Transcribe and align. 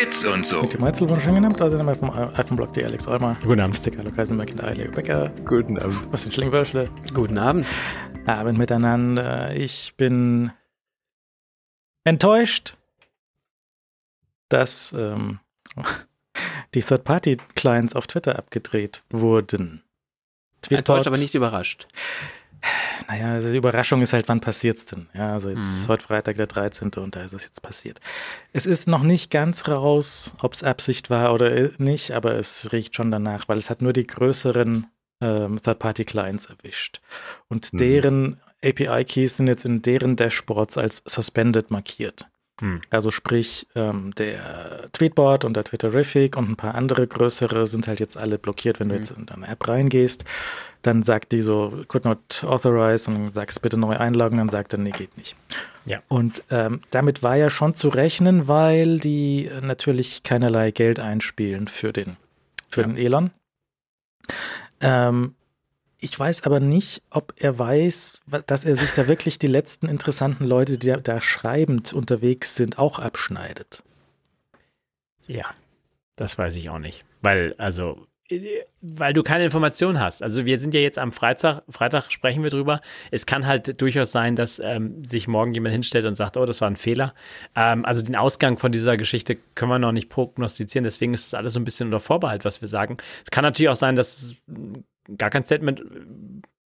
Bits 0.00 0.24
und 0.24 0.46
so. 0.46 0.62
Mit 0.62 0.72
dem 0.72 0.80
Meizel 0.80 1.06
wunderschön 1.10 1.34
genannt, 1.34 1.60
also 1.60 1.76
einmal 1.76 1.94
vom 1.94 2.08
iPhone-Blog, 2.08 2.72
die 2.72 2.82
Alex 2.82 3.06
Olmer. 3.06 3.36
Guten 3.42 3.60
Abend. 3.60 3.76
Sticker, 3.76 4.02
Lukas 4.02 4.30
McIntyre, 4.30 4.72
Leo 4.72 4.90
Becker. 4.90 5.28
Guten 5.44 5.78
Abend. 5.78 6.10
Was 6.10 6.22
den 6.22 6.32
Schlingwölfle. 6.32 6.88
Guten 7.12 7.36
Abend. 7.36 7.66
Abend 8.24 8.58
miteinander. 8.58 9.54
Ich 9.54 9.92
bin 9.98 10.52
enttäuscht, 12.04 12.78
dass 14.48 14.94
ähm, 14.96 15.40
die 16.74 16.80
Third-Party-Clients 16.80 17.94
auf 17.94 18.06
Twitter 18.06 18.38
abgedreht 18.38 19.02
wurden. 19.10 19.82
Enttäuscht, 20.70 21.08
aber 21.08 21.18
nicht 21.18 21.34
überrascht. 21.34 21.88
Naja, 23.08 23.32
also 23.32 23.50
die 23.50 23.56
Überraschung 23.56 24.02
ist 24.02 24.12
halt, 24.12 24.28
wann 24.28 24.40
passiert's 24.40 24.84
denn? 24.86 25.08
Ja, 25.14 25.32
also 25.32 25.48
jetzt 25.48 25.84
Mhm. 25.84 25.88
heute 25.88 26.04
Freitag 26.04 26.36
der 26.36 26.46
13. 26.46 26.90
und 27.02 27.16
da 27.16 27.22
ist 27.22 27.32
es 27.32 27.44
jetzt 27.44 27.62
passiert. 27.62 27.98
Es 28.52 28.66
ist 28.66 28.86
noch 28.88 29.02
nicht 29.02 29.30
ganz 29.30 29.66
raus, 29.68 30.34
ob 30.40 30.52
es 30.52 30.62
Absicht 30.62 31.10
war 31.10 31.32
oder 31.34 31.70
nicht, 31.78 32.12
aber 32.12 32.34
es 32.34 32.70
riecht 32.72 32.94
schon 32.96 33.10
danach, 33.10 33.48
weil 33.48 33.58
es 33.58 33.70
hat 33.70 33.82
nur 33.82 33.92
die 33.92 34.06
größeren 34.06 34.86
ähm, 35.22 35.60
Third-Party-Clients 35.62 36.46
erwischt. 36.46 37.00
Und 37.48 37.72
Mhm. 37.74 37.78
deren 37.78 38.40
API-Keys 38.64 39.36
sind 39.38 39.48
jetzt 39.48 39.64
in 39.66 39.82
deren 39.82 40.16
Dashboards 40.16 40.78
als 40.78 41.02
suspended 41.06 41.70
markiert. 41.70 42.26
Hm. 42.60 42.80
Also 42.90 43.10
sprich, 43.10 43.66
ähm, 43.74 44.14
der 44.16 44.88
Tweetbot 44.92 45.44
und 45.44 45.54
der 45.56 45.64
Twitterific 45.64 46.36
und 46.36 46.48
ein 46.50 46.56
paar 46.56 46.74
andere 46.74 47.06
größere 47.06 47.66
sind 47.66 47.86
halt 47.88 48.00
jetzt 48.00 48.16
alle 48.16 48.38
blockiert. 48.38 48.80
Wenn 48.80 48.88
du 48.88 48.94
Mhm. 48.94 49.00
jetzt 49.00 49.10
in 49.12 49.26
deine 49.26 49.48
App 49.48 49.66
reingehst, 49.66 50.24
dann 50.82 51.02
sagt 51.02 51.32
die 51.32 51.42
so, 51.42 51.82
could 51.88 52.04
not 52.04 52.42
authorize 52.44 53.10
und 53.10 53.34
sagst 53.34 53.60
bitte 53.62 53.76
neu 53.76 53.96
einloggen, 53.96 54.38
dann 54.38 54.48
sagt 54.48 54.72
er, 54.72 54.78
nee, 54.78 54.90
geht 54.92 55.16
nicht. 55.18 55.36
Ja. 55.86 56.02
Und 56.08 56.42
ähm, 56.50 56.80
damit 56.90 57.22
war 57.22 57.36
ja 57.36 57.50
schon 57.50 57.74
zu 57.74 57.88
rechnen, 57.88 58.46
weil 58.48 58.98
die 58.98 59.50
natürlich 59.62 60.22
keinerlei 60.22 60.70
Geld 60.70 61.00
einspielen 61.00 61.68
für 61.68 61.92
den, 61.92 62.16
für 62.68 62.82
Ja. 62.82 62.86
den 62.86 62.96
Elon. 62.96 63.30
Ähm, 64.80 65.34
ich 66.00 66.18
weiß 66.18 66.44
aber 66.44 66.60
nicht, 66.60 67.02
ob 67.10 67.34
er 67.38 67.58
weiß, 67.58 68.22
dass 68.46 68.64
er 68.64 68.76
sich 68.76 68.92
da 68.92 69.06
wirklich 69.06 69.38
die 69.38 69.46
letzten 69.46 69.86
interessanten 69.86 70.44
Leute, 70.44 70.78
die 70.78 70.94
da, 71.02 71.22
schreibend 71.22 71.92
unterwegs 71.92 72.56
sind, 72.56 72.78
auch 72.78 72.98
abschneidet. 72.98 73.82
Ja, 75.26 75.46
das 76.16 76.38
weiß 76.38 76.56
ich 76.56 76.70
auch 76.70 76.78
nicht. 76.78 77.02
Weil, 77.20 77.54
also, 77.58 78.06
äh, 78.30 78.62
weil 78.80 79.12
du 79.12 79.22
keine 79.22 79.44
Informationen 79.44 80.00
hast. 80.00 80.22
Also 80.22 80.46
wir 80.46 80.58
sind 80.58 80.72
ja 80.72 80.80
jetzt 80.80 80.98
am 80.98 81.12
Freitag, 81.12 81.62
Freitag 81.68 82.10
sprechen 82.10 82.42
wir 82.42 82.50
drüber. 82.50 82.80
Es 83.10 83.26
kann 83.26 83.46
halt 83.46 83.80
durchaus 83.80 84.10
sein, 84.10 84.36
dass 84.36 84.58
ähm, 84.58 85.04
sich 85.04 85.28
morgen 85.28 85.52
jemand 85.52 85.72
hinstellt 85.72 86.06
und 86.06 86.14
sagt, 86.14 86.38
oh, 86.38 86.46
das 86.46 86.62
war 86.62 86.70
ein 86.70 86.76
Fehler. 86.76 87.14
Ähm, 87.54 87.84
also 87.84 88.00
den 88.00 88.16
Ausgang 88.16 88.56
von 88.56 88.72
dieser 88.72 88.96
Geschichte 88.96 89.36
können 89.54 89.70
wir 89.70 89.78
noch 89.78 89.92
nicht 89.92 90.08
prognostizieren. 90.08 90.84
Deswegen 90.84 91.12
ist 91.12 91.26
es 91.26 91.34
alles 91.34 91.52
so 91.52 91.60
ein 91.60 91.64
bisschen 91.64 91.88
unter 91.88 92.00
Vorbehalt, 92.00 92.46
was 92.46 92.62
wir 92.62 92.68
sagen. 92.68 92.96
Es 93.22 93.30
kann 93.30 93.44
natürlich 93.44 93.68
auch 93.68 93.76
sein, 93.76 93.96
dass 93.96 94.16
es 94.22 94.42
gar 95.18 95.30
kein 95.30 95.44
Statement 95.44 95.80
äh, 95.80 95.84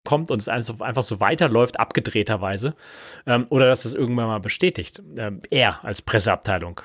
kommt 0.03 0.31
und 0.31 0.39
es 0.39 0.47
einfach 0.47 1.03
so- 1.03 1.19
weiterläuft, 1.19 1.79
abgedrehterweise. 1.79 2.75
Ähm, 3.25 3.47
oder 3.49 3.67
dass 3.67 3.85
es 3.85 3.93
irgendwann 3.93 4.27
mal 4.27 4.39
bestätigt. 4.39 5.01
Ähm, 5.17 5.41
er 5.49 5.83
als 5.83 6.01
Presseabteilung 6.01 6.81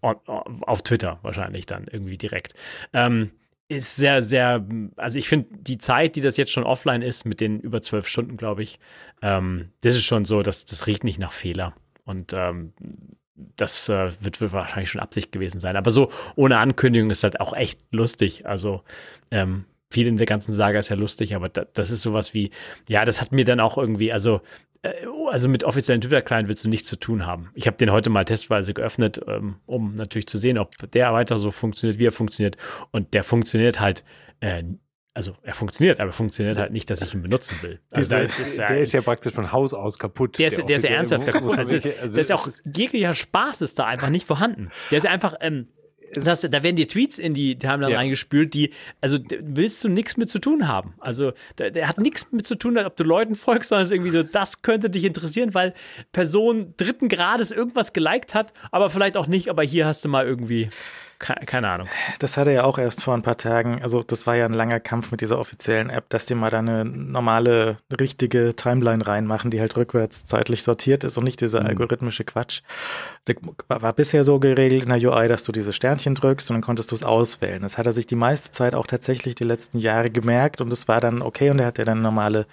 on, 0.00 0.16
on, 0.26 0.62
auf 0.64 0.82
Twitter 0.82 1.18
wahrscheinlich 1.22 1.66
dann 1.66 1.86
irgendwie 1.90 2.18
direkt. 2.18 2.54
Ähm, 2.92 3.32
ist 3.68 3.96
sehr, 3.96 4.20
sehr, 4.20 4.66
also 4.96 5.18
ich 5.18 5.28
finde 5.28 5.48
die 5.52 5.78
Zeit, 5.78 6.16
die 6.16 6.20
das 6.20 6.36
jetzt 6.36 6.52
schon 6.52 6.64
offline 6.64 7.00
ist, 7.00 7.24
mit 7.24 7.40
den 7.40 7.58
über 7.60 7.80
zwölf 7.80 8.06
Stunden, 8.06 8.36
glaube 8.36 8.62
ich, 8.62 8.78
ähm, 9.22 9.70
das 9.80 9.94
ist 9.96 10.04
schon 10.04 10.24
so, 10.24 10.42
dass 10.42 10.66
das 10.66 10.86
riecht 10.86 11.04
nicht 11.04 11.18
nach 11.18 11.32
Fehler. 11.32 11.74
Und 12.04 12.32
ähm, 12.34 12.74
das 13.56 13.88
äh, 13.88 14.10
wird, 14.20 14.40
wird 14.40 14.52
wahrscheinlich 14.52 14.90
schon 14.90 15.00
Absicht 15.00 15.32
gewesen 15.32 15.60
sein. 15.60 15.76
Aber 15.76 15.90
so 15.90 16.10
ohne 16.36 16.58
Ankündigung 16.58 17.10
ist 17.10 17.22
halt 17.22 17.40
auch 17.40 17.54
echt 17.54 17.80
lustig. 17.92 18.46
Also 18.46 18.82
ähm, 19.30 19.64
viel 19.92 20.06
in 20.06 20.16
der 20.16 20.26
ganzen 20.26 20.52
Saga 20.54 20.78
ist 20.78 20.88
ja 20.88 20.96
lustig, 20.96 21.34
aber 21.34 21.48
da, 21.48 21.64
das 21.72 21.90
ist 21.90 22.02
sowas 22.02 22.34
wie, 22.34 22.50
ja, 22.88 23.04
das 23.04 23.20
hat 23.20 23.32
mir 23.32 23.44
dann 23.44 23.60
auch 23.60 23.78
irgendwie, 23.78 24.12
also, 24.12 24.40
äh, 24.82 24.92
also 25.30 25.48
mit 25.48 25.64
offiziellen 25.64 26.00
Twitter-Client 26.00 26.48
willst 26.48 26.64
du 26.64 26.68
nichts 26.68 26.88
zu 26.88 26.96
tun 26.96 27.26
haben. 27.26 27.50
Ich 27.54 27.66
habe 27.66 27.76
den 27.76 27.90
heute 27.92 28.10
mal 28.10 28.24
testweise 28.24 28.74
geöffnet, 28.74 29.20
ähm, 29.28 29.56
um 29.66 29.94
natürlich 29.94 30.26
zu 30.26 30.38
sehen, 30.38 30.58
ob 30.58 30.90
der 30.92 31.12
weiter 31.12 31.38
so 31.38 31.50
funktioniert, 31.50 31.98
wie 31.98 32.06
er 32.06 32.12
funktioniert. 32.12 32.56
Und 32.90 33.14
der 33.14 33.22
funktioniert 33.24 33.78
halt, 33.80 34.04
äh, 34.40 34.62
also 35.14 35.36
er 35.42 35.52
funktioniert, 35.52 36.00
aber 36.00 36.10
funktioniert 36.10 36.56
halt 36.56 36.72
nicht, 36.72 36.88
dass 36.88 37.02
ich 37.02 37.12
ihn 37.12 37.20
benutzen 37.22 37.58
will. 37.60 37.80
Also 37.92 38.16
Dieser, 38.16 38.26
da- 38.26 38.32
das, 38.38 38.56
der 38.56 38.80
ist 38.80 38.92
ja 38.92 39.02
praktisch 39.02 39.34
von 39.34 39.52
Haus 39.52 39.74
aus 39.74 39.98
kaputt. 39.98 40.38
der 40.38 40.46
ist, 40.46 40.58
der 40.66 40.76
ist 40.76 40.84
ja 40.84 40.90
ernsthaft 40.90 41.26
kaputt. 41.26 41.58
Also, 41.58 41.76
also 41.76 42.16
das 42.16 42.30
ist 42.30 42.32
auch, 42.32 42.48
jeglicher 42.74 43.12
Spaß 43.12 43.60
ist 43.60 43.78
da 43.78 43.84
einfach 43.84 44.08
nicht 44.08 44.26
vorhanden. 44.26 44.70
Der 44.90 44.96
ist 44.98 45.04
ja 45.04 45.10
einfach, 45.10 45.34
ähm, 45.40 45.68
das 46.14 46.42
da 46.42 46.62
werden 46.62 46.76
die 46.76 46.86
Tweets 46.86 47.18
in 47.18 47.34
die 47.34 47.58
Timeline 47.58 47.92
Ja. 47.92 47.98
reingespült, 47.98 48.54
die, 48.54 48.70
also 49.00 49.18
willst 49.40 49.82
du 49.84 49.88
nichts 49.88 50.16
mit 50.16 50.30
zu 50.30 50.38
tun 50.38 50.68
haben. 50.68 50.94
Also 51.00 51.32
der, 51.58 51.70
der 51.70 51.88
hat 51.88 51.98
nichts 51.98 52.30
mit 52.32 52.46
zu 52.46 52.54
tun, 52.54 52.76
ob 52.78 52.96
du 52.96 53.04
Leuten 53.04 53.34
folgst, 53.34 53.70
sondern 53.70 53.84
es 53.84 53.90
ist 53.90 53.94
irgendwie 53.94 54.10
so, 54.10 54.22
das 54.22 54.62
könnte 54.62 54.90
dich 54.90 55.04
interessieren, 55.04 55.54
weil 55.54 55.74
Person 56.12 56.74
dritten 56.76 57.08
Grades 57.08 57.50
irgendwas 57.50 57.92
geliked 57.92 58.34
hat, 58.34 58.52
aber 58.70 58.90
vielleicht 58.90 59.16
auch 59.16 59.26
nicht, 59.26 59.48
aber 59.48 59.62
hier 59.62 59.86
hast 59.86 60.04
du 60.04 60.08
mal 60.08 60.26
irgendwie, 60.26 60.68
keine 61.22 61.68
Ahnung. 61.70 61.88
Das 62.18 62.36
hatte 62.36 62.50
er 62.50 62.66
auch 62.66 62.78
erst 62.78 63.02
vor 63.02 63.14
ein 63.14 63.22
paar 63.22 63.36
Tagen. 63.36 63.80
Also, 63.82 64.02
das 64.02 64.26
war 64.26 64.36
ja 64.36 64.44
ein 64.44 64.52
langer 64.52 64.80
Kampf 64.80 65.10
mit 65.10 65.20
dieser 65.20 65.38
offiziellen 65.38 65.88
App, 65.88 66.08
dass 66.10 66.26
die 66.26 66.34
mal 66.34 66.50
da 66.50 66.58
eine 66.58 66.84
normale, 66.84 67.76
richtige 67.98 68.54
Timeline 68.56 69.06
reinmachen, 69.06 69.50
die 69.50 69.60
halt 69.60 69.76
rückwärts 69.76 70.26
zeitlich 70.26 70.62
sortiert 70.62 71.04
ist 71.04 71.16
und 71.16 71.24
nicht 71.24 71.40
dieser 71.40 71.60
Mhm. 71.60 71.66
algorithmische 71.68 72.24
Quatsch. 72.24 72.62
Der 73.26 73.36
war 73.68 73.92
bisher 73.92 74.24
so 74.24 74.40
geregelt 74.40 74.84
in 74.84 74.88
der 74.90 74.98
UI, 75.10 75.28
dass 75.28 75.44
du 75.44 75.52
diese 75.52 75.72
Sternchen 75.72 76.14
drückst 76.14 76.50
und 76.50 76.54
dann 76.56 76.62
konntest 76.62 76.90
du 76.90 76.94
es 76.96 77.02
auswählen. 77.04 77.62
Das 77.62 77.78
hat 77.78 77.86
er 77.86 77.92
sich 77.92 78.06
die 78.06 78.16
meiste 78.16 78.50
Zeit 78.50 78.74
auch 78.74 78.86
tatsächlich 78.86 79.34
die 79.36 79.44
letzten 79.44 79.78
Jahre 79.78 80.10
gemerkt 80.10 80.60
und 80.60 80.72
es 80.72 80.88
war 80.88 81.00
dann 81.00 81.22
okay 81.22 81.50
und 81.50 81.60
er 81.60 81.66
hat 81.66 81.78
ja 81.78 81.84
dann 81.84 82.02
normale 82.02 82.46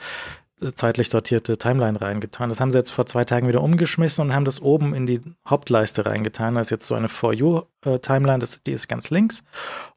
zeitlich 0.75 1.09
sortierte 1.09 1.58
Timeline 1.58 2.02
reingetan. 2.02 2.50
Das 2.50 2.59
haben 2.59 2.72
sie 2.72 2.78
jetzt 2.78 2.92
vor 2.92 3.06
zwei 3.06 3.25
Tagen 3.25 3.47
wieder 3.47 3.62
umgeschmissen 3.62 4.25
und 4.25 4.34
haben 4.34 4.46
das 4.46 4.62
oben 4.62 4.94
in 4.94 5.06
die 5.06 5.22
Hauptleiste 5.47 6.06
reingetan. 6.06 6.56
Da 6.56 6.62
ist 6.62 6.70
jetzt 6.72 6.88
so 6.88 6.96
eine 6.96 7.09
For 7.09 7.34
You-Timeline, 7.34 8.40
das, 8.40 8.62
die 8.64 8.72
ist 8.72 8.88
ganz 8.88 9.09
links 9.09 9.44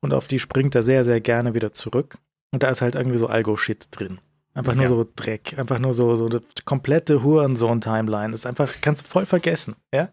und 0.00 0.12
auf 0.14 0.28
die 0.28 0.38
springt 0.38 0.74
er 0.74 0.82
sehr, 0.82 1.04
sehr 1.04 1.20
gerne 1.20 1.54
wieder 1.54 1.72
zurück. 1.72 2.18
Und 2.52 2.62
da 2.62 2.68
ist 2.68 2.82
halt 2.82 2.94
irgendwie 2.94 3.18
so 3.18 3.26
Algo-Shit 3.26 3.88
drin. 3.90 4.18
Einfach 4.54 4.74
nur 4.74 4.82
Ja. 4.84 4.88
so 4.88 5.06
Dreck, 5.16 5.58
einfach 5.58 5.78
nur 5.78 5.94
so, 5.94 6.14
so 6.14 6.26
eine 6.26 6.40
komplette 6.66 7.22
Hurensohn-Timeline. 7.22 8.34
Ist 8.34 8.44
einfach, 8.46 8.70
kannst 8.82 9.02
du 9.02 9.06
voll 9.08 9.24
vergessen, 9.24 9.76
ja? 9.94 10.10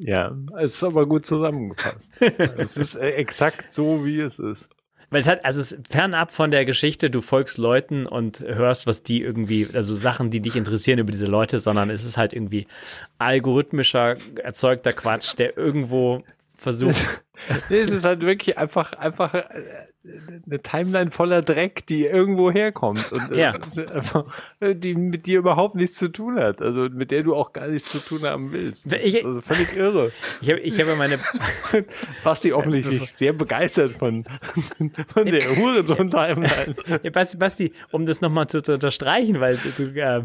Ja, 0.00 0.36
es 0.60 0.74
ist 0.74 0.84
aber 0.84 1.06
gut 1.06 1.26
zusammengefasst. 1.26 2.12
es 2.56 2.76
ist 2.76 2.94
äh, 2.96 3.10
exakt 3.12 3.72
so, 3.72 4.04
wie 4.04 4.20
es 4.20 4.38
ist. 4.38 4.68
Weil 5.10 5.20
es 5.20 5.28
hat, 5.28 5.44
also 5.44 5.60
es 5.60 5.76
fernab 5.88 6.30
von 6.30 6.50
der 6.50 6.64
Geschichte, 6.64 7.10
du 7.10 7.20
folgst 7.20 7.56
Leuten 7.56 8.06
und 8.06 8.40
hörst, 8.40 8.86
was 8.86 9.02
die 9.02 9.22
irgendwie, 9.22 9.66
also 9.72 9.94
Sachen, 9.94 10.30
die 10.30 10.40
dich 10.40 10.54
interessieren 10.54 10.98
über 10.98 11.12
diese 11.12 11.26
Leute, 11.26 11.60
sondern 11.60 11.88
es 11.88 12.04
ist 12.04 12.18
halt 12.18 12.34
irgendwie 12.34 12.66
algorithmischer, 13.18 14.16
erzeugter 14.42 14.92
Quatsch, 14.92 15.34
der 15.38 15.56
irgendwo 15.56 16.22
versucht. 16.54 17.22
Nee, 17.70 17.78
es 17.78 17.90
ist 17.90 18.04
halt 18.04 18.20
wirklich 18.20 18.58
einfach, 18.58 18.92
einfach 18.92 19.34
äh, 19.34 19.44
eine 20.46 20.60
Timeline 20.62 21.10
voller 21.10 21.42
Dreck, 21.42 21.86
die 21.86 22.04
irgendwo 22.06 22.50
herkommt 22.50 23.10
und 23.12 23.30
äh, 23.32 23.40
Ja. 23.40 23.52
einfach, 23.52 24.24
äh, 24.60 24.74
die 24.74 24.94
mit 24.94 25.26
dir 25.26 25.38
überhaupt 25.38 25.74
nichts 25.74 25.96
zu 25.96 26.08
tun 26.08 26.38
hat, 26.38 26.60
also 26.62 26.88
mit 26.88 27.10
der 27.10 27.22
du 27.22 27.34
auch 27.34 27.52
gar 27.52 27.68
nichts 27.68 27.90
zu 27.90 27.98
tun 27.98 28.26
haben 28.28 28.52
willst. 28.52 28.90
Das 28.92 29.04
ist 29.04 29.24
also 29.24 29.40
völlig 29.40 29.76
irre. 29.76 30.12
Ich 30.40 30.48
habe 30.50 30.60
ich 30.60 30.80
hab 30.80 30.96
meine, 30.98 31.18
Basti 32.24 32.52
offensichtlich 32.52 33.12
sehr 33.12 33.32
begeistert 33.32 33.92
von, 33.92 34.24
von 35.08 35.26
der 35.26 35.56
Hurensohn-Timeline. 35.56 36.74
Ja, 37.02 37.10
Basti, 37.10 37.36
Basti, 37.36 37.72
um 37.92 38.06
das 38.06 38.20
nochmal 38.20 38.46
zu, 38.48 38.62
zu 38.62 38.74
unterstreichen, 38.74 39.40
weil 39.40 39.58
du, 39.76 39.84
äh, 39.84 40.22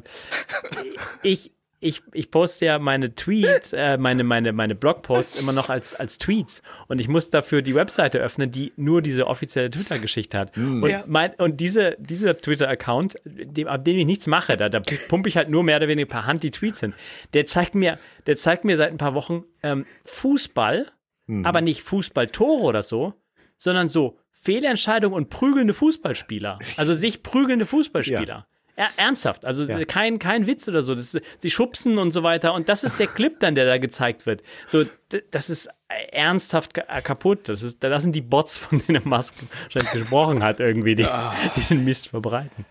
ich, 1.24 1.52
ich, 1.84 2.02
ich 2.14 2.32
poste 2.32 2.66
ja 2.66 2.80
meine 2.80 3.14
Tweets, 3.16 3.74
äh, 3.74 3.98
meine, 3.98 4.24
meine, 4.24 4.54
meine 4.54 4.76
Blogposts 4.76 5.40
immer 5.40 5.52
noch 5.52 5.70
als, 5.70 5.94
als 5.94 6.18
Tweets. 6.18 6.62
Und 6.88 7.00
ich 7.00 7.08
muss 7.08 7.30
dafür 7.30 7.62
die 7.62 7.76
Webseite 7.76 8.20
öffnen, 8.20 8.52
die 8.52 8.74
nur 8.76 9.02
diese 9.02 9.28
offizielle 9.28 9.70
Twitter-Geschichte 9.70 10.38
hat. 10.38 10.58
Und, 10.58 10.88
Ja. 10.88 11.04
mein, 11.08 11.34
und 11.36 11.60
diese, 11.62 11.96
dieser 12.00 12.38
Twitter-Account, 12.40 13.16
dem, 13.26 13.68
ab 13.68 13.84
dem 13.86 13.98
ich 13.98 14.06
nichts 14.06 14.28
mache, 14.28 14.56
da, 14.58 14.70
da 14.70 14.82
pumpe 15.10 15.30
ich 15.30 15.38
halt 15.38 15.50
nur 15.50 15.64
mehr 15.64 15.78
oder 15.78 15.88
weniger 15.88 16.08
per 16.10 16.26
Hand 16.26 16.44
die 16.44 16.52
Tweets 16.52 16.80
hin. 16.80 16.94
Der 17.34 17.46
zeigt 17.46 17.76
mir, 17.76 18.00
der 18.28 18.38
zeigt 18.38 18.64
mir 18.66 18.78
seit 18.78 18.92
ein 18.92 18.98
paar 18.98 19.14
Wochen 19.14 19.44
ähm, 19.62 19.86
Fußball, 20.06 20.88
aber 21.44 21.62
nicht 21.62 21.82
Fußballtore 21.84 22.64
oder 22.64 22.84
so, 22.84 23.14
sondern 23.58 23.88
so 23.88 24.18
Fehlentscheidung 24.32 25.14
und 25.14 25.30
prügelnde 25.30 25.74
Fußballspieler. 25.74 26.60
Also 26.78 26.94
sich 26.94 27.24
prügelnde 27.24 27.66
Fußballspieler. 27.66 28.46
Er, 28.76 28.88
ernsthaft, 28.98 29.46
also 29.46 29.66
Ja. 29.66 29.84
kein, 29.86 30.18
kein 30.18 30.48
Witz 30.48 30.68
oder 30.68 30.82
so. 30.82 30.96
Das, 30.96 31.16
sie 31.38 31.52
schubsen 31.52 32.00
und 32.00 32.12
so 32.12 32.24
weiter. 32.24 32.54
Und 32.54 32.70
das 32.70 32.84
ist 32.84 33.00
der 33.00 33.08
Clip 33.16 33.40
dann, 33.40 33.54
der 33.56 33.66
da 33.66 33.78
gezeigt 33.78 34.26
wird. 34.26 34.42
So, 34.66 34.84
das 35.32 35.50
ist 35.52 35.70
ernsthaft 36.12 36.74
ka- 36.74 37.02
kaputt. 37.02 37.50
Das, 37.50 37.62
ist, 37.62 37.84
das 37.84 38.02
sind 38.04 38.16
die 38.16 38.22
Bots, 38.22 38.58
von 38.58 38.82
denen 38.88 39.02
Musk 39.08 39.36
wahrscheinlich 39.64 39.92
gesprochen 39.92 40.44
hat, 40.44 40.60
irgendwie, 40.60 40.96
die 40.96 41.06
diesen 41.56 41.84
Mist 41.84 42.10
verbreiten. 42.10 42.66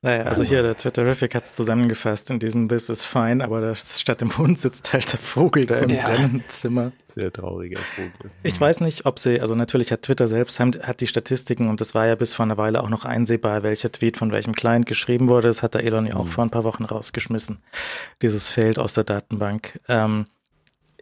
Naja, 0.00 0.22
also 0.24 0.44
hier, 0.44 0.62
der 0.62 0.76
Twitterific 0.76 1.34
hat 1.34 1.46
es 1.46 1.56
zusammengefasst 1.56 2.30
in 2.30 2.38
diesem 2.38 2.68
This 2.68 2.88
is 2.88 3.04
fine, 3.04 3.42
aber 3.42 3.60
da 3.60 3.74
statt 3.74 4.20
dem 4.20 4.36
Hund 4.38 4.58
sitzt 4.60 4.92
halt 4.92 5.12
der 5.12 5.18
Vogel 5.18 5.66
da 5.66 5.76
im 5.78 5.90
Ja. 5.90 6.14
Zimmer. 6.48 6.92
Sehr 7.18 7.32
trauriger 7.32 7.80
Vogel. 7.80 8.30
Ich 8.44 8.60
weiß 8.60 8.80
nicht, 8.80 9.04
ob 9.04 9.18
sie, 9.18 9.40
also 9.40 9.56
natürlich 9.56 9.90
hat 9.90 10.02
Twitter 10.02 10.28
selbst 10.28 10.60
hat 10.60 11.00
die 11.00 11.06
Statistiken 11.08 11.68
und 11.68 11.80
es 11.80 11.94
war 11.94 12.06
ja 12.06 12.14
bis 12.14 12.32
vor 12.32 12.44
einer 12.44 12.56
Weile 12.56 12.82
auch 12.82 12.88
noch 12.88 13.04
einsehbar, 13.04 13.64
welcher 13.64 13.90
Tweet 13.90 14.16
von 14.16 14.30
welchem 14.30 14.54
Client 14.54 14.86
geschrieben 14.86 15.28
wurde. 15.28 15.48
Das 15.48 15.64
hat 15.64 15.74
der 15.74 15.82
Elon 15.82 16.06
ja 16.06 16.14
auch 16.14 16.26
mhm. 16.26 16.28
vor 16.28 16.44
ein 16.44 16.50
paar 16.50 16.64
Wochen 16.64 16.84
rausgeschmissen, 16.84 17.58
dieses 18.22 18.50
Feld 18.50 18.78
aus 18.78 18.94
der 18.94 19.04
Datenbank. 19.04 19.80
Ähm, 19.88 20.26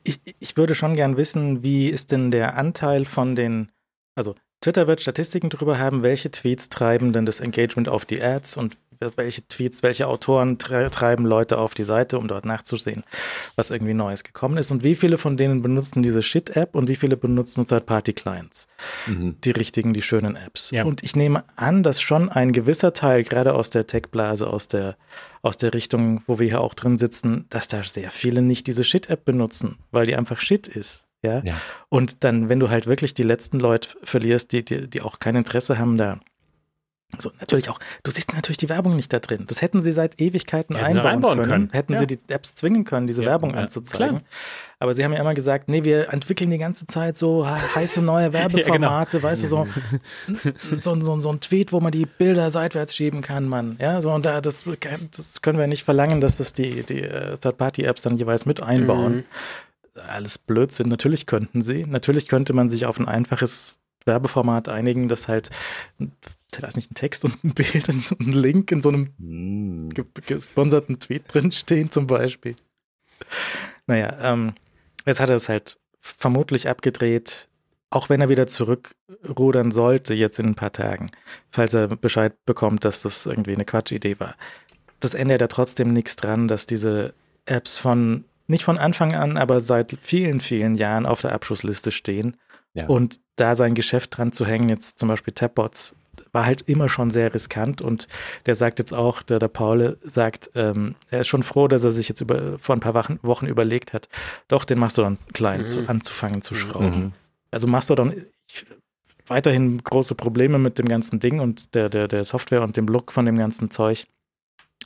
ich, 0.05 0.21
ich 0.39 0.57
würde 0.57 0.75
schon 0.75 0.97
gern 0.97 1.19
wissen, 1.19 1.63
wie 1.63 1.89
ist 1.89 2.13
denn 2.13 2.31
der 2.31 2.57
Anteil 2.57 3.05
von 3.05 3.37
den, 3.37 3.71
also 4.15 4.35
Twitter 4.63 4.87
wird 4.87 5.03
Statistiken 5.03 5.51
darüber 5.51 5.79
haben, 5.79 6.03
welche 6.03 6.31
Tweets 6.31 6.71
treiben 6.71 7.13
denn 7.13 7.27
das 7.27 7.41
Engagement 7.41 7.89
auf 7.91 8.07
die 8.07 8.23
Ads 8.23 8.57
und 8.57 8.79
welche 9.17 9.47
Tweets, 9.49 9.83
welche 9.83 10.07
Autoren 10.07 10.59
treiben 10.59 11.25
Leute 11.25 11.59
auf 11.59 11.75
die 11.75 11.85
Seite, 11.85 12.19
um 12.19 12.29
dort 12.29 12.45
nachzusehen, 12.45 13.05
was 13.57 13.71
irgendwie 13.71 13.95
Neues 13.95 14.25
gekommen 14.25 14.57
ist 14.57 14.71
und 14.71 14.85
wie 14.85 14.95
viele 14.95 15.19
von 15.19 15.37
denen 15.37 15.63
benutzen 15.63 16.03
diese 16.03 16.23
Shit-App 16.23 16.75
und 16.75 16.89
wie 16.89 16.97
viele 16.97 17.17
benutzen 17.17 17.67
Third-Party-Clients, 17.67 18.69
mhm. 19.07 19.37
die 19.43 19.51
richtigen, 19.51 19.93
die 19.93 20.03
schönen 20.03 20.37
Apps. 20.37 20.71
Ja. 20.71 20.85
Und 20.85 21.03
ich 21.03 21.17
nehme 21.17 21.45
an, 21.57 21.83
dass 21.83 22.01
schon 22.01 22.29
ein 22.29 22.53
gewisser 22.53 22.93
Teil, 22.93 23.25
gerade 23.25 23.55
aus 23.55 23.71
der 23.71 23.87
Tech-Blase, 23.87 24.47
aus 24.47 24.69
der, 24.69 24.97
aus 25.43 25.57
der 25.57 25.75
Richtung, 25.75 26.23
wo 26.27 26.39
wir 26.39 26.47
hier 26.47 26.61
auch 26.61 26.75
drin 26.75 26.99
sitzen, 26.99 27.47
dass 27.51 27.69
da 27.69 27.83
sehr 27.83 28.11
viele 28.11 28.43
nicht 28.43 28.67
diese 28.67 28.85
Shit-App 28.85 29.25
benutzen, 29.25 29.79
weil 29.91 30.07
die 30.07 30.17
einfach 30.17 30.41
Shit 30.41 30.69
ist. 30.69 31.07
Ja? 31.23 31.43
ja? 31.45 31.61
Und 31.89 32.25
dann, 32.25 32.49
wenn 32.49 32.61
du 32.61 32.71
halt 32.71 32.87
wirklich 32.87 33.15
die 33.15 33.23
letzten 33.23 33.59
Leute 33.59 33.89
verlierst, 34.03 34.53
die, 34.53 34.65
die, 34.65 34.89
die 34.89 35.03
auch 35.03 35.19
kein 35.19 35.37
Interesse 35.37 35.79
haben, 35.79 35.97
da 35.97 36.21
so, 37.19 37.31
natürlich 37.41 37.71
auch, 37.71 37.79
du 38.03 38.11
siehst 38.11 38.35
natürlich 38.35 38.57
die 38.59 38.69
Werbung 38.69 38.97
nicht 38.97 39.13
da 39.13 39.21
drin. 39.21 39.45
Das 39.47 39.63
hätten 39.63 39.83
sie 39.83 39.93
seit 39.93 40.21
Ewigkeiten 40.21 40.77
einbauen, 40.77 41.07
einbauen, 41.07 41.39
können. 41.39 41.51
können. 41.51 41.71
Hätten 41.73 41.93
ja. 41.95 42.01
sie 42.01 42.07
die 42.07 42.19
Apps 42.29 42.55
zwingen 42.55 42.85
können, 42.85 43.07
diese 43.07 43.23
ja, 43.23 43.31
Werbung 43.31 43.51
ja, 43.55 43.61
anzuzeigen. 43.61 44.19
Klar. 44.19 44.23
Aber 44.81 44.93
sie 44.93 45.05
haben 45.05 45.13
ja 45.13 45.21
immer 45.21 45.33
gesagt, 45.33 45.69
nee, 45.69 45.85
wir 45.85 46.13
entwickeln 46.13 46.51
die 46.51 46.59
ganze 46.59 46.87
Zeit 46.87 47.17
so 47.17 47.47
heiße 47.47 48.03
neue 48.03 48.31
genau. 48.31 48.41
Werbeformate, 48.41 49.19
genau. 49.19 49.29
weißt 49.29 49.45
du, 49.45 49.47
so, 49.47 49.67
so, 50.81 51.01
so, 51.01 51.21
so 51.21 51.33
ein 51.33 51.41
Tweet, 51.41 51.73
wo 51.73 51.81
man 51.81 51.93
die 51.93 52.07
Bilder 52.07 52.51
seitwärts 52.51 52.95
schieben 52.95 53.23
kann, 53.23 53.49
Mann. 53.49 53.77
Ja, 53.81 54.03
so, 54.03 54.11
und 54.11 54.27
da, 54.27 54.41
das, 54.41 54.65
das 55.17 55.41
können 55.43 55.59
wir 55.59 55.69
nicht 55.69 55.85
verlangen, 55.85 56.21
dass 56.21 56.39
das 56.39 56.53
die, 56.53 56.83
die 56.83 57.03
uh, 57.03 57.37
Third-Party-Apps 57.41 58.03
dann 58.03 58.19
jeweils 58.19 58.47
mit 58.47 58.63
einbauen. 58.63 59.17
Mhm 59.17 59.25
alles 60.09 60.37
Blödsinn. 60.37 60.89
Natürlich 60.91 61.25
könnten 61.25 61.63
sie. 61.63 61.87
Natürlich 61.87 62.29
könnte 62.29 62.53
man 62.53 62.69
sich 62.69 62.85
auf 62.85 62.99
ein 62.99 63.09
einfaches 63.09 63.81
Werbeformat 64.05 64.69
einigen, 64.69 65.09
das 65.09 65.29
halt, 65.29 65.51
da 66.51 66.67
ist 66.67 66.77
nicht 66.77 66.91
ein 66.91 66.95
Text 66.95 67.25
und 67.25 67.43
ein 67.45 67.55
Bild 67.55 67.89
und 67.89 68.03
so 68.03 68.17
ein 68.19 68.33
Link 68.33 68.73
in 68.73 68.83
so 68.83 68.89
einem 68.89 69.15
mm. 69.19 69.91
gesponserten 70.27 71.01
Tweet 71.01 71.25
drinstehen 71.29 71.91
zum 71.91 72.07
Beispiel. 72.07 72.55
Naja, 73.87 74.17
ähm, 74.21 74.55
jetzt 75.05 75.21
hat 75.21 75.31
er 75.31 75.37
es 75.37 75.49
halt 75.49 75.79
vermutlich 76.01 76.69
abgedreht, 76.69 77.49
auch 77.91 78.09
wenn 78.09 78.21
er 78.21 78.29
wieder 78.29 78.47
zurückrudern 78.47 79.71
sollte, 79.71 80.15
jetzt 80.15 80.39
in 80.39 80.47
ein 80.47 80.55
paar 80.55 80.73
Tagen, 80.73 81.11
falls 81.51 81.75
er 81.75 81.89
Bescheid 81.89 82.35
bekommt, 82.45 82.85
dass 82.85 83.03
das 83.03 83.27
irgendwie 83.27 83.55
eine 83.55 83.65
Quatschidee 83.65 84.19
war. 84.19 84.35
Das 85.01 85.15
ändert 85.15 85.41
ja 85.41 85.49
trotzdem 85.49 85.93
nichts 85.93 86.17
dran, 86.17 86.49
dass 86.49 86.67
diese 86.67 87.15
Apps 87.45 87.77
von 87.77 88.25
nicht 88.49 88.65
von 88.65 88.79
Anfang 88.79 89.15
an, 89.15 89.37
aber 89.37 89.61
seit 89.61 89.99
vielen, 90.01 90.41
vielen 90.41 90.77
Jahren 90.77 91.05
auf 91.07 91.21
der 91.21 91.33
Abschussliste 91.33 91.91
stehen. 91.91 92.37
Ja. 92.75 92.87
Und 92.87 93.17
da 93.37 93.57
sein 93.57 93.75
Geschäft 93.75 94.17
dran 94.17 94.33
zu 94.33 94.47
hängen, 94.47 94.69
jetzt 94.69 94.99
zum 94.99 95.09
Beispiel 95.09 95.35
Tapbots, 95.35 95.95
war 96.37 96.45
halt 96.45 96.61
immer 96.67 96.91
schon 96.91 97.09
sehr 97.09 97.33
riskant. 97.33 97.81
Und 97.81 98.09
der 98.45 98.55
sagt 98.55 98.79
jetzt 98.79 98.93
auch, 98.93 99.23
der, 99.23 99.39
der 99.39 99.49
Paul 99.49 99.97
sagt, 100.05 100.51
ähm, 100.55 100.95
er 101.09 101.23
ist 101.23 101.29
schon 101.29 101.43
froh, 101.43 101.67
dass 101.67 101.83
er 101.83 101.93
sich 101.93 102.11
jetzt 102.11 102.21
über, 102.21 102.59
vor 102.59 102.77
ein 102.77 102.81
paar 102.81 102.93
Wochen, 102.93 103.19
Wochen 103.23 103.47
überlegt 103.47 103.95
hat, 103.95 104.11
doch, 104.47 104.67
den 104.67 104.79
Mastodon 104.79 105.17
klein 105.33 105.63
mhm. 105.63 105.69
zu, 105.69 105.89
anzufangen 105.89 106.43
zu 106.43 106.55
schrauben. 106.55 107.05
Mhm. 107.05 107.13
Also 107.51 107.67
Mastodon, 107.69 108.13
ich, 108.47 108.67
weiterhin 109.27 109.83
große 109.83 110.15
Probleme 110.15 110.59
mit 110.59 110.79
dem 110.79 110.89
ganzen 110.89 111.21
Ding 111.21 111.41
und 111.41 111.75
der, 111.75 111.89
der, 111.89 112.07
der 112.07 112.27
Software 112.27 112.63
und 112.63 112.77
dem 112.77 112.87
Look 112.87 113.13
von 113.13 113.25
dem 113.25 113.39
ganzen 113.39 113.71
Zeug. 113.71 114.07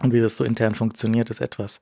Und 0.00 0.12
wie 0.12 0.20
das 0.20 0.36
so 0.36 0.44
intern 0.44 0.76
funktioniert, 0.76 1.30
ist 1.30 1.40
etwas 1.40 1.80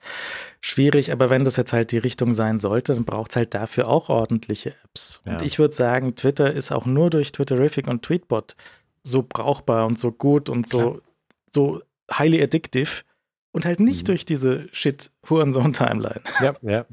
schwierig. 0.63 1.13
Aber 1.13 1.29
wenn 1.29 1.45
das 1.45 1.57
jetzt 1.57 1.75
halt 1.75 1.93
die 1.93 1.99
Richtung 1.99 2.33
sein 2.33 2.59
sollte, 2.59 2.95
dann 2.95 3.05
braucht 3.05 3.33
es 3.33 3.37
halt 3.37 3.53
dafür 3.53 3.87
auch 3.87 4.09
ordentliche 4.09 4.75
Apps. 4.83 5.21
Ja. 5.27 5.35
Und 5.35 5.43
ich 5.43 5.59
würde 5.59 5.75
sagen, 5.75 6.15
Twitter 6.15 6.53
ist 6.55 6.73
auch 6.73 6.87
nur 6.87 7.11
durch 7.11 7.33
Twitterific 7.33 7.87
und 7.87 8.03
Tweetbot 8.03 8.57
so 9.03 9.25
brauchbar 9.27 9.87
und 9.87 9.99
so 9.99 10.13
gut 10.13 10.49
und 10.49 10.69
so, 10.69 11.01
so 11.51 11.83
highly 12.11 12.43
addictive 12.43 13.03
und 13.53 13.65
halt 13.65 13.81
nicht 13.81 14.03
mhm. 14.03 14.07
durch 14.07 14.25
diese 14.25 14.69
Shit-Hurensohn-Timeline. 14.73 16.21
Ja, 16.41 16.55
ja. 16.63 16.87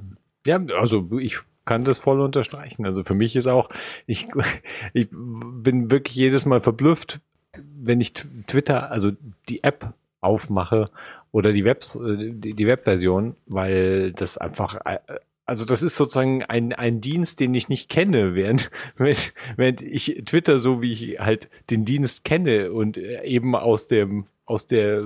Ja, 0.48 0.60
also 0.80 1.10
ich 1.20 1.40
kann 1.66 1.84
das 1.84 1.98
voll 1.98 2.22
unterstreichen. 2.22 2.86
Also 2.86 3.04
für 3.04 3.16
mich 3.16 3.36
ist 3.36 3.48
auch, 3.48 3.70
ich, 4.06 4.28
ich 4.94 5.08
bin 5.12 5.92
wirklich 5.92 6.16
jedes 6.16 6.46
Mal 6.46 6.62
verblüfft, 6.62 7.20
wenn 7.54 8.02
ich 8.02 8.14
Twitter, 8.48 8.92
also 8.92 9.12
die 9.50 9.64
App 9.64 9.94
aufmache 10.22 10.90
oder 11.32 11.54
die 11.54 11.66
Webs, 11.66 11.96
äh, 11.96 12.32
die 12.32 12.68
Webversion, 12.68 13.36
weil 13.46 14.12
das 14.12 14.38
einfach, 14.38 14.80
äh, 14.86 15.00
also 15.46 15.64
das 15.66 15.84
ist 15.84 15.96
sozusagen 15.96 16.44
ein, 16.44 16.74
ein 16.74 17.02
Dienst, 17.02 17.40
den 17.40 17.54
ich 17.54 17.70
nicht 17.70 17.90
kenne, 17.90 18.36
während, 18.36 18.72
während, 18.98 19.82
ich 19.82 20.24
Twitter 20.26 20.60
so 20.60 20.82
wie 20.82 20.92
ich 20.92 21.20
halt 21.20 21.50
den 21.70 21.86
Dienst 21.86 22.24
kenne 22.24 22.72
und 22.72 22.98
äh, 22.98 23.24
eben 23.24 23.56
aus 23.56 23.88
dem, 23.88 24.26
aus 24.46 24.68
der 24.68 25.04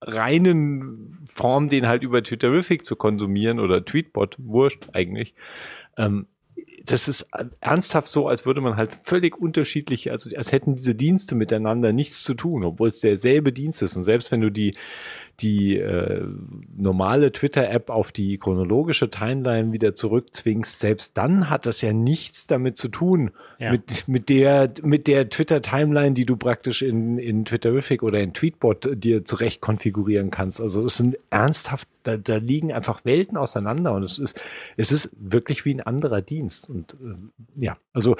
reinen 0.00 1.16
Form, 1.32 1.68
den 1.68 1.86
halt 1.86 2.02
über 2.02 2.22
Twitterific 2.22 2.84
zu 2.84 2.96
konsumieren 2.96 3.60
oder 3.60 3.84
Tweetbot, 3.84 4.36
wurscht 4.38 4.88
eigentlich, 4.92 5.34
ähm, 5.96 6.26
das 6.84 7.08
ist 7.08 7.28
ernsthaft 7.60 8.08
so, 8.08 8.28
als 8.28 8.46
würde 8.46 8.60
man 8.60 8.76
halt 8.76 8.96
völlig 9.02 9.36
unterschiedlich, 9.36 10.10
also 10.12 10.30
als 10.36 10.52
hätten 10.52 10.76
diese 10.76 10.94
Dienste 10.94 11.34
miteinander 11.34 11.92
nichts 11.92 12.22
zu 12.22 12.34
tun, 12.34 12.62
obwohl 12.64 12.90
es 12.90 13.00
derselbe 13.00 13.52
Dienst 13.52 13.82
ist. 13.82 13.96
Und 13.96 14.04
selbst 14.04 14.30
wenn 14.30 14.40
du 14.40 14.50
die 14.50 14.76
die 15.40 15.76
äh, 15.76 16.24
normale 16.76 17.32
Twitter-App 17.32 17.90
auf 17.90 18.12
die 18.12 18.38
chronologische 18.38 19.10
Timeline 19.10 19.72
wieder 19.72 19.94
zurückzwingst, 19.94 20.80
selbst 20.80 21.16
dann 21.16 21.50
hat 21.50 21.66
das 21.66 21.82
ja 21.82 21.92
nichts 21.92 22.46
damit 22.46 22.76
zu 22.76 22.88
tun, 22.88 23.30
ja. 23.58 23.72
mit, 23.72 24.08
mit 24.08 24.28
der, 24.28 24.72
mit 24.82 25.06
der 25.06 25.28
Twitter-Timeline, 25.28 26.14
die 26.14 26.24
du 26.24 26.36
praktisch 26.36 26.82
in, 26.82 27.18
in 27.18 27.44
Twitterific 27.44 28.02
oder 28.02 28.20
in 28.20 28.32
Tweetbot 28.32 28.88
dir 28.94 29.24
zurecht 29.24 29.60
konfigurieren 29.60 30.30
kannst. 30.30 30.60
Also 30.60 30.84
es 30.86 30.96
sind 30.96 31.18
ernsthaft, 31.30 31.88
da, 32.02 32.16
da 32.16 32.36
liegen 32.36 32.72
einfach 32.72 33.04
Welten 33.04 33.36
auseinander 33.36 33.92
und 33.92 34.02
es 34.02 34.18
ist, 34.18 34.40
es 34.76 34.92
ist 34.92 35.10
wirklich 35.18 35.64
wie 35.64 35.74
ein 35.74 35.80
anderer 35.80 36.22
Dienst. 36.22 36.70
Und 36.70 36.94
äh, 36.94 37.64
ja, 37.64 37.76
also 37.92 38.16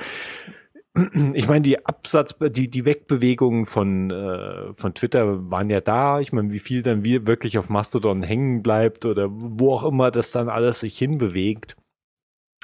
ich 1.34 1.48
meine, 1.48 1.62
die 1.62 1.84
Absatz, 1.84 2.34
die, 2.40 2.70
die 2.70 2.84
Wegbewegungen 2.84 3.66
von, 3.66 4.10
äh, 4.10 4.72
von 4.76 4.94
Twitter 4.94 5.50
waren 5.50 5.68
ja 5.68 5.80
da. 5.80 6.20
Ich 6.20 6.32
meine, 6.32 6.52
wie 6.52 6.58
viel 6.58 6.82
dann 6.82 7.04
wie 7.04 7.26
wirklich 7.26 7.58
auf 7.58 7.68
Mastodon 7.68 8.22
hängen 8.22 8.62
bleibt 8.62 9.04
oder 9.04 9.28
wo 9.30 9.74
auch 9.74 9.84
immer 9.84 10.10
das 10.10 10.30
dann 10.30 10.48
alles 10.48 10.80
sich 10.80 10.96
hinbewegt. 10.96 11.76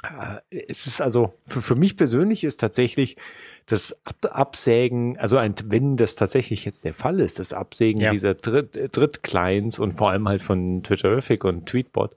Äh, 0.03 0.65
es 0.67 0.87
ist 0.87 1.01
also, 1.01 1.33
für, 1.45 1.61
für 1.61 1.75
mich 1.75 1.95
persönlich 1.95 2.43
ist 2.43 2.59
tatsächlich 2.59 3.17
das 3.65 3.97
Ab 4.05 4.17
Absägen, 4.29 5.17
also 5.17 5.37
ein, 5.37 5.55
wenn 5.65 5.95
das 5.95 6.15
tatsächlich 6.15 6.65
jetzt 6.65 6.83
der 6.83 6.93
Fall 6.93 7.19
ist, 7.19 7.39
das 7.39 7.53
Absägen 7.53 8.01
ja. 8.01 8.11
dieser 8.11 8.33
Dritt, 8.33 8.97
Drittclients 8.97 9.79
und 9.79 9.93
vor 9.93 10.09
allem 10.09 10.27
halt 10.27 10.41
von 10.41 10.83
Twitterific 10.83 11.45
und 11.45 11.65
Tweetbot, 11.65 12.15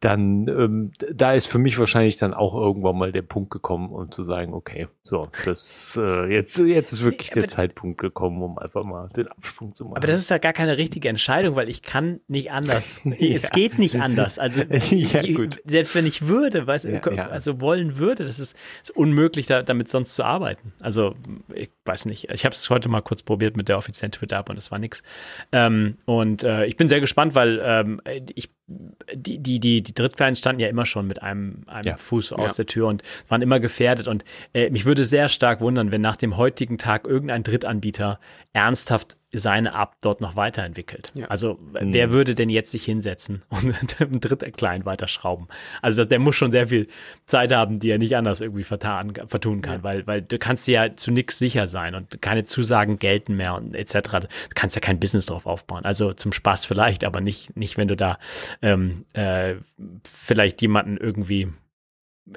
dann 0.00 0.46
ähm, 0.48 0.92
da 1.10 1.32
ist 1.32 1.46
für 1.46 1.58
mich 1.58 1.78
wahrscheinlich 1.78 2.18
dann 2.18 2.34
auch 2.34 2.54
irgendwann 2.54 2.98
mal 2.98 3.12
der 3.12 3.22
Punkt 3.22 3.50
gekommen, 3.50 3.90
um 3.90 4.12
zu 4.12 4.24
sagen, 4.24 4.52
okay, 4.52 4.88
so, 5.02 5.28
das 5.46 5.98
äh, 6.00 6.30
jetzt 6.32 6.58
jetzt 6.58 6.92
ist 6.92 7.02
wirklich 7.02 7.30
der 7.30 7.46
Zeitpunkt 7.46 7.98
gekommen, 7.98 8.42
um 8.42 8.58
einfach 8.58 8.84
mal 8.84 9.08
den 9.16 9.28
Absprung 9.28 9.74
zu 9.74 9.84
machen. 9.84 9.96
Aber 9.96 10.06
das 10.06 10.20
ist 10.20 10.28
ja 10.28 10.36
gar 10.36 10.52
keine 10.52 10.76
richtige 10.76 11.08
Entscheidung, 11.08 11.56
weil 11.56 11.70
ich 11.70 11.80
kann 11.80 12.20
nicht 12.28 12.52
anders. 12.52 13.00
ja. 13.04 13.36
Es 13.36 13.50
geht 13.50 13.78
nicht 13.78 13.98
anders. 13.98 14.38
Also 14.38 14.60
ja, 14.90 15.24
ich, 15.24 15.38
selbst 15.64 15.94
wenn 15.94 16.04
ich 16.04 16.28
würde, 16.28 16.66
weiß, 16.66 16.84
ja, 16.84 17.00
also 17.28 17.62
wollen 17.62 17.96
würde, 17.96 18.24
das 18.24 18.38
ist, 18.38 18.54
ist 18.82 18.94
unmöglich, 18.94 19.46
da, 19.46 19.62
damit 19.62 19.88
sonst 19.88 20.14
zu 20.14 20.24
arbeiten. 20.24 20.74
Also 20.80 21.14
ich 21.54 21.70
weiß 21.86 22.04
nicht. 22.04 22.28
Ich 22.30 22.44
habe 22.44 22.54
es 22.54 22.68
heute 22.68 22.90
mal 22.90 23.00
kurz 23.00 23.22
probiert 23.22 23.56
mit 23.56 23.68
der 23.68 23.78
offiziellen 23.78 24.12
Twitter-App 24.12 24.50
und 24.50 24.58
es 24.58 24.70
war 24.70 24.78
nichts. 24.78 25.02
Ähm, 25.52 25.96
und 26.04 26.42
äh, 26.42 26.66
ich 26.66 26.76
bin 26.76 26.90
sehr 26.90 27.00
gespannt, 27.00 27.34
weil 27.34 27.60
ähm, 27.62 28.02
ich 28.34 28.50
die, 28.68 29.38
die, 29.38 29.60
die, 29.60 29.82
die 29.82 29.94
Drittkleinen 29.94 30.34
standen 30.34 30.60
ja 30.60 30.68
immer 30.68 30.86
schon 30.86 31.06
mit 31.06 31.22
einem, 31.22 31.62
einem 31.66 31.86
ja. 31.86 31.96
Fuß 31.96 32.32
aus 32.32 32.52
ja. 32.52 32.64
der 32.64 32.66
Tür 32.66 32.88
und 32.88 33.02
waren 33.28 33.42
immer 33.42 33.60
gefährdet. 33.60 34.08
Und 34.08 34.24
äh, 34.52 34.70
mich 34.70 34.84
würde 34.84 35.04
sehr 35.04 35.28
stark 35.28 35.60
wundern, 35.60 35.92
wenn 35.92 36.00
nach 36.00 36.16
dem 36.16 36.36
heutigen 36.36 36.76
Tag 36.76 37.06
irgendein 37.06 37.44
Drittanbieter 37.44 38.18
ernsthaft 38.52 39.16
seine 39.38 39.70
App 39.74 39.96
dort 40.00 40.20
noch 40.20 40.36
weiterentwickelt. 40.36 41.12
Ja. 41.14 41.26
Also 41.26 41.54
mhm. 41.54 41.92
wer 41.92 42.10
würde 42.10 42.34
denn 42.34 42.48
jetzt 42.48 42.70
sich 42.70 42.84
hinsetzen 42.84 43.42
und 43.48 44.00
einen 44.00 44.20
Drittklein 44.20 44.84
weiterschrauben? 44.84 45.48
Also 45.82 46.04
der 46.04 46.18
muss 46.18 46.36
schon 46.36 46.52
sehr 46.52 46.68
viel 46.68 46.88
Zeit 47.26 47.52
haben, 47.52 47.78
die 47.78 47.90
er 47.90 47.98
nicht 47.98 48.16
anders 48.16 48.40
irgendwie 48.40 48.64
vertan, 48.64 49.12
vertun 49.26 49.62
kann, 49.62 49.82
weil, 49.82 50.06
weil 50.06 50.22
du 50.22 50.38
kannst 50.38 50.66
ja 50.68 50.94
zu 50.96 51.10
nichts 51.10 51.38
sicher 51.38 51.66
sein 51.66 51.94
und 51.94 52.20
keine 52.22 52.44
Zusagen 52.44 52.98
gelten 52.98 53.36
mehr 53.36 53.54
und 53.54 53.74
etc. 53.74 53.92
Du 53.92 54.28
kannst 54.54 54.76
ja 54.76 54.80
kein 54.80 55.00
Business 55.00 55.26
drauf 55.26 55.46
aufbauen. 55.46 55.84
Also 55.84 56.12
zum 56.12 56.32
Spaß 56.32 56.64
vielleicht, 56.64 57.04
aber 57.04 57.20
nicht, 57.20 57.56
nicht 57.56 57.76
wenn 57.76 57.88
du 57.88 57.96
da 57.96 58.18
ähm, 58.62 59.04
äh, 59.12 59.54
vielleicht 60.04 60.62
jemanden 60.62 60.96
irgendwie 60.96 61.48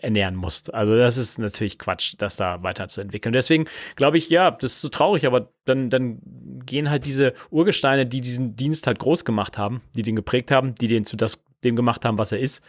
ernähren 0.01 0.35
musst. 0.35 0.73
Also 0.73 0.95
das 0.95 1.17
ist 1.17 1.39
natürlich 1.39 1.79
Quatsch, 1.79 2.15
das 2.17 2.35
da 2.35 2.61
weiterzuentwickeln. 2.63 3.33
Deswegen 3.33 3.65
glaube 3.95 4.17
ich, 4.17 4.29
ja, 4.29 4.51
das 4.51 4.73
ist 4.73 4.81
so 4.81 4.89
traurig, 4.89 5.25
aber 5.25 5.51
dann, 5.65 5.89
dann 5.89 6.19
gehen 6.65 6.89
halt 6.89 7.05
diese 7.05 7.33
Urgesteine, 7.49 8.05
die 8.05 8.21
diesen 8.21 8.55
Dienst 8.55 8.87
halt 8.87 8.99
groß 8.99 9.25
gemacht 9.25 9.57
haben, 9.57 9.81
die 9.95 10.03
den 10.03 10.15
geprägt 10.15 10.51
haben, 10.51 10.75
die 10.75 10.87
den 10.87 11.05
zu 11.05 11.15
das, 11.15 11.43
dem 11.63 11.75
gemacht 11.75 12.05
haben, 12.05 12.17
was 12.17 12.31
er 12.31 12.39
ist, 12.39 12.63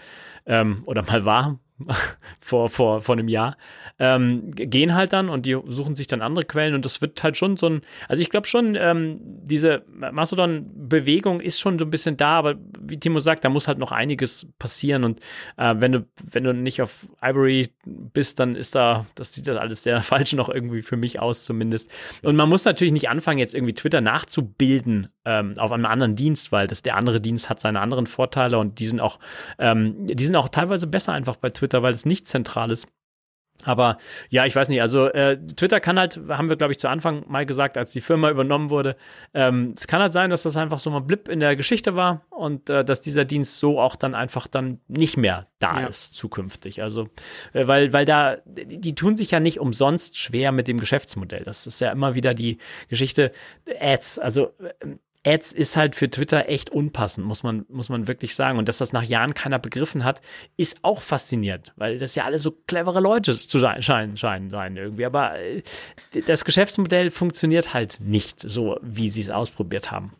ähm, 0.46 0.82
oder 0.86 1.02
mal 1.02 1.24
war, 1.24 1.60
vor, 2.40 2.68
vor, 2.68 3.00
vor 3.02 3.14
einem 3.14 3.28
Jahr, 3.28 3.56
ähm, 3.98 4.50
gehen 4.52 4.94
halt 4.94 5.12
dann 5.12 5.28
und 5.28 5.46
die 5.46 5.58
suchen 5.66 5.94
sich 5.94 6.06
dann 6.06 6.22
andere 6.22 6.44
Quellen 6.44 6.74
und 6.74 6.84
das 6.84 7.00
wird 7.02 7.22
halt 7.22 7.36
schon 7.36 7.56
so 7.56 7.68
ein, 7.68 7.82
also 8.08 8.22
ich 8.22 8.30
glaube 8.30 8.46
schon, 8.46 8.76
ähm, 8.78 9.20
diese 9.22 9.84
Mastodon-Bewegung 9.88 11.40
ist 11.40 11.60
schon 11.60 11.78
so 11.78 11.84
ein 11.84 11.90
bisschen 11.90 12.16
da, 12.16 12.38
aber 12.38 12.56
wie 12.80 12.98
Timo 12.98 13.20
sagt, 13.20 13.44
da 13.44 13.48
muss 13.48 13.68
halt 13.68 13.78
noch 13.78 13.92
einiges 13.92 14.46
passieren 14.58 15.04
und 15.04 15.20
äh, 15.56 15.74
wenn 15.78 15.92
du, 15.92 16.06
wenn 16.30 16.44
du 16.44 16.54
nicht 16.54 16.82
auf 16.82 17.06
Ivory 17.22 17.70
bist, 17.84 18.40
dann 18.40 18.56
ist 18.56 18.74
da, 18.74 19.06
das 19.14 19.34
sieht 19.34 19.46
das 19.46 19.56
alles 19.56 19.82
sehr 19.82 20.02
falsch 20.02 20.32
noch 20.32 20.48
irgendwie 20.48 20.82
für 20.82 20.96
mich 20.96 21.20
aus 21.20 21.44
zumindest. 21.44 21.90
Und 22.22 22.36
man 22.36 22.48
muss 22.48 22.64
natürlich 22.64 22.92
nicht 22.92 23.08
anfangen, 23.08 23.38
jetzt 23.38 23.54
irgendwie 23.54 23.74
Twitter 23.74 24.00
nachzubilden 24.00 25.08
ähm, 25.24 25.54
auf 25.58 25.72
einem 25.72 25.86
anderen 25.86 26.16
Dienst, 26.16 26.52
weil 26.52 26.66
das 26.66 26.82
der 26.82 26.96
andere 26.96 27.20
Dienst 27.20 27.50
hat 27.50 27.60
seine 27.60 27.80
anderen 27.80 28.06
Vorteile 28.06 28.58
und 28.58 28.78
die 28.78 28.86
sind 28.86 29.00
auch, 29.00 29.18
ähm, 29.58 30.06
die 30.06 30.24
sind 30.24 30.36
auch 30.36 30.48
teilweise 30.48 30.86
besser 30.86 31.12
einfach 31.12 31.36
bei 31.36 31.50
Twitter 31.50 31.69
Twitter, 31.70 31.82
weil 31.82 31.94
es 31.94 32.04
nicht 32.04 32.26
zentral 32.26 32.70
ist. 32.70 32.88
Aber 33.64 33.98
ja, 34.30 34.46
ich 34.46 34.56
weiß 34.56 34.70
nicht, 34.70 34.80
also 34.80 35.08
äh, 35.08 35.36
Twitter 35.36 35.80
kann 35.80 35.98
halt, 35.98 36.18
haben 36.28 36.48
wir 36.48 36.56
glaube 36.56 36.72
ich 36.72 36.78
zu 36.78 36.88
Anfang 36.88 37.24
mal 37.28 37.44
gesagt, 37.44 37.76
als 37.76 37.92
die 37.92 38.00
Firma 38.00 38.30
übernommen 38.30 38.70
wurde, 38.70 38.96
ähm, 39.34 39.74
es 39.76 39.86
kann 39.86 40.00
halt 40.00 40.14
sein, 40.14 40.30
dass 40.30 40.44
das 40.44 40.56
einfach 40.56 40.78
so 40.78 40.88
mal 40.88 41.00
Blip 41.00 41.28
in 41.28 41.40
der 41.40 41.56
Geschichte 41.56 41.94
war 41.94 42.24
und 42.30 42.70
äh, 42.70 42.86
dass 42.86 43.02
dieser 43.02 43.26
Dienst 43.26 43.58
so 43.58 43.78
auch 43.78 43.96
dann 43.96 44.14
einfach 44.14 44.46
dann 44.46 44.80
nicht 44.88 45.18
mehr 45.18 45.46
da 45.58 45.78
ja. 45.78 45.86
ist 45.88 46.14
zukünftig. 46.14 46.82
Also, 46.82 47.08
äh, 47.52 47.68
weil, 47.68 47.92
weil 47.92 48.06
da, 48.06 48.38
die, 48.46 48.94
tun 48.94 49.14
sich 49.14 49.30
ja 49.30 49.40
nicht 49.40 49.60
umsonst 49.60 50.16
schwer 50.16 50.52
mit 50.52 50.66
dem 50.66 50.80
Geschäftsmodell. 50.80 51.44
Das 51.44 51.66
ist 51.66 51.82
ja 51.82 51.92
immer 51.92 52.14
wieder 52.14 52.32
die 52.32 52.56
Geschichte 52.88 53.30
Ads. 53.78 54.18
Also 54.20 54.54
äh, 54.80 54.96
Ads 55.26 55.52
ist 55.52 55.76
halt 55.76 55.96
für 55.96 56.08
Twitter 56.08 56.48
echt 56.48 56.70
unpassend, 56.70 57.26
muss 57.26 57.42
man, 57.42 57.66
muss 57.68 57.90
man 57.90 58.08
wirklich 58.08 58.34
sagen. 58.34 58.58
Und 58.58 58.68
dass 58.68 58.78
das 58.78 58.92
nach 58.92 59.02
Jahren 59.02 59.34
keiner 59.34 59.58
begriffen 59.58 60.02
hat, 60.02 60.22
ist 60.56 60.78
auch 60.82 61.02
faszinierend, 61.02 61.72
weil 61.76 61.98
das 61.98 62.14
ja 62.14 62.24
alle 62.24 62.38
so 62.38 62.52
clevere 62.66 63.00
Leute 63.00 63.38
zu 63.38 63.58
sein, 63.58 63.82
scheinen, 63.82 64.16
scheinen 64.16 64.48
sein 64.48 64.76
irgendwie. 64.76 65.04
Aber 65.04 65.38
äh, 65.38 65.62
das 66.26 66.46
Geschäftsmodell 66.46 67.10
funktioniert 67.10 67.74
halt 67.74 67.98
nicht 68.00 68.40
so, 68.40 68.78
wie 68.82 69.10
sie 69.10 69.20
es 69.20 69.30
ausprobiert 69.30 69.90
haben. 69.90 70.14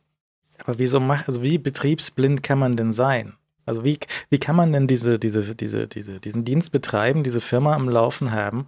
Aber 0.65 0.79
wieso 0.79 1.01
macht, 1.01 1.29
also 1.29 1.43
wie 1.43 1.57
betriebsblind 1.57 2.43
kann 2.43 2.59
man 2.59 2.77
denn 2.77 2.93
sein? 2.93 3.37
Also 3.65 3.85
wie, 3.85 3.99
wie 4.29 4.39
kann 4.39 4.57
man 4.57 4.73
denn 4.73 4.87
diese, 4.87 5.19
diese, 5.19 5.55
diese, 5.55 5.87
diese, 5.87 6.21
diesen 6.21 6.45
Dienst 6.45 6.73
betreiben, 6.73 7.23
diese 7.23 7.41
Firma 7.41 7.75
am 7.75 7.89
Laufen 7.89 8.33
haben 8.33 8.67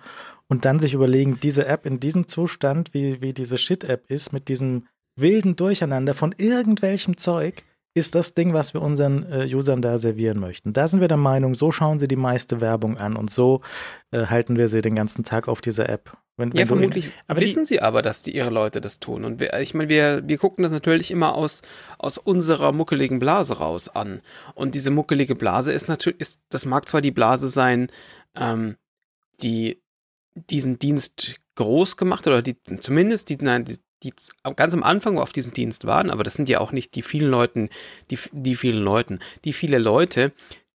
und 0.48 0.64
dann 0.64 0.80
sich 0.80 0.94
überlegen, 0.94 1.38
diese 1.42 1.66
App 1.66 1.84
in 1.84 2.00
diesem 2.00 2.26
Zustand, 2.26 2.94
wie, 2.94 3.20
wie 3.20 3.34
diese 3.34 3.58
Shit-App 3.58 4.10
ist, 4.10 4.32
mit 4.32 4.48
diesem 4.48 4.86
wilden 5.16 5.56
Durcheinander 5.56 6.14
von 6.14 6.34
irgendwelchem 6.36 7.16
Zeug 7.16 7.62
ist 7.94 8.14
das 8.14 8.32
Ding, 8.32 8.54
was 8.54 8.72
wir 8.72 8.80
unseren 8.80 9.30
äh, 9.30 9.54
Usern 9.54 9.82
da 9.82 9.98
servieren 9.98 10.38
möchten. 10.38 10.72
Da 10.72 10.88
sind 10.88 11.00
wir 11.00 11.08
der 11.08 11.18
Meinung, 11.18 11.54
so 11.54 11.70
schauen 11.70 12.00
sie 12.00 12.08
die 12.08 12.16
meiste 12.16 12.60
Werbung 12.60 12.96
an 12.96 13.16
und 13.16 13.30
so 13.30 13.60
äh, 14.12 14.26
halten 14.26 14.56
wir 14.56 14.68
sie 14.68 14.80
den 14.80 14.94
ganzen 14.94 15.24
Tag 15.24 15.46
auf 15.46 15.60
dieser 15.60 15.88
App. 15.88 16.16
Wenn, 16.38 16.52
wenn 16.54 16.60
ja, 16.60 16.66
vermutlich 16.66 17.10
aber 17.26 17.42
wissen 17.42 17.66
sie 17.66 17.80
aber, 17.80 18.00
dass 18.00 18.22
die 18.22 18.34
ihre 18.34 18.48
Leute 18.48 18.80
das 18.80 18.98
tun. 18.98 19.24
Und 19.24 19.40
wir, 19.40 19.52
ich 19.60 19.74
meine, 19.74 19.90
wir, 19.90 20.22
wir 20.26 20.38
gucken 20.38 20.62
das 20.62 20.72
natürlich 20.72 21.10
immer 21.10 21.34
aus, 21.34 21.60
aus 21.98 22.16
unserer 22.16 22.72
muckeligen 22.72 23.18
Blase 23.18 23.58
raus 23.58 23.90
an. 23.90 24.22
Und 24.54 24.74
diese 24.74 24.90
muckelige 24.90 25.34
Blase 25.34 25.72
ist 25.72 25.88
natürlich, 25.88 26.20
ist, 26.20 26.40
das 26.48 26.64
mag 26.64 26.88
zwar 26.88 27.02
die 27.02 27.10
Blase 27.10 27.48
sein, 27.48 27.88
ähm, 28.34 28.76
die 29.42 29.82
diesen 30.34 30.78
Dienst 30.78 31.36
groß 31.56 31.98
gemacht 31.98 32.26
oder 32.26 32.40
die 32.40 32.56
zumindest 32.80 33.28
die, 33.28 33.36
nein, 33.36 33.66
die, 33.66 33.76
die 34.02 34.12
ganz 34.56 34.74
am 34.74 34.82
Anfang 34.82 35.18
auf 35.18 35.32
diesem 35.32 35.52
Dienst 35.52 35.86
waren, 35.86 36.10
aber 36.10 36.24
das 36.24 36.34
sind 36.34 36.48
ja 36.48 36.60
auch 36.60 36.72
nicht 36.72 36.94
die 36.94 37.02
vielen 37.02 37.30
Leuten, 37.30 37.68
die, 38.10 38.18
die 38.32 38.56
vielen 38.56 38.82
Leuten, 38.82 39.20
die 39.44 39.52
viele 39.52 39.78
Leute, 39.78 40.32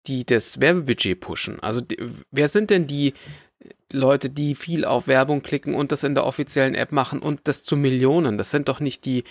die 0.07 0.25
das 0.25 0.59
Werbebudget 0.59 1.19
pushen. 1.19 1.59
Also 1.61 1.81
die, 1.81 1.97
wer 2.31 2.47
sind 2.47 2.69
denn 2.69 2.87
die 2.87 3.13
Leute, 3.91 4.29
die 4.29 4.55
viel 4.55 4.85
auf 4.85 5.07
Werbung 5.07 5.41
klicken 5.43 5.75
und 5.75 5.91
das 5.91 6.03
in 6.03 6.15
der 6.15 6.25
offiziellen 6.25 6.75
App 6.75 6.91
machen 6.91 7.19
und 7.19 7.41
das 7.45 7.63
zu 7.63 7.77
Millionen? 7.77 8.37
Das 8.37 8.49
sind 8.49 8.67
doch 8.67 8.79
nicht 8.79 9.05
die, 9.05 9.23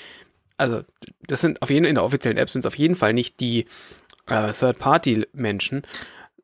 also 0.57 0.83
das 1.27 1.41
sind 1.41 1.61
auf 1.63 1.71
jeden 1.71 1.85
in 1.85 1.97
der 1.97 2.05
offiziellen 2.05 2.39
App 2.39 2.49
sind 2.49 2.61
es 2.61 2.67
auf 2.67 2.79
jeden 2.79 2.95
Fall 2.95 3.13
nicht 3.13 3.41
die 3.41 3.67
äh, 4.27 4.53
Third-Party-Menschen, 4.53 5.83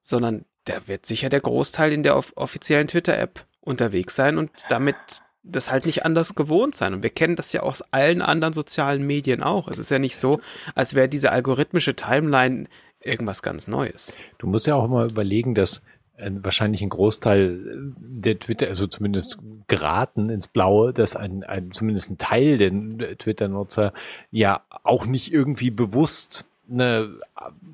sondern 0.03 0.45
da 0.65 0.87
wird 0.87 1.07
sicher 1.07 1.29
der 1.29 1.41
Großteil 1.41 1.93
in 1.93 2.03
der 2.03 2.17
offiziellen 2.17 2.89
Twitter-App 2.89 3.47
unterwegs 3.61 4.15
sein 4.17 4.37
und 4.37 4.51
damit 4.69 4.97
das 5.43 5.71
halt 5.71 5.87
nicht 5.87 6.05
anders 6.05 6.35
gewohnt 6.35 6.75
sein. 6.75 6.95
Und 6.95 7.03
wir 7.03 7.11
kennen 7.11 7.37
das 7.37 7.53
ja 7.53 7.63
aus 7.63 7.83
allen 7.93 8.23
anderen 8.23 8.53
sozialen 8.53 9.07
Medien 9.07 9.43
auch. 9.43 9.69
Es 9.69 9.79
ist 9.79 9.91
ja 9.91 9.99
nicht 9.99 10.17
so, 10.17 10.41
als 10.75 10.95
wäre 10.95 11.09
diese 11.09 11.33
algorithmische 11.33 11.95
Timeline 11.95 12.67
irgendwas 13.01 13.43
ganz 13.43 13.69
Neues. 13.69 14.17
Du 14.39 14.47
musst 14.47 14.67
ja 14.67 14.75
auch 14.75 14.85
immer 14.85 15.05
überlegen, 15.05 15.55
dass 15.55 15.83
äh, 16.17 16.31
wahrscheinlich 16.43 16.83
ein 16.83 16.89
Großteil 16.89 17.93
der 17.97 18.39
Twitter, 18.39 18.67
also 18.67 18.87
zumindest 18.87 19.39
geraten 19.69 20.31
ins 20.31 20.49
Blaue, 20.49 20.93
dass 20.93 21.17
ein, 21.17 21.45
ein 21.45 21.73
zumindest 21.73 22.11
ein 22.11 22.19
Teil 22.19 22.59
der 22.59 23.17
Twitter-Nutzer 23.17 23.93
ja 24.31 24.63
auch 24.83 25.07
nicht 25.07 25.33
irgendwie 25.33 25.71
bewusst 25.71 26.47
eine 26.71 27.19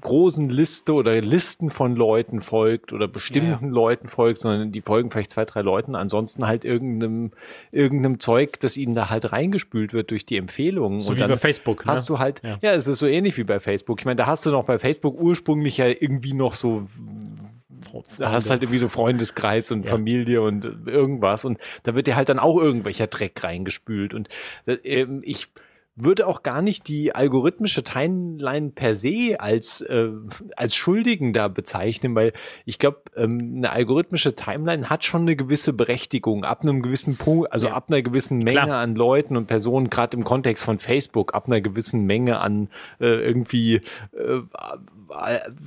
großen 0.01 0.49
Liste 0.49 0.93
oder 0.93 1.21
Listen 1.21 1.71
von 1.71 1.97
Leuten 1.97 2.41
folgt 2.41 2.93
oder 2.93 3.09
bestimmten 3.09 3.67
ja. 3.67 3.73
Leuten 3.73 4.09
folgt, 4.09 4.41
sondern 4.41 4.71
die 4.71 4.83
folgen 4.83 5.11
vielleicht 5.11 5.33
zwei, 5.33 5.45
drei 5.45 5.63
Leuten, 5.63 5.95
ansonsten 5.95 6.47
halt 6.47 6.65
irgendeinem, 6.65 7.33
irgendeinem 7.73 8.21
Zeug, 8.21 8.61
das 8.61 8.77
ihnen 8.77 8.95
da 8.95 9.11
halt 9.11 9.33
reingespült 9.33 9.93
wird 9.93 10.11
durch 10.11 10.27
die 10.27 10.37
Empfehlungen. 10.37 11.01
So 11.01 11.11
und 11.11 11.19
wie 11.19 11.27
bei 11.27 11.37
Facebook. 11.37 11.87
Ne? 11.87 11.93
Hast 11.93 12.09
du 12.09 12.19
halt, 12.19 12.43
ja. 12.45 12.59
ja, 12.63 12.73
es 12.75 12.87
ist 12.87 12.99
so 12.99 13.07
ähnlich 13.07 13.37
wie 13.37 13.45
bei 13.45 13.59
Facebook. 13.59 14.01
Ich 14.01 14.05
meine, 14.05 14.17
da 14.17 14.27
hast 14.27 14.47
du 14.47 14.51
noch 14.51 14.65
bei 14.65 14.79
Facebook 14.79 15.21
ursprünglich 15.21 15.79
ja 15.79 15.87
irgendwie 15.87 16.35
noch 16.35 16.55
so 16.55 16.87
da 18.19 18.33
hast 18.33 18.51
halt 18.51 18.63
irgendwie 18.63 18.79
so 18.79 18.89
Freundeskreis 18.89 19.71
und 19.71 19.85
ja. 19.85 19.91
Familie 19.91 20.41
und 20.43 20.87
irgendwas 20.87 21.45
und 21.45 21.59
da 21.83 21.95
wird 21.95 22.07
dir 22.07 22.17
halt 22.17 22.29
dann 22.29 22.39
auch 22.39 22.57
irgendwelcher 22.57 23.07
Dreck 23.07 23.45
reingespült 23.45 24.15
und 24.15 24.29
äh, 24.67 25.07
ich 25.23 25.49
würde 25.97 26.27
auch 26.27 26.43
gar 26.43 26.61
nicht 26.61 26.89
die 26.89 27.15
algorithmische 27.15 27.85
Timeline 27.85 28.71
per 28.71 28.97
se 28.97 29.37
als, 29.39 29.81
äh, 29.83 30.09
als 30.57 30.75
Schuldigen 30.75 31.33
da 31.33 31.47
bezeichnen, 31.47 32.15
weil 32.17 32.33
ich 32.65 32.81
glaube, 32.81 33.03
ähm, 33.17 33.55
eine 33.59 33.71
algorithmische 33.71 34.35
Timeline 34.35 34.91
hat 34.91 35.05
schon 35.05 35.23
eine 35.23 35.37
gewisse 35.37 35.73
Berechtigung 35.73 36.45
ab 36.45 36.63
einem 36.63 36.83
gewissen 36.83 37.17
Punkt, 37.17 37.53
also 37.53 37.69
ja. 37.69 37.75
ab 37.75 37.87
einer 37.89 38.03
gewissen 38.03 38.39
Menge 38.39 38.63
Klar. 38.63 38.79
an 38.79 38.97
Leuten 38.97 39.37
und 39.37 39.47
Personen, 39.47 39.89
gerade 39.89 40.17
im 40.17 40.25
Kontext 40.25 40.65
von 40.65 40.81
Facebook, 40.81 41.33
ab 41.35 41.47
einer 41.47 41.61
gewissen 41.61 42.05
Menge 42.07 42.41
an 42.41 42.69
äh, 42.99 43.07
irgendwie 43.07 43.77
äh, 43.77 44.41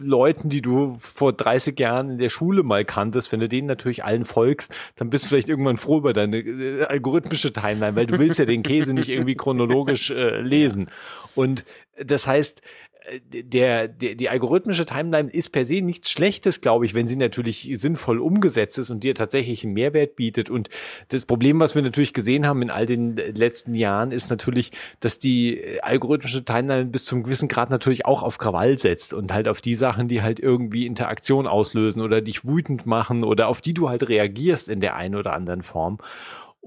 Leuten, 0.01 0.50
die 0.50 0.62
du 0.62 0.98
vor 1.00 1.34
30 1.34 1.80
Jahren 1.80 2.10
in 2.12 2.18
der 2.18 2.30
Schule 2.30 2.63
mal 2.63 2.86
kanntest, 2.86 3.32
wenn 3.32 3.39
du 3.39 3.48
denen 3.48 3.68
natürlich 3.68 4.04
allen 4.04 4.25
folgst, 4.25 4.75
dann 4.96 5.10
bist 5.10 5.25
du 5.25 5.30
vielleicht 5.30 5.50
irgendwann 5.50 5.77
froh 5.77 5.98
über 5.98 6.13
deine 6.13 6.38
äh, 6.39 6.84
algorithmische 6.84 7.54
Timeline, 7.54 7.96
weil 7.96 8.08
du 8.08 8.20
willst 8.20 8.39
ja 8.39 8.46
den 8.46 8.63
Käse 8.63 8.94
nicht 8.94 9.10
irgendwie 9.10 9.36
chronologisch 9.36 10.12
äh, 10.12 10.42
lesen. 10.42 10.89
Und 11.36 11.66
das 11.98 12.27
heißt, 12.27 12.62
der, 13.32 13.88
der, 13.88 14.16
die 14.16 14.30
algorithmische 14.30 14.86
Timeline 14.86 15.30
ist 15.30 15.50
per 15.50 15.66
se 15.66 15.82
nichts 15.82 16.12
Schlechtes, 16.12 16.62
glaube 16.62 16.86
ich, 16.86 16.94
wenn 16.94 17.08
sie 17.08 17.16
natürlich 17.16 17.70
sinnvoll 17.76 18.20
umgesetzt 18.20 18.78
ist 18.78 18.90
und 18.90 19.04
dir 19.04 19.16
tatsächlich 19.16 19.64
einen 19.64 19.74
Mehrwert 19.74 20.16
bietet. 20.16 20.50
Und 20.50 20.70
das 21.10 21.26
Problem, 21.26 21.60
was 21.60 21.76
wir 21.76 21.82
natürlich 21.82 22.14
gesehen 22.14 22.46
haben 22.46 22.62
in 22.62 22.70
all 22.70 22.86
den 22.86 23.16
letzten 23.16 23.76
Jahren, 23.76 24.12
ist 24.12 24.30
natürlich, 24.30 24.72
dass 25.00 25.20
die 25.20 25.80
algorithmische 25.82 26.44
Timeline 26.44 26.86
bis 26.86 27.06
zum 27.06 27.24
gewissen 27.24 27.48
Grad 27.48 27.70
natürlich 27.70 28.06
auch 28.06 28.24
auf 28.24 28.38
Krawall 28.38 28.78
setzt 28.78 29.14
und 29.14 29.34
halt 29.34 29.48
auf 29.48 29.62
die 29.62 29.76
Sachen, 29.76 30.08
die 30.08 30.22
halt 30.22 30.40
irgendwie 30.40 30.86
Interaktion 30.86 31.48
auslösen 31.48 32.02
oder 32.02 32.22
dich 32.22 32.46
wütend 32.46 32.86
machen 32.86 33.24
oder 33.24 33.48
auf 33.48 33.62
die 33.62 33.74
du 33.74 33.90
halt 33.90 34.08
reagierst 34.08 34.70
in 34.70 34.82
der 34.82 34.96
einen 34.96 35.16
oder 35.16 35.34
anderen 35.34 35.64
Form. 35.64 36.00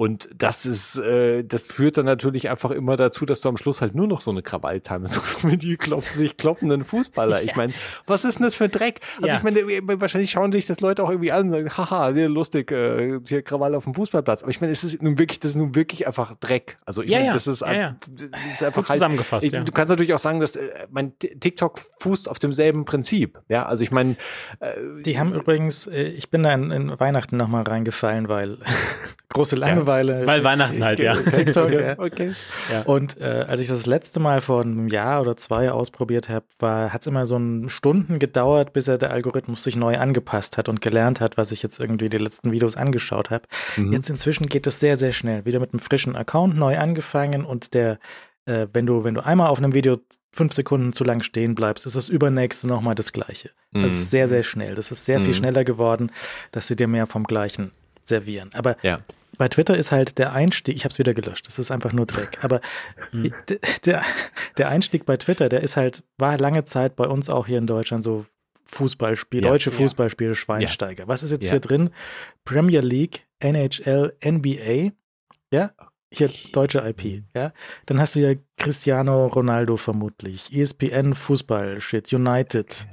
Und 0.00 0.30
das 0.34 0.64
ist, 0.64 0.98
äh, 0.98 1.44
das 1.44 1.66
führt 1.66 1.98
dann 1.98 2.06
natürlich 2.06 2.48
einfach 2.48 2.70
immer 2.70 2.96
dazu, 2.96 3.26
dass 3.26 3.42
du 3.42 3.50
am 3.50 3.58
Schluss 3.58 3.82
halt 3.82 3.94
nur 3.94 4.06
noch 4.06 4.22
so 4.22 4.30
eine 4.30 4.40
Krawalltime 4.40 5.02
hast, 5.04 5.44
mit 5.44 5.62
die 5.62 5.76
klopfen, 5.76 6.16
sich 6.16 6.38
kloppenden 6.38 6.84
Fußballer. 6.86 7.42
Ich 7.42 7.54
meine, 7.54 7.74
was 8.06 8.24
ist 8.24 8.38
denn 8.38 8.44
das 8.44 8.56
für 8.56 8.70
Dreck? 8.70 9.00
Also 9.16 9.26
ja. 9.26 9.36
ich 9.36 9.42
meine, 9.42 9.58
äh, 9.58 10.00
wahrscheinlich 10.00 10.30
schauen 10.30 10.52
sich 10.52 10.64
das 10.64 10.80
Leute 10.80 11.04
auch 11.04 11.10
irgendwie 11.10 11.32
an 11.32 11.48
und 11.48 11.50
sagen, 11.50 11.76
haha, 11.76 12.08
lustig, 12.08 12.72
äh, 12.72 13.20
hier 13.28 13.42
Krawall 13.42 13.74
auf 13.74 13.84
dem 13.84 13.92
Fußballplatz. 13.92 14.42
Aber 14.42 14.50
ich 14.50 14.62
meine, 14.62 14.72
es 14.72 14.84
ist 14.84 15.02
nun 15.02 15.18
wirklich, 15.18 15.38
das 15.38 15.50
ist 15.50 15.58
nun 15.58 15.74
wirklich 15.74 16.06
einfach 16.06 16.34
Dreck. 16.40 16.78
Also 16.86 17.02
ich 17.02 17.10
ja, 17.10 17.18
meine, 17.18 17.26
ja. 17.26 17.32
das 17.34 17.46
ist, 17.46 17.60
ja, 17.60 17.96
das 18.08 18.24
ist 18.54 18.62
einfach 18.62 18.88
halt, 18.88 18.96
zusammengefasst. 18.96 19.44
Ich, 19.44 19.52
du 19.52 19.70
kannst 19.70 19.90
natürlich 19.90 20.14
auch 20.14 20.18
sagen, 20.18 20.40
dass 20.40 20.56
äh, 20.56 20.66
mein 20.88 21.12
TikTok 21.18 21.78
fußt 21.98 22.30
auf 22.30 22.38
demselben 22.38 22.86
Prinzip. 22.86 23.38
Ja, 23.50 23.66
also 23.66 23.84
ich 23.84 23.90
meine, 23.90 24.16
äh, 24.60 24.72
die 25.04 25.18
haben 25.18 25.34
übrigens, 25.34 25.88
äh, 25.88 26.04
ich 26.04 26.30
bin 26.30 26.42
da 26.42 26.54
in, 26.54 26.70
in 26.70 26.98
Weihnachten 26.98 27.36
nochmal 27.36 27.64
reingefallen, 27.64 28.30
weil 28.30 28.56
große 29.28 29.56
Langeweile. 29.56 29.89
Ja, 29.98 30.26
weil 30.26 30.44
Weihnachten 30.44 30.82
halt, 30.82 30.98
ja. 30.98 31.14
TikTok, 31.14 31.72
ja. 31.80 31.98
Okay. 31.98 32.32
Ja. 32.70 32.82
Und 32.82 33.20
äh, 33.20 33.44
als 33.48 33.60
ich 33.60 33.68
das, 33.68 33.86
letzte 33.86 34.20
Mal 34.20 34.40
vor 34.40 34.62
einem 34.62 34.88
Jahr 34.88 35.20
oder 35.20 35.36
zwei 35.36 35.70
ausprobiert 35.70 36.28
habe, 36.28 36.44
hat 36.92 37.00
es 37.00 37.06
immer 37.06 37.26
so 37.26 37.36
ein 37.36 37.70
Stunden 37.70 38.18
gedauert, 38.18 38.72
bis 38.72 38.88
er 38.88 38.98
der 38.98 39.10
Algorithmus 39.10 39.64
sich 39.64 39.76
neu 39.76 39.96
angepasst 39.96 40.58
hat 40.58 40.68
und 40.68 40.80
gelernt 40.80 41.20
hat, 41.20 41.36
was 41.36 41.52
ich 41.52 41.62
jetzt 41.62 41.80
irgendwie 41.80 42.08
die 42.08 42.18
letzten 42.18 42.52
Videos 42.52 42.76
angeschaut 42.76 43.30
habe. 43.30 43.44
Mhm. 43.76 43.92
Jetzt 43.92 44.10
inzwischen 44.10 44.46
geht 44.46 44.66
es 44.66 44.80
sehr, 44.80 44.96
sehr 44.96 45.12
schnell. 45.12 45.44
Wieder 45.44 45.60
mit 45.60 45.72
einem 45.72 45.80
frischen 45.80 46.16
Account 46.16 46.56
neu 46.56 46.78
angefangen 46.78 47.44
und 47.44 47.74
der 47.74 47.98
äh, 48.46 48.66
wenn 48.72 48.86
du, 48.86 49.04
wenn 49.04 49.14
du 49.14 49.24
einmal 49.24 49.48
auf 49.48 49.58
einem 49.58 49.74
Video 49.74 49.98
fünf 50.32 50.52
Sekunden 50.52 50.92
zu 50.92 51.04
lang 51.04 51.22
stehen 51.22 51.54
bleibst, 51.54 51.86
ist 51.86 51.96
das 51.96 52.08
übernächste 52.08 52.66
nochmal 52.66 52.94
das 52.94 53.12
Gleiche. 53.12 53.50
Mhm. 53.72 53.82
Das 53.82 53.92
ist 53.92 54.10
sehr, 54.10 54.28
sehr 54.28 54.42
schnell. 54.42 54.74
Das 54.74 54.90
ist 54.90 55.04
sehr 55.04 55.20
mhm. 55.20 55.24
viel 55.24 55.34
schneller 55.34 55.64
geworden, 55.64 56.10
dass 56.52 56.66
sie 56.66 56.76
dir 56.76 56.88
mehr 56.88 57.06
vom 57.06 57.24
Gleichen 57.24 57.72
servieren. 58.04 58.50
Aber 58.54 58.76
ja. 58.82 59.00
Bei 59.40 59.48
Twitter 59.48 59.74
ist 59.74 59.90
halt 59.90 60.18
der 60.18 60.34
Einstieg, 60.34 60.76
ich 60.76 60.84
habe 60.84 60.92
es 60.92 60.98
wieder 60.98 61.14
gelöscht, 61.14 61.46
das 61.46 61.58
ist 61.58 61.70
einfach 61.70 61.94
nur 61.94 62.04
Dreck. 62.04 62.44
Aber 62.44 62.60
mhm. 63.12 63.32
der, 63.86 64.04
der 64.58 64.68
Einstieg 64.68 65.06
bei 65.06 65.16
Twitter, 65.16 65.48
der 65.48 65.62
ist 65.62 65.78
halt, 65.78 66.02
war 66.18 66.36
lange 66.36 66.66
Zeit 66.66 66.94
bei 66.94 67.06
uns 67.06 67.30
auch 67.30 67.46
hier 67.46 67.56
in 67.56 67.66
Deutschland 67.66 68.04
so 68.04 68.26
Fußballspiel, 68.66 69.42
ja. 69.42 69.50
deutsche 69.50 69.70
Fußballspiele, 69.70 70.34
Schweinsteiger. 70.34 71.04
Ja. 71.04 71.08
Was 71.08 71.22
ist 71.22 71.30
jetzt 71.30 71.48
hier 71.48 71.58
drin? 71.58 71.88
Premier 72.44 72.82
League, 72.82 73.26
NHL, 73.38 74.12
NBA. 74.22 74.92
Ja, 75.50 75.72
hier 76.12 76.30
deutsche 76.52 76.86
IP, 76.86 77.04
mhm. 77.04 77.24
ja, 77.34 77.54
dann 77.86 77.98
hast 77.98 78.16
du 78.16 78.20
ja 78.20 78.34
Cristiano 78.58 79.26
Ronaldo 79.28 79.78
vermutlich, 79.78 80.54
ESPN 80.54 81.14
Fußball, 81.14 81.80
Shit, 81.80 82.12
United. 82.12 82.86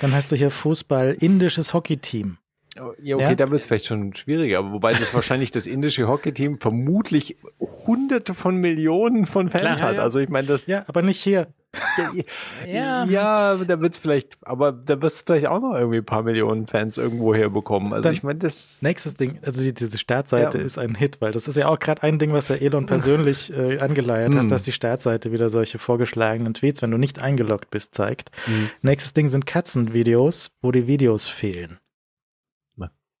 Dann 0.00 0.12
hast 0.12 0.30
du 0.30 0.36
hier 0.36 0.50
Fußball, 0.50 1.16
indisches 1.18 1.72
Hockeyteam. 1.72 2.36
Ja, 2.76 2.86
okay, 2.86 3.04
ja? 3.06 3.34
da 3.34 3.50
wird 3.50 3.60
es 3.60 3.66
vielleicht 3.66 3.86
schon 3.86 4.14
schwieriger, 4.14 4.58
aber 4.58 4.72
wobei 4.72 4.92
das 4.92 5.14
wahrscheinlich 5.14 5.50
das 5.50 5.66
indische 5.66 6.08
Hockeyteam 6.08 6.58
vermutlich 6.58 7.36
hunderte 7.60 8.34
von 8.34 8.56
Millionen 8.56 9.26
von 9.26 9.48
Fans 9.48 9.78
Klar, 9.78 9.90
hat. 9.90 9.96
Ja, 9.96 10.02
also 10.02 10.18
ich 10.18 10.28
meine, 10.28 10.48
das. 10.48 10.66
Ja, 10.66 10.84
aber 10.86 11.02
nicht 11.02 11.22
hier. 11.22 11.48
Ja, 12.66 13.04
ja. 13.08 13.56
da 13.56 13.80
wird 13.80 13.94
es 13.94 13.98
vielleicht, 13.98 14.36
aber 14.42 14.72
da 14.72 15.00
wirst 15.02 15.20
du 15.20 15.24
vielleicht 15.26 15.46
auch 15.46 15.60
noch 15.60 15.74
irgendwie 15.74 15.98
ein 15.98 16.04
paar 16.04 16.22
Millionen 16.22 16.66
Fans 16.66 16.98
irgendwo 16.98 17.34
herbekommen. 17.34 17.92
Also 17.92 18.04
Dann 18.04 18.12
ich 18.12 18.22
meine, 18.22 18.38
das. 18.38 18.82
Nächstes 18.82 19.16
Ding, 19.16 19.38
also 19.44 19.62
die, 19.62 19.74
diese 19.74 19.98
Startseite 19.98 20.58
ja. 20.58 20.64
ist 20.64 20.78
ein 20.78 20.94
Hit, 20.94 21.20
weil 21.20 21.32
das 21.32 21.48
ist 21.48 21.56
ja 21.56 21.68
auch 21.68 21.78
gerade 21.78 22.02
ein 22.02 22.18
Ding, 22.18 22.32
was 22.32 22.48
der 22.48 22.62
Elon 22.62 22.86
persönlich 22.86 23.52
äh, 23.56 23.78
angeleiert 23.78 24.34
hat, 24.34 24.42
hm. 24.42 24.48
dass 24.48 24.62
die 24.62 24.72
Startseite 24.72 25.32
wieder 25.32 25.50
solche 25.50 25.78
vorgeschlagenen 25.78 26.54
Tweets, 26.54 26.82
wenn 26.82 26.90
du 26.90 26.98
nicht 26.98 27.20
eingeloggt 27.20 27.70
bist, 27.70 27.94
zeigt. 27.94 28.30
Hm. 28.46 28.70
Nächstes 28.82 29.12
Ding 29.12 29.28
sind 29.28 29.46
Katzenvideos, 29.46 30.50
wo 30.62 30.72
die 30.72 30.86
Videos 30.86 31.26
fehlen. 31.28 31.78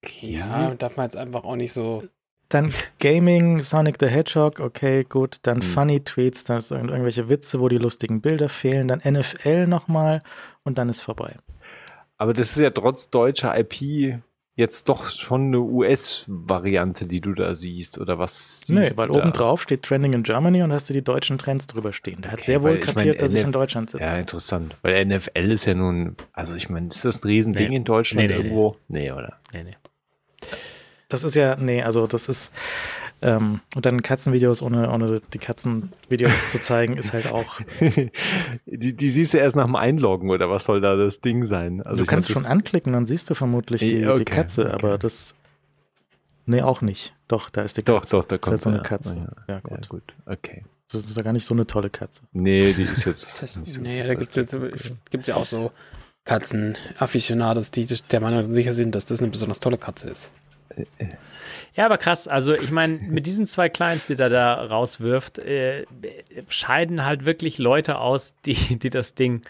Okay. 0.04 0.38
Ja, 0.38 0.74
darf 0.74 0.96
man 0.96 1.04
jetzt 1.04 1.16
einfach 1.16 1.44
auch 1.44 1.56
nicht 1.56 1.72
so 1.72 2.02
dann 2.48 2.72
Gaming, 3.00 3.60
Sonic 3.60 3.96
the 3.98 4.06
Hedgehog, 4.06 4.60
okay, 4.60 5.04
gut. 5.04 5.38
Dann 5.42 5.56
hm. 5.56 5.62
Funny 5.62 6.00
Tweets, 6.00 6.44
da 6.44 6.60
sind 6.60 6.88
irgendwelche 6.88 7.28
Witze, 7.28 7.58
wo 7.60 7.68
die 7.68 7.78
lustigen 7.78 8.20
Bilder 8.20 8.48
fehlen. 8.48 8.86
Dann 8.86 9.00
NFL 9.04 9.66
nochmal 9.66 10.22
und 10.62 10.78
dann 10.78 10.88
ist 10.88 11.00
vorbei. 11.00 11.36
Aber 12.16 12.32
das 12.32 12.50
ist 12.50 12.58
ja 12.58 12.70
trotz 12.70 13.10
deutscher 13.10 13.58
IP 13.58 14.20
jetzt 14.56 14.88
doch 14.88 15.08
schon 15.08 15.46
eine 15.48 15.58
US-Variante, 15.58 17.06
die 17.06 17.20
du 17.20 17.34
da 17.34 17.56
siehst, 17.56 17.98
oder 17.98 18.20
was? 18.20 18.62
Nee, 18.68 18.88
weil 18.94 19.10
oben 19.10 19.32
drauf 19.32 19.62
steht 19.62 19.82
Trending 19.82 20.12
in 20.12 20.22
Germany 20.22 20.62
und 20.62 20.72
hast 20.72 20.88
du 20.88 20.94
die 20.94 21.02
deutschen 21.02 21.38
Trends 21.38 21.66
drüber 21.66 21.92
stehen. 21.92 22.22
Der 22.22 22.30
hat 22.30 22.38
okay, 22.38 22.46
sehr 22.46 22.62
wohl 22.62 22.78
kapiert, 22.78 23.16
mein, 23.16 23.18
dass 23.18 23.32
NF 23.32 23.40
ich 23.40 23.46
in 23.46 23.52
Deutschland 23.52 23.90
sitze. 23.90 24.04
Ja, 24.04 24.14
interessant. 24.14 24.76
Weil 24.82 25.04
NFL 25.06 25.50
ist 25.50 25.64
ja 25.64 25.74
nun, 25.74 26.16
also 26.32 26.54
ich 26.54 26.68
meine, 26.70 26.88
ist 26.88 27.04
das 27.04 27.24
ein 27.24 27.26
Riesending 27.26 27.70
nee. 27.70 27.76
in 27.76 27.84
Deutschland 27.84 28.28
nee, 28.28 28.32
nee, 28.32 28.42
irgendwo? 28.44 28.76
Nee, 28.86 29.10
oder? 29.10 29.40
Nee, 29.52 29.64
nee. 29.64 29.76
Das 31.08 31.22
ist 31.22 31.34
ja, 31.34 31.56
nee, 31.56 31.82
also 31.82 32.06
das 32.06 32.28
ist, 32.28 32.52
ähm, 33.24 33.60
und 33.74 33.86
dann 33.86 34.02
Katzenvideos 34.02 34.60
ohne, 34.62 34.90
ohne 34.90 35.20
die 35.32 35.38
Katzenvideos 35.38 36.50
zu 36.50 36.60
zeigen, 36.60 36.96
ist 36.96 37.12
halt 37.12 37.26
auch. 37.26 37.60
die, 38.66 38.94
die 38.94 39.08
siehst 39.08 39.32
du 39.32 39.38
erst 39.38 39.56
nach 39.56 39.64
dem 39.64 39.76
Einloggen 39.76 40.30
oder 40.30 40.50
was 40.50 40.64
soll 40.64 40.80
da 40.80 40.94
das 40.94 41.20
Ding 41.20 41.46
sein? 41.46 41.82
Also 41.82 42.02
du 42.02 42.06
kannst 42.06 42.30
schon 42.30 42.46
anklicken, 42.46 42.92
dann 42.92 43.06
siehst 43.06 43.30
du 43.30 43.34
vermutlich 43.34 43.80
die, 43.80 44.06
okay, 44.06 44.18
die 44.18 44.24
Katze, 44.24 44.66
okay. 44.66 44.74
aber 44.74 44.98
das. 44.98 45.34
Nee, 46.46 46.60
auch 46.60 46.82
nicht. 46.82 47.14
Doch, 47.26 47.48
da 47.48 47.62
ist 47.62 47.78
die 47.78 47.82
Katze. 47.82 48.16
Doch, 48.16 48.22
doch, 48.22 48.28
da 48.28 48.36
kommt 48.36 48.56
ist 48.56 48.66
halt 48.66 48.74
so 48.74 48.78
eine 48.78 48.82
Katze. 48.82 49.14
Ja, 49.48 49.54
ja, 49.54 49.60
gut. 49.60 49.80
Ja, 49.80 49.88
gut. 49.88 50.14
Okay. 50.26 50.64
Das 50.92 51.04
ist 51.04 51.16
ja 51.16 51.22
gar 51.22 51.32
nicht 51.32 51.46
so 51.46 51.54
eine 51.54 51.66
tolle 51.66 51.88
Katze. 51.88 52.22
Nee, 52.32 52.74
die 52.74 52.82
ist 52.82 53.06
jetzt. 53.06 53.42
das, 53.42 53.54
so 53.54 53.80
nee, 53.80 54.06
da 54.06 54.14
gibt 54.14 54.30
es 54.30 54.36
jetzt 54.36 54.54
gibt's 55.10 55.28
ja 55.28 55.36
auch 55.36 55.46
so 55.46 55.72
Katzen-Afficionados, 56.24 57.70
die 57.70 57.86
der 58.10 58.20
Meinung 58.20 58.52
sicher 58.52 58.74
sind, 58.74 58.94
dass 58.94 59.06
das 59.06 59.22
eine 59.22 59.30
besonders 59.30 59.60
tolle 59.60 59.78
Katze 59.78 60.10
ist. 60.10 60.30
Ja, 61.74 61.86
aber 61.86 61.98
krass. 61.98 62.28
Also 62.28 62.54
ich 62.54 62.70
meine, 62.70 62.98
mit 62.98 63.26
diesen 63.26 63.46
zwei 63.46 63.68
Clients, 63.68 64.06
die 64.06 64.18
er 64.18 64.28
da 64.28 64.54
rauswirft, 64.54 65.38
äh, 65.38 65.86
scheiden 66.48 67.04
halt 67.04 67.24
wirklich 67.24 67.58
Leute 67.58 67.98
aus, 67.98 68.36
die, 68.44 68.78
die 68.78 68.90
das 68.90 69.14
Ding, 69.14 69.42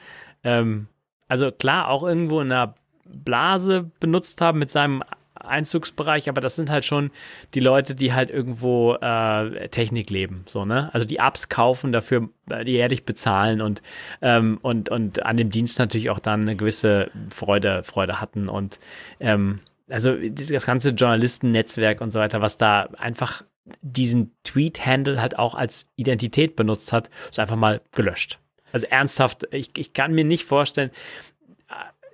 ähm, 0.42 0.88
also 1.28 1.50
klar, 1.50 1.88
auch 1.88 2.02
irgendwo 2.02 2.40
in 2.40 2.52
einer 2.52 2.74
Blase 3.04 3.90
benutzt 4.00 4.40
haben 4.40 4.58
mit 4.58 4.70
seinem 4.70 5.02
Einzugsbereich, 5.34 6.28
aber 6.28 6.40
das 6.40 6.56
sind 6.56 6.70
halt 6.70 6.84
schon 6.84 7.10
die 7.54 7.60
Leute, 7.60 7.94
die 7.94 8.12
halt 8.12 8.30
irgendwo 8.30 8.94
äh, 8.94 9.68
Technik 9.68 10.10
leben, 10.10 10.44
so, 10.46 10.64
ne? 10.64 10.90
Also 10.94 11.06
die 11.06 11.16
Apps 11.16 11.48
kaufen 11.48 11.92
dafür, 11.92 12.28
äh, 12.48 12.64
die 12.64 12.72
jährlich 12.72 13.04
bezahlen 13.04 13.60
und, 13.60 13.82
ähm, 14.22 14.58
und, 14.62 14.88
und 14.88 15.24
an 15.26 15.36
dem 15.36 15.50
Dienst 15.50 15.78
natürlich 15.78 16.10
auch 16.10 16.20
dann 16.20 16.42
eine 16.42 16.56
gewisse 16.56 17.10
Freude, 17.30 17.82
Freude 17.82 18.20
hatten 18.20 18.48
und 18.48 18.78
ähm, 19.20 19.60
also 19.88 20.16
das 20.16 20.66
ganze 20.66 20.90
Journalistennetzwerk 20.90 22.00
und 22.00 22.10
so 22.10 22.20
weiter, 22.20 22.40
was 22.40 22.56
da 22.56 22.88
einfach 22.96 23.44
diesen 23.80 24.34
Tweet-Handle 24.44 25.20
halt 25.20 25.38
auch 25.38 25.54
als 25.54 25.88
Identität 25.96 26.56
benutzt 26.56 26.92
hat, 26.92 27.10
ist 27.30 27.38
einfach 27.38 27.56
mal 27.56 27.80
gelöscht. 27.92 28.38
Also 28.72 28.86
ernsthaft, 28.86 29.46
ich, 29.52 29.70
ich 29.76 29.92
kann 29.92 30.12
mir 30.12 30.24
nicht 30.24 30.44
vorstellen, 30.44 30.90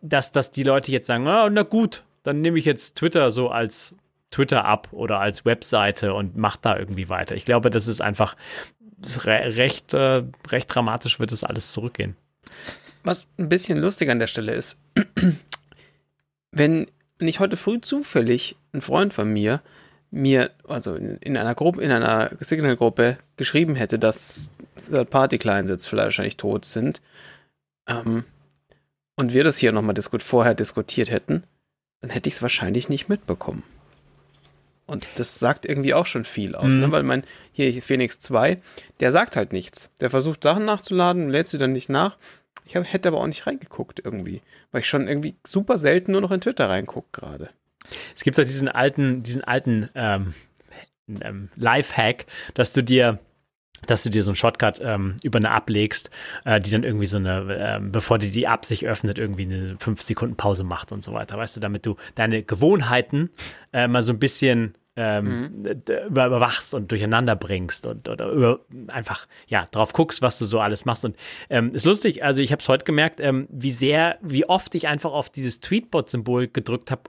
dass, 0.03 0.33
dass 0.33 0.51
die 0.51 0.63
Leute 0.63 0.93
jetzt 0.93 1.07
sagen, 1.07 1.27
oh, 1.27 1.49
na 1.49 1.63
gut, 1.63 2.05
dann 2.23 2.41
nehme 2.41 2.59
ich 2.59 2.65
jetzt 2.65 2.97
Twitter 2.97 3.31
so 3.31 3.49
als 3.49 3.95
Twitter 4.31 4.65
ab 4.65 4.89
oder 4.93 5.19
als 5.19 5.45
Webseite 5.45 6.15
und 6.15 6.37
mache 6.37 6.59
da 6.63 6.77
irgendwie 6.77 7.09
weiter. 7.09 7.35
Ich 7.35 7.45
glaube, 7.45 7.71
das 7.71 7.89
ist 7.89 8.01
einfach 8.01 8.37
das 8.99 9.27
re 9.27 9.57
recht, 9.57 9.95
äh, 9.95 10.23
recht 10.49 10.73
dramatisch 10.73 11.19
wird 11.19 11.33
das 11.33 11.45
alles 11.45 11.73
zurückgehen. 11.73 12.17
Was 13.03 13.27
ein 13.39 13.49
bisschen 13.49 13.79
lustig 13.79 14.11
an 14.11 14.19
der 14.19 14.27
Stelle 14.27 14.53
ist, 14.53 14.81
wenn 16.53 16.87
wenn 17.21 17.29
ich 17.29 17.39
heute 17.39 17.57
früh 17.57 17.81
zufällig 17.81 18.57
ein 18.73 18.81
Freund 18.81 19.15
von 19.15 19.33
mir 19.33 19.63
mir, 20.11 20.51
also 20.67 20.97
in, 20.97 21.19
in 21.19 21.37
einer 21.37 21.55
Gruppe, 21.55 21.83
in 21.83 21.93
einer 21.93 22.33
Signal-Gruppe 22.41 23.19
geschrieben 23.37 23.77
hätte, 23.77 23.99
dass 23.99 24.53
Party-Clients 25.11 25.71
jetzt 25.71 25.87
vielleicht 25.87 26.07
wahrscheinlich 26.07 26.37
tot 26.37 26.65
sind, 26.65 27.01
ähm, 27.87 28.25
und 29.17 29.35
wir 29.35 29.45
das 29.45 29.59
hier 29.59 29.73
nochmal 29.73 29.95
diskut 29.95 30.23
vorher 30.23 30.55
diskutiert 30.55 31.11
hätten, 31.11 31.45
dann 32.01 32.11
hätte 32.11 32.29
ich 32.29 32.37
es 32.37 32.43
wahrscheinlich 32.43 32.89
nicht 32.89 33.09
mitbekommen. 33.09 33.63
Und 34.87 35.07
das 35.17 35.39
sagt 35.39 35.67
irgendwie 35.67 35.95
auch 35.95 36.07
schon 36.07 36.25
viel 36.25 36.55
aus, 36.57 36.69
ne? 36.69 36.75
mhm. 36.75 36.81
ne? 36.81 36.93
weil 36.93 37.03
mein, 37.03 37.25
hier 37.53 37.83
Phoenix 37.83 38.19
2, 38.21 38.59
der 38.99 39.13
sagt 39.13 39.37
halt 39.37 39.53
nichts. 39.53 39.91
Der 40.01 40.11
versucht 40.11 40.43
Sachen 40.43 40.65
nachzuladen, 40.65 41.29
lädt 41.29 41.49
sie 41.49 41.59
dann 41.59 41.73
nicht 41.73 41.91
nach 41.91 42.17
ich 42.65 42.77
hab, 42.77 42.85
hätte 42.85 43.09
aber 43.09 43.21
auch 43.21 43.27
nicht 43.27 43.47
reingeguckt 43.47 44.01
irgendwie, 44.05 44.43
weil 44.73 44.81
ich 44.81 44.89
schon 44.89 45.09
irgendwie 45.09 45.35
super 45.47 45.79
selten 45.79 46.13
nur 46.13 46.21
noch 46.21 46.31
in 46.31 46.41
Twitter 46.41 46.69
reingucke 46.69 47.09
gerade. 47.13 47.51
Es 48.15 48.25
gibt 48.25 48.39
halt 48.39 48.49
diesen 48.49 48.69
alten, 48.69 49.23
diesen 49.23 49.43
alten 49.43 49.89
ähm, 49.95 50.35
ähm, 51.21 51.49
Life-Hack, 51.57 52.27
dass 52.55 52.73
du 52.73 52.83
dir 52.83 53.19
dass 53.87 54.03
du 54.03 54.11
dir 54.11 54.23
so 54.23 54.31
einen 54.31 54.37
Shortcut 54.37 54.81
ähm, 54.83 55.17
über 55.23 55.39
eine 55.39 55.49
App 55.49 55.71
legst, 55.71 56.11
äh, 56.45 56.61
die 56.61 56.71
dann 56.71 56.85
irgendwie 56.85 57.07
so 57.07 57.17
eine, 57.17 57.79
äh, 57.79 57.81
bevor 57.81 58.19
die 58.19 58.31
die 58.31 58.45
App 58.45 58.65
sich 58.65 58.87
öffnet, 58.87 59.19
irgendwie 59.19 59.45
eine 59.45 59.77
5 59.79 60.03
Sekunden 60.03 60.37
Pause 60.37 60.65
macht 60.65 60.93
und 60.93 61.03
so 61.03 61.13
weiter. 61.13 61.39
Weißt 61.39 61.57
du, 61.57 61.61
damit 61.61 61.87
du 61.87 61.97
deine 62.15 62.43
Gewohnheiten 62.43 63.31
äh, 63.73 63.89
mal 63.89 64.03
so 64.03 64.13
ein 64.13 64.19
bisschen 64.19 64.75
ähm, 65.03 65.63
mhm. 65.63 65.83
überwachst 66.09 66.75
und 66.75 66.91
durcheinander 66.91 67.35
bringst 67.35 67.87
und 67.87 68.07
oder 68.07 68.29
über, 68.29 68.61
einfach 68.89 69.27
ja 69.47 69.67
drauf 69.71 69.95
guckst, 69.95 70.21
was 70.21 70.39
du 70.39 70.45
so 70.45 70.61
alles 70.61 70.85
machst. 70.85 71.07
Und 71.07 71.17
ähm, 71.49 71.73
ist 71.73 71.87
lustig, 71.87 72.23
also 72.23 72.43
ich 72.43 72.53
habe 72.53 72.61
es 72.61 72.69
heute 72.69 72.85
gemerkt, 72.85 73.19
ähm, 73.19 73.49
wie 73.51 73.71
sehr, 73.71 74.19
wie 74.21 74.47
oft 74.47 74.75
ich 74.75 74.89
einfach 74.89 75.13
auf 75.13 75.31
dieses 75.31 75.61
Tweetbot-Symbol 75.61 76.49
gedrückt 76.49 76.91
habe, 76.91 77.03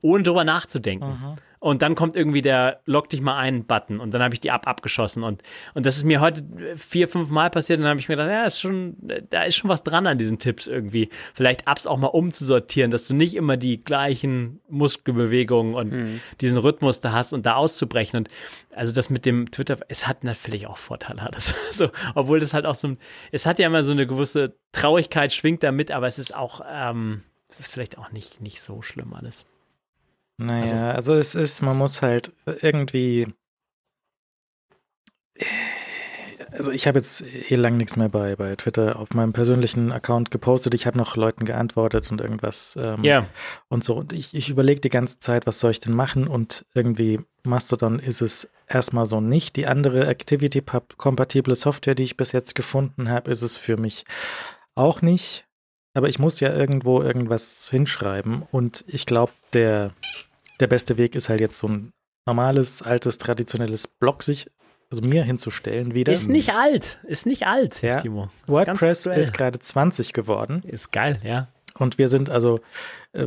ohne 0.00 0.22
drüber 0.22 0.44
nachzudenken. 0.44 1.08
Mhm. 1.08 1.36
Und 1.62 1.82
dann 1.82 1.94
kommt 1.94 2.16
irgendwie 2.16 2.40
der 2.40 2.80
Log 2.86 3.10
dich 3.10 3.20
mal 3.20 3.36
ein 3.36 3.66
Button 3.66 4.00
und 4.00 4.14
dann 4.14 4.22
habe 4.22 4.32
ich 4.32 4.40
die 4.40 4.50
ab 4.50 4.66
abgeschossen 4.66 5.22
und 5.22 5.42
und 5.74 5.84
das 5.84 5.98
ist 5.98 6.04
mir 6.04 6.22
heute 6.22 6.42
vier 6.76 7.06
fünf 7.06 7.28
Mal 7.28 7.50
passiert 7.50 7.78
und 7.78 7.82
dann 7.82 7.90
habe 7.90 8.00
ich 8.00 8.08
mir 8.08 8.16
gedacht, 8.16 8.30
ja, 8.30 8.46
ist 8.46 8.62
schon 8.62 8.96
da 9.28 9.42
ist 9.42 9.56
schon 9.56 9.68
was 9.68 9.82
dran 9.82 10.06
an 10.06 10.16
diesen 10.16 10.38
Tipps 10.38 10.66
irgendwie. 10.66 11.10
Vielleicht 11.34 11.68
Apps 11.68 11.86
auch 11.86 11.98
mal 11.98 12.06
umzusortieren, 12.06 12.90
dass 12.90 13.06
du 13.08 13.14
nicht 13.14 13.34
immer 13.34 13.58
die 13.58 13.84
gleichen 13.84 14.60
Muskelbewegungen 14.70 15.74
und 15.74 15.92
mhm. 15.92 16.20
diesen 16.40 16.56
Rhythmus 16.56 17.02
da 17.02 17.12
hast 17.12 17.34
und 17.34 17.44
da 17.44 17.56
auszubrechen 17.56 18.20
und 18.20 18.30
also 18.74 18.94
das 18.94 19.10
mit 19.10 19.26
dem 19.26 19.50
Twitter, 19.50 19.76
es 19.88 20.06
hat 20.06 20.24
natürlich 20.24 20.66
auch 20.66 20.78
Vorteile, 20.78 21.28
das 21.32 21.54
so, 21.72 21.90
obwohl 22.14 22.40
das 22.40 22.54
halt 22.54 22.64
auch 22.64 22.74
so 22.74 22.96
es 23.32 23.44
hat 23.44 23.58
ja 23.58 23.66
immer 23.66 23.84
so 23.84 23.92
eine 23.92 24.06
gewisse 24.06 24.56
Traurigkeit 24.72 25.30
schwingt 25.34 25.62
da 25.62 25.72
mit, 25.72 25.90
aber 25.90 26.06
es 26.06 26.18
ist 26.18 26.34
auch 26.34 26.62
ähm, 26.66 27.22
das 27.48 27.60
ist 27.60 27.70
vielleicht 27.70 27.98
auch 27.98 28.12
nicht 28.12 28.40
nicht 28.40 28.62
so 28.62 28.80
schlimm 28.80 29.12
alles. 29.12 29.44
Naja, 30.40 30.92
also, 30.92 31.12
also 31.12 31.14
es 31.14 31.34
ist, 31.34 31.62
man 31.62 31.76
muss 31.76 32.02
halt 32.02 32.32
irgendwie 32.62 33.26
also 36.52 36.70
ich 36.70 36.86
habe 36.86 36.98
jetzt 36.98 37.22
eh 37.50 37.56
lang 37.56 37.76
nichts 37.76 37.96
mehr 37.96 38.08
bei, 38.08 38.36
bei 38.36 38.54
Twitter 38.56 38.98
auf 38.98 39.14
meinem 39.14 39.32
persönlichen 39.32 39.92
Account 39.92 40.30
gepostet. 40.30 40.74
Ich 40.74 40.86
habe 40.86 40.98
noch 40.98 41.16
Leuten 41.16 41.44
geantwortet 41.44 42.10
und 42.10 42.20
irgendwas 42.20 42.76
ähm, 42.80 43.04
yeah. 43.04 43.26
und 43.68 43.84
so. 43.84 43.94
Und 43.94 44.12
ich, 44.12 44.34
ich 44.34 44.50
überlege 44.50 44.80
die 44.80 44.90
ganze 44.90 45.18
Zeit, 45.18 45.46
was 45.46 45.60
soll 45.60 45.70
ich 45.70 45.80
denn 45.80 45.94
machen? 45.94 46.26
Und 46.26 46.64
irgendwie 46.74 47.20
Mastodon 47.44 47.98
ist 47.98 48.20
es 48.20 48.48
erstmal 48.66 49.06
so 49.06 49.20
nicht. 49.20 49.56
Die 49.56 49.66
andere 49.66 50.06
Activity-kompatible 50.06 51.54
Software, 51.54 51.94
die 51.94 52.04
ich 52.04 52.16
bis 52.16 52.32
jetzt 52.32 52.54
gefunden 52.54 53.08
habe, 53.08 53.30
ist 53.30 53.42
es 53.42 53.56
für 53.56 53.76
mich 53.76 54.04
auch 54.74 55.02
nicht. 55.02 55.46
Aber 55.94 56.08
ich 56.08 56.18
muss 56.18 56.40
ja 56.40 56.54
irgendwo 56.54 57.02
irgendwas 57.02 57.68
hinschreiben. 57.70 58.42
Und 58.50 58.84
ich 58.86 59.06
glaube, 59.06 59.32
der, 59.52 59.92
der 60.60 60.66
beste 60.66 60.96
Weg 60.96 61.14
ist 61.14 61.28
halt 61.28 61.40
jetzt 61.40 61.58
so 61.58 61.68
ein 61.68 61.92
normales, 62.26 62.82
altes, 62.82 63.18
traditionelles 63.18 63.88
Blog 63.88 64.22
sich 64.22 64.50
also 64.90 65.02
mir 65.02 65.22
hinzustellen 65.22 65.94
wieder. 65.94 66.12
Ist 66.12 66.28
nicht 66.28 66.52
alt, 66.52 66.98
ist 67.04 67.26
nicht 67.26 67.46
alt, 67.46 67.80
ja. 67.82 67.96
Timo. 67.96 68.24
Ist 68.24 68.48
WordPress 68.48 69.06
ist 69.06 69.32
gerade 69.32 69.58
20 69.58 70.12
geworden. 70.12 70.62
Ist 70.64 70.90
geil, 70.90 71.20
ja. 71.22 71.48
Und 71.78 71.96
wir 71.98 72.08
sind 72.08 72.28
also, 72.28 72.60
äh, 73.12 73.26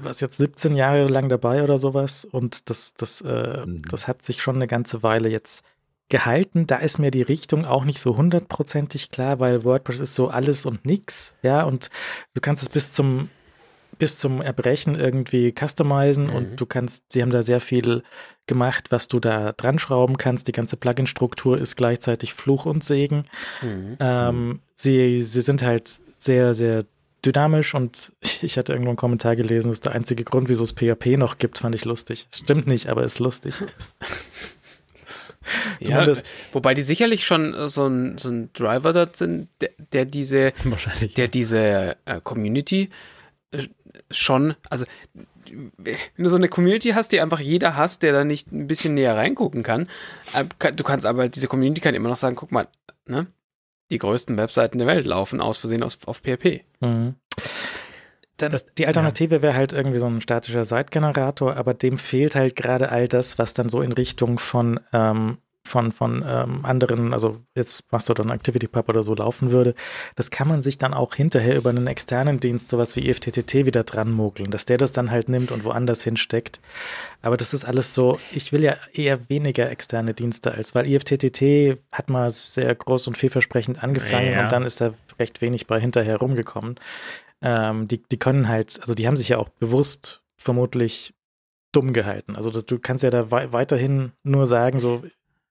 was 0.00 0.20
jetzt 0.20 0.38
17 0.38 0.74
Jahre 0.74 1.06
lang 1.06 1.28
dabei 1.28 1.62
oder 1.62 1.76
sowas. 1.76 2.24
Und 2.24 2.70
das, 2.70 2.94
das, 2.94 3.20
äh, 3.20 3.66
mhm. 3.66 3.82
das 3.90 4.08
hat 4.08 4.24
sich 4.24 4.42
schon 4.42 4.56
eine 4.56 4.66
ganze 4.66 5.02
Weile 5.02 5.28
jetzt 5.28 5.64
gehalten. 6.08 6.66
Da 6.66 6.76
ist 6.76 6.98
mir 6.98 7.10
die 7.10 7.22
Richtung 7.22 7.66
auch 7.66 7.84
nicht 7.84 8.00
so 8.00 8.16
hundertprozentig 8.16 9.10
klar, 9.10 9.38
weil 9.38 9.64
WordPress 9.64 10.00
ist 10.00 10.14
so 10.14 10.28
alles 10.28 10.64
und 10.64 10.86
nix. 10.86 11.34
Ja, 11.42 11.64
und 11.64 11.90
du 12.34 12.40
kannst 12.40 12.62
es 12.62 12.70
bis 12.70 12.92
zum 12.92 13.28
bis 14.02 14.16
zum 14.16 14.42
Erbrechen 14.42 14.96
irgendwie 14.98 15.54
customizen 15.56 16.26
mhm. 16.26 16.34
und 16.34 16.60
du 16.60 16.66
kannst, 16.66 17.12
sie 17.12 17.22
haben 17.22 17.30
da 17.30 17.44
sehr 17.44 17.60
viel 17.60 18.02
gemacht, 18.48 18.90
was 18.90 19.06
du 19.06 19.20
da 19.20 19.52
dran 19.52 19.78
schrauben 19.78 20.18
kannst. 20.18 20.48
Die 20.48 20.52
ganze 20.52 20.76
Plugin-Struktur 20.76 21.56
ist 21.56 21.76
gleichzeitig 21.76 22.34
Fluch 22.34 22.66
und 22.66 22.82
Segen. 22.82 23.26
Mhm. 23.62 23.96
Ähm, 24.00 24.60
sie, 24.74 25.22
sie 25.22 25.40
sind 25.40 25.62
halt 25.62 26.00
sehr, 26.18 26.52
sehr 26.52 26.84
dynamisch 27.24 27.76
und 27.76 28.10
ich 28.42 28.58
hatte 28.58 28.72
irgendwo 28.72 28.90
einen 28.90 28.96
Kommentar 28.96 29.36
gelesen, 29.36 29.68
das 29.68 29.76
ist 29.76 29.84
der 29.84 29.92
einzige 29.92 30.24
Grund, 30.24 30.48
wieso 30.48 30.64
es 30.64 30.72
PHP 30.72 31.16
noch 31.16 31.38
gibt, 31.38 31.58
fand 31.58 31.76
ich 31.76 31.84
lustig. 31.84 32.26
Stimmt 32.34 32.66
nicht, 32.66 32.88
aber 32.88 33.04
ist 33.04 33.20
lustig. 33.20 33.54
ja, 35.80 36.12
wobei 36.52 36.74
die 36.74 36.82
sicherlich 36.82 37.24
schon 37.24 37.54
äh, 37.54 37.68
so 37.68 37.86
ein, 37.86 38.18
so 38.18 38.28
ein 38.30 38.52
Driver 38.52 38.92
da 38.92 39.08
sind, 39.12 39.48
der, 39.60 39.70
der 39.92 40.04
diese, 40.06 40.52
der 41.16 41.28
diese 41.28 41.96
äh, 42.04 42.20
Community 42.22 42.90
schon, 44.10 44.54
also 44.70 44.84
wenn 45.76 45.98
du 46.16 46.28
so 46.28 46.36
eine 46.36 46.48
Community 46.48 46.90
hast, 46.90 47.12
die 47.12 47.20
einfach 47.20 47.40
jeder 47.40 47.76
hasst, 47.76 48.02
der 48.02 48.12
da 48.12 48.24
nicht 48.24 48.52
ein 48.52 48.66
bisschen 48.66 48.94
näher 48.94 49.16
reingucken 49.16 49.62
kann, 49.62 49.88
äh, 50.32 50.44
du 50.72 50.84
kannst 50.84 51.06
aber, 51.06 51.28
diese 51.28 51.48
Community 51.48 51.80
kann 51.80 51.94
immer 51.94 52.08
noch 52.08 52.16
sagen, 52.16 52.36
guck 52.36 52.52
mal, 52.52 52.68
ne? 53.06 53.26
Die 53.90 53.98
größten 53.98 54.36
Webseiten 54.38 54.78
der 54.78 54.86
Welt 54.86 55.04
laufen 55.04 55.40
aus 55.40 55.58
Versehen 55.58 55.82
auf, 55.82 55.98
auf 56.06 56.22
PHP. 56.22 56.64
Mhm. 56.80 57.16
Dann, 58.38 58.50
das, 58.50 58.72
die 58.74 58.86
Alternative 58.86 59.36
ja. 59.36 59.42
wäre 59.42 59.54
halt 59.54 59.72
irgendwie 59.72 59.98
so 59.98 60.06
ein 60.06 60.22
statischer 60.22 60.64
Site-Generator, 60.64 61.56
aber 61.56 61.74
dem 61.74 61.98
fehlt 61.98 62.34
halt 62.34 62.56
gerade 62.56 62.90
all 62.90 63.06
das, 63.06 63.38
was 63.38 63.52
dann 63.52 63.68
so 63.68 63.82
in 63.82 63.92
Richtung 63.92 64.38
von 64.38 64.80
ähm, 64.92 65.38
von, 65.64 65.92
von 65.92 66.24
ähm, 66.26 66.64
anderen, 66.64 67.12
also 67.12 67.38
jetzt 67.54 67.84
machst 67.92 68.08
du 68.08 68.14
dann 68.14 68.30
ActivityPub 68.30 68.88
oder 68.88 69.02
so 69.02 69.14
laufen 69.14 69.52
würde, 69.52 69.74
das 70.16 70.30
kann 70.30 70.48
man 70.48 70.62
sich 70.62 70.76
dann 70.76 70.92
auch 70.92 71.14
hinterher 71.14 71.56
über 71.56 71.70
einen 71.70 71.86
externen 71.86 72.40
Dienst, 72.40 72.68
sowas 72.68 72.96
wie 72.96 73.08
IFTTT, 73.08 73.66
wieder 73.66 73.84
dran 73.84 74.10
mogeln, 74.10 74.50
dass 74.50 74.64
der 74.64 74.78
das 74.78 74.92
dann 74.92 75.10
halt 75.10 75.28
nimmt 75.28 75.50
und 75.50 75.64
woanders 75.64 76.02
hinsteckt. 76.02 76.60
Aber 77.22 77.36
das 77.36 77.54
ist 77.54 77.64
alles 77.64 77.94
so, 77.94 78.18
ich 78.32 78.52
will 78.52 78.64
ja 78.64 78.76
eher 78.92 79.28
weniger 79.28 79.70
externe 79.70 80.14
Dienste 80.14 80.52
als, 80.52 80.74
weil 80.74 80.86
IFTTT 80.86 81.78
hat 81.92 82.10
mal 82.10 82.30
sehr 82.30 82.74
groß 82.74 83.06
und 83.06 83.16
vielversprechend 83.16 83.82
angefangen 83.82 84.32
ja. 84.32 84.42
und 84.42 84.52
dann 84.52 84.64
ist 84.64 84.80
da 84.80 84.94
recht 85.18 85.40
wenig 85.40 85.66
bei 85.66 85.80
hinterher 85.80 86.16
rumgekommen. 86.16 86.78
Ähm, 87.40 87.88
die, 87.88 88.02
die 88.02 88.18
können 88.18 88.48
halt, 88.48 88.80
also 88.80 88.94
die 88.94 89.06
haben 89.06 89.16
sich 89.16 89.28
ja 89.28 89.38
auch 89.38 89.48
bewusst 89.48 90.22
vermutlich 90.36 91.14
dumm 91.72 91.92
gehalten. 91.92 92.36
Also 92.36 92.50
das, 92.50 92.66
du 92.66 92.78
kannst 92.78 93.02
ja 93.02 93.10
da 93.10 93.30
wei 93.30 93.52
weiterhin 93.52 94.12
nur 94.22 94.46
sagen, 94.46 94.78
so 94.78 95.02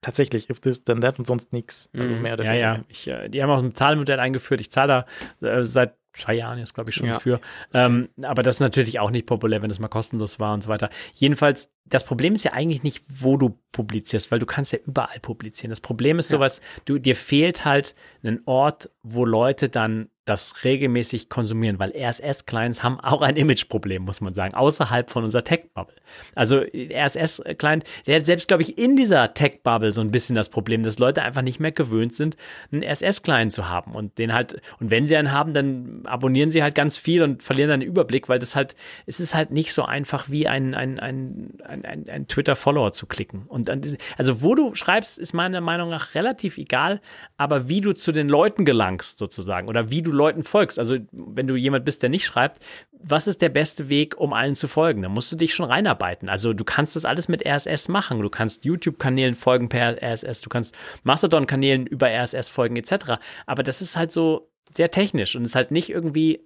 tatsächlich, 0.01 0.49
if 0.49 0.59
this, 0.59 0.83
then 0.83 1.01
that 1.01 1.19
und 1.19 1.27
sonst 1.27 1.53
nichts. 1.53 1.89
Also 1.93 2.13
mhm. 2.13 2.21
mehr 2.21 2.33
oder 2.33 2.43
ja, 2.43 2.51
weniger. 2.51 2.75
Ja, 2.75 2.83
ich, 2.89 3.07
äh, 3.07 3.29
die 3.29 3.41
haben 3.41 3.49
auch 3.49 3.63
ein 3.63 3.75
Zahlmodell 3.75 4.19
eingeführt. 4.19 4.61
Ich 4.61 4.71
zahle 4.71 5.05
da 5.41 5.47
äh, 5.47 5.65
seit 5.65 5.95
zwei 6.13 6.33
Jahren 6.33 6.59
jetzt, 6.59 6.73
glaube 6.73 6.89
ich, 6.89 6.95
schon 6.95 7.07
ja. 7.07 7.19
für. 7.19 7.39
Ähm, 7.73 8.09
aber 8.21 8.43
das 8.43 8.55
ist 8.55 8.59
natürlich 8.59 8.99
auch 8.99 9.11
nicht 9.11 9.25
populär, 9.25 9.61
wenn 9.61 9.71
es 9.71 9.79
mal 9.79 9.87
kostenlos 9.87 10.39
war 10.39 10.53
und 10.53 10.61
so 10.61 10.69
weiter. 10.69 10.89
Jedenfalls, 11.13 11.71
das 11.85 12.03
Problem 12.03 12.33
ist 12.33 12.43
ja 12.43 12.53
eigentlich 12.53 12.83
nicht, 12.83 13.03
wo 13.07 13.37
du 13.37 13.57
publizierst, 13.71 14.31
weil 14.31 14.39
du 14.39 14.45
kannst 14.45 14.73
ja 14.73 14.79
überall 14.85 15.19
publizieren. 15.21 15.69
Das 15.69 15.81
Problem 15.81 16.19
ist 16.19 16.27
sowas, 16.27 16.61
du, 16.85 16.97
dir 16.97 17.15
fehlt 17.15 17.65
halt 17.65 17.95
ein 18.23 18.41
Ort, 18.45 18.89
wo 19.03 19.25
Leute 19.25 19.69
dann 19.69 20.09
das 20.31 20.63
regelmäßig 20.63 21.29
konsumieren, 21.29 21.79
weil 21.79 21.91
RSS-Clients 21.95 22.83
haben 22.83 22.99
auch 22.99 23.21
ein 23.21 23.35
Image-Problem, 23.35 24.03
muss 24.03 24.21
man 24.21 24.33
sagen, 24.33 24.53
außerhalb 24.53 25.09
von 25.09 25.23
unserer 25.23 25.43
Tech-Bubble. 25.43 25.95
Also 26.35 26.61
RSS-Client, 26.61 27.83
der 28.05 28.17
hat 28.17 28.25
selbst, 28.25 28.47
glaube 28.47 28.63
ich, 28.63 28.77
in 28.77 28.95
dieser 28.95 29.33
Tech-Bubble 29.33 29.91
so 29.91 30.01
ein 30.01 30.11
bisschen 30.11 30.35
das 30.35 30.49
Problem, 30.49 30.83
dass 30.83 30.99
Leute 30.99 31.21
einfach 31.23 31.41
nicht 31.41 31.59
mehr 31.59 31.71
gewöhnt 31.71 32.13
sind, 32.13 32.37
einen 32.71 32.83
RSS-Client 32.83 33.51
zu 33.51 33.69
haben 33.69 33.93
und 33.93 34.17
den 34.17 34.33
halt, 34.33 34.61
und 34.79 34.91
wenn 34.91 35.05
sie 35.05 35.17
einen 35.17 35.31
haben, 35.31 35.53
dann 35.53 36.03
abonnieren 36.05 36.51
sie 36.51 36.63
halt 36.63 36.75
ganz 36.75 36.97
viel 36.97 37.21
und 37.23 37.43
verlieren 37.43 37.69
dann 37.69 37.79
den 37.81 37.89
Überblick, 37.89 38.29
weil 38.29 38.39
das 38.39 38.55
halt, 38.55 38.75
es 39.05 39.19
ist 39.19 39.35
halt 39.35 39.51
nicht 39.51 39.73
so 39.73 39.83
einfach 39.83 40.29
wie 40.29 40.47
ein, 40.47 40.73
ein, 40.73 40.99
ein, 40.99 41.59
ein, 41.63 41.85
ein, 41.85 42.09
ein 42.09 42.27
Twitter-Follower 42.27 42.93
zu 42.93 43.05
klicken. 43.05 43.43
Und 43.47 43.69
also 44.17 44.41
wo 44.41 44.55
du 44.55 44.75
schreibst, 44.75 45.19
ist 45.19 45.33
meiner 45.33 45.61
Meinung 45.61 45.89
nach 45.89 46.15
relativ 46.15 46.57
egal, 46.57 47.01
aber 47.37 47.67
wie 47.67 47.81
du 47.81 47.93
zu 47.93 48.11
den 48.11 48.29
Leuten 48.29 48.65
gelangst 48.65 49.17
sozusagen 49.17 49.67
oder 49.67 49.89
wie 49.89 50.01
du 50.01 50.11
du 50.11 50.17
Leuten 50.21 50.43
folgst. 50.43 50.77
Also, 50.77 50.97
wenn 51.11 51.47
du 51.47 51.55
jemand 51.55 51.83
bist, 51.83 52.03
der 52.03 52.09
nicht 52.09 52.25
schreibt, 52.25 52.59
was 52.91 53.27
ist 53.27 53.41
der 53.41 53.49
beste 53.49 53.89
Weg, 53.89 54.17
um 54.19 54.33
allen 54.33 54.55
zu 54.55 54.67
folgen? 54.67 55.01
Da 55.01 55.09
musst 55.09 55.31
du 55.31 55.35
dich 55.35 55.55
schon 55.55 55.65
reinarbeiten. 55.65 56.29
Also, 56.29 56.53
du 56.53 56.63
kannst 56.63 56.95
das 56.95 57.05
alles 57.05 57.27
mit 57.27 57.43
RSS 57.45 57.87
machen. 57.87 58.21
Du 58.21 58.29
kannst 58.29 58.65
YouTube-Kanälen 58.65 59.33
folgen 59.33 59.69
per 59.69 59.97
RSS, 60.01 60.41
du 60.41 60.49
kannst 60.49 60.75
Mastodon-Kanälen 61.03 61.87
über 61.87 62.07
RSS 62.07 62.49
folgen, 62.49 62.75
etc. 62.75 63.19
Aber 63.47 63.63
das 63.63 63.81
ist 63.81 63.97
halt 63.97 64.11
so 64.11 64.51
sehr 64.71 64.91
technisch 64.91 65.35
und 65.35 65.43
ist 65.43 65.55
halt 65.55 65.71
nicht 65.71 65.89
irgendwie 65.89 66.43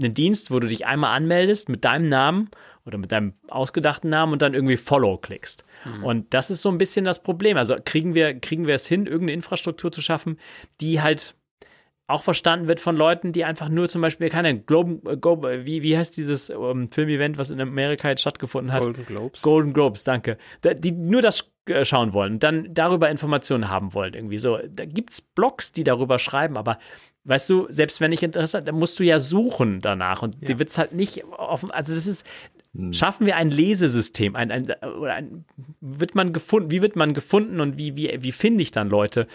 ein 0.00 0.14
Dienst, 0.14 0.50
wo 0.50 0.60
du 0.60 0.66
dich 0.66 0.86
einmal 0.86 1.14
anmeldest 1.16 1.68
mit 1.68 1.84
deinem 1.84 2.08
Namen 2.08 2.50
oder 2.86 2.98
mit 2.98 3.12
deinem 3.12 3.34
ausgedachten 3.48 4.08
Namen 4.08 4.32
und 4.32 4.42
dann 4.42 4.54
irgendwie 4.54 4.76
Follow 4.76 5.18
klickst. 5.18 5.64
Mhm. 5.84 6.04
Und 6.04 6.34
das 6.34 6.50
ist 6.50 6.62
so 6.62 6.70
ein 6.70 6.78
bisschen 6.78 7.04
das 7.04 7.22
Problem. 7.22 7.56
Also 7.56 7.76
kriegen 7.84 8.14
wir, 8.14 8.38
kriegen 8.38 8.66
wir 8.66 8.74
es 8.74 8.86
hin, 8.86 9.06
irgendeine 9.06 9.32
Infrastruktur 9.32 9.92
zu 9.92 10.00
schaffen, 10.00 10.38
die 10.80 11.02
halt 11.02 11.34
auch 12.10 12.22
verstanden 12.22 12.68
wird 12.68 12.80
von 12.80 12.96
Leuten, 12.96 13.32
die 13.32 13.44
einfach 13.44 13.68
nur 13.68 13.88
zum 13.88 14.02
Beispiel, 14.02 14.28
keine 14.28 14.58
Globe, 14.58 15.10
äh, 15.10 15.16
Globe 15.16 15.66
wie, 15.66 15.82
wie 15.82 15.96
heißt 15.96 16.16
dieses 16.16 16.50
ähm, 16.50 16.90
Filmevent, 16.90 17.38
was 17.38 17.50
in 17.50 17.60
Amerika 17.60 18.08
jetzt 18.08 18.20
stattgefunden 18.20 18.72
hat? 18.72 18.82
Golden 18.82 19.06
Globes. 19.06 19.42
Golden 19.42 19.72
Globes, 19.72 20.04
danke. 20.04 20.36
Die 20.64 20.92
nur 20.92 21.22
das 21.22 21.50
äh, 21.66 21.84
schauen 21.84 22.12
wollen 22.12 22.38
dann 22.38 22.68
darüber 22.72 23.10
Informationen 23.10 23.68
haben 23.68 23.94
wollen, 23.94 24.14
irgendwie 24.14 24.38
so. 24.38 24.58
Da 24.68 24.84
gibt 24.84 25.10
es 25.10 25.20
Blogs, 25.20 25.72
die 25.72 25.84
darüber 25.84 26.18
schreiben, 26.18 26.56
aber 26.56 26.78
weißt 27.24 27.48
du, 27.50 27.66
selbst 27.68 28.00
wenn 28.00 28.12
ich 28.12 28.22
Interesse 28.22 28.58
habe, 28.58 28.66
dann 28.66 28.76
musst 28.76 28.98
du 28.98 29.04
ja 29.04 29.18
suchen 29.18 29.80
danach 29.80 30.22
und 30.22 30.36
ja. 30.40 30.48
die 30.48 30.58
wird 30.58 30.70
es 30.70 30.78
halt 30.78 30.92
nicht 30.92 31.24
offen, 31.24 31.70
also 31.70 31.94
das 31.94 32.06
ist. 32.06 32.26
Schaffen 32.92 33.26
wir 33.26 33.36
ein 33.36 33.50
Lesesystem? 33.50 34.36
Ein, 34.36 34.52
ein, 34.52 34.64
oder 34.64 35.14
ein, 35.14 35.44
wird 35.80 36.14
man 36.14 36.32
gefunden, 36.32 36.70
wie 36.70 36.82
wird 36.82 36.94
man 36.94 37.14
gefunden 37.14 37.60
und 37.60 37.76
wie, 37.76 37.96
wie, 37.96 38.16
wie 38.20 38.32
finde 38.32 38.62
ich 38.62 38.70
dann 38.70 38.88
Leute, 38.88 39.26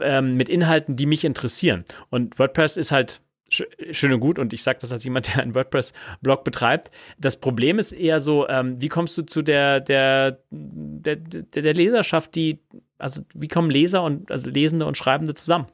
ähm, 0.00 0.36
mit 0.36 0.48
Inhalten, 0.48 0.96
die 0.96 1.06
mich 1.06 1.24
interessieren. 1.24 1.84
Und 2.10 2.38
WordPress 2.38 2.76
ist 2.76 2.92
halt 2.92 3.20
schön 3.48 4.12
und 4.12 4.20
gut 4.20 4.38
und 4.38 4.52
ich 4.52 4.62
sage 4.62 4.78
das 4.80 4.92
als 4.92 5.04
jemand, 5.04 5.28
der 5.34 5.42
einen 5.42 5.54
WordPress-Blog 5.54 6.44
betreibt. 6.44 6.90
Das 7.18 7.38
Problem 7.38 7.78
ist 7.78 7.92
eher 7.92 8.20
so, 8.20 8.48
ähm, 8.48 8.80
wie 8.80 8.88
kommst 8.88 9.16
du 9.16 9.22
zu 9.22 9.42
der, 9.42 9.80
der, 9.80 10.42
der, 10.50 11.16
der, 11.16 11.62
der 11.62 11.74
Leserschaft, 11.74 12.34
die, 12.34 12.60
also 12.98 13.22
wie 13.34 13.48
kommen 13.48 13.70
Leser 13.70 14.02
und 14.02 14.30
also 14.30 14.50
Lesende 14.50 14.86
und 14.86 14.98
Schreibende 14.98 15.34
zusammen? 15.34 15.66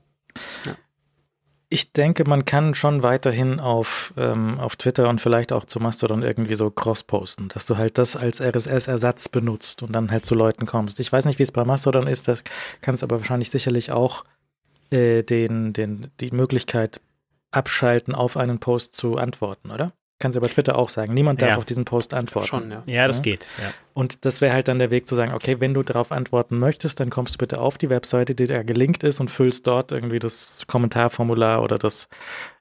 Ja. 0.65 0.77
Ich 1.73 1.93
denke, 1.93 2.29
man 2.29 2.45
kann 2.45 2.75
schon 2.75 3.05
weiterhin 3.05 3.61
auf, 3.61 4.13
ähm, 4.17 4.59
auf 4.59 4.75
Twitter 4.75 5.09
und 5.09 5.21
vielleicht 5.21 5.53
auch 5.53 5.65
zu 5.65 5.79
Mastodon 5.79 6.23
irgendwie 6.23 6.57
so 6.57 6.69
cross 6.69 7.05
posten, 7.05 7.49
dass 7.49 7.67
du 7.67 7.77
halt 7.77 7.97
das 7.97 8.17
als 8.17 8.41
RSS-Ersatz 8.41 9.29
benutzt 9.29 9.85
und 9.85 9.93
dann 9.93 10.11
halt 10.11 10.27
zu 10.27 10.35
Leuten 10.35 10.67
kommst. 10.67 10.99
Ich 10.99 11.13
weiß 11.13 11.27
nicht, 11.27 11.39
wie 11.39 11.45
es 11.45 11.53
bei 11.53 11.65
Mastodon 11.65 12.09
ist, 12.09 12.27
das 12.27 12.43
kannst 12.81 13.05
aber 13.05 13.21
wahrscheinlich 13.21 13.51
sicherlich 13.51 13.93
auch 13.93 14.25
äh, 14.91 15.23
den, 15.23 15.73
den, 15.73 16.11
die 16.19 16.33
Möglichkeit 16.33 17.01
abschalten, 17.53 18.17
auf 18.17 18.37
einen 18.37 18.59
Post 18.59 18.95
zu 18.95 19.17
antworten, 19.17 19.71
oder? 19.71 19.93
Kannst 20.21 20.37
du 20.37 20.41
bei 20.43 20.49
Twitter 20.49 20.79
auch 20.79 20.91
sagen. 20.91 21.15
Niemand 21.15 21.41
darf 21.41 21.49
ja. 21.49 21.57
auf 21.57 21.65
diesen 21.65 21.87
Post 21.87 22.13
antworten. 22.13 22.47
Schon, 22.47 22.71
ja. 22.71 22.83
Ja, 22.87 23.07
das 23.07 23.19
ja? 23.19 23.23
geht. 23.23 23.49
Ja. 23.59 23.73
Und 23.95 24.27
das 24.27 24.43
wäre 24.43 24.53
halt 24.53 24.69
dann 24.69 24.79
der 24.79 24.91
Weg 24.91 25.09
zu 25.09 25.15
sagen, 25.15 25.33
okay, 25.33 25.61
wenn 25.61 25.73
du 25.73 25.83
darauf 25.83 26.13
antworten 26.13 26.59
möchtest, 26.59 27.01
dann 27.01 27.09
kommst 27.09 27.35
du 27.35 27.39
bitte 27.39 27.59
auf 27.59 27.79
die 27.79 27.89
Webseite, 27.89 28.35
die 28.35 28.47
da 28.47 28.63
gelinkt 28.63 29.03
ist 29.03 29.19
und 29.21 29.31
füllst 29.31 29.67
dort 29.67 29.93
irgendwie 29.93 30.19
das 30.19 30.65
Kommentarformular 30.67 31.63
oder 31.63 31.79
das, 31.79 32.11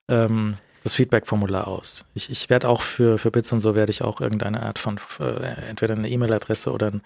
ähm, 0.07 0.55
das 0.85 0.93
Feedback-Formular 0.93 1.67
aus. 1.67 2.05
Ich, 2.13 2.29
ich 2.29 2.49
werde 2.49 2.69
auch 2.69 2.81
für, 2.81 3.17
für 3.17 3.29
Bits 3.29 3.51
und 3.51 3.59
so 3.59 3.75
werde 3.75 3.91
ich 3.91 4.03
auch 4.03 4.21
irgendeine 4.21 4.63
Art 4.63 4.79
von 4.79 4.97
äh, 5.19 5.69
entweder 5.69 5.95
eine 5.95 6.09
E-Mail-Adresse 6.09 6.71
oder 6.71 6.87
ein 6.91 7.01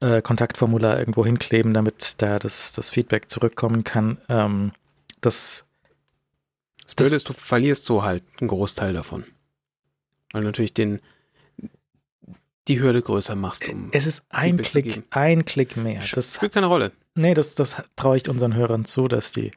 äh, 0.00 0.20
Kontaktformular 0.20 0.98
irgendwo 0.98 1.24
hinkleben, 1.24 1.74
damit 1.74 2.14
da 2.18 2.40
das, 2.40 2.72
das 2.72 2.90
Feedback 2.90 3.30
zurückkommen 3.30 3.84
kann. 3.84 4.18
Ähm, 4.28 4.72
das, 5.20 5.64
das 6.82 6.96
Blöde 6.96 7.14
ist, 7.14 7.28
du 7.28 7.32
verlierst 7.32 7.84
so 7.84 8.02
halt 8.02 8.24
einen 8.40 8.48
Großteil 8.48 8.92
davon. 8.92 9.24
Weil 10.32 10.42
du 10.42 10.48
natürlich 10.48 10.74
den, 10.74 11.00
die 12.68 12.80
Hürde 12.80 13.02
größer 13.02 13.36
machst, 13.36 13.68
um. 13.68 13.90
Es 13.92 14.06
ist 14.06 14.24
ein 14.28 14.56
Klick, 14.58 15.04
ein 15.10 15.44
Klick 15.44 15.76
mehr. 15.76 16.02
Das 16.14 16.34
spielt 16.34 16.52
keine 16.52 16.66
Rolle. 16.66 16.92
Nee, 17.14 17.34
das, 17.34 17.54
das 17.54 17.76
traue 17.96 18.18
ich 18.18 18.28
unseren 18.28 18.54
Hörern 18.54 18.84
zu, 18.84 19.08
dass 19.08 19.32
die 19.32 19.52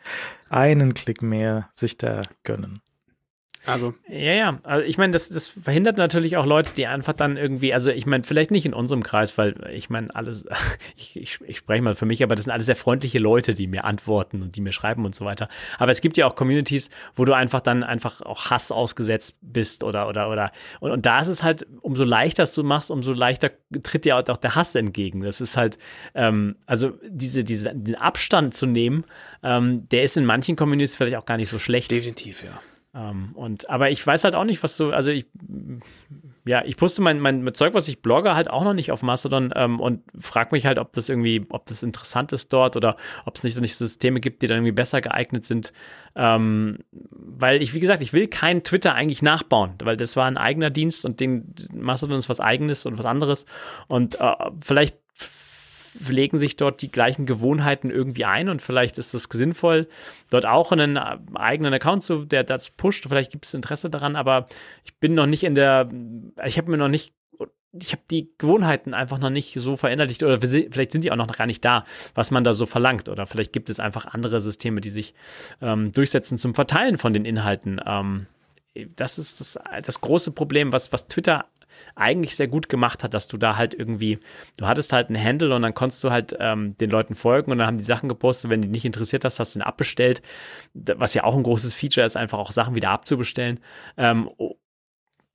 einen 0.49 0.93
Klick 0.93 1.21
mehr 1.21 1.69
sich 1.73 1.97
da 1.97 2.23
gönnen. 2.43 2.81
Also. 3.65 3.93
Ja, 4.07 4.33
ja. 4.33 4.59
Also 4.63 4.85
ich 4.85 4.97
meine, 4.97 5.11
das, 5.11 5.29
das 5.29 5.49
verhindert 5.49 5.97
natürlich 5.97 6.37
auch 6.37 6.45
Leute, 6.45 6.73
die 6.73 6.87
einfach 6.87 7.13
dann 7.13 7.35
irgendwie, 7.35 7.73
also 7.73 7.91
ich 7.91 8.05
meine, 8.05 8.23
vielleicht 8.23 8.51
nicht 8.51 8.65
in 8.65 8.73
unserem 8.73 9.03
Kreis, 9.03 9.37
weil 9.37 9.55
ich 9.73 9.89
meine, 9.89 10.15
alles, 10.15 10.47
ich, 10.95 11.15
ich, 11.17 11.39
ich 11.45 11.57
spreche 11.57 11.81
mal 11.81 11.95
für 11.95 12.05
mich, 12.05 12.23
aber 12.23 12.35
das 12.35 12.45
sind 12.45 12.53
alles 12.53 12.67
sehr 12.67 12.75
freundliche 12.75 13.19
Leute, 13.19 13.53
die 13.53 13.67
mir 13.67 13.83
antworten 13.83 14.41
und 14.41 14.55
die 14.55 14.61
mir 14.61 14.71
schreiben 14.71 15.05
und 15.05 15.13
so 15.13 15.25
weiter. 15.25 15.49
Aber 15.77 15.91
es 15.91 16.01
gibt 16.01 16.17
ja 16.17 16.25
auch 16.25 16.35
Communities, 16.35 16.89
wo 17.15 17.25
du 17.25 17.33
einfach 17.33 17.61
dann 17.61 17.83
einfach 17.83 18.21
auch 18.21 18.49
Hass 18.49 18.71
ausgesetzt 18.71 19.37
bist 19.41 19.83
oder, 19.83 20.07
oder, 20.07 20.29
oder. 20.29 20.51
Und, 20.79 20.91
und 20.91 21.05
da 21.05 21.19
ist 21.19 21.27
es 21.27 21.43
halt, 21.43 21.67
umso 21.81 22.05
leichter 22.05 22.43
es 22.43 22.53
du 22.53 22.63
machst, 22.63 22.91
umso 22.91 23.11
leichter 23.11 23.51
tritt 23.83 24.05
dir 24.05 24.17
auch 24.17 24.37
der 24.37 24.55
Hass 24.55 24.75
entgegen. 24.75 25.21
Das 25.21 25.41
ist 25.41 25.57
halt, 25.57 25.77
ähm, 26.15 26.55
also 26.65 26.93
diese, 27.03 27.43
diese, 27.43 27.73
den 27.75 27.95
Abstand 27.95 28.53
zu 28.53 28.65
nehmen, 28.65 29.03
ähm, 29.43 29.87
der 29.89 30.03
ist 30.03 30.15
in 30.15 30.25
manchen 30.25 30.55
Communities 30.55 30.95
vielleicht 30.95 31.17
auch 31.17 31.25
gar 31.25 31.37
nicht 31.37 31.49
so 31.49 31.59
schlecht. 31.59 31.91
Definitiv, 31.91 32.43
ja. 32.43 32.59
Ähm, 32.99 33.31
und, 33.35 33.69
aber 33.69 33.89
ich 33.91 34.05
weiß 34.05 34.25
halt 34.25 34.35
auch 34.35 34.43
nicht, 34.43 34.61
was 34.61 34.75
du, 34.75 34.91
also 34.91 35.11
ich, 35.11 35.25
ja, 36.45 36.63
ich 36.65 36.75
poste 36.75 37.01
mein, 37.01 37.19
mein 37.19 37.53
Zeug, 37.53 37.73
was 37.73 37.87
ich 37.87 38.01
blogge, 38.01 38.35
halt 38.35 38.49
auch 38.49 38.63
noch 38.63 38.73
nicht 38.73 38.91
auf 38.91 39.03
Mastodon 39.03 39.53
ähm, 39.55 39.79
und 39.79 40.01
frage 40.17 40.49
mich 40.51 40.65
halt, 40.65 40.79
ob 40.79 40.91
das 40.93 41.07
irgendwie, 41.07 41.45
ob 41.49 41.65
das 41.65 41.83
interessant 41.83 42.33
ist 42.33 42.51
dort 42.51 42.75
oder 42.75 42.97
ob 43.25 43.35
es 43.35 43.43
nicht, 43.43 43.59
nicht 43.61 43.77
Systeme 43.77 44.19
gibt, 44.19 44.41
die 44.41 44.47
dann 44.47 44.57
irgendwie 44.57 44.73
besser 44.73 44.99
geeignet 44.99 45.45
sind. 45.45 45.71
Ähm, 46.15 46.79
weil 46.91 47.61
ich, 47.61 47.73
wie 47.73 47.79
gesagt, 47.79 48.01
ich 48.01 48.11
will 48.11 48.27
kein 48.27 48.63
Twitter 48.63 48.95
eigentlich 48.95 49.21
nachbauen, 49.21 49.75
weil 49.81 49.95
das 49.95 50.17
war 50.17 50.25
ein 50.25 50.37
eigener 50.37 50.69
Dienst 50.69 51.05
und 51.05 51.19
den 51.19 51.53
Mastodon 51.73 52.17
ist 52.17 52.27
was 52.27 52.41
eigenes 52.41 52.85
und 52.85 52.97
was 52.97 53.05
anderes. 53.05 53.45
Und 53.87 54.19
äh, 54.19 54.33
vielleicht 54.61 54.97
legen 56.07 56.39
sich 56.39 56.55
dort 56.55 56.81
die 56.81 56.91
gleichen 56.91 57.25
Gewohnheiten 57.25 57.89
irgendwie 57.89 58.25
ein 58.25 58.49
und 58.49 58.61
vielleicht 58.61 58.97
ist 58.97 59.13
es 59.13 59.23
sinnvoll, 59.23 59.87
dort 60.29 60.45
auch 60.45 60.71
einen 60.71 60.97
eigenen 60.97 61.73
Account 61.73 62.03
zu, 62.03 62.25
der 62.25 62.43
das 62.43 62.69
pusht. 62.69 63.05
Vielleicht 63.07 63.31
gibt 63.31 63.45
es 63.45 63.53
Interesse 63.53 63.89
daran, 63.89 64.15
aber 64.15 64.45
ich 64.83 64.95
bin 64.97 65.13
noch 65.13 65.25
nicht 65.25 65.43
in 65.43 65.55
der, 65.55 65.89
ich 66.45 66.57
habe 66.57 66.71
mir 66.71 66.77
noch 66.77 66.87
nicht 66.87 67.13
ich 67.71 67.91
habe 67.91 68.01
die 68.09 68.31
Gewohnheiten 68.39 68.95
einfach 68.95 69.19
noch 69.19 69.29
nicht 69.29 69.53
so 69.59 69.75
verinnerlicht 69.75 70.23
oder 70.23 70.39
vielleicht 70.39 70.91
sind 70.91 71.03
die 71.03 71.11
auch 71.11 71.15
noch 71.15 71.27
gar 71.27 71.45
nicht 71.45 71.63
da, 71.63 71.85
was 72.15 72.31
man 72.31 72.43
da 72.43 72.53
so 72.53 72.65
verlangt 72.65 73.09
oder 73.09 73.27
vielleicht 73.27 73.53
gibt 73.53 73.69
es 73.69 73.79
einfach 73.79 74.07
andere 74.07 74.41
Systeme, 74.41 74.81
die 74.81 74.89
sich 74.89 75.13
ähm, 75.61 75.91
durchsetzen 75.91 76.39
zum 76.39 76.55
Verteilen 76.55 76.97
von 76.97 77.13
den 77.13 77.25
Inhalten. 77.25 77.79
Ähm, 77.85 78.25
das 78.95 79.19
ist 79.19 79.39
das, 79.39 79.59
das 79.83 80.01
große 80.01 80.31
Problem, 80.31 80.71
was, 80.71 80.91
was 80.91 81.07
Twitter 81.07 81.45
eigentlich 81.95 82.35
sehr 82.35 82.47
gut 82.47 82.69
gemacht 82.69 83.03
hat, 83.03 83.13
dass 83.13 83.27
du 83.27 83.37
da 83.37 83.57
halt 83.57 83.73
irgendwie, 83.73 84.19
du 84.57 84.67
hattest 84.67 84.93
halt 84.93 85.09
einen 85.09 85.23
Handle 85.23 85.55
und 85.55 85.61
dann 85.61 85.73
konntest 85.73 86.03
du 86.03 86.11
halt 86.11 86.35
ähm, 86.39 86.77
den 86.77 86.89
Leuten 86.89 87.15
folgen 87.15 87.51
und 87.51 87.57
dann 87.57 87.67
haben 87.67 87.77
die 87.77 87.83
Sachen 87.83 88.09
gepostet. 88.09 88.49
Wenn 88.49 88.61
die 88.61 88.67
nicht 88.67 88.85
interessiert 88.85 89.25
hast, 89.25 89.39
hast 89.39 89.55
du 89.55 89.59
ihn 89.59 89.63
abbestellt. 89.63 90.21
Was 90.73 91.13
ja 91.13 91.23
auch 91.23 91.35
ein 91.35 91.43
großes 91.43 91.75
Feature 91.75 92.05
ist, 92.05 92.17
einfach 92.17 92.39
auch 92.39 92.51
Sachen 92.51 92.75
wieder 92.75 92.89
abzubestellen. 92.91 93.59
Ähm, 93.97 94.29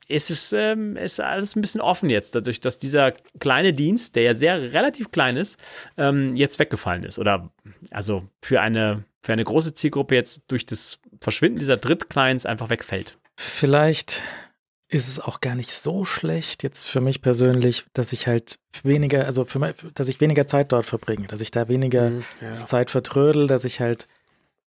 ist 0.08 0.30
es 0.30 0.52
ähm, 0.52 0.96
ist 0.96 1.20
alles 1.20 1.56
ein 1.56 1.60
bisschen 1.60 1.80
offen 1.80 2.10
jetzt, 2.10 2.34
dadurch, 2.34 2.60
dass 2.60 2.78
dieser 2.78 3.12
kleine 3.40 3.72
Dienst, 3.72 4.16
der 4.16 4.22
ja 4.24 4.34
sehr 4.34 4.72
relativ 4.72 5.10
klein 5.10 5.36
ist, 5.36 5.58
ähm, 5.96 6.34
jetzt 6.36 6.58
weggefallen 6.58 7.04
ist. 7.04 7.18
Oder 7.18 7.50
also 7.90 8.28
für 8.42 8.60
eine, 8.60 9.04
für 9.22 9.32
eine 9.32 9.44
große 9.44 9.72
Zielgruppe 9.74 10.14
jetzt 10.14 10.44
durch 10.48 10.66
das 10.66 10.98
Verschwinden 11.20 11.58
dieser 11.58 11.76
Drittclients 11.76 12.46
einfach 12.46 12.70
wegfällt. 12.70 13.18
Vielleicht 13.36 14.22
ist 14.94 15.08
es 15.08 15.18
auch 15.18 15.40
gar 15.40 15.56
nicht 15.56 15.72
so 15.72 16.04
schlecht, 16.04 16.62
jetzt 16.62 16.84
für 16.84 17.00
mich 17.00 17.20
persönlich, 17.20 17.84
dass 17.94 18.12
ich 18.12 18.28
halt 18.28 18.60
weniger, 18.84 19.26
also 19.26 19.44
für 19.44 19.58
mich, 19.58 19.74
dass 19.94 20.06
ich 20.06 20.20
weniger 20.20 20.46
Zeit 20.46 20.70
dort 20.70 20.86
verbringe, 20.86 21.26
dass 21.26 21.40
ich 21.40 21.50
da 21.50 21.66
weniger 21.66 22.10
mhm, 22.10 22.24
ja. 22.40 22.64
Zeit 22.64 22.92
vertrödel, 22.92 23.48
dass 23.48 23.64
ich 23.64 23.80
halt, 23.80 24.06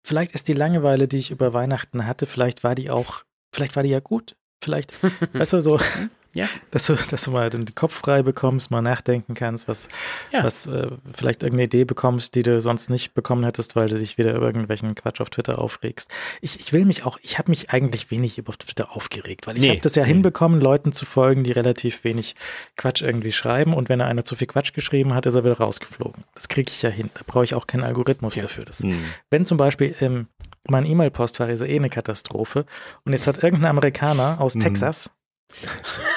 vielleicht 0.03 0.33
ist 0.33 0.49
die 0.49 0.53
Langeweile, 0.53 1.07
die 1.07 1.17
ich 1.17 1.31
über 1.31 1.53
Weihnachten 1.53 2.05
hatte, 2.05 2.25
vielleicht 2.25 2.65
war 2.65 2.75
die 2.75 2.89
auch, 2.89 3.23
vielleicht 3.53 3.77
war 3.77 3.83
die 3.83 3.89
ja 3.89 4.01
gut. 4.01 4.35
Vielleicht, 4.61 4.91
weißt 5.33 5.53
du, 5.53 5.61
so, 5.61 5.79
ja. 6.37 6.47
Dass 6.69 6.85
du, 6.85 6.95
dass 7.09 7.23
du 7.23 7.31
mal 7.31 7.49
den 7.49 7.73
Kopf 7.73 7.95
frei 7.95 8.21
bekommst, 8.21 8.69
mal 8.69 8.83
nachdenken 8.83 9.33
kannst, 9.33 9.67
was, 9.67 9.87
ja. 10.31 10.43
was 10.43 10.67
äh, 10.67 10.87
vielleicht 11.11 11.41
irgendeine 11.41 11.63
Idee 11.63 11.83
bekommst, 11.83 12.35
die 12.35 12.43
du 12.43 12.61
sonst 12.61 12.91
nicht 12.91 13.15
bekommen 13.15 13.43
hättest, 13.43 13.75
weil 13.75 13.89
du 13.89 13.97
dich 13.97 14.19
wieder 14.19 14.35
über 14.35 14.45
irgendwelchen 14.45 14.93
Quatsch 14.93 15.19
auf 15.19 15.31
Twitter 15.31 15.57
aufregst. 15.57 16.11
Ich, 16.41 16.59
ich 16.59 16.73
will 16.73 16.85
mich 16.85 17.05
auch, 17.05 17.17
ich 17.23 17.39
habe 17.39 17.49
mich 17.49 17.71
eigentlich 17.71 18.11
wenig 18.11 18.37
über 18.37 18.53
Twitter 18.53 18.95
aufgeregt, 18.95 19.47
weil 19.47 19.57
ich 19.57 19.63
nee. 19.63 19.69
habe 19.69 19.79
das 19.79 19.95
ja 19.95 20.03
hinbekommen, 20.03 20.61
Leuten 20.61 20.91
zu 20.91 21.05
folgen, 21.05 21.43
die 21.43 21.51
relativ 21.51 22.03
wenig 22.03 22.35
Quatsch 22.75 23.01
irgendwie 23.01 23.31
schreiben 23.31 23.73
und 23.73 23.89
wenn 23.89 23.99
einer 23.99 24.23
zu 24.23 24.35
viel 24.35 24.47
Quatsch 24.47 24.73
geschrieben 24.73 25.15
hat, 25.15 25.25
ist 25.25 25.33
er 25.33 25.43
wieder 25.43 25.57
rausgeflogen. 25.57 26.23
Das 26.35 26.49
kriege 26.49 26.71
ich 26.71 26.83
ja 26.83 26.91
hin. 26.91 27.09
Da 27.15 27.21
brauche 27.25 27.45
ich 27.45 27.55
auch 27.55 27.65
keinen 27.65 27.83
Algorithmus 27.83 28.35
ja. 28.35 28.43
dafür. 28.43 28.63
Das, 28.63 28.81
mhm. 28.81 29.03
Wenn 29.31 29.47
zum 29.47 29.57
Beispiel 29.57 29.95
ähm, 30.01 30.27
mein 30.69 30.85
E-Mail-Postfach 30.85 31.49
ist 31.49 31.61
eh 31.61 31.75
eine 31.75 31.89
Katastrophe 31.89 32.65
und 33.05 33.13
jetzt 33.13 33.25
hat 33.25 33.43
irgendein 33.43 33.71
Amerikaner 33.71 34.39
aus 34.39 34.53
mhm. 34.53 34.59
Texas 34.59 35.09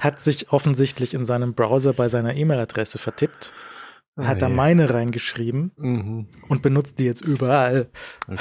hat 0.00 0.20
sich 0.20 0.52
offensichtlich 0.52 1.14
in 1.14 1.24
seinem 1.24 1.54
Browser 1.54 1.92
bei 1.92 2.08
seiner 2.08 2.34
E-Mail-Adresse 2.34 2.98
vertippt, 2.98 3.52
oh, 4.16 4.24
hat 4.24 4.42
da 4.42 4.48
meine 4.48 4.90
reingeschrieben 4.90 5.72
mhm. 5.76 6.28
und 6.48 6.62
benutzt 6.62 6.98
die 6.98 7.04
jetzt 7.04 7.22
überall. 7.22 7.88
Okay. 8.26 8.38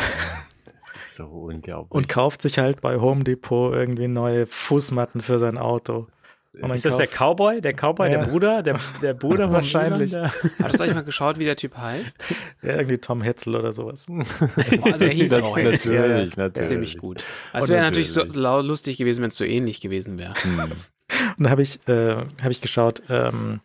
Das 0.65 0.96
ist 0.96 1.15
so 1.15 1.26
unglaublich. 1.26 1.91
Und 1.91 2.10
kauft 2.10 2.41
sich 2.41 2.58
halt 2.58 2.82
bei 2.82 2.98
Home 2.98 3.24
Depot 3.24 3.72
irgendwie 3.72 4.08
neue 4.08 4.48
Fußmatten 4.48 5.22
für 5.22 5.38
sein 5.38 5.60
Auto. 5.60 6.08
Ist 6.54 6.86
das 6.86 6.98
der 6.98 7.08
Cowboy? 7.08 7.62
Der 7.62 7.74
Cowboy, 7.74 8.12
ja. 8.12 8.20
der 8.20 8.30
Bruder? 8.30 8.62
Der, 8.62 8.78
der 9.02 9.14
Bruder 9.14 9.52
Wahrscheinlich. 9.52 10.14
Hast 10.14 10.80
du 10.80 10.84
euch 10.84 10.94
mal 10.94 11.04
geschaut, 11.04 11.40
wie 11.40 11.46
der 11.46 11.56
Typ 11.56 11.78
heißt? 11.78 12.24
Ja, 12.62 12.76
irgendwie 12.76 12.98
Tom 12.98 13.22
Hetzel 13.22 13.56
oder 13.56 13.74
sowas. 13.74 14.08
Also 14.84 15.06
er 15.06 15.12
hieß 15.12 15.34
auch 15.34 15.58
Hetzel. 15.58 15.94
Natürlich, 15.94 16.36
ja, 16.36 16.44
natürlich. 16.44 16.70
Ziemlich 16.70 16.98
gut. 16.98 17.24
Also 17.54 17.74
wäre 17.74 17.84
natürlich 17.84 18.12
so 18.12 18.24
lustig 18.62 18.98
gewesen, 18.98 19.22
wenn 19.22 19.30
es 19.30 19.38
so 19.38 19.44
ähnlich 19.44 19.82
gewesen 19.82 20.20
wäre. 20.20 20.34
Hm. 20.44 20.60
Und 21.38 21.44
da 21.44 21.50
habe 21.50 21.62
ich, 21.62 21.80
äh, 21.88 22.16
hab 22.42 22.52
ich 22.52 22.62
geschaut, 22.62 23.02
ähm, 23.10 23.62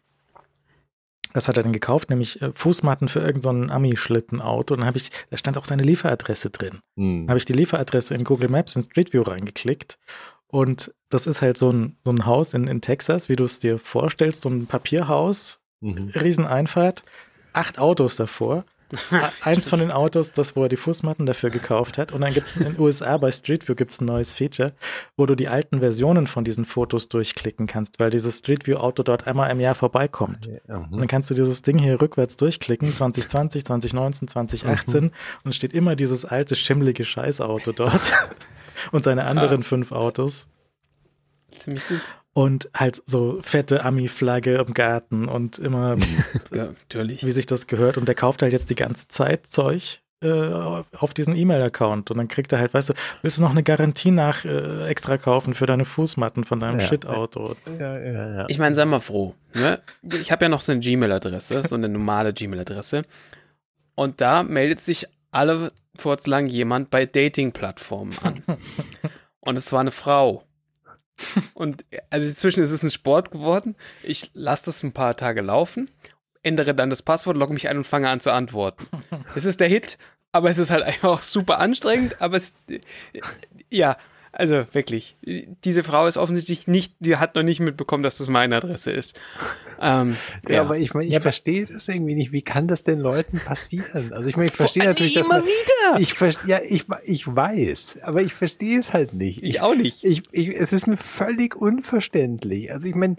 was 1.32 1.48
hat 1.48 1.56
er 1.56 1.62
denn 1.62 1.72
gekauft? 1.72 2.10
Nämlich 2.10 2.40
äh, 2.40 2.52
Fußmatten 2.52 3.08
für 3.08 3.20
irgendein 3.20 3.68
so 3.68 3.74
Ami-Schlittenauto. 3.74 4.74
Und 4.74 4.80
dann 4.80 4.86
habe 4.86 4.98
ich, 4.98 5.10
da 5.30 5.36
stand 5.36 5.58
auch 5.58 5.64
seine 5.64 5.82
Lieferadresse 5.82 6.50
drin. 6.50 6.80
Hm. 6.96 7.26
habe 7.28 7.38
ich 7.38 7.44
die 7.44 7.52
Lieferadresse 7.52 8.14
in 8.14 8.24
Google 8.24 8.48
Maps 8.48 8.76
in 8.76 8.82
Street 8.82 9.12
View 9.12 9.22
reingeklickt 9.22 9.98
und 10.48 10.94
das 11.08 11.26
ist 11.26 11.42
halt 11.42 11.56
so 11.56 11.70
ein, 11.70 11.96
so 12.04 12.10
ein 12.10 12.26
Haus 12.26 12.54
in, 12.54 12.66
in 12.66 12.80
Texas, 12.80 13.28
wie 13.28 13.36
du 13.36 13.44
es 13.44 13.58
dir 13.58 13.78
vorstellst, 13.78 14.42
so 14.42 14.48
ein 14.48 14.66
Papierhaus, 14.66 15.60
mhm. 15.80 16.10
Rieseneinfahrt, 16.14 17.02
acht 17.52 17.78
Autos 17.78 18.16
davor. 18.16 18.64
Eins 19.40 19.68
von 19.68 19.80
den 19.80 19.90
Autos, 19.90 20.30
das, 20.30 20.54
wo 20.54 20.62
er 20.62 20.68
die 20.68 20.76
Fußmatten 20.76 21.26
dafür 21.26 21.50
gekauft 21.50 21.98
hat. 21.98 22.12
Und 22.12 22.20
dann 22.20 22.32
gibt 22.32 22.46
es 22.46 22.56
in 22.56 22.62
den 22.62 22.78
USA 22.78 23.16
bei 23.16 23.32
Street 23.32 23.66
View 23.66 23.74
gibt's 23.74 24.00
ein 24.00 24.04
neues 24.04 24.32
Feature, 24.32 24.74
wo 25.16 25.26
du 25.26 25.34
die 25.34 25.48
alten 25.48 25.80
Versionen 25.80 26.28
von 26.28 26.44
diesen 26.44 26.64
Fotos 26.64 27.08
durchklicken 27.08 27.66
kannst, 27.66 27.98
weil 27.98 28.10
dieses 28.10 28.38
Street 28.38 28.68
View 28.68 28.76
Auto 28.76 29.02
dort 29.02 29.26
einmal 29.26 29.50
im 29.50 29.58
Jahr 29.58 29.74
vorbeikommt. 29.74 30.48
Mhm. 30.68 30.92
Und 30.92 31.00
dann 31.00 31.08
kannst 31.08 31.30
du 31.30 31.34
dieses 31.34 31.62
Ding 31.62 31.78
hier 31.78 32.00
rückwärts 32.00 32.36
durchklicken, 32.36 32.94
2020, 32.94 33.64
2019, 33.64 34.28
2018, 34.28 35.04
mhm. 35.04 35.10
und 35.42 35.54
steht 35.54 35.72
immer 35.72 35.96
dieses 35.96 36.24
alte, 36.24 36.54
schimmlige 36.54 37.04
Scheißauto 37.04 37.72
dort. 37.72 38.12
und 38.92 39.04
seine 39.04 39.24
anderen 39.24 39.60
ah. 39.60 39.64
fünf 39.64 39.92
Autos. 39.92 40.48
Ziemlich 41.56 41.86
gut. 41.88 42.00
Und 42.32 42.68
halt 42.74 43.02
so 43.06 43.38
fette 43.40 43.82
Ami-Flagge 43.84 44.56
im 44.56 44.74
Garten 44.74 45.26
und 45.26 45.58
immer, 45.58 45.96
ja, 46.52 46.66
natürlich. 46.66 47.24
wie 47.24 47.30
sich 47.30 47.46
das 47.46 47.66
gehört. 47.66 47.96
Und 47.96 48.08
der 48.08 48.14
kauft 48.14 48.42
halt 48.42 48.52
jetzt 48.52 48.68
die 48.68 48.74
ganze 48.74 49.08
Zeit 49.08 49.46
Zeug 49.46 50.02
äh, 50.22 50.52
auf 50.98 51.14
diesen 51.14 51.34
E-Mail-Account. 51.34 52.10
Und 52.10 52.18
dann 52.18 52.28
kriegt 52.28 52.52
er 52.52 52.58
halt, 52.58 52.74
weißt 52.74 52.90
du, 52.90 52.94
willst 53.22 53.38
du 53.38 53.42
noch 53.42 53.50
eine 53.50 53.62
Garantie 53.62 54.10
nach 54.10 54.44
äh, 54.44 54.86
extra 54.86 55.16
kaufen 55.18 55.54
für 55.54 55.66
deine 55.66 55.84
Fußmatten 55.84 56.44
von 56.44 56.60
deinem 56.60 56.80
ja. 56.80 56.86
Shit-Auto? 56.86 57.56
Ja, 57.78 57.98
ja, 57.98 58.34
ja. 58.34 58.44
Ich 58.48 58.58
meine, 58.58 58.74
sei 58.74 58.84
mal 58.84 59.00
froh. 59.00 59.34
Ne? 59.54 59.80
Ich 60.20 60.30
habe 60.30 60.44
ja 60.44 60.48
noch 60.48 60.60
so 60.60 60.72
eine 60.72 60.80
Gmail-Adresse, 60.80 61.66
so 61.66 61.74
eine 61.74 61.88
normale 61.88 62.32
Gmail-Adresse. 62.32 63.04
Und 63.94 64.20
da 64.20 64.42
meldet 64.42 64.80
sich 64.80 65.06
alle 65.30 65.72
lang 66.26 66.46
jemand 66.46 66.90
bei 66.90 67.06
Dating-Plattformen 67.06 68.16
an. 68.22 68.42
Und 69.40 69.56
es 69.56 69.72
war 69.72 69.80
eine 69.80 69.90
Frau. 69.90 70.44
Und 71.54 71.84
also 72.10 72.28
inzwischen 72.28 72.62
ist 72.62 72.72
es 72.72 72.82
ein 72.82 72.90
Sport 72.90 73.30
geworden. 73.30 73.76
Ich 74.02 74.30
lasse 74.34 74.66
das 74.66 74.82
ein 74.82 74.92
paar 74.92 75.16
Tage 75.16 75.40
laufen, 75.40 75.88
ändere 76.42 76.74
dann 76.74 76.90
das 76.90 77.02
Passwort, 77.02 77.36
logge 77.36 77.54
mich 77.54 77.68
ein 77.68 77.78
und 77.78 77.84
fange 77.84 78.08
an 78.10 78.20
zu 78.20 78.32
antworten. 78.32 78.86
Es 79.34 79.44
ist 79.44 79.60
der 79.60 79.68
Hit. 79.68 79.98
aber 80.32 80.50
es 80.50 80.58
ist 80.58 80.70
halt 80.70 80.82
einfach 80.84 81.08
auch 81.08 81.22
super 81.22 81.58
anstrengend, 81.58 82.20
aber 82.20 82.36
es, 82.36 82.54
ja, 83.70 83.96
also 84.38 84.66
wirklich, 84.72 85.16
diese 85.64 85.82
Frau 85.82 86.06
ist 86.06 86.18
offensichtlich 86.18 86.68
nicht, 86.68 86.94
die 87.00 87.16
hat 87.16 87.34
noch 87.34 87.42
nicht 87.42 87.60
mitbekommen, 87.60 88.02
dass 88.02 88.18
das 88.18 88.28
meine 88.28 88.56
Adresse 88.56 88.92
ist. 88.92 89.18
Ähm, 89.80 90.16
ja, 90.46 90.56
ja, 90.56 90.60
aber 90.60 90.76
ich 90.76 90.92
meine, 90.92 91.06
ich 91.06 91.14
ja, 91.14 91.20
verstehe 91.20 91.64
das 91.64 91.88
irgendwie 91.88 92.14
nicht. 92.14 92.32
Wie 92.32 92.42
kann 92.42 92.68
das 92.68 92.82
den 92.82 93.00
Leuten 93.00 93.38
passieren? 93.38 94.12
Also 94.12 94.28
ich 94.28 94.36
meine, 94.36 94.50
ich 94.50 94.56
verstehe 94.56 94.84
natürlich, 94.84 95.14
dass 95.14 95.26
immer 95.26 95.38
man, 95.38 95.46
wieder. 95.46 96.00
Ich 96.00 96.46
ja, 96.46 96.60
ich 96.62 96.84
ich 97.04 97.26
weiß, 97.34 97.98
aber 98.02 98.22
ich 98.22 98.34
verstehe 98.34 98.78
es 98.78 98.92
halt 98.92 99.14
nicht. 99.14 99.42
Ich, 99.42 99.50
ich 99.50 99.60
auch 99.62 99.74
nicht. 99.74 100.04
Ich, 100.04 100.22
ich, 100.32 100.48
es 100.48 100.72
ist 100.74 100.86
mir 100.86 100.98
völlig 100.98 101.56
unverständlich. 101.56 102.72
Also 102.72 102.88
ich 102.88 102.94
meine, 102.94 103.16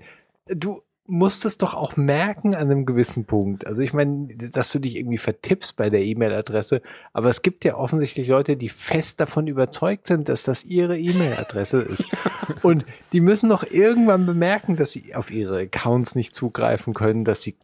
du 0.48 0.82
musst 1.08 1.46
es 1.46 1.58
doch 1.58 1.74
auch 1.74 1.96
merken 1.96 2.54
an 2.54 2.70
einem 2.70 2.86
gewissen 2.86 3.26
Punkt. 3.26 3.66
Also 3.66 3.82
ich 3.82 3.94
meine, 3.94 4.28
dass 4.36 4.72
du 4.72 4.80
dich 4.80 4.98
irgendwie 4.98 5.18
vertippst 5.18 5.78
bei 5.78 5.90
der 5.90 6.04
E-Mail-Adresse, 6.04 6.82
aber 7.14 7.30
es 7.30 7.42
gibt 7.42 7.64
ja 7.64 7.76
offensichtlich 7.78 8.28
Leute, 8.28 8.58
die 8.58 8.70
fest 8.70 9.20
davon 9.22 9.48
überzeugt 9.48 10.08
sind, 10.08 10.28
dass 10.28 10.44
das 10.44 10.66
ihre 10.66 11.00
E-Mail-Adresse 11.00 11.80
ist. 11.80 12.06
Und 12.62 12.86
die 13.14 13.22
müssen 13.22 13.50
doch 13.50 13.64
irgendwann 13.64 14.26
bemerken, 14.26 14.76
dass 14.76 14.92
sie 14.92 15.16
auf 15.16 15.32
ihre 15.32 15.62
Accounts 15.62 16.16
nicht 16.16 16.36
zugreifen 16.36 16.94
können, 16.94 17.24
dass 17.24 17.42
sie 17.42 17.56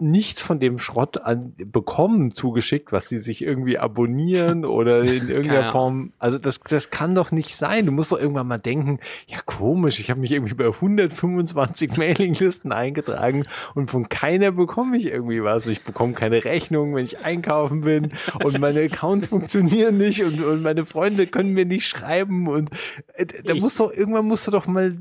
nichts 0.00 0.42
von 0.42 0.58
dem 0.58 0.80
Schrott 0.80 1.22
an, 1.22 1.54
bekommen 1.56 2.32
zugeschickt, 2.32 2.90
was 2.90 3.08
sie 3.08 3.18
sich 3.18 3.42
irgendwie 3.42 3.78
abonnieren 3.78 4.64
oder 4.64 5.02
in 5.02 5.28
irgendeiner 5.28 5.70
Form. 5.70 6.12
Also 6.18 6.38
das, 6.38 6.58
das 6.60 6.90
kann 6.90 7.14
doch 7.14 7.30
nicht 7.30 7.54
sein. 7.54 7.86
Du 7.86 7.92
musst 7.92 8.10
doch 8.10 8.18
irgendwann 8.18 8.48
mal 8.48 8.58
denken, 8.58 8.98
ja 9.28 9.38
komisch, 9.44 10.00
ich 10.00 10.10
habe 10.10 10.20
mich 10.20 10.32
irgendwie 10.32 10.54
bei 10.54 10.66
125 10.66 11.96
Mailinglisten 11.96 12.72
eingetragen 12.72 13.44
und 13.74 13.90
von 13.90 14.08
keiner 14.08 14.50
bekomme 14.50 14.96
ich 14.96 15.06
irgendwie 15.06 15.44
was. 15.44 15.66
Ich 15.66 15.82
bekomme 15.82 16.14
keine 16.14 16.44
Rechnung, 16.44 16.94
wenn 16.96 17.04
ich 17.04 17.24
einkaufen 17.24 17.82
bin 17.82 18.12
und 18.42 18.58
meine 18.58 18.80
Accounts 18.80 19.26
funktionieren 19.26 19.96
nicht 19.96 20.24
und, 20.24 20.42
und 20.42 20.62
meine 20.62 20.84
Freunde 20.84 21.28
können 21.28 21.52
mir 21.52 21.66
nicht 21.66 21.86
schreiben 21.86 22.48
und 22.48 22.70
äh, 23.14 23.26
da 23.44 23.54
muss 23.54 23.76
doch 23.76 23.92
irgendwann 23.92 24.26
musst 24.26 24.46
du 24.46 24.50
doch 24.50 24.66
mal 24.66 24.96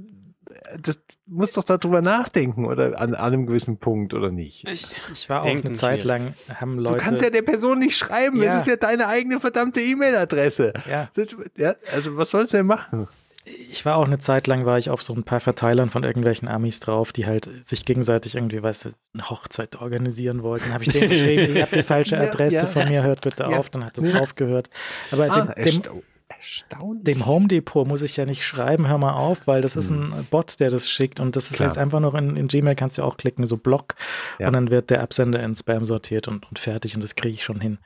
das 0.79 0.99
muss 1.25 1.53
doch 1.53 1.63
darüber 1.63 2.01
nachdenken 2.01 2.65
oder 2.65 2.99
an, 2.99 3.13
an 3.13 3.15
einem 3.15 3.45
gewissen 3.45 3.77
Punkt 3.77 4.13
oder 4.13 4.31
nicht. 4.31 4.67
Ich, 4.67 4.87
ich 5.13 5.29
war 5.29 5.43
auch 5.43 5.47
eine 5.47 5.73
Zeit 5.73 6.03
lang, 6.03 6.33
haben 6.53 6.77
Leute. 6.77 6.97
Du 6.97 7.03
kannst 7.03 7.23
ja 7.23 7.29
der 7.29 7.41
Person 7.41 7.79
nicht 7.79 7.97
schreiben, 7.97 8.41
ja. 8.41 8.53
es 8.53 8.61
ist 8.61 8.67
ja 8.67 8.75
deine 8.75 9.07
eigene 9.07 9.39
verdammte 9.39 9.81
E-Mail-Adresse. 9.81 10.73
Ja. 10.89 11.09
ja. 11.57 11.75
Also 11.93 12.17
was 12.17 12.31
sollst 12.31 12.53
du 12.53 12.57
denn 12.57 12.65
machen? 12.65 13.07
Ich 13.43 13.85
war 13.85 13.95
auch 13.95 14.05
eine 14.05 14.19
Zeit 14.19 14.45
lang, 14.45 14.65
war 14.65 14.77
ich 14.77 14.91
auf 14.91 15.01
so 15.01 15.15
ein 15.15 15.23
paar 15.23 15.39
Verteilern 15.39 15.89
von 15.89 16.03
irgendwelchen 16.03 16.47
Amis 16.47 16.79
drauf, 16.79 17.11
die 17.11 17.25
halt 17.25 17.49
sich 17.65 17.85
gegenseitig 17.85 18.35
irgendwie, 18.35 18.61
weißt 18.61 18.85
du, 18.85 18.89
eine 19.15 19.29
Hochzeit 19.31 19.81
organisieren 19.81 20.43
wollten. 20.43 20.71
Habe 20.73 20.83
ich 20.83 20.91
denen 20.91 21.09
geschrieben, 21.09 21.55
ihr 21.55 21.63
habt 21.63 21.75
die 21.75 21.81
falsche 21.81 22.17
Adresse 22.19 22.57
ja, 22.57 22.65
von 22.67 22.87
mir, 22.87 23.01
hört 23.01 23.21
bitte 23.21 23.47
auf, 23.47 23.71
dann 23.71 23.83
hat 23.83 23.97
das 23.97 24.13
aufgehört. 24.13 24.69
Aber 25.11 25.31
ah, 25.31 25.53
dem, 25.55 25.81
dem, 25.81 26.03
Erstaunlich. 26.41 27.03
Dem 27.03 27.27
Home 27.27 27.47
Depot 27.47 27.87
muss 27.87 28.01
ich 28.01 28.17
ja 28.17 28.25
nicht 28.25 28.43
schreiben, 28.43 28.87
hör 28.87 28.97
mal 28.97 29.13
auf, 29.13 29.45
weil 29.45 29.61
das 29.61 29.75
ist 29.75 29.91
hm. 29.91 30.11
ein 30.11 30.25
Bot, 30.25 30.59
der 30.59 30.71
das 30.71 30.89
schickt 30.89 31.19
und 31.19 31.35
das 31.35 31.51
ist 31.51 31.57
Klar. 31.57 31.69
jetzt 31.69 31.77
einfach 31.77 31.99
noch 31.99 32.15
in, 32.15 32.35
in, 32.35 32.47
Gmail 32.47 32.73
kannst 32.73 32.97
du 32.97 33.03
auch 33.03 33.17
klicken, 33.17 33.45
so 33.45 33.57
Block 33.57 33.93
ja. 34.39 34.47
und 34.47 34.53
dann 34.53 34.71
wird 34.71 34.89
der 34.89 35.03
Absender 35.03 35.43
in 35.43 35.55
Spam 35.55 35.85
sortiert 35.85 36.27
und, 36.27 36.47
und 36.49 36.57
fertig 36.57 36.95
und 36.95 37.01
das 37.01 37.13
kriege 37.13 37.35
ich 37.35 37.43
schon 37.43 37.61
hin. 37.61 37.77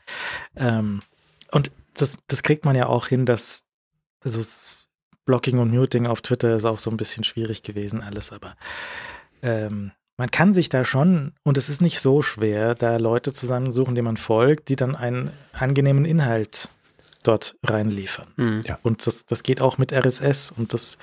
Ähm, 0.55 1.01
und 1.51 1.73
das, 1.95 2.17
das 2.27 2.43
kriegt 2.43 2.63
man 2.63 2.77
ja 2.77 2.87
auch 2.87 3.07
hin, 3.07 3.25
dass 3.25 3.65
also 4.23 4.37
das 4.37 4.87
Blocking 5.25 5.59
und 5.59 5.71
Muting 5.71 6.07
auf 6.07 6.21
Twitter 6.21 6.55
ist 6.55 6.65
auch 6.65 6.79
so 6.79 6.89
ein 6.89 6.97
bisschen 6.97 7.25
schwierig 7.25 7.61
gewesen 7.61 8.01
alles, 8.01 8.31
aber 8.31 8.55
ähm, 9.41 9.91
man 10.15 10.31
kann 10.31 10.53
sich 10.53 10.69
da 10.69 10.85
schon, 10.85 11.33
und 11.43 11.57
es 11.57 11.67
ist 11.67 11.81
nicht 11.81 11.99
so 11.99 12.21
schwer, 12.21 12.73
da 12.73 12.95
Leute 12.95 13.33
zusammensuchen, 13.33 13.95
denen 13.95 14.05
man 14.05 14.17
folgt, 14.17 14.69
die 14.69 14.77
dann 14.77 14.95
einen 14.95 15.31
angenehmen 15.51 16.05
Inhalt 16.05 16.69
dort 17.27 17.57
reinliefern. 17.63 18.33
Mhm. 18.35 18.61
Ja. 18.65 18.79
Und 18.83 19.05
das, 19.05 19.25
das 19.25 19.43
geht 19.43 19.61
auch 19.61 19.77
mit 19.77 19.91
RSS 19.91 20.51
und 20.51 20.73
das, 20.73 20.97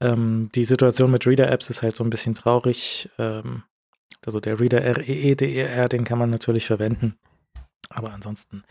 ähm, 0.00 0.50
die 0.54 0.64
Situation 0.64 1.10
mit 1.10 1.26
Reader-Apps 1.26 1.70
ist 1.70 1.82
halt 1.82 1.96
so 1.96 2.04
ein 2.04 2.10
bisschen 2.10 2.34
traurig. 2.34 3.08
Ähm, 3.18 3.62
also 4.24 4.40
der 4.40 4.58
Reader 4.58 4.96
REE, 4.96 5.36
DER, 5.36 5.84
e 5.84 5.88
den 5.88 6.04
kann 6.04 6.18
man 6.18 6.30
natürlich 6.30 6.66
verwenden. 6.66 7.18
Aber 7.90 8.12
ansonsten 8.12 8.64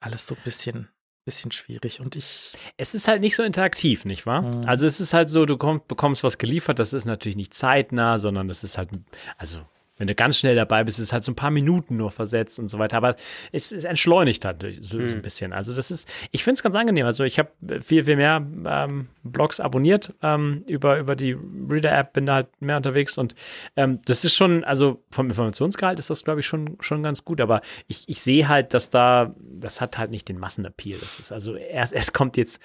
alles 0.00 0.26
so 0.26 0.34
ein 0.34 0.42
bisschen 0.44 0.88
bisschen 1.28 1.52
schwierig 1.52 2.00
und 2.00 2.16
ich. 2.16 2.54
Es 2.78 2.94
ist 2.94 3.06
halt 3.06 3.20
nicht 3.20 3.36
so 3.36 3.42
interaktiv, 3.42 4.06
nicht 4.06 4.24
wahr? 4.24 4.40
Mhm. 4.40 4.64
Also 4.64 4.86
es 4.86 4.98
ist 4.98 5.12
halt 5.12 5.28
so, 5.28 5.44
du 5.44 5.58
komm, 5.58 5.82
bekommst 5.86 6.24
was 6.24 6.38
geliefert, 6.38 6.78
das 6.78 6.94
ist 6.94 7.04
natürlich 7.04 7.36
nicht 7.36 7.52
zeitnah, 7.52 8.18
sondern 8.18 8.48
das 8.48 8.64
ist 8.64 8.78
halt, 8.78 8.88
also 9.36 9.58
wenn 9.98 10.06
du 10.06 10.14
ganz 10.14 10.38
schnell 10.38 10.56
dabei 10.56 10.84
bist, 10.84 10.98
ist 10.98 11.06
es 11.06 11.12
halt 11.12 11.24
so 11.24 11.32
ein 11.32 11.36
paar 11.36 11.50
Minuten 11.50 11.96
nur 11.96 12.10
versetzt 12.10 12.58
und 12.58 12.68
so 12.68 12.78
weiter. 12.78 12.96
Aber 12.96 13.16
es, 13.52 13.72
es 13.72 13.84
entschleunigt 13.84 14.44
halt 14.44 14.62
so, 14.80 14.98
mhm. 14.98 15.08
so, 15.08 15.16
ein 15.16 15.22
bisschen. 15.22 15.52
Also 15.52 15.74
das 15.74 15.90
ist, 15.90 16.08
ich 16.30 16.44
finde 16.44 16.54
es 16.54 16.62
ganz 16.62 16.74
angenehm. 16.76 17.06
Also 17.06 17.24
ich 17.24 17.38
habe 17.38 17.50
viel, 17.82 18.04
viel 18.04 18.16
mehr 18.16 18.46
ähm, 18.66 19.08
Blogs 19.22 19.60
abonniert 19.60 20.14
ähm, 20.22 20.64
über, 20.66 20.98
über 20.98 21.16
die 21.16 21.36
Reader-App, 21.68 22.12
bin 22.12 22.26
da 22.26 22.34
halt 22.34 22.48
mehr 22.60 22.76
unterwegs 22.76 23.18
und 23.18 23.34
ähm, 23.76 24.00
das 24.04 24.24
ist 24.24 24.36
schon, 24.36 24.64
also 24.64 25.02
vom 25.10 25.28
Informationsgehalt 25.28 25.98
ist 25.98 26.10
das, 26.10 26.24
glaube 26.24 26.40
ich, 26.40 26.46
schon, 26.46 26.76
schon 26.80 27.02
ganz 27.02 27.24
gut. 27.24 27.40
Aber 27.40 27.60
ich, 27.86 28.08
ich 28.08 28.22
sehe 28.22 28.48
halt, 28.48 28.74
dass 28.74 28.90
da, 28.90 29.34
das 29.38 29.80
hat 29.80 29.98
halt 29.98 30.10
nicht 30.10 30.28
den 30.28 30.38
Massenappeal. 30.38 30.98
Das 31.00 31.18
ist 31.18 31.32
also 31.32 31.54
erst, 31.54 31.92
es 31.92 32.12
kommt 32.12 32.36
jetzt 32.36 32.60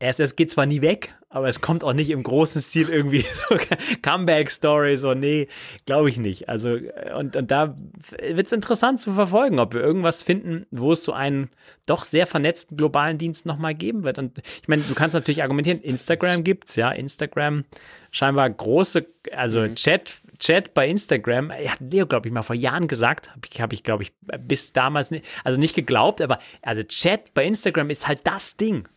es 0.00 0.34
geht 0.34 0.50
zwar 0.50 0.64
nie 0.64 0.80
weg, 0.80 1.14
aber 1.28 1.46
es 1.46 1.60
kommt 1.60 1.84
auch 1.84 1.92
nicht 1.92 2.10
im 2.10 2.22
großen 2.22 2.60
Stil 2.60 2.88
irgendwie 2.88 3.20
so 3.32 3.56
Comeback-Story, 4.02 4.96
so 4.96 5.14
nee, 5.14 5.46
glaube 5.84 6.08
ich 6.08 6.16
nicht. 6.16 6.48
Also, 6.48 6.78
und, 7.16 7.36
und 7.36 7.50
da 7.50 7.76
wird 8.18 8.46
es 8.46 8.52
interessant 8.52 8.98
zu 8.98 9.12
verfolgen, 9.12 9.58
ob 9.58 9.74
wir 9.74 9.82
irgendwas 9.82 10.22
finden, 10.22 10.66
wo 10.70 10.92
es 10.92 11.04
so 11.04 11.12
einen 11.12 11.50
doch 11.86 12.04
sehr 12.04 12.26
vernetzten 12.26 12.76
globalen 12.76 13.18
Dienst 13.18 13.44
nochmal 13.44 13.74
geben 13.74 14.02
wird. 14.02 14.18
Und 14.18 14.38
ich 14.38 14.68
meine, 14.68 14.82
du 14.82 14.94
kannst 14.94 15.14
natürlich 15.14 15.42
argumentieren, 15.42 15.80
Instagram 15.82 16.44
gibt's, 16.44 16.76
ja, 16.76 16.90
Instagram 16.90 17.64
scheinbar 18.10 18.48
große, 18.48 19.06
also 19.32 19.60
mhm. 19.60 19.74
Chat, 19.74 20.10
Chat 20.38 20.72
bei 20.72 20.88
Instagram, 20.88 21.52
hat 21.52 21.80
Leo, 21.80 22.06
glaube 22.06 22.26
ich, 22.26 22.34
mal 22.34 22.42
vor 22.42 22.56
Jahren 22.56 22.88
gesagt, 22.88 23.30
habe 23.30 23.40
ich, 23.50 23.60
hab 23.60 23.72
ich 23.72 23.82
glaube 23.82 24.02
ich, 24.02 24.12
bis 24.40 24.72
damals 24.72 25.10
nicht, 25.10 25.26
also 25.44 25.60
nicht 25.60 25.74
geglaubt, 25.74 26.22
aber 26.22 26.38
also 26.62 26.82
Chat 26.82 27.34
bei 27.34 27.44
Instagram 27.44 27.90
ist 27.90 28.08
halt 28.08 28.20
das 28.24 28.56
Ding. 28.56 28.88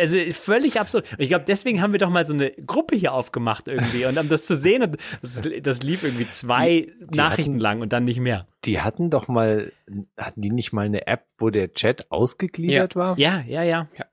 Also 0.00 0.18
völlig 0.32 0.80
absurd. 0.80 1.10
Und 1.12 1.20
ich 1.20 1.28
glaube, 1.28 1.44
deswegen 1.46 1.82
haben 1.82 1.92
wir 1.92 1.98
doch 1.98 2.10
mal 2.10 2.24
so 2.24 2.32
eine 2.32 2.50
Gruppe 2.50 2.96
hier 2.96 3.12
aufgemacht 3.12 3.68
irgendwie. 3.68 4.06
Und 4.06 4.18
um 4.18 4.28
das 4.28 4.46
zu 4.46 4.56
sehen, 4.56 4.82
und 4.82 4.96
das, 5.20 5.42
das 5.62 5.82
lief 5.82 6.02
irgendwie 6.02 6.26
zwei 6.28 6.80
die, 6.80 7.06
die 7.12 7.16
Nachrichten 7.18 7.52
hatten, 7.52 7.60
lang 7.60 7.80
und 7.82 7.92
dann 7.92 8.04
nicht 8.04 8.20
mehr. 8.20 8.46
Die 8.64 8.80
hatten 8.80 9.10
doch 9.10 9.28
mal, 9.28 9.72
hatten 10.16 10.40
die 10.40 10.50
nicht 10.50 10.72
mal 10.72 10.86
eine 10.86 11.06
App, 11.06 11.26
wo 11.38 11.50
der 11.50 11.72
Chat 11.74 12.10
ausgegliedert 12.10 12.94
ja. 12.94 13.00
war? 13.00 13.18
Ja, 13.18 13.44
ja, 13.46 13.62
ja. 13.62 13.88
ja 13.96 14.04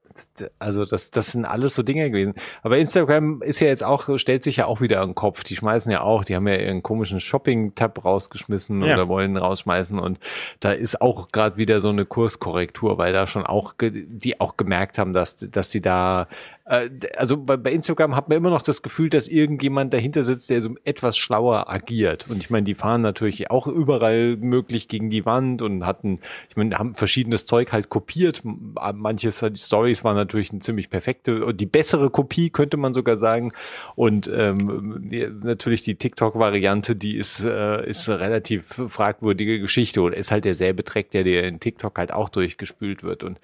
also 0.60 0.86
das, 0.86 1.12
das 1.12 1.32
sind 1.32 1.46
alles 1.46 1.74
so 1.76 1.84
Dinge 1.84 2.10
gewesen. 2.10 2.34
Aber 2.64 2.78
Instagram 2.78 3.42
ist 3.42 3.60
ja 3.60 3.68
jetzt 3.68 3.84
auch, 3.84 4.18
stellt 4.18 4.44
sich 4.44 4.58
ja 4.58 4.66
auch 4.66 4.82
wieder 4.82 5.04
den 5.06 5.16
Kopf. 5.16 5.44
Die 5.44 5.56
schmeißen 5.56 5.92
ja 5.92 6.02
auch, 6.02 6.24
die 6.24 6.36
haben 6.36 6.48
ja 6.48 6.56
ihren 6.56 6.84
komischen 6.84 7.20
Shopping-Tab 7.20 8.04
rausgeschmissen 8.04 8.84
ja. 8.84 8.94
oder 8.94 9.08
wollen 9.08 9.38
rausschmeißen 9.38 10.00
und 10.00 10.20
da 10.60 10.72
ist 10.72 11.02
auch 11.02 11.30
gerade 11.30 11.58
wieder 11.58 11.82
so 11.82 11.90
eine 11.90 12.06
Kurskorrektur, 12.06 12.98
weil 12.98 13.14
da 13.14 13.28
schon 13.28 13.46
auch, 13.46 13.74
die 13.80 14.40
auch 14.40 14.58
gemerkt 14.58 14.98
haben, 14.98 15.14
dass, 15.14 15.36
dass 15.36 15.72
sie 15.72 15.82
da 15.82 16.28
also 16.68 17.38
bei, 17.38 17.56
bei 17.56 17.72
Instagram 17.72 18.16
hat 18.16 18.28
man 18.28 18.38
immer 18.38 18.50
noch 18.50 18.62
das 18.62 18.82
Gefühl, 18.82 19.10
dass 19.10 19.30
irgendjemand 19.30 19.94
dahinter 19.94 20.26
sitzt, 20.26 20.50
der 20.50 20.60
so 20.60 20.76
etwas 20.84 21.18
schlauer 21.18 21.70
agiert. 21.70 22.26
Und 22.30 22.40
ich 22.40 22.50
meine, 22.50 22.66
die 22.66 22.76
fahren 22.76 23.02
natürlich 23.02 23.50
auch 23.50 23.68
überall 23.68 24.36
möglich 24.36 24.90
gegen 24.90 25.10
die 25.10 25.26
Wand 25.26 25.62
und 25.62 25.86
hatten, 25.86 26.20
ich 26.50 26.58
meine, 26.58 26.78
haben 26.78 26.94
verschiedenes 26.94 27.46
Zeug 27.46 27.72
halt 27.72 27.88
kopiert. 27.88 28.42
Manche 28.44 29.32
Stories 29.32 30.04
waren 30.04 30.18
natürlich 30.18 30.52
eine 30.52 30.60
ziemlich 30.60 30.90
perfekte 30.90 31.46
und 31.46 31.62
die 31.62 31.66
bessere 31.66 32.10
Kopie, 32.10 32.50
könnte 32.50 32.76
man 32.76 32.94
sogar 32.94 33.16
sagen. 33.16 33.54
Und 33.96 34.30
ähm, 34.34 35.10
natürlich 35.44 35.84
die 35.84 35.96
TikTok-Variante, 35.96 36.98
die 36.98 37.16
ist, 37.16 37.46
äh, 37.46 37.88
ist 37.88 38.10
eine 38.10 38.20
relativ 38.20 38.66
fragwürdige 38.90 39.62
Geschichte 39.62 40.02
oder 40.02 40.18
ist 40.18 40.32
halt 40.32 40.44
derselbe 40.44 40.84
Track, 40.84 41.12
der 41.12 41.24
dir 41.24 41.44
in 41.44 41.62
TikTok 41.62 41.98
halt 41.98 42.12
auch 42.12 42.28
durchgespült 42.28 43.04
wird. 43.04 43.24
Und 43.24 43.40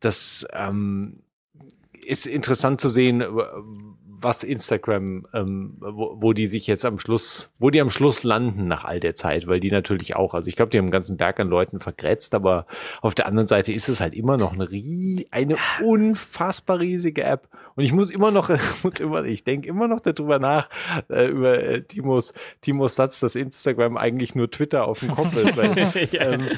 das 0.00 0.46
ähm, 0.52 1.20
ist 2.08 2.26
interessant 2.26 2.80
zu 2.80 2.88
sehen, 2.88 3.22
was 4.20 4.42
Instagram, 4.42 5.26
ähm, 5.32 5.76
wo, 5.78 6.16
wo 6.20 6.32
die 6.32 6.46
sich 6.46 6.66
jetzt 6.66 6.84
am 6.84 6.98
Schluss, 6.98 7.54
wo 7.58 7.70
die 7.70 7.80
am 7.80 7.90
Schluss 7.90 8.24
landen 8.24 8.66
nach 8.66 8.84
all 8.84 9.00
der 9.00 9.14
Zeit, 9.14 9.46
weil 9.46 9.60
die 9.60 9.70
natürlich 9.70 10.16
auch, 10.16 10.34
also 10.34 10.48
ich 10.48 10.56
glaube, 10.56 10.70
die 10.70 10.78
haben 10.78 10.86
einen 10.86 10.92
ganzen 10.92 11.16
Berg 11.16 11.38
an 11.38 11.48
Leuten 11.48 11.80
vergrätzt, 11.80 12.34
aber 12.34 12.66
auf 13.00 13.14
der 13.14 13.26
anderen 13.26 13.46
Seite 13.46 13.72
ist 13.72 13.88
es 13.88 14.00
halt 14.00 14.14
immer 14.14 14.36
noch 14.36 14.52
eine, 14.52 14.68
eine 15.30 15.56
unfassbar 15.84 16.80
riesige 16.80 17.22
App. 17.22 17.48
Und 17.78 17.84
ich 17.84 17.92
muss 17.92 18.10
immer 18.10 18.32
noch, 18.32 18.48
muss 18.82 18.98
immer, 18.98 19.24
ich 19.24 19.44
denke 19.44 19.68
immer 19.68 19.86
noch 19.86 20.00
darüber 20.00 20.40
nach, 20.40 20.68
äh, 21.08 21.28
über 21.28 21.62
äh, 21.62 21.82
Timos, 21.82 22.34
Timos 22.60 22.96
Satz, 22.96 23.20
dass 23.20 23.36
Instagram 23.36 23.96
eigentlich 23.96 24.34
nur 24.34 24.50
Twitter 24.50 24.84
auf 24.84 24.98
dem 24.98 25.14
Kopf 25.14 25.36
ist, 25.36 25.56
weil 25.56 25.92
ähm, 26.14 26.48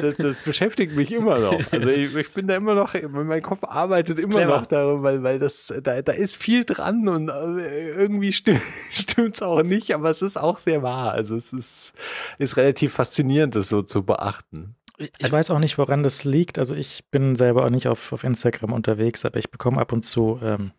das, 0.00 0.16
das 0.16 0.36
beschäftigt 0.36 0.96
mich 0.96 1.12
immer 1.12 1.38
noch. 1.38 1.60
Also 1.70 1.90
ich, 1.90 2.16
ich 2.16 2.32
bin 2.32 2.46
da 2.46 2.56
immer 2.56 2.74
noch, 2.74 2.94
mein 3.10 3.42
Kopf 3.42 3.62
arbeitet 3.62 4.20
immer 4.20 4.36
clever. 4.36 4.56
noch 4.56 4.64
darüber, 4.64 5.02
weil, 5.02 5.22
weil 5.22 5.38
das, 5.38 5.70
da, 5.82 6.00
da 6.00 6.12
ist 6.12 6.36
viel 6.36 6.64
dran 6.64 7.06
und 7.08 7.28
äh, 7.28 7.90
irgendwie 7.90 8.32
stimmt 8.32 9.34
es 9.34 9.42
auch 9.42 9.62
nicht, 9.62 9.94
aber 9.94 10.08
es 10.08 10.22
ist 10.22 10.38
auch 10.38 10.56
sehr 10.56 10.82
wahr. 10.82 11.12
Also 11.12 11.36
es 11.36 11.52
ist, 11.52 11.92
ist 12.38 12.56
relativ 12.56 12.94
faszinierend, 12.94 13.54
das 13.54 13.68
so 13.68 13.82
zu 13.82 14.02
beachten. 14.02 14.76
Ich 15.18 15.32
weiß 15.32 15.50
auch 15.50 15.58
nicht, 15.58 15.78
woran 15.78 16.02
das 16.02 16.24
liegt. 16.24 16.58
Also 16.58 16.74
ich 16.74 17.04
bin 17.10 17.34
selber 17.34 17.64
auch 17.64 17.70
nicht 17.70 17.88
auf, 17.88 18.12
auf 18.12 18.22
Instagram 18.22 18.72
unterwegs, 18.72 19.24
aber 19.24 19.38
ich 19.38 19.50
bekomme 19.50 19.80
ab 19.80 19.92
und 19.92 20.04
zu 20.04 20.38
ähm, 20.42 20.72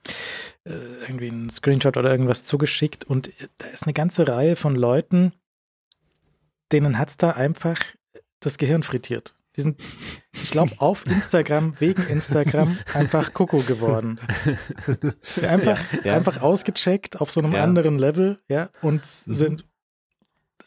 äh, 0.63 0.71
irgendwie 1.07 1.29
einen 1.29 1.49
Screenshot 1.49 1.97
oder 1.97 2.11
irgendwas 2.11 2.43
zugeschickt 2.43 3.03
und 3.03 3.29
äh, 3.29 3.47
da 3.57 3.67
ist 3.67 3.83
eine 3.83 3.93
ganze 3.93 4.27
Reihe 4.27 4.55
von 4.55 4.75
Leuten, 4.75 5.33
denen 6.71 6.99
hat 6.99 7.09
es 7.09 7.17
da 7.17 7.31
einfach 7.31 7.79
das 8.39 8.57
Gehirn 8.57 8.83
frittiert. 8.83 9.33
Die 9.57 9.61
sind, 9.61 9.81
ich 10.31 10.51
glaube, 10.51 10.73
auf 10.77 11.05
Instagram, 11.05 11.79
wegen 11.79 12.03
Instagram, 12.03 12.77
einfach 12.93 13.33
Koko 13.33 13.59
geworden. 13.59 14.19
Einfach, 15.41 15.77
ja, 15.91 15.99
ja. 16.05 16.15
einfach 16.15 16.41
ausgecheckt 16.41 17.19
auf 17.19 17.29
so 17.31 17.41
einem 17.41 17.53
ja. 17.53 17.63
anderen 17.63 17.99
Level, 17.99 18.39
ja, 18.47 18.69
und 18.81 19.01
mhm. 19.01 19.33
sind 19.35 19.65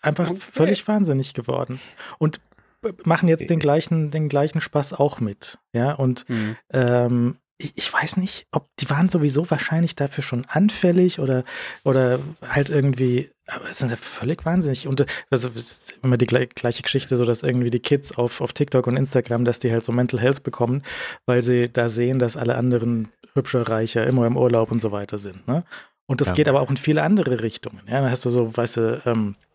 einfach 0.02 0.30
okay. 0.30 0.38
völlig 0.38 0.86
wahnsinnig 0.86 1.32
geworden. 1.32 1.80
Und 2.18 2.40
machen 3.04 3.28
jetzt 3.28 3.50
den 3.50 3.58
gleichen, 3.58 4.10
den 4.10 4.28
gleichen 4.28 4.60
Spaß 4.60 4.94
auch 4.94 5.20
mit, 5.20 5.58
ja, 5.72 5.92
und 5.92 6.28
mhm. 6.28 6.56
ähm, 6.72 7.36
ich, 7.56 7.72
ich, 7.76 7.92
weiß 7.92 8.16
nicht, 8.16 8.46
ob 8.50 8.68
die 8.80 8.90
waren 8.90 9.08
sowieso 9.08 9.48
wahrscheinlich 9.50 9.94
dafür 9.94 10.24
schon 10.24 10.44
anfällig 10.46 11.20
oder, 11.20 11.44
oder 11.84 12.18
halt 12.42 12.68
irgendwie, 12.68 13.30
aber 13.46 13.64
es 13.70 13.78
sind 13.78 13.90
ja 13.90 13.96
völlig 13.96 14.44
wahnsinnig. 14.44 14.88
Und 14.88 15.06
also, 15.30 15.50
es 15.54 15.70
ist 15.70 15.98
immer 16.02 16.16
die 16.16 16.26
gleiche 16.26 16.82
Geschichte, 16.82 17.16
so 17.16 17.24
dass 17.24 17.44
irgendwie 17.44 17.70
die 17.70 17.80
Kids 17.80 18.12
auf, 18.12 18.40
auf 18.40 18.52
TikTok 18.52 18.86
und 18.88 18.96
Instagram, 18.96 19.44
dass 19.44 19.60
die 19.60 19.70
halt 19.70 19.84
so 19.84 19.92
Mental 19.92 20.20
Health 20.20 20.42
bekommen, 20.42 20.82
weil 21.26 21.42
sie 21.42 21.68
da 21.72 21.88
sehen, 21.88 22.18
dass 22.18 22.36
alle 22.36 22.56
anderen 22.56 23.08
hübscher, 23.34 23.68
reicher, 23.68 24.06
immer 24.06 24.26
im 24.26 24.36
Urlaub 24.36 24.72
und 24.72 24.80
so 24.80 24.90
weiter 24.90 25.18
sind. 25.18 25.46
Ne? 25.46 25.64
Und 26.06 26.20
das 26.20 26.28
ja. 26.28 26.34
geht 26.34 26.48
aber 26.48 26.60
auch 26.60 26.70
in 26.70 26.76
viele 26.76 27.02
andere 27.02 27.42
Richtungen. 27.42 27.80
Ja, 27.86 28.00
da 28.00 28.10
hast 28.10 28.24
du 28.24 28.30
so, 28.30 28.56
weißt 28.56 28.76
du, 28.76 29.02
ähm, 29.06 29.36
äh, 29.36 29.53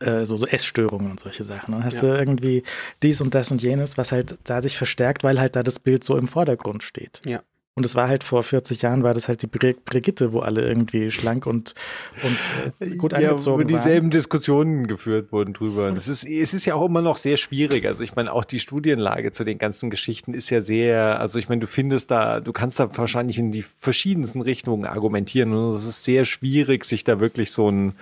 so, 0.00 0.36
so 0.36 0.46
Essstörungen 0.46 1.10
und 1.10 1.20
solche 1.20 1.44
Sachen. 1.44 1.72
Dann 1.72 1.84
hast 1.84 2.02
ja. 2.02 2.12
du 2.12 2.18
irgendwie 2.18 2.62
dies 3.02 3.20
und 3.20 3.34
das 3.34 3.50
und 3.50 3.62
jenes, 3.62 3.96
was 3.96 4.12
halt 4.12 4.38
da 4.44 4.60
sich 4.60 4.76
verstärkt, 4.76 5.24
weil 5.24 5.40
halt 5.40 5.56
da 5.56 5.62
das 5.62 5.78
Bild 5.78 6.04
so 6.04 6.16
im 6.16 6.28
Vordergrund 6.28 6.82
steht. 6.82 7.20
Ja. 7.26 7.42
Und 7.78 7.84
es 7.84 7.94
war 7.94 8.08
halt 8.08 8.24
vor 8.24 8.42
40 8.42 8.80
Jahren, 8.80 9.02
war 9.02 9.12
das 9.12 9.28
halt 9.28 9.42
die 9.42 9.46
Brigitte, 9.46 10.32
wo 10.32 10.38
alle 10.40 10.66
irgendwie 10.66 11.10
schlank 11.10 11.44
und, 11.44 11.74
und 12.22 12.38
äh, 12.80 12.96
gut 12.96 13.12
angezogen 13.12 13.60
ja, 13.60 13.64
wo 13.64 13.68
dieselben 13.68 14.06
waren. 14.06 14.10
Diskussionen 14.12 14.86
geführt 14.86 15.30
wurden 15.30 15.52
drüber. 15.52 15.92
Es 15.94 16.08
ist, 16.08 16.26
es 16.26 16.54
ist 16.54 16.64
ja 16.64 16.74
auch 16.74 16.86
immer 16.86 17.02
noch 17.02 17.18
sehr 17.18 17.36
schwierig. 17.36 17.84
Also 17.84 18.02
ich 18.02 18.16
meine, 18.16 18.32
auch 18.32 18.46
die 18.46 18.60
Studienlage 18.60 19.30
zu 19.30 19.44
den 19.44 19.58
ganzen 19.58 19.90
Geschichten 19.90 20.32
ist 20.32 20.48
ja 20.48 20.62
sehr, 20.62 21.20
also 21.20 21.38
ich 21.38 21.50
meine, 21.50 21.60
du 21.60 21.66
findest 21.66 22.10
da, 22.10 22.40
du 22.40 22.50
kannst 22.50 22.80
da 22.80 22.96
wahrscheinlich 22.96 23.38
in 23.38 23.52
die 23.52 23.66
verschiedensten 23.78 24.40
Richtungen 24.40 24.86
argumentieren 24.86 25.52
und 25.52 25.68
es 25.68 25.84
ist 25.84 26.02
sehr 26.02 26.24
schwierig, 26.24 26.86
sich 26.86 27.04
da 27.04 27.20
wirklich 27.20 27.50
so 27.50 27.70
ein 27.70 27.92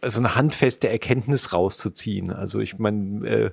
also 0.00 0.20
eine 0.20 0.34
handfeste 0.34 0.88
Erkenntnis 0.88 1.52
rauszuziehen. 1.52 2.30
Also 2.30 2.60
ich 2.60 2.78
meine, 2.78 3.28
äh, 3.28 3.50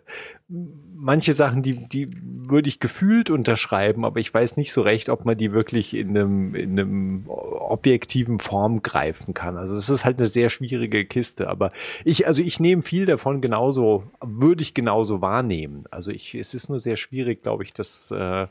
manche 0.94 1.34
Sachen, 1.34 1.62
die, 1.62 1.88
die 1.88 2.10
würde 2.22 2.70
ich 2.70 2.80
gefühlt 2.80 3.30
unterschreiben, 3.30 4.06
aber 4.06 4.20
ich 4.20 4.34
weiß 4.34 4.58
nicht 4.58 4.72
so 4.72 4.82
recht, 4.82 5.10
ob 5.10 5.26
man 5.26 5.38
die 5.38 5.52
wirklich 5.52 5.94
in 5.94 6.10
einem, 6.10 6.56
in 6.56 6.80
einem 6.80 7.24
objektiven 7.28 8.40
Form 8.40 8.82
greifen 8.82 9.34
kann. 9.34 9.58
Also 9.58 9.76
es 9.76 9.90
ist 9.90 10.06
halt 10.06 10.18
eine 10.18 10.28
sehr 10.28 10.50
schwierige 10.50 11.06
Kiste, 11.06 11.50
aber 11.50 11.72
ich, 12.04 12.28
also 12.28 12.42
ich 12.42 12.60
nehme 12.60 12.82
viel 12.82 13.06
davon 13.06 13.42
genauso, 13.42 14.04
würde 14.22 14.64
ich 14.64 14.74
genauso 14.74 15.22
wahrnehmen. 15.22 15.82
Also 15.92 16.12
ich, 16.12 16.36
es 16.36 16.54
ist 16.54 16.70
nur 16.70 16.80
sehr 16.80 16.96
schwierig, 16.96 17.44
glaube 17.44 17.64
ich, 17.64 17.74
das, 17.74 18.12
äh, 18.12 18.48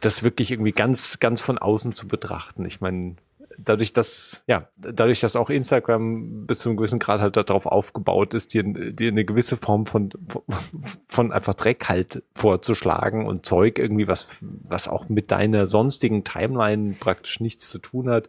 das 0.00 0.22
wirklich 0.22 0.50
irgendwie 0.50 0.72
ganz, 0.72 1.18
ganz 1.18 1.40
von 1.40 1.58
außen 1.58 1.92
zu 1.92 2.06
betrachten. 2.06 2.64
Ich 2.66 2.80
meine, 2.80 3.16
dadurch, 3.58 3.92
dass, 3.92 4.42
ja, 4.46 4.68
dadurch, 4.76 5.20
dass 5.20 5.36
auch 5.36 5.50
Instagram 5.50 6.46
bis 6.46 6.60
zu 6.60 6.68
einem 6.68 6.76
gewissen 6.76 6.98
Grad 6.98 7.20
halt 7.20 7.36
darauf 7.36 7.66
aufgebaut 7.66 8.34
ist, 8.34 8.54
dir, 8.54 8.62
dir 8.62 9.10
eine 9.10 9.24
gewisse 9.24 9.56
Form 9.56 9.86
von, 9.86 10.10
von 11.08 11.32
einfach 11.32 11.54
Dreck 11.54 11.88
halt 11.88 12.22
vorzuschlagen 12.34 13.26
und 13.26 13.44
Zeug 13.44 13.78
irgendwie, 13.78 14.08
was, 14.08 14.28
was 14.40 14.88
auch 14.88 15.08
mit 15.08 15.30
deiner 15.30 15.66
sonstigen 15.66 16.24
Timeline 16.24 16.94
praktisch 16.98 17.40
nichts 17.40 17.68
zu 17.68 17.78
tun 17.78 18.08
hat, 18.08 18.28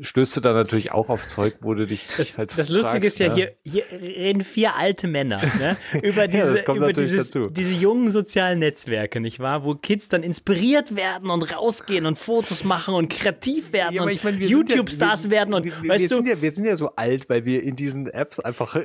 stößt 0.00 0.36
du 0.36 0.40
da 0.40 0.52
natürlich 0.52 0.92
auch 0.92 1.08
auf 1.08 1.26
Zeug, 1.26 1.56
wo 1.60 1.74
du 1.74 1.86
dich 1.86 2.06
das, 2.16 2.38
halt 2.38 2.52
Das 2.56 2.68
Lustige 2.68 3.06
ist 3.06 3.18
ja, 3.18 3.32
hier, 3.32 3.52
hier 3.64 3.84
reden 3.90 4.44
vier 4.44 4.76
alte 4.76 5.06
Männer 5.06 5.40
ne? 5.58 5.76
über 6.02 6.28
diese, 6.28 6.64
ja, 6.64 6.74
über 6.74 6.92
dieses, 6.92 7.30
diese 7.30 7.74
jungen 7.74 8.10
sozialen 8.10 8.58
Netzwerke, 8.58 9.20
nicht 9.20 9.40
wahr? 9.40 9.64
Wo 9.64 9.74
Kids 9.74 10.08
dann 10.08 10.22
inspiriert 10.22 10.96
werden 10.96 11.30
und 11.30 11.42
rausgehen 11.54 12.06
und 12.06 12.18
Fotos 12.18 12.64
machen 12.64 12.94
und 12.94 13.08
kreativ 13.08 13.72
werden 13.72 13.94
ja, 13.94 14.02
und 14.02 14.08
ich 14.08 14.24
mein, 14.24 14.40
YouTube-Stars 14.40 15.24
ja, 15.24 15.30
werden 15.30 15.54
und 15.54 15.64
wir, 15.64 15.72
weißt 15.72 16.02
wir 16.02 16.08
du. 16.08 16.16
Sind 16.16 16.28
ja, 16.28 16.42
wir 16.42 16.52
sind 16.52 16.64
ja 16.66 16.76
so 16.76 16.90
alt, 16.96 17.28
weil 17.28 17.44
wir 17.44 17.62
in 17.62 17.76
diesen 17.76 18.08
Apps 18.08 18.40
einfach 18.40 18.76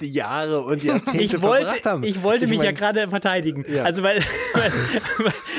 die 0.00 0.10
Jahre 0.10 0.62
und 0.62 0.82
Jahrzehnte 0.84 1.22
ich 1.22 1.40
wollte, 1.40 1.66
verbracht 1.66 1.86
haben. 1.86 2.02
Ich 2.04 2.22
wollte 2.22 2.44
ich 2.44 2.50
mich 2.50 2.58
mein, 2.58 2.66
ja 2.66 2.72
gerade 2.72 3.06
verteidigen. 3.06 3.64
Also 3.82 4.02
weil, 4.02 4.20
weil, 4.54 4.72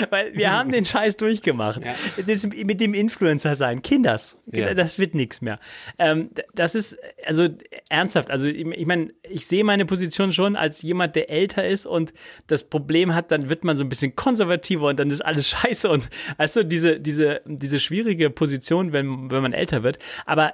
weil, 0.09 0.33
wir 0.35 0.51
haben 0.51 0.71
den 0.71 0.85
Scheiß 0.85 1.17
durchgemacht. 1.17 1.81
Das 2.25 2.47
mit 2.47 2.81
dem 2.81 2.93
Influencer 2.93 3.55
sein. 3.55 3.81
Kinders. 3.81 4.37
Ja 4.51 4.72
das 4.77 4.99
wird 4.99 5.15
nichts 5.15 5.41
mehr. 5.41 5.59
Ähm, 5.97 6.29
das 6.53 6.75
ist, 6.75 6.97
also 7.25 7.47
ernsthaft, 7.89 8.29
also 8.29 8.47
ich, 8.47 8.65
ich 8.65 8.85
meine, 8.85 9.09
ich 9.23 9.45
sehe 9.47 9.63
meine 9.63 9.85
Position 9.85 10.33
schon 10.33 10.55
als 10.55 10.81
jemand, 10.81 11.15
der 11.15 11.29
älter 11.29 11.65
ist 11.67 11.85
und 11.85 12.13
das 12.47 12.63
Problem 12.63 13.13
hat, 13.13 13.31
dann 13.31 13.49
wird 13.49 13.63
man 13.63 13.77
so 13.77 13.83
ein 13.83 13.89
bisschen 13.89 14.15
konservativer 14.15 14.87
und 14.87 14.99
dann 14.99 15.09
ist 15.11 15.21
alles 15.21 15.47
scheiße 15.49 15.89
und 15.89 16.09
also 16.37 16.63
diese, 16.63 16.99
diese, 16.99 17.41
diese 17.45 17.79
schwierige 17.79 18.29
Position, 18.29 18.93
wenn, 18.93 19.31
wenn 19.31 19.41
man 19.41 19.53
älter 19.53 19.83
wird. 19.83 19.99
Aber 20.25 20.53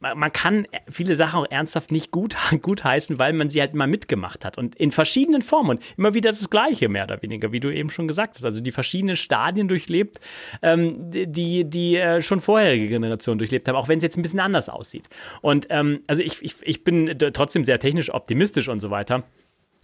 man 0.00 0.32
kann 0.32 0.66
viele 0.90 1.14
Sachen 1.14 1.40
auch 1.40 1.50
ernsthaft 1.50 1.90
nicht 1.90 2.10
gut, 2.10 2.36
gut 2.62 2.84
heißen, 2.84 3.18
weil 3.18 3.32
man 3.32 3.50
sie 3.50 3.60
halt 3.60 3.74
mal 3.74 3.86
mitgemacht 3.86 4.44
hat 4.44 4.58
und 4.58 4.74
in 4.76 4.90
verschiedenen 4.90 5.42
Formen 5.42 5.70
und 5.70 5.84
immer 5.96 6.14
wieder 6.14 6.30
das 6.30 6.50
Gleiche, 6.50 6.88
mehr 6.88 7.04
oder 7.04 7.22
weniger, 7.22 7.52
wie 7.52 7.60
du 7.60 7.70
eben 7.70 7.90
schon 7.90 8.08
gesagt 8.08 8.34
hast. 8.34 8.44
Also 8.44 8.60
die 8.60 8.72
verschiedenen 8.72 9.16
Stadien 9.16 9.68
durchlebt, 9.68 10.20
ähm, 10.62 11.10
die, 11.10 11.64
die 11.64 11.96
äh, 11.96 12.22
schon 12.22 12.40
vorherige 12.40 12.88
Generationen 12.88 13.38
durchlebt 13.38 13.68
haben, 13.68 13.76
auch 13.76 13.88
wenn 13.88 13.98
es 13.98 14.04
jetzt 14.04 14.16
ein 14.16 14.22
bisschen 14.22 14.40
anders 14.40 14.68
aussieht. 14.68 15.08
Und 15.40 15.66
ähm, 15.70 16.00
also 16.06 16.22
ich, 16.22 16.42
ich, 16.42 16.56
ich 16.62 16.84
bin 16.84 17.16
trotzdem 17.32 17.64
sehr 17.64 17.78
technisch 17.78 18.12
optimistisch 18.12 18.68
und 18.68 18.80
so 18.80 18.90
weiter 18.90 19.24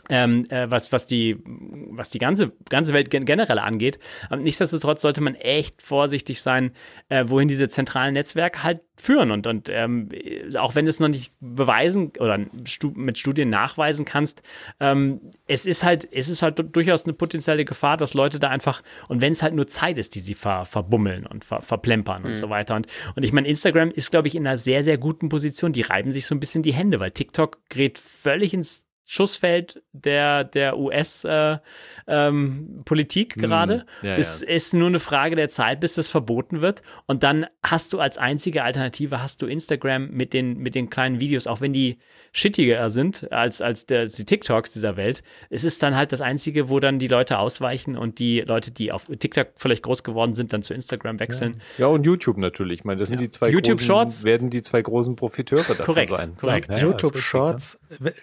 ähm, 0.08 0.46
äh, 0.50 0.70
was, 0.70 0.92
was 0.92 1.06
die, 1.06 1.36
was 1.44 2.08
die 2.08 2.18
ganze, 2.18 2.52
ganze 2.68 2.92
Welt 2.92 3.10
gen 3.10 3.24
generell 3.24 3.58
angeht. 3.58 3.98
Aber 4.28 4.40
nichtsdestotrotz 4.40 5.02
sollte 5.02 5.20
man 5.20 5.34
echt 5.34 5.82
vorsichtig 5.82 6.40
sein, 6.40 6.72
äh, 7.08 7.24
wohin 7.28 7.48
diese 7.48 7.68
zentralen 7.68 8.14
Netzwerke 8.14 8.62
halt 8.62 8.80
führen. 8.96 9.30
Und, 9.30 9.46
und 9.46 9.68
ähm, 9.68 10.08
auch 10.58 10.74
wenn 10.74 10.84
du 10.84 10.90
es 10.90 11.00
noch 11.00 11.08
nicht 11.08 11.32
beweisen 11.40 12.12
oder 12.18 12.38
mit 12.94 13.18
Studien 13.18 13.50
nachweisen 13.50 14.04
kannst, 14.04 14.42
ähm, 14.78 15.20
es 15.46 15.66
ist 15.66 15.84
halt, 15.84 16.08
es 16.10 16.28
ist 16.28 16.42
halt 16.42 16.74
durchaus 16.74 17.04
eine 17.04 17.12
potenzielle 17.12 17.64
Gefahr, 17.64 17.96
dass 17.96 18.14
Leute 18.14 18.38
da 18.38 18.48
einfach, 18.48 18.82
und 19.08 19.20
wenn 19.20 19.32
es 19.32 19.42
halt 19.42 19.54
nur 19.54 19.66
Zeit 19.66 19.98
ist, 19.98 20.14
die 20.14 20.20
sie 20.20 20.34
ver 20.34 20.64
verbummeln 20.64 21.26
und 21.26 21.44
ver 21.44 21.62
verplempern 21.62 22.22
mhm. 22.22 22.28
und 22.28 22.34
so 22.36 22.50
weiter. 22.50 22.74
Und, 22.74 22.86
und 23.16 23.22
ich 23.22 23.32
meine, 23.32 23.48
Instagram 23.48 23.90
ist, 23.90 24.10
glaube 24.10 24.28
ich, 24.28 24.34
in 24.34 24.46
einer 24.46 24.58
sehr, 24.58 24.84
sehr 24.84 24.98
guten 24.98 25.28
Position. 25.28 25.72
Die 25.72 25.82
reiben 25.82 26.12
sich 26.12 26.26
so 26.26 26.34
ein 26.34 26.40
bisschen 26.40 26.62
die 26.62 26.72
Hände, 26.72 27.00
weil 27.00 27.10
TikTok 27.10 27.58
gerät 27.68 27.98
völlig 27.98 28.54
ins 28.54 28.89
Schussfeld 29.12 29.82
der, 29.92 30.44
der 30.44 30.78
US-Politik 30.78 31.26
äh, 32.06 32.06
ähm, 32.06 32.72
hm, 33.34 33.42
gerade. 33.42 33.84
Ja, 34.02 34.14
das 34.14 34.42
ja. 34.42 34.48
ist 34.48 34.72
nur 34.72 34.86
eine 34.86 35.00
Frage 35.00 35.34
der 35.34 35.48
Zeit, 35.48 35.80
bis 35.80 35.96
das 35.96 36.08
verboten 36.08 36.60
wird. 36.60 36.82
Und 37.06 37.24
dann 37.24 37.46
hast 37.60 37.92
du 37.92 37.98
als 37.98 38.18
einzige 38.18 38.62
Alternative 38.62 39.20
hast 39.20 39.42
du 39.42 39.46
Instagram 39.46 40.10
mit 40.10 40.32
den, 40.32 40.58
mit 40.58 40.76
den 40.76 40.90
kleinen 40.90 41.18
Videos, 41.18 41.48
auch 41.48 41.60
wenn 41.60 41.72
die 41.72 41.98
shittiger 42.32 42.90
sind 42.90 43.30
als, 43.32 43.60
als, 43.60 43.86
der, 43.86 44.00
als 44.00 44.12
die 44.16 44.24
TikToks 44.24 44.72
dieser 44.72 44.96
Welt. 44.96 45.22
Es 45.48 45.64
ist 45.64 45.82
dann 45.82 45.96
halt 45.96 46.12
das 46.12 46.20
Einzige, 46.20 46.68
wo 46.68 46.80
dann 46.80 46.98
die 46.98 47.08
Leute 47.08 47.38
ausweichen 47.38 47.96
und 47.96 48.18
die 48.18 48.40
Leute, 48.40 48.70
die 48.70 48.92
auf 48.92 49.06
TikTok 49.06 49.48
vielleicht 49.56 49.82
groß 49.82 50.04
geworden 50.04 50.34
sind, 50.34 50.52
dann 50.52 50.62
zu 50.62 50.74
Instagram 50.74 51.18
wechseln. 51.20 51.60
Ja, 51.78 51.86
ja 51.86 51.92
und 51.92 52.04
YouTube 52.04 52.38
natürlich. 52.38 52.80
Ich 52.80 52.84
meine, 52.84 53.00
das 53.00 53.08
sind 53.08 53.20
die 53.20 53.30
zwei 53.30 53.48
YouTube 53.48 53.78
großen, 53.78 53.86
Shorts 53.86 54.24
werden 54.24 54.50
die 54.50 54.62
zwei 54.62 54.82
großen 54.82 55.16
Profiteure 55.16 55.62
davon 55.62 55.84
korrekt, 55.84 56.10
sein. 56.10 56.36
Korrekt. 56.36 56.72
YouTube 56.80 57.18
Shorts 57.18 57.78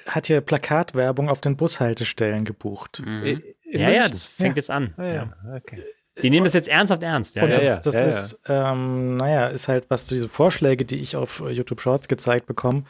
hat 0.07 0.29
ja 0.29 0.41
Plakat 0.41 0.67
Plakatwerbung 0.67 1.29
auf 1.29 1.41
den 1.41 1.57
Bushaltestellen 1.57 2.45
gebucht. 2.45 3.01
Mhm. 3.05 3.41
Ja, 3.71 3.89
ja, 3.89 4.07
das 4.07 4.27
fängt 4.27 4.55
ja. 4.55 4.61
jetzt 4.61 4.71
an. 4.71 4.93
Ah, 4.97 5.05
ja. 5.05 5.33
Okay. 5.55 5.81
Die 6.21 6.29
nehmen 6.29 6.45
das 6.45 6.53
jetzt 6.53 6.67
ernsthaft 6.67 7.03
ernst. 7.03 7.35
Ja, 7.35 7.43
und 7.43 7.55
das, 7.55 7.65
ja, 7.65 7.79
das 7.79 7.95
ja, 7.95 8.01
ist, 8.01 8.39
ähm, 8.47 9.17
naja, 9.17 9.47
ist 9.47 9.67
halt, 9.67 9.85
was 9.89 10.07
diese 10.07 10.27
Vorschläge, 10.27 10.83
die 10.83 10.95
ich 10.95 11.15
auf 11.15 11.43
YouTube 11.47 11.79
Shorts 11.79 12.07
gezeigt 12.07 12.47
bekomme, 12.47 12.83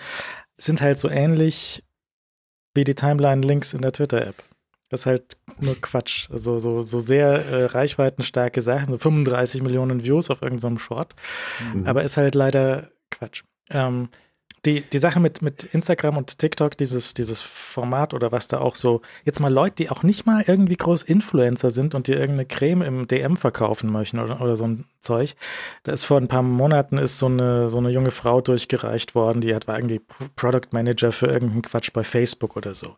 sind 0.57 0.81
halt 0.81 0.99
so 0.99 1.09
ähnlich 1.09 1.83
wie 2.73 2.83
die 2.83 2.95
Timeline-Links 2.95 3.73
in 3.73 3.81
der 3.81 3.91
Twitter-App. 3.91 4.35
Das 4.89 5.01
ist 5.01 5.05
halt 5.05 5.37
nur 5.59 5.75
Quatsch. 5.81 6.29
Also 6.31 6.59
so, 6.59 6.81
so 6.81 6.99
sehr 6.99 7.45
äh, 7.45 7.65
reichweitenstarke 7.65 8.61
Sachen, 8.61 8.91
so 8.91 8.97
35 8.97 9.61
Millionen 9.61 10.03
Views 10.03 10.29
auf 10.29 10.41
irgendeinem 10.41 10.77
Short. 10.77 11.15
Mhm. 11.73 11.85
Aber 11.85 12.03
ist 12.03 12.17
halt 12.17 12.35
leider 12.35 12.91
Quatsch. 13.09 13.43
Ähm, 13.69 14.09
die, 14.65 14.81
die 14.81 14.97
Sache 14.97 15.19
mit, 15.19 15.41
mit 15.41 15.63
Instagram 15.63 16.17
und 16.17 16.39
TikTok, 16.39 16.77
dieses, 16.77 17.13
dieses 17.13 17.41
Format 17.41 18.13
oder 18.13 18.31
was 18.31 18.47
da 18.47 18.59
auch 18.59 18.75
so, 18.75 19.01
jetzt 19.23 19.39
mal 19.39 19.53
Leute, 19.53 19.75
die 19.75 19.89
auch 19.89 20.03
nicht 20.03 20.25
mal 20.25 20.43
irgendwie 20.45 20.75
groß 20.75 21.03
Influencer 21.03 21.71
sind 21.71 21.95
und 21.95 22.07
dir 22.07 22.15
irgendeine 22.19 22.45
Creme 22.45 22.81
im 22.81 23.07
DM 23.07 23.37
verkaufen 23.37 23.91
möchten 23.91 24.19
oder, 24.19 24.41
oder 24.41 24.55
so 24.55 24.65
ein 24.65 24.85
Zeug. 24.99 25.35
Da 25.83 25.93
ist 25.93 26.03
vor 26.03 26.17
ein 26.17 26.27
paar 26.27 26.41
Monaten 26.41 26.97
ist 26.97 27.17
so 27.17 27.27
eine, 27.27 27.69
so 27.69 27.77
eine 27.77 27.91
junge 27.91 28.11
Frau 28.11 28.41
durchgereicht 28.41 29.15
worden, 29.15 29.41
die 29.41 29.53
hat, 29.53 29.67
war 29.67 29.77
irgendwie 29.77 30.01
Product 30.35 30.71
Manager 30.71 31.11
für 31.11 31.27
irgendeinen 31.27 31.61
Quatsch 31.61 31.93
bei 31.93 32.03
Facebook 32.03 32.57
oder 32.57 32.73
so. 32.73 32.87
Und 32.87 32.97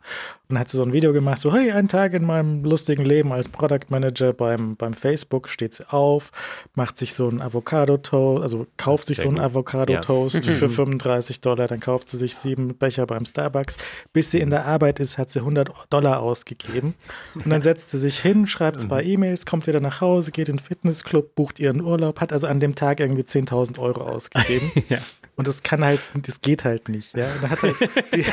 dann 0.49 0.60
hat 0.60 0.70
sie 0.70 0.78
so 0.78 0.84
ein 0.84 0.93
Video 0.93 1.14
gemacht, 1.14 1.39
so, 1.39 1.53
hey, 1.53 1.72
ein 1.72 1.88
Tag 1.88 2.14
in 2.14 2.26
meinem 2.26 2.64
lustigen 2.64 3.05
Leben 3.05 3.32
als 3.32 3.49
Product 3.49 3.89
Manager 3.89 4.34
beim, 4.34 4.76
beim 4.76 4.93
Facebook, 4.93 5.49
steht 5.49 5.74
sie 5.74 5.88
auf, 5.91 6.32
macht 6.74 6.97
sich 6.97 7.14
so 7.14 7.28
ein 7.28 7.41
Avocado-Toast, 7.41 8.41
also 8.41 8.66
kauft 8.78 9.07
sich 9.07 9.20
so 9.20 9.28
einen 9.28 9.39
Avocado-Toast 9.39 10.45
ja. 10.45 10.53
für 10.53 10.70
35 10.80 11.41
Dollar 11.41 11.49
Dollar, 11.50 11.68
dann 11.68 11.80
kauft 11.80 12.10
sie 12.10 12.18
sich 12.18 12.36
sieben 12.36 12.76
Becher 12.76 13.06
beim 13.06 13.26
Starbucks. 13.26 13.78
Bis 14.14 14.32
sie 14.32 14.39
in 14.39 14.50
der 14.50 14.66
Arbeit 14.66 15.00
ist, 15.00 15.18
hat 15.18 15.32
sie 15.32 15.39
100 15.39 15.70
Dollar 15.89 16.22
ausgegeben. 16.22 16.95
Und 17.36 17.50
dann 17.50 17.62
setzt 17.62 17.91
sie 17.91 18.00
sich 18.00 18.20
hin, 18.20 18.47
schreibt 18.47 18.82
zwei 18.82 19.04
mhm. 19.04 19.10
E-Mails, 19.10 19.45
kommt 19.45 19.68
wieder 19.68 19.80
nach 19.80 20.02
Hause, 20.02 20.32
geht 20.32 20.50
in 20.50 20.58
den 20.58 20.64
Fitnessclub, 20.64 21.36
bucht 21.36 21.60
ihren 21.60 21.82
Urlaub, 21.82 22.22
hat 22.22 22.32
also 22.32 22.47
an 22.47 22.60
dem 22.60 22.76
Tag 22.76 23.00
irgendwie 23.00 23.24
10.000 23.24 23.80
Euro 23.80 24.02
ausgegeben. 24.02 24.72
ja. 24.89 25.00
Und 25.39 25.47
das 25.47 25.64
kann 25.64 25.86
halt, 25.86 26.02
das 26.16 26.41
geht 26.41 26.66
halt 26.66 26.89
nicht. 26.89 27.16
Ja? 27.16 27.30
Halt 27.41 27.62
die, 28.14 28.26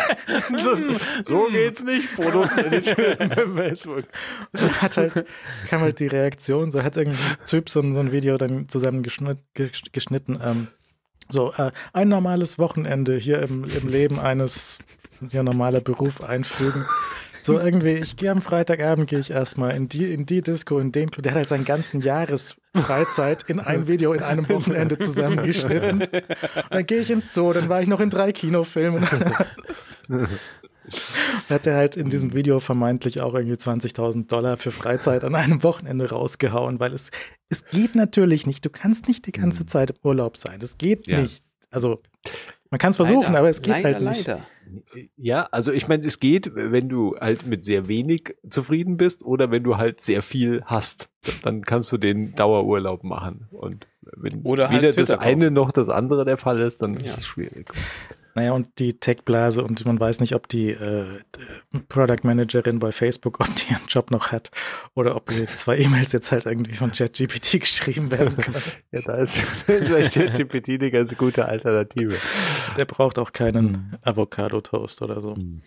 so, 0.59 0.77
so, 1.23 1.47
geht's 1.53 1.85
nicht, 1.85 2.13
Produktmanagement 2.17 3.19
bei 3.37 3.47
Facebook. 3.47 4.05
Und 4.53 4.83
hat 4.83 4.97
halt, 4.97 5.25
kam 5.69 5.83
halt 5.83 6.01
die 6.01 6.09
Reaktion, 6.09 6.73
so 6.73 6.83
hat 6.83 6.97
irgendein 6.97 7.37
Typ 7.47 7.71
so, 7.71 7.81
so 7.93 8.01
ein 8.01 8.11
Video 8.11 8.37
dann 8.39 8.69
zusammen 8.69 9.05
geschnitten, 9.05 10.41
ähm, 10.43 10.67
so, 11.29 11.53
äh, 11.57 11.73
ein 11.93 12.09
normales 12.09 12.59
Wochenende 12.59 13.17
hier 13.17 13.43
im, 13.43 13.65
im 13.65 13.89
Leben 13.89 14.19
eines 14.19 14.79
ja, 15.31 15.43
normaler 15.43 15.81
Beruf 15.81 16.23
einfügen. 16.23 16.85
So 17.43 17.61
irgendwie, 17.61 17.93
ich 17.93 18.17
gehe 18.17 18.33
am 18.33 18.43
Freitagabend, 18.43 19.09
gehe 19.09 19.21
ich 19.21 19.31
erstmal 19.31 19.77
in 19.77 19.89
die, 19.89 20.13
in 20.13 20.27
die 20.27 20.43
Disco, 20.43 20.81
in 20.81 20.91
den 20.91 21.13
Club. 21.13 21.23
Der 21.23 21.31
hat 21.31 21.37
halt 21.37 21.49
seinen 21.49 21.65
ganzen 21.65 22.01
Jahresfreizeit 22.01 23.45
in 23.45 23.61
ein 23.61 23.87
Video 23.87 24.13
in 24.15 24.25
einem 24.25 24.49
Wochenende 24.49 24.99
zusammengeschnitten. 24.99 26.09
Dann 26.71 26.87
gehe 26.87 26.99
ich 26.99 27.11
ins 27.11 27.33
Zoo, 27.33 27.53
dann 27.53 27.69
war 27.69 27.81
ich 27.81 27.87
noch 27.87 28.01
in 28.01 28.11
drei 28.11 28.33
Kinofilmen. 28.33 29.07
hat 31.49 31.67
er 31.67 31.77
halt 31.77 31.97
in 31.97 32.09
diesem 32.09 32.35
Video 32.35 32.61
vermeintlich 32.61 33.21
auch 33.21 33.35
irgendwie 33.35 33.57
20.000 33.57 34.27
Dollar 34.27 34.57
für 34.57 34.71
Freizeit 34.71 35.25
an 35.25 35.35
einem 35.35 35.63
Wochenende 35.63 36.11
rausgehauen, 36.11 36.81
weil 36.81 36.93
es, 36.93 37.11
es 37.49 37.65
geht 37.67 37.95
natürlich 37.95 38.47
nicht. 38.47 38.65
Du 38.65 38.71
kannst 38.71 39.09
nicht 39.09 39.27
die 39.27 39.33
ganze 39.33 39.63
mhm. 39.63 39.69
Zeit 39.69 39.91
im 39.91 39.97
Urlaub 40.03 40.37
sein. 40.37 40.61
Das 40.61 40.79
geht 40.79 41.07
ja. 41.07 41.21
nicht. 41.21 41.43
Also, 41.71 42.03
man 42.71 42.79
kann 42.79 42.91
es 42.91 42.97
versuchen, 42.97 43.23
leider, 43.25 43.39
aber 43.39 43.49
es 43.49 43.63
geht 43.63 43.75
leider, 43.83 43.95
halt 43.95 44.01
nicht. 44.01 44.27
Leider. 44.27 44.47
Ja, 45.17 45.43
also 45.53 45.73
ich 45.73 45.87
meine, 45.89 46.05
es 46.05 46.19
geht, 46.19 46.53
wenn 46.55 46.89
du 46.89 47.17
halt 47.21 47.47
mit 47.47 47.65
sehr 47.65 47.87
wenig 47.89 48.35
zufrieden 48.49 48.97
bist 48.97 49.23
oder 49.23 49.51
wenn 49.51 49.63
du 49.63 49.77
halt 49.77 50.01
sehr 50.01 50.23
viel 50.23 50.63
hast, 50.65 51.09
dann 51.43 51.63
kannst 51.63 51.93
du 51.93 51.99
den 51.99 52.35
Dauerurlaub 52.35 53.05
machen. 53.05 53.47
Und 53.51 53.87
wenn 54.03 54.43
oder 54.43 54.69
halt 54.69 54.83
weder 54.83 54.97
halt 54.97 54.99
das 54.99 55.11
eine 55.11 55.51
noch 55.51 55.73
das 55.73 55.89
andere 55.89 56.25
der 56.25 56.37
Fall 56.37 56.61
ist, 56.61 56.83
dann 56.83 56.95
ja. 56.95 57.01
ist 57.01 57.19
es 57.19 57.27
schwierig. 57.27 57.71
Naja, 58.37 58.53
und 58.53 58.79
die 58.79 59.01
Tech-Blase 59.01 59.65
und 59.65 59.87
man 59.87 59.99
weiß 59.99 60.21
nicht, 60.21 60.35
ob 60.35 60.47
die 60.47 60.69
äh, 60.69 61.07
Product 61.89 62.19
Managerin 62.23 62.79
bei 62.79 62.93
Facebook, 62.93 63.41
ob 63.41 63.47
die 63.57 63.73
ihren 63.73 63.87
Job 63.89 64.11
noch 64.11 64.31
hat 64.31 64.51
oder 64.95 65.17
ob 65.17 65.31
die 65.31 65.47
zwei 65.47 65.79
E-Mails 65.79 66.13
jetzt 66.13 66.31
halt 66.33 66.45
irgendwie 66.45 66.75
von 66.75 66.93
ChatGPT 66.93 67.61
geschrieben 67.61 68.11
werden 68.11 68.37
können. 68.37 68.63
ja, 68.93 69.01
da 69.01 69.15
ist, 69.15 69.39
ist 69.67 69.89
vielleicht 69.89 70.13
ChatGPT 70.13 70.69
eine 70.69 70.91
ganz 70.91 71.17
gute 71.17 71.47
Alternative. 71.47 72.15
Der 72.77 72.85
braucht 72.85 73.19
auch 73.19 73.33
keinen 73.33 73.97
Avocado-Toast 74.03 75.01
oder 75.01 75.23
so. 75.23 75.35
Mhm. 75.35 75.63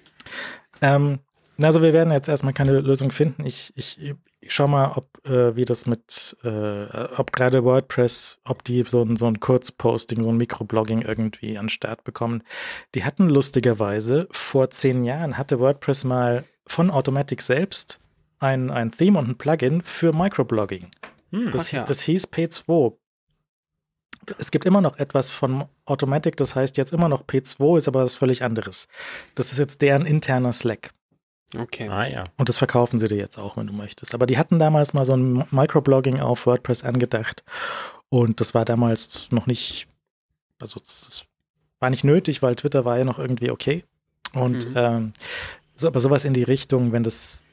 Ähm, 0.82 1.20
also 1.68 1.82
wir 1.82 1.94
werden 1.94 2.14
jetzt 2.14 2.30
erstmal 2.30 2.54
keine 2.54 2.80
Lösung 2.80 3.12
finden. 3.12 3.46
Ich, 3.46 3.74
ich, 3.76 4.16
ich 4.42 4.54
schau 4.54 4.68
mal, 4.68 4.94
ob 4.96 5.26
äh, 5.28 5.56
wie 5.56 5.66
das 5.66 5.86
mit, 5.86 6.38
äh, 6.44 6.86
ob 7.18 7.32
gerade 7.32 7.64
WordPress, 7.64 8.40
ob 8.46 8.64
die 8.64 8.84
so 8.84 9.02
ein, 9.02 9.16
so 9.16 9.26
ein 9.26 9.40
Kurzposting, 9.40 10.24
so 10.24 10.30
ein 10.30 10.38
Mikroblogging 10.38 11.02
irgendwie 11.02 11.58
an 11.58 11.70
Start 11.70 12.04
bekommen. 12.04 12.44
Die 12.96 13.04
hatten 13.04 13.30
lustigerweise 13.30 14.28
vor 14.32 14.70
zehn 14.70 15.04
Jahren 15.04 15.38
hatte 15.38 15.60
WordPress 15.60 16.04
mal 16.04 16.46
von 16.66 16.92
Automatic 16.92 17.42
selbst 17.42 18.00
ein, 18.40 18.72
ein 18.72 18.92
Theme 18.92 19.20
und 19.20 19.30
ein 19.30 19.38
Plugin 19.38 19.82
für 19.82 20.14
Microblogging. 20.14 20.92
Hm, 21.32 21.52
das, 21.52 21.72
ja. 21.72 21.84
das 21.84 22.02
hieß 22.02 22.28
P2. 22.28 22.96
Es 24.38 24.52
gibt 24.52 24.66
immer 24.66 24.82
noch 24.82 24.98
etwas 24.98 25.30
von 25.30 25.66
Automatic, 25.86 26.38
das 26.38 26.56
heißt 26.56 26.78
jetzt 26.78 26.94
immer 26.94 27.10
noch 27.10 27.24
P2, 27.24 27.78
ist 27.78 27.88
aber 27.88 28.04
was 28.04 28.16
völlig 28.16 28.44
anderes. 28.44 28.88
Das 29.36 29.52
ist 29.52 29.58
jetzt 29.58 29.82
deren 29.82 30.06
interner 30.06 30.54
Slack. 30.54 30.92
Okay. 31.58 31.90
Ah, 31.90 32.08
ja. 32.08 32.24
Und 32.38 32.50
das 32.50 32.58
verkaufen 32.58 33.00
sie 33.00 33.08
dir 33.08 33.18
jetzt 33.18 33.38
auch, 33.38 33.58
wenn 33.58 33.68
du 33.68 33.74
möchtest. 33.74 34.14
Aber 34.14 34.26
die 34.26 34.38
hatten 34.38 34.60
damals 34.60 34.94
mal 34.94 35.06
so 35.06 35.14
ein 35.16 35.46
Microblogging 35.52 36.20
auf 36.20 36.46
WordPress 36.46 36.84
angedacht. 36.84 37.44
Und 38.10 38.40
das 38.40 38.54
war 38.54 38.66
damals 38.66 39.32
noch 39.32 39.48
nicht, 39.48 39.88
also 40.60 40.80
das 40.80 41.26
war 41.80 41.90
nicht 41.90 42.04
nötig, 42.04 42.42
weil 42.42 42.56
Twitter 42.56 42.86
war 42.86 42.98
ja 42.98 43.04
noch 43.04 43.20
irgendwie 43.20 43.52
okay. 43.52 43.84
Und 44.34 44.70
mhm. 44.70 44.74
ähm, 44.76 45.14
so, 45.76 45.88
aber 45.88 46.00
sowas 46.00 46.26
in 46.26 46.34
die 46.34 46.44
Richtung, 46.44 46.92
wenn 46.92 47.04
das 47.04 47.46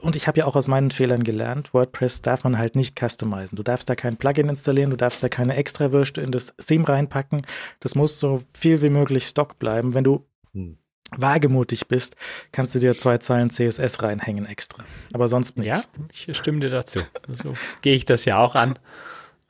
und 0.00 0.16
ich 0.16 0.26
habe 0.26 0.38
ja 0.38 0.46
auch 0.46 0.56
aus 0.56 0.66
meinen 0.66 0.90
Fehlern 0.90 1.24
gelernt, 1.24 1.74
WordPress 1.74 2.22
darf 2.22 2.42
man 2.42 2.56
halt 2.56 2.74
nicht 2.74 2.98
customizen. 2.98 3.56
Du 3.56 3.62
darfst 3.62 3.86
da 3.90 3.94
kein 3.94 4.16
Plugin 4.16 4.48
installieren, 4.48 4.88
du 4.88 4.96
darfst 4.96 5.22
da 5.22 5.28
keine 5.28 5.56
Extrawürste 5.56 6.22
in 6.22 6.32
das 6.32 6.54
Theme 6.56 6.88
reinpacken. 6.88 7.42
Das 7.80 7.94
muss 7.94 8.18
so 8.18 8.42
viel 8.58 8.80
wie 8.80 8.88
möglich 8.88 9.26
Stock 9.26 9.58
bleiben. 9.58 9.92
Wenn 9.92 10.04
du 10.04 10.24
hm 10.54 10.78
wagemutig 11.16 11.88
bist, 11.88 12.16
kannst 12.52 12.74
du 12.74 12.78
dir 12.78 12.96
zwei 12.98 13.18
Zeilen 13.18 13.50
CSS 13.50 14.02
reinhängen 14.02 14.46
extra. 14.46 14.84
Aber 15.12 15.28
sonst 15.28 15.56
nichts. 15.56 15.88
Ja, 15.96 16.04
ich 16.10 16.36
stimme 16.36 16.60
dir 16.60 16.70
dazu. 16.70 17.00
So 17.28 17.54
gehe 17.82 17.94
ich 17.94 18.04
das 18.04 18.24
ja 18.24 18.38
auch 18.38 18.54
an. 18.54 18.78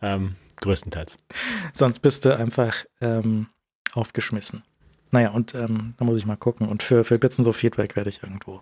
Ähm, 0.02 0.34
größtenteils. 0.60 1.16
Sonst 1.72 2.00
bist 2.00 2.24
du 2.24 2.36
einfach 2.36 2.84
ähm, 3.00 3.48
aufgeschmissen. 3.92 4.62
Naja, 5.10 5.30
und 5.30 5.54
ähm, 5.54 5.94
da 5.96 6.04
muss 6.04 6.16
ich 6.16 6.26
mal 6.26 6.36
gucken. 6.36 6.68
Und 6.68 6.82
für, 6.82 7.04
für 7.04 7.18
Bits 7.18 7.38
und 7.38 7.44
so 7.44 7.52
Feedback 7.52 7.94
werde 7.96 8.10
ich 8.10 8.22
irgendwo 8.22 8.60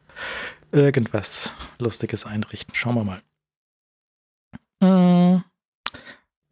irgendwas 0.70 1.52
Lustiges 1.78 2.26
einrichten. 2.26 2.74
Schauen 2.74 2.94
wir 2.94 3.04
mal. 3.04 3.22
Mmh. 4.80 5.44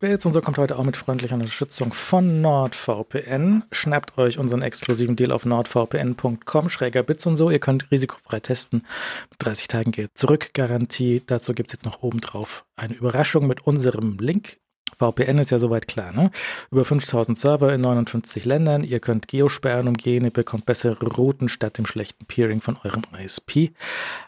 Und 0.03 0.33
so 0.33 0.41
kommt 0.41 0.57
heute 0.57 0.79
auch 0.79 0.85
mit 0.85 0.97
freundlicher 0.97 1.35
Unterstützung 1.35 1.93
von 1.93 2.41
NordVPN. 2.41 3.65
Schnappt 3.71 4.17
euch 4.17 4.39
unseren 4.39 4.63
exklusiven 4.63 5.15
Deal 5.15 5.31
auf 5.31 5.45
nordvpn.com, 5.45 6.71
schräger 6.71 7.03
Bits 7.03 7.27
und 7.27 7.37
so. 7.37 7.51
Ihr 7.51 7.59
könnt 7.59 7.91
risikofrei 7.91 8.41
testen. 8.41 8.87
Mit 9.29 9.45
30 9.45 9.69
Tagen 9.69 9.91
Geld 9.91 10.13
zurück 10.15 10.55
Garantie. 10.55 11.23
Dazu 11.27 11.53
gibt 11.53 11.69
es 11.69 11.75
jetzt 11.75 11.85
noch 11.85 12.03
obendrauf 12.03 12.65
eine 12.77 12.95
Überraschung 12.95 13.47
mit 13.47 13.67
unserem 13.67 14.17
Link. 14.19 14.57
VPN 14.97 15.37
ist 15.37 15.51
ja 15.51 15.59
soweit 15.59 15.87
klar, 15.87 16.13
ne? 16.13 16.31
Über 16.71 16.87
5000 16.87 17.37
Server 17.37 17.73
in 17.75 17.83
59 17.83 18.47
Ländern. 18.47 18.85
Ihr 18.85 19.01
könnt 19.01 19.29
Geosperren 19.29 19.87
umgehen, 19.87 20.25
ihr 20.25 20.31
bekommt 20.31 20.65
bessere 20.65 21.05
Routen 21.05 21.51
statt 21.51 21.77
dem 21.77 21.85
schlechten 21.85 22.25
Peering 22.25 22.63
von 22.63 22.79
eurem 22.85 23.03
ISP. 23.23 23.73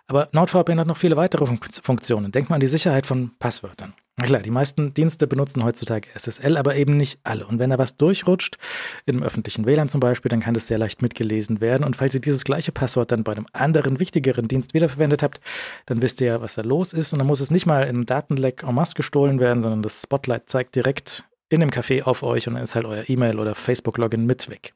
Aber 0.06 0.28
NordVPN 0.32 0.80
hat 0.80 0.86
noch 0.86 0.98
viele 0.98 1.16
weitere 1.16 1.46
Funktionen. 1.82 2.30
Denkt 2.30 2.50
mal 2.50 2.56
an 2.56 2.60
die 2.60 2.66
Sicherheit 2.66 3.06
von 3.06 3.30
Passwörtern. 3.38 3.94
Na 4.18 4.26
klar, 4.26 4.42
die 4.42 4.50
meisten 4.50 4.92
Dienste 4.92 5.26
benutzen 5.26 5.64
heutzutage 5.64 6.08
SSL, 6.14 6.58
aber 6.58 6.76
eben 6.76 6.98
nicht 6.98 7.18
alle. 7.24 7.46
Und 7.46 7.58
wenn 7.58 7.70
da 7.70 7.78
was 7.78 7.96
durchrutscht, 7.96 8.58
im 9.06 9.22
öffentlichen 9.22 9.64
WLAN 9.64 9.88
zum 9.88 10.00
Beispiel, 10.00 10.28
dann 10.28 10.40
kann 10.40 10.52
das 10.52 10.66
sehr 10.66 10.76
leicht 10.76 11.00
mitgelesen 11.00 11.62
werden. 11.62 11.82
Und 11.82 11.96
falls 11.96 12.14
ihr 12.14 12.20
dieses 12.20 12.44
gleiche 12.44 12.72
Passwort 12.72 13.10
dann 13.10 13.24
bei 13.24 13.32
einem 13.32 13.46
anderen, 13.54 14.00
wichtigeren 14.00 14.48
Dienst 14.48 14.74
wiederverwendet 14.74 15.22
habt, 15.22 15.40
dann 15.86 16.02
wisst 16.02 16.20
ihr 16.20 16.26
ja, 16.26 16.40
was 16.42 16.54
da 16.54 16.62
los 16.62 16.92
ist. 16.92 17.14
Und 17.14 17.20
dann 17.20 17.26
muss 17.26 17.40
es 17.40 17.50
nicht 17.50 17.64
mal 17.64 17.86
im 17.86 18.04
Datenleck 18.04 18.62
en 18.64 18.74
masse 18.74 18.94
gestohlen 18.94 19.40
werden, 19.40 19.62
sondern 19.62 19.82
das 19.82 20.02
Spotlight 20.02 20.50
zeigt 20.50 20.74
direkt 20.74 21.24
in 21.48 21.60
dem 21.60 21.70
Café 21.70 22.02
auf 22.02 22.22
euch 22.22 22.48
und 22.48 22.54
dann 22.54 22.62
ist 22.62 22.74
halt 22.74 22.84
euer 22.84 23.08
E-Mail 23.08 23.38
oder 23.38 23.54
Facebook-Login 23.54 24.26
mit 24.26 24.50
weg. 24.50 24.74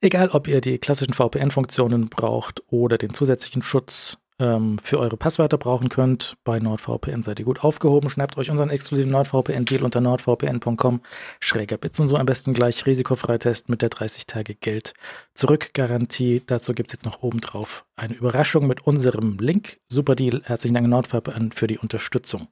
Egal, 0.00 0.28
ob 0.30 0.48
ihr 0.48 0.60
die 0.60 0.78
klassischen 0.78 1.14
VPN-Funktionen 1.14 2.08
braucht 2.08 2.62
oder 2.68 2.98
den 2.98 3.14
zusätzlichen 3.14 3.62
Schutz 3.62 4.18
ähm, 4.38 4.78
für 4.78 4.98
eure 4.98 5.16
Passwörter 5.16 5.58
brauchen 5.58 5.88
könnt. 5.88 6.36
Bei 6.44 6.58
NordVPN 6.58 7.22
seid 7.22 7.38
ihr 7.38 7.44
gut 7.44 7.64
aufgehoben. 7.64 8.10
Schnappt 8.10 8.36
euch 8.36 8.50
unseren 8.50 8.70
exklusiven 8.70 9.10
NordVPN-Deal 9.10 9.82
unter 9.82 10.00
nordvpn.com. 10.00 11.00
Schräger 11.40 11.78
Bits 11.78 11.98
und 12.00 12.08
so 12.08 12.16
am 12.16 12.26
besten 12.26 12.52
gleich 12.52 12.84
risikofreitest 12.86 13.68
mit 13.68 13.82
der 13.82 13.88
30 13.88 14.26
Tage 14.26 14.54
Geld 14.54 14.94
zurück 15.34 15.70
Garantie. 15.74 16.42
Dazu 16.46 16.74
gibt 16.74 16.90
es 16.90 16.94
jetzt 16.94 17.04
noch 17.04 17.22
oben 17.22 17.40
drauf 17.40 17.84
eine 17.96 18.14
Überraschung 18.14 18.66
mit 18.66 18.86
unserem 18.86 19.38
Link. 19.38 19.80
Super 19.88 20.14
Deal. 20.14 20.42
Herzlichen 20.44 20.74
Dank 20.74 20.88
NordVPN 20.88 21.52
für 21.52 21.66
die 21.66 21.78
Unterstützung. 21.78 22.48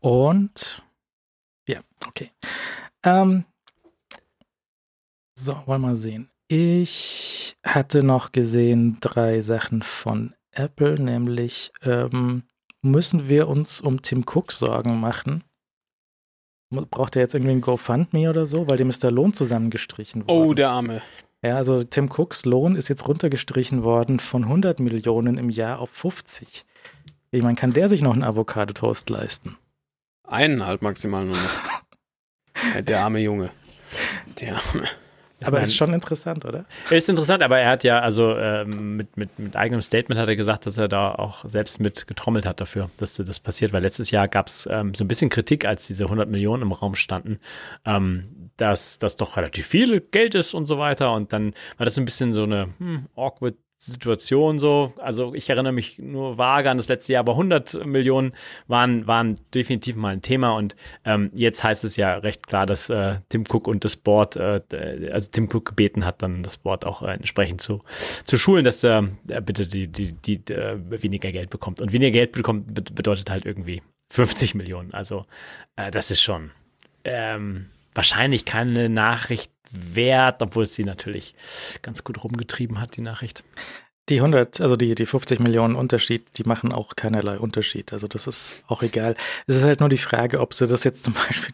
Und 0.00 0.82
ja, 1.66 1.80
okay. 2.06 2.30
Ähm, 3.04 3.44
so, 5.34 5.52
wollen 5.66 5.82
wir 5.82 5.88
mal 5.88 5.96
sehen. 5.96 6.30
Ich 6.52 7.56
hatte 7.64 8.02
noch 8.02 8.32
gesehen 8.32 8.96
drei 9.00 9.40
Sachen 9.40 9.82
von 9.82 10.34
Apple, 10.50 11.00
nämlich 11.00 11.70
ähm, 11.84 12.42
müssen 12.82 13.28
wir 13.28 13.46
uns 13.46 13.80
um 13.80 14.02
Tim 14.02 14.24
Cook 14.26 14.50
Sorgen 14.50 14.98
machen? 14.98 15.44
braucht 16.70 17.14
er 17.14 17.22
jetzt 17.22 17.36
irgendwie 17.36 17.52
ein 17.52 17.60
GoFundMe 17.60 18.28
oder 18.28 18.46
so, 18.46 18.68
weil 18.68 18.78
dem 18.78 18.90
ist 18.90 19.04
der 19.04 19.12
Lohn 19.12 19.32
zusammengestrichen 19.32 20.26
worden. 20.26 20.48
Oh, 20.48 20.52
der 20.52 20.70
Arme. 20.70 21.02
Ja, 21.44 21.54
also 21.56 21.84
Tim 21.84 22.10
Cooks 22.10 22.44
Lohn 22.44 22.74
ist 22.74 22.88
jetzt 22.88 23.06
runtergestrichen 23.06 23.84
worden 23.84 24.18
von 24.18 24.42
100 24.42 24.80
Millionen 24.80 25.38
im 25.38 25.50
Jahr 25.50 25.78
auf 25.78 25.90
50. 25.90 26.66
Ich 27.30 27.42
meine, 27.42 27.54
kann 27.54 27.72
der 27.72 27.88
sich 27.88 28.02
noch 28.02 28.12
einen 28.12 28.24
Avocado-Toast 28.24 29.08
leisten? 29.08 29.56
Einen 30.26 30.66
halt 30.66 30.82
maximal 30.82 31.24
nur 31.24 31.36
noch. 31.36 32.82
der 32.82 33.04
arme 33.04 33.20
Junge. 33.20 33.50
Der 34.40 34.56
arme. 34.56 34.88
Aber 35.42 35.56
mein, 35.56 35.64
ist 35.64 35.74
schon 35.74 35.92
interessant, 35.92 36.44
oder? 36.44 36.64
Ist 36.90 37.08
interessant, 37.08 37.42
aber 37.42 37.58
er 37.58 37.70
hat 37.70 37.84
ja, 37.84 38.00
also 38.00 38.36
ähm, 38.36 38.96
mit, 38.96 39.16
mit, 39.16 39.38
mit 39.38 39.56
eigenem 39.56 39.82
Statement 39.82 40.20
hat 40.20 40.28
er 40.28 40.36
gesagt, 40.36 40.66
dass 40.66 40.78
er 40.78 40.88
da 40.88 41.14
auch 41.14 41.44
selbst 41.44 41.80
mit 41.80 42.06
getrommelt 42.06 42.46
hat 42.46 42.60
dafür, 42.60 42.90
dass 42.98 43.14
das 43.14 43.40
passiert, 43.40 43.72
weil 43.72 43.82
letztes 43.82 44.10
Jahr 44.10 44.28
gab 44.28 44.48
es 44.48 44.68
ähm, 44.70 44.94
so 44.94 45.04
ein 45.04 45.08
bisschen 45.08 45.30
Kritik, 45.30 45.64
als 45.64 45.86
diese 45.86 46.04
100 46.04 46.28
Millionen 46.28 46.62
im 46.62 46.72
Raum 46.72 46.94
standen, 46.94 47.40
ähm, 47.84 48.39
dass 48.60 48.98
das 48.98 49.16
doch 49.16 49.36
relativ 49.36 49.66
viel 49.66 50.00
Geld 50.00 50.34
ist 50.34 50.54
und 50.54 50.66
so 50.66 50.78
weiter 50.78 51.12
und 51.12 51.32
dann 51.32 51.54
war 51.76 51.84
das 51.84 51.98
ein 51.98 52.04
bisschen 52.04 52.34
so 52.34 52.44
eine 52.44 52.68
hm, 52.78 53.06
awkward 53.16 53.56
Situation 53.82 54.58
so. 54.58 54.92
Also 54.98 55.34
ich 55.34 55.48
erinnere 55.48 55.72
mich 55.72 55.98
nur 55.98 56.36
vage 56.36 56.70
an 56.70 56.76
das 56.76 56.88
letzte 56.88 57.14
Jahr, 57.14 57.20
aber 57.20 57.32
100 57.32 57.86
Millionen 57.86 58.32
waren, 58.68 59.06
waren 59.06 59.40
definitiv 59.54 59.96
mal 59.96 60.12
ein 60.12 60.20
Thema 60.20 60.54
und 60.54 60.76
ähm, 61.06 61.30
jetzt 61.34 61.64
heißt 61.64 61.84
es 61.84 61.96
ja 61.96 62.16
recht 62.16 62.46
klar, 62.46 62.66
dass 62.66 62.90
äh, 62.90 63.16
Tim 63.30 63.44
Cook 63.48 63.66
und 63.66 63.86
das 63.86 63.96
Board, 63.96 64.36
äh, 64.36 64.60
also 65.10 65.30
Tim 65.32 65.48
Cook 65.50 65.64
gebeten 65.64 66.04
hat, 66.04 66.20
dann 66.20 66.42
das 66.42 66.58
Board 66.58 66.84
auch 66.84 67.00
äh, 67.00 67.12
entsprechend 67.12 67.62
zu, 67.62 67.80
zu 68.24 68.36
schulen, 68.36 68.66
dass 68.66 68.84
äh, 68.84 69.02
er 69.28 69.40
bitte 69.40 69.66
die, 69.66 69.88
die, 69.88 70.12
die, 70.12 70.44
die 70.44 70.52
äh, 70.52 70.76
weniger 71.02 71.32
Geld 71.32 71.48
bekommt. 71.48 71.80
Und 71.80 71.94
weniger 71.94 72.12
Geld 72.12 72.32
bekommt 72.32 72.74
bedeutet 72.94 73.30
halt 73.30 73.46
irgendwie 73.46 73.82
50 74.10 74.54
Millionen. 74.54 74.92
Also 74.92 75.24
äh, 75.76 75.90
das 75.90 76.10
ist 76.10 76.20
schon 76.20 76.50
ähm, 77.04 77.70
wahrscheinlich 77.94 78.44
keine 78.44 78.88
Nachricht 78.88 79.52
wert, 79.70 80.42
obwohl 80.42 80.64
es 80.64 80.74
sie 80.74 80.84
natürlich 80.84 81.34
ganz 81.82 82.04
gut 82.04 82.22
rumgetrieben 82.22 82.80
hat, 82.80 82.96
die 82.96 83.02
Nachricht. 83.02 83.44
Die 84.08 84.16
100, 84.16 84.60
also 84.60 84.74
die, 84.74 84.96
die 84.96 85.06
50 85.06 85.38
Millionen 85.38 85.76
Unterschied, 85.76 86.36
die 86.36 86.42
machen 86.42 86.72
auch 86.72 86.96
keinerlei 86.96 87.38
Unterschied. 87.38 87.92
Also 87.92 88.08
das 88.08 88.26
ist 88.26 88.64
auch 88.66 88.82
egal. 88.82 89.14
Es 89.46 89.54
ist 89.54 89.62
halt 89.62 89.78
nur 89.78 89.88
die 89.88 89.98
Frage, 89.98 90.40
ob 90.40 90.52
sie 90.52 90.66
das 90.66 90.82
jetzt 90.82 91.04
zum 91.04 91.14
Beispiel 91.28 91.52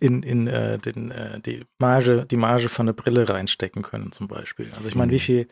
in, 0.00 0.22
in 0.22 0.46
äh, 0.46 0.78
den, 0.78 1.10
äh, 1.10 1.40
die 1.40 1.66
Marge, 1.78 2.24
die 2.30 2.38
Marge 2.38 2.70
von 2.70 2.86
der 2.86 2.94
Brille 2.94 3.28
reinstecken 3.28 3.82
können, 3.82 4.12
zum 4.12 4.28
Beispiel. 4.28 4.70
Also 4.74 4.88
ich 4.88 4.94
meine, 4.94 5.12
wie 5.12 5.18
viel, 5.18 5.48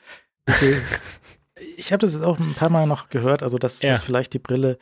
wie 0.47 0.53
viel 0.53 0.83
ich 1.77 1.93
habe 1.93 1.99
das 1.99 2.13
jetzt 2.13 2.23
auch 2.23 2.39
ein 2.39 2.55
paar 2.55 2.71
Mal 2.71 2.87
noch 2.87 3.09
gehört, 3.09 3.43
also 3.43 3.59
dass, 3.59 3.83
ja. 3.83 3.91
dass 3.91 4.03
vielleicht 4.03 4.33
die 4.33 4.39
Brille 4.39 4.79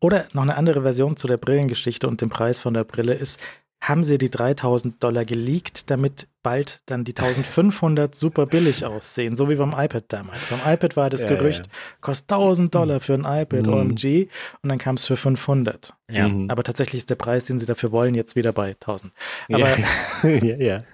oder 0.00 0.26
noch 0.32 0.42
eine 0.42 0.56
andere 0.56 0.82
Version 0.82 1.16
zu 1.16 1.26
der 1.26 1.36
Brillengeschichte 1.36 2.08
und 2.08 2.20
dem 2.20 2.30
Preis 2.30 2.58
von 2.60 2.74
der 2.74 2.84
Brille 2.84 3.14
ist, 3.14 3.38
haben 3.80 4.04
sie 4.04 4.18
die 4.18 4.28
3000 4.28 5.02
Dollar 5.02 5.24
geleakt, 5.24 5.90
damit 5.90 6.28
bald 6.42 6.82
dann 6.86 7.04
die 7.04 7.12
1500 7.16 8.14
super 8.14 8.46
billig 8.46 8.84
aussehen, 8.84 9.36
so 9.36 9.48
wie 9.48 9.54
beim 9.54 9.72
iPad 9.72 10.04
damals. 10.08 10.40
Beim 10.50 10.60
iPad 10.64 10.96
war 10.96 11.10
das 11.10 11.22
ja, 11.22 11.28
Gerücht, 11.28 11.66
ja. 11.66 11.72
kostet 12.02 12.30
1000 12.30 12.74
Dollar 12.74 13.00
für 13.00 13.14
ein 13.14 13.24
iPad, 13.24 13.66
mhm. 13.66 13.72
OMG, 13.72 14.28
und 14.62 14.68
dann 14.68 14.78
kam 14.78 14.96
es 14.96 15.06
für 15.06 15.16
500. 15.16 15.94
Ja. 16.10 16.28
Mhm. 16.28 16.50
Aber 16.50 16.62
tatsächlich 16.62 17.00
ist 17.00 17.10
der 17.10 17.14
Preis, 17.14 17.46
den 17.46 17.58
sie 17.58 17.66
dafür 17.66 17.90
wollen, 17.90 18.14
jetzt 18.14 18.36
wieder 18.36 18.52
bei 18.52 18.70
1000. 18.70 19.12
Aber 19.50 19.68
ja, 20.22 20.56
ja. 20.56 20.84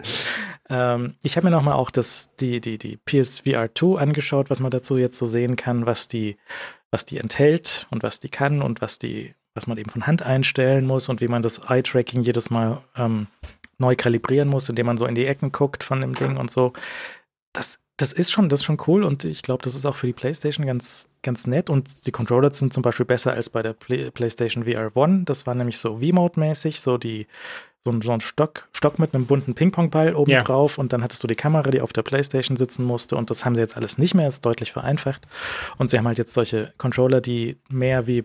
ähm, 0.71 1.15
ich 1.23 1.37
habe 1.37 1.47
mir 1.47 1.51
nochmal 1.51 1.75
auch 1.75 1.91
das, 1.91 2.35
die, 2.37 2.61
die, 2.61 2.79
die 2.79 2.99
PSVR 2.99 3.75
2 3.75 4.01
angeschaut, 4.01 4.49
was 4.49 4.61
man 4.61 4.71
dazu 4.71 4.97
jetzt 4.97 5.19
so 5.19 5.27
sehen 5.27 5.57
kann, 5.57 5.87
was 5.87 6.07
die, 6.07 6.37
was 6.93 7.05
die 7.05 7.19
enthält 7.19 7.89
und 7.91 8.05
was 8.05 8.21
die 8.21 8.29
kann 8.29 8.63
und 8.63 8.81
was 8.81 9.01
die 9.01 9.35
was 9.57 9.67
man 9.67 9.79
eben 9.79 9.91
von 9.91 10.07
Hand 10.07 10.23
einstellen 10.23 10.87
muss 10.87 11.09
und 11.09 11.21
wie 11.21 11.29
man 11.29 11.43
das 11.43 11.59
Eye-Tracking 11.67 12.23
jedes 12.23 12.51
Mal 12.51 12.83
ähm, 12.97 13.27
neu 13.79 13.97
kalibrieren 13.97 14.49
muss, 14.49 14.69
indem 14.69 14.87
man 14.87 14.99
so 14.99 15.07
in 15.07 15.15
die 15.15 15.27
Ecken 15.27 15.51
guckt 15.51 15.83
von 15.83 16.01
dem 16.01 16.15
Ding 16.15 16.37
und 16.37 16.51
so. 16.51 16.73
Das, 17.53 17.81
das 17.97 18.13
ist 18.13 18.31
schon, 18.31 18.49
das 18.49 18.61
ist 18.61 18.65
schon 18.65 18.79
cool 18.87 19.03
und 19.03 19.25
ich 19.25 19.43
glaube, 19.43 19.63
das 19.63 19.75
ist 19.75 19.87
auch 19.87 19.97
für 19.97 20.07
die 20.07 20.13
PlayStation 20.13 20.67
ganz, 20.67 21.09
ganz 21.23 21.47
nett 21.47 21.71
und 21.71 22.07
die 22.07 22.13
Controller 22.13 22.53
sind 22.53 22.73
zum 22.73 22.83
Beispiel 22.83 23.07
besser 23.07 23.33
als 23.33 23.49
bei 23.49 23.63
der 23.63 23.73
Play 23.73 24.11
PlayStation 24.11 24.65
VR 24.65 24.95
One. 24.95 25.23
Das 25.25 25.47
war 25.47 25.55
nämlich 25.55 25.79
so 25.79 25.97
V-Mode-mäßig, 25.97 26.81
so 26.81 26.99
die 26.99 27.27
so 27.83 27.93
ein, 27.93 28.03
so 28.03 28.11
ein 28.11 28.21
Stock, 28.21 28.69
Stock 28.73 28.99
mit 28.99 29.15
einem 29.15 29.27
bunten 29.27 29.55
Ping-Pong-Ball 29.55 30.17
oben 30.17 30.33
ja. 30.33 30.41
drauf 30.41 30.77
und 30.77 30.93
dann 30.93 31.05
hattest 31.05 31.23
du 31.23 31.29
die 31.29 31.37
Kamera, 31.37 31.71
die 31.71 31.81
auf 31.81 31.93
der 31.93 32.03
Playstation 32.03 32.57
sitzen 32.57 32.85
musste 32.85 33.17
und 33.17 33.31
das 33.31 33.45
haben 33.45 33.55
sie 33.55 33.61
jetzt 33.61 33.77
alles 33.77 33.97
nicht 33.97 34.13
mehr, 34.13 34.27
ist 34.27 34.45
deutlich 34.45 34.73
vereinfacht. 34.73 35.27
Und 35.79 35.89
sie 35.89 35.97
haben 35.97 36.07
halt 36.07 36.19
jetzt 36.19 36.35
solche 36.35 36.73
Controller, 36.79 37.21
die 37.21 37.59
mehr 37.71 38.09
wie 38.09 38.25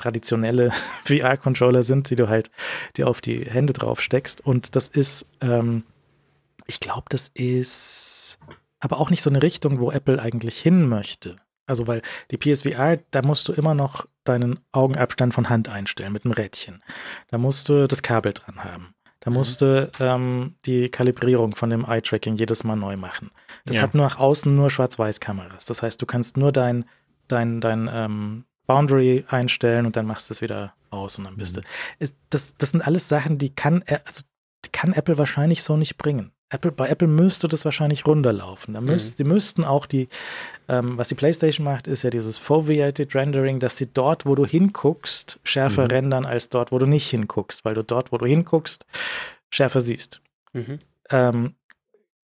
traditionelle 0.00 0.72
VR-Controller 1.04 1.82
sind, 1.82 2.10
die 2.10 2.16
du 2.16 2.28
halt 2.28 2.50
dir 2.96 3.08
auf 3.08 3.20
die 3.20 3.44
Hände 3.44 3.72
drauf 3.72 4.00
steckst. 4.00 4.44
Und 4.44 4.74
das 4.76 4.88
ist, 4.88 5.26
ähm, 5.40 5.84
ich 6.66 6.80
glaube, 6.80 7.06
das 7.10 7.28
ist 7.28 8.38
aber 8.80 8.98
auch 8.98 9.10
nicht 9.10 9.22
so 9.22 9.30
eine 9.30 9.42
Richtung, 9.42 9.78
wo 9.78 9.90
Apple 9.90 10.20
eigentlich 10.20 10.58
hin 10.58 10.88
möchte. 10.88 11.36
Also, 11.66 11.86
weil 11.86 12.02
die 12.30 12.38
PSVR, 12.38 12.98
da 13.10 13.22
musst 13.22 13.46
du 13.46 13.52
immer 13.52 13.74
noch 13.74 14.06
deinen 14.24 14.58
Augenabstand 14.72 15.34
von 15.34 15.48
Hand 15.48 15.68
einstellen 15.68 16.12
mit 16.12 16.24
einem 16.24 16.32
Rädchen. 16.32 16.82
Da 17.28 17.38
musst 17.38 17.68
du 17.68 17.86
das 17.86 18.02
Kabel 18.02 18.32
dran 18.32 18.64
haben. 18.64 18.94
Da 19.20 19.30
mhm. 19.30 19.36
musst 19.36 19.60
du 19.60 19.90
ähm, 20.00 20.56
die 20.64 20.88
Kalibrierung 20.88 21.54
von 21.54 21.70
dem 21.70 21.84
Eye-Tracking 21.84 22.36
jedes 22.36 22.64
Mal 22.64 22.76
neu 22.76 22.96
machen. 22.96 23.30
Das 23.66 23.76
ja. 23.76 23.82
hat 23.82 23.94
nur 23.94 24.04
nach 24.04 24.18
außen 24.18 24.54
nur 24.54 24.70
Schwarz-Weiß-Kameras. 24.70 25.66
Das 25.66 25.82
heißt, 25.82 26.00
du 26.02 26.06
kannst 26.06 26.36
nur 26.36 26.52
dein, 26.52 26.86
dein, 27.28 27.60
dein 27.60 27.88
ähm, 27.92 28.44
Boundary 28.70 29.24
einstellen 29.26 29.84
und 29.84 29.96
dann 29.96 30.06
machst 30.06 30.30
du 30.30 30.34
es 30.34 30.42
wieder 30.42 30.74
aus 30.90 31.18
und 31.18 31.24
dann 31.24 31.36
bist 31.36 31.56
mhm. 31.56 31.62
du. 31.98 32.06
Das, 32.30 32.54
das 32.56 32.70
sind 32.70 32.86
alles 32.86 33.08
Sachen, 33.08 33.36
die 33.36 33.50
kann, 33.50 33.82
also, 33.88 34.22
die 34.64 34.70
kann 34.70 34.92
Apple 34.92 35.18
wahrscheinlich 35.18 35.64
so 35.64 35.76
nicht 35.76 35.98
bringen. 35.98 36.30
Apple, 36.50 36.70
bei 36.70 36.88
Apple 36.88 37.08
müsste 37.08 37.48
das 37.48 37.64
wahrscheinlich 37.64 38.06
runterlaufen. 38.06 38.74
Da 38.74 38.80
müsst, 38.80 39.18
mhm. 39.18 39.24
Die 39.24 39.28
müssten 39.28 39.64
auch 39.64 39.86
die, 39.86 40.08
ähm, 40.68 40.96
was 40.98 41.08
die 41.08 41.16
PlayStation 41.16 41.64
macht, 41.64 41.88
ist 41.88 42.04
ja 42.04 42.10
dieses 42.10 42.38
Foveated 42.38 43.12
Rendering, 43.12 43.58
dass 43.58 43.76
sie 43.76 43.86
dort, 43.86 44.24
wo 44.24 44.36
du 44.36 44.46
hinguckst, 44.46 45.40
schärfer 45.42 45.84
mhm. 45.84 45.90
rendern 45.90 46.26
als 46.26 46.48
dort, 46.48 46.70
wo 46.70 46.78
du 46.78 46.86
nicht 46.86 47.10
hinguckst, 47.10 47.64
weil 47.64 47.74
du 47.74 47.82
dort, 47.82 48.12
wo 48.12 48.18
du 48.18 48.26
hinguckst, 48.26 48.86
schärfer 49.50 49.80
siehst. 49.80 50.20
Mhm. 50.52 50.78
Ähm, 51.10 51.54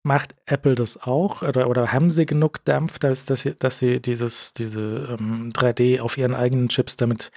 Macht 0.05 0.35
Apple 0.45 0.75
das 0.75 1.01
auch 1.01 1.41
oder, 1.41 1.67
oder 1.67 1.91
haben 1.91 2.11
sie 2.11 2.27
genug 2.27 2.63
Dampf, 2.63 2.99
dass, 2.99 3.25
dass, 3.25 3.41
sie, 3.41 3.55
dass 3.57 3.79
sie 3.79 3.99
dieses 3.99 4.53
diese 4.53 5.17
ähm, 5.19 5.51
3D 5.51 5.99
auf 5.99 6.15
ihren 6.19 6.35
eigenen 6.35 6.69
Chips 6.69 6.95
damit 6.95 7.31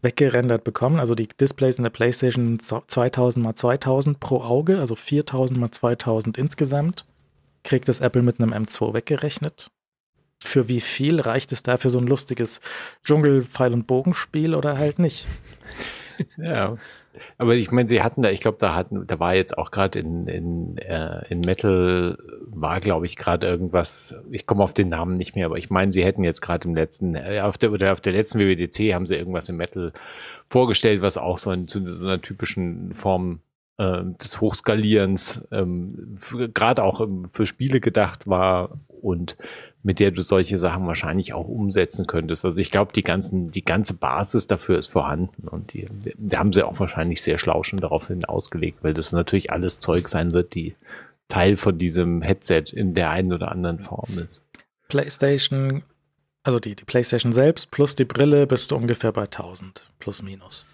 weggerendert 0.00 0.64
bekommen? 0.64 0.98
Also 0.98 1.14
die 1.14 1.28
Displays 1.28 1.76
in 1.76 1.84
der 1.84 1.90
PlayStation 1.90 2.58
2000 2.58 3.44
mal 3.44 3.54
2000 3.54 4.18
pro 4.18 4.40
Auge, 4.40 4.78
also 4.78 4.94
4000 4.94 5.60
mal 5.60 5.70
2000 5.70 6.38
insgesamt. 6.38 7.04
Kriegt 7.64 7.86
das 7.86 8.00
Apple 8.00 8.22
mit 8.22 8.40
einem 8.40 8.54
M2 8.54 8.94
weggerechnet? 8.94 9.70
Für 10.42 10.68
wie 10.68 10.80
viel 10.80 11.20
reicht 11.20 11.52
es 11.52 11.62
da 11.62 11.76
für 11.76 11.90
so 11.90 11.98
ein 11.98 12.06
lustiges 12.06 12.62
Dschungel-Pfeil- 13.04 13.74
und 13.74 13.86
Bogenspiel 13.86 14.54
oder 14.54 14.78
halt 14.78 14.98
nicht? 14.98 15.26
Ja, 16.38 16.76
aber 17.38 17.54
ich 17.54 17.70
meine, 17.70 17.88
sie 17.88 18.02
hatten 18.02 18.22
da, 18.22 18.30
ich 18.30 18.40
glaube, 18.40 18.58
da 18.60 18.74
hatten, 18.74 19.06
da 19.06 19.18
war 19.18 19.34
jetzt 19.34 19.56
auch 19.56 19.70
gerade 19.70 19.98
in, 19.98 20.26
in, 20.26 20.78
äh, 20.78 21.26
in 21.28 21.40
Metal 21.40 22.18
war, 22.46 22.80
glaube 22.80 23.06
ich, 23.06 23.16
gerade 23.16 23.46
irgendwas, 23.46 24.14
ich 24.30 24.46
komme 24.46 24.62
auf 24.62 24.72
den 24.72 24.88
Namen 24.88 25.14
nicht 25.14 25.34
mehr, 25.34 25.46
aber 25.46 25.58
ich 25.58 25.70
meine, 25.70 25.92
sie 25.92 26.04
hätten 26.04 26.24
jetzt 26.24 26.40
gerade 26.40 26.68
im 26.68 26.74
letzten, 26.74 27.14
äh, 27.14 27.40
auf 27.40 27.58
der, 27.58 27.72
oder 27.72 27.92
auf 27.92 28.00
der 28.00 28.12
letzten 28.12 28.38
WWDC 28.38 28.94
haben 28.94 29.06
sie 29.06 29.16
irgendwas 29.16 29.48
im 29.48 29.56
Metal 29.56 29.92
vorgestellt, 30.48 31.02
was 31.02 31.18
auch 31.18 31.38
so, 31.38 31.52
in, 31.52 31.68
zu 31.68 31.86
so 31.86 32.06
einer 32.06 32.20
typischen 32.20 32.94
Form 32.94 33.40
äh, 33.78 34.02
des 34.22 34.40
Hochskalierens 34.40 35.46
ähm, 35.52 36.16
gerade 36.54 36.82
auch 36.82 37.00
ähm, 37.00 37.26
für 37.28 37.46
Spiele 37.46 37.80
gedacht 37.80 38.26
war. 38.26 38.78
Und 39.02 39.36
mit 39.86 40.00
der 40.00 40.10
du 40.10 40.20
solche 40.20 40.58
Sachen 40.58 40.88
wahrscheinlich 40.88 41.32
auch 41.32 41.46
umsetzen 41.46 42.08
könntest. 42.08 42.44
Also 42.44 42.60
ich 42.60 42.72
glaube, 42.72 42.92
die 42.92 43.04
ganzen, 43.04 43.52
die 43.52 43.64
ganze 43.64 43.94
Basis 43.94 44.48
dafür 44.48 44.80
ist 44.80 44.88
vorhanden 44.88 45.46
und 45.46 45.72
die, 45.74 45.86
die 46.16 46.36
haben 46.36 46.52
sie 46.52 46.66
auch 46.66 46.80
wahrscheinlich 46.80 47.22
sehr 47.22 47.38
schlau 47.38 47.62
schon 47.62 47.78
daraufhin 47.78 48.24
ausgelegt, 48.24 48.78
weil 48.82 48.94
das 48.94 49.12
natürlich 49.12 49.52
alles 49.52 49.78
Zeug 49.78 50.08
sein 50.08 50.32
wird, 50.32 50.56
die 50.56 50.74
Teil 51.28 51.56
von 51.56 51.78
diesem 51.78 52.20
Headset 52.20 52.64
in 52.72 52.94
der 52.94 53.10
einen 53.10 53.32
oder 53.32 53.52
anderen 53.52 53.78
Form 53.78 54.18
ist. 54.18 54.42
PlayStation, 54.88 55.84
also 56.42 56.58
die, 56.58 56.74
die 56.74 56.84
PlayStation 56.84 57.32
selbst 57.32 57.70
plus 57.70 57.94
die 57.94 58.04
Brille 58.04 58.48
bist 58.48 58.72
du 58.72 58.76
ungefähr 58.76 59.12
bei 59.12 59.22
1000 59.22 59.88
plus 60.00 60.20
minus. 60.20 60.66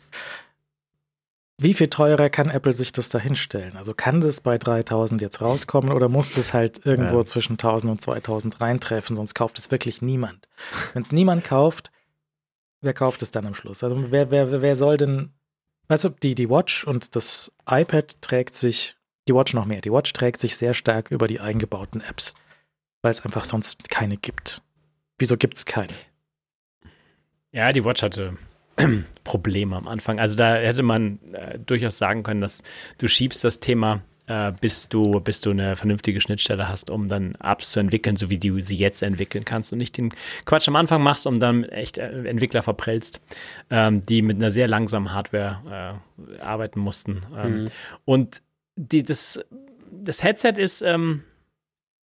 Wie 1.63 1.75
viel 1.75 1.89
teurer 1.89 2.29
kann 2.29 2.51
Apple 2.51 2.73
sich 2.73 2.93
das 2.93 3.09
da 3.09 3.19
hinstellen? 3.19 3.77
Also 3.77 3.95
kann 3.95 4.21
das 4.21 4.41
bei 4.41 4.59
3000 4.59 5.21
jetzt 5.23 5.41
rauskommen 5.41 5.93
oder 5.93 6.09
muss 6.09 6.33
das 6.33 6.53
halt 6.53 6.85
irgendwo 6.85 7.19
ja. 7.19 7.25
zwischen 7.25 7.53
1000 7.53 7.93
und 7.93 8.03
2000 8.03 8.61
reintreffen, 8.61 9.17
sonst 9.17 9.35
kauft 9.35 9.59
es 9.59 9.71
wirklich 9.71 10.03
niemand. 10.03 10.49
Wenn 10.93 11.03
es 11.03 11.13
niemand 11.13 11.45
kauft, 11.45 11.91
wer 12.81 12.95
kauft 12.95 13.23
es 13.23 13.31
dann 13.31 13.47
am 13.47 13.55
Schluss? 13.55 13.85
Also 13.85 14.11
wer, 14.11 14.31
wer, 14.31 14.63
wer 14.63 14.77
soll 14.77 14.97
denn, 14.97 15.33
weißt 15.89 16.05
du, 16.05 16.09
die, 16.09 16.35
die 16.35 16.51
Watch 16.51 16.85
und 16.85 17.15
das 17.15 17.53
iPad 17.69 18.21
trägt 18.21 18.55
sich, 18.57 18.97
die 19.29 19.35
Watch 19.35 19.55
noch 19.55 19.67
mehr, 19.67 19.81
die 19.81 19.93
Watch 19.93 20.13
trägt 20.13 20.41
sich 20.41 20.57
sehr 20.57 20.75
stark 20.75 21.11
über 21.11 21.29
die 21.29 21.41
eingebauten 21.41 22.01
Apps, 22.01 22.35
weil 23.03 23.13
es 23.13 23.25
einfach 23.25 23.45
sonst 23.45 23.89
keine 23.89 24.17
gibt. 24.17 24.63
Wieso 25.19 25.37
gibt 25.37 25.59
es 25.59 25.65
keine? 25.65 25.95
Ja, 27.53 27.73
die 27.73 27.85
Watch 27.85 28.03
hatte 28.03 28.37
Probleme 29.25 29.77
am 29.77 29.89
Anfang. 29.89 30.19
Also 30.19 30.37
da 30.37 30.55
hätte 30.55 30.83
man 30.83 31.19
äh, 31.33 31.59
durchaus 31.59 31.99
sagen 31.99 32.23
können, 32.23 32.41
dass 32.41 32.63
du 32.99 33.09
schiebst 33.09 33.45
das 33.45 33.61
Thema 33.61 34.03
äh, 34.27 34.53
bis 34.61 34.89
du, 34.89 35.21
bis 35.21 35.41
du 35.41 35.51
eine 35.51 35.77
vernünftige 35.77 36.21
Schnittstelle 36.21 36.69
hast, 36.69 36.91
um 36.91 37.09
dann 37.09 37.35
Apps 37.43 37.73
zu 37.73 37.81
entwickeln, 37.81 38.17
so 38.17 38.31
wie 38.31 38.39
du 38.39 38.61
sie 38.61 38.77
jetzt 38.77 39.03
entwickeln 39.03 39.45
kannst 39.45 39.73
und 39.73 39.79
nicht 39.79 39.97
den 39.97 40.15
Quatsch 40.45 40.69
am 40.69 40.77
Anfang 40.77 41.03
machst, 41.03 41.27
um 41.27 41.39
dann 41.39 41.65
echt 41.65 41.99
äh, 41.99 42.25
Entwickler 42.25 42.63
verprellst, 42.63 43.21
ähm, 43.71 44.07
die 44.07 44.23
mit 44.23 44.37
einer 44.37 44.51
sehr 44.51 44.69
langsamen 44.69 45.13
Hardware 45.13 46.01
äh, 46.39 46.41
arbeiten 46.41 46.81
mussten. 46.81 47.23
Ähm, 47.37 47.63
mhm. 47.65 47.71
Und 48.05 48.43
die, 48.77 49.03
das, 49.03 49.41
das 49.91 50.23
Headset 50.23 50.55
ist 50.57 50.83
ähm, 50.83 51.25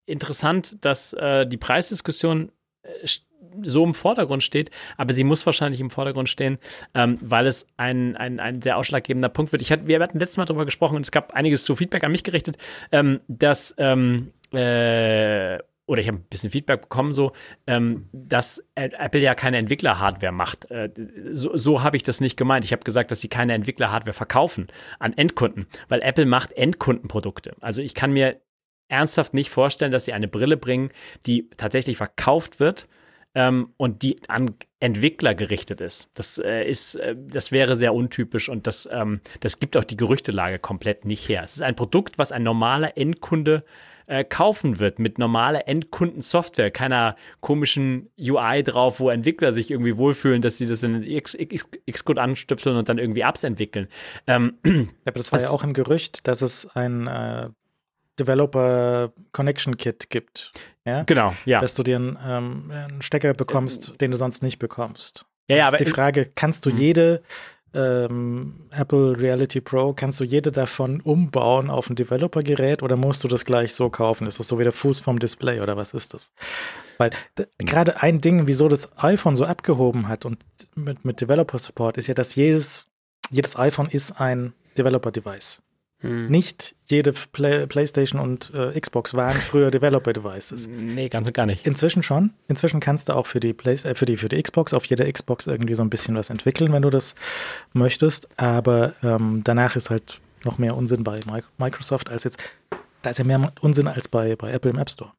interessant, 0.06 0.84
dass 0.84 1.12
äh, 1.12 1.46
die 1.46 1.58
Preisdiskussion 1.58 2.50
äh, 2.82 3.06
so 3.62 3.84
im 3.84 3.94
Vordergrund 3.94 4.42
steht, 4.42 4.70
aber 4.96 5.12
sie 5.14 5.24
muss 5.24 5.46
wahrscheinlich 5.46 5.80
im 5.80 5.90
Vordergrund 5.90 6.28
stehen, 6.28 6.58
ähm, 6.94 7.18
weil 7.20 7.46
es 7.46 7.66
ein, 7.76 8.16
ein, 8.16 8.40
ein 8.40 8.62
sehr 8.62 8.76
ausschlaggebender 8.76 9.28
Punkt 9.28 9.52
wird. 9.52 9.62
Ich 9.62 9.72
hatte, 9.72 9.86
wir 9.86 10.00
hatten 10.00 10.18
letztes 10.18 10.36
Mal 10.36 10.44
darüber 10.44 10.64
gesprochen 10.64 10.96
und 10.96 11.02
es 11.02 11.10
gab 11.10 11.34
einiges 11.34 11.64
zu 11.64 11.74
Feedback 11.74 12.04
an 12.04 12.12
mich 12.12 12.24
gerichtet, 12.24 12.56
ähm, 12.92 13.20
dass 13.28 13.74
ähm, 13.78 14.32
äh, 14.52 15.58
oder 15.86 16.00
ich 16.00 16.08
habe 16.08 16.18
ein 16.18 16.26
bisschen 16.28 16.50
Feedback 16.50 16.82
bekommen, 16.82 17.12
so, 17.12 17.32
ähm, 17.66 18.08
dass 18.12 18.64
Apple 18.74 19.20
ja 19.20 19.34
keine 19.34 19.58
Entwickler-Hardware 19.58 20.32
macht. 20.32 20.70
Äh, 20.70 20.90
so, 21.30 21.56
so 21.56 21.82
habe 21.82 21.96
ich 21.96 22.02
das 22.02 22.20
nicht 22.20 22.36
gemeint. 22.36 22.64
Ich 22.64 22.72
habe 22.72 22.82
gesagt, 22.82 23.10
dass 23.10 23.20
sie 23.20 23.28
keine 23.28 23.54
Entwickler-Hardware 23.54 24.12
verkaufen 24.12 24.66
an 24.98 25.12
Endkunden, 25.12 25.66
weil 25.88 26.02
Apple 26.02 26.26
macht 26.26 26.52
Endkundenprodukte. 26.52 27.54
Also 27.60 27.82
ich 27.82 27.94
kann 27.94 28.12
mir 28.12 28.40
ernsthaft 28.88 29.34
nicht 29.34 29.50
vorstellen, 29.50 29.92
dass 29.92 30.04
sie 30.04 30.12
eine 30.12 30.28
Brille 30.28 30.56
bringen, 30.56 30.90
die 31.26 31.48
tatsächlich 31.56 31.96
verkauft 31.96 32.60
wird 32.60 32.88
ähm, 33.36 33.74
und 33.76 34.02
die 34.02 34.16
an 34.28 34.56
Entwickler 34.80 35.34
gerichtet 35.34 35.80
ist. 35.82 36.08
Das 36.14 36.38
äh, 36.38 36.64
ist, 36.68 36.94
äh, 36.96 37.14
das 37.16 37.52
wäre 37.52 37.76
sehr 37.76 37.94
untypisch 37.94 38.48
und 38.48 38.66
das, 38.66 38.88
ähm, 38.90 39.20
das 39.40 39.60
gibt 39.60 39.76
auch 39.76 39.84
die 39.84 39.96
Gerüchtelage 39.96 40.58
komplett 40.58 41.04
nicht 41.04 41.28
her. 41.28 41.42
Es 41.44 41.56
ist 41.56 41.62
ein 41.62 41.76
Produkt, 41.76 42.18
was 42.18 42.32
ein 42.32 42.42
normaler 42.42 42.96
Endkunde 42.96 43.62
äh, 44.06 44.24
kaufen 44.24 44.78
wird 44.78 44.98
mit 44.98 45.18
normaler 45.18 45.68
Endkundensoftware, 45.68 46.70
keiner 46.70 47.16
komischen 47.40 48.08
UI 48.18 48.62
drauf, 48.62 49.00
wo 49.00 49.10
Entwickler 49.10 49.52
sich 49.52 49.70
irgendwie 49.70 49.98
wohlfühlen, 49.98 50.40
dass 50.40 50.56
sie 50.56 50.66
das 50.66 50.82
in 50.82 51.02
Xcode 51.02 52.18
anstöpseln 52.18 52.76
und 52.76 52.88
dann 52.88 52.98
irgendwie 52.98 53.20
Apps 53.20 53.44
entwickeln. 53.44 53.88
Ähm, 54.26 54.58
ja, 54.64 54.72
aber 55.04 55.18
das 55.18 55.30
war 55.32 55.40
ja 55.40 55.50
auch 55.50 55.62
ein 55.62 55.74
Gerücht, 55.74 56.26
dass 56.26 56.40
es 56.40 56.66
ein 56.74 57.06
äh, 57.06 57.50
Developer 58.18 59.12
Connection 59.32 59.76
Kit 59.76 60.10
gibt. 60.10 60.52
Ja? 60.84 61.02
Genau, 61.04 61.34
ja. 61.44 61.60
Dass 61.60 61.74
du 61.74 61.82
dir 61.82 61.96
einen, 61.96 62.18
ähm, 62.26 62.70
einen 62.70 63.02
Stecker 63.02 63.34
bekommst, 63.34 63.88
ähm, 63.88 63.98
den 63.98 64.10
du 64.10 64.16
sonst 64.16 64.42
nicht 64.42 64.58
bekommst. 64.58 65.26
Ja, 65.48 65.56
ja, 65.56 65.68
aber 65.68 65.78
ist 65.78 65.86
die 65.86 65.90
Frage, 65.90 66.30
kannst 66.34 66.66
du 66.66 66.70
mhm. 66.70 66.76
jede 66.76 67.22
ähm, 67.74 68.68
Apple 68.70 69.20
Reality 69.20 69.60
Pro, 69.60 69.92
kannst 69.92 70.18
du 70.20 70.24
jede 70.24 70.50
davon 70.50 71.00
umbauen 71.00 71.70
auf 71.70 71.90
ein 71.90 71.96
Developer-Gerät 71.96 72.82
oder 72.82 72.96
musst 72.96 73.22
du 73.22 73.28
das 73.28 73.44
gleich 73.44 73.74
so 73.74 73.90
kaufen? 73.90 74.26
Ist 74.26 74.40
das 74.40 74.48
so 74.48 74.58
wie 74.58 74.64
der 74.64 74.72
Fuß 74.72 75.00
vom 75.00 75.18
Display 75.18 75.60
oder 75.60 75.76
was 75.76 75.92
ist 75.92 76.14
das? 76.14 76.32
Weil 76.98 77.10
gerade 77.58 78.02
ein 78.02 78.20
Ding, 78.20 78.46
wieso 78.46 78.68
das 78.68 78.96
iPhone 78.98 79.36
so 79.36 79.44
abgehoben 79.44 80.08
hat 80.08 80.24
und 80.24 80.38
mit, 80.74 81.04
mit 81.04 81.20
Developer-Support, 81.20 81.98
ist 81.98 82.06
ja, 82.06 82.14
dass 82.14 82.34
jedes, 82.34 82.88
jedes 83.30 83.58
iPhone 83.58 83.88
ist 83.88 84.20
ein 84.20 84.54
Developer-Device. 84.78 85.62
Hm. 86.06 86.28
Nicht 86.28 86.74
jede 86.84 87.12
Play 87.12 87.66
PlayStation 87.66 88.20
und 88.20 88.52
äh, 88.54 88.78
Xbox 88.78 89.14
waren 89.14 89.36
früher 89.36 89.70
Developer-Devices. 89.70 90.68
Nee, 90.68 91.08
ganz 91.08 91.26
und 91.26 91.32
gar 91.32 91.46
nicht. 91.46 91.66
Inzwischen 91.66 92.02
schon. 92.02 92.30
Inzwischen 92.48 92.80
kannst 92.80 93.08
du 93.08 93.14
auch 93.14 93.26
für 93.26 93.40
die, 93.40 93.52
Play 93.52 93.74
äh, 93.74 93.94
für, 93.94 94.06
die, 94.06 94.16
für 94.16 94.28
die 94.28 94.40
Xbox 94.40 94.72
auf 94.72 94.84
jeder 94.84 95.10
Xbox 95.10 95.46
irgendwie 95.46 95.74
so 95.74 95.82
ein 95.82 95.90
bisschen 95.90 96.14
was 96.14 96.30
entwickeln, 96.30 96.72
wenn 96.72 96.82
du 96.82 96.90
das 96.90 97.14
möchtest. 97.72 98.28
Aber 98.38 98.94
ähm, 99.02 99.42
danach 99.44 99.74
ist 99.74 99.90
halt 99.90 100.20
noch 100.44 100.58
mehr 100.58 100.76
Unsinn 100.76 101.02
bei 101.02 101.20
Microsoft 101.58 102.08
als 102.08 102.24
jetzt. 102.24 102.38
Da 103.02 103.10
ist 103.10 103.18
ja 103.18 103.24
mehr 103.24 103.52
Unsinn 103.60 103.88
als 103.88 104.08
bei, 104.08 104.36
bei 104.36 104.52
Apple 104.52 104.70
im 104.70 104.78
App 104.78 104.90
Store. 104.90 105.12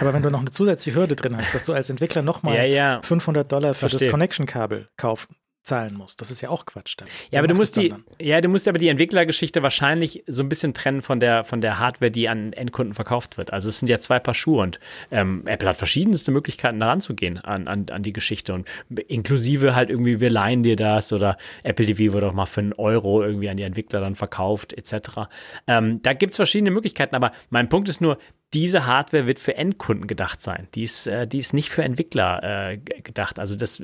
Aber 0.00 0.12
wenn 0.12 0.22
du 0.22 0.30
noch 0.30 0.40
eine 0.40 0.50
zusätzliche 0.50 0.98
Hürde 0.98 1.14
drin 1.14 1.36
hast, 1.36 1.54
dass 1.54 1.64
du 1.64 1.72
als 1.72 1.88
Entwickler 1.88 2.22
nochmal 2.22 2.56
ja, 2.56 2.64
ja. 2.64 3.02
500 3.02 3.50
Dollar 3.50 3.74
für 3.74 3.88
Versteh. 3.88 4.06
das 4.06 4.10
Connection-Kabel 4.10 4.88
kaufen 4.96 5.36
zahlen 5.62 5.94
muss. 5.94 6.16
Das 6.16 6.30
ist 6.30 6.40
ja 6.40 6.48
auch 6.48 6.64
Quatsch 6.64 6.94
dann. 6.96 7.08
Ja, 7.30 7.40
aber 7.40 7.48
du 7.48 7.54
musst 7.54 7.76
die, 7.76 7.92
ja, 8.18 8.40
du 8.40 8.48
musst 8.48 8.66
aber 8.66 8.78
die 8.78 8.88
Entwicklergeschichte 8.88 9.62
wahrscheinlich 9.62 10.24
so 10.26 10.42
ein 10.42 10.48
bisschen 10.48 10.72
trennen 10.72 11.02
von 11.02 11.20
der, 11.20 11.44
von 11.44 11.60
der 11.60 11.78
Hardware, 11.78 12.10
die 12.10 12.28
an 12.28 12.52
Endkunden 12.52 12.94
verkauft 12.94 13.36
wird. 13.36 13.52
Also 13.52 13.68
es 13.68 13.78
sind 13.78 13.88
ja 13.88 13.98
zwei 13.98 14.18
Paar 14.18 14.34
Schuhe 14.34 14.62
und 14.62 14.80
ähm, 15.10 15.42
Apple 15.46 15.68
hat 15.68 15.76
verschiedenste 15.76 16.30
Möglichkeiten, 16.30 16.80
da 16.80 16.88
ranzugehen 16.88 17.38
an, 17.38 17.68
an, 17.68 17.86
an 17.90 18.02
die 18.02 18.12
Geschichte 18.12 18.54
und 18.54 18.68
inklusive 19.08 19.74
halt 19.74 19.90
irgendwie, 19.90 20.20
wir 20.20 20.30
leihen 20.30 20.62
dir 20.62 20.76
das 20.76 21.12
oder 21.12 21.36
Apple 21.62 21.86
TV 21.86 22.14
wird 22.14 22.24
auch 22.24 22.32
mal 22.32 22.46
für 22.46 22.60
einen 22.60 22.72
Euro 22.74 23.22
irgendwie 23.22 23.50
an 23.50 23.56
die 23.56 23.64
Entwickler 23.64 24.00
dann 24.00 24.14
verkauft, 24.14 24.72
etc. 24.72 25.28
Ähm, 25.66 26.00
da 26.02 26.14
gibt 26.14 26.32
es 26.32 26.36
verschiedene 26.36 26.70
Möglichkeiten, 26.70 27.14
aber 27.14 27.32
mein 27.50 27.68
Punkt 27.68 27.88
ist 27.88 28.00
nur, 28.00 28.18
diese 28.54 28.86
Hardware 28.86 29.26
wird 29.26 29.38
für 29.38 29.56
Endkunden 29.56 30.06
gedacht 30.06 30.40
sein. 30.40 30.68
Die 30.74 30.82
ist, 30.82 31.06
äh, 31.06 31.26
die 31.26 31.38
ist 31.38 31.54
nicht 31.54 31.70
für 31.70 31.82
Entwickler 31.82 32.70
äh, 32.72 32.78
gedacht. 32.78 33.38
Also 33.38 33.56
das 33.56 33.82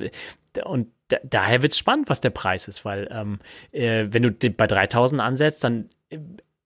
und 0.65 0.91
da, 1.07 1.17
daher 1.23 1.61
wird 1.61 1.73
es 1.73 1.77
spannend, 1.77 2.09
was 2.09 2.21
der 2.21 2.31
Preis 2.31 2.67
ist, 2.67 2.83
weil 2.83 3.07
ähm, 3.11 3.39
äh, 3.71 4.07
wenn 4.09 4.23
du 4.23 4.31
bei 4.51 4.67
3000 4.67 5.21
ansetzt, 5.21 5.63
dann 5.63 5.89
äh, 6.09 6.19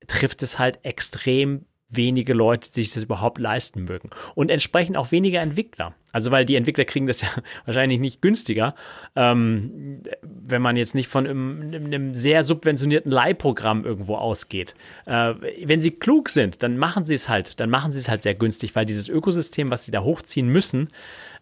trifft 0.08 0.41
es 0.41 0.58
halt 0.58 0.80
extrem 0.84 1.66
wenige 1.91 2.33
Leute, 2.33 2.71
die 2.71 2.83
sich 2.83 2.93
das 2.93 3.03
überhaupt 3.03 3.37
leisten 3.37 3.83
mögen. 3.83 4.09
Und 4.35 4.49
entsprechend 4.49 4.97
auch 4.97 5.11
weniger 5.11 5.41
Entwickler. 5.41 5.93
Also 6.11 6.31
weil 6.31 6.45
die 6.45 6.55
Entwickler 6.55 6.85
kriegen 6.85 7.07
das 7.07 7.21
ja 7.21 7.29
wahrscheinlich 7.65 7.99
nicht 7.99 8.21
günstiger, 8.21 8.75
ähm, 9.15 10.01
wenn 10.21 10.61
man 10.61 10.75
jetzt 10.75 10.95
nicht 10.95 11.07
von 11.07 11.27
einem, 11.27 11.71
einem, 11.73 12.13
sehr 12.13 12.43
subventionierten 12.43 13.11
Leihprogramm 13.11 13.85
irgendwo 13.85 14.15
ausgeht. 14.15 14.75
Äh, 15.05 15.33
wenn 15.65 15.81
sie 15.81 15.91
klug 15.91 16.29
sind, 16.29 16.63
dann 16.63 16.77
machen 16.77 17.03
sie 17.03 17.15
es 17.15 17.29
halt, 17.29 17.59
dann 17.59 17.69
machen 17.69 17.91
sie 17.91 17.99
es 17.99 18.09
halt 18.09 18.23
sehr 18.23 18.35
günstig, 18.35 18.75
weil 18.75 18.85
dieses 18.85 19.07
Ökosystem, 19.07 19.71
was 19.71 19.85
sie 19.85 19.91
da 19.91 20.03
hochziehen 20.03 20.47
müssen 20.47 20.87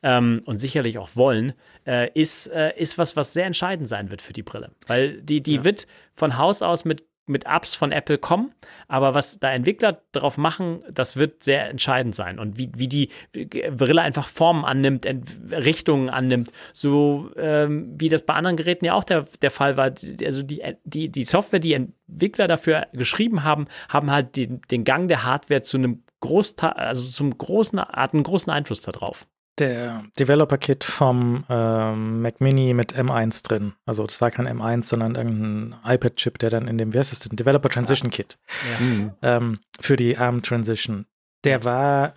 ähm, 0.03 0.41
und 0.45 0.59
sicherlich 0.59 0.97
auch 0.97 1.09
wollen, 1.15 1.53
äh, 1.85 2.09
ist, 2.13 2.47
äh, 2.47 2.73
ist 2.77 2.97
was, 2.97 3.15
was 3.15 3.33
sehr 3.33 3.45
entscheidend 3.45 3.87
sein 3.87 4.11
wird 4.11 4.21
für 4.21 4.33
die 4.33 4.43
Brille. 4.43 4.71
Weil 4.87 5.21
die, 5.21 5.41
die 5.41 5.55
ja. 5.55 5.63
wird 5.63 5.87
von 6.11 6.37
Haus 6.37 6.61
aus 6.61 6.85
mit 6.85 7.03
mit 7.29 7.45
Apps 7.45 7.75
von 7.75 7.91
Apple 7.91 8.17
kommen, 8.17 8.53
aber 8.87 9.13
was 9.13 9.39
da 9.39 9.51
Entwickler 9.51 10.01
drauf 10.11 10.37
machen, 10.37 10.83
das 10.91 11.15
wird 11.17 11.43
sehr 11.43 11.69
entscheidend 11.69 12.15
sein. 12.15 12.39
Und 12.39 12.57
wie, 12.57 12.71
wie 12.75 12.87
die 12.87 13.09
Brille 13.31 14.01
einfach 14.01 14.27
Formen 14.27 14.65
annimmt, 14.65 15.05
Richtungen 15.51 16.09
annimmt, 16.09 16.51
so 16.73 17.29
ähm, 17.37 17.95
wie 17.97 18.09
das 18.09 18.25
bei 18.25 18.33
anderen 18.33 18.57
Geräten 18.57 18.85
ja 18.85 18.93
auch 18.93 19.03
der, 19.03 19.25
der 19.41 19.51
Fall 19.51 19.77
war. 19.77 19.91
Also 20.23 20.43
die, 20.43 20.61
die, 20.83 21.09
die 21.09 21.23
Software, 21.23 21.59
die 21.59 21.73
Entwickler 21.73 22.47
dafür 22.47 22.87
geschrieben 22.93 23.43
haben, 23.43 23.65
haben 23.89 24.11
halt 24.11 24.35
den, 24.35 24.61
den 24.71 24.83
Gang 24.83 25.07
der 25.07 25.23
Hardware 25.23 25.61
zu 25.61 25.77
einem 25.77 26.03
Großteil, 26.21 26.71
also 26.71 27.09
zum 27.09 27.37
großen, 27.37 27.79
hat 27.79 28.13
einen 28.13 28.23
großen 28.23 28.51
Einfluss 28.51 28.81
darauf 28.81 29.27
der 29.59 30.03
Developer-Kit 30.19 30.83
vom 30.83 31.43
ähm, 31.49 32.21
Mac 32.21 32.41
Mini 32.41 32.73
mit 32.73 32.95
M1 32.95 33.43
drin. 33.43 33.73
Also 33.85 34.05
das 34.05 34.21
war 34.21 34.31
kein 34.31 34.47
M1, 34.47 34.83
sondern 34.83 35.15
irgendein 35.15 35.75
iPad-Chip, 35.85 36.39
der 36.39 36.49
dann 36.49 36.67
in 36.67 36.77
dem, 36.77 36.93
wie 36.93 36.99
heißt 36.99 37.13
es 37.13 37.19
denn, 37.19 37.35
Developer 37.35 37.69
Transition 37.69 38.09
Kit 38.09 38.37
ja. 38.71 38.85
Mhm. 38.85 39.11
ähm, 39.21 39.59
für 39.79 39.95
die 39.95 40.17
ARM 40.17 40.41
Transition. 40.41 41.05
Der 41.43 41.63
war 41.63 42.13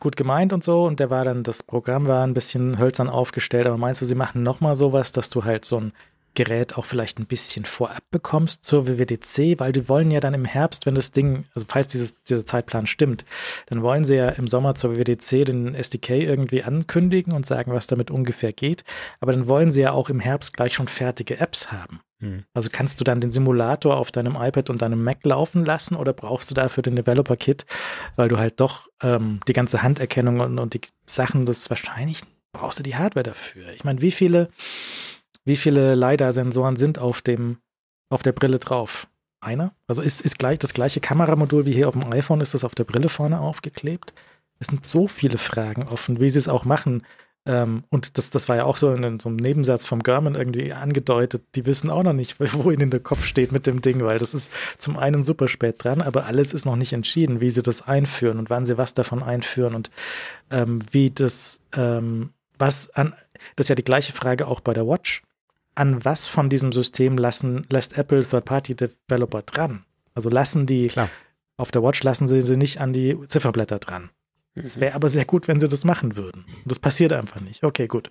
gut 0.00 0.16
gemeint 0.16 0.52
und 0.52 0.64
so 0.64 0.86
und 0.86 0.98
der 0.98 1.10
war 1.10 1.24
dann, 1.24 1.42
das 1.44 1.62
Programm 1.62 2.08
war 2.08 2.26
ein 2.26 2.34
bisschen 2.34 2.78
hölzern 2.78 3.08
aufgestellt, 3.08 3.66
aber 3.66 3.76
meinst 3.76 4.00
du, 4.00 4.06
sie 4.06 4.14
machen 4.14 4.42
nochmal 4.42 4.74
sowas, 4.74 5.12
dass 5.12 5.30
du 5.30 5.44
halt 5.44 5.64
so 5.64 5.78
ein 5.78 5.92
Gerät 6.34 6.76
auch 6.76 6.84
vielleicht 6.84 7.18
ein 7.18 7.26
bisschen 7.26 7.64
vorab 7.64 8.02
bekommst 8.10 8.64
zur 8.64 8.86
WWDC, 8.86 9.58
weil 9.58 9.72
die 9.72 9.88
wollen 9.88 10.10
ja 10.10 10.20
dann 10.20 10.34
im 10.34 10.44
Herbst, 10.44 10.86
wenn 10.86 10.94
das 10.94 11.12
Ding, 11.12 11.44
also 11.54 11.66
falls 11.68 11.88
dieses, 11.88 12.22
dieser 12.22 12.44
Zeitplan 12.44 12.86
stimmt, 12.86 13.24
dann 13.66 13.82
wollen 13.82 14.04
sie 14.04 14.16
ja 14.16 14.28
im 14.30 14.48
Sommer 14.48 14.74
zur 14.74 14.96
WWDC 14.96 15.44
den 15.44 15.74
SDK 15.74 16.10
irgendwie 16.10 16.62
ankündigen 16.62 17.32
und 17.32 17.46
sagen, 17.46 17.72
was 17.72 17.86
damit 17.86 18.10
ungefähr 18.10 18.52
geht. 18.52 18.84
Aber 19.20 19.32
dann 19.32 19.48
wollen 19.48 19.72
sie 19.72 19.80
ja 19.80 19.92
auch 19.92 20.08
im 20.08 20.20
Herbst 20.20 20.52
gleich 20.52 20.74
schon 20.74 20.88
fertige 20.88 21.38
Apps 21.38 21.72
haben. 21.72 22.00
Hm. 22.20 22.44
Also 22.54 22.68
kannst 22.70 23.00
du 23.00 23.04
dann 23.04 23.20
den 23.20 23.32
Simulator 23.32 23.96
auf 23.96 24.12
deinem 24.12 24.36
iPad 24.36 24.70
und 24.70 24.82
deinem 24.82 25.02
Mac 25.02 25.24
laufen 25.24 25.64
lassen 25.64 25.96
oder 25.96 26.12
brauchst 26.12 26.50
du 26.50 26.54
dafür 26.54 26.82
den 26.82 26.96
Developer 26.96 27.36
Kit, 27.36 27.66
weil 28.16 28.28
du 28.28 28.38
halt 28.38 28.60
doch 28.60 28.88
ähm, 29.02 29.40
die 29.48 29.52
ganze 29.52 29.82
Handerkennung 29.82 30.40
und, 30.40 30.58
und 30.58 30.74
die 30.74 30.80
Sachen, 31.06 31.46
das 31.46 31.70
wahrscheinlich 31.70 32.20
brauchst 32.52 32.78
du 32.78 32.82
die 32.82 32.96
Hardware 32.96 33.22
dafür. 33.22 33.72
Ich 33.72 33.84
meine, 33.84 34.02
wie 34.02 34.10
viele 34.10 34.50
wie 35.50 35.56
viele 35.56 35.96
LiDAR-Sensoren 35.96 36.76
sind 36.76 37.00
auf 37.00 37.22
dem, 37.22 37.58
auf 38.08 38.22
der 38.22 38.30
Brille 38.30 38.60
drauf? 38.60 39.08
Einer? 39.40 39.74
Also 39.88 40.00
ist, 40.00 40.20
ist 40.20 40.38
gleich 40.38 40.60
das 40.60 40.74
gleiche 40.74 41.00
Kameramodul 41.00 41.66
wie 41.66 41.72
hier 41.72 41.88
auf 41.88 41.98
dem 41.98 42.12
iPhone, 42.12 42.40
ist 42.40 42.54
das 42.54 42.62
auf 42.62 42.76
der 42.76 42.84
Brille 42.84 43.08
vorne 43.08 43.40
aufgeklebt? 43.40 44.14
Es 44.60 44.68
sind 44.68 44.86
so 44.86 45.08
viele 45.08 45.38
Fragen 45.38 45.88
offen, 45.88 46.20
wie 46.20 46.30
sie 46.30 46.38
es 46.38 46.46
auch 46.46 46.64
machen. 46.64 47.02
Ähm, 47.46 47.82
und 47.90 48.16
das, 48.16 48.30
das 48.30 48.48
war 48.48 48.54
ja 48.54 48.64
auch 48.64 48.76
so 48.76 48.94
in, 48.94 49.18
so 49.18 49.28
einem 49.28 49.38
Nebensatz 49.38 49.84
vom 49.84 50.04
German 50.04 50.36
irgendwie 50.36 50.72
angedeutet. 50.72 51.42
Die 51.56 51.66
wissen 51.66 51.90
auch 51.90 52.04
noch 52.04 52.12
nicht, 52.12 52.36
wo 52.52 52.70
ihnen 52.70 52.90
der 52.90 53.00
Kopf 53.00 53.24
steht 53.24 53.50
mit 53.50 53.66
dem 53.66 53.82
Ding, 53.82 54.04
weil 54.04 54.20
das 54.20 54.34
ist 54.34 54.52
zum 54.78 54.98
einen 54.98 55.24
super 55.24 55.48
spät 55.48 55.82
dran, 55.82 56.00
aber 56.00 56.26
alles 56.26 56.54
ist 56.54 56.64
noch 56.64 56.76
nicht 56.76 56.92
entschieden, 56.92 57.40
wie 57.40 57.50
sie 57.50 57.64
das 57.64 57.82
einführen 57.82 58.38
und 58.38 58.50
wann 58.50 58.66
sie 58.66 58.78
was 58.78 58.94
davon 58.94 59.24
einführen 59.24 59.74
und 59.74 59.90
ähm, 60.52 60.78
wie 60.92 61.10
das, 61.10 61.58
ähm, 61.74 62.30
was 62.56 62.94
an, 62.94 63.14
das 63.56 63.64
ist 63.64 63.70
ja 63.70 63.74
die 63.74 63.82
gleiche 63.82 64.12
Frage 64.12 64.46
auch 64.46 64.60
bei 64.60 64.74
der 64.74 64.86
Watch 64.86 65.24
an 65.80 66.04
was 66.04 66.26
von 66.26 66.48
diesem 66.50 66.72
System 66.72 67.16
lassen, 67.16 67.66
lässt 67.70 67.96
Apple 67.98 68.22
Third-Party-Developer 68.22 69.42
dran? 69.42 69.84
Also 70.14 70.28
lassen 70.28 70.66
die 70.66 70.88
Klar. 70.88 71.08
auf 71.56 71.70
der 71.70 71.82
Watch 71.82 72.02
lassen 72.02 72.28
sie 72.28 72.42
sie 72.42 72.56
nicht 72.56 72.80
an 72.80 72.92
die 72.92 73.16
Zifferblätter 73.26 73.78
dran. 73.78 74.10
Es 74.54 74.76
Mhm. 74.76 74.80
wäre 74.82 74.94
aber 74.94 75.08
sehr 75.10 75.24
gut, 75.24 75.48
wenn 75.48 75.60
sie 75.60 75.68
das 75.68 75.84
machen 75.84 76.16
würden. 76.16 76.44
Und 76.44 76.66
das 76.70 76.78
passiert 76.78 77.12
einfach 77.12 77.40
nicht. 77.40 77.62
Okay, 77.64 77.86
gut. 77.86 78.10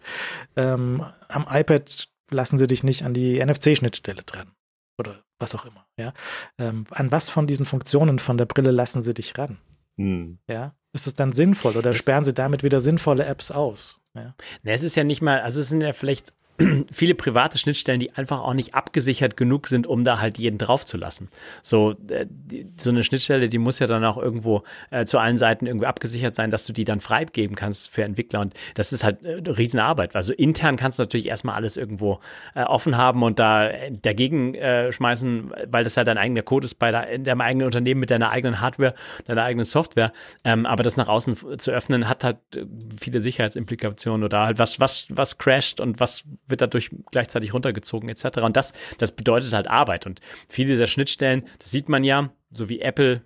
Ähm, 0.55 1.03
am 1.27 1.45
iPad 1.49 2.07
lassen 2.31 2.57
sie 2.57 2.67
dich 2.67 2.83
nicht 2.83 3.03
an 3.03 3.13
die 3.13 3.39
NFC-Schnittstelle 3.39 4.23
dran. 4.23 4.51
Oder 4.97 5.23
was 5.37 5.53
auch 5.55 5.65
immer. 5.65 5.85
Ja? 5.97 6.13
Ähm, 6.57 6.85
an 6.91 7.11
was 7.11 7.29
von 7.29 7.47
diesen 7.47 7.65
Funktionen 7.65 8.19
von 8.19 8.37
der 8.37 8.45
Brille 8.45 8.71
lassen 8.71 9.01
sie 9.03 9.13
dich 9.13 9.37
ran? 9.37 9.57
Hm. 9.97 10.39
Ja? 10.49 10.75
Ist 10.93 11.07
es 11.07 11.13
dann 11.15 11.33
sinnvoll 11.33 11.75
oder 11.77 11.91
Es- 11.91 11.97
sperren 11.99 12.25
sie 12.25 12.33
damit 12.33 12.63
wieder 12.63 12.81
sinnvolle 12.81 13.25
Apps 13.25 13.51
aus? 13.51 13.99
Ja? 14.15 14.33
Ne, 14.63 14.71
es 14.73 14.81
ist 14.83 14.95
ja 14.95 15.03
nicht 15.03 15.21
mal, 15.21 15.41
also 15.41 15.59
es 15.59 15.69
sind 15.69 15.81
ja 15.81 15.91
vielleicht 15.93 16.33
viele 16.91 17.15
private 17.15 17.57
Schnittstellen, 17.57 17.99
die 17.99 18.13
einfach 18.13 18.41
auch 18.41 18.53
nicht 18.53 18.75
abgesichert 18.75 19.37
genug 19.37 19.67
sind, 19.67 19.87
um 19.87 20.03
da 20.03 20.19
halt 20.19 20.37
jeden 20.37 20.57
draufzulassen. 20.57 21.29
So, 21.61 21.95
äh, 22.09 22.25
die, 22.29 22.67
so 22.77 22.89
eine 22.89 23.03
Schnittstelle, 23.03 23.47
die 23.47 23.57
muss 23.57 23.79
ja 23.79 23.87
dann 23.87 24.03
auch 24.03 24.17
irgendwo 24.17 24.63
äh, 24.91 25.05
zu 25.05 25.19
allen 25.19 25.37
Seiten 25.37 25.65
irgendwie 25.65 25.85
abgesichert 25.85 26.35
sein, 26.35 26.51
dass 26.51 26.65
du 26.65 26.73
die 26.73 26.85
dann 26.85 26.99
freigeben 26.99 27.55
kannst 27.55 27.91
für 27.91 28.03
Entwickler. 28.03 28.41
Und 28.41 28.53
das 28.75 28.93
ist 28.93 29.03
halt 29.03 29.23
äh, 29.23 29.37
eine 29.37 29.57
Riesenarbeit. 29.57 30.15
Also 30.15 30.33
intern 30.33 30.75
kannst 30.75 30.99
du 30.99 31.03
natürlich 31.03 31.27
erstmal 31.27 31.55
alles 31.55 31.77
irgendwo 31.77 32.19
äh, 32.55 32.63
offen 32.63 32.97
haben 32.97 33.23
und 33.23 33.39
da 33.39 33.69
äh, 33.69 33.91
dagegen 33.91 34.53
äh, 34.55 34.91
schmeißen, 34.91 35.53
weil 35.67 35.83
das 35.83 35.95
halt 35.97 36.07
dein 36.07 36.17
eigener 36.17 36.41
Code 36.41 36.65
ist 36.65 36.75
bei 36.75 36.89
in 36.89 37.23
deinem 37.23 37.41
eigenen 37.41 37.65
Unternehmen 37.65 37.99
mit 37.99 38.11
deiner 38.11 38.31
eigenen 38.31 38.59
Hardware, 38.59 38.95
deiner 39.25 39.43
eigenen 39.43 39.65
Software. 39.65 40.11
Ähm, 40.43 40.65
aber 40.65 40.83
das 40.83 40.97
nach 40.97 41.07
außen 41.07 41.57
zu 41.57 41.71
öffnen, 41.71 42.09
hat 42.09 42.23
halt 42.23 42.37
äh, 42.55 42.65
viele 42.99 43.21
Sicherheitsimplikationen 43.21 44.23
oder 44.23 44.45
halt 44.45 44.59
was, 44.59 44.79
was, 44.79 45.07
was 45.09 45.37
crasht 45.37 45.79
und 45.79 45.99
was 45.99 46.23
wird 46.49 46.61
dadurch 46.61 46.89
gleichzeitig 47.11 47.53
runtergezogen 47.53 48.09
etc. 48.09 48.39
Und 48.39 48.57
das, 48.57 48.73
das 48.97 49.11
bedeutet 49.11 49.53
halt 49.53 49.69
Arbeit. 49.69 50.05
Und 50.05 50.19
viele 50.47 50.69
dieser 50.69 50.87
Schnittstellen, 50.87 51.45
das 51.59 51.71
sieht 51.71 51.89
man 51.89 52.03
ja, 52.03 52.31
so 52.51 52.69
wie 52.69 52.81
Apple 52.81 53.21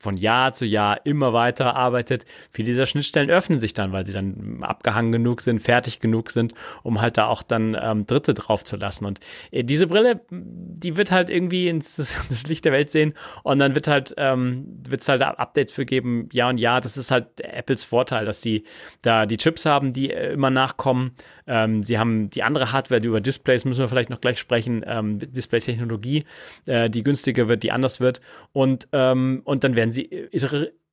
von 0.00 0.16
Jahr 0.16 0.52
zu 0.52 0.64
Jahr 0.64 1.04
immer 1.04 1.32
weiter 1.32 1.74
arbeitet. 1.74 2.24
Viele 2.52 2.66
dieser 2.66 2.86
Schnittstellen 2.86 3.30
öffnen 3.30 3.58
sich 3.58 3.74
dann, 3.74 3.92
weil 3.92 4.06
sie 4.06 4.12
dann 4.12 4.62
abgehangen 4.62 5.10
genug 5.10 5.40
sind, 5.40 5.60
fertig 5.60 5.98
genug 5.98 6.30
sind, 6.30 6.54
um 6.84 7.00
halt 7.00 7.18
da 7.18 7.26
auch 7.26 7.42
dann 7.42 7.76
ähm, 7.80 8.06
Dritte 8.06 8.34
drauf 8.34 8.62
zu 8.62 8.76
lassen. 8.76 9.06
Und 9.06 9.18
äh, 9.50 9.64
diese 9.64 9.88
Brille, 9.88 10.20
die 10.30 10.96
wird 10.96 11.10
halt 11.10 11.30
irgendwie 11.30 11.68
ins 11.68 11.96
das 11.96 12.46
Licht 12.46 12.64
der 12.64 12.72
Welt 12.72 12.90
sehen 12.90 13.14
und 13.42 13.58
dann 13.58 13.74
wird 13.74 13.88
halt 13.88 14.14
ähm, 14.16 14.66
wird 14.88 15.00
es 15.00 15.08
halt 15.08 15.22
Updates 15.22 15.72
für 15.72 15.84
geben, 15.84 16.28
Jahr 16.32 16.50
und 16.50 16.58
Jahr. 16.58 16.80
Das 16.80 16.96
ist 16.96 17.10
halt 17.10 17.40
Apples 17.40 17.84
Vorteil, 17.84 18.24
dass 18.24 18.40
sie 18.40 18.64
da 19.02 19.26
die 19.26 19.36
Chips 19.36 19.66
haben, 19.66 19.92
die 19.92 20.10
äh, 20.10 20.32
immer 20.32 20.50
nachkommen. 20.50 21.12
Ähm, 21.48 21.82
sie 21.82 21.98
haben 21.98 22.30
die 22.30 22.42
andere 22.42 22.72
Hardware, 22.72 23.00
die 23.00 23.08
über 23.08 23.20
Displays 23.20 23.64
müssen 23.64 23.80
wir 23.80 23.88
vielleicht 23.88 24.10
noch 24.10 24.20
gleich 24.20 24.38
sprechen, 24.38 24.84
ähm, 24.86 25.18
Display-Technologie, 25.18 26.24
äh, 26.66 26.90
die 26.90 27.02
günstiger 27.02 27.48
wird, 27.48 27.62
die 27.62 27.72
anders 27.72 28.00
wird. 28.00 28.20
Und, 28.52 28.88
ähm, 28.92 29.42
und 29.44 29.64
dann 29.64 29.74
werden 29.74 29.90
sie 29.92 30.28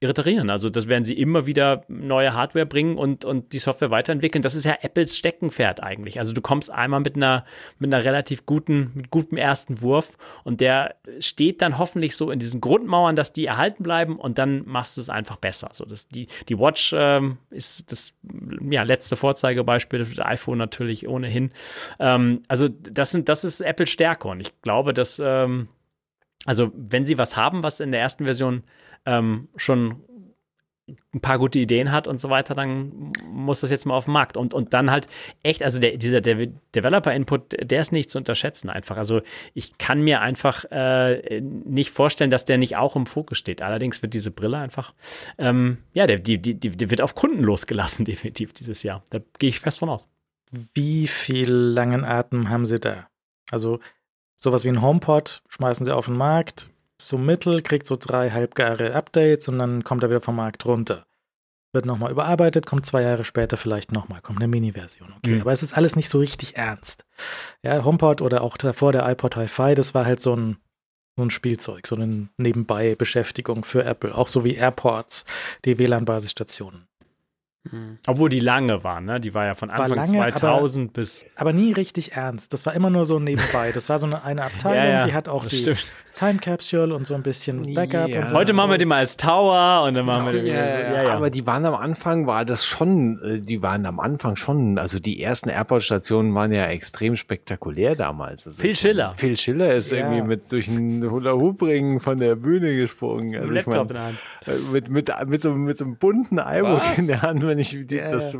iter- 0.01 0.15
iterieren. 0.25 0.49
Also 0.49 0.69
das 0.69 0.87
werden 0.87 1.03
sie 1.03 1.17
immer 1.17 1.45
wieder 1.45 1.83
neue 1.87 2.33
Hardware 2.33 2.65
bringen 2.65 2.97
und, 2.97 3.25
und 3.25 3.53
die 3.53 3.59
Software 3.59 3.91
weiterentwickeln. 3.91 4.41
Das 4.41 4.55
ist 4.55 4.65
ja 4.65 4.77
Apples 4.81 5.17
Steckenpferd 5.17 5.81
eigentlich. 5.83 6.19
Also 6.19 6.33
du 6.33 6.41
kommst 6.41 6.71
einmal 6.71 6.99
mit 6.99 7.15
einer, 7.15 7.45
mit 7.79 7.93
einer 7.93 8.03
relativ 8.03 8.45
guten, 8.45 8.91
mit 8.95 9.09
gutem 9.09 9.37
ersten 9.37 9.81
Wurf 9.81 10.17
und 10.43 10.61
der 10.61 10.95
steht 11.19 11.61
dann 11.61 11.77
hoffentlich 11.77 12.15
so 12.15 12.31
in 12.31 12.39
diesen 12.39 12.61
Grundmauern, 12.61 13.15
dass 13.15 13.33
die 13.33 13.45
erhalten 13.45 13.83
bleiben 13.83 14.17
und 14.17 14.37
dann 14.37 14.63
machst 14.65 14.97
du 14.97 15.01
es 15.01 15.09
einfach 15.09 15.37
besser. 15.37 15.69
So, 15.73 15.85
das, 15.85 16.07
die, 16.07 16.27
die 16.49 16.57
Watch 16.57 16.93
ähm, 16.97 17.37
ist 17.49 17.91
das 17.91 18.13
ja, 18.69 18.83
letzte 18.83 19.15
Vorzeigebeispiel, 19.15 19.99
das 19.99 20.25
iPhone 20.25 20.57
natürlich 20.57 21.07
ohnehin. 21.07 21.51
Ähm, 21.99 22.41
also 22.47 22.67
das 22.67 23.11
sind, 23.11 23.29
das 23.29 23.43
ist 23.43 23.61
Apples 23.61 23.89
Stärke 23.89 24.27
und 24.27 24.39
ich 24.39 24.61
glaube, 24.61 24.93
dass 24.93 25.21
ähm, 25.23 25.67
also 26.45 26.71
wenn 26.75 27.05
sie 27.05 27.17
was 27.17 27.35
haben, 27.35 27.63
was 27.63 27.79
in 27.79 27.91
der 27.91 28.01
ersten 28.01 28.25
Version 28.25 28.63
ähm, 29.05 29.49
schon 29.55 30.03
ein 30.87 31.19
paar 31.19 31.39
gute 31.39 31.57
Ideen 31.57 31.91
hat 31.91 32.07
und 32.07 32.19
so 32.19 32.29
weiter, 32.29 32.53
dann 32.53 33.11
muss 33.27 33.61
das 33.61 33.71
jetzt 33.71 33.85
mal 33.85 33.95
auf 33.95 34.05
den 34.05 34.13
Markt. 34.13 34.37
Und, 34.37 34.53
und 34.53 34.73
dann 34.73 34.91
halt 34.91 35.07
echt, 35.41 35.63
also 35.63 35.79
der, 35.79 35.97
dieser 35.97 36.21
De 36.21 36.51
Developer-Input, 36.75 37.71
der 37.71 37.81
ist 37.81 37.91
nicht 37.91 38.09
zu 38.09 38.19
unterschätzen 38.19 38.69
einfach. 38.69 38.97
Also 38.97 39.21
ich 39.55 39.79
kann 39.79 40.01
mir 40.01 40.21
einfach 40.21 40.65
äh, 40.69 41.41
nicht 41.41 41.89
vorstellen, 41.89 42.29
dass 42.29 42.45
der 42.45 42.59
nicht 42.59 42.77
auch 42.77 42.95
im 42.95 43.07
Fokus 43.07 43.39
steht. 43.39 43.63
Allerdings 43.63 44.03
wird 44.03 44.13
diese 44.13 44.29
Brille 44.29 44.57
einfach, 44.57 44.93
ähm, 45.39 45.79
ja, 45.93 46.05
der, 46.05 46.19
die, 46.19 46.39
die, 46.39 46.53
die, 46.53 46.89
wird 46.91 47.01
auf 47.01 47.15
Kunden 47.15 47.43
losgelassen, 47.43 48.05
definitiv 48.05 48.53
dieses 48.53 48.83
Jahr. 48.83 49.03
Da 49.09 49.19
gehe 49.39 49.49
ich 49.49 49.59
fest 49.59 49.79
von 49.79 49.89
aus. 49.89 50.07
Wie 50.75 51.07
viel 51.07 51.49
langen 51.49 52.05
Atem 52.05 52.49
haben 52.49 52.67
sie 52.67 52.79
da? 52.79 53.07
Also 53.49 53.79
sowas 54.37 54.63
wie 54.63 54.69
ein 54.69 54.83
HomePod 54.83 55.41
schmeißen 55.49 55.85
sie 55.85 55.95
auf 55.95 56.05
den 56.05 56.15
Markt, 56.15 56.69
so 57.01 57.17
mittel, 57.17 57.61
kriegt 57.61 57.85
so 57.87 57.95
drei 57.95 58.31
halbgare 58.31 58.93
Updates 58.93 59.47
und 59.47 59.59
dann 59.59 59.83
kommt 59.83 60.03
er 60.03 60.09
wieder 60.09 60.21
vom 60.21 60.35
Markt 60.35 60.65
runter. 60.65 61.05
Wird 61.73 61.85
nochmal 61.85 62.11
überarbeitet, 62.11 62.65
kommt 62.65 62.85
zwei 62.85 63.01
Jahre 63.01 63.25
später 63.25 63.57
vielleicht 63.57 63.91
nochmal, 63.91 64.21
kommt 64.21 64.39
eine 64.39 64.47
Mini-Version. 64.47 65.13
Okay, 65.17 65.35
Mhm. 65.35 65.41
aber 65.41 65.51
es 65.51 65.61
ist 65.61 65.73
alles 65.77 65.95
nicht 65.97 66.07
so 66.09 66.19
richtig 66.19 66.55
ernst. 66.55 67.05
Ja, 67.63 67.83
HomePod 67.83 68.21
oder 68.21 68.41
auch 68.41 68.55
davor 68.57 68.93
der 68.93 69.05
iPod 69.09 69.35
Hi-Fi, 69.35 69.75
das 69.75 69.93
war 69.93 70.05
halt 70.05 70.21
so 70.21 70.35
ein, 70.35 70.57
so 71.17 71.23
ein 71.23 71.31
Spielzeug, 71.31 71.85
so 71.87 71.95
eine 71.95 72.29
Nebenbei-Beschäftigung 72.37 73.65
für 73.65 73.83
Apple. 73.83 74.15
Auch 74.15 74.29
so 74.29 74.43
wie 74.45 74.55
AirPods, 74.55 75.25
die 75.65 75.77
WLAN-Basisstationen. 75.77 76.87
Hm. 77.69 77.97
Obwohl 78.07 78.29
die 78.29 78.39
lange 78.39 78.83
waren, 78.83 79.05
ne? 79.05 79.19
Die 79.19 79.33
war 79.33 79.45
ja 79.45 79.55
von 79.55 79.69
War 79.69 79.79
Anfang 79.81 79.95
lange, 79.97 80.21
aber- 80.21 80.31
2000 80.35 80.93
bis. 80.93 81.25
Aber 81.35 81.51
nie 81.53 81.71
richtig 81.73 82.13
ernst. 82.13 82.53
Das 82.53 82.65
war 82.65 82.73
immer 82.73 82.89
nur 82.89 83.05
so 83.05 83.19
nebenbei. 83.19 83.71
Das 83.73 83.89
war 83.89 83.97
so 83.99 84.05
eine, 84.05 84.23
eine 84.23 84.43
Abteilung, 84.43 85.05
die 85.07 85.13
hat 85.13 85.27
auch 85.29 85.45
die 85.45 85.55
stimmt. 85.55 85.93
Time 86.15 86.35
Capsule 86.39 86.95
und 86.95 87.05
so 87.05 87.13
ein 87.13 87.23
bisschen 87.23 87.73
Backup 87.73 88.07
Ja. 88.07 88.21
und 88.21 88.29
so. 88.29 88.35
Heute 88.37 88.53
machen 88.53 88.69
wir 88.71 88.77
den 88.77 88.87
mal 88.87 88.99
als 88.99 89.17
Tower 89.17 89.83
und 89.85 89.95
dann 89.95 90.05
machen 90.05 90.25
wir 90.27 90.31
den 90.31 90.45
Ja, 90.45 90.53
wieder 90.53 90.67
so. 90.71 90.77
ja, 90.79 90.93
Ja, 90.93 91.03
ja. 91.03 91.13
aber 91.13 91.29
die 91.29 91.45
waren 91.45 91.65
am 91.65 91.75
Anfang, 91.75 92.25
war 92.25 92.45
das 92.45 92.65
schon, 92.65 93.19
äh, 93.21 93.39
die 93.41 93.61
waren 93.61 93.85
am 93.85 93.99
Anfang 93.99 94.37
schon, 94.37 94.77
also 94.77 94.97
die 94.99 95.21
ersten 95.21 95.49
AirPod-Stationen 95.49 96.33
waren 96.33 96.53
ja 96.53 96.67
extrem 96.67 97.17
spektakulär 97.17 97.95
damals. 97.95 98.45
Also 98.47 98.61
Phil 98.61 98.75
Schiller. 98.75 99.13
Phil 99.17 99.35
Schiller 99.35 99.75
ist 99.75 99.91
Ja. 99.91 99.97
irgendwie 100.09 100.21
mit 100.21 100.49
durch 100.53 100.69
einen 100.69 101.03
Hula-Hoop-Ring 101.11 101.99
von 101.99 102.17
der 102.19 102.35
Bühne 102.35 102.73
gesprungen. 102.77 103.31
Mit 103.31 103.35
Also 103.41 103.47
dem 103.49 103.57
ich 103.57 103.65
Laptop 103.65 103.75
mein, 103.75 103.81
in 103.87 103.93
der 103.93 104.03
Hand. 104.05 104.17
äh, 104.47 104.71
mit, 104.71 104.89
mit, 104.89 105.11
mit, 105.27 105.41
so, 105.41 105.51
mit 105.51 105.77
so 105.77 105.83
einem 105.83 105.97
bunten 105.97 106.37
iBook 106.39 106.97
in 106.97 107.07
der 107.07 107.21
Hand, 107.23 107.43
wenn 107.55 107.59
ich 107.59 107.87
die, 107.87 107.95
Ja, 107.95 108.11
das 108.11 108.33
äh, 108.33 108.37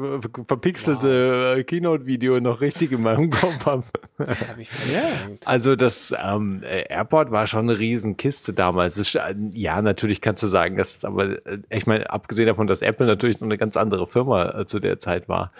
verpixelte 0.47 1.55
äh, 1.57 1.63
Keynote-Video 1.63 2.39
noch 2.41 2.59
richtig 2.59 2.91
in 2.91 3.01
meinem 3.01 3.29
Kopf 3.29 3.65
habe. 3.65 3.83
Das 4.17 4.49
habe 4.49 4.61
ich 4.61 4.69
verdrängt. 4.69 5.45
Also 5.47 5.75
das 5.75 6.13
ähm, 6.17 6.63
äh, 6.63 6.83
Airport 6.89 7.31
war 7.31 7.47
schon 7.47 7.69
eine 7.69 7.79
Riesenkiste 7.79 8.53
damals. 8.53 8.97
Ist, 8.97 9.15
äh, 9.15 9.35
ja, 9.53 9.81
natürlich 9.81 10.21
kannst 10.21 10.43
du 10.43 10.47
sagen, 10.47 10.77
dass 10.77 10.97
es 10.97 11.05
aber, 11.05 11.45
äh, 11.45 11.59
ich 11.69 11.87
meine, 11.87 12.09
abgesehen 12.09 12.47
davon, 12.47 12.67
dass 12.67 12.81
Apple 12.81 13.07
natürlich 13.07 13.39
noch 13.39 13.47
eine 13.47 13.57
ganz 13.57 13.77
andere 13.77 14.07
Firma 14.07 14.59
äh, 14.59 14.65
zu 14.65 14.79
der 14.79 14.99
Zeit 14.99 15.29
war. 15.29 15.51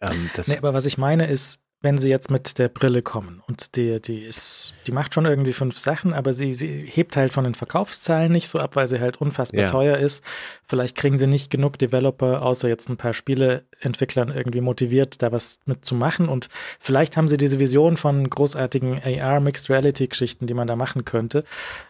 Ähm, 0.00 0.30
Nee, 0.46 0.58
aber 0.58 0.74
was 0.74 0.86
ich 0.86 0.98
meine 0.98 1.26
ist, 1.26 1.65
wenn 1.82 1.98
sie 1.98 2.08
jetzt 2.08 2.30
mit 2.30 2.58
der 2.58 2.68
Brille 2.68 3.02
kommen 3.02 3.42
und 3.46 3.76
die, 3.76 4.00
die 4.00 4.20
ist, 4.20 4.72
die 4.86 4.92
macht 4.92 5.12
schon 5.12 5.26
irgendwie 5.26 5.52
fünf 5.52 5.76
Sachen, 5.76 6.14
aber 6.14 6.32
sie, 6.32 6.54
sie 6.54 6.86
hebt 6.86 7.16
halt 7.16 7.32
von 7.32 7.44
den 7.44 7.54
Verkaufszahlen 7.54 8.32
nicht 8.32 8.48
so 8.48 8.58
ab, 8.58 8.76
weil 8.76 8.88
sie 8.88 8.98
halt 8.98 9.20
unfassbar 9.20 9.64
Ja. 9.64 9.68
teuer 9.70 9.98
ist. 9.98 10.24
Vielleicht 10.66 10.96
kriegen 10.96 11.18
sie 11.18 11.26
nicht 11.26 11.50
genug 11.50 11.78
Developer, 11.78 12.42
außer 12.42 12.68
jetzt 12.68 12.88
ein 12.88 12.96
paar 12.96 13.12
Spieleentwicklern 13.12 14.30
irgendwie 14.34 14.62
motiviert, 14.62 15.22
da 15.22 15.32
was 15.32 15.60
mitzumachen. 15.66 16.28
Und 16.28 16.48
vielleicht 16.80 17.16
haben 17.16 17.28
sie 17.28 17.36
diese 17.36 17.60
Vision 17.60 17.96
von 17.98 18.28
großartigen 18.30 19.00
AR 19.04 19.40
Mixed 19.40 19.68
Reality 19.68 20.08
Geschichten, 20.08 20.46
die 20.46 20.54
man 20.54 20.66
da 20.66 20.76
machen 20.76 21.04
könnte. 21.04 21.44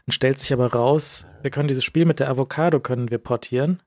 Dann 0.05 0.13
stellt 0.13 0.39
sich 0.41 0.53
aber 0.53 0.73
raus, 0.73 1.27
wir 1.43 1.51
können 1.51 1.69
dieses 1.69 1.85
Spiel 1.85 2.05
mit 2.07 2.19
der 2.21 2.29
Avocado 2.29 2.81
können 2.81 3.11
wir 3.11 3.19
portieren. 3.19 3.81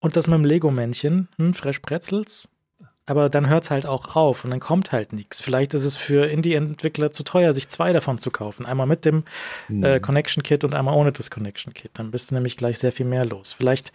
Und 0.00 0.16
das 0.16 0.26
mit 0.26 0.36
dem 0.38 0.44
Lego-Männchen, 0.44 1.28
hm, 1.36 1.54
Fresh 1.54 1.78
Pretzels, 1.80 2.48
aber 3.08 3.30
dann 3.30 3.48
hört 3.48 3.64
es 3.64 3.70
halt 3.70 3.86
auch 3.86 4.14
auf 4.16 4.44
und 4.44 4.50
dann 4.50 4.60
kommt 4.60 4.92
halt 4.92 5.12
nichts. 5.12 5.40
Vielleicht 5.40 5.72
ist 5.74 5.84
es 5.84 5.96
für 5.96 6.26
Indie-Entwickler 6.26 7.10
zu 7.10 7.22
teuer, 7.22 7.52
sich 7.52 7.68
zwei 7.68 7.92
davon 7.92 8.18
zu 8.18 8.30
kaufen. 8.30 8.66
Einmal 8.66 8.86
mit 8.86 9.04
dem 9.04 9.24
Hm. 9.68 9.82
äh, 9.82 10.00
Connection 10.00 10.42
Kit 10.42 10.62
und 10.64 10.74
einmal 10.74 10.94
ohne 10.94 11.10
das 11.10 11.30
Connection 11.30 11.72
Kit. 11.72 11.92
Dann 11.94 12.10
bist 12.10 12.30
du 12.30 12.34
nämlich 12.34 12.56
gleich 12.56 12.78
sehr 12.78 12.92
viel 12.92 13.06
mehr 13.06 13.24
los. 13.24 13.52
Vielleicht 13.52 13.92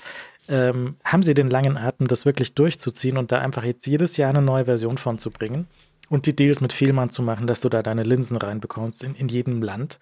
ähm, 0.50 0.98
haben 1.04 1.24
sie 1.24 1.34
den 1.34 1.50
langen 1.50 1.78
Atem, 1.78 2.08
das 2.08 2.26
wirklich 2.26 2.56
durchzuziehen 2.56 3.18
und 3.18 3.32
da 3.32 3.40
einfach 3.40 3.64
jetzt 3.64 3.86
jedes 3.86 4.18
Jahr 4.18 4.30
eine 4.30 4.42
neue 4.42 4.66
Version 4.66 4.98
von 4.98 5.20
zu 5.20 5.30
bringen. 5.30 5.68
Und 6.10 6.26
die 6.26 6.36
Deals 6.36 6.60
mit 6.60 6.74
Vielmann 6.74 7.10
zu 7.10 7.22
machen, 7.22 7.48
dass 7.48 7.62
du 7.62 7.70
da 7.70 7.82
deine 7.82 8.04
Linsen 8.04 8.38
reinbekommst 8.38 9.04
in, 9.04 9.16
in 9.16 9.30
jedem 9.30 9.62
Land. 9.62 10.00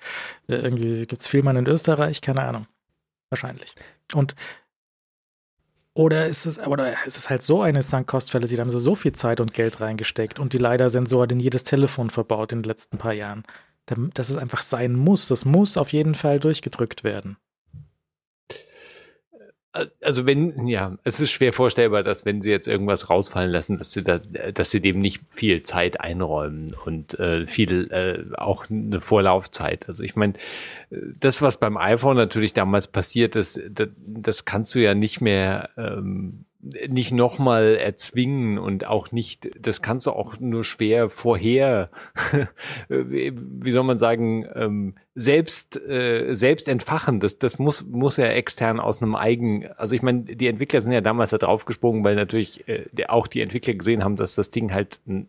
Äh, 0.48 0.56
irgendwie 0.56 1.06
gibt 1.06 1.22
es 1.22 1.28
Vielmann 1.28 1.58
in 1.58 1.68
Österreich, 1.68 2.22
keine 2.22 2.42
Ahnung. 2.44 2.68
Wahrscheinlich. 3.30 3.76
Und 4.14 4.36
oder 5.94 6.28
ist 6.28 6.46
es, 6.46 6.58
oder 6.60 7.06
ist 7.06 7.18
es 7.18 7.30
halt 7.30 7.44
so 7.44 7.62
eine 7.62 7.84
Sunk-Cost-Fälle, 7.84 8.48
da 8.48 8.62
haben 8.62 8.70
sie 8.70 8.80
so 8.80 8.96
viel 8.96 9.12
Zeit 9.12 9.40
und 9.40 9.54
Geld 9.54 9.82
reingesteckt 9.82 10.40
und 10.40 10.54
die 10.54 10.58
LiDAR-Sensoren 10.58 11.32
in 11.32 11.40
jedes 11.40 11.64
Telefon 11.64 12.10
verbaut 12.10 12.54
in 12.54 12.60
den 12.60 12.70
letzten 12.70 12.98
paar 12.98 13.14
Jahren, 13.14 13.44
dass 14.14 14.30
es 14.30 14.38
einfach 14.38 14.62
sein 14.62 14.94
muss. 14.94 15.28
Das 15.28 15.44
muss 15.44 15.78
auf 15.78 15.92
jeden 15.92 16.16
Fall 16.16 16.40
durchgedrückt 16.40 17.04
werden. 17.04 17.38
Also 20.02 20.26
wenn, 20.26 20.68
ja, 20.68 20.98
es 21.04 21.22
ist 21.22 21.32
schwer 21.32 21.54
vorstellbar, 21.54 22.04
dass 22.04 22.26
wenn 22.26 22.42
sie 22.42 22.52
jetzt 22.52 22.68
irgendwas 22.68 23.10
rausfallen 23.10 23.52
lassen, 23.52 23.78
dass 23.78 23.92
sie 23.92 24.04
da, 24.04 24.18
dass 24.18 24.70
sie 24.70 24.82
dem 24.82 25.00
nicht 25.00 25.22
viel 25.30 25.64
Zeit 25.64 26.02
einräumen 26.02 26.76
und 26.86 27.18
äh, 27.20 27.48
viel 27.48 27.90
äh, 27.92 28.36
auch 28.38 28.70
eine 28.70 29.00
Vorlaufzeit. 29.00 29.88
Also 29.88 30.04
ich 30.04 30.16
meine, 30.16 30.34
das, 30.90 31.42
was 31.42 31.58
beim 31.58 31.78
iPhone 31.78 32.18
natürlich 32.18 32.52
damals 32.54 32.88
passiert 32.88 33.38
ist, 33.38 33.62
das, 33.70 33.90
das 34.06 34.44
kannst 34.44 34.76
du 34.76 34.80
ja 34.80 34.94
nicht 34.94 35.22
mehr 35.22 35.70
ähm, 35.78 36.46
nicht 36.62 37.12
nochmal 37.12 37.76
erzwingen 37.76 38.58
und 38.60 38.86
auch 38.86 39.12
nicht, 39.12 39.50
das 39.60 39.82
kannst 39.82 40.06
du 40.06 40.12
auch 40.12 40.40
nur 40.40 40.64
schwer 40.64 41.10
vorher, 41.10 41.90
wie 42.90 43.72
soll 43.72 43.84
man 43.84 43.98
sagen, 43.98 44.46
ähm, 44.54 44.96
selbst, 45.16 45.82
äh, 45.82 46.34
selbst 46.34 46.68
entfachen. 46.68 47.20
Das, 47.20 47.40
das 47.40 47.58
muss, 47.58 47.86
muss 47.86 48.18
ja 48.18 48.28
extern 48.28 48.80
aus 48.80 49.02
einem 49.02 49.16
eigen, 49.16 49.68
also 49.78 49.96
ich 49.96 50.04
meine, 50.04 50.24
die 50.24 50.48
Entwickler 50.48 50.82
sind 50.82 50.92
ja 50.92 51.02
damals 51.02 51.32
da 51.32 51.38
draufgesprungen, 51.38 52.04
weil 52.04 52.16
natürlich 52.16 52.68
äh, 52.68 52.86
auch 53.08 53.28
die 53.28 53.42
Entwickler 53.42 53.74
gesehen 53.74 54.04
haben, 54.04 54.16
dass 54.16 54.36
das 54.36 54.52
Ding 54.52 54.72
halt 54.72 55.02
ein 55.08 55.28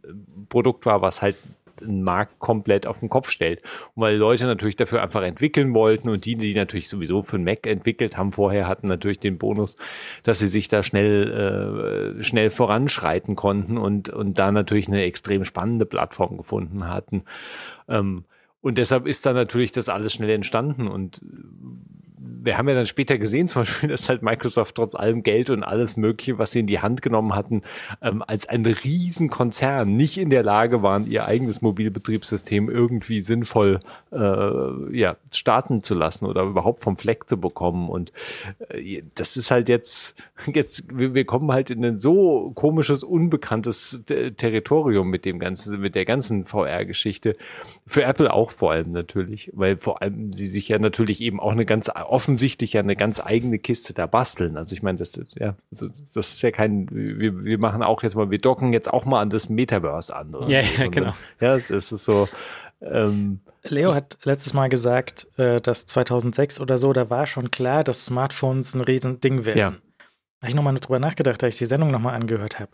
Produkt 0.48 0.86
war, 0.86 1.00
was 1.00 1.22
halt 1.22 1.36
einen 1.82 2.02
Markt 2.02 2.38
komplett 2.38 2.86
auf 2.86 3.00
den 3.00 3.08
Kopf 3.08 3.30
stellt. 3.30 3.62
Und 3.94 4.02
weil 4.02 4.16
Leute 4.16 4.46
natürlich 4.46 4.76
dafür 4.76 5.02
einfach 5.02 5.22
entwickeln 5.22 5.74
wollten 5.74 6.08
und 6.08 6.24
die, 6.24 6.36
die 6.36 6.54
natürlich 6.54 6.88
sowieso 6.88 7.22
für 7.22 7.36
einen 7.36 7.44
Mac 7.44 7.66
entwickelt 7.66 8.16
haben 8.16 8.32
vorher, 8.32 8.66
hatten 8.66 8.88
natürlich 8.88 9.20
den 9.20 9.38
Bonus, 9.38 9.76
dass 10.22 10.38
sie 10.38 10.48
sich 10.48 10.68
da 10.68 10.82
schnell, 10.82 12.16
äh, 12.18 12.22
schnell 12.22 12.50
voranschreiten 12.50 13.36
konnten 13.36 13.78
und, 13.78 14.08
und 14.08 14.38
da 14.38 14.52
natürlich 14.52 14.88
eine 14.88 15.02
extrem 15.02 15.44
spannende 15.44 15.86
Plattform 15.86 16.36
gefunden 16.36 16.88
hatten. 16.88 17.24
Ähm, 17.88 18.24
und 18.60 18.78
deshalb 18.78 19.06
ist 19.06 19.26
da 19.26 19.32
natürlich 19.32 19.72
das 19.72 19.88
alles 19.88 20.12
schnell 20.12 20.30
entstanden 20.30 20.86
und 20.86 21.20
wir 22.42 22.58
haben 22.58 22.68
ja 22.68 22.74
dann 22.74 22.86
später 22.86 23.18
gesehen, 23.18 23.48
zum 23.48 23.62
Beispiel, 23.62 23.88
dass 23.90 24.08
halt 24.08 24.22
Microsoft 24.22 24.74
trotz 24.74 24.94
allem 24.94 25.22
Geld 25.22 25.50
und 25.50 25.62
alles 25.62 25.96
Mögliche, 25.96 26.38
was 26.38 26.52
sie 26.52 26.60
in 26.60 26.66
die 26.66 26.80
Hand 26.80 27.02
genommen 27.02 27.34
hatten, 27.34 27.62
ähm, 28.00 28.22
als 28.26 28.48
ein 28.48 28.64
Riesenkonzern 28.64 29.94
nicht 29.94 30.18
in 30.18 30.30
der 30.30 30.42
Lage 30.42 30.82
waren, 30.82 31.06
ihr 31.06 31.26
eigenes 31.26 31.62
Mobilbetriebssystem 31.62 32.70
irgendwie 32.70 33.20
sinnvoll 33.20 33.80
äh, 34.12 34.96
ja, 34.96 35.16
starten 35.30 35.82
zu 35.82 35.94
lassen 35.94 36.26
oder 36.26 36.42
überhaupt 36.42 36.82
vom 36.82 36.96
Fleck 36.96 37.28
zu 37.28 37.40
bekommen. 37.40 37.88
Und 37.88 38.12
äh, 38.68 39.02
das 39.14 39.36
ist 39.36 39.50
halt 39.50 39.68
jetzt, 39.68 40.14
jetzt, 40.54 40.96
wir, 40.96 41.14
wir 41.14 41.24
kommen 41.24 41.52
halt 41.52 41.70
in 41.70 41.84
ein 41.84 41.98
so 41.98 42.52
komisches, 42.54 43.04
unbekanntes 43.04 44.04
Territorium 44.04 45.08
mit 45.08 45.24
dem 45.24 45.38
ganzen, 45.38 45.80
mit 45.80 45.94
der 45.94 46.04
ganzen 46.04 46.44
VR-Geschichte. 46.44 47.36
Für 47.84 48.04
Apple 48.04 48.32
auch 48.32 48.52
vor 48.52 48.70
allem 48.70 48.92
natürlich, 48.92 49.50
weil 49.54 49.76
vor 49.76 50.02
allem 50.02 50.32
sie 50.32 50.46
sich 50.46 50.68
ja 50.68 50.78
natürlich 50.78 51.20
eben 51.20 51.40
auch 51.40 51.50
eine 51.50 51.66
ganz 51.66 51.88
offensichtlich 51.88 52.74
ja 52.74 52.80
eine 52.80 52.94
ganz 52.94 53.20
eigene 53.20 53.58
Kiste 53.58 53.92
da 53.92 54.06
basteln. 54.06 54.56
Also 54.56 54.74
ich 54.74 54.82
meine, 54.82 54.98
das 54.98 55.16
ist 55.16 55.34
ja, 55.34 55.56
also 55.70 55.88
das 56.14 56.32
ist 56.32 56.42
ja 56.42 56.52
kein, 56.52 56.88
wir, 56.90 57.44
wir 57.44 57.58
machen 57.58 57.82
auch 57.82 58.04
jetzt 58.04 58.14
mal, 58.14 58.30
wir 58.30 58.38
docken 58.38 58.72
jetzt 58.72 58.92
auch 58.92 59.04
mal 59.04 59.20
an 59.20 59.30
das 59.30 59.48
Metaverse 59.48 60.14
an. 60.14 60.34
Oder? 60.34 60.48
Ja, 60.48 60.60
ja, 60.60 60.86
genau. 60.88 61.12
Ja, 61.40 61.52
es 61.52 61.70
ist 61.70 61.88
so. 61.88 62.28
Ähm, 62.80 63.40
Leo 63.64 63.94
hat 63.94 64.18
letztes 64.24 64.54
Mal 64.54 64.68
gesagt, 64.68 65.26
äh, 65.36 65.60
dass 65.60 65.86
2006 65.86 66.60
oder 66.60 66.78
so, 66.78 66.92
da 66.92 67.10
war 67.10 67.26
schon 67.26 67.50
klar, 67.50 67.84
dass 67.84 68.06
Smartphones 68.06 68.74
ein 68.74 68.80
Riesending 68.80 69.44
werden. 69.44 69.58
Ja. 69.58 69.70
Da 69.70 69.76
habe 70.42 70.48
ich 70.48 70.54
nochmal 70.54 70.74
drüber 70.74 70.98
nachgedacht, 70.98 71.42
da 71.42 71.46
ich 71.46 71.58
die 71.58 71.66
Sendung 71.66 71.90
nochmal 71.90 72.14
angehört 72.14 72.58
habe. 72.58 72.70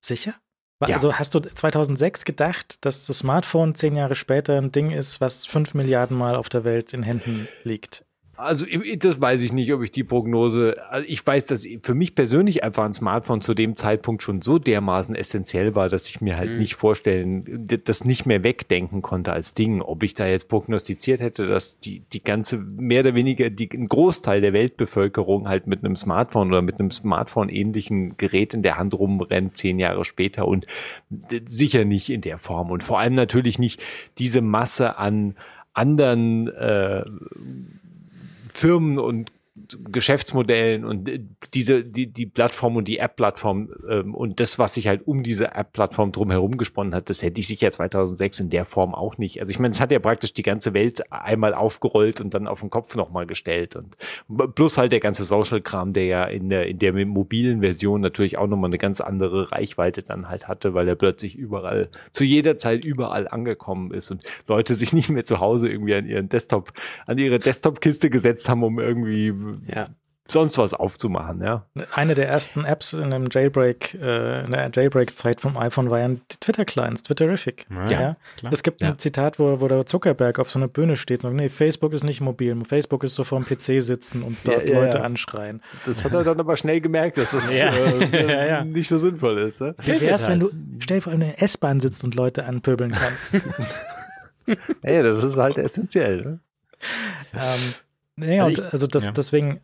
Sicher? 0.00 0.34
Ja. 0.80 0.96
Also 0.96 1.14
hast 1.14 1.34
du 1.34 1.40
2006 1.40 2.24
gedacht, 2.24 2.84
dass 2.84 3.06
das 3.06 3.18
Smartphone 3.18 3.74
zehn 3.74 3.96
Jahre 3.96 4.14
später 4.14 4.58
ein 4.58 4.72
Ding 4.72 4.90
ist, 4.90 5.20
was 5.20 5.46
fünf 5.46 5.74
Milliarden 5.74 6.16
Mal 6.16 6.36
auf 6.36 6.48
der 6.48 6.64
Welt 6.64 6.92
in 6.92 7.02
Händen 7.02 7.48
liegt? 7.62 8.04
Also 8.36 8.66
das 8.98 9.20
weiß 9.20 9.42
ich 9.42 9.52
nicht, 9.52 9.72
ob 9.72 9.82
ich 9.82 9.90
die 9.90 10.04
Prognose. 10.04 10.76
Also 10.90 11.08
ich 11.08 11.24
weiß, 11.24 11.46
dass 11.46 11.66
für 11.82 11.94
mich 11.94 12.14
persönlich 12.14 12.64
einfach 12.64 12.84
ein 12.84 12.92
Smartphone 12.92 13.40
zu 13.40 13.54
dem 13.54 13.76
Zeitpunkt 13.76 14.22
schon 14.22 14.42
so 14.42 14.58
dermaßen 14.58 15.14
essentiell 15.14 15.74
war, 15.74 15.88
dass 15.88 16.08
ich 16.08 16.20
mir 16.20 16.36
halt 16.36 16.50
mhm. 16.50 16.58
nicht 16.58 16.74
vorstellen, 16.74 17.66
das 17.84 18.04
nicht 18.04 18.26
mehr 18.26 18.42
wegdenken 18.42 19.02
konnte 19.02 19.32
als 19.32 19.54
Ding. 19.54 19.82
Ob 19.82 20.02
ich 20.02 20.14
da 20.14 20.26
jetzt 20.26 20.48
prognostiziert 20.48 21.20
hätte, 21.20 21.46
dass 21.46 21.78
die 21.78 22.02
die 22.12 22.22
ganze 22.22 22.58
mehr 22.58 23.00
oder 23.00 23.14
weniger 23.14 23.50
die 23.50 23.70
ein 23.72 23.88
Großteil 23.88 24.40
der 24.40 24.52
Weltbevölkerung 24.52 25.48
halt 25.48 25.66
mit 25.66 25.84
einem 25.84 25.96
Smartphone 25.96 26.48
oder 26.48 26.62
mit 26.62 26.80
einem 26.80 26.90
Smartphone-ähnlichen 26.90 28.16
Gerät 28.16 28.54
in 28.54 28.62
der 28.62 28.78
Hand 28.78 28.94
rumrennt 28.94 29.56
zehn 29.56 29.78
Jahre 29.78 30.04
später 30.04 30.48
und 30.48 30.66
sicher 31.46 31.84
nicht 31.84 32.10
in 32.10 32.20
der 32.20 32.38
Form 32.38 32.70
und 32.70 32.82
vor 32.82 32.98
allem 32.98 33.14
natürlich 33.14 33.58
nicht 33.58 33.82
diese 34.18 34.40
Masse 34.40 34.98
an 34.98 35.36
anderen 35.72 36.48
äh, 36.48 37.04
Firmen 38.54 38.98
und 38.98 39.32
Geschäftsmodellen 39.90 40.84
und 40.84 41.10
diese, 41.54 41.84
die, 41.84 42.06
die 42.06 42.26
Plattform 42.26 42.76
und 42.76 42.88
die 42.88 42.98
App-Plattform 42.98 43.70
ähm, 43.88 44.14
und 44.14 44.40
das, 44.40 44.58
was 44.58 44.74
sich 44.74 44.88
halt 44.88 45.06
um 45.06 45.22
diese 45.22 45.52
App-Plattform 45.52 46.12
drumherum 46.12 46.56
gesponnen 46.56 46.94
hat, 46.94 47.10
das 47.10 47.22
hätte 47.22 47.40
ich 47.40 47.46
sicher 47.46 47.70
2006 47.70 48.40
in 48.40 48.50
der 48.50 48.64
Form 48.64 48.94
auch 48.94 49.18
nicht. 49.18 49.40
Also 49.40 49.50
ich 49.50 49.58
meine, 49.58 49.72
es 49.72 49.80
hat 49.80 49.92
ja 49.92 49.98
praktisch 49.98 50.34
die 50.34 50.42
ganze 50.42 50.74
Welt 50.74 51.10
einmal 51.12 51.54
aufgerollt 51.54 52.20
und 52.20 52.34
dann 52.34 52.46
auf 52.46 52.60
den 52.60 52.70
Kopf 52.70 52.94
nochmal 52.96 53.26
gestellt 53.26 53.76
und 53.76 53.96
plus 54.54 54.78
halt 54.78 54.92
der 54.92 55.00
ganze 55.00 55.24
Social-Kram, 55.24 55.92
der 55.92 56.04
ja 56.04 56.24
in 56.24 56.48
der, 56.48 56.66
in 56.66 56.78
der 56.78 56.92
mobilen 57.06 57.60
Version 57.60 58.00
natürlich 58.00 58.38
auch 58.38 58.46
nochmal 58.46 58.70
eine 58.70 58.78
ganz 58.78 59.00
andere 59.00 59.52
Reichweite 59.52 60.02
dann 60.02 60.28
halt 60.28 60.48
hatte, 60.48 60.74
weil 60.74 60.88
er 60.88 60.94
plötzlich 60.94 61.36
überall, 61.36 61.88
zu 62.12 62.24
jeder 62.24 62.56
Zeit 62.56 62.84
überall 62.84 63.28
angekommen 63.28 63.92
ist 63.92 64.10
und 64.10 64.24
Leute 64.48 64.74
sich 64.74 64.92
nicht 64.92 65.10
mehr 65.10 65.24
zu 65.24 65.40
Hause 65.40 65.68
irgendwie 65.68 65.94
an 65.94 66.06
ihren 66.06 66.28
Desktop, 66.28 66.72
an 67.06 67.18
ihre 67.18 67.38
Desktop-Kiste 67.38 68.10
gesetzt 68.10 68.48
haben, 68.48 68.62
um 68.62 68.78
irgendwie 68.78 69.32
ja. 69.66 69.88
sonst 70.28 70.58
was 70.58 70.74
aufzumachen, 70.74 71.42
ja. 71.42 71.66
Eine 71.92 72.14
der 72.14 72.28
ersten 72.28 72.64
Apps 72.64 72.92
in 72.92 73.12
einem 73.12 73.28
Jailbreak, 73.30 73.94
äh, 73.94 74.44
in 74.44 74.52
der 74.52 74.70
Jailbreak-Zeit 74.72 75.40
vom 75.40 75.56
iPhone 75.56 75.90
war 75.90 76.00
ja 76.00 76.08
die 76.08 76.36
Twitter-Clients, 76.40 77.02
Twitterific. 77.02 77.66
Ja, 77.88 77.90
ja. 77.90 78.16
Es 78.50 78.62
gibt 78.62 78.82
ein 78.82 78.98
Zitat, 78.98 79.38
wo, 79.38 79.60
wo 79.60 79.68
der 79.68 79.86
Zuckerberg 79.86 80.38
auf 80.38 80.50
so 80.50 80.58
einer 80.58 80.68
Bühne 80.68 80.96
steht 80.96 81.24
und 81.24 81.30
sagt, 81.30 81.36
nee, 81.36 81.48
Facebook 81.48 81.92
ist 81.92 82.04
nicht 82.04 82.20
mobil, 82.20 82.56
Facebook 82.64 83.04
ist 83.04 83.14
so 83.14 83.24
vor 83.24 83.40
dem 83.40 83.46
PC 83.46 83.82
sitzen 83.82 84.22
und 84.22 84.36
dort 84.44 84.68
Leute 84.68 85.02
anschreien. 85.02 85.62
Das 85.86 86.04
hat 86.04 86.14
er 86.14 86.24
dann 86.24 86.40
aber 86.40 86.56
schnell 86.56 86.80
gemerkt, 86.80 87.18
dass 87.18 87.32
das 87.32 87.50
äh, 87.54 88.64
nicht 88.64 88.88
so 88.88 88.98
sinnvoll 88.98 89.38
ist. 89.38 89.60
Ne? 89.60 89.74
Wie 89.82 90.00
wär's, 90.00 90.28
wenn 90.28 90.40
du 90.40 90.50
stell 90.78 90.98
dir 90.98 91.02
vor, 91.02 91.12
in 91.12 91.20
der 91.20 91.42
S-Bahn 91.42 91.80
sitzt 91.80 92.04
und 92.04 92.14
Leute 92.14 92.44
anpöbeln 92.44 92.92
kannst? 92.92 93.46
Ey, 94.82 95.02
das 95.02 95.22
ist 95.22 95.36
halt 95.36 95.58
essentiell. 95.58 96.22
Ne? 96.22 96.38
Ähm, 97.34 97.74
naja, 98.16 98.44
also, 98.44 98.62
und 98.62 98.72
also 98.72 98.86
das, 98.86 99.04
ja. 99.04 99.12
deswegen, 99.12 99.60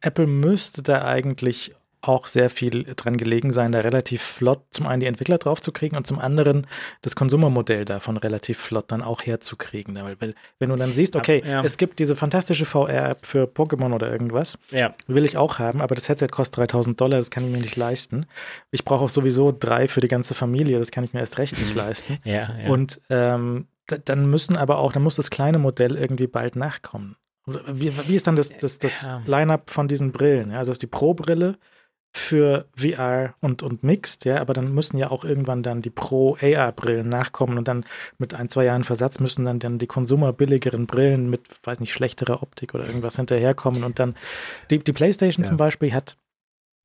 Apple 0.00 0.26
müsste 0.26 0.82
da 0.82 1.04
eigentlich 1.04 1.74
auch 2.08 2.26
sehr 2.26 2.50
viel 2.50 2.84
dran 2.96 3.16
gelegen 3.16 3.52
sein, 3.52 3.72
da 3.72 3.80
relativ 3.80 4.22
flott 4.22 4.62
zum 4.70 4.86
einen 4.86 5.00
die 5.00 5.06
Entwickler 5.06 5.38
drauf 5.38 5.60
zu 5.60 5.72
kriegen 5.72 5.96
und 5.96 6.06
zum 6.06 6.18
anderen 6.18 6.66
das 7.02 7.16
Konsumermodell 7.16 7.84
davon 7.84 8.16
relativ 8.16 8.58
flott 8.58 8.86
dann 8.88 9.02
auch 9.02 9.22
herzukriegen. 9.22 9.94
Weil, 9.94 10.20
weil 10.20 10.34
wenn 10.58 10.68
du 10.68 10.76
dann 10.76 10.92
siehst, 10.92 11.16
okay, 11.16 11.42
ja, 11.44 11.50
ja. 11.50 11.64
es 11.64 11.76
gibt 11.76 11.98
diese 11.98 12.16
fantastische 12.16 12.66
VR-App 12.66 13.24
für 13.24 13.44
Pokémon 13.44 13.94
oder 13.94 14.10
irgendwas, 14.10 14.58
ja. 14.70 14.94
will 15.06 15.24
ich 15.24 15.36
auch 15.36 15.58
haben, 15.58 15.80
aber 15.80 15.94
das 15.94 16.08
Headset 16.08 16.28
kostet 16.28 16.58
3000 16.58 17.00
Dollar, 17.00 17.18
das 17.18 17.30
kann 17.30 17.44
ich 17.44 17.50
mir 17.50 17.58
nicht 17.58 17.76
leisten. 17.76 18.26
Ich 18.70 18.84
brauche 18.84 19.04
auch 19.04 19.10
sowieso 19.10 19.56
drei 19.58 19.88
für 19.88 20.00
die 20.00 20.08
ganze 20.08 20.34
Familie, 20.34 20.78
das 20.78 20.90
kann 20.90 21.04
ich 21.04 21.12
mir 21.12 21.20
erst 21.20 21.38
recht 21.38 21.58
nicht 21.58 21.74
leisten. 21.74 22.18
Und 22.68 23.00
ähm, 23.08 23.66
dann 24.04 24.30
müssen 24.30 24.56
aber 24.56 24.78
auch, 24.78 24.92
dann 24.92 25.02
muss 25.02 25.16
das 25.16 25.30
kleine 25.30 25.58
Modell 25.58 25.96
irgendwie 25.96 26.26
bald 26.26 26.56
nachkommen. 26.56 27.16
Wie, 27.46 27.92
wie 28.08 28.14
ist 28.14 28.26
dann 28.26 28.36
das, 28.36 28.56
das, 28.58 28.78
das 28.78 29.02
ja. 29.02 29.22
Line-up 29.26 29.70
von 29.70 29.86
diesen 29.86 30.12
Brillen? 30.12 30.50
Ja, 30.50 30.58
also 30.58 30.72
ist 30.72 30.82
die 30.82 30.86
Pro-Brille 30.86 31.58
für 32.16 32.66
VR 32.76 33.34
und, 33.40 33.64
und 33.64 33.82
Mixed, 33.82 34.24
ja, 34.24 34.40
aber 34.40 34.54
dann 34.54 34.72
müssen 34.72 34.98
ja 34.98 35.10
auch 35.10 35.24
irgendwann 35.24 35.64
dann 35.64 35.82
die 35.82 35.90
Pro-AR-Brillen 35.90 37.08
nachkommen 37.08 37.58
und 37.58 37.66
dann 37.66 37.84
mit 38.18 38.34
ein, 38.34 38.48
zwei 38.48 38.64
Jahren 38.64 38.84
Versatz 38.84 39.18
müssen 39.18 39.44
dann, 39.44 39.58
dann 39.58 39.78
die 39.78 39.88
konsumerbilligeren 39.88 40.86
Brillen 40.86 41.28
mit, 41.28 41.42
weiß 41.64 41.80
nicht, 41.80 41.92
schlechterer 41.92 42.40
Optik 42.40 42.72
oder 42.72 42.86
irgendwas 42.86 43.16
hinterherkommen 43.16 43.82
und 43.82 43.98
dann 43.98 44.14
die, 44.70 44.78
die 44.78 44.92
PlayStation 44.92 45.42
ja. 45.42 45.48
zum 45.48 45.56
Beispiel 45.56 45.92
hat, 45.92 46.16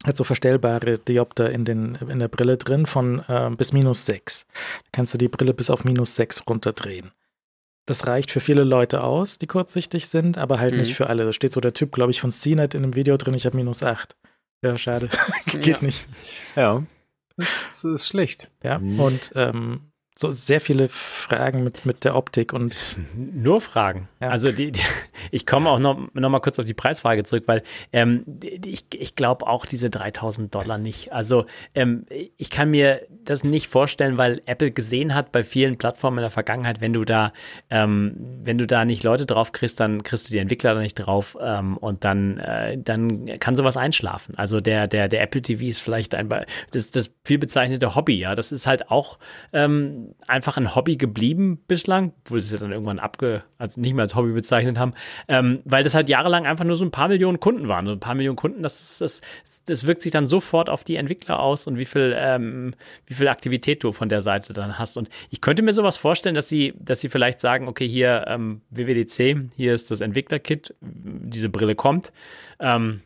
hat 0.04 0.18
so 0.18 0.24
verstellbare 0.24 0.98
Diopter 0.98 1.52
in, 1.52 1.64
den, 1.64 1.96
in 1.96 2.18
der 2.18 2.28
Brille 2.28 2.58
drin 2.58 2.88
von 2.88 3.24
äh, 3.28 3.52
bis 3.56 3.72
minus 3.72 4.08
sechs. 4.08 4.48
Da 4.86 4.90
kannst 4.94 5.14
du 5.14 5.20
die 5.20 5.30
Brille 5.30 5.54
bis 5.54 5.70
auf 5.70 5.86
minus 5.86 6.16
sechs 6.16 6.42
runterdrehen 6.50 7.12
das 7.90 8.08
reicht 8.08 8.32
für 8.32 8.40
viele 8.40 8.64
Leute 8.64 9.04
aus, 9.04 9.40
die 9.40 9.48
kurzsichtig 9.48 10.08
sind, 10.08 10.38
aber 10.38 10.60
halt 10.60 10.74
mhm. 10.74 10.80
nicht 10.80 10.96
für 10.96 11.08
alle. 11.08 11.26
Da 11.26 11.34
steht 11.34 11.54
so 11.54 11.62
der 11.62 11.74
Typ, 11.74 11.92
glaube 11.92 12.12
ich, 12.12 12.22
von 12.22 12.32
CNET 12.32 12.76
in 12.76 12.84
einem 12.84 12.96
Video 12.96 13.18
drin, 13.18 13.34
ich 13.34 13.46
habe 13.46 13.56
minus 13.56 13.84
8. 13.84 14.16
Ja, 14.64 14.78
schade. 14.78 15.10
Geht 15.46 15.82
ja. 15.82 15.86
nicht. 15.86 16.08
Ja, 16.56 16.84
das 17.38 17.84
ist 17.84 18.08
schlecht. 18.08 18.50
Ja, 18.64 18.80
mhm. 18.80 19.00
und 19.00 19.32
ähm, 19.36 19.89
so 20.20 20.32
sehr 20.32 20.60
viele 20.60 20.90
Fragen 20.90 21.64
mit, 21.64 21.86
mit 21.86 22.04
der 22.04 22.16
Optik 22.16 22.52
und. 22.52 22.98
Nur 23.16 23.62
Fragen. 23.62 24.10
Ja. 24.20 24.28
Also 24.28 24.52
die, 24.52 24.74
die, 24.74 24.82
ich 25.32 25.46
komme 25.46 25.70
auch 25.70 25.80
noch, 25.80 25.98
noch 26.14 26.30
mal 26.30 26.42
kurz 26.42 26.60
auf 26.60 26.66
die 26.66 26.74
Preisfrage 26.74 27.24
zurück, 27.24 27.44
weil 27.46 27.64
ähm, 27.94 28.26
ich, 28.44 28.86
ich 28.94 29.16
glaube 29.16 29.48
auch 29.48 29.66
diese 29.66 29.90
3000 29.90 30.54
Dollar 30.54 30.78
nicht. 30.78 31.14
Also 31.14 31.46
ähm, 31.74 32.06
ich 32.36 32.50
kann 32.50 32.70
mir 32.70 33.02
das 33.24 33.46
nicht 33.46 33.68
vorstellen, 33.68 34.18
weil 34.18 34.42
Apple 34.46 34.72
gesehen 34.72 35.16
hat 35.16 35.32
bei 35.32 35.42
vielen 35.42 35.78
Plattformen 35.78 36.18
in 36.18 36.24
der 36.24 36.32
Vergangenheit, 36.32 36.82
wenn 36.82 36.92
du 36.92 37.06
da, 37.06 37.32
ähm, 37.70 38.16
wenn 38.44 38.58
du 38.58 38.68
da 38.68 38.84
nicht 38.84 39.04
Leute 39.04 39.26
drauf 39.26 39.54
kriegst, 39.54 39.80
dann 39.80 40.04
kriegst 40.04 40.28
du 40.28 40.34
die 40.34 40.40
Entwickler 40.40 40.74
da 40.74 40.82
nicht 40.82 40.96
drauf 40.96 41.38
ähm, 41.42 41.78
und 41.78 42.04
dann, 42.04 42.40
äh, 42.40 42.78
dann 42.78 43.40
kann 43.40 43.56
sowas 43.56 43.78
einschlafen. 43.78 44.36
Also 44.36 44.60
der, 44.60 44.88
der, 44.88 45.08
der 45.08 45.22
Apple 45.22 45.42
TV 45.42 45.64
ist 45.64 45.80
vielleicht 45.80 46.14
ein, 46.14 46.28
das, 46.72 46.92
das 46.92 47.10
viel 47.24 47.38
bezeichnete 47.38 47.96
Hobby, 47.96 48.20
ja. 48.20 48.36
Das 48.36 48.52
ist 48.52 48.68
halt 48.68 48.92
auch 48.92 49.18
ähm, 49.54 50.09
einfach 50.28 50.58
ein 50.58 50.76
Hobby 50.76 50.98
geblieben 50.98 51.60
bislang, 51.68 52.14
obwohl 52.26 52.42
sie 52.42 52.58
dann 52.58 52.72
irgendwann 52.72 53.00
abge, 53.00 53.44
also 53.58 53.82
nicht 53.82 53.94
mehr 53.94 54.04
als 54.04 54.16
Hobby 54.16 54.32
bezeichnet 54.32 54.78
haben, 54.78 54.94
ähm, 55.28 55.60
weil 55.66 55.84
das 55.84 55.96
halt 55.96 56.10
jahrelang 56.10 56.46
einfach 56.46 56.66
nur 56.66 56.76
so 56.76 56.86
ein 56.86 56.92
paar 56.92 57.08
Millionen 57.08 57.40
Kunden 57.40 57.68
waren. 57.68 57.86
So 57.86 57.94
ein 57.94 58.00
paar 58.00 58.16
Millionen 58.16 58.36
Kunden, 58.36 58.64
das, 58.64 58.80
ist, 58.80 59.02
das, 59.02 59.22
das 59.66 59.88
wirkt 59.88 60.02
sich 60.02 60.12
dann 60.12 60.28
sofort 60.28 60.70
auf 60.70 60.84
die 60.84 60.96
Entwickler 60.96 61.40
aus 61.40 61.68
und 61.68 61.78
wie 61.78 61.86
viel, 61.86 62.16
ähm, 62.18 62.74
wie 63.06 63.14
viel 63.14 63.28
Aktivität 63.28 63.84
du 63.84 63.92
von 63.92 64.10
der 64.10 64.22
Seite 64.22 64.54
dann 64.54 64.78
hast. 64.78 64.98
Und 64.98 65.10
ich 65.30 65.42
könnte 65.42 65.62
mir 65.62 65.74
sowas 65.74 65.98
vorstellen, 65.98 66.36
dass 66.36 66.50
sie, 66.50 66.74
dass 66.80 67.02
sie 67.02 67.10
vielleicht 67.10 67.40
sagen, 67.40 67.68
okay, 67.68 67.88
hier 67.88 68.26
ähm, 68.28 68.62
WWDC, 68.70 69.50
hier 69.56 69.74
ist 69.74 69.92
das 69.92 70.02
Entwicklerkit, 70.02 70.76
diese 70.82 71.50
Brille 71.50 71.76
kommt. 71.76 72.12
Ähm, 72.60 73.02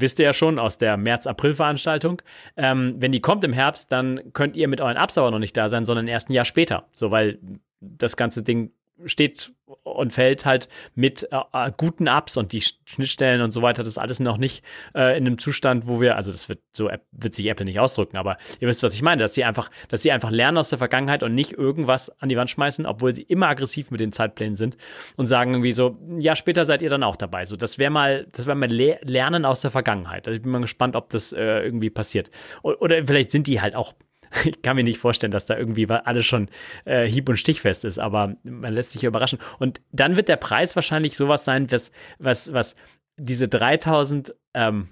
wisst 0.00 0.18
ihr 0.18 0.26
ja 0.26 0.32
schon 0.32 0.58
aus 0.58 0.78
der 0.78 0.96
März-April-Veranstaltung. 0.96 2.22
Ähm, 2.56 2.96
wenn 2.98 3.12
die 3.12 3.20
kommt 3.20 3.44
im 3.44 3.52
Herbst, 3.52 3.92
dann 3.92 4.32
könnt 4.32 4.56
ihr 4.56 4.68
mit 4.68 4.80
euren 4.80 4.96
Apps 4.96 5.18
aber 5.18 5.30
noch 5.30 5.38
nicht 5.38 5.56
da 5.56 5.68
sein, 5.68 5.84
sondern 5.84 6.08
erst 6.08 6.30
ein 6.30 6.32
Jahr 6.32 6.44
später. 6.44 6.86
So, 6.92 7.10
weil 7.10 7.38
das 7.80 8.16
ganze 8.16 8.42
Ding 8.42 8.72
steht 9.04 9.52
und 9.82 10.12
fällt 10.12 10.44
halt 10.44 10.68
mit 10.94 11.28
äh, 11.30 11.40
äh, 11.52 11.72
guten 11.76 12.06
Apps 12.06 12.36
und 12.36 12.52
die 12.52 12.62
Schnittstellen 12.62 13.40
und 13.42 13.50
so 13.50 13.62
weiter, 13.62 13.82
das 13.82 13.92
ist 13.92 13.98
alles 13.98 14.20
noch 14.20 14.38
nicht 14.38 14.64
äh, 14.94 15.16
in 15.16 15.26
einem 15.26 15.38
Zustand, 15.38 15.86
wo 15.86 16.00
wir, 16.00 16.16
also 16.16 16.32
das 16.32 16.48
wird 16.48 16.60
so 16.72 16.90
wird 17.12 17.34
sich 17.34 17.46
Apple 17.46 17.64
nicht 17.64 17.80
ausdrücken, 17.80 18.16
aber 18.16 18.36
ihr 18.60 18.68
wisst, 18.68 18.82
was 18.82 18.94
ich 18.94 19.02
meine, 19.02 19.22
dass 19.22 19.34
sie 19.34 19.44
einfach, 19.44 19.70
dass 19.88 20.02
sie 20.02 20.12
einfach 20.12 20.30
lernen 20.30 20.58
aus 20.58 20.70
der 20.70 20.78
Vergangenheit 20.78 21.22
und 21.22 21.34
nicht 21.34 21.52
irgendwas 21.52 22.10
an 22.20 22.28
die 22.28 22.36
Wand 22.36 22.50
schmeißen, 22.50 22.86
obwohl 22.86 23.14
sie 23.14 23.22
immer 23.22 23.48
aggressiv 23.48 23.90
mit 23.90 24.00
den 24.00 24.12
Zeitplänen 24.12 24.56
sind 24.56 24.76
und 25.16 25.26
sagen 25.26 25.54
irgendwie 25.54 25.72
so, 25.72 25.98
ja, 26.18 26.34
später 26.36 26.64
seid 26.64 26.82
ihr 26.82 26.90
dann 26.90 27.02
auch 27.02 27.16
dabei. 27.16 27.44
So, 27.44 27.56
das 27.56 27.78
wäre 27.78 27.90
mal, 27.90 28.26
das 28.32 28.46
wäre 28.46 28.56
mal 28.56 28.70
Le 28.70 28.98
Lernen 29.02 29.44
aus 29.44 29.60
der 29.60 29.70
Vergangenheit. 29.70 30.26
Also 30.26 30.36
ich 30.36 30.42
bin 30.42 30.52
mal 30.52 30.60
gespannt, 30.60 30.96
ob 30.96 31.10
das 31.10 31.32
äh, 31.32 31.62
irgendwie 31.64 31.90
passiert. 31.90 32.30
O 32.62 32.72
oder 32.78 33.04
vielleicht 33.04 33.30
sind 33.30 33.46
die 33.46 33.60
halt 33.60 33.74
auch 33.74 33.94
ich 34.44 34.62
kann 34.62 34.76
mir 34.76 34.84
nicht 34.84 34.98
vorstellen, 34.98 35.30
dass 35.30 35.46
da 35.46 35.56
irgendwie 35.56 35.88
alles 35.88 36.26
schon 36.26 36.48
äh, 36.84 37.06
hieb- 37.06 37.28
und 37.28 37.36
stichfest 37.36 37.84
ist, 37.84 37.98
aber 37.98 38.36
man 38.44 38.72
lässt 38.72 38.92
sich 38.92 39.04
überraschen. 39.04 39.38
Und 39.58 39.80
dann 39.92 40.16
wird 40.16 40.28
der 40.28 40.36
Preis 40.36 40.76
wahrscheinlich 40.76 41.16
sowas 41.16 41.44
sein, 41.44 41.70
was, 41.70 41.92
was, 42.18 42.52
was 42.52 42.74
diese 43.16 43.48
3000 43.48 44.34
ähm, 44.54 44.88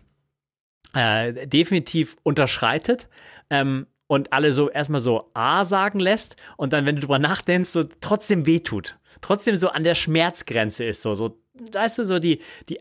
äh, 0.95 1.47
definitiv 1.47 2.17
unterschreitet. 2.23 3.09
Ähm, 3.51 3.87
und 4.09 4.33
alle 4.33 4.53
so 4.53 4.71
erstmal 4.71 5.01
so 5.01 5.31
A 5.35 5.65
sagen 5.65 5.99
lässt 5.99 6.37
und 6.57 6.73
dann, 6.73 6.87
wenn 6.87 6.97
du 6.97 7.01
drüber 7.01 7.19
nachdenkst, 7.19 7.71
so 7.71 7.85
trotzdem 8.01 8.47
wehtut. 8.47 8.99
Trotzdem 9.21 9.57
so 9.57 9.69
an 9.69 9.83
der 9.83 9.95
Schmerzgrenze 9.95 10.85
ist, 10.85 11.03
so, 11.03 11.15
so, 11.15 11.41
weißt 11.73 11.99
du, 11.99 12.05
so 12.05 12.19
die, 12.19 12.41
die 12.69 12.79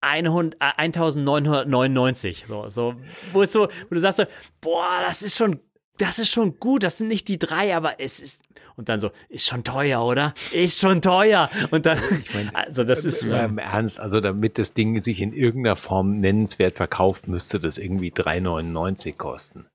100, 0.00 0.56
1999, 0.60 2.44
so, 2.46 2.68
so, 2.68 2.94
wo 3.32 3.42
ist 3.42 3.52
so, 3.52 3.68
wo 3.68 3.94
du 3.94 4.00
sagst 4.00 4.18
so, 4.18 4.24
boah, 4.60 5.00
das 5.04 5.22
ist 5.22 5.36
schon 5.36 5.60
das 6.00 6.18
ist 6.18 6.30
schon 6.30 6.58
gut, 6.58 6.82
das 6.82 6.98
sind 6.98 7.08
nicht 7.08 7.28
die 7.28 7.38
drei, 7.38 7.76
aber 7.76 8.00
es 8.00 8.20
ist. 8.20 8.42
Und 8.76 8.88
dann 8.88 8.98
so, 8.98 9.10
ist 9.28 9.46
schon 9.46 9.62
teuer, 9.62 10.02
oder? 10.02 10.32
Ist 10.52 10.80
schon 10.80 11.02
teuer. 11.02 11.50
Und 11.70 11.84
dann, 11.84 11.98
ich 11.98 12.34
mein, 12.34 12.54
also 12.54 12.82
das 12.82 13.04
ist. 13.04 13.26
Im 13.26 13.34
ähm, 13.34 13.58
Ernst, 13.58 14.00
also 14.00 14.20
damit 14.20 14.58
das 14.58 14.72
Ding 14.72 15.02
sich 15.02 15.20
in 15.20 15.32
irgendeiner 15.32 15.76
Form 15.76 16.20
nennenswert 16.20 16.76
verkauft, 16.76 17.28
müsste 17.28 17.60
das 17.60 17.76
irgendwie 17.76 18.10
3,99 18.10 19.16
kosten. 19.16 19.66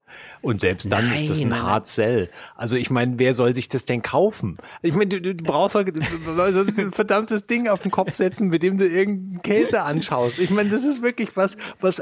Und 0.45 0.61
selbst 0.61 0.91
dann 0.91 1.07
Nein, 1.07 1.15
ist 1.15 1.27
das 1.27 1.41
ein 1.41 1.59
Hard 1.59 1.87
Sell. 1.87 2.29
Also 2.55 2.75
ich 2.75 2.91
meine, 2.91 3.17
wer 3.17 3.33
soll 3.33 3.55
sich 3.55 3.67
das 3.67 3.83
denn 3.83 4.03
kaufen? 4.03 4.57
Ich 4.83 4.93
meine, 4.93 5.19
du, 5.19 5.33
du 5.33 5.43
brauchst 5.43 5.75
doch 5.75 5.83
ein 5.83 6.91
verdammtes 6.91 7.47
Ding 7.47 7.67
auf 7.67 7.81
den 7.81 7.89
Kopf 7.89 8.13
setzen, 8.13 8.49
mit 8.49 8.61
dem 8.61 8.77
du 8.77 8.87
irgendeinen 8.87 9.41
Käse 9.41 9.81
anschaust. 9.81 10.37
Ich 10.37 10.51
meine, 10.51 10.69
das 10.69 10.83
ist 10.83 11.01
wirklich 11.01 11.35
was, 11.35 11.57
was 11.81 11.99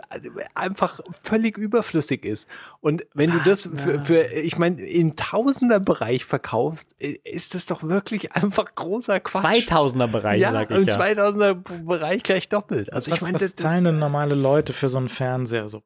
einfach 0.56 1.00
völlig 1.24 1.58
überflüssig 1.58 2.26
ist. 2.26 2.50
Und 2.82 3.06
wenn 3.14 3.32
du 3.32 3.40
das 3.40 3.70
für, 3.82 4.02
für 4.02 4.24
ich 4.34 4.58
meine, 4.58 4.82
im 4.82 5.16
Tausenderbereich 5.16 6.26
verkaufst, 6.26 6.94
ist 7.00 7.56
das 7.56 7.66
doch 7.66 7.82
wirklich 7.84 8.34
einfach 8.34 8.76
großer 8.76 9.22
Quatsch. 9.22 9.70
2000er 9.70 10.08
Bereich, 10.08 10.42
ja, 10.42 10.52
sag 10.52 10.70
ich 10.70 10.76
im 10.76 10.88
ja. 10.88 11.00
2000er 11.00 11.86
Bereich 11.86 12.24
gleich 12.24 12.50
doppelt. 12.50 12.92
Also 12.92 13.10
was, 13.10 13.20
ich 13.20 13.22
meine, 13.24 13.38
das, 13.38 13.56
das 13.56 13.64
zahlen 13.64 13.86
denn 13.86 14.00
normale 14.00 14.36
Leute 14.36 14.74
für 14.74 14.90
so 14.90 14.98
einen 14.98 15.08
Fernseher 15.08 15.70
so 15.70 15.82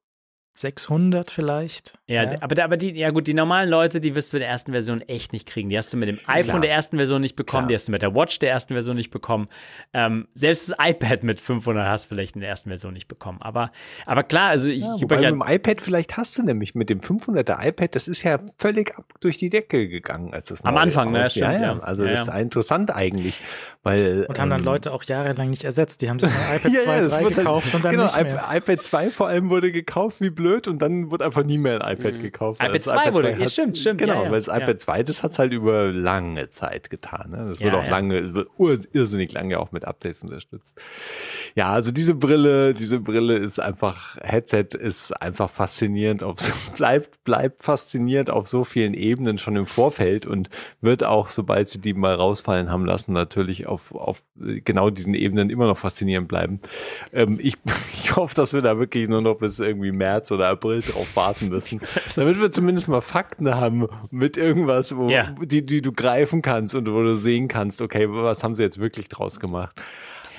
600 0.59 1.29
vielleicht. 1.29 1.99
Ja, 2.07 2.23
ja, 2.23 2.37
aber, 2.41 2.63
aber 2.63 2.77
die, 2.77 2.89
ja 2.91 3.11
gut, 3.11 3.27
die 3.27 3.35
normalen 3.35 3.69
Leute, 3.69 4.01
die 4.01 4.15
wirst 4.15 4.33
du 4.33 4.37
in 4.37 4.41
der 4.41 4.49
ersten 4.49 4.71
Version 4.71 5.01
echt 5.01 5.31
nicht 5.31 5.47
kriegen. 5.47 5.69
Die 5.69 5.77
hast 5.77 5.93
du 5.93 5.97
mit 5.97 6.09
dem 6.09 6.19
iPhone 6.25 6.45
Klar. 6.45 6.61
der 6.61 6.71
ersten 6.71 6.97
Version 6.97 7.21
nicht 7.21 7.35
bekommen, 7.35 7.65
Klar. 7.65 7.67
die 7.67 7.75
hast 7.75 7.87
du 7.87 7.91
mit 7.91 8.01
der 8.01 8.15
Watch 8.15 8.39
der 8.39 8.49
ersten 8.49 8.73
Version 8.73 8.95
nicht 8.95 9.11
bekommen. 9.11 9.49
Ähm, 9.93 10.27
selbst 10.33 10.71
das 10.71 10.77
iPad 10.79 11.23
mit 11.23 11.39
500 11.39 11.85
hast 11.85 12.05
du 12.05 12.15
vielleicht 12.15 12.33
in 12.33 12.41
der 12.41 12.49
ersten 12.49 12.71
Version 12.71 12.93
nicht 12.93 13.07
bekommen. 13.07 13.39
Aber, 13.39 13.71
aber 14.07 14.23
klar, 14.23 14.49
also 14.49 14.67
ich. 14.69 14.79
Ja, 14.79 14.95
wobei 14.99 15.21
ja, 15.21 15.31
mit 15.31 15.41
dem 15.41 15.47
iPad 15.47 15.79
vielleicht 15.79 16.17
hast 16.17 16.35
du 16.39 16.43
nämlich 16.43 16.73
mit 16.73 16.89
dem 16.89 17.01
500er 17.01 17.63
iPad, 17.63 17.95
das 17.95 18.07
ist 18.07 18.23
ja 18.23 18.39
völlig 18.57 18.97
ab 18.97 19.05
durch 19.19 19.37
die 19.37 19.51
Decke 19.51 19.87
gegangen, 19.87 20.33
als 20.33 20.47
das 20.47 20.65
Am 20.65 20.77
Anfang, 20.77 21.11
ne, 21.11 21.29
stimmt, 21.29 21.59
ja, 21.59 21.61
ja. 21.61 21.79
Also 21.81 22.03
das 22.03 22.21
ist 22.21 22.33
interessant 22.33 22.89
eigentlich, 22.89 23.39
weil. 23.83 24.25
Und 24.27 24.39
haben 24.39 24.49
dann 24.49 24.61
ähm, 24.61 24.65
Leute 24.65 24.91
auch 24.91 25.03
jahrelang 25.03 25.51
nicht 25.51 25.65
ersetzt. 25.65 26.01
Die 26.01 26.09
haben 26.09 26.17
sich 26.17 26.29
ein 26.49 26.57
iPad 26.57 26.83
2, 26.83 27.01
3 27.01 27.23
gekauft 27.35 27.75
und 27.75 27.85
dann 27.85 27.91
genau, 27.91 28.05
nicht 28.05 28.23
mehr. 28.23 28.43
iPad 28.51 28.83
2 28.83 29.11
vor 29.11 29.27
allem 29.27 29.51
wurde 29.51 29.71
gekauft 29.71 30.19
wie 30.19 30.31
blöd 30.31 30.46
und 30.67 30.79
dann 30.81 31.11
wurde 31.11 31.25
einfach 31.25 31.43
nie 31.43 31.57
mehr 31.57 31.81
ein 31.81 31.97
iPad 31.97 32.17
mhm. 32.17 32.21
gekauft. 32.21 32.61
iPad 32.63 32.81
2 32.81 32.95
iPad 32.95 33.13
wurde, 33.13 33.33
2 33.33 33.39
ja, 33.39 33.47
stimmt, 33.47 33.77
stimmt. 33.77 33.99
Genau, 33.99 34.13
ja, 34.13 34.23
ja. 34.23 34.31
weil 34.31 34.39
das 34.39 34.47
iPad 34.47 34.79
2, 34.81 35.03
das 35.03 35.23
hat 35.23 35.31
es 35.31 35.39
halt 35.39 35.51
über 35.51 35.91
lange 35.91 36.49
Zeit 36.49 36.89
getan. 36.89 37.31
Ne? 37.31 37.45
Das 37.49 37.59
wird 37.59 37.73
auch 37.73 37.87
lange, 37.87 38.33
wird 38.33 38.49
irrsinnig 38.93 39.31
lange 39.31 39.59
auch 39.59 39.71
mit 39.71 39.85
Updates 39.85 40.23
unterstützt. 40.23 40.79
Ja, 41.55 41.71
also 41.71 41.91
diese 41.91 42.13
Brille, 42.13 42.73
diese 42.73 42.99
Brille 42.99 43.37
ist 43.37 43.59
einfach, 43.59 44.17
Headset 44.21 44.67
ist 44.79 45.11
einfach 45.11 45.49
faszinierend, 45.49 46.23
auf 46.23 46.39
so, 46.39 46.53
bleibt, 46.75 47.23
bleibt 47.23 47.63
faszinierend 47.63 48.29
auf 48.29 48.47
so 48.47 48.63
vielen 48.63 48.93
Ebenen 48.93 49.37
schon 49.37 49.55
im 49.55 49.65
Vorfeld 49.65 50.25
und 50.25 50.49
wird 50.81 51.03
auch, 51.03 51.29
sobald 51.29 51.67
sie 51.67 51.79
die 51.79 51.93
mal 51.93 52.15
rausfallen 52.15 52.69
haben 52.69 52.85
lassen, 52.85 53.13
natürlich 53.13 53.67
auf, 53.67 53.93
auf 53.93 54.21
genau 54.35 54.89
diesen 54.89 55.13
Ebenen 55.13 55.49
immer 55.49 55.67
noch 55.67 55.77
faszinierend 55.77 56.27
bleiben. 56.27 56.59
Ähm, 57.13 57.39
ich, 57.41 57.55
ich 57.93 58.15
hoffe, 58.15 58.35
dass 58.35 58.53
wir 58.53 58.61
da 58.61 58.77
wirklich 58.77 59.09
nur 59.09 59.21
noch 59.21 59.35
bis 59.35 59.59
irgendwie 59.59 59.91
März 59.91 60.31
oder 60.31 60.36
April 60.45 60.81
drauf 60.81 61.15
warten 61.15 61.49
müssen, 61.49 61.81
damit 62.15 62.39
wir 62.39 62.51
zumindest 62.51 62.87
mal 62.87 63.01
Fakten 63.01 63.53
haben 63.53 63.87
mit 64.11 64.37
irgendwas, 64.37 64.95
wo, 64.95 65.09
ja. 65.09 65.35
die, 65.41 65.65
die 65.65 65.81
du 65.81 65.91
greifen 65.91 66.41
kannst 66.41 66.75
und 66.75 66.91
wo 66.91 67.01
du 67.01 67.17
sehen 67.17 67.47
kannst, 67.47 67.81
okay, 67.81 68.07
was 68.09 68.43
haben 68.43 68.55
sie 68.55 68.63
jetzt 68.63 68.79
wirklich 68.79 69.09
draus 69.09 69.39
gemacht. 69.39 69.79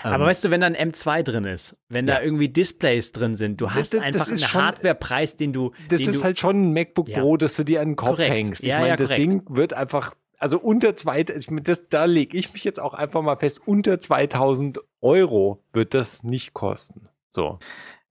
Aber 0.02 0.24
ähm, 0.24 0.28
weißt 0.30 0.44
du, 0.44 0.50
wenn 0.50 0.60
da 0.60 0.66
ein 0.66 0.76
M2 0.76 1.22
drin 1.22 1.44
ist, 1.44 1.76
wenn 1.88 2.06
ja. 2.06 2.16
da 2.16 2.22
irgendwie 2.22 2.48
Displays 2.48 3.12
drin 3.12 3.36
sind, 3.36 3.60
du 3.60 3.70
hast 3.70 3.94
das, 3.94 4.00
einfach 4.00 4.28
das 4.28 4.42
einen 4.42 4.52
Hardwarepreis, 4.52 5.36
den 5.36 5.52
du. 5.52 5.72
Das 5.88 6.02
den 6.02 6.10
ist 6.10 6.20
du, 6.20 6.24
halt 6.24 6.38
schon 6.38 6.68
ein 6.68 6.72
MacBook 6.72 7.08
ja. 7.08 7.20
Pro, 7.20 7.36
das 7.36 7.56
du 7.56 7.64
dir 7.64 7.80
an 7.80 7.90
den 7.90 7.96
Kopf 7.96 8.10
korrekt. 8.10 8.30
hängst. 8.30 8.62
Ich 8.62 8.68
ja, 8.68 8.80
meine, 8.80 8.96
das 8.96 9.08
Ding 9.08 9.42
wird 9.48 9.74
einfach, 9.74 10.14
also 10.38 10.58
unter 10.58 10.94
zwei, 10.94 11.24
das, 11.24 11.88
da 11.88 12.04
lege 12.04 12.36
ich 12.36 12.52
mich 12.52 12.64
jetzt 12.64 12.80
auch 12.80 12.94
einfach 12.94 13.22
mal 13.22 13.36
fest, 13.36 13.60
unter 13.66 13.98
2000 13.98 14.80
Euro 15.00 15.62
wird 15.72 15.94
das 15.94 16.22
nicht 16.22 16.54
kosten. 16.54 17.08
So. 17.34 17.58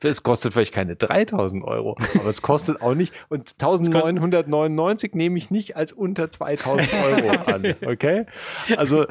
Es 0.03 0.21
kostet 0.21 0.53
vielleicht 0.53 0.73
keine 0.73 0.95
3000 0.95 1.63
Euro, 1.63 1.97
aber 2.19 2.29
es 2.29 2.41
kostet 2.41 2.81
auch 2.81 2.93
nicht, 2.93 3.13
und 3.29 3.55
1999 3.59 5.15
nehme 5.15 5.37
ich 5.37 5.49
nicht 5.49 5.75
als 5.75 5.91
unter 5.91 6.29
2000 6.29 6.89
Euro 6.93 7.29
an, 7.51 7.75
okay? 7.85 8.25
Also 8.75 9.05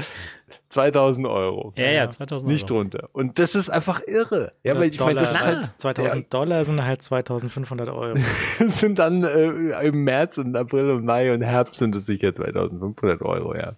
2000 0.69 1.27
Euro. 1.27 1.73
Ja, 1.77 1.91
ja, 1.91 2.11
2000 2.11 2.43
Euro. 2.47 2.53
Nicht 2.53 2.71
drunter. 2.71 3.09
Und 3.13 3.39
das 3.39 3.55
ist 3.55 3.71
einfach 3.71 4.01
irre. 4.07 4.53
Ja, 4.63 4.77
weil 4.79 4.91
ich 4.91 5.01
meine, 5.01 5.21
das 5.21 5.33
ist 5.33 5.45
halt, 5.45 5.71
2000 5.79 6.23
ja, 6.23 6.29
Dollar 6.29 6.65
sind 6.65 6.85
halt 6.85 7.03
2500 7.03 7.89
Euro. 7.89 8.19
sind 8.67 8.99
dann 8.99 9.25
äh, 9.25 9.87
im 9.87 10.05
März 10.05 10.39
und 10.39 10.55
April 10.57 10.91
und 10.91 11.05
Mai 11.05 11.33
und 11.33 11.43
Herbst 11.43 11.79
sind 11.79 11.95
es 11.97 12.07
sicher 12.07 12.35
2500 12.35 13.23
Euro, 13.23 13.55
ja. 13.55 13.73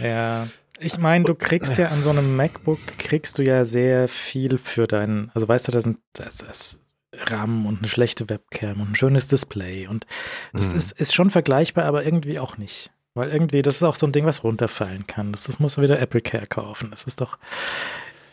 Ja. 0.00 0.48
Ich 0.80 0.98
meine, 0.98 1.24
du 1.24 1.34
kriegst 1.34 1.76
ja 1.78 1.88
an 1.88 2.02
so 2.02 2.10
einem 2.10 2.36
MacBook, 2.36 2.78
kriegst 2.98 3.38
du 3.38 3.42
ja 3.42 3.64
sehr 3.64 4.08
viel 4.08 4.58
für 4.58 4.86
deinen, 4.86 5.30
also 5.34 5.48
weißt 5.48 5.68
du, 5.68 5.72
da 5.72 5.80
sind 5.80 5.98
das, 6.12 6.36
das 6.38 6.80
RAM 7.12 7.66
und 7.66 7.78
eine 7.78 7.88
schlechte 7.88 8.28
Webcam 8.28 8.80
und 8.80 8.92
ein 8.92 8.94
schönes 8.94 9.28
Display 9.28 9.86
und 9.86 10.06
das 10.52 10.72
mhm. 10.72 10.78
ist, 10.78 10.92
ist 10.92 11.14
schon 11.14 11.30
vergleichbar, 11.30 11.84
aber 11.84 12.04
irgendwie 12.04 12.38
auch 12.38 12.58
nicht. 12.58 12.90
Weil 13.14 13.30
irgendwie, 13.30 13.62
das 13.62 13.76
ist 13.76 13.82
auch 13.82 13.96
so 13.96 14.06
ein 14.06 14.12
Ding, 14.12 14.26
was 14.26 14.44
runterfallen 14.44 15.06
kann. 15.08 15.32
Das, 15.32 15.44
das 15.44 15.58
muss 15.58 15.78
wieder 15.78 15.98
Apple 15.98 16.20
Care 16.20 16.46
kaufen. 16.46 16.90
Das 16.92 17.02
ist 17.04 17.20
doch, 17.20 17.38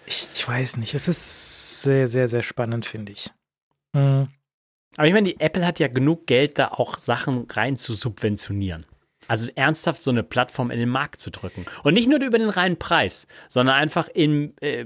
ich, 0.05 0.27
ich 0.35 0.47
weiß 0.47 0.77
nicht, 0.77 0.93
es 0.93 1.07
ist 1.07 1.81
sehr, 1.81 2.07
sehr, 2.07 2.27
sehr 2.27 2.43
spannend, 2.43 2.85
finde 2.85 3.13
ich. 3.13 3.31
Mhm. 3.93 4.27
Aber 4.97 5.07
ich 5.07 5.13
meine, 5.13 5.29
die 5.29 5.39
Apple 5.39 5.65
hat 5.65 5.79
ja 5.79 5.87
genug 5.87 6.27
Geld, 6.27 6.59
da 6.59 6.67
auch 6.67 6.99
Sachen 6.99 7.47
rein 7.49 7.77
zu 7.77 7.93
subventionieren. 7.95 8.85
Also 9.27 9.47
ernsthaft 9.55 10.01
so 10.01 10.11
eine 10.11 10.23
Plattform 10.23 10.71
in 10.71 10.79
den 10.79 10.89
Markt 10.89 11.19
zu 11.19 11.31
drücken. 11.31 11.65
Und 11.83 11.93
nicht 11.93 12.09
nur 12.09 12.21
über 12.21 12.37
den 12.37 12.49
reinen 12.49 12.77
Preis, 12.77 13.27
sondern 13.47 13.75
einfach 13.75 14.07
im 14.09 14.53
äh, 14.61 14.85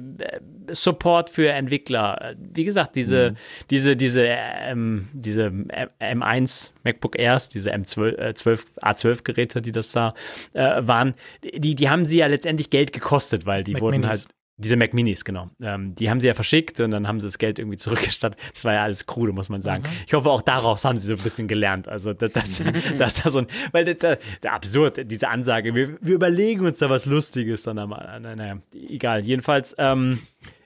Support 0.72 1.30
für 1.30 1.49
Entwickler. 1.49 2.36
Wie 2.38 2.64
gesagt, 2.64 2.95
diese, 2.95 3.32
mhm. 3.32 3.36
diese, 3.70 3.95
diese, 3.95 4.24
ähm, 4.26 5.07
diese 5.14 5.48
M1 5.48 6.72
MacBook 6.84 7.18
Airs, 7.18 7.49
diese 7.49 7.74
M12, 7.74 8.18
äh, 8.18 8.34
12, 8.34 8.66
A12-Geräte, 8.82 9.61
die 9.61 9.72
das 9.72 9.91
da 9.91 10.14
äh, 10.53 10.82
waren, 10.82 11.14
die, 11.44 11.76
die 11.76 11.90
haben 11.90 12.06
sie 12.06 12.20
ja 12.20 12.28
letztendlich 12.28 12.70
Geld 12.70 12.94
gekostet, 12.94 13.45
weil 13.45 13.64
die 13.64 13.74
Mac 13.74 13.82
wurden 13.82 14.02
Minis. 14.02 14.10
halt 14.10 14.39
diese 14.60 14.76
Mac 14.76 14.94
Minis, 14.94 15.23
genau. 15.23 15.49
Ähm, 15.61 15.95
die 15.95 16.10
haben 16.10 16.19
sie 16.19 16.27
ja 16.27 16.34
verschickt 16.34 16.80
und 16.81 16.91
dann 16.91 17.07
haben 17.07 17.19
sie 17.19 17.27
das 17.27 17.38
Geld 17.38 17.60
irgendwie 17.60 17.77
zurückgestattet. 17.77 18.40
Das 18.53 18.65
war 18.65 18.73
ja 18.73 18.84
alles 18.84 19.06
krude, 19.06 19.31
muss 19.31 19.48
man 19.49 19.61
sagen. 19.61 19.84
Mhm. 19.84 19.90
Ich 20.06 20.14
hoffe, 20.14 20.30
auch 20.30 20.41
daraus 20.41 20.84
haben 20.84 20.98
sie 20.98 21.07
so 21.07 21.15
ein 21.15 21.23
bisschen 21.23 21.48
gelernt. 21.48 21.88
Also, 21.88 22.14
das, 22.14 22.34
das, 22.34 22.64
mhm. 22.64 22.73
das 22.98 23.22
da 23.22 23.30
so 23.30 23.40
ein, 23.40 23.48
weil 23.72 23.86
das, 23.86 24.18
das, 24.41 24.52
absurd, 24.52 25.10
diese 25.10 25.30
Ansage. 25.30 25.73
Wir, 25.76 25.98
wir 26.02 26.15
überlegen 26.15 26.65
uns 26.65 26.80
da 26.80 26.90
was 26.90 27.06
Lustiges 27.06 27.64
dann 27.64 27.80
einmal. 27.80 28.19
Naja, 28.19 28.57
egal. 28.73 29.22
Jedenfalls, 29.22 29.76
ähm, 29.77 30.19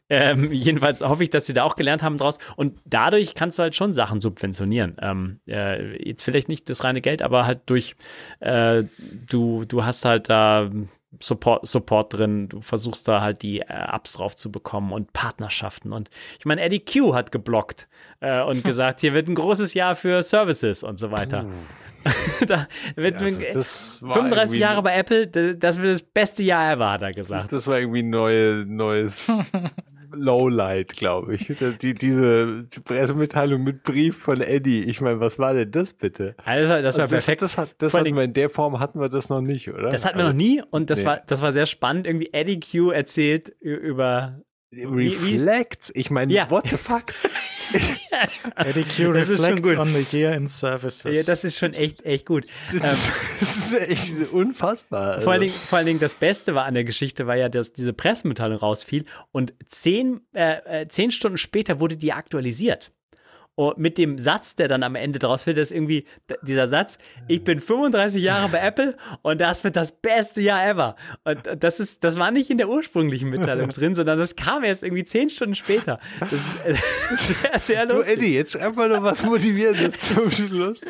ähm, 0.09 0.51
jedenfalls 0.51 1.01
hoffe 1.01 1.23
ich, 1.23 1.29
dass 1.29 1.45
sie 1.45 1.53
da 1.53 1.63
auch 1.63 1.75
gelernt 1.75 2.03
haben 2.03 2.17
draus. 2.17 2.37
Und 2.55 2.79
dadurch 2.85 3.35
kannst 3.35 3.57
du 3.57 3.63
halt 3.63 3.75
schon 3.75 3.91
Sachen 3.91 4.21
subventionieren. 4.21 4.97
Ähm, 5.01 5.39
äh, 5.47 6.07
jetzt 6.07 6.23
vielleicht 6.23 6.49
nicht 6.49 6.69
das 6.69 6.83
reine 6.83 7.01
Geld, 7.01 7.21
aber 7.21 7.45
halt 7.45 7.61
durch, 7.67 7.95
äh, 8.39 8.83
du, 9.29 9.65
du 9.65 9.85
hast 9.85 10.05
halt 10.05 10.29
da 10.29 10.69
Support, 11.19 12.13
drin. 12.13 12.49
Du 12.49 12.61
versuchst 12.61 13.07
da 13.07 13.21
halt 13.21 13.41
die 13.41 13.59
äh, 13.61 13.65
Apps 13.67 14.13
drauf 14.13 14.35
zu 14.35 14.51
bekommen 14.51 14.91
und 14.91 15.13
Partnerschaften. 15.13 15.91
Und 15.91 16.09
ich 16.39 16.45
meine, 16.45 16.61
Eddie 16.61 16.83
Q 16.83 17.13
hat 17.13 17.31
geblockt 17.31 17.87
äh, 18.19 18.41
und 18.41 18.63
gesagt, 18.63 19.01
hier 19.01 19.13
wird 19.13 19.27
ein 19.27 19.35
großes 19.35 19.73
Jahr 19.73 19.95
für 19.95 20.21
Services 20.23 20.83
und 20.83 20.97
so 20.97 21.11
weiter. 21.11 21.45
Oh. 21.47 21.83
da 22.47 22.67
wird 22.95 23.21
ja, 23.21 23.27
also 23.55 24.05
35 24.05 24.59
Jahre 24.59 24.81
bei 24.81 24.95
Apple, 24.95 25.27
das 25.55 25.81
wird 25.81 25.93
das 25.93 26.03
beste 26.03 26.43
Jahr 26.43 26.73
ever, 26.73 26.91
hat 26.91 27.01
er 27.01 27.13
gesagt. 27.13 27.51
Das, 27.51 27.65
war 27.65 27.79
irgendwie 27.79 28.03
neue, 28.03 28.65
neues 28.67 29.31
Lowlight, 30.13 30.95
glaube 30.95 31.35
ich. 31.35 31.51
Das, 31.59 31.77
die, 31.77 31.93
diese 31.93 32.65
Pressemitteilung 32.83 33.63
mit 33.63 33.83
Brief 33.83 34.17
von 34.17 34.41
Eddie. 34.41 34.83
Ich 34.83 35.01
meine, 35.01 35.19
was 35.19 35.39
war 35.39 35.53
denn 35.53 35.71
das 35.71 35.93
bitte? 35.93 36.35
Also, 36.43 36.81
das 36.81 36.95
war 36.95 37.03
also 37.03 37.15
perfekt. 37.15 37.41
Das, 37.41 37.55
das, 37.55 37.57
hat, 37.57 37.75
das 37.77 37.93
hatten 37.93 38.15
wir 38.15 38.23
in 38.23 38.33
der 38.33 38.49
Form 38.49 38.79
hatten 38.79 38.99
wir 38.99 39.09
das 39.09 39.29
noch 39.29 39.41
nicht, 39.41 39.69
oder? 39.69 39.89
Das 39.89 40.05
hatten 40.05 40.17
wir 40.17 40.25
noch 40.25 40.33
nie 40.33 40.61
und 40.69 40.89
das 40.89 40.99
nee. 40.99 41.05
war, 41.05 41.21
das 41.25 41.41
war 41.41 41.51
sehr 41.51 41.65
spannend. 41.65 42.07
Irgendwie 42.07 42.29
Eddie 42.31 42.59
Q 42.59 42.91
erzählt 42.91 43.49
über 43.59 44.41
Reflects. 44.75 45.91
Ich 45.93 46.09
meine, 46.09 46.33
ja. 46.33 46.49
what 46.49 46.67
the 46.67 46.77
fuck? 46.77 47.13
Eddie 48.55 48.83
Q 48.83 49.11
reflects 49.11 49.77
on 49.77 49.93
the 49.93 50.05
year 50.11 50.33
in 50.33 50.47
services. 50.47 51.15
Ja, 51.15 51.23
das 51.23 51.43
ist 51.43 51.57
schon 51.57 51.73
echt, 51.73 52.05
echt 52.05 52.25
gut. 52.25 52.45
Das, 52.81 53.09
das 53.39 53.57
ist 53.57 53.73
echt 53.73 54.33
unfassbar. 54.33 55.21
Vor 55.21 55.33
allen, 55.33 55.41
Dingen, 55.41 55.53
vor 55.53 55.77
allen 55.77 55.87
Dingen 55.87 55.99
das 55.99 56.15
Beste 56.15 56.55
war 56.55 56.65
an 56.65 56.73
der 56.73 56.83
Geschichte 56.83 57.27
war 57.27 57.35
ja, 57.35 57.49
dass 57.49 57.73
diese 57.73 57.93
Pressemitteilung 57.93 58.57
rausfiel 58.57 59.05
und 59.31 59.53
zehn, 59.67 60.21
äh, 60.33 60.81
äh 60.81 60.87
zehn 60.87 61.11
Stunden 61.11 61.37
später 61.37 61.79
wurde 61.79 61.97
die 61.97 62.13
aktualisiert. 62.13 62.91
Und 63.55 63.77
mit 63.77 63.99
dem 63.99 64.17
Satz, 64.17 64.55
der 64.55 64.67
dann 64.67 64.81
am 64.81 64.95
Ende 64.95 65.19
draus 65.19 65.45
wird, 65.45 65.59
ist 65.59 65.71
irgendwie 65.71 66.05
dieser 66.41 66.67
Satz, 66.67 66.97
ich 67.27 67.43
bin 67.43 67.59
35 67.59 68.23
Jahre 68.23 68.49
bei 68.49 68.59
Apple 68.59 68.97
und 69.21 69.39
das 69.39 69.63
wird 69.63 69.75
das 69.75 69.91
beste 69.91 70.41
Jahr 70.41 70.67
ever. 70.67 70.95
Und 71.23 71.41
das 71.57 71.79
ist, 71.79 72.03
das 72.03 72.17
war 72.17 72.31
nicht 72.31 72.49
in 72.49 72.57
der 72.57 72.67
ursprünglichen 72.67 73.29
Mitteilung 73.29 73.69
drin, 73.69 73.93
sondern 73.93 74.17
das 74.17 74.35
kam 74.35 74.63
erst 74.63 74.83
irgendwie 74.83 75.03
zehn 75.03 75.29
Stunden 75.29 75.53
später. 75.53 75.99
Das 76.19 76.33
ist 76.33 76.57
sehr, 77.41 77.59
sehr 77.59 77.85
lustig. 77.85 78.15
Du 78.15 78.21
Eddie, 78.21 78.33
jetzt 78.33 78.53
schreib 78.53 78.75
mal 78.75 78.89
noch 78.89 79.03
was 79.03 79.21
Motivierendes 79.21 79.99
zum 80.13 80.31
Schluss. 80.31 80.81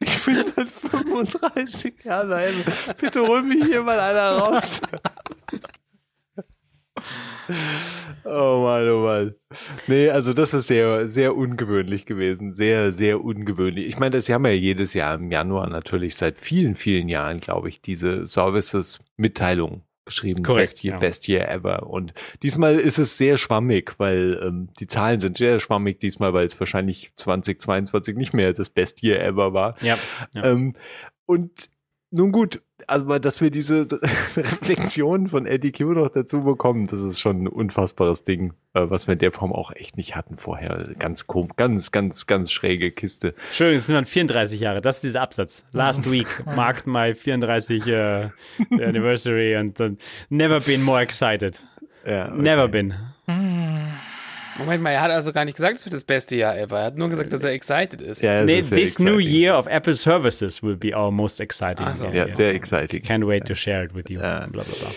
Ich 0.00 0.24
bin 0.24 0.44
seit 0.54 0.68
35 0.68 2.04
Jahren. 2.04 2.52
Bitte 3.00 3.26
hol 3.26 3.42
mich 3.42 3.64
hier 3.64 3.82
mal 3.82 3.98
einer 3.98 4.32
raus. 4.32 4.80
Oh 8.24 8.62
Mann, 8.62 8.88
oh 8.88 9.02
Mann. 9.04 9.34
Nee, 9.86 10.08
also 10.08 10.32
das 10.32 10.54
ist 10.54 10.68
sehr, 10.68 11.08
sehr 11.08 11.36
ungewöhnlich 11.36 12.06
gewesen. 12.06 12.54
Sehr, 12.54 12.90
sehr 12.90 13.22
ungewöhnlich. 13.22 13.86
Ich 13.86 13.98
meine, 13.98 14.12
das 14.12 14.28
haben 14.30 14.46
ja 14.46 14.52
jedes 14.52 14.94
Jahr 14.94 15.16
im 15.16 15.30
Januar 15.30 15.68
natürlich 15.68 16.16
seit 16.16 16.38
vielen, 16.38 16.74
vielen 16.74 17.08
Jahren, 17.08 17.38
glaube 17.38 17.68
ich, 17.68 17.82
diese 17.82 18.26
Services-Mitteilung 18.26 19.82
geschrieben. 20.04 20.42
Korrekt, 20.42 20.70
Best 20.70 20.84
Year, 20.84 20.94
ja. 20.94 21.00
Best 21.00 21.28
Year 21.28 21.48
ever. 21.48 21.86
Und 21.86 22.14
diesmal 22.42 22.78
ist 22.78 22.98
es 22.98 23.18
sehr 23.18 23.36
schwammig, 23.36 23.94
weil 23.98 24.40
ähm, 24.42 24.68
die 24.80 24.86
Zahlen 24.86 25.20
sind 25.20 25.38
sehr 25.38 25.58
schwammig 25.58 25.98
diesmal, 26.00 26.32
weil 26.32 26.46
es 26.46 26.58
wahrscheinlich 26.58 27.12
2022 27.16 28.16
nicht 28.16 28.34
mehr 28.34 28.52
das 28.52 28.70
Best 28.70 29.02
Year 29.02 29.20
ever 29.20 29.52
war. 29.52 29.76
Ja. 29.82 29.98
ja. 30.34 30.44
Ähm, 30.44 30.76
und 31.26 31.70
nun 32.10 32.32
gut, 32.32 32.62
also 32.86 33.18
dass 33.18 33.40
wir 33.40 33.50
diese 33.50 33.86
Reflexion 34.36 35.28
von 35.28 35.46
Eddie 35.46 35.72
Q 35.72 35.92
noch 35.92 36.10
dazu 36.10 36.42
bekommen, 36.42 36.84
das 36.84 37.00
ist 37.00 37.20
schon 37.20 37.44
ein 37.44 37.48
unfassbares 37.48 38.24
Ding, 38.24 38.52
äh, 38.74 38.82
was 38.88 39.06
wir 39.06 39.12
in 39.12 39.18
der 39.18 39.32
Form 39.32 39.52
auch 39.52 39.72
echt 39.72 39.96
nicht 39.96 40.16
hatten 40.16 40.36
vorher. 40.36 40.92
Ganz 40.98 41.26
ganz, 41.56 41.90
ganz, 41.90 42.26
ganz 42.26 42.52
schräge 42.52 42.90
Kiste. 42.90 43.34
Schön, 43.52 43.76
es 43.76 43.86
sind 43.86 43.94
dann 43.94 44.06
34 44.06 44.60
Jahre. 44.60 44.80
Das 44.80 44.96
ist 44.96 45.04
dieser 45.04 45.22
Absatz. 45.22 45.64
Last 45.72 46.10
week 46.10 46.26
marked 46.56 46.86
my 46.86 47.14
34 47.14 47.86
uh, 47.86 48.30
anniversary 48.82 49.56
and 49.56 49.78
uh, 49.80 49.90
never 50.28 50.60
been 50.60 50.82
more 50.82 51.00
excited. 51.00 51.66
Ja, 52.06 52.28
okay. 52.28 52.42
Never 52.42 52.68
been. 52.68 52.94
Moment 54.58 54.82
mal, 54.82 54.90
er 54.90 55.00
hat 55.00 55.10
also 55.10 55.32
gar 55.32 55.44
nicht 55.44 55.56
gesagt, 55.56 55.76
es 55.76 55.84
wird 55.84 55.94
das 55.94 56.04
beste 56.04 56.36
Jahr 56.36 56.56
ever. 56.56 56.78
Er 56.78 56.84
hat 56.86 56.96
nur 56.96 57.08
gesagt, 57.08 57.32
dass 57.32 57.42
er 57.42 57.50
excited 57.50 58.00
ist. 58.00 58.22
Ja, 58.22 58.44
nee, 58.44 58.60
this 58.60 58.70
exciting. 58.70 59.06
new 59.06 59.18
year 59.18 59.58
of 59.58 59.66
Apple 59.66 59.94
Services 59.94 60.62
will 60.62 60.76
be 60.76 60.96
our 60.96 61.10
most 61.10 61.40
exciting. 61.40 61.86
So. 61.94 62.08
Ja, 62.08 62.30
sehr 62.30 62.54
exciting. 62.54 63.02
Can't 63.02 63.26
wait 63.26 63.46
to 63.46 63.54
share 63.54 63.84
it 63.84 63.94
with 63.94 64.08
you. 64.08 64.20
Ja. 64.20 64.46
Bla, 64.46 64.62
bla, 64.62 64.74
bla. 64.74 64.90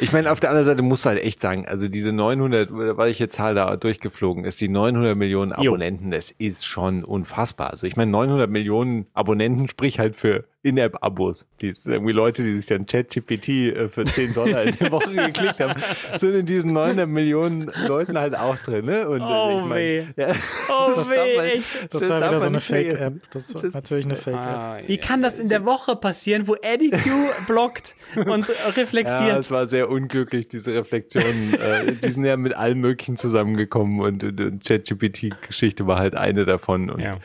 Ich 0.00 0.12
meine, 0.12 0.30
auf 0.30 0.40
der 0.40 0.50
anderen 0.50 0.66
Seite 0.66 0.82
muss 0.82 1.04
halt 1.06 1.22
echt 1.22 1.40
sagen, 1.40 1.66
also 1.66 1.88
diese 1.88 2.12
900, 2.12 2.68
weil 2.70 3.10
ich 3.10 3.18
jetzt 3.18 3.36
Zahl 3.36 3.54
da 3.54 3.76
durchgeflogen 3.76 4.44
ist, 4.44 4.60
die 4.60 4.68
900 4.68 5.16
Millionen 5.16 5.52
Abonnenten, 5.52 6.06
jo. 6.06 6.10
das 6.10 6.30
ist 6.30 6.66
schon 6.66 7.04
unfassbar. 7.04 7.70
Also 7.70 7.86
ich 7.86 7.96
meine, 7.96 8.10
900 8.10 8.50
Millionen 8.50 9.06
Abonnenten, 9.14 9.68
sprich 9.68 9.98
halt 9.98 10.16
für 10.16 10.44
in-App-Abos. 10.62 11.46
Die 11.60 11.72
irgendwie 11.86 12.12
Leute, 12.12 12.42
die 12.42 12.56
sich 12.56 12.66
dann 12.66 12.86
ChatGPT 12.86 13.48
äh, 13.48 13.88
für 13.88 14.04
10 14.04 14.34
Dollar 14.34 14.64
in 14.64 14.76
der 14.76 14.90
Woche 14.90 15.14
geklickt 15.14 15.60
haben, 15.60 15.80
sind 16.16 16.34
in 16.34 16.46
diesen 16.46 16.72
900 16.72 17.08
Millionen 17.08 17.70
Leuten 17.86 18.18
halt 18.18 18.36
auch 18.36 18.56
drin. 18.56 18.86
Ne? 18.86 19.08
Und, 19.08 19.20
äh, 19.20 19.24
oh 19.24 19.60
ich 19.62 19.68
mein, 19.68 19.78
weh. 19.78 20.06
Ja, 20.16 20.34
oh 20.68 20.92
das 20.96 21.10
weh. 21.10 21.36
Man, 21.36 21.64
das, 21.90 22.00
das 22.00 22.10
war 22.10 22.16
wieder 22.18 22.40
so 22.40 22.46
eine 22.46 22.60
Fake-App. 22.60 23.30
Das 23.30 23.54
war 23.54 23.62
natürlich 23.72 24.06
eine 24.06 24.16
Fake-App. 24.16 24.40
Ah, 24.40 24.78
Wie 24.84 24.98
kann 24.98 25.22
das 25.22 25.38
in 25.38 25.48
der 25.48 25.64
Woche 25.64 25.94
passieren, 25.96 26.48
wo 26.48 26.56
Eddie 26.56 26.90
Q 26.90 27.10
blockt 27.46 27.94
und 28.26 28.48
reflektiert? 28.76 29.28
Ja, 29.28 29.38
es 29.38 29.50
war 29.50 29.66
sehr 29.66 29.90
unglücklich, 29.90 30.48
diese 30.48 30.74
Reflexionen. 30.74 31.54
äh, 31.60 31.92
die 31.92 32.10
sind 32.10 32.24
ja 32.24 32.36
mit 32.36 32.54
allem 32.54 32.80
Möglichen 32.80 33.16
zusammengekommen 33.16 34.00
und, 34.00 34.24
und, 34.24 34.40
und 34.40 34.64
ChatGPT-Geschichte 34.64 35.86
war 35.86 35.98
halt 35.98 36.14
eine 36.14 36.44
davon. 36.44 36.90
Und 36.90 37.00
ja 37.00 37.18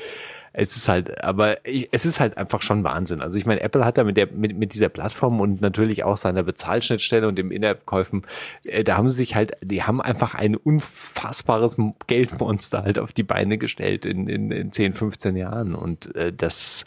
es 0.53 0.77
ist 0.77 0.88
halt, 0.88 1.23
aber 1.23 1.65
ich, 1.65 1.89
es 1.91 2.05
ist 2.05 2.19
halt 2.19 2.38
einfach 2.38 2.61
schon 2.61 2.84
Wahnsinn. 2.84 3.22
Also 3.22 3.39
ich 3.39 3.47
meine, 3.47 3.61
Apple 3.61 3.84
hat 3.84 3.97
da 3.97 4.03
mit 4.03 4.18
der 4.18 4.27
mit, 4.31 4.55
mit 4.55 4.73
dieser 4.73 4.89
Plattform 4.89 5.41
und 5.41 5.61
natürlich 5.61 6.03
auch 6.03 6.15
seiner 6.15 6.43
Bezahlschnittstelle 6.43 7.27
und 7.27 7.35
dem 7.38 7.51
In-App-Käufen, 7.51 8.22
äh, 8.64 8.84
da 8.84 8.95
haben 8.97 9.10
sie 9.10 9.18
sich 9.18 9.35
halt, 9.35 9.57
die 9.64 9.81
haben 9.84 9.99
einfach 9.99 10.35
ein 10.35 10.55
unfassbares 10.55 11.76
Geldmonster 12.05 12.84
halt 12.84 12.99
auf 12.99 13.14
die 13.14 13.23
Beine 13.23 13.57
gestellt 13.57 14.05
in, 14.05 14.30
in, 14.30 14.51
in 14.51 14.72
10, 14.72 14.93
15 14.93 15.35
Jahren 15.35 15.73
und 15.73 16.15
äh, 16.15 16.31
das 16.31 16.85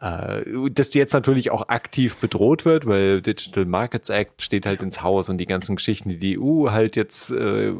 äh, 0.00 0.42
dass 0.70 0.90
die 0.90 0.98
jetzt 0.98 1.14
natürlich 1.14 1.50
auch 1.50 1.68
aktiv 1.68 2.16
bedroht 2.16 2.64
wird, 2.64 2.86
weil 2.86 3.22
Digital 3.22 3.64
Markets 3.64 4.10
Act 4.10 4.42
steht 4.42 4.66
halt 4.66 4.82
ins 4.82 5.02
Haus 5.02 5.28
und 5.28 5.38
die 5.38 5.46
ganzen 5.46 5.76
Geschichten, 5.76 6.08
die 6.10 6.18
die 6.18 6.38
EU 6.38 6.70
halt 6.70 6.96
jetzt 6.96 7.30
äh, 7.30 7.72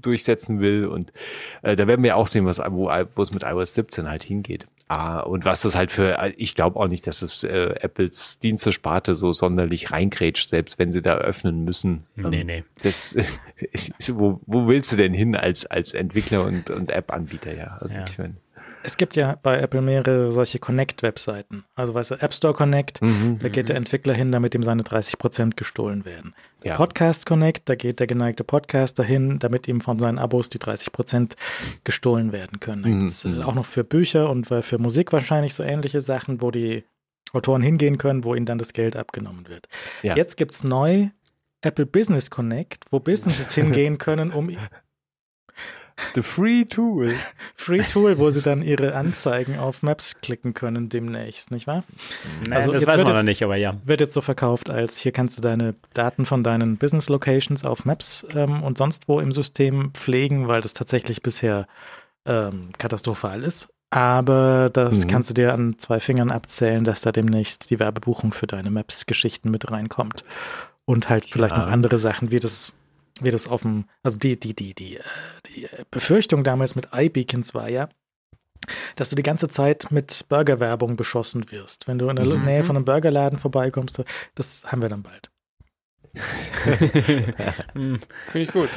durchsetzen 0.00 0.60
will 0.60 0.86
und 0.86 1.12
äh, 1.62 1.76
da 1.76 1.86
werden 1.86 2.02
wir 2.02 2.16
auch 2.16 2.26
sehen, 2.26 2.46
was 2.46 2.58
wo, 2.58 2.90
wo 3.14 3.22
es 3.22 3.32
mit 3.32 3.42
iOS 3.42 3.74
17 3.74 4.08
halt 4.08 4.22
hingeht. 4.22 4.66
Ah, 4.88 5.18
und 5.18 5.44
was 5.44 5.62
das 5.62 5.74
halt 5.74 5.90
für, 5.90 6.32
ich 6.36 6.54
glaube 6.54 6.78
auch 6.78 6.86
nicht, 6.86 7.08
dass 7.08 7.22
es 7.22 7.42
äh, 7.42 7.74
Apples 7.80 8.38
Dienstesparte 8.38 9.16
so 9.16 9.32
sonderlich 9.32 9.90
reingrätscht, 9.90 10.48
selbst 10.48 10.78
wenn 10.78 10.92
sie 10.92 11.02
da 11.02 11.16
öffnen 11.16 11.64
müssen. 11.64 12.04
Nee, 12.14 12.42
ähm, 12.42 12.46
nee. 12.46 12.64
Das, 12.84 13.16
wo, 14.12 14.40
wo 14.46 14.68
willst 14.68 14.92
du 14.92 14.96
denn 14.96 15.12
hin 15.12 15.34
als, 15.34 15.66
als 15.66 15.92
Entwickler 15.92 16.44
und, 16.44 16.70
und 16.70 16.92
App-Anbieter, 16.92 17.52
ja? 17.56 17.78
Also 17.80 17.98
ja. 17.98 18.04
ich 18.08 18.16
meine. 18.16 18.34
Es 18.86 18.96
gibt 18.96 19.16
ja 19.16 19.36
bei 19.42 19.58
Apple 19.58 19.82
mehrere 19.82 20.30
solche 20.30 20.60
Connect-Webseiten. 20.60 21.64
Also 21.74 21.92
weißt 21.92 22.12
du, 22.12 22.14
App 22.22 22.32
Store 22.32 22.54
Connect, 22.54 23.02
mhm, 23.02 23.40
da 23.40 23.48
geht 23.48 23.68
der 23.68 23.74
mhm. 23.74 23.78
Entwickler 23.78 24.14
hin, 24.14 24.30
damit 24.30 24.54
ihm 24.54 24.62
seine 24.62 24.84
30 24.84 25.18
Prozent 25.18 25.56
gestohlen 25.56 26.04
werden. 26.04 26.36
Ja. 26.62 26.76
Podcast 26.76 27.26
Connect, 27.26 27.68
da 27.68 27.74
geht 27.74 27.98
der 27.98 28.06
geneigte 28.06 28.44
Podcaster 28.44 29.02
hin, 29.02 29.40
damit 29.40 29.66
ihm 29.66 29.80
von 29.80 29.98
seinen 29.98 30.20
Abos 30.20 30.50
die 30.50 30.60
30 30.60 30.92
Prozent 30.92 31.34
gestohlen 31.82 32.30
werden 32.30 32.60
können. 32.60 33.08
Da 33.22 33.28
mhm. 33.28 33.40
Äh, 33.40 33.42
auch 33.42 33.56
noch 33.56 33.66
für 33.66 33.82
Bücher 33.82 34.30
und 34.30 34.46
für 34.46 34.78
Musik 34.78 35.12
wahrscheinlich 35.12 35.54
so 35.54 35.64
ähnliche 35.64 36.00
Sachen, 36.00 36.40
wo 36.40 36.52
die 36.52 36.84
Autoren 37.32 37.62
hingehen 37.62 37.98
können, 37.98 38.22
wo 38.22 38.36
ihnen 38.36 38.46
dann 38.46 38.58
das 38.58 38.72
Geld 38.72 38.94
abgenommen 38.94 39.48
wird. 39.48 39.66
Ja. 40.02 40.14
Jetzt 40.14 40.36
gibt 40.36 40.52
es 40.52 40.62
neu 40.62 41.08
Apple 41.60 41.86
Business 41.86 42.30
Connect, 42.30 42.84
wo 42.92 43.00
Businesses 43.00 43.52
hingehen 43.56 43.98
können, 43.98 44.30
um 44.30 44.48
The 46.14 46.22
Free 46.22 46.64
Tool. 46.64 47.14
Free 47.54 47.82
Tool, 47.82 48.18
wo 48.18 48.30
sie 48.30 48.42
dann 48.42 48.62
ihre 48.62 48.94
Anzeigen 48.94 49.58
auf 49.58 49.82
Maps 49.82 50.14
klicken 50.20 50.54
können 50.54 50.88
demnächst, 50.88 51.50
nicht 51.50 51.66
wahr? 51.66 51.84
Nein, 52.40 52.52
also 52.52 52.72
das 52.72 52.86
weiß 52.86 53.02
man 53.02 53.16
noch 53.16 53.22
nicht, 53.22 53.42
aber 53.42 53.56
ja. 53.56 53.76
Wird 53.84 54.00
jetzt 54.00 54.12
so 54.12 54.20
verkauft, 54.20 54.70
als 54.70 54.98
hier 54.98 55.12
kannst 55.12 55.38
du 55.38 55.42
deine 55.42 55.74
Daten 55.94 56.26
von 56.26 56.44
deinen 56.44 56.76
Business 56.76 57.08
Locations 57.08 57.64
auf 57.64 57.84
Maps 57.84 58.26
ähm, 58.34 58.62
und 58.62 58.78
sonst 58.78 59.08
wo 59.08 59.20
im 59.20 59.32
System 59.32 59.92
pflegen, 59.94 60.48
weil 60.48 60.60
das 60.60 60.74
tatsächlich 60.74 61.22
bisher 61.22 61.66
ähm, 62.26 62.70
katastrophal 62.78 63.42
ist. 63.42 63.68
Aber 63.90 64.68
das 64.72 65.04
mhm. 65.04 65.08
kannst 65.08 65.30
du 65.30 65.34
dir 65.34 65.54
an 65.54 65.78
zwei 65.78 66.00
Fingern 66.00 66.30
abzählen, 66.30 66.84
dass 66.84 67.00
da 67.00 67.12
demnächst 67.12 67.70
die 67.70 67.78
Werbebuchung 67.78 68.32
für 68.32 68.46
deine 68.46 68.70
Maps-Geschichten 68.70 69.50
mit 69.50 69.70
reinkommt. 69.70 70.24
Und 70.84 71.08
halt 71.08 71.26
vielleicht 71.30 71.56
ja. 71.56 71.62
noch 71.62 71.68
andere 71.68 71.98
Sachen, 71.98 72.30
wie 72.30 72.40
das, 72.40 72.74
wie 73.20 73.30
das 73.30 73.48
auf 73.48 73.62
dem, 73.62 73.86
also 74.02 74.18
die, 74.18 74.38
die, 74.38 74.54
die, 74.54 74.74
die, 74.74 74.96
äh, 74.96 75.02
die 75.48 75.68
Befürchtung 75.90 76.44
damals 76.44 76.76
mit 76.76 76.88
iBeacons 76.92 77.54
war 77.54 77.68
ja, 77.68 77.88
dass 78.96 79.10
du 79.10 79.16
die 79.16 79.22
ganze 79.22 79.48
Zeit 79.48 79.90
mit 79.90 80.26
Burgerwerbung 80.28 80.96
beschossen 80.96 81.50
wirst. 81.50 81.88
Wenn 81.88 81.98
du 81.98 82.08
in 82.08 82.16
der 82.16 82.24
mhm. 82.24 82.44
Nähe 82.44 82.64
von 82.64 82.76
einem 82.76 82.84
Burgerladen 82.84 83.38
vorbeikommst, 83.38 84.02
das 84.34 84.64
haben 84.64 84.82
wir 84.82 84.88
dann 84.88 85.02
bald. 85.02 85.30
Finde 87.72 88.00
ich 88.34 88.52
gut. 88.52 88.70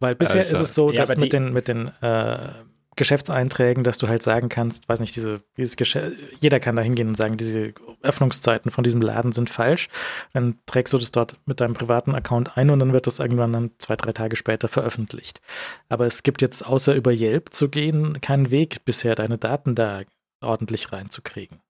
Weil 0.00 0.16
bisher 0.16 0.46
ist 0.48 0.58
es 0.58 0.74
so, 0.74 0.90
ja, 0.90 0.96
dass 0.96 1.16
mit 1.16 1.32
den, 1.32 1.52
mit 1.52 1.68
den 1.68 1.88
äh, 2.00 2.48
Geschäftseinträgen, 2.96 3.84
dass 3.84 3.98
du 3.98 4.08
halt 4.08 4.22
sagen 4.22 4.48
kannst, 4.48 4.88
weiß 4.88 5.00
nicht, 5.00 5.16
diese, 5.16 5.42
dieses 5.56 5.76
Geschäft, 5.76 6.16
jeder 6.40 6.60
kann 6.60 6.76
da 6.76 6.82
hingehen 6.82 7.08
und 7.08 7.16
sagen, 7.16 7.38
diese 7.38 7.72
Öffnungszeiten 8.02 8.70
von 8.70 8.84
diesem 8.84 9.00
Laden 9.00 9.32
sind 9.32 9.48
falsch. 9.48 9.88
Dann 10.34 10.56
trägst 10.66 10.92
du 10.92 10.98
das 10.98 11.10
dort 11.10 11.36
mit 11.46 11.60
deinem 11.60 11.74
privaten 11.74 12.14
Account 12.14 12.58
ein 12.58 12.68
und 12.68 12.80
dann 12.80 12.92
wird 12.92 13.06
das 13.06 13.18
irgendwann 13.18 13.52
dann 13.52 13.70
zwei, 13.78 13.96
drei 13.96 14.12
Tage 14.12 14.36
später 14.36 14.68
veröffentlicht. 14.68 15.40
Aber 15.88 16.06
es 16.06 16.22
gibt 16.22 16.42
jetzt 16.42 16.66
außer 16.66 16.94
über 16.94 17.12
Yelp 17.12 17.54
zu 17.54 17.70
gehen 17.70 18.20
keinen 18.20 18.50
Weg 18.50 18.84
bisher, 18.84 19.14
deine 19.14 19.38
Daten 19.38 19.74
da 19.74 20.02
ordentlich 20.42 20.92
reinzukriegen. 20.92 21.61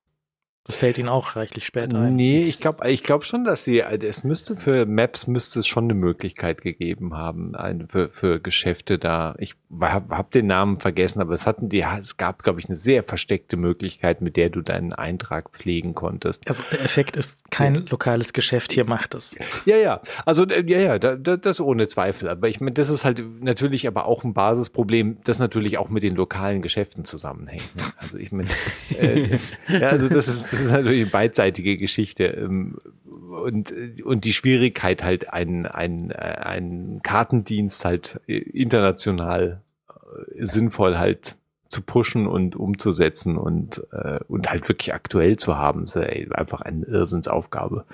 Das 0.65 0.77
fällt 0.77 0.97
Ihnen 0.97 1.09
auch 1.09 1.35
reichlich 1.35 1.67
spät 1.67 1.93
ein. 1.93 2.15
Nee, 2.15 2.39
ich 2.39 2.61
glaube 2.61 2.89
ich 2.89 3.03
glaub 3.03 3.25
schon, 3.25 3.43
dass 3.45 3.65
sie, 3.65 3.83
also 3.83 4.07
es 4.07 4.23
müsste 4.23 4.57
für 4.57 4.87
Maps 4.87 5.27
müsste 5.27 5.59
es 5.59 5.67
schon 5.67 5.85
eine 5.85 5.95
Möglichkeit 5.95 6.63
gegeben 6.63 7.17
haben, 7.17 7.57
ein, 7.57 7.89
für, 7.89 8.11
für 8.11 8.39
Geschäfte 8.39 8.97
da. 8.97 9.35
Ich 9.39 9.57
habe 9.81 10.17
hab 10.17 10.31
den 10.31 10.47
Namen 10.47 10.79
vergessen, 10.79 11.21
aber 11.21 11.35
es 11.35 11.47
hatten 11.47 11.69
die, 11.69 11.81
es 11.81 12.17
gab, 12.17 12.45
glaube 12.45 12.61
ich, 12.61 12.67
eine 12.67 12.77
sehr 12.77 13.03
versteckte 13.03 13.57
Möglichkeit, 13.57 14.21
mit 14.21 14.37
der 14.37 14.51
du 14.51 14.61
deinen 14.61 14.93
Eintrag 14.93 15.51
pflegen 15.51 15.97
konntest. 15.97 16.47
Also 16.47 16.63
der 16.71 16.83
Effekt 16.83 17.17
ist, 17.17 17.51
kein 17.51 17.75
ja. 17.75 17.83
lokales 17.91 18.33
Geschäft 18.33 18.73
hier 18.73 18.85
macht 18.85 19.15
es. 19.15 19.35
Ja, 19.65 19.77
ja. 19.77 20.01
Also 20.25 20.47
äh, 20.47 20.65
ja, 20.71 20.79
ja, 20.79 20.99
da, 21.01 21.17
da, 21.17 21.37
das 21.37 21.61
ohne 21.61 21.89
Zweifel. 21.89 22.29
Aber 22.29 22.49
ich 22.49 22.61
meine, 22.61 22.75
das 22.75 22.89
ist 22.89 23.05
halt 23.05 23.21
natürlich 23.41 23.89
aber 23.89 24.07
auch 24.07 24.23
ein 24.23 24.33
Basisproblem, 24.33 25.19
das 25.25 25.41
natürlich 25.41 25.79
auch 25.79 25.89
mit 25.89 26.05
den 26.05 26.15
lokalen 26.15 26.63
Geschäften 26.63 27.05
zusammenhängt. 27.05 27.75
Ne? 27.75 27.83
Also 27.97 28.19
ich 28.19 28.31
meine, 28.31 28.49
äh, 28.97 29.39
ja, 29.69 29.89
also 29.89 30.09
das 30.09 30.29
ist 30.29 30.52
das 30.53 30.61
ist 30.61 30.71
natürlich 30.71 31.03
eine 31.03 31.11
beidseitige 31.11 31.77
Geschichte. 31.77 32.25
Ähm, 32.25 32.79
und, 33.05 33.73
und 34.05 34.25
die 34.25 34.33
Schwierigkeit 34.33 35.03
halt 35.03 35.33
einen, 35.33 35.67
einen, 35.67 36.13
einen 36.13 37.03
Kartendienst 37.03 37.85
halt 37.85 38.21
international 38.27 39.63
äh, 39.89 40.45
sinnvoll 40.45 40.99
halt 40.99 41.37
zu 41.69 41.81
pushen 41.81 42.27
und 42.27 42.55
umzusetzen 42.55 43.39
und, 43.39 43.83
äh, 43.93 44.21
und 44.29 44.51
halt 44.51 44.69
wirklich 44.69 44.93
aktuell 44.93 45.37
zu 45.37 45.57
haben, 45.57 45.85
ist 45.85 45.97
einfach 45.97 46.61
eine 46.61 46.85
Irrsinnsaufgabe. 46.85 47.87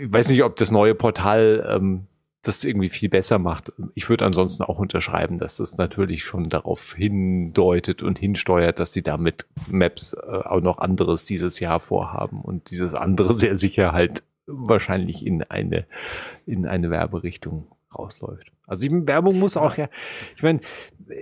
Ich 0.00 0.12
weiß 0.12 0.28
nicht, 0.30 0.42
ob 0.42 0.56
das 0.56 0.72
neue 0.72 0.96
Portal 0.96 1.64
ähm, 1.70 2.06
das 2.42 2.64
irgendwie 2.64 2.88
viel 2.88 3.08
besser 3.08 3.38
macht. 3.38 3.72
Ich 3.94 4.08
würde 4.08 4.24
ansonsten 4.24 4.62
auch 4.62 4.78
unterschreiben, 4.78 5.38
dass 5.38 5.56
das 5.56 5.76
natürlich 5.76 6.24
schon 6.24 6.48
darauf 6.48 6.94
hindeutet 6.94 8.02
und 8.02 8.18
hinsteuert, 8.18 8.78
dass 8.78 8.92
sie 8.92 9.02
damit 9.02 9.46
Maps 9.68 10.14
äh, 10.14 10.18
auch 10.20 10.60
noch 10.60 10.78
anderes 10.78 11.24
dieses 11.24 11.60
Jahr 11.60 11.80
vorhaben 11.80 12.40
und 12.40 12.70
dieses 12.70 12.94
andere 12.94 13.34
sehr 13.34 13.56
sicher 13.56 13.92
halt 13.92 14.22
wahrscheinlich 14.46 15.26
in 15.26 15.42
eine, 15.42 15.86
in 16.46 16.66
eine 16.66 16.90
Werberichtung 16.90 17.66
rausläuft. 17.96 18.50
Also 18.68 18.86
Werbung 18.90 19.38
muss 19.38 19.56
auch 19.56 19.76
ja, 19.76 19.88
ich 20.36 20.42
meine, 20.42 20.60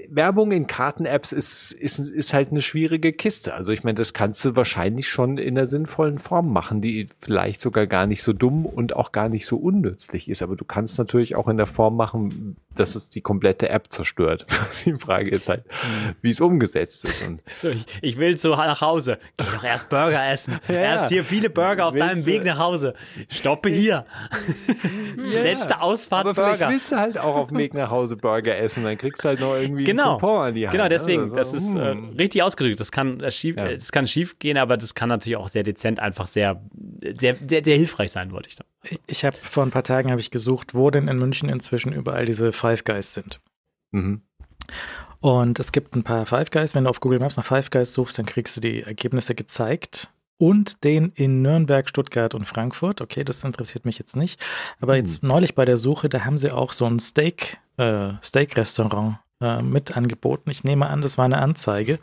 Werbung 0.09 0.52
in 0.52 0.66
Karten-Apps 0.66 1.32
ist, 1.32 1.73
ist, 1.73 1.98
ist 1.98 2.35
halt 2.35 2.51
eine 2.51 2.60
schwierige 2.60 3.12
Kiste. 3.12 3.55
Also 3.55 3.73
ich 3.73 3.85
meine, 3.85 3.94
das 3.94 4.12
kannst 4.12 4.44
du 4.44 4.56
wahrscheinlich 4.56 5.09
schon 5.09 5.39
in 5.39 5.56
einer 5.56 5.66
sinnvollen 5.66 6.18
Form 6.18 6.52
machen, 6.52 6.81
die 6.81 7.09
vielleicht 7.20 7.60
sogar 7.60 7.86
gar 7.86 8.06
nicht 8.06 8.23
so 8.23 8.32
dumm 8.32 8.66
und 8.66 8.97
auch 8.97 9.12
gar 9.12 9.28
nicht 9.28 9.47
so 9.47 9.56
unnützlich 9.56 10.28
ist. 10.28 10.43
Aber 10.43 10.56
du 10.56 10.64
kannst 10.64 10.98
natürlich 10.98 11.36
auch 11.36 11.48
in 11.48 11.56
der 11.56 11.66
Form 11.66 11.97
machen, 11.97 12.56
dass 12.74 12.94
es 12.94 13.10
die 13.10 13.20
komplette 13.20 13.68
App 13.68 13.93
zerstört. 13.93 14.47
die 14.85 14.94
Frage 14.94 15.31
ist 15.31 15.48
halt, 15.48 15.64
wie 16.20 16.31
es 16.31 16.40
umgesetzt 16.40 17.05
ist. 17.05 17.27
Und 17.27 17.43
so, 17.59 17.68
ich, 17.68 17.86
ich 18.02 18.16
will 18.18 18.36
so 18.36 18.56
nach 18.56 18.81
Hause. 18.81 19.18
Geh 19.36 19.44
doch 19.44 19.64
erst 19.64 19.89
Burger 19.89 20.28
essen. 20.28 20.59
ja, 20.68 20.74
erst 20.74 21.09
hier 21.09 21.24
viele 21.24 21.51
Burger 21.51 21.86
auf 21.86 21.94
deinem 21.94 22.24
Weg 22.27 22.44
nach 22.44 22.59
Hause. 22.59 22.94
Stoppe 23.28 23.68
hier. 23.68 24.05
ja, 25.16 25.43
Letzte 25.43 25.81
Ausfahrt 25.81 26.27
aber 26.27 26.35
Burger. 26.35 26.56
Vielleicht 26.56 26.73
willst 26.73 26.93
du 26.93 26.97
halt 26.97 27.18
auch 27.18 27.36
auf 27.37 27.49
dem 27.49 27.59
Weg 27.59 27.75
nach 27.75 27.91
Hause 27.91 28.17
Burger 28.17 28.57
essen, 28.57 28.85
dann 28.85 28.99
kriegst 28.99 29.25
du 29.25 29.29
halt 29.29 29.41
noch 29.41 29.55
irgendwie 29.55 29.85
genau. 29.85 30.13
einen 30.13 30.21
Coupon 30.21 30.43
an 30.43 30.55
die 30.55 30.67
Hand. 30.67 30.73
Genau, 30.73 30.89
deswegen, 30.89 31.23
also, 31.23 31.35
das 31.35 31.53
ist 31.53 31.75
äh, 31.75 31.93
hm. 31.93 32.11
richtig 32.19 32.43
ausgedrückt. 32.43 32.81
Das 32.81 32.93
kann 32.93 33.21
äh, 33.21 33.31
schief, 33.31 33.57
ja. 33.57 33.69
das 33.69 33.93
kann 33.93 34.07
schief 34.07 34.39
gehen, 34.39 34.57
aber 34.57 34.77
das 34.77 34.95
kann 34.95 35.09
natürlich 35.09 35.37
auch 35.37 35.49
sehr 35.49 35.63
dezent 35.63 36.01
einfach 36.01 36.27
sehr, 36.27 36.63
sehr, 37.19 37.37
sehr, 37.47 37.65
sehr 37.65 37.77
hilfreich 37.77 38.13
sein, 38.13 38.33
wollte 38.33 38.49
ich 38.49 38.57
sagen. 38.57 38.69
Ich, 38.85 39.01
ich 39.07 39.25
habe 39.25 39.37
vor 39.37 39.63
ein 39.63 39.71
paar 39.71 39.85
Tagen 39.85 40.11
habe 40.11 40.21
ich 40.21 40.31
gesucht, 40.31 40.75
wo 40.75 40.91
denn 40.91 41.09
in 41.09 41.19
München 41.19 41.49
inzwischen 41.49 41.93
überall 41.93 42.25
diese 42.27 42.53
Five 42.53 42.85
Guys 42.85 43.15
sind. 43.15 43.41
Mhm. 43.93 44.23
Und 45.21 45.59
es 45.59 45.73
gibt 45.73 45.97
ein 45.97 46.03
paar 46.03 46.27
Five 46.27 46.51
Guys. 46.51 46.75
Wenn 46.75 46.85
du 46.85 46.91
auf 46.91 47.01
Google 47.01 47.19
Maps 47.19 47.37
nach 47.37 47.45
Five 47.45 47.71
Guys 47.71 47.93
suchst, 47.93 48.19
dann 48.19 48.27
kriegst 48.27 48.57
du 48.57 48.61
die 48.61 48.83
Ergebnisse 48.83 49.35
gezeigt 49.35 50.11
und 50.39 50.85
den 50.85 51.13
in 51.15 51.43
Nürnberg, 51.43 51.89
Stuttgart 51.89 52.35
und 52.35 52.47
Frankfurt. 52.47 53.01
Okay, 53.01 53.25
das 53.25 53.45
interessiert 53.45 53.85
mich 53.85 53.99
jetzt 53.99 54.17
nicht. 54.17 54.41
Aber 54.81 54.97
hm. 54.97 55.05
jetzt 55.05 55.23
neulich 55.23 55.55
bei 55.55 55.65
der 55.65 55.77
Suche, 55.77 56.09
da 56.09 56.25
haben 56.25 56.39
sie 56.39 56.51
auch 56.51 56.73
so 56.73 56.85
ein 56.87 56.99
Steak, 56.99 57.59
äh, 57.77 58.13
Steak-Restaurant 58.23 59.19
äh, 59.41 59.63
mit 59.63 59.97
angeboten. 59.97 60.51
Ich 60.51 60.65
nehme 60.65 60.87
an, 60.87 61.03
das 61.03 61.19
war 61.19 61.25
eine 61.25 61.39
Anzeige. 61.39 61.99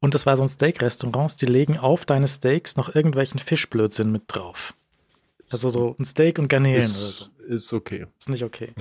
Und 0.00 0.14
das 0.14 0.26
war 0.26 0.36
so 0.36 0.42
ein 0.42 0.48
Steak-Restaurant, 0.48 1.40
die 1.40 1.46
legen 1.46 1.78
auf 1.78 2.04
deine 2.04 2.28
Steaks 2.28 2.76
noch 2.76 2.94
irgendwelchen 2.94 3.40
Fischblödsinn 3.40 4.12
mit 4.12 4.24
drauf. 4.28 4.74
Also 5.50 5.70
so 5.70 5.94
ein 5.98 6.04
Steak 6.04 6.38
und 6.38 6.48
Garnelen 6.48 6.82
ist, 6.82 6.98
oder 6.98 7.12
so. 7.12 7.54
Ist 7.54 7.72
okay. 7.72 8.06
Ist 8.18 8.28
nicht 8.28 8.42
okay. 8.42 8.72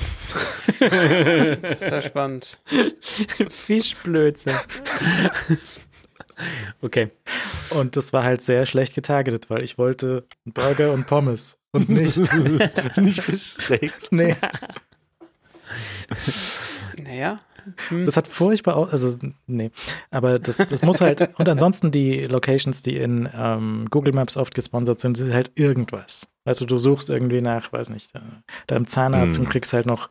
Sehr 1.80 2.02
spannend. 2.02 2.58
Fischblödsinn. 3.50 4.56
Okay. 6.81 7.11
Und 7.69 7.95
das 7.95 8.14
war 8.14 8.23
halt 8.23 8.41
sehr 8.41 8.65
schlecht 8.65 8.95
getargetet, 8.95 9.49
weil 9.49 9.64
ich 9.64 9.77
wollte 9.77 10.26
Burger 10.45 10.93
und 10.93 11.07
Pommes 11.07 11.57
und 11.72 11.89
nicht, 11.89 12.18
nicht 12.97 13.22
Fischsteaks. 13.22 14.10
Nee. 14.11 14.35
Naja. 17.01 17.39
Hm. 17.89 18.05
Das 18.05 18.18
hat 18.18 18.27
furchtbar 18.27 18.76
aus, 18.76 18.91
also 18.91 19.18
nee, 19.47 19.72
aber 20.11 20.38
das, 20.38 20.57
das 20.57 20.84
muss 20.84 21.01
halt, 21.01 21.30
und 21.39 21.47
ansonsten 21.47 21.91
die 21.91 22.26
Locations, 22.26 22.81
die 22.81 22.97
in 22.97 23.30
ähm, 23.34 23.85
Google 23.89 24.14
Maps 24.14 24.38
oft 24.38 24.53
gesponsert 24.53 24.99
sind, 24.99 25.15
sind 25.15 25.34
halt 25.34 25.51
irgendwas. 25.55 26.27
Weißt 26.45 26.61
du, 26.61 26.65
du 26.65 26.77
suchst 26.77 27.10
irgendwie 27.10 27.41
nach, 27.41 27.72
weiß 27.72 27.89
nicht, 27.89 28.14
äh, 28.15 28.19
deinem 28.68 28.88
Zahnarzt 28.88 29.38
hm. 29.38 29.45
und 29.45 29.49
kriegst 29.49 29.73
halt 29.73 29.85
noch 29.85 30.10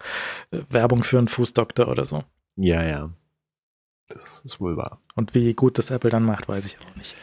äh, 0.51 0.61
Werbung 0.71 1.05
für 1.05 1.19
einen 1.19 1.29
Fußdoktor 1.29 1.89
oder 1.89 2.05
so. 2.05 2.25
Ja, 2.57 2.83
ja. 2.83 3.11
Das 4.13 4.43
ist 4.45 4.61
wohl 4.61 4.77
wahr. 4.77 5.01
Und 5.15 5.35
wie 5.35 5.55
gut 5.55 5.79
das 5.79 5.91
Apple 5.91 6.11
dann 6.11 6.25
macht, 6.25 6.49
weiß 6.49 6.67
ich 6.67 6.77
auch 6.79 6.97
nicht. 6.97 7.17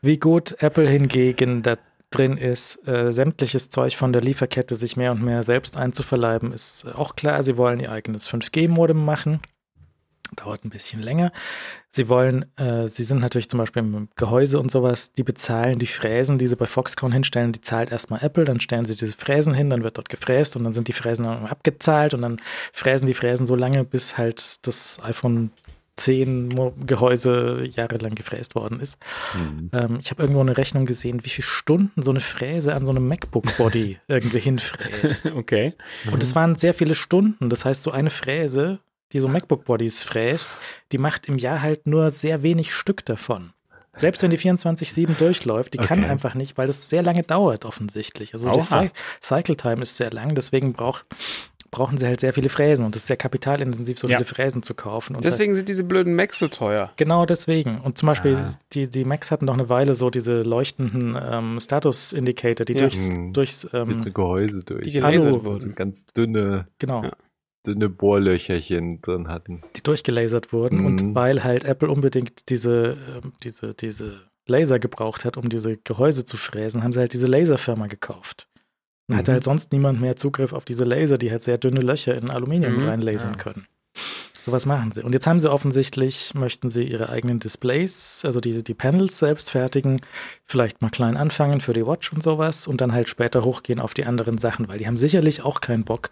Wie 0.00 0.18
gut 0.18 0.56
Apple 0.60 0.88
hingegen 0.88 1.62
da 1.62 1.76
drin 2.10 2.36
ist, 2.36 2.86
äh, 2.86 3.12
sämtliches 3.12 3.68
Zeug 3.70 3.96
von 3.96 4.12
der 4.12 4.22
Lieferkette 4.22 4.74
sich 4.74 4.96
mehr 4.96 5.12
und 5.12 5.22
mehr 5.22 5.42
selbst 5.42 5.76
einzuverleiben, 5.76 6.52
ist 6.52 6.86
auch 6.94 7.16
klar. 7.16 7.42
Sie 7.42 7.56
wollen 7.56 7.80
ihr 7.80 7.90
eigenes 7.90 8.28
5G-Modem 8.28 9.02
machen. 9.04 9.40
Dauert 10.36 10.64
ein 10.64 10.70
bisschen 10.70 11.02
länger. 11.02 11.30
Sie 11.90 12.08
wollen, 12.08 12.46
äh, 12.56 12.88
sie 12.88 13.02
sind 13.02 13.20
natürlich 13.20 13.50
zum 13.50 13.58
Beispiel 13.58 13.82
im 13.82 14.08
Gehäuse 14.16 14.58
und 14.58 14.70
sowas, 14.70 15.12
die 15.12 15.22
bezahlen 15.22 15.78
die 15.78 15.86
Fräsen, 15.86 16.38
die 16.38 16.46
sie 16.46 16.56
bei 16.56 16.64
Foxconn 16.64 17.12
hinstellen, 17.12 17.52
die 17.52 17.60
zahlt 17.60 17.92
erstmal 17.92 18.24
Apple, 18.24 18.44
dann 18.44 18.58
stellen 18.58 18.86
sie 18.86 18.96
diese 18.96 19.12
Fräsen 19.12 19.52
hin, 19.52 19.68
dann 19.68 19.82
wird 19.82 19.98
dort 19.98 20.08
gefräst 20.08 20.56
und 20.56 20.64
dann 20.64 20.72
sind 20.72 20.88
die 20.88 20.94
Fräsen 20.94 21.26
abgezahlt 21.26 22.14
und 22.14 22.22
dann 22.22 22.40
fräsen 22.72 23.06
die 23.06 23.14
Fräsen 23.14 23.46
so 23.46 23.54
lange, 23.54 23.84
bis 23.84 24.16
halt 24.16 24.66
das 24.66 24.98
iPhone 25.02 25.50
zehn 26.02 26.50
Gehäuse 26.86 27.68
jahrelang 27.74 28.14
gefräst 28.14 28.54
worden 28.54 28.80
ist. 28.80 28.98
Mhm. 29.34 29.70
Ähm, 29.72 29.98
ich 30.00 30.10
habe 30.10 30.22
irgendwo 30.22 30.40
eine 30.40 30.56
Rechnung 30.56 30.86
gesehen, 30.86 31.24
wie 31.24 31.28
viele 31.28 31.46
Stunden 31.46 32.02
so 32.02 32.10
eine 32.10 32.20
Fräse 32.20 32.74
an 32.74 32.86
so 32.86 32.92
einem 32.92 33.06
MacBook-Body 33.08 33.98
irgendwie 34.08 34.40
hinfräst. 34.40 35.32
Okay. 35.34 35.74
Mhm. 36.04 36.12
Und 36.14 36.22
es 36.22 36.34
waren 36.34 36.56
sehr 36.56 36.74
viele 36.74 36.94
Stunden. 36.94 37.50
Das 37.50 37.64
heißt, 37.64 37.82
so 37.82 37.90
eine 37.90 38.10
Fräse, 38.10 38.80
die 39.12 39.20
so 39.20 39.28
MacBook-Bodies 39.28 40.04
fräst, 40.04 40.50
die 40.90 40.98
macht 40.98 41.28
im 41.28 41.38
Jahr 41.38 41.62
halt 41.62 41.86
nur 41.86 42.10
sehr 42.10 42.42
wenig 42.42 42.74
Stück 42.74 43.04
davon. 43.04 43.52
Selbst 43.94 44.22
wenn 44.22 44.30
die 44.30 44.38
24-7 44.38 45.18
durchläuft, 45.18 45.74
die 45.74 45.78
okay. 45.78 45.88
kann 45.88 46.04
einfach 46.04 46.34
nicht, 46.34 46.56
weil 46.56 46.66
das 46.66 46.88
sehr 46.88 47.02
lange 47.02 47.24
dauert 47.24 47.66
offensichtlich. 47.66 48.32
Also 48.32 48.50
die 48.50 48.90
Cycle 49.20 49.56
Time 49.56 49.82
ist 49.82 49.98
sehr 49.98 50.10
lang, 50.10 50.34
deswegen 50.34 50.72
braucht 50.72 51.04
brauchen 51.72 51.98
sie 51.98 52.06
halt 52.06 52.20
sehr 52.20 52.32
viele 52.32 52.50
Fräsen 52.50 52.84
und 52.84 52.94
es 52.94 53.02
ist 53.02 53.06
sehr 53.08 53.16
kapitalintensiv, 53.16 53.98
so 53.98 54.06
ja. 54.06 54.18
viele 54.18 54.28
Fräsen 54.28 54.62
zu 54.62 54.74
kaufen. 54.74 55.16
Und 55.16 55.24
deswegen 55.24 55.52
halt, 55.52 55.56
sind 55.56 55.68
diese 55.70 55.82
blöden 55.82 56.14
Macs 56.14 56.38
so 56.38 56.46
teuer. 56.46 56.92
Genau 56.96 57.26
deswegen. 57.26 57.80
Und 57.80 57.98
zum 57.98 58.06
Beispiel, 58.06 58.36
ah. 58.36 58.54
die, 58.72 58.88
die 58.88 59.04
Macs 59.04 59.32
hatten 59.32 59.46
doch 59.46 59.54
eine 59.54 59.68
Weile 59.68 59.96
so 59.96 60.10
diese 60.10 60.42
leuchtenden 60.42 61.18
ähm, 61.20 61.58
Status-Indicator, 61.58 62.64
die 62.64 62.74
ja. 62.74 62.80
durchs, 62.82 63.08
hm. 63.08 63.32
durchs 63.32 63.68
ähm, 63.72 63.90
Gehäuse 64.04 64.60
durch. 64.60 64.82
Die 64.82 64.92
gelasert 64.92 65.32
wurden. 65.44 65.54
Also 65.54 65.68
ganz 65.74 66.06
dünne. 66.06 66.68
Genau. 66.78 67.02
Ja 67.02 67.12
dünne 67.64 67.88
Bohrlöcherchen 67.88 69.00
drin 69.02 69.28
hatten. 69.28 69.62
Die 69.76 69.84
durchgelasert 69.84 70.52
wurden 70.52 70.80
mhm. 70.80 70.86
und 70.86 71.14
weil 71.14 71.44
halt 71.44 71.62
Apple 71.62 71.88
unbedingt 71.88 72.48
diese, 72.50 72.96
ähm, 73.22 73.34
diese, 73.44 73.72
diese 73.72 74.22
Laser 74.46 74.80
gebraucht 74.80 75.24
hat, 75.24 75.36
um 75.36 75.48
diese 75.48 75.76
Gehäuse 75.76 76.24
zu 76.24 76.36
fräsen, 76.36 76.82
haben 76.82 76.92
sie 76.92 76.98
halt 76.98 77.12
diese 77.12 77.28
Laserfirma 77.28 77.86
gekauft. 77.86 78.48
Mhm. 79.08 79.16
hatte 79.16 79.32
halt 79.32 79.44
sonst 79.44 79.72
niemand 79.72 80.00
mehr 80.00 80.16
Zugriff 80.16 80.52
auf 80.52 80.64
diese 80.64 80.84
Laser, 80.84 81.18
die 81.18 81.30
halt 81.30 81.42
sehr 81.42 81.58
dünne 81.58 81.80
Löcher 81.80 82.16
in 82.16 82.30
Aluminium 82.30 82.76
mhm. 82.76 82.88
reinlasern 82.88 83.36
können. 83.36 83.66
So 84.44 84.50
was 84.50 84.66
machen 84.66 84.90
sie. 84.90 85.02
Und 85.02 85.12
jetzt 85.12 85.28
haben 85.28 85.38
sie 85.38 85.50
offensichtlich, 85.50 86.34
möchten 86.34 86.68
sie 86.68 86.82
ihre 86.82 87.08
eigenen 87.08 87.38
Displays, 87.38 88.22
also 88.24 88.40
die, 88.40 88.64
die 88.64 88.74
Panels 88.74 89.18
selbst 89.18 89.50
fertigen, 89.50 90.00
vielleicht 90.46 90.82
mal 90.82 90.90
klein 90.90 91.16
anfangen 91.16 91.60
für 91.60 91.72
die 91.72 91.86
Watch 91.86 92.12
und 92.12 92.24
sowas 92.24 92.66
und 92.66 92.80
dann 92.80 92.92
halt 92.92 93.08
später 93.08 93.44
hochgehen 93.44 93.78
auf 93.78 93.94
die 93.94 94.04
anderen 94.04 94.38
Sachen, 94.38 94.66
weil 94.66 94.78
die 94.78 94.88
haben 94.88 94.96
sicherlich 94.96 95.44
auch 95.44 95.60
keinen 95.60 95.84
Bock, 95.84 96.10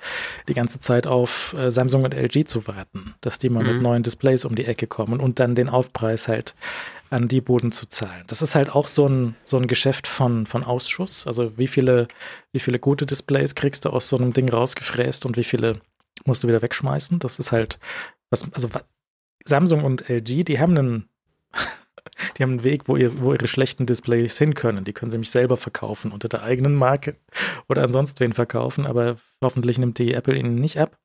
die 0.48 0.54
ganze 0.54 0.78
Zeit 0.78 1.08
auf 1.08 1.54
äh, 1.58 1.72
Samsung 1.72 2.04
und 2.04 2.14
LG 2.14 2.46
zu 2.46 2.68
warten, 2.68 3.14
dass 3.20 3.40
die 3.40 3.48
mal 3.48 3.64
mhm. 3.64 3.72
mit 3.72 3.82
neuen 3.82 4.02
Displays 4.04 4.44
um 4.44 4.54
die 4.54 4.64
Ecke 4.64 4.86
kommen 4.86 5.18
und 5.18 5.40
dann 5.40 5.56
den 5.56 5.68
Aufpreis 5.68 6.28
halt 6.28 6.54
an 7.10 7.26
die 7.26 7.40
Boden 7.40 7.72
zu 7.72 7.88
zahlen. 7.88 8.22
Das 8.28 8.42
ist 8.42 8.54
halt 8.54 8.70
auch 8.70 8.86
so 8.86 9.08
ein, 9.08 9.34
so 9.42 9.56
ein 9.56 9.66
Geschäft 9.66 10.06
von, 10.06 10.46
von 10.46 10.62
Ausschuss. 10.62 11.26
Also 11.26 11.58
wie 11.58 11.66
viele, 11.66 12.06
wie 12.52 12.60
viele 12.60 12.78
gute 12.78 13.06
Displays 13.06 13.56
kriegst 13.56 13.84
du 13.84 13.90
aus 13.90 14.08
so 14.08 14.16
einem 14.16 14.32
Ding 14.32 14.48
rausgefräst 14.48 15.26
und 15.26 15.36
wie 15.36 15.42
viele 15.42 15.80
musst 16.24 16.44
du 16.44 16.48
wieder 16.48 16.62
wegschmeißen? 16.62 17.18
Das 17.18 17.40
ist 17.40 17.50
halt, 17.50 17.78
was, 18.30 18.52
also 18.52 18.68
Samsung 19.44 19.84
und 19.84 20.08
LG, 20.08 20.44
die 20.44 20.58
haben 20.58 20.76
einen, 20.76 21.08
die 22.36 22.42
haben 22.42 22.52
einen 22.52 22.64
Weg, 22.64 22.82
wo, 22.86 22.96
ihr, 22.96 23.20
wo 23.20 23.32
ihre 23.32 23.48
schlechten 23.48 23.86
Displays 23.86 24.38
hin 24.38 24.54
können. 24.54 24.84
Die 24.84 24.92
können 24.92 25.10
sie 25.10 25.18
mich 25.18 25.30
selber 25.30 25.56
verkaufen 25.56 26.12
unter 26.12 26.28
der 26.28 26.42
eigenen 26.42 26.74
Marke 26.74 27.16
oder 27.68 27.82
ansonsten 27.82 28.20
wen 28.20 28.32
verkaufen, 28.32 28.86
aber 28.86 29.16
hoffentlich 29.42 29.78
nimmt 29.78 29.98
die 29.98 30.14
Apple 30.14 30.36
ihnen 30.36 30.54
nicht 30.56 30.78
ab. 30.78 30.96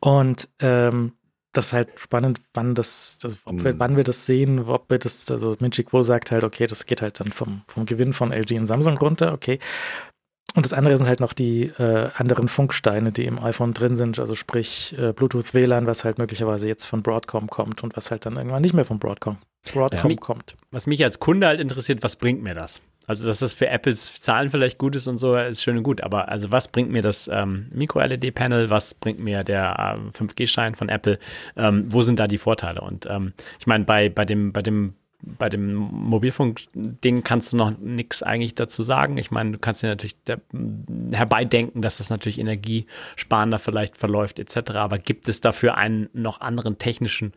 Und 0.00 0.48
ähm, 0.60 1.12
das 1.52 1.66
ist 1.66 1.72
halt 1.74 1.92
spannend, 2.00 2.40
wann 2.54 2.74
das, 2.74 3.18
also 3.22 3.36
ob 3.44 3.62
wir, 3.62 3.72
hm. 3.72 3.78
wann 3.78 3.96
wir 3.96 4.04
das 4.04 4.24
sehen, 4.24 4.60
ob 4.60 4.90
wir 4.90 4.98
das, 4.98 5.30
also 5.30 5.56
Minchi 5.60 5.84
Quo 5.84 6.02
sagt 6.02 6.30
halt, 6.30 6.44
okay, 6.44 6.66
das 6.66 6.86
geht 6.86 7.02
halt 7.02 7.20
dann 7.20 7.30
vom, 7.30 7.62
vom 7.66 7.84
Gewinn 7.84 8.14
von 8.14 8.32
LG 8.32 8.58
und 8.58 8.66
Samsung 8.66 8.96
runter, 8.96 9.32
okay. 9.32 9.58
Und 10.54 10.66
das 10.66 10.72
andere 10.72 10.96
sind 10.96 11.06
halt 11.06 11.20
noch 11.20 11.32
die 11.32 11.72
äh, 11.78 12.08
anderen 12.14 12.48
Funksteine, 12.48 13.12
die 13.12 13.24
im 13.24 13.42
iPhone 13.42 13.72
drin 13.72 13.96
sind, 13.96 14.18
also 14.18 14.34
sprich 14.34 14.94
äh, 14.98 15.12
Bluetooth 15.12 15.54
WLAN, 15.54 15.86
was 15.86 16.04
halt 16.04 16.18
möglicherweise 16.18 16.68
jetzt 16.68 16.84
von 16.84 17.02
Broadcom 17.02 17.48
kommt 17.48 17.82
und 17.82 17.96
was 17.96 18.10
halt 18.10 18.26
dann 18.26 18.36
irgendwann 18.36 18.62
nicht 18.62 18.74
mehr 18.74 18.84
von 18.84 18.98
Broadcom, 18.98 19.38
Broadcom 19.72 20.10
ja, 20.10 20.16
kommt. 20.18 20.56
Was 20.70 20.86
mich 20.86 21.02
als 21.04 21.20
Kunde 21.20 21.46
halt 21.46 21.60
interessiert, 21.60 22.02
was 22.02 22.16
bringt 22.16 22.42
mir 22.42 22.54
das? 22.54 22.80
Also, 23.06 23.26
dass 23.26 23.40
das 23.40 23.54
für 23.54 23.68
Apples 23.68 24.20
Zahlen 24.20 24.50
vielleicht 24.50 24.78
gut 24.78 24.94
ist 24.94 25.08
und 25.08 25.16
so, 25.16 25.34
ist 25.34 25.62
schön 25.62 25.76
und 25.76 25.82
gut. 25.82 26.02
Aber 26.02 26.28
also, 26.28 26.52
was 26.52 26.68
bringt 26.68 26.90
mir 26.90 27.02
das 27.02 27.28
ähm, 27.32 27.66
Micro-LED-Panel? 27.72 28.70
Was 28.70 28.94
bringt 28.94 29.18
mir 29.18 29.42
der 29.42 29.96
äh, 29.98 30.16
5G-Schein 30.16 30.76
von 30.76 30.88
Apple? 30.88 31.18
Ähm, 31.56 31.86
wo 31.88 32.02
sind 32.02 32.20
da 32.20 32.28
die 32.28 32.38
Vorteile? 32.38 32.80
Und 32.80 33.06
ähm, 33.06 33.32
ich 33.58 33.66
meine, 33.66 33.84
bei, 33.84 34.08
bei 34.08 34.24
dem, 34.24 34.52
bei 34.52 34.62
dem 34.62 34.94
bei 35.22 35.48
dem 35.48 35.74
Mobilfunk-Ding 35.74 37.22
kannst 37.22 37.52
du 37.52 37.56
noch 37.56 37.78
nichts 37.78 38.22
eigentlich 38.22 38.54
dazu 38.54 38.82
sagen. 38.82 39.18
Ich 39.18 39.30
meine, 39.30 39.52
du 39.52 39.58
kannst 39.58 39.82
dir 39.82 39.88
natürlich 39.88 40.16
herbeidenken, 41.12 41.80
dass 41.80 41.98
das 41.98 42.10
natürlich 42.10 42.38
energiesparender 42.38 43.58
vielleicht 43.58 43.96
verläuft 43.96 44.40
etc. 44.40 44.72
Aber 44.72 44.98
gibt 44.98 45.28
es 45.28 45.40
dafür 45.40 45.76
einen 45.76 46.08
noch 46.12 46.40
anderen 46.40 46.78
technischen 46.78 47.32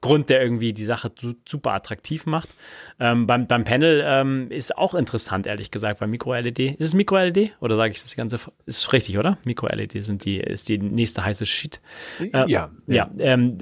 Grund, 0.00 0.30
der 0.30 0.42
irgendwie 0.42 0.72
die 0.72 0.84
Sache 0.84 1.10
super 1.48 1.72
attraktiv 1.72 2.26
macht? 2.26 2.54
Ähm, 3.00 3.26
beim, 3.26 3.46
beim 3.48 3.64
Panel 3.64 4.02
ähm, 4.06 4.50
ist 4.50 4.76
auch 4.78 4.94
interessant, 4.94 5.46
ehrlich 5.46 5.70
gesagt, 5.72 6.00
bei 6.00 6.06
Micro-LED. 6.06 6.58
Ist 6.58 6.86
es 6.86 6.94
Micro-LED 6.94 7.56
oder 7.60 7.76
sage 7.76 7.92
ich 7.92 8.02
das 8.02 8.14
ganze? 8.14 8.38
Ist 8.66 8.92
richtig, 8.92 9.18
oder? 9.18 9.38
Micro-LED 9.44 10.02
sind 10.04 10.24
die, 10.24 10.38
ist 10.38 10.68
die 10.68 10.78
nächste 10.78 11.24
heiße 11.24 11.46
Shit. 11.46 11.80
Äh, 12.20 12.48
ja. 12.48 12.70
Ja, 12.86 13.10
ähm, 13.18 13.58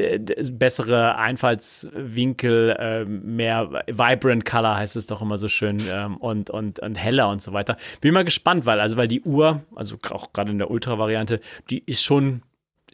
bessere 0.52 1.16
Einfallswinkel, 1.16 2.76
äh, 2.78 3.04
mehr 3.04 3.61
Vibrant 3.70 4.44
Color 4.44 4.76
heißt 4.76 4.96
es 4.96 5.06
doch 5.06 5.22
immer 5.22 5.38
so 5.38 5.48
schön 5.48 5.78
ähm, 5.90 6.16
und, 6.16 6.50
und, 6.50 6.80
und 6.80 6.94
heller 6.94 7.28
und 7.28 7.42
so 7.42 7.52
weiter. 7.52 7.76
Bin 8.00 8.14
mal 8.14 8.24
gespannt, 8.24 8.66
weil, 8.66 8.80
also 8.80 8.96
weil 8.96 9.08
die 9.08 9.22
Uhr, 9.22 9.62
also 9.74 9.96
auch 10.10 10.32
gerade 10.32 10.50
in 10.50 10.58
der 10.58 10.70
Ultra-Variante, 10.70 11.40
die 11.70 11.82
ist 11.84 12.02
schon 12.02 12.42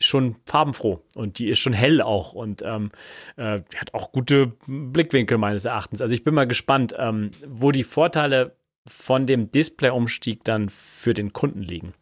schon 0.01 0.37
farbenfroh 0.47 1.03
und 1.17 1.41
die 1.41 1.49
ist 1.49 1.59
schon 1.59 1.73
hell 1.73 2.01
auch 2.01 2.33
und 2.33 2.63
ähm, 2.63 2.91
äh, 3.37 3.61
hat 3.77 3.95
auch 3.95 4.13
gute 4.13 4.53
Blickwinkel 4.67 5.39
meines 5.39 5.65
Erachtens. 5.65 6.01
Also 6.01 6.15
ich 6.15 6.23
bin 6.23 6.35
mal 6.35 6.47
gespannt, 6.47 6.95
ähm, 6.97 7.33
wo 7.45 7.73
die 7.73 7.83
Vorteile 7.83 8.57
von 8.87 9.27
dem 9.27 9.51
Display-Umstieg 9.51 10.45
dann 10.45 10.69
für 10.69 11.15
den 11.15 11.33
Kunden 11.33 11.63
liegen. 11.63 11.95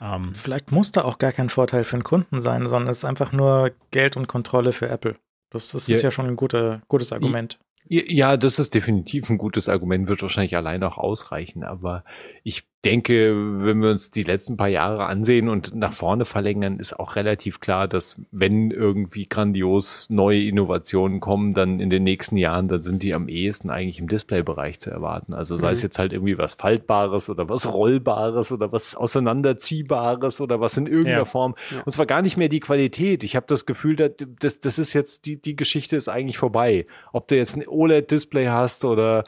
Ähm, 0.00 0.34
Vielleicht 0.34 0.72
muss 0.72 0.92
da 0.92 1.02
auch 1.02 1.18
gar 1.18 1.32
kein 1.32 1.50
Vorteil 1.50 1.84
für 1.84 1.96
den 1.96 2.04
Kunden 2.04 2.40
sein, 2.40 2.66
sondern 2.66 2.88
es 2.88 2.98
ist 2.98 3.04
einfach 3.04 3.32
nur 3.32 3.72
Geld 3.90 4.16
und 4.16 4.28
Kontrolle 4.28 4.72
für 4.72 4.88
Apple. 4.88 5.16
Das, 5.50 5.70
das 5.70 5.88
ja. 5.88 5.96
ist 5.96 6.02
ja 6.02 6.10
schon 6.10 6.26
ein 6.26 6.36
guter, 6.36 6.82
gutes 6.88 7.12
Argument. 7.12 7.58
Ja, 7.92 8.36
das 8.36 8.60
ist 8.60 8.74
definitiv 8.74 9.28
ein 9.30 9.38
gutes 9.38 9.68
Argument, 9.68 10.06
wird 10.06 10.22
wahrscheinlich 10.22 10.54
allein 10.56 10.80
auch 10.84 10.96
ausreichen. 10.96 11.64
Aber 11.64 12.04
ich 12.44 12.68
denke, 12.84 13.34
wenn 13.64 13.82
wir 13.82 13.90
uns 13.90 14.10
die 14.10 14.22
letzten 14.22 14.56
paar 14.56 14.68
Jahre 14.68 15.04
ansehen 15.04 15.50
und 15.50 15.74
nach 15.74 15.92
vorne 15.92 16.24
verlängern, 16.24 16.78
ist 16.78 16.98
auch 16.98 17.14
relativ 17.14 17.60
klar, 17.60 17.86
dass 17.88 18.18
wenn 18.30 18.70
irgendwie 18.70 19.26
grandios 19.26 20.08
neue 20.08 20.42
Innovationen 20.42 21.20
kommen, 21.20 21.52
dann 21.52 21.78
in 21.78 21.90
den 21.90 22.04
nächsten 22.04 22.38
Jahren, 22.38 22.68
dann 22.68 22.82
sind 22.82 23.02
die 23.02 23.12
am 23.12 23.28
ehesten 23.28 23.68
eigentlich 23.68 23.98
im 23.98 24.08
Displaybereich 24.08 24.80
zu 24.80 24.90
erwarten. 24.90 25.34
Also 25.34 25.58
sei 25.58 25.68
mhm. 25.68 25.72
es 25.72 25.82
jetzt 25.82 25.98
halt 25.98 26.14
irgendwie 26.14 26.38
was 26.38 26.54
Faltbares 26.54 27.28
oder 27.28 27.50
was 27.50 27.70
Rollbares 27.70 28.50
oder 28.50 28.72
was 28.72 28.96
Auseinanderziehbares 28.96 30.40
oder 30.40 30.60
was 30.60 30.78
in 30.78 30.86
irgendeiner 30.86 31.18
ja. 31.18 31.24
Form. 31.26 31.56
Ja. 31.70 31.82
Und 31.84 31.92
zwar 31.92 32.06
gar 32.06 32.22
nicht 32.22 32.38
mehr 32.38 32.48
die 32.48 32.60
Qualität. 32.60 33.24
Ich 33.24 33.36
habe 33.36 33.46
das 33.46 33.66
Gefühl, 33.66 33.96
das, 33.96 34.60
das 34.60 34.78
ist 34.78 34.94
jetzt, 34.94 35.26
die, 35.26 35.36
die 35.36 35.54
Geschichte 35.54 35.96
ist 35.96 36.08
eigentlich 36.08 36.38
vorbei. 36.38 36.86
Ob 37.12 37.28
du 37.28 37.36
jetzt 37.36 37.56
ein 37.56 37.68
OLED-Display 37.68 38.48
hast 38.48 38.86
oder 38.86 39.24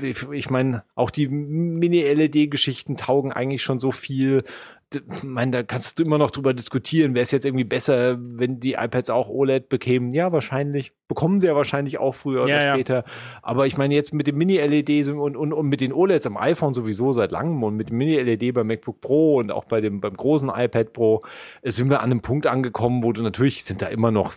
ich 0.00 0.50
meine, 0.50 0.84
auch 0.94 1.10
die 1.10 1.28
Mini-LED-Geschichten 1.28 2.96
taugen 2.96 3.32
eigentlich 3.32 3.62
schon 3.62 3.78
so 3.78 3.92
viel 3.92 4.44
ich 4.94 5.22
meine, 5.22 5.50
da 5.50 5.62
kannst 5.62 5.98
du 5.98 6.02
immer 6.02 6.18
noch 6.18 6.30
drüber 6.30 6.54
diskutieren, 6.54 7.14
wäre 7.14 7.22
es 7.22 7.30
jetzt 7.30 7.44
irgendwie 7.44 7.64
besser, 7.64 8.16
wenn 8.18 8.58
die 8.58 8.72
iPads 8.72 9.10
auch 9.10 9.28
OLED 9.28 9.68
bekämen? 9.68 10.14
Ja, 10.14 10.32
wahrscheinlich. 10.32 10.92
Bekommen 11.08 11.40
sie 11.40 11.46
ja 11.46 11.56
wahrscheinlich 11.56 11.98
auch 11.98 12.14
früher 12.14 12.44
oder 12.44 12.62
ja, 12.62 12.74
später. 12.74 12.94
Ja. 12.96 13.04
Aber 13.42 13.66
ich 13.66 13.76
meine, 13.76 13.94
jetzt 13.94 14.12
mit 14.12 14.26
dem 14.26 14.36
Mini-LED 14.36 15.08
und, 15.08 15.36
und, 15.36 15.52
und 15.52 15.68
mit 15.68 15.80
den 15.80 15.92
OLEDs 15.92 16.26
am 16.26 16.36
iPhone 16.36 16.74
sowieso 16.74 17.12
seit 17.12 17.32
langem 17.32 17.62
und 17.62 17.76
mit 17.76 17.88
dem 17.88 17.96
Mini-LED 17.96 18.54
beim 18.54 18.66
MacBook 18.66 19.00
Pro 19.00 19.36
und 19.36 19.50
auch 19.50 19.64
bei 19.64 19.80
dem, 19.80 20.00
beim 20.00 20.14
großen 20.14 20.50
iPad 20.54 20.92
Pro 20.92 21.22
sind 21.62 21.90
wir 21.90 22.00
an 22.00 22.10
einem 22.10 22.20
Punkt 22.20 22.46
angekommen, 22.46 23.02
wo 23.02 23.12
du 23.12 23.22
natürlich 23.22 23.64
sind 23.64 23.80
da 23.82 23.86
immer 23.86 24.10
noch, 24.10 24.34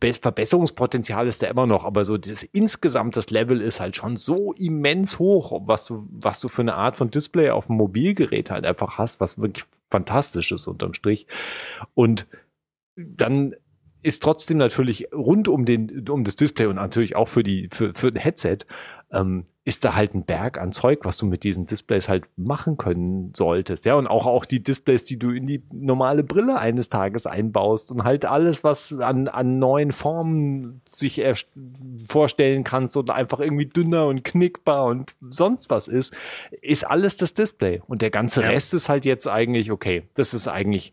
Verbesserungspotenzial 0.00 1.28
ist 1.28 1.42
da 1.42 1.46
immer 1.46 1.66
noch, 1.66 1.84
aber 1.84 2.04
so 2.04 2.18
das 2.18 2.42
insgesamt 2.42 3.16
das 3.16 3.30
Level 3.30 3.60
ist 3.60 3.80
halt 3.80 3.96
schon 3.96 4.16
so 4.16 4.52
immens 4.52 5.18
hoch, 5.18 5.62
was 5.66 5.86
du, 5.86 6.06
was 6.10 6.40
du 6.40 6.48
für 6.48 6.62
eine 6.62 6.74
Art 6.74 6.96
von 6.96 7.10
Display 7.10 7.50
auf 7.50 7.66
dem 7.66 7.76
Mobilgerät 7.76 8.50
halt 8.50 8.64
einfach 8.64 8.98
hast, 8.98 9.20
was 9.20 9.38
wirklich 9.38 9.64
Fantastisches 9.90 10.66
unterm 10.66 10.92
Strich. 10.92 11.28
Und 11.94 12.26
dann 12.96 13.54
ist 14.04 14.22
trotzdem 14.22 14.58
natürlich 14.58 15.08
rund 15.12 15.48
um 15.48 15.64
den 15.64 16.08
um 16.08 16.24
das 16.24 16.36
Display 16.36 16.66
und 16.66 16.76
natürlich 16.76 17.16
auch 17.16 17.28
für 17.28 17.42
die 17.42 17.68
für 17.72 17.94
für 17.94 18.08
ein 18.08 18.16
Headset 18.16 18.58
ähm, 19.10 19.44
ist 19.66 19.84
da 19.84 19.94
halt 19.94 20.14
ein 20.14 20.24
Berg 20.24 20.58
an 20.58 20.72
Zeug, 20.72 21.00
was 21.04 21.16
du 21.16 21.24
mit 21.24 21.42
diesen 21.42 21.64
Displays 21.64 22.08
halt 22.08 22.24
machen 22.36 22.76
können 22.76 23.32
solltest. 23.34 23.86
Ja, 23.86 23.94
und 23.94 24.06
auch, 24.06 24.26
auch 24.26 24.44
die 24.44 24.62
Displays, 24.62 25.04
die 25.04 25.18
du 25.18 25.30
in 25.30 25.46
die 25.46 25.62
normale 25.72 26.22
Brille 26.22 26.58
eines 26.58 26.90
Tages 26.90 27.24
einbaust 27.26 27.90
und 27.90 28.04
halt 28.04 28.26
alles, 28.26 28.62
was 28.62 28.92
an, 28.92 29.26
an 29.26 29.58
neuen 29.58 29.92
Formen 29.92 30.82
sich 30.90 31.22
vorstellen 32.06 32.62
kannst 32.62 32.94
und 32.98 33.10
einfach 33.10 33.40
irgendwie 33.40 33.64
dünner 33.64 34.06
und 34.06 34.22
knickbar 34.22 34.84
und 34.84 35.14
sonst 35.30 35.70
was 35.70 35.88
ist, 35.88 36.14
ist 36.60 36.84
alles 36.84 37.16
das 37.16 37.32
Display. 37.32 37.80
Und 37.86 38.02
der 38.02 38.10
ganze 38.10 38.42
ja. 38.42 38.48
Rest 38.48 38.74
ist 38.74 38.90
halt 38.90 39.06
jetzt 39.06 39.26
eigentlich, 39.26 39.70
okay, 39.70 40.02
das 40.12 40.34
ist 40.34 40.46
eigentlich, 40.46 40.92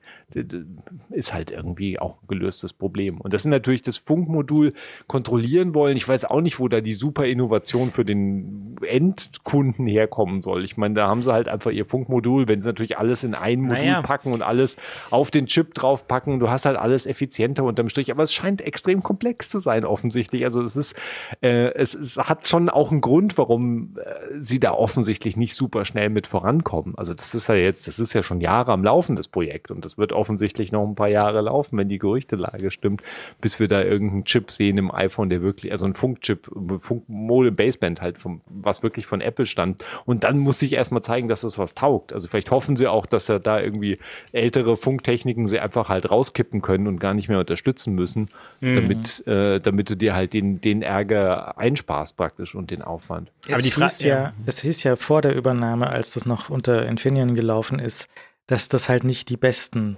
ist 1.10 1.34
halt 1.34 1.52
irgendwie 1.52 1.99
auch 1.99 2.22
ein 2.22 2.27
gelöstes 2.27 2.72
Problem. 2.72 3.19
Und 3.19 3.34
das 3.34 3.43
sind 3.43 3.52
natürlich 3.52 3.81
das 3.81 3.98
Funkmodul 3.98 4.72
kontrollieren 5.07 5.76
wollen. 5.76 5.98
Ich 5.98 6.07
weiß 6.07 6.23
auch 6.23 6.39
nicht, 6.39 6.60
wo 6.60 6.69
da 6.69 6.80
die 6.80 6.93
super 6.93 7.26
Innovation 7.26 7.91
für 7.91 8.06
den 8.06 8.61
Endkunden 8.86 9.88
herkommen 9.88 10.42
soll. 10.42 10.64
Ich 10.64 10.78
meine, 10.78 10.96
da 10.96 11.08
haben 11.08 11.24
sie 11.24 11.32
halt 11.32 11.48
einfach 11.48 11.72
ihr 11.72 11.86
Funkmodul, 11.86 12.48
wenn 12.48 12.62
sie 12.62 12.68
natürlich 12.68 12.98
alles 12.98 13.24
in 13.24 13.36
ein 13.36 13.62
Modul 13.62 13.78
naja. 13.78 14.02
packen 14.02 14.34
und 14.34 14.44
alles 14.44 14.78
auf 15.10 15.32
den 15.32 15.48
Chip 15.48 15.74
draufpacken, 15.74 16.40
du 16.40 16.50
hast 16.50 16.66
halt 16.66 16.78
alles 16.78 17.06
effizienter 17.06 17.64
unterm 17.64 17.90
Strich, 17.90 18.12
aber 18.12 18.24
es 18.24 18.34
scheint 18.34 18.62
extrem 18.62 19.04
komplex 19.04 19.50
zu 19.50 19.60
sein 19.60 19.86
offensichtlich. 19.86 20.44
Also 20.44 20.62
es 20.62 20.76
ist, 20.76 20.96
äh, 21.42 21.74
es, 21.74 21.94
es 21.94 22.18
hat 22.18 22.48
schon 22.48 22.70
auch 22.70 22.92
einen 22.92 23.02
Grund, 23.02 23.38
warum 23.38 23.98
äh, 23.98 24.40
sie 24.40 24.60
da 24.60 24.72
offensichtlich 24.72 25.38
nicht 25.38 25.56
super 25.56 25.86
schnell 25.86 26.10
mit 26.10 26.28
vorankommen. 26.28 26.96
Also 26.98 27.14
das 27.14 27.36
ist 27.36 27.48
ja 27.48 27.56
jetzt, 27.56 27.88
das 27.88 28.00
ist 28.00 28.14
ja 28.14 28.24
schon 28.24 28.42
Jahre 28.42 28.72
am 28.72 28.84
Laufen, 28.84 29.16
das 29.16 29.28
Projekt 29.28 29.72
und 29.72 29.86
das 29.86 29.98
wird 29.98 30.14
offensichtlich 30.14 30.72
noch 30.72 30.88
ein 30.88 30.96
paar 30.96 31.10
Jahre 31.10 31.42
laufen, 31.42 31.78
wenn 31.78 31.90
die 31.90 32.00
Gerüchtelage 32.00 32.72
stimmt, 32.72 33.02
bis 33.40 33.60
wir 33.60 33.68
da 33.68 33.82
irgendeinen 33.84 34.26
Chip 34.26 34.52
sehen 34.52 34.78
im 34.78 34.94
iPhone, 34.94 35.30
der 35.30 35.42
wirklich, 35.42 35.72
also 35.72 35.86
ein 35.86 35.94
Funkchip, 35.94 36.50
Funkmodem 36.80 37.56
Baseband 37.56 38.02
halt, 38.02 38.18
vom, 38.18 38.42
was 38.53 38.84
wirklich 38.84 39.06
von 39.06 39.22
Apple 39.22 39.45
stand. 39.45 39.84
Und 40.06 40.23
dann 40.23 40.38
muss 40.38 40.61
ich 40.61 40.73
erstmal 40.73 41.02
zeigen, 41.02 41.28
dass 41.28 41.41
das 41.41 41.57
was 41.57 41.73
taugt. 41.73 42.14
Also 42.14 42.28
vielleicht 42.28 42.52
hoffen 42.52 42.76
sie 42.76 42.88
auch, 42.88 43.06
dass 43.06 43.30
er 43.30 43.40
da 43.40 43.60
irgendwie 43.60 43.99
ältere 44.32 44.78
Funktechniken 44.78 45.48
sie 45.48 45.60
einfach 45.60 45.90
halt 45.90 46.10
rauskippen 46.10 46.61
können 46.61 46.88
und 46.88 46.99
gar 46.99 47.14
nicht 47.14 47.30
mehr 47.30 47.40
unterstützen 47.40 47.94
müssen, 47.94 48.30
mhm. 48.60 48.73
damit, 48.73 49.28
äh, 49.28 49.60
damit 49.60 49.90
du 49.90 49.95
dir 49.95 50.15
halt 50.15 50.34
den, 50.34 50.61
den 50.61 50.82
Ärger 50.82 51.57
einsparst 51.57 52.18
praktisch 52.18 52.56
und 52.56 52.72
den 52.72 52.82
Aufwand. 52.82 53.32
Es 53.45 53.53
Aber 53.53 53.61
die 53.61 53.72
Frage, 53.72 53.91
hieß 53.91 54.02
ja, 54.03 54.34
es 54.45 54.61
hieß 54.61 54.84
ja 54.84 54.95
vor 54.95 55.22
der 55.22 55.36
Übernahme, 55.36 55.90
als 55.90 56.14
das 56.14 56.26
noch 56.26 56.49
unter 56.49 56.86
Infineon 56.88 57.36
gelaufen 57.36 57.80
ist, 57.80 58.07
dass 58.48 58.69
das 58.69 58.90
halt 58.90 59.03
nicht 59.03 59.30
die 59.30 59.38
besten 59.38 59.98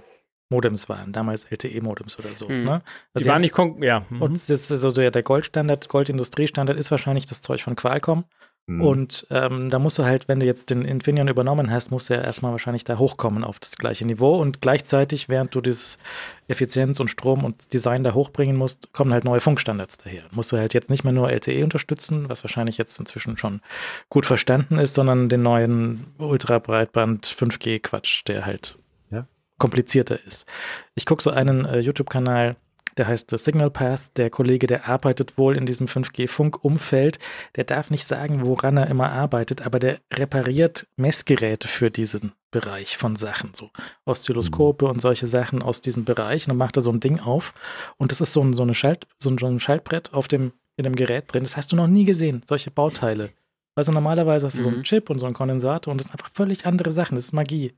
Modems 0.54 0.88
waren, 0.88 1.12
damals 1.12 1.50
LTE-Modems 1.50 2.16
oder 2.18 2.34
so. 2.34 2.48
Mhm. 2.48 2.62
Ne? 2.62 2.82
Also 3.12 3.24
die 3.24 3.28
waren 3.28 3.40
nicht, 3.42 3.82
ja. 3.82 4.06
Mhm. 4.08 4.22
Und 4.22 4.50
das, 4.50 4.70
also 4.70 4.92
der, 4.92 5.10
der 5.10 5.22
Goldstandard, 5.24 5.88
Goldindustriestandard 5.88 6.78
ist 6.78 6.92
wahrscheinlich 6.92 7.26
das 7.26 7.42
Zeug 7.42 7.62
von 7.62 7.74
Qualcomm. 7.74 8.24
Mhm. 8.66 8.80
Und 8.80 9.26
ähm, 9.30 9.68
da 9.68 9.78
musst 9.78 9.98
du 9.98 10.04
halt, 10.04 10.26
wenn 10.26 10.40
du 10.40 10.46
jetzt 10.46 10.70
den 10.70 10.86
Infineon 10.86 11.28
übernommen 11.28 11.70
hast, 11.70 11.90
musst 11.90 12.08
du 12.08 12.14
ja 12.14 12.22
erstmal 12.22 12.52
wahrscheinlich 12.52 12.84
da 12.84 12.98
hochkommen 12.98 13.44
auf 13.44 13.58
das 13.58 13.76
gleiche 13.76 14.06
Niveau. 14.06 14.40
Und 14.40 14.62
gleichzeitig, 14.62 15.28
während 15.28 15.54
du 15.54 15.60
dieses 15.60 15.98
Effizienz 16.48 16.98
und 16.98 17.08
Strom 17.08 17.44
und 17.44 17.74
Design 17.74 18.04
da 18.04 18.14
hochbringen 18.14 18.56
musst, 18.56 18.92
kommen 18.92 19.12
halt 19.12 19.24
neue 19.24 19.40
Funkstandards 19.40 19.98
daher. 19.98 20.22
Musst 20.30 20.52
du 20.52 20.56
halt 20.56 20.72
jetzt 20.72 20.88
nicht 20.88 21.04
mehr 21.04 21.12
nur 21.12 21.30
LTE 21.30 21.62
unterstützen, 21.62 22.28
was 22.28 22.42
wahrscheinlich 22.42 22.78
jetzt 22.78 22.98
inzwischen 22.98 23.36
schon 23.36 23.60
gut 24.08 24.24
verstanden 24.24 24.78
ist, 24.78 24.94
sondern 24.94 25.28
den 25.28 25.42
neuen 25.42 26.06
Ultra-Breitband 26.18 27.26
5G-Quatsch, 27.26 28.22
der 28.26 28.46
halt. 28.46 28.78
Komplizierter 29.58 30.18
ist. 30.26 30.46
Ich 30.94 31.06
gucke 31.06 31.22
so 31.22 31.30
einen 31.30 31.64
äh, 31.64 31.80
YouTube-Kanal, 31.80 32.56
der 32.96 33.08
heißt 33.08 33.36
Signal 33.38 33.70
Path. 33.70 34.16
Der 34.16 34.30
Kollege, 34.30 34.66
der 34.66 34.88
arbeitet 34.88 35.36
wohl 35.36 35.56
in 35.56 35.66
diesem 35.66 35.86
5G-Funk-Umfeld. 35.86 37.18
Der 37.56 37.64
darf 37.64 37.90
nicht 37.90 38.04
sagen, 38.04 38.46
woran 38.46 38.76
er 38.76 38.86
immer 38.86 39.10
arbeitet, 39.10 39.62
aber 39.62 39.78
der 39.78 39.98
repariert 40.12 40.86
Messgeräte 40.96 41.68
für 41.68 41.90
diesen 41.90 42.32
Bereich 42.50 42.96
von 42.96 43.16
Sachen, 43.16 43.50
so 43.52 43.70
Oszilloskope 44.04 44.86
und 44.86 45.00
solche 45.00 45.26
Sachen 45.26 45.60
aus 45.60 45.80
diesem 45.80 46.04
Bereich. 46.04 46.44
Und 46.44 46.50
dann 46.50 46.56
macht 46.56 46.76
er 46.76 46.82
so 46.82 46.92
ein 46.92 47.00
Ding 47.00 47.18
auf 47.18 47.52
und 47.96 48.12
das 48.12 48.20
ist 48.20 48.32
so 48.32 48.42
ein, 48.42 48.52
so 48.52 48.62
eine 48.62 48.74
Schalt, 48.74 49.08
so 49.18 49.30
ein, 49.30 49.38
so 49.38 49.46
ein 49.46 49.58
Schaltbrett 49.58 50.14
auf 50.14 50.28
dem, 50.28 50.52
in 50.76 50.84
dem 50.84 50.94
Gerät 50.94 51.32
drin. 51.32 51.42
Das 51.42 51.56
hast 51.56 51.72
du 51.72 51.76
noch 51.76 51.88
nie 51.88 52.04
gesehen, 52.04 52.42
solche 52.46 52.70
Bauteile. 52.70 53.30
Also 53.74 53.90
normalerweise 53.90 54.46
hast 54.46 54.54
du 54.54 54.60
mhm. 54.60 54.62
so 54.62 54.68
einen 54.68 54.78
mhm. 54.78 54.84
Chip 54.84 55.10
und 55.10 55.18
so 55.18 55.26
einen 55.26 55.34
Kondensator 55.34 55.90
und 55.90 55.98
das 55.98 56.06
sind 56.06 56.12
einfach 56.12 56.30
völlig 56.32 56.64
andere 56.64 56.92
Sachen. 56.92 57.16
Das 57.16 57.24
ist 57.24 57.32
Magie. 57.32 57.72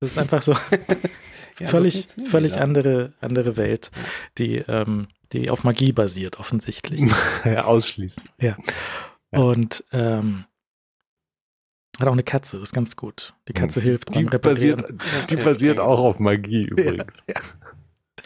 Das 0.00 0.10
ist 0.10 0.18
einfach 0.18 0.42
so 0.42 0.52
ja, 1.60 1.68
völlig, 1.68 2.08
so 2.08 2.24
völlig 2.24 2.54
andere, 2.54 3.12
andere 3.20 3.56
Welt, 3.56 3.90
die, 4.38 4.56
ähm, 4.56 5.08
die 5.32 5.50
auf 5.50 5.64
Magie 5.64 5.92
basiert, 5.92 6.38
offensichtlich. 6.38 7.10
ja, 7.44 7.64
ausschließt. 7.64 8.22
Ja. 8.40 8.56
Und 9.30 9.84
ähm, 9.92 10.44
hat 11.98 12.08
auch 12.08 12.12
eine 12.12 12.22
Katze, 12.22 12.58
das 12.58 12.70
ist 12.70 12.74
ganz 12.74 12.96
gut. 12.96 13.34
Die 13.48 13.52
Katze 13.52 13.80
hm. 13.80 13.88
hilft 13.88 14.14
die 14.14 14.24
beim 14.24 14.28
Reparieren. 14.28 14.98
Basiert, 14.98 15.30
die 15.30 15.36
basiert 15.36 15.78
auch 15.80 15.98
auf 15.98 16.18
Magie 16.18 16.64
übrigens. 16.64 17.24
Ja, 17.26 17.34
ja. 17.34 18.22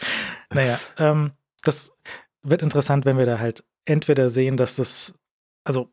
Naja, 0.53 0.79
ähm, 0.97 1.31
das 1.63 1.95
wird 2.41 2.61
interessant, 2.61 3.05
wenn 3.05 3.17
wir 3.17 3.25
da 3.25 3.39
halt 3.39 3.63
entweder 3.85 4.29
sehen, 4.29 4.57
dass 4.57 4.75
das, 4.75 5.13
also 5.63 5.91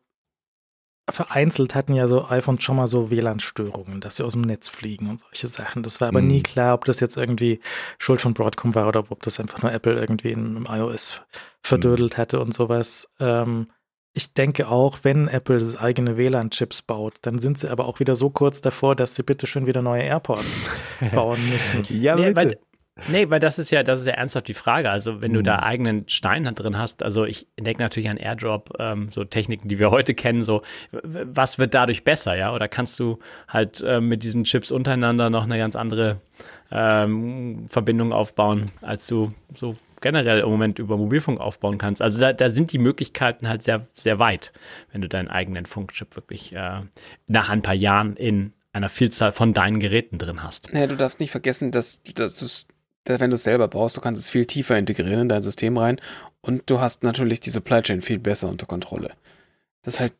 vereinzelt 1.11 1.75
hatten 1.75 1.93
ja 1.93 2.07
so 2.07 2.27
iPhones 2.27 2.63
schon 2.63 2.75
mal 2.75 2.87
so 2.87 3.09
WLAN-Störungen, 3.11 4.01
dass 4.01 4.17
sie 4.17 4.23
aus 4.23 4.33
dem 4.33 4.41
Netz 4.41 4.69
fliegen 4.69 5.09
und 5.09 5.19
solche 5.19 5.47
Sachen. 5.47 5.83
Das 5.83 6.01
war 6.01 6.07
aber 6.07 6.21
mhm. 6.21 6.27
nie 6.27 6.43
klar, 6.43 6.73
ob 6.73 6.85
das 6.85 6.99
jetzt 6.99 7.17
irgendwie 7.17 7.59
Schuld 7.97 8.21
von 8.21 8.33
Broadcom 8.33 8.75
war 8.75 8.87
oder 8.87 9.03
ob 9.09 9.21
das 9.23 9.39
einfach 9.39 9.61
nur 9.61 9.71
Apple 9.71 9.99
irgendwie 9.99 10.31
im 10.31 10.67
iOS 10.69 11.21
verdödelt 11.61 12.13
mhm. 12.13 12.17
hatte 12.17 12.39
und 12.39 12.53
sowas. 12.53 13.09
Ähm, 13.19 13.67
ich 14.13 14.33
denke 14.33 14.67
auch, 14.67 14.99
wenn 15.03 15.27
Apple 15.27 15.59
das 15.59 15.77
eigene 15.77 16.17
WLAN-Chips 16.17 16.81
baut, 16.81 17.15
dann 17.21 17.39
sind 17.39 17.59
sie 17.59 17.69
aber 17.69 17.85
auch 17.85 17.99
wieder 17.99 18.15
so 18.15 18.29
kurz 18.29 18.59
davor, 18.59 18.95
dass 18.95 19.15
sie 19.15 19.23
bitte 19.23 19.47
schön 19.47 19.67
wieder 19.67 19.81
neue 19.81 20.03
AirPods 20.03 20.69
bauen 21.13 21.39
müssen. 21.49 21.85
ja, 21.89 22.15
nee, 22.15 22.33
bitte. 22.33 22.35
Weil, 22.35 22.59
Nee, 23.07 23.29
weil 23.29 23.39
das 23.39 23.59
ist 23.59 23.71
ja, 23.71 23.83
das 23.83 24.01
ist 24.01 24.07
ja 24.07 24.13
ernsthaft 24.13 24.47
die 24.47 24.53
Frage. 24.53 24.89
Also, 24.89 25.21
wenn 25.21 25.33
du 25.33 25.41
da 25.41 25.57
mhm. 25.57 25.63
eigenen 25.63 26.09
Stein 26.09 26.43
drin 26.55 26.77
hast, 26.77 27.03
also 27.03 27.25
ich 27.25 27.47
denke 27.59 27.81
natürlich 27.81 28.09
an 28.09 28.17
Airdrop, 28.17 28.75
ähm, 28.79 29.09
so 29.11 29.23
Techniken, 29.23 29.67
die 29.69 29.79
wir 29.79 29.91
heute 29.91 30.13
kennen, 30.13 30.43
so, 30.43 30.61
was 30.91 31.59
wird 31.59 31.73
dadurch 31.73 32.03
besser, 32.03 32.35
ja? 32.35 32.53
Oder 32.53 32.67
kannst 32.67 32.99
du 32.99 33.19
halt 33.47 33.81
äh, 33.81 34.01
mit 34.01 34.23
diesen 34.23 34.43
Chips 34.43 34.71
untereinander 34.71 35.29
noch 35.29 35.43
eine 35.43 35.57
ganz 35.57 35.75
andere 35.75 36.21
ähm, 36.71 37.65
Verbindung 37.67 38.13
aufbauen, 38.13 38.71
als 38.81 39.07
du 39.07 39.29
so 39.53 39.75
generell 40.01 40.39
im 40.39 40.49
Moment 40.49 40.79
über 40.79 40.97
Mobilfunk 40.97 41.39
aufbauen 41.39 41.77
kannst. 41.77 42.01
Also 42.01 42.21
da, 42.21 42.33
da 42.33 42.49
sind 42.49 42.71
die 42.73 42.77
Möglichkeiten 42.77 43.47
halt 43.47 43.63
sehr, 43.63 43.87
sehr 43.93 44.19
weit, 44.19 44.53
wenn 44.91 45.01
du 45.01 45.07
deinen 45.07 45.27
eigenen 45.27 45.65
Funkchip 45.65 46.15
wirklich 46.15 46.55
äh, 46.55 46.81
nach 47.27 47.49
ein 47.49 47.61
paar 47.61 47.73
Jahren 47.73 48.15
in 48.15 48.53
einer 48.71 48.89
Vielzahl 48.89 49.31
von 49.31 49.53
deinen 49.53 49.79
Geräten 49.79 50.17
drin 50.17 50.43
hast. 50.43 50.69
Ja, 50.71 50.85
du 50.85 50.95
darfst 50.95 51.19
nicht 51.19 51.31
vergessen, 51.31 51.71
dass, 51.71 52.03
dass 52.03 52.37
du 52.37 52.45
es 52.45 52.67
wenn 53.05 53.29
du 53.29 53.35
es 53.35 53.43
selber 53.43 53.67
baust, 53.67 53.97
du 53.97 54.01
kannst 54.01 54.21
es 54.21 54.29
viel 54.29 54.45
tiefer 54.45 54.77
integrieren 54.77 55.21
in 55.21 55.29
dein 55.29 55.41
System 55.41 55.77
rein 55.77 55.99
und 56.41 56.69
du 56.69 56.79
hast 56.79 57.03
natürlich 57.03 57.39
die 57.39 57.49
Supply 57.49 57.81
Chain 57.81 58.01
viel 58.01 58.19
besser 58.19 58.49
unter 58.49 58.65
Kontrolle. 58.65 59.13
Das 59.81 59.99
heißt, 59.99 60.15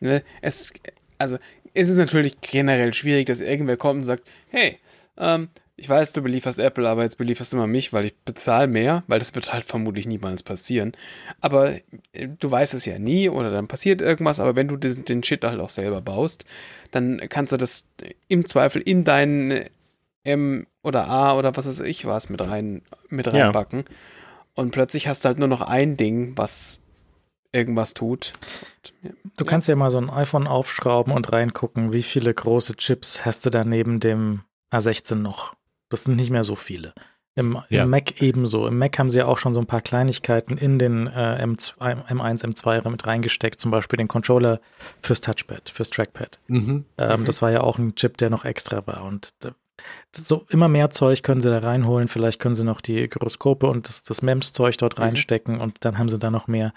ne, 0.00 0.22
es, 0.42 0.72
also 1.18 1.38
es 1.74 1.88
ist 1.88 1.96
natürlich 1.96 2.40
generell 2.40 2.92
schwierig, 2.94 3.26
dass 3.26 3.40
irgendwer 3.40 3.76
kommt 3.76 4.00
und 4.00 4.04
sagt, 4.04 4.24
hey, 4.48 4.78
ähm, 5.16 5.48
ich 5.76 5.88
weiß, 5.88 6.12
du 6.12 6.20
belieferst 6.20 6.58
Apple, 6.58 6.86
aber 6.86 7.04
jetzt 7.04 7.16
belieferst 7.16 7.54
du 7.54 7.56
mal 7.56 7.66
mich, 7.66 7.94
weil 7.94 8.04
ich 8.04 8.14
bezahle 8.26 8.66
mehr, 8.68 9.02
weil 9.06 9.18
das 9.18 9.34
wird 9.34 9.50
halt 9.50 9.64
vermutlich 9.64 10.06
niemals 10.06 10.42
passieren. 10.42 10.92
Aber 11.40 11.74
äh, 12.12 12.28
du 12.38 12.50
weißt 12.50 12.74
es 12.74 12.84
ja 12.84 12.98
nie 12.98 13.30
oder 13.30 13.50
dann 13.50 13.66
passiert 13.66 14.02
irgendwas, 14.02 14.40
aber 14.40 14.56
wenn 14.56 14.68
du 14.68 14.76
den, 14.76 15.06
den 15.06 15.22
Shit 15.22 15.42
halt 15.42 15.58
auch 15.58 15.70
selber 15.70 16.02
baust, 16.02 16.44
dann 16.90 17.18
kannst 17.30 17.54
du 17.54 17.56
das 17.56 17.88
im 18.28 18.44
Zweifel 18.44 18.82
in 18.82 19.04
deinen 19.04 19.70
M 20.22 20.66
oder 20.82 21.08
A 21.08 21.36
oder 21.36 21.56
was 21.56 21.66
weiß 21.66 21.80
ich 21.80 22.06
was 22.06 22.28
mit 22.28 22.40
rein 22.40 22.82
mit 23.08 23.32
reinbacken. 23.32 23.84
Ja. 23.88 23.94
Und 24.54 24.72
plötzlich 24.72 25.08
hast 25.08 25.24
du 25.24 25.28
halt 25.28 25.38
nur 25.38 25.48
noch 25.48 25.62
ein 25.62 25.96
Ding, 25.96 26.32
was 26.36 26.80
irgendwas 27.52 27.94
tut. 27.94 28.32
Und, 29.02 29.14
du 29.36 29.44
ja. 29.44 29.48
kannst 29.48 29.68
ja 29.68 29.76
mal 29.76 29.90
so 29.90 29.98
ein 29.98 30.10
iPhone 30.10 30.46
aufschrauben 30.46 31.12
und 31.12 31.32
reingucken, 31.32 31.92
wie 31.92 32.02
viele 32.02 32.32
große 32.32 32.76
Chips 32.76 33.24
hast 33.24 33.46
du 33.46 33.50
da 33.50 33.64
neben 33.64 34.00
dem 34.00 34.42
A16 34.72 35.16
noch. 35.16 35.54
Das 35.88 36.04
sind 36.04 36.16
nicht 36.16 36.30
mehr 36.30 36.44
so 36.44 36.56
viele. 36.56 36.94
Im, 37.36 37.58
ja. 37.68 37.84
Im, 37.84 37.90
Mac 37.90 38.20
ebenso. 38.20 38.66
Im 38.66 38.78
Mac 38.78 38.98
haben 38.98 39.10
sie 39.10 39.18
ja 39.18 39.26
auch 39.26 39.38
schon 39.38 39.54
so 39.54 39.60
ein 39.60 39.66
paar 39.66 39.80
Kleinigkeiten 39.80 40.56
in 40.56 40.78
den 40.78 41.06
äh, 41.06 41.42
M2, 41.42 42.06
M1, 42.08 42.44
M2 42.44 42.88
mit 42.90 43.06
reingesteckt, 43.06 43.60
zum 43.60 43.70
Beispiel 43.70 43.96
den 43.96 44.08
Controller 44.08 44.60
fürs 45.02 45.20
Touchpad, 45.20 45.70
fürs 45.70 45.90
Trackpad. 45.90 46.38
Mhm. 46.48 46.84
Ähm, 46.98 47.20
mhm. 47.20 47.24
Das 47.24 47.40
war 47.40 47.50
ja 47.50 47.62
auch 47.62 47.78
ein 47.78 47.94
Chip, 47.94 48.16
der 48.18 48.30
noch 48.30 48.44
extra 48.44 48.86
war. 48.86 49.04
Und 49.04 49.30
so 50.16 50.46
immer 50.50 50.68
mehr 50.68 50.90
Zeug 50.90 51.22
können 51.22 51.40
sie 51.40 51.50
da 51.50 51.58
reinholen. 51.58 52.08
Vielleicht 52.08 52.40
können 52.40 52.54
sie 52.54 52.64
noch 52.64 52.80
die 52.80 53.08
Gyroskope 53.08 53.66
und 53.66 53.88
das, 53.88 54.02
das 54.02 54.22
MEMS-Zeug 54.22 54.76
dort 54.78 54.98
mhm. 54.98 55.04
reinstecken 55.04 55.60
und 55.60 55.84
dann 55.84 55.98
haben 55.98 56.08
sie 56.08 56.18
da 56.18 56.30
noch 56.30 56.48
mehr 56.48 56.72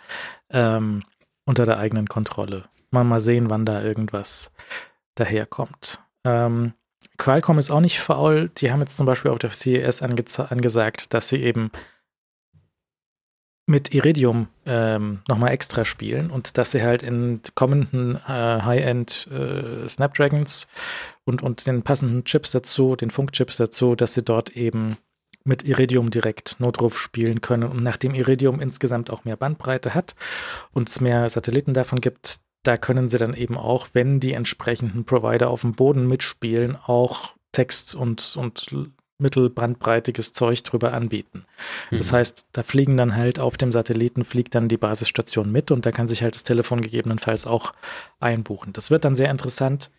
ähm, 0.49 1.03
unter 1.45 1.65
der 1.65 1.79
eigenen 1.79 2.07
Kontrolle. 2.07 2.65
Mal 2.91 3.03
mal 3.03 3.21
sehen, 3.21 3.49
wann 3.49 3.65
da 3.65 3.81
irgendwas 3.81 4.51
daherkommt. 5.15 5.99
Ähm, 6.25 6.73
Qualcomm 7.17 7.59
ist 7.59 7.71
auch 7.71 7.79
nicht 7.79 7.99
faul. 7.99 8.49
Die 8.57 8.71
haben 8.71 8.79
jetzt 8.79 8.97
zum 8.97 9.05
Beispiel 9.05 9.31
auf 9.31 9.39
der 9.39 9.51
CES 9.51 10.01
ange 10.01 10.23
angesagt, 10.49 11.13
dass 11.13 11.29
sie 11.29 11.37
eben 11.37 11.71
mit 13.65 13.93
Iridium 13.93 14.47
ähm, 14.65 15.21
nochmal 15.27 15.51
extra 15.51 15.85
spielen 15.85 16.29
und 16.29 16.57
dass 16.57 16.71
sie 16.71 16.83
halt 16.83 17.01
in 17.01 17.41
kommenden 17.55 18.15
äh, 18.27 18.61
High-End 18.61 19.27
äh, 19.31 19.87
Snapdragons 19.87 20.67
und, 21.25 21.41
und 21.41 21.65
den 21.67 21.83
passenden 21.83 22.25
Chips 22.25 22.51
dazu, 22.51 22.95
den 22.95 23.11
Funkchips 23.11 23.57
dazu, 23.57 23.95
dass 23.95 24.13
sie 24.13 24.23
dort 24.23 24.55
eben 24.55 24.97
mit 25.45 25.63
Iridium 25.63 26.09
direkt 26.09 26.55
Notruf 26.59 26.99
spielen 26.99 27.41
können. 27.41 27.69
Und 27.69 27.83
nachdem 27.83 28.13
Iridium 28.13 28.59
insgesamt 28.59 29.09
auch 29.09 29.25
mehr 29.25 29.35
Bandbreite 29.35 29.93
hat 29.93 30.15
und 30.71 30.89
es 30.89 31.01
mehr 31.01 31.29
Satelliten 31.29 31.73
davon 31.73 32.01
gibt, 32.01 32.39
da 32.63 32.77
können 32.77 33.09
sie 33.09 33.17
dann 33.17 33.33
eben 33.33 33.57
auch, 33.57 33.87
wenn 33.93 34.19
die 34.19 34.33
entsprechenden 34.33 35.03
Provider 35.03 35.49
auf 35.49 35.61
dem 35.61 35.73
Boden 35.73 36.07
mitspielen, 36.07 36.77
auch 36.77 37.35
Text 37.51 37.93
und, 37.93 38.37
und 38.37 38.73
mittelbrandbreitiges 39.19 40.33
Zeug 40.33 40.63
drüber 40.63 40.93
anbieten. 40.93 41.45
Mhm. 41.91 41.97
Das 41.97 42.11
heißt, 42.11 42.49
da 42.53 42.63
fliegen 42.63 42.97
dann 42.97 43.15
halt 43.15 43.39
auf 43.39 43.57
dem 43.57 43.71
Satelliten, 43.71 44.23
fliegt 44.23 44.55
dann 44.55 44.69
die 44.69 44.77
Basisstation 44.77 45.51
mit 45.51 45.71
und 45.71 45.85
da 45.85 45.91
kann 45.91 46.07
sich 46.07 46.23
halt 46.23 46.35
das 46.35 46.43
Telefon 46.43 46.81
gegebenenfalls 46.81 47.45
auch 47.45 47.73
einbuchen. 48.19 48.73
Das 48.73 48.91
wird 48.91 49.05
dann 49.05 49.15
sehr 49.15 49.29
interessant, 49.29 49.91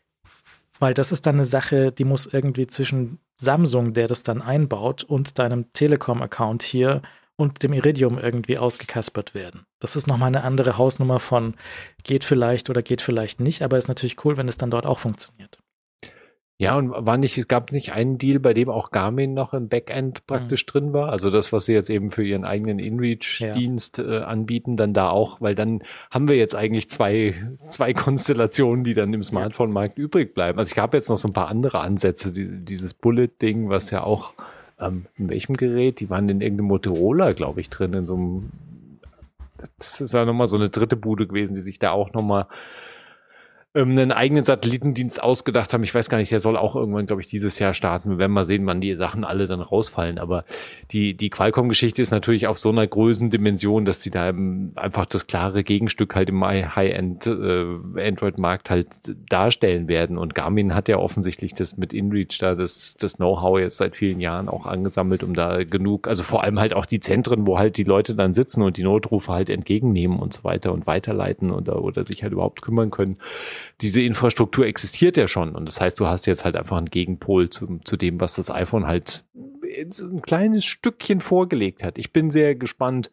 weil 0.79 0.95
das 0.95 1.13
ist 1.13 1.27
dann 1.27 1.37
eine 1.37 1.45
Sache, 1.45 1.93
die 1.93 2.05
muss 2.05 2.27
irgendwie 2.27 2.67
zwischen 2.67 3.19
Samsung, 3.37 3.93
der 3.93 4.09
das 4.09 4.23
dann 4.23 4.43
einbaut, 4.43 5.05
und 5.05 5.39
deinem 5.39 5.73
Telekom-Account 5.73 6.63
hier 6.63 7.03
und 7.37 7.63
dem 7.63 7.73
Iridium 7.73 8.19
irgendwie 8.19 8.59
ausgekaspert 8.59 9.35
werden. 9.35 9.67
Das 9.81 9.97
ist 9.97 10.07
nochmal 10.07 10.29
eine 10.29 10.45
andere 10.45 10.79
Hausnummer 10.79 11.19
von 11.19 11.55
geht 12.05 12.25
vielleicht 12.25 12.71
oder 12.71 12.83
geht 12.83 13.03
vielleicht 13.03 13.41
nicht, 13.41 13.63
aber 13.63 13.77
ist 13.77 13.89
natürlich 13.89 14.25
cool, 14.25 14.37
wenn 14.37 14.49
es 14.49 14.57
dann 14.57 14.71
dort 14.71 14.87
auch 14.87 15.01
funktioniert. 15.01 15.59
Ja, 16.57 16.77
und 16.77 16.91
war 16.91 17.17
nicht, 17.17 17.37
es 17.37 17.49
gab 17.49 17.73
nicht 17.73 17.93
einen 17.93 18.17
Deal, 18.17 18.39
bei 18.39 18.55
dem 18.55 18.69
auch 18.69 18.93
Garmin 18.93 19.35
noch 19.35 19.55
im 19.55 19.69
Backend 19.69 20.25
praktisch 20.29 20.65
mhm. 20.67 20.71
drin 20.71 20.93
war. 20.93 21.09
Also 21.09 21.31
das, 21.31 21.53
was 21.53 21.67
sie 21.67 21.73
jetzt 21.73 21.91
eben 21.91 22.13
für 22.13 22.25
ihren 22.25 22.45
eigenen 22.45 22.79
InReach-Dienst 22.79 23.99
ja. 23.99 24.05
äh, 24.05 24.23
anbieten, 24.23 24.77
dann 24.77 24.95
da 24.95 25.09
auch, 25.09 25.41
weil 25.41 25.57
dann 25.57 25.83
haben 26.13 26.29
wir 26.29 26.37
jetzt 26.37 26.55
eigentlich 26.55 26.89
zwei, 26.89 27.35
zwei 27.67 27.93
Konstellationen, 27.95 28.85
die 28.85 28.95
dann 28.95 29.13
im 29.13 29.25
Smartphone-Markt 29.25 29.99
übrig 29.99 30.33
bleiben. 30.33 30.57
Also 30.57 30.71
ich 30.73 30.79
habe 30.79 30.97
jetzt 30.97 31.09
noch 31.09 31.17
so 31.17 31.27
ein 31.27 31.33
paar 31.33 31.49
andere 31.49 31.81
Ansätze, 31.81 32.33
die, 32.33 32.65
dieses 32.65 32.95
Bullet-Ding, 32.95 33.69
was 33.69 33.91
ja 33.91 34.05
auch, 34.05 34.35
ähm, 34.79 35.07
in 35.19 35.29
welchem 35.29 35.57
Gerät? 35.57 35.99
Die 35.99 36.09
waren 36.09 36.29
in 36.29 36.41
irgendeinem 36.41 36.69
Motorola, 36.69 37.33
glaube 37.33 37.63
ich, 37.63 37.69
drin, 37.69 37.95
in 37.95 38.07
so 38.07 38.15
einem, 38.15 38.51
das 39.77 40.01
ist 40.01 40.15
ja 40.15 40.25
nochmal 40.25 40.47
so 40.47 40.57
eine 40.57 40.71
dritte 40.71 40.97
Bude 40.97 41.27
gewesen, 41.27 41.57
die 41.57 41.63
sich 41.63 41.81
da 41.81 41.91
auch 41.91 42.13
nochmal 42.13 42.47
ähm, 43.77 43.91
einen 43.91 44.13
eigenen 44.13 44.45
Satellitendienst 44.45 45.21
ausgedacht 45.21 45.73
haben. 45.73 45.83
Ich 45.83 45.95
weiß 45.95 46.09
gar 46.09 46.19
nicht, 46.19 46.31
der 46.31 46.39
soll 46.39 46.57
auch 46.57 46.77
irgendwann, 46.77 47.07
glaube 47.07 47.23
ich, 47.23 47.27
dieses 47.27 47.59
Jahr 47.59 47.75
starten. 47.75 48.09
Wir 48.09 48.19
werden 48.19 48.33
mal 48.33 48.45
sehen, 48.45 48.67
wann 48.67 48.81
die 48.81 48.95
Sachen 48.97 49.25
alle 49.25 49.49
dann 49.49 49.61
rausfallen. 49.61 50.19
Aber 50.19 50.45
die, 50.93 51.15
die 51.15 51.29
Qualcomm-Geschichte 51.29 52.01
ist 52.01 52.13
natürlich 52.13 52.47
auf 52.47 52.57
so 52.57 52.69
einer 52.69 52.87
Größendimension, 52.87 53.85
dass 53.85 54.03
sie 54.03 54.11
da 54.11 54.29
einfach 54.77 55.07
das 55.07 55.27
klare 55.27 55.65
Gegenstück 55.65 56.15
halt 56.15 56.29
im 56.29 56.45
High-End 56.45 57.27
äh, 57.27 58.07
Android-Markt 58.07 58.71
halt 58.71 58.87
darstellen 59.29 59.89
werden. 59.89 60.19
Und 60.19 60.37
Garmin 60.37 60.75
hat 60.75 60.89
ja 60.89 60.99
offensichtlich 60.99 61.55
das 61.55 61.77
mit 61.77 61.93
InReach 61.93 62.39
da 62.39 62.55
das, 62.55 62.95
das 62.97 63.17
Know-how 63.17 63.59
jetzt 63.59 63.79
seit 63.79 63.97
vielen 63.97 64.21
Jahren 64.21 64.49
auch 64.49 64.67
angesammelt, 64.67 65.25
um 65.25 65.35
da 65.35 65.65
genug, 65.65 66.07
also 66.07 66.23
vor 66.23 66.45
allem 66.45 66.61
halt 66.61 66.75
auch 66.75 66.87
die 66.87 67.01
Zentren, 67.01 67.45
wo 67.49 67.59
halt 67.59 67.77
die 67.77 67.85
Leute 67.85 68.15
dann 68.15 68.35
sitzen 68.35 68.63
und 68.63 68.77
die 68.77 68.85
Notrufe 68.85 69.33
halt 69.33 69.51
entgegennehmen 69.51 70.21
und 70.21 70.33
so 70.33 70.45
weiter 70.45 70.73
und 70.73 70.87
weiterleiten 70.87 71.51
oder, 71.51 71.83
oder 71.83 72.07
sich 72.07 72.23
halt 72.23 72.33
überhaupt 72.33 72.63
kümmern 72.63 72.93
können 72.93 73.17
diese 73.81 74.03
Infrastruktur 74.03 74.67
existiert 74.67 75.17
ja 75.17 75.29
schon. 75.29 75.55
Und 75.55 75.67
das 75.67 75.81
heißt, 75.81 75.99
du 75.99 76.07
hast 76.07 76.27
jetzt 76.27 76.45
halt 76.45 76.57
einfach 76.57 76.77
einen 76.77 76.91
Gegenpol 76.91 77.51
zu, 77.51 77.81
zu 77.85 77.97
dem, 77.97 78.21
was 78.21 78.35
das 78.35 78.51
iPhone 78.51 78.87
halt 78.87 79.25
ein 80.01 80.23
kleines 80.23 80.65
Stückchen 80.65 81.21
vorgelegt 81.21 81.83
hat. 81.83 81.99
Ich 81.99 82.13
bin 82.13 82.31
sehr 82.31 82.55
gespannt, 82.55 83.11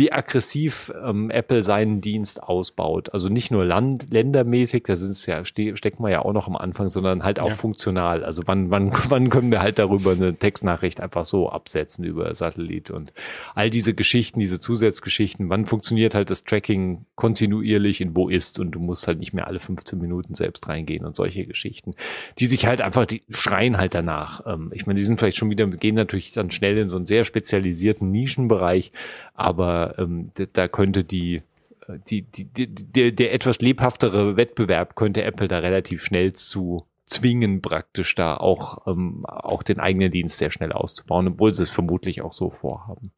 wie 0.00 0.10
aggressiv 0.10 0.90
ähm, 1.04 1.28
Apple 1.28 1.62
seinen 1.62 2.00
Dienst 2.00 2.42
ausbaut. 2.42 3.12
Also 3.12 3.28
nicht 3.28 3.50
nur 3.50 3.66
land 3.66 4.10
ländermäßig, 4.10 4.84
das 4.84 5.02
ist 5.02 5.26
ja, 5.26 5.44
ste 5.44 5.76
stecken 5.76 6.02
wir 6.02 6.08
ja 6.08 6.24
auch 6.24 6.32
noch 6.32 6.46
am 6.46 6.56
Anfang, 6.56 6.88
sondern 6.88 7.22
halt 7.22 7.38
auch 7.38 7.48
ja. 7.48 7.54
funktional. 7.54 8.24
Also 8.24 8.44
wann, 8.46 8.70
wann, 8.70 8.92
wann 9.10 9.28
können 9.28 9.50
wir 9.50 9.60
halt 9.60 9.78
darüber 9.78 10.12
eine 10.12 10.34
Textnachricht 10.34 11.02
einfach 11.02 11.26
so 11.26 11.50
absetzen 11.50 12.06
über 12.06 12.34
Satellit 12.34 12.90
und 12.90 13.12
all 13.54 13.68
diese 13.68 13.92
Geschichten, 13.92 14.40
diese 14.40 14.58
Zusatzgeschichten, 14.58 15.50
wann 15.50 15.66
funktioniert 15.66 16.14
halt 16.14 16.30
das 16.30 16.44
Tracking 16.44 17.04
kontinuierlich 17.14 18.00
in 18.00 18.16
wo 18.16 18.30
ist 18.30 18.58
und 18.58 18.70
du 18.70 18.80
musst 18.80 19.06
halt 19.06 19.18
nicht 19.18 19.34
mehr 19.34 19.48
alle 19.48 19.60
15 19.60 19.98
Minuten 20.00 20.32
selbst 20.32 20.66
reingehen 20.66 21.04
und 21.04 21.14
solche 21.14 21.44
Geschichten, 21.44 21.92
die 22.38 22.46
sich 22.46 22.64
halt 22.64 22.80
einfach, 22.80 23.04
die 23.04 23.22
schreien 23.28 23.76
halt 23.76 23.92
danach. 23.92 24.46
Ähm, 24.46 24.70
ich 24.72 24.86
meine, 24.86 24.96
die 24.96 25.04
sind 25.04 25.20
vielleicht 25.20 25.36
schon 25.36 25.50
wieder, 25.50 25.66
gehen 25.66 25.94
natürlich 25.94 26.32
dann 26.32 26.50
schnell 26.50 26.78
in 26.78 26.88
so 26.88 26.96
einen 26.96 27.04
sehr 27.04 27.26
spezialisierten 27.26 28.10
Nischenbereich, 28.10 28.92
aber 29.34 29.89
ähm, 29.98 30.32
da 30.52 30.68
könnte 30.68 31.04
die, 31.04 31.42
äh, 31.86 31.98
die, 32.08 32.22
die, 32.22 32.44
die, 32.44 32.66
der, 32.66 33.12
der 33.12 33.32
etwas 33.32 33.60
lebhaftere 33.60 34.36
Wettbewerb 34.36 34.96
könnte 34.96 35.22
Apple 35.22 35.48
da 35.48 35.58
relativ 35.58 36.02
schnell 36.02 36.32
zu 36.32 36.86
zwingen, 37.04 37.60
praktisch 37.60 38.14
da 38.14 38.36
auch, 38.36 38.86
ähm, 38.86 39.26
auch 39.26 39.62
den 39.62 39.80
eigenen 39.80 40.12
Dienst 40.12 40.38
sehr 40.38 40.50
schnell 40.50 40.72
auszubauen, 40.72 41.28
obwohl 41.28 41.52
sie 41.52 41.64
es 41.64 41.70
vermutlich 41.70 42.22
auch 42.22 42.32
so 42.32 42.50
vorhaben. 42.50 43.12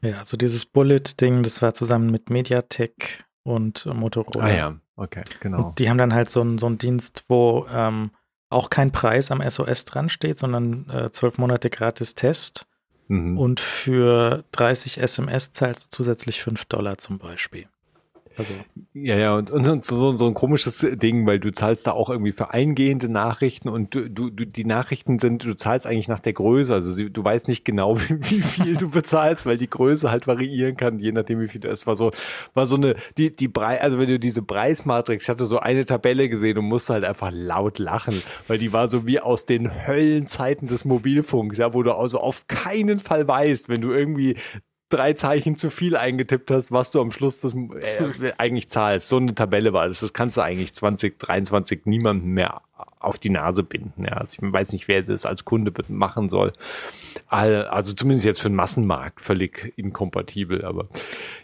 Ja, 0.00 0.18
also 0.18 0.36
dieses 0.36 0.64
Bullet-Ding, 0.64 1.42
das 1.42 1.60
war 1.60 1.74
zusammen 1.74 2.10
mit 2.10 2.30
Mediatek 2.30 3.24
und 3.42 3.86
Motorola. 3.86 4.44
Ah 4.44 4.54
ja, 4.54 4.76
okay, 4.96 5.24
genau. 5.40 5.68
Und 5.68 5.78
die 5.78 5.90
haben 5.90 5.98
dann 5.98 6.14
halt 6.14 6.30
so 6.30 6.40
einen 6.40 6.58
so 6.58 6.66
einen 6.66 6.78
Dienst, 6.78 7.24
wo 7.28 7.66
ähm, 7.72 8.12
auch 8.50 8.70
kein 8.70 8.92
Preis 8.92 9.30
am 9.30 9.42
SOS 9.48 9.84
dran 9.84 10.08
steht, 10.08 10.38
sondern 10.38 10.88
äh, 10.88 11.10
zwölf 11.10 11.38
Monate 11.38 11.68
gratis 11.68 12.14
Test 12.14 12.66
Mhm. 13.08 13.38
Und 13.38 13.60
für 13.60 14.44
30 14.52 14.98
SMS 14.98 15.52
zahlst 15.52 15.86
du 15.86 15.88
zusätzlich 15.90 16.42
5 16.42 16.66
Dollar 16.66 16.98
zum 16.98 17.18
Beispiel. 17.18 17.66
Also. 18.38 18.54
Ja, 18.94 19.16
ja, 19.16 19.34
und, 19.36 19.50
und 19.50 19.84
so, 19.84 20.16
so 20.16 20.26
ein 20.26 20.34
komisches 20.34 20.86
Ding, 20.92 21.26
weil 21.26 21.40
du 21.40 21.52
zahlst 21.52 21.86
da 21.86 21.92
auch 21.92 22.08
irgendwie 22.08 22.32
für 22.32 22.54
eingehende 22.54 23.08
Nachrichten 23.08 23.68
und 23.68 23.94
du, 23.94 24.08
du, 24.08 24.30
du 24.30 24.46
die 24.46 24.64
Nachrichten 24.64 25.18
sind, 25.18 25.44
du 25.44 25.54
zahlst 25.54 25.86
eigentlich 25.86 26.08
nach 26.08 26.20
der 26.20 26.34
Größe. 26.34 26.72
Also 26.72 26.92
sie, 26.92 27.10
du 27.10 27.24
weißt 27.24 27.48
nicht 27.48 27.64
genau, 27.64 27.98
wie, 27.98 28.20
wie 28.30 28.42
viel 28.42 28.76
du 28.76 28.90
bezahlst, 28.90 29.44
weil 29.44 29.58
die 29.58 29.68
Größe 29.68 30.10
halt 30.10 30.26
variieren 30.26 30.76
kann, 30.76 31.00
je 31.00 31.12
nachdem, 31.12 31.40
wie 31.40 31.48
viel 31.48 31.64
es 31.66 31.86
war 31.86 31.96
so, 31.96 32.12
war 32.54 32.66
so 32.66 32.76
eine, 32.76 32.94
die, 33.16 33.34
die 33.34 33.48
Preis, 33.48 33.80
also 33.80 33.98
wenn 33.98 34.08
du 34.08 34.18
diese 34.18 34.42
Preismatrix, 34.42 35.24
ich 35.24 35.28
hatte 35.28 35.44
so 35.44 35.58
eine 35.58 35.84
Tabelle 35.84 36.28
gesehen 36.28 36.58
und 36.58 36.66
musste 36.66 36.94
halt 36.94 37.04
einfach 37.04 37.30
laut 37.32 37.78
lachen, 37.78 38.22
weil 38.46 38.58
die 38.58 38.72
war 38.72 38.88
so 38.88 39.06
wie 39.06 39.20
aus 39.20 39.46
den 39.46 39.86
Höllenzeiten 39.86 40.68
des 40.68 40.84
Mobilfunks, 40.84 41.58
ja, 41.58 41.74
wo 41.74 41.82
du 41.82 41.92
also 41.92 42.20
auf 42.20 42.46
keinen 42.46 43.00
Fall 43.00 43.26
weißt, 43.26 43.68
wenn 43.68 43.80
du 43.80 43.92
irgendwie 43.92 44.36
drei 44.88 45.12
Zeichen 45.12 45.56
zu 45.56 45.70
viel 45.70 45.96
eingetippt 45.96 46.50
hast, 46.50 46.72
was 46.72 46.90
du 46.90 47.00
am 47.00 47.10
Schluss 47.10 47.40
das 47.40 47.54
äh, 47.54 48.32
eigentlich 48.38 48.68
zahlst. 48.68 49.08
So 49.08 49.18
eine 49.18 49.34
Tabelle 49.34 49.72
war 49.72 49.88
das. 49.88 50.00
Das 50.00 50.12
kannst 50.12 50.36
du 50.36 50.42
eigentlich 50.42 50.72
2023 50.72 51.82
niemandem 51.84 52.32
mehr 52.32 52.62
auf 53.00 53.18
die 53.18 53.30
Nase 53.30 53.62
binden. 53.62 54.04
Ja. 54.04 54.12
Also 54.12 54.36
ich 54.40 54.52
weiß 54.52 54.72
nicht, 54.72 54.88
wer 54.88 54.98
es 54.98 55.26
als 55.26 55.44
Kunde 55.44 55.72
machen 55.88 56.28
soll. 56.28 56.52
Also 57.28 57.92
zumindest 57.92 58.24
jetzt 58.24 58.40
für 58.40 58.48
den 58.48 58.56
Massenmarkt 58.56 59.20
völlig 59.20 59.72
inkompatibel. 59.76 60.64
Aber 60.64 60.88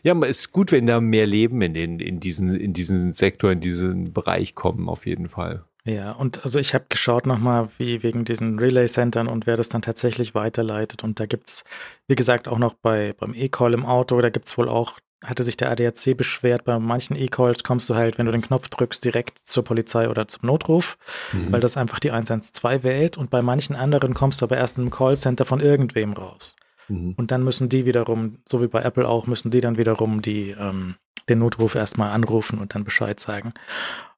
ja, 0.02 0.18
es 0.22 0.40
ist 0.40 0.52
gut, 0.52 0.72
wenn 0.72 0.86
da 0.86 1.00
mehr 1.00 1.26
Leben 1.26 1.60
in 1.62 1.74
den, 1.74 2.00
in 2.00 2.20
diesen, 2.20 2.54
in 2.54 2.72
diesen 2.72 3.12
Sektor, 3.12 3.52
in 3.52 3.60
diesen 3.60 4.12
Bereich 4.12 4.54
kommen, 4.54 4.88
auf 4.88 5.06
jeden 5.06 5.28
Fall. 5.28 5.64
Ja, 5.86 6.12
und 6.12 6.44
also 6.44 6.58
ich 6.58 6.72
habe 6.72 6.86
geschaut 6.88 7.26
nochmal, 7.26 7.68
wie 7.76 8.02
wegen 8.02 8.24
diesen 8.24 8.58
Relay-Centern 8.58 9.28
und 9.28 9.46
wer 9.46 9.58
das 9.58 9.68
dann 9.68 9.82
tatsächlich 9.82 10.34
weiterleitet. 10.34 11.04
Und 11.04 11.20
da 11.20 11.26
gibt's, 11.26 11.64
wie 12.08 12.14
gesagt, 12.14 12.48
auch 12.48 12.58
noch 12.58 12.72
bei 12.72 13.12
beim 13.12 13.34
E-Call 13.34 13.74
im 13.74 13.84
Auto, 13.84 14.18
da 14.22 14.30
gibt's 14.30 14.56
wohl 14.56 14.70
auch, 14.70 14.98
hatte 15.22 15.44
sich 15.44 15.58
der 15.58 15.70
ADAC 15.70 16.16
beschwert, 16.16 16.64
bei 16.64 16.78
manchen 16.78 17.16
E-Calls 17.16 17.64
kommst 17.64 17.90
du 17.90 17.94
halt, 17.94 18.16
wenn 18.16 18.24
du 18.24 18.32
den 18.32 18.40
Knopf 18.40 18.68
drückst, 18.68 19.04
direkt 19.04 19.38
zur 19.38 19.62
Polizei 19.62 20.08
oder 20.08 20.26
zum 20.26 20.46
Notruf, 20.46 20.96
mhm. 21.32 21.52
weil 21.52 21.60
das 21.60 21.76
einfach 21.76 22.00
die 22.00 22.12
112 22.12 22.82
wählt. 22.82 23.18
Und 23.18 23.28
bei 23.28 23.42
manchen 23.42 23.76
anderen 23.76 24.14
kommst 24.14 24.40
du 24.40 24.46
aber 24.46 24.56
erst 24.56 24.78
im 24.78 24.90
Callcenter 24.90 25.44
von 25.44 25.60
irgendwem 25.60 26.14
raus. 26.14 26.56
Mhm. 26.88 27.12
Und 27.18 27.30
dann 27.30 27.44
müssen 27.44 27.68
die 27.68 27.84
wiederum, 27.84 28.38
so 28.48 28.62
wie 28.62 28.68
bei 28.68 28.82
Apple 28.82 29.06
auch, 29.06 29.26
müssen 29.26 29.50
die 29.50 29.60
dann 29.60 29.76
wiederum 29.76 30.22
die 30.22 30.56
ähm, 30.58 30.96
den 31.28 31.38
Notruf 31.38 31.74
erstmal 31.74 32.10
anrufen 32.10 32.58
und 32.58 32.74
dann 32.74 32.84
Bescheid 32.84 33.20
sagen. 33.20 33.52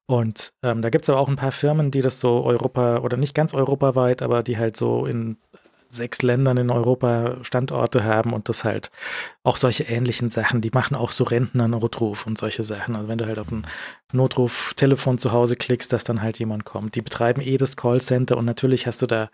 Und 0.07 0.53
ähm, 0.63 0.81
da 0.81 0.89
gibt 0.89 1.03
es 1.03 1.09
aber 1.09 1.19
auch 1.19 1.27
ein 1.27 1.35
paar 1.35 1.51
Firmen, 1.51 1.91
die 1.91 2.01
das 2.01 2.19
so 2.19 2.43
Europa 2.43 2.99
oder 2.99 3.17
nicht 3.17 3.35
ganz 3.35 3.53
europaweit, 3.53 4.21
aber 4.21 4.41
die 4.41 4.57
halt 4.57 4.77
so 4.77 5.05
in 5.05 5.37
sechs 5.89 6.21
Ländern 6.21 6.57
in 6.57 6.69
Europa 6.69 7.37
Standorte 7.43 8.03
haben 8.03 8.33
und 8.33 8.49
das 8.49 8.63
halt 8.63 8.91
auch 9.43 9.57
solche 9.57 9.83
ähnlichen 9.83 10.29
Sachen, 10.29 10.61
die 10.61 10.71
machen 10.71 10.95
auch 10.95 11.11
so 11.11 11.23
Rentner-Notruf 11.23 12.25
und 12.25 12.37
solche 12.37 12.63
Sachen. 12.63 12.95
Also 12.95 13.07
wenn 13.07 13.17
du 13.17 13.25
halt 13.25 13.39
auf 13.39 13.51
ein 13.51 13.65
Notruf-Telefon 14.11 15.17
zu 15.17 15.31
Hause 15.31 15.55
klickst, 15.55 15.91
dass 15.93 16.03
dann 16.03 16.21
halt 16.21 16.39
jemand 16.39 16.65
kommt. 16.65 16.95
Die 16.95 17.01
betreiben 17.01 17.41
eh 17.41 17.57
das 17.57 17.77
Callcenter 17.77 18.37
und 18.37 18.45
natürlich 18.45 18.87
hast 18.87 19.01
du 19.01 19.07
da, 19.07 19.29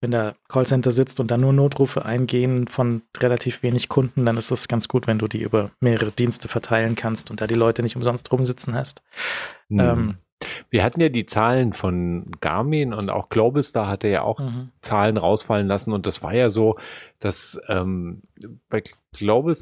wenn 0.00 0.10
der 0.10 0.36
Callcenter 0.48 0.90
sitzt 0.90 1.20
und 1.20 1.30
da 1.30 1.38
nur 1.38 1.52
Notrufe 1.52 2.04
eingehen 2.04 2.68
von 2.68 3.02
relativ 3.18 3.62
wenig 3.62 3.88
Kunden, 3.88 4.26
dann 4.26 4.36
ist 4.36 4.50
es 4.50 4.68
ganz 4.68 4.88
gut, 4.88 5.06
wenn 5.06 5.18
du 5.18 5.26
die 5.26 5.42
über 5.42 5.70
mehrere 5.80 6.12
Dienste 6.12 6.48
verteilen 6.48 6.96
kannst 6.96 7.30
und 7.30 7.40
da 7.40 7.46
die 7.46 7.54
Leute 7.54 7.82
nicht 7.82 7.96
umsonst 7.96 8.30
rumsitzen 8.30 8.74
hast. 8.74 9.02
Mhm. 9.68 9.80
Ähm, 9.80 10.14
wir 10.68 10.84
hatten 10.84 11.00
ja 11.00 11.08
die 11.08 11.24
Zahlen 11.24 11.72
von 11.72 12.30
Garmin 12.40 12.92
und 12.92 13.08
auch 13.08 13.30
Global 13.30 13.62
hatte 13.62 14.08
ja 14.08 14.22
auch 14.22 14.38
mhm. 14.38 14.70
Zahlen 14.82 15.16
rausfallen 15.16 15.66
lassen 15.66 15.92
und 15.92 16.06
das 16.06 16.22
war 16.22 16.34
ja 16.34 16.50
so, 16.50 16.76
dass 17.18 17.58
ähm, 17.68 18.22
bei 18.68 18.82
Global 19.12 19.56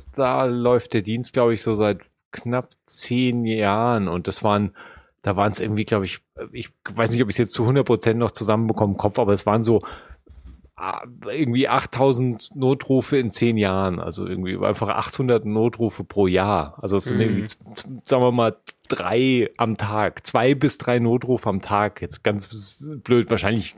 läuft 0.51 0.95
der 0.95 1.03
Dienst, 1.03 1.33
glaube 1.33 1.55
ich, 1.55 1.63
so 1.63 1.75
seit 1.75 2.01
knapp 2.33 2.71
zehn 2.87 3.45
Jahren 3.45 4.09
und 4.09 4.27
das 4.27 4.43
waren 4.43 4.75
da 5.23 5.37
waren 5.37 5.53
es 5.53 5.59
irgendwie, 5.59 5.87
glaube 5.87 6.05
ich, 6.05 6.21
ich 6.53 6.71
weiß 6.91 7.11
nicht, 7.11 7.23
ob 7.23 7.31
ich 7.31 7.35
es 7.37 7.39
jetzt 7.39 7.55
zu 7.55 7.63
100 7.63 7.87
Prozent 7.87 8.19
noch 8.19 8.33
zusammenbekomme 8.33 8.93
im 8.93 8.99
Kopf, 8.99 9.19
aber 9.19 9.33
es 9.33 9.47
waren 9.47 9.65
so 9.65 9.83
irgendwie 11.27 11.69
8000 11.69 12.57
Notrufe 12.57 13.17
in 13.17 13.31
zehn 13.31 13.57
Jahren, 13.57 14.01
also 14.01 14.27
irgendwie 14.27 14.57
einfach 14.59 14.89
800 14.89 15.45
Notrufe 15.45 16.03
pro 16.03 16.27
Jahr. 16.27 16.79
Also 16.83 16.97
es 16.97 17.05
sind 17.05 17.19
mhm. 17.19 17.23
irgendwie, 17.23 17.47
sagen 18.05 18.23
wir 18.23 18.33
mal, 18.33 18.57
drei 18.89 19.51
am 19.57 19.77
Tag, 19.77 20.27
zwei 20.27 20.55
bis 20.55 20.79
drei 20.79 20.99
Notrufe 20.99 21.49
am 21.49 21.61
Tag. 21.61 22.03
Jetzt 22.03 22.25
ganz 22.25 22.91
blöd, 23.05 23.31
wahrscheinlich 23.31 23.77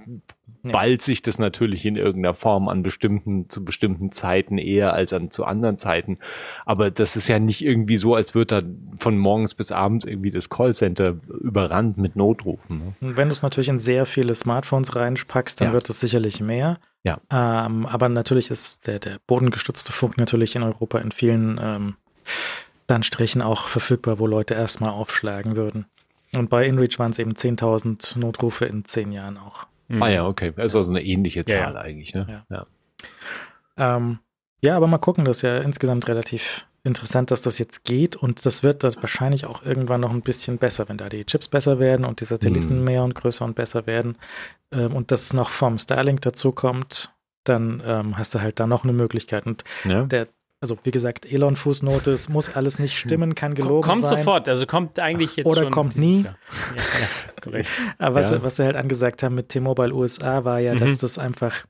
ja. 0.64 0.72
ballt 0.72 1.02
sich 1.02 1.22
das 1.22 1.38
natürlich 1.38 1.86
in 1.86 1.96
irgendeiner 1.96 2.34
Form 2.34 2.68
an 2.68 2.82
bestimmten, 2.82 3.48
zu 3.48 3.64
bestimmten 3.64 4.12
Zeiten 4.12 4.58
eher 4.58 4.92
als 4.92 5.12
an 5.12 5.30
zu 5.30 5.44
anderen 5.44 5.78
Zeiten. 5.78 6.18
Aber 6.64 6.90
das 6.90 7.16
ist 7.16 7.28
ja 7.28 7.38
nicht 7.38 7.64
irgendwie 7.64 7.96
so, 7.96 8.14
als 8.14 8.34
würde 8.34 8.62
da 8.62 8.68
von 8.98 9.18
morgens 9.18 9.54
bis 9.54 9.72
abends 9.72 10.06
irgendwie 10.06 10.30
das 10.30 10.48
Callcenter 10.48 11.16
überrannt 11.40 11.98
mit 11.98 12.16
Notrufen. 12.16 12.78
Ne? 12.78 12.92
Und 13.00 13.16
wenn 13.16 13.28
du 13.28 13.32
es 13.32 13.42
natürlich 13.42 13.68
in 13.68 13.78
sehr 13.78 14.06
viele 14.06 14.34
Smartphones 14.34 14.96
reinpackst, 14.96 15.60
dann 15.60 15.68
ja. 15.68 15.74
wird 15.74 15.88
es 15.88 16.00
sicherlich 16.00 16.40
mehr. 16.40 16.78
Ja. 17.04 17.20
Ähm, 17.30 17.86
aber 17.86 18.08
natürlich 18.08 18.50
ist 18.50 18.86
der, 18.86 18.98
der 18.98 19.18
bodengestützte 19.26 19.92
Funk 19.92 20.18
natürlich 20.18 20.56
in 20.56 20.62
Europa 20.62 20.98
in 20.98 21.12
vielen 21.12 21.60
ähm, 21.62 21.94
Landstrichen 22.88 23.42
auch 23.42 23.68
verfügbar, 23.68 24.18
wo 24.18 24.26
Leute 24.26 24.54
erstmal 24.54 24.90
aufschlagen 24.90 25.56
würden. 25.56 25.86
Und 26.34 26.50
bei 26.50 26.66
InReach 26.66 26.98
waren 26.98 27.12
es 27.12 27.18
eben 27.18 27.32
10.000 27.32 28.18
Notrufe 28.18 28.64
in 28.64 28.84
zehn 28.84 29.12
Jahren 29.12 29.38
auch. 29.38 29.66
Mhm. 29.88 30.02
Ah 30.02 30.08
ja, 30.08 30.26
okay. 30.26 30.52
Das 30.56 30.72
ist 30.72 30.76
also 30.76 30.90
eine 30.90 31.04
ähnliche 31.04 31.44
Zahl 31.44 31.74
ja, 31.74 31.80
eigentlich, 31.80 32.14
ne? 32.14 32.44
Ja. 32.50 32.66
Ja. 33.76 33.96
Ähm, 33.96 34.18
ja, 34.60 34.76
aber 34.76 34.86
mal 34.86 34.98
gucken, 34.98 35.24
das 35.24 35.38
ist 35.38 35.42
ja 35.42 35.58
insgesamt 35.58 36.08
relativ 36.08 36.66
interessant, 36.82 37.30
dass 37.30 37.42
das 37.42 37.58
jetzt 37.58 37.84
geht 37.84 38.16
und 38.16 38.46
das 38.46 38.62
wird 38.62 38.84
das 38.84 38.96
wahrscheinlich 38.98 39.44
auch 39.44 39.64
irgendwann 39.64 40.00
noch 40.00 40.12
ein 40.12 40.22
bisschen 40.22 40.58
besser, 40.58 40.88
wenn 40.88 40.98
da 40.98 41.08
die 41.08 41.24
Chips 41.24 41.48
besser 41.48 41.78
werden 41.80 42.06
und 42.06 42.20
die 42.20 42.24
Satelliten 42.24 42.78
mhm. 42.78 42.84
mehr 42.84 43.02
und 43.02 43.14
größer 43.14 43.44
und 43.44 43.56
besser 43.56 43.86
werden 43.86 44.16
ähm, 44.72 44.94
und 44.94 45.10
das 45.10 45.32
noch 45.32 45.50
vom 45.50 45.78
Starlink 45.78 46.22
dazu 46.22 46.52
kommt, 46.52 47.12
dann 47.44 47.82
ähm, 47.84 48.16
hast 48.16 48.34
du 48.34 48.40
halt 48.40 48.60
da 48.60 48.66
noch 48.66 48.84
eine 48.84 48.92
Möglichkeit. 48.92 49.46
Und 49.46 49.64
ja. 49.84 50.04
der 50.04 50.28
also 50.60 50.78
wie 50.84 50.90
gesagt, 50.90 51.30
Elon-Fußnote, 51.30 52.10
es 52.10 52.28
muss 52.28 52.54
alles 52.54 52.78
nicht 52.78 52.96
stimmen, 52.96 53.34
kann 53.34 53.54
gelogen 53.54 53.82
kommt 53.82 54.02
sein. 54.02 54.10
Kommt 54.10 54.18
sofort, 54.20 54.48
also 54.48 54.66
kommt 54.66 54.98
eigentlich 54.98 55.36
jetzt 55.36 55.46
Oder 55.46 55.62
schon 55.62 55.70
kommt 55.70 55.96
nie. 55.96 56.22
Ja, 56.22 56.36
ja, 56.74 57.08
korrekt. 57.42 57.68
Aber 57.98 58.16
was, 58.16 58.30
ja. 58.30 58.36
wir, 58.36 58.42
was 58.42 58.58
wir 58.58 58.64
halt 58.64 58.76
angesagt 58.76 59.22
haben 59.22 59.34
mit 59.34 59.50
T-Mobile 59.50 59.94
USA 59.94 60.44
war 60.44 60.58
ja, 60.58 60.74
mhm. 60.74 60.78
dass 60.78 60.98
das 60.98 61.18
einfach, 61.18 61.66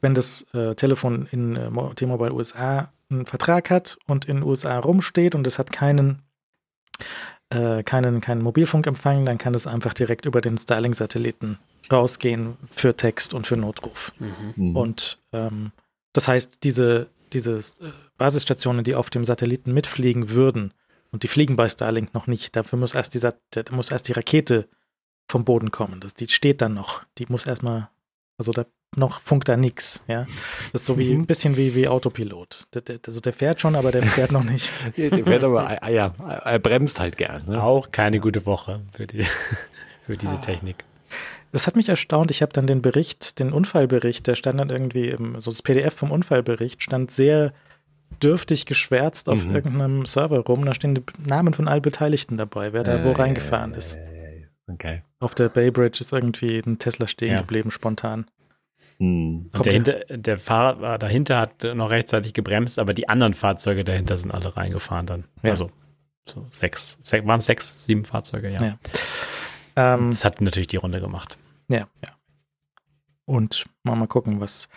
wenn 0.00 0.14
das 0.14 0.46
äh, 0.54 0.74
Telefon 0.74 1.28
in 1.30 1.56
äh, 1.56 1.94
T-Mobile 1.94 2.32
USA 2.32 2.90
einen 3.10 3.26
Vertrag 3.26 3.68
hat 3.70 3.98
und 4.06 4.24
in 4.24 4.38
den 4.38 4.44
USA 4.44 4.78
rumsteht 4.78 5.34
und 5.34 5.46
es 5.46 5.58
hat 5.58 5.70
keinen 5.70 6.22
äh, 7.50 7.82
keinen, 7.82 8.22
keinen 8.22 8.42
Mobilfunkempfang, 8.42 9.26
dann 9.26 9.36
kann 9.36 9.54
es 9.54 9.66
einfach 9.66 9.92
direkt 9.92 10.24
über 10.24 10.40
den 10.40 10.56
Starlink-Satelliten 10.56 11.58
rausgehen 11.90 12.56
für 12.70 12.96
Text 12.96 13.34
und 13.34 13.46
für 13.46 13.58
Notruf. 13.58 14.12
Mhm. 14.56 14.74
Und 14.74 15.18
ähm, 15.32 15.72
das 16.14 16.28
heißt, 16.28 16.64
diese 16.64 17.08
diese 17.32 17.56
äh, 17.56 17.90
Basisstationen, 18.18 18.84
die 18.84 18.94
auf 18.94 19.10
dem 19.10 19.24
Satelliten 19.24 19.72
mitfliegen 19.72 20.30
würden, 20.30 20.72
und 21.12 21.22
die 21.22 21.28
fliegen 21.28 21.56
bei 21.56 21.68
Starlink 21.68 22.14
noch 22.14 22.26
nicht, 22.26 22.56
dafür 22.56 22.78
muss 22.78 22.94
erst, 22.94 23.14
dieser, 23.14 23.34
da 23.50 23.62
muss 23.70 23.90
erst 23.90 24.08
die 24.08 24.12
Rakete 24.12 24.66
vom 25.28 25.44
Boden 25.44 25.70
kommen. 25.70 26.00
Das, 26.00 26.14
die 26.14 26.28
steht 26.28 26.62
dann 26.62 26.74
noch. 26.74 27.04
Die 27.18 27.26
muss 27.28 27.46
erstmal, 27.46 27.90
also 28.38 28.50
da 28.50 28.64
noch 28.96 29.20
funkt 29.20 29.48
da 29.48 29.56
nichts, 29.56 30.02
ja. 30.06 30.26
Das 30.72 30.82
ist 30.82 30.86
so 30.86 30.98
wie 30.98 31.14
mhm. 31.14 31.22
ein 31.22 31.26
bisschen 31.26 31.56
wie, 31.56 31.74
wie 31.74 31.88
Autopilot. 31.88 32.66
Der, 32.74 32.82
der, 32.82 32.98
also 33.06 33.20
der 33.20 33.32
fährt 33.32 33.60
schon, 33.60 33.74
aber 33.74 33.92
der 33.92 34.02
fährt 34.02 34.32
noch 34.32 34.44
nicht. 34.44 34.70
der, 34.96 35.10
der 35.10 35.24
fährt 35.24 35.44
aber, 35.44 35.82
ah, 35.82 35.88
ja, 35.88 36.14
er 36.44 36.58
bremst 36.58 36.98
halt 36.98 37.16
gern. 37.16 37.46
Ne? 37.46 37.62
Auch 37.62 37.92
keine 37.92 38.18
gute 38.18 38.44
Woche 38.44 38.80
für, 38.92 39.06
die, 39.06 39.24
für 40.06 40.16
diese 40.16 40.34
ah. 40.34 40.38
Technik. 40.38 40.84
Das 41.52 41.66
hat 41.66 41.76
mich 41.76 41.88
erstaunt. 41.88 42.30
Ich 42.30 42.42
habe 42.42 42.52
dann 42.52 42.66
den 42.66 42.80
Bericht, 42.80 43.38
den 43.38 43.52
Unfallbericht, 43.52 44.26
der 44.26 44.34
stand 44.34 44.58
dann 44.58 44.70
irgendwie, 44.70 45.08
im, 45.08 45.38
so 45.38 45.50
das 45.50 45.62
PDF 45.62 45.94
vom 45.94 46.10
Unfallbericht 46.10 46.82
stand 46.82 47.10
sehr 47.10 47.52
dürftig 48.22 48.66
geschwärzt 48.66 49.28
auf 49.28 49.44
mhm. 49.44 49.54
irgendeinem 49.54 50.06
Server 50.06 50.40
rum. 50.40 50.64
Da 50.64 50.74
stehen 50.74 50.94
die 50.94 51.02
Namen 51.18 51.54
von 51.54 51.68
allen 51.68 51.82
Beteiligten 51.82 52.36
dabei, 52.36 52.72
wer 52.72 52.82
da 52.84 53.00
äh, 53.00 53.04
wo 53.04 53.12
reingefahren 53.12 53.74
äh, 53.74 53.78
ist. 53.78 53.98
Okay. 54.66 55.02
Auf 55.20 55.34
der 55.34 55.50
Bay 55.50 55.70
Bridge 55.70 55.98
ist 56.00 56.12
irgendwie 56.12 56.58
ein 56.58 56.78
Tesla 56.78 57.06
stehen 57.06 57.32
ja. 57.32 57.40
geblieben, 57.40 57.70
spontan. 57.70 58.26
Hm. 58.98 59.50
Und 59.52 59.64
der, 59.64 59.72
hinter, 59.72 60.00
der 60.08 60.38
Fahrer 60.38 60.98
dahinter 60.98 61.38
hat 61.38 61.64
noch 61.74 61.90
rechtzeitig 61.90 62.32
gebremst, 62.32 62.78
aber 62.78 62.94
die 62.94 63.08
anderen 63.08 63.34
Fahrzeuge 63.34 63.84
dahinter 63.84 64.16
sind 64.16 64.30
alle 64.30 64.56
reingefahren 64.56 65.06
dann. 65.06 65.24
Ja. 65.42 65.50
Also 65.50 65.70
so 66.26 66.46
sechs, 66.50 66.98
sechs 67.02 67.26
waren 67.26 67.38
es 67.38 67.46
sechs, 67.46 67.84
sieben 67.84 68.04
Fahrzeuge, 68.04 68.50
ja. 68.50 68.62
ja. 68.62 68.78
Ähm, 69.74 70.10
das 70.10 70.24
hat 70.24 70.40
natürlich 70.40 70.68
die 70.68 70.76
Runde 70.76 71.00
gemacht. 71.00 71.38
Ja, 71.68 71.88
ja. 72.04 72.16
Und 73.24 73.64
mal, 73.82 73.96
mal 73.96 74.06
gucken, 74.08 74.40
was, 74.40 74.68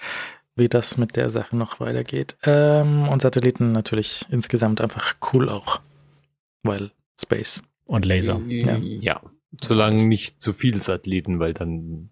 wie 0.55 0.69
das 0.69 0.97
mit 0.97 1.15
der 1.15 1.29
Sache 1.29 1.55
noch 1.55 1.79
weitergeht. 1.79 2.37
Ähm, 2.43 3.07
und 3.07 3.21
Satelliten 3.21 3.71
natürlich 3.71 4.25
insgesamt 4.29 4.81
einfach 4.81 5.15
cool 5.33 5.49
auch, 5.49 5.81
weil 6.63 6.91
Space. 7.19 7.61
Und 7.85 8.05
Laser. 8.05 8.39
Ja, 8.47 8.77
ja. 8.77 9.21
solange 9.59 10.07
nicht 10.07 10.41
zu 10.41 10.53
viele 10.53 10.81
Satelliten, 10.81 11.39
weil 11.39 11.53
dann 11.53 12.09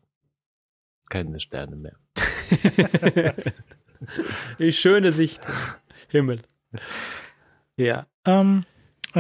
keine 1.10 1.40
Sterne 1.40 1.76
mehr. 1.76 1.98
Die 4.60 4.72
schöne 4.72 5.12
Sicht. 5.12 5.48
Himmel. 6.10 6.42
Ja, 7.78 8.08
ähm, 8.26 8.66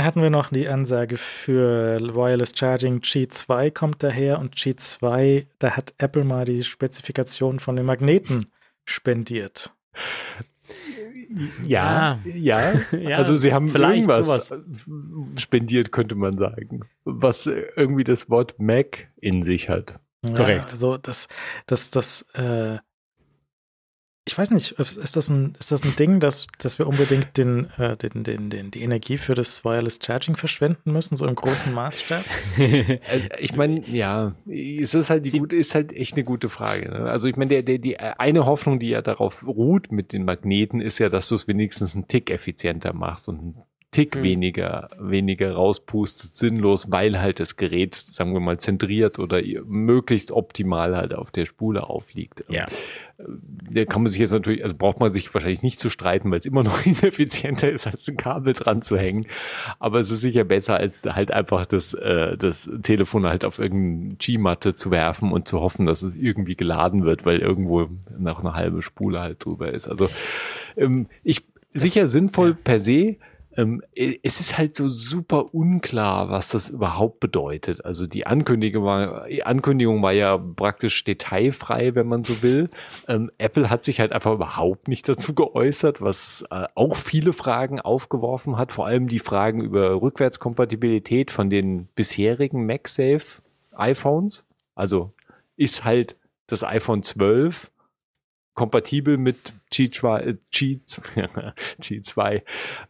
hatten 0.01 0.21
wir 0.21 0.29
noch 0.29 0.49
die 0.49 0.67
Ansage 0.67 1.17
für 1.17 1.99
Wireless 2.15 2.53
Charging 2.55 2.99
G2 2.99 3.71
kommt 3.71 4.01
daher 4.01 4.39
und 4.39 4.55
G2, 4.55 5.45
da 5.59 5.71
hat 5.71 5.93
Apple 5.99 6.23
mal 6.23 6.45
die 6.45 6.63
Spezifikation 6.63 7.59
von 7.59 7.75
den 7.75 7.85
Magneten 7.85 8.51
spendiert. 8.85 9.73
Ja, 11.65 12.19
ja, 12.25 12.73
ja. 12.91 13.17
Also 13.17 13.37
sie 13.37 13.53
haben 13.53 13.67
irgendwas 13.67 14.25
sowas. 14.25 14.53
spendiert, 15.37 15.91
könnte 15.91 16.15
man 16.15 16.37
sagen, 16.37 16.81
was 17.03 17.47
irgendwie 17.47 18.03
das 18.03 18.29
Wort 18.29 18.59
Mac 18.59 19.07
in 19.19 19.43
sich 19.43 19.69
hat. 19.69 19.99
Ja, 20.27 20.33
Korrekt. 20.35 20.71
Also 20.71 20.97
das, 20.97 21.27
das, 21.65 21.91
das, 21.91 22.25
äh, 22.33 22.77
ich 24.25 24.37
weiß 24.37 24.51
nicht, 24.51 24.71
ist 24.79 25.17
das 25.17 25.29
ein, 25.29 25.55
ist 25.59 25.73
das 25.73 25.83
ein 25.83 25.95
Ding, 25.97 26.21
dass, 26.21 26.47
dass 26.57 26.79
wir 26.79 26.87
unbedingt 26.87 27.37
den, 27.37 27.69
äh, 27.77 27.97
den, 27.97 28.23
den, 28.23 28.49
den, 28.49 28.71
die 28.71 28.81
Energie 28.81 29.17
für 29.17 29.35
das 29.35 29.65
Wireless 29.65 29.99
Charging 30.01 30.37
verschwenden 30.37 30.93
müssen, 30.93 31.17
so 31.17 31.25
im 31.25 31.35
großen 31.35 31.73
Maßstab? 31.73 32.23
also 33.11 33.27
ich 33.39 33.55
meine, 33.55 33.85
ja, 33.85 34.33
es 34.47 34.93
ist 34.93 35.09
halt 35.09 35.25
die 35.25 35.37
gute, 35.37 35.57
ist 35.57 35.75
halt 35.75 35.91
echt 35.91 36.13
eine 36.13 36.23
gute 36.23 36.47
Frage. 36.47 36.89
Ne? 36.89 37.09
Also 37.09 37.27
ich 37.27 37.35
meine, 37.35 37.49
der, 37.49 37.63
der, 37.63 37.79
die 37.79 37.99
eine 37.99 38.45
Hoffnung, 38.45 38.79
die 38.79 38.89
ja 38.89 39.01
darauf 39.01 39.45
ruht 39.45 39.91
mit 39.91 40.13
den 40.13 40.23
Magneten, 40.23 40.79
ist 40.79 40.99
ja, 40.99 41.09
dass 41.09 41.27
du 41.27 41.35
es 41.35 41.49
wenigstens 41.49 41.93
einen 41.93 42.07
Tick 42.07 42.29
effizienter 42.29 42.93
machst 42.93 43.27
und 43.27 43.39
einen 43.39 43.63
Tick 43.93 44.15
mhm. 44.15 44.23
weniger, 44.23 44.89
weniger 44.99 45.53
rauspustet, 45.53 46.33
sinnlos, 46.33 46.91
weil 46.91 47.21
halt 47.21 47.39
das 47.39 47.55
Gerät, 47.55 47.95
sagen 47.95 48.33
wir 48.33 48.39
mal, 48.39 48.57
zentriert 48.57 49.19
oder 49.19 49.41
möglichst 49.65 50.31
optimal 50.31 50.97
halt 50.97 51.13
auf 51.13 51.31
der 51.31 51.45
Spule 51.45 51.87
aufliegt. 51.87 52.43
Ja. 52.49 52.65
Da 53.17 53.85
kann 53.85 54.01
man 54.01 54.11
sich 54.11 54.19
jetzt 54.19 54.33
natürlich, 54.33 54.63
also 54.63 54.75
braucht 54.75 54.99
man 54.99 55.13
sich 55.13 55.33
wahrscheinlich 55.33 55.63
nicht 55.63 55.79
zu 55.79 55.89
streiten, 55.89 56.31
weil 56.31 56.39
es 56.39 56.45
immer 56.45 56.63
noch 56.63 56.85
ineffizienter 56.85 57.71
ist, 57.71 57.87
als 57.87 58.07
ein 58.07 58.17
Kabel 58.17 58.53
dran 58.53 58.81
zu 58.81 58.97
hängen. 58.97 59.27
Aber 59.79 59.99
es 59.99 60.11
ist 60.11 60.21
sicher 60.21 60.43
besser, 60.43 60.77
als 60.77 61.03
halt 61.03 61.31
einfach 61.31 61.65
das, 61.65 61.93
äh, 61.93 62.37
das 62.37 62.69
Telefon 62.81 63.27
halt 63.27 63.45
auf 63.45 63.59
irgendeine 63.59 64.15
G-Matte 64.15 64.73
zu 64.73 64.91
werfen 64.91 65.31
und 65.31 65.47
zu 65.47 65.61
hoffen, 65.61 65.85
dass 65.85 66.01
es 66.01 66.15
irgendwie 66.15 66.55
geladen 66.55 67.05
wird, 67.05 67.25
weil 67.25 67.39
irgendwo 67.39 67.87
noch 68.17 68.39
eine 68.39 68.53
halbe 68.53 68.81
Spule 68.81 69.19
halt 69.19 69.45
drüber 69.45 69.71
ist. 69.71 69.87
Also 69.87 70.09
ähm, 70.75 71.07
ich 71.23 71.43
das, 71.73 71.81
sicher 71.83 72.07
sinnvoll 72.07 72.49
ja. 72.49 72.57
per 72.63 72.79
se, 72.79 73.15
ähm, 73.55 73.81
es 73.95 74.39
ist 74.39 74.57
halt 74.57 74.75
so 74.75 74.89
super 74.89 75.53
unklar, 75.53 76.29
was 76.29 76.49
das 76.49 76.69
überhaupt 76.69 77.19
bedeutet. 77.19 77.85
Also 77.85 78.07
die 78.07 78.25
Ankündigung 78.25 78.83
war, 78.83 79.27
die 79.27 79.45
Ankündigung 79.45 80.01
war 80.01 80.11
ja 80.11 80.37
praktisch 80.37 81.03
detailfrei, 81.03 81.95
wenn 81.95 82.07
man 82.07 82.23
so 82.23 82.41
will. 82.41 82.67
Ähm, 83.07 83.31
Apple 83.37 83.69
hat 83.69 83.83
sich 83.83 83.99
halt 83.99 84.11
einfach 84.11 84.33
überhaupt 84.33 84.87
nicht 84.87 85.07
dazu 85.07 85.33
geäußert, 85.35 86.01
was 86.01 86.45
äh, 86.49 86.65
auch 86.75 86.95
viele 86.95 87.33
Fragen 87.33 87.79
aufgeworfen 87.79 88.57
hat, 88.57 88.71
vor 88.71 88.87
allem 88.87 89.07
die 89.07 89.19
Fragen 89.19 89.61
über 89.61 90.01
Rückwärtskompatibilität 90.01 91.31
von 91.31 91.49
den 91.49 91.87
bisherigen 91.95 92.65
MagSafe 92.65 93.41
iPhones. 93.75 94.45
Also 94.75 95.11
ist 95.57 95.85
halt 95.85 96.15
das 96.47 96.63
iPhone 96.63 97.03
12 97.03 97.71
kompatibel 98.53 99.17
mit 99.17 99.53
G2, 99.71 100.37
G2, 100.53 101.53
G2, 101.81 102.41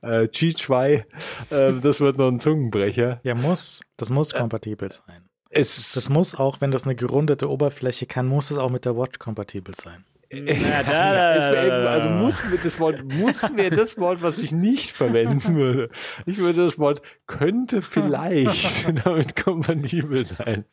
äh, 0.02 0.08
G2, 0.26 1.04
äh, 1.50 1.74
das 1.82 2.00
wird 2.00 2.18
noch 2.18 2.28
ein 2.28 2.40
Zungenbrecher. 2.40 3.22
Ja, 3.24 3.36
muss. 3.36 3.82
Das 3.98 4.10
muss 4.10 4.34
äh, 4.34 4.38
kompatibel 4.40 4.92
sein. 4.92 5.30
Es 5.50 5.94
das 5.94 6.10
muss 6.10 6.36
auch, 6.36 6.62
wenn 6.62 6.72
das 6.72 6.86
eine 6.86 6.96
gerundete 6.96 7.50
Oberfläche 7.50 8.06
kann, 8.06 8.28
muss 8.28 8.52
es 8.52 8.58
auch 8.58 8.70
mit 8.70 8.86
der 8.86 8.98
Watch 8.98 9.20
kompatibel 9.20 9.76
sein. 9.76 10.04
Ja, 10.34 10.82
da, 10.82 11.68
da, 11.68 11.92
also 11.92 12.10
muss 12.10 12.42
das 12.64 12.80
Wort 12.80 13.04
muss 13.04 13.44
wäre 13.56 13.76
das 13.76 14.00
Wort, 14.00 14.24
was 14.24 14.40
ich 14.40 14.52
nicht 14.52 14.90
verwenden 14.90 15.54
würde. 15.54 15.90
Ich 16.26 16.40
würde 16.40 16.64
das 16.64 16.80
Wort 16.80 17.04
könnte 17.28 17.84
vielleicht 17.84 19.06
damit 19.06 19.36
kompatibel 19.36 20.26
sein. 20.26 20.66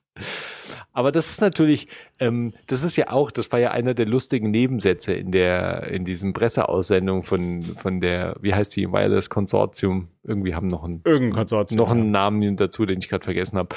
Aber 0.93 1.13
das 1.13 1.31
ist 1.31 1.41
natürlich, 1.41 1.89
ähm, 2.19 2.53
das 2.67 2.83
ist 2.83 2.97
ja 2.97 3.11
auch, 3.11 3.31
das 3.31 3.51
war 3.53 3.61
ja 3.61 3.71
einer 3.71 3.95
der 3.95 4.07
lustigen 4.07 4.51
Nebensätze 4.51 5.13
in 5.13 5.31
der, 5.31 5.85
in 5.89 6.05
diesem 6.05 6.33
Presseaussendung 6.33 7.23
von, 7.23 7.77
von 7.77 8.01
der, 8.01 8.37
wie 8.41 8.55
heißt 8.55 8.75
die, 8.75 8.91
Wireless 8.91 9.31
Konsortium? 9.31 10.09
Irgendwie 10.25 10.55
haben 10.55 10.67
noch 10.67 10.85
ein, 10.85 11.01
Irgendein 11.05 11.37
Konsortium. 11.37 11.79
Noch 11.79 11.91
einen 11.91 12.11
Namen 12.11 12.57
dazu, 12.57 12.87
den 12.87 12.99
ich 12.99 13.09
gerade 13.09 13.25
vergessen 13.25 13.57
habe. 13.57 13.77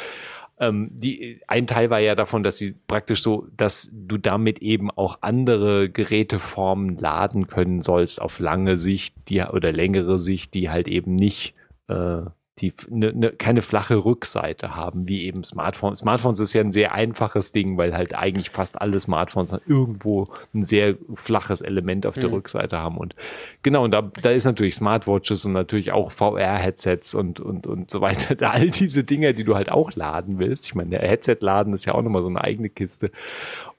Ähm, 0.60 0.90
die, 0.92 1.42
ein 1.48 1.68
Teil 1.68 1.90
war 1.90 2.00
ja 2.00 2.16
davon, 2.16 2.44
dass 2.44 2.58
sie 2.58 2.76
praktisch 2.88 3.22
so, 3.22 3.48
dass 3.56 3.90
du 3.92 4.18
damit 4.18 4.60
eben 4.60 4.92
auch 4.92 5.18
andere 5.22 5.90
Geräteformen 5.90 6.98
laden 6.98 7.48
können 7.48 7.82
sollst 7.82 8.22
auf 8.22 8.40
lange 8.40 8.78
Sicht, 8.78 9.16
die 9.30 9.42
oder 9.42 9.72
längere 9.72 10.20
Sicht, 10.20 10.54
die 10.54 10.70
halt 10.70 10.88
eben 10.88 11.16
nicht 11.16 11.56
äh, 11.88 12.22
die 12.60 12.72
ne, 12.88 13.12
ne, 13.14 13.32
keine 13.32 13.64
flache 13.64 14.06
Rückseite 14.06 14.76
haben, 14.76 15.08
wie 15.08 15.24
eben 15.24 15.44
Smartphones. 15.44 16.00
Smartphones 16.00 16.40
ist 16.40 16.54
ja 16.54 16.62
ein 16.62 16.72
sehr 16.72 16.94
einfaches 16.94 17.52
Ding, 17.52 17.78
weil 17.78 17.96
halt 17.96 18.14
eigentlich 18.14 18.52
fast 18.52 18.80
alle 18.80 19.00
Smartphones 19.00 19.56
irgendwo 19.66 20.30
ein 20.54 20.64
sehr 20.64 20.96
flaches 21.16 21.62
Element 21.62 22.06
auf 22.06 22.14
der 22.14 22.28
mhm. 22.28 22.36
Rückseite 22.36 22.78
haben. 22.78 22.98
Und 22.98 23.16
genau, 23.64 23.84
und 23.84 23.92
da, 23.92 24.04
da 24.22 24.30
ist 24.30 24.46
natürlich 24.46 24.76
Smartwatches 24.76 25.46
und 25.46 25.54
natürlich 25.54 25.92
auch 25.92 26.12
VR-Headsets 26.12 27.16
und, 27.16 27.40
und, 27.40 27.66
und 27.66 27.90
so 27.90 28.02
weiter. 28.02 28.36
Da 28.44 28.50
all 28.50 28.72
diese 28.72 29.04
Dinge, 29.04 29.34
die 29.34 29.44
du 29.44 29.56
halt 29.56 29.72
auch 29.72 29.94
laden 29.96 30.38
willst. 30.38 30.66
Ich 30.66 30.76
meine, 30.76 30.90
der 30.90 31.02
Headset-Laden 31.02 31.74
ist 31.74 31.86
ja 31.86 31.94
auch 31.94 32.02
nochmal 32.02 32.24
so 32.24 32.28
eine 32.28 32.42
eigene 32.42 32.70
Kiste. 32.70 33.12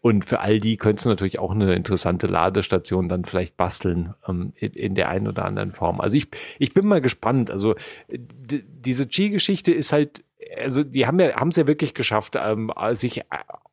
Und 0.05 0.27
für 0.27 0.41
all 0.41 0.61
die 0.61 0.77
könntest 0.77 1.07
du 1.07 1.09
natürlich 1.09 1.39
auch 1.39 1.53
eine 1.53 1.75
interessante 1.75 2.27
Ladestation 2.27 3.09
dann 3.09 3.25
vielleicht 3.25 3.57
basteln 3.57 4.13
ähm, 4.29 4.53
in, 4.61 4.95
der 4.95 5.09
einen 5.09 5.27
oder 5.27 5.47
anderen 5.47 5.73
Form. 5.73 5.99
Also 5.99 6.19
ich, 6.19 6.29
ich 6.59 6.75
bin 6.75 6.87
mal 6.87 7.01
gespannt. 7.01 7.51
Also 7.51 7.75
diese 8.11 9.07
G-Geschichte 9.07 9.73
ist 9.73 9.95
halt, 9.95 10.23
also 10.63 10.85
die 10.85 11.07
haben 11.07 11.19
ja 11.21 11.37
haben 11.37 11.49
es 11.49 11.57
ja 11.57 11.67
wirklich 11.67 11.95
geschafft, 11.95 12.37
ähm, 12.39 12.71
sich 12.93 13.23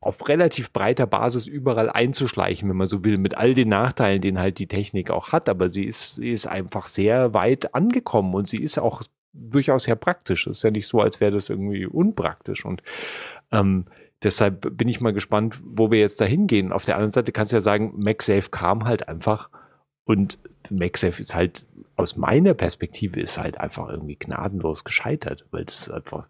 auf 0.00 0.26
relativ 0.26 0.72
breiter 0.72 1.06
Basis 1.06 1.46
überall 1.46 1.90
einzuschleichen, 1.90 2.66
wenn 2.70 2.78
man 2.78 2.86
so 2.86 3.04
will, 3.04 3.18
mit 3.18 3.36
all 3.36 3.52
den 3.52 3.68
Nachteilen, 3.68 4.22
den 4.22 4.38
halt 4.38 4.58
die 4.58 4.68
Technik 4.68 5.10
auch 5.10 5.32
hat. 5.32 5.50
Aber 5.50 5.68
sie 5.68 5.84
ist, 5.84 6.14
sie 6.14 6.30
ist 6.30 6.46
einfach 6.46 6.86
sehr 6.86 7.34
weit 7.34 7.74
angekommen 7.74 8.32
und 8.32 8.48
sie 8.48 8.62
ist 8.62 8.78
auch 8.78 9.02
durchaus 9.34 9.82
sehr 9.82 9.96
praktisch. 9.96 10.46
Es 10.46 10.56
ist 10.58 10.62
ja 10.62 10.70
nicht 10.70 10.88
so, 10.88 11.02
als 11.02 11.20
wäre 11.20 11.32
das 11.32 11.50
irgendwie 11.50 11.84
unpraktisch. 11.84 12.64
Und 12.64 12.82
ähm, 13.50 13.84
Deshalb 14.22 14.76
bin 14.76 14.88
ich 14.88 15.00
mal 15.00 15.12
gespannt, 15.12 15.60
wo 15.64 15.90
wir 15.90 15.98
jetzt 15.98 16.20
da 16.20 16.24
hingehen. 16.24 16.72
Auf 16.72 16.84
der 16.84 16.96
anderen 16.96 17.10
Seite 17.10 17.32
kannst 17.32 17.52
du 17.52 17.56
ja 17.56 17.60
sagen, 17.60 17.94
MagSafe 17.96 18.50
kam 18.50 18.84
halt 18.84 19.08
einfach 19.08 19.50
und 20.04 20.38
MagSafe 20.70 21.20
ist 21.20 21.34
halt 21.34 21.66
aus 21.96 22.16
meiner 22.16 22.54
Perspektive 22.54 23.20
ist 23.20 23.38
halt 23.38 23.58
einfach 23.58 23.88
irgendwie 23.88 24.16
gnadenlos 24.16 24.82
gescheitert, 24.82 25.44
weil 25.50 25.64
das 25.64 25.90
einfach, 25.90 26.26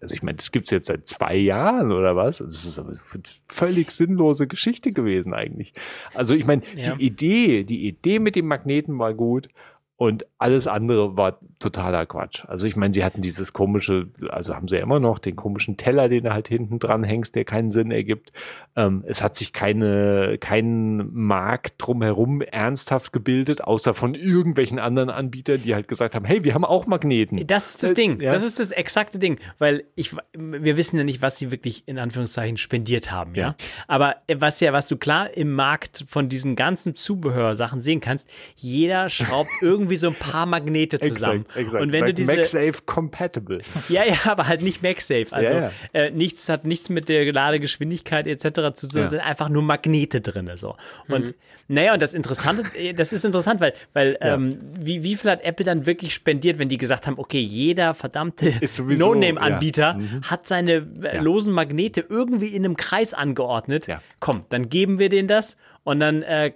also 0.00 0.14
ich 0.14 0.22
meine, 0.22 0.36
das 0.36 0.52
gibt's 0.52 0.70
jetzt 0.70 0.86
seit 0.86 1.06
zwei 1.06 1.36
Jahren 1.36 1.90
oder 1.90 2.16
was? 2.16 2.38
Das 2.38 2.64
ist 2.64 2.78
eine 2.78 3.00
völlig 3.46 3.90
sinnlose 3.90 4.46
Geschichte 4.46 4.92
gewesen 4.92 5.32
eigentlich. 5.32 5.72
Also 6.12 6.34
ich 6.34 6.44
meine, 6.44 6.62
ja. 6.76 6.94
die 6.94 7.06
Idee, 7.06 7.64
die 7.64 7.88
Idee 7.88 8.18
mit 8.18 8.36
dem 8.36 8.46
Magneten 8.46 8.98
war 8.98 9.14
gut, 9.14 9.48
und 9.96 10.26
alles 10.38 10.66
andere 10.66 11.16
war 11.16 11.38
totaler 11.58 12.04
Quatsch. 12.06 12.44
Also 12.46 12.66
ich 12.66 12.76
meine, 12.76 12.92
sie 12.92 13.04
hatten 13.04 13.22
dieses 13.22 13.52
komische, 13.52 14.08
also 14.28 14.54
haben 14.54 14.68
sie 14.68 14.76
ja 14.76 14.82
immer 14.82 15.00
noch 15.00 15.18
den 15.18 15.36
komischen 15.36 15.76
Teller, 15.76 16.08
den 16.08 16.24
du 16.24 16.32
halt 16.32 16.48
hinten 16.48 16.78
dran 16.78 17.04
hängst, 17.04 17.34
der 17.36 17.44
keinen 17.44 17.70
Sinn 17.70 17.90
ergibt. 17.90 18.32
Ähm, 18.76 19.04
es 19.06 19.22
hat 19.22 19.34
sich 19.36 19.52
keine, 19.52 20.36
kein 20.40 21.08
Markt 21.12 21.74
drumherum 21.78 22.42
ernsthaft 22.42 23.12
gebildet, 23.12 23.62
außer 23.62 23.94
von 23.94 24.14
irgendwelchen 24.14 24.78
anderen 24.78 25.10
Anbietern, 25.10 25.62
die 25.62 25.74
halt 25.74 25.88
gesagt 25.88 26.14
haben, 26.14 26.24
hey, 26.24 26.44
wir 26.44 26.54
haben 26.54 26.64
auch 26.64 26.86
Magneten. 26.86 27.46
Das 27.46 27.70
ist 27.70 27.82
das 27.82 27.92
äh, 27.92 27.94
Ding. 27.94 28.20
Ja? 28.20 28.30
Das 28.30 28.44
ist 28.44 28.58
das 28.58 28.70
exakte 28.72 29.18
Ding, 29.18 29.38
weil 29.58 29.84
ich, 29.94 30.14
wir 30.32 30.76
wissen 30.76 30.98
ja 30.98 31.04
nicht, 31.04 31.22
was 31.22 31.38
sie 31.38 31.50
wirklich 31.50 31.86
in 31.86 31.98
Anführungszeichen 31.98 32.56
spendiert 32.56 33.12
haben, 33.12 33.34
ja. 33.34 33.48
ja? 33.48 33.56
Aber 33.86 34.16
was 34.32 34.60
ja, 34.60 34.72
was 34.72 34.88
du 34.88 34.96
klar 34.96 35.34
im 35.36 35.52
Markt 35.52 36.04
von 36.08 36.28
diesen 36.28 36.56
ganzen 36.56 36.94
Zubehörsachen 36.94 37.80
sehen 37.80 38.00
kannst, 38.00 38.28
jeder 38.56 39.08
schraubt 39.08 39.50
irgendwie 39.62 39.84
irgendwie 39.94 39.96
so 39.96 40.08
ein 40.08 40.14
paar 40.14 40.46
Magnete 40.46 40.98
zusammen. 40.98 41.43
Exakt, 41.48 41.58
exakt. 41.58 41.82
Und 41.82 41.92
wenn 41.92 42.06
du 42.06 42.14
diese 42.14 42.34
MagSafe 42.34 42.82
compatible. 42.86 43.60
Ja, 43.88 44.04
ja, 44.04 44.16
aber 44.24 44.48
halt 44.48 44.62
nicht 44.62 44.82
MagSafe. 44.82 45.26
Also 45.30 45.54
ja, 45.54 45.60
ja. 45.60 45.70
Äh, 45.92 46.10
nichts 46.10 46.48
hat 46.48 46.64
nichts 46.64 46.88
mit 46.88 47.08
der 47.08 47.32
Ladegeschwindigkeit 47.32 48.26
etc. 48.26 48.74
zu 48.74 48.88
tun. 48.88 49.02
Ja. 49.02 49.06
sind 49.06 49.20
einfach 49.20 49.48
nur 49.48 49.62
Magnete 49.62 50.20
drin. 50.20 50.50
So. 50.56 50.76
Und 51.08 51.28
mhm. 51.28 51.34
naja, 51.68 51.92
und 51.94 52.02
das 52.02 52.14
Interessante, 52.14 52.64
äh, 52.78 52.92
das 52.92 53.12
ist 53.12 53.24
interessant, 53.24 53.60
weil, 53.60 53.74
weil 53.92 54.16
ähm, 54.20 54.58
wie, 54.78 55.02
wie 55.02 55.16
viel 55.16 55.30
hat 55.30 55.42
Apple 55.42 55.64
dann 55.64 55.86
wirklich 55.86 56.14
spendiert, 56.14 56.58
wenn 56.58 56.68
die 56.68 56.78
gesagt 56.78 57.06
haben, 57.06 57.18
okay, 57.18 57.40
jeder 57.40 57.94
verdammte 57.94 58.52
No-Name-Anbieter 58.78 59.94
mhm. 59.94 60.22
hat 60.22 60.46
seine 60.46 60.86
äh, 61.02 61.18
losen 61.18 61.54
Magnete 61.54 62.04
irgendwie 62.08 62.48
in 62.48 62.64
einem 62.64 62.76
Kreis 62.76 63.14
angeordnet. 63.14 63.86
Komm, 64.20 64.44
dann 64.48 64.68
geben 64.68 64.98
wir 64.98 65.08
denen 65.08 65.28
das 65.28 65.56
und 65.84 66.00
dann, 66.00 66.22
äh, 66.22 66.50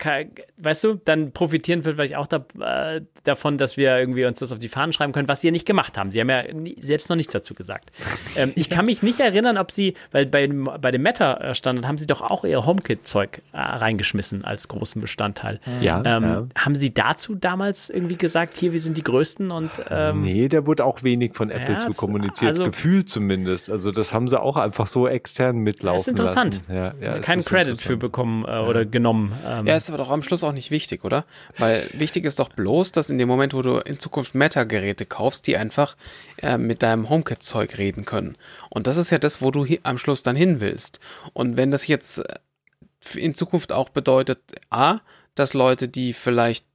weißt 0.57 0.85
du, 0.85 0.95
dann 0.95 1.33
profitieren 1.33 1.85
wir 1.85 1.93
vielleicht 1.93 2.17
auch 2.17 2.27
da, 2.27 2.45
äh, 2.61 3.03
davon, 3.25 3.59
dass 3.59 3.77
wir 3.77 3.99
irgendwie 3.99 4.25
uns 4.25 4.39
das 4.39 4.53
auf 4.53 4.59
die 4.59 4.71
Fahnen 4.71 4.95
schreiben 4.95 5.13
können, 5.13 5.29
was 5.29 5.43
sie 5.43 5.49
ja 5.49 5.51
nicht 5.53 5.67
gemacht 5.67 5.99
haben. 5.99 6.11
Sie 6.11 6.19
haben 6.19 6.31
ja 6.31 6.51
nie, 6.51 6.77
selbst 6.81 7.11
noch 7.11 7.17
nichts 7.17 7.33
dazu 7.33 7.55
gesagt. 7.55 7.91
Ähm, 8.37 8.53
ich 8.55 8.69
kann 8.69 8.85
mich 8.85 9.03
nicht 9.03 9.19
erinnern, 9.21 9.57
ob 9.59 9.73
sie, 9.73 9.95
weil 10.13 10.27
bei, 10.27 10.47
bei 10.47 10.91
dem 10.91 11.03
Meta-Standard 11.03 11.87
haben 11.87 11.99
sie 11.99 12.07
doch 12.07 12.21
auch 12.21 12.45
ihr 12.45 12.65
HomeKit-Zeug 12.65 13.43
äh, 13.53 13.59
reingeschmissen 13.59 14.45
als 14.45 14.69
großen 14.69 15.01
Bestandteil. 15.01 15.61
Ja, 15.81 16.03
ähm, 16.05 16.23
ja, 16.23 16.47
Haben 16.57 16.75
sie 16.75 16.93
dazu 16.93 17.35
damals 17.35 17.91
irgendwie 17.91 18.17
gesagt, 18.17 18.57
hier, 18.57 18.73
wir 18.73 18.81
sind 18.81 18.97
die 18.97 19.03
Größten 19.03 19.51
und 19.51 19.71
ähm, 19.91 20.23
Nee, 20.23 20.49
da 20.49 20.67
wurde 20.67 20.85
auch 20.85 21.03
wenig 21.03 21.35
von 21.35 21.51
Apple 21.51 21.75
ja, 21.75 21.79
zu 21.79 21.95
kommuniziert, 21.95 22.49
also, 22.49 22.65
gefühlt 22.65 23.09
zumindest. 23.09 23.71
Also 23.71 23.91
das 23.93 24.13
haben 24.13 24.29
sie 24.29 24.41
auch 24.41 24.57
einfach 24.57 24.87
so 24.87 25.09
extern 25.09 25.59
mitlaufen 25.59 26.15
lassen. 26.15 26.15
Das 26.15 26.31
ist 26.31 26.45
interessant. 26.45 26.61
Ja, 26.69 26.95
ja, 27.01 27.19
Keinen 27.21 27.45
Credit 27.45 27.81
für 27.81 27.97
bekommen 27.97 28.45
äh, 28.45 28.59
oder 28.59 28.85
genommen 28.85 29.18
Ähm. 29.47 29.67
Ja, 29.67 29.77
ist 29.77 29.89
aber 29.89 29.99
doch 29.99 30.11
am 30.11 30.23
Schluss 30.23 30.45
auch 30.45 30.53
nicht 30.53 30.71
wichtig, 30.71 31.05
oder? 31.05 31.25
Weil 31.57 31.89
wichtig 31.93 32.25
ist 32.25 32.39
doch 32.39 32.49
bloß, 32.49 32.93
dass 32.93 33.11
in 33.11 33.19
dem 33.19 33.29
Moment, 33.29 33.55
wo 33.55 33.63
du 33.63 33.79
in 33.79 33.99
Zukunft 33.99 34.35
Meta-Geräte 34.35 35.07
kaufst, 35.07 35.47
die 35.47 35.57
einfach 35.57 35.97
äh, 36.39 36.59
mit 36.59 36.83
deinem 36.83 37.09
HomeKit-Zeug 37.09 37.79
reden 37.79 38.05
können. 38.05 38.37
Und 38.71 38.87
das 38.87 38.97
ist 38.97 39.11
ja 39.11 39.19
das, 39.19 39.43
wo 39.43 39.51
du 39.51 39.67
am 39.83 39.99
Schluss 39.99 40.23
dann 40.23 40.37
hin 40.37 40.61
willst. 40.61 41.01
Und 41.33 41.57
wenn 41.57 41.71
das 41.71 41.87
jetzt 41.87 42.19
äh, 42.19 43.19
in 43.19 43.35
Zukunft 43.35 43.73
auch 43.73 43.89
bedeutet, 43.89 44.41
A, 44.71 44.99
dass 45.35 45.55
Leute, 45.55 45.89
die 45.89 46.13
vielleicht 46.13 46.67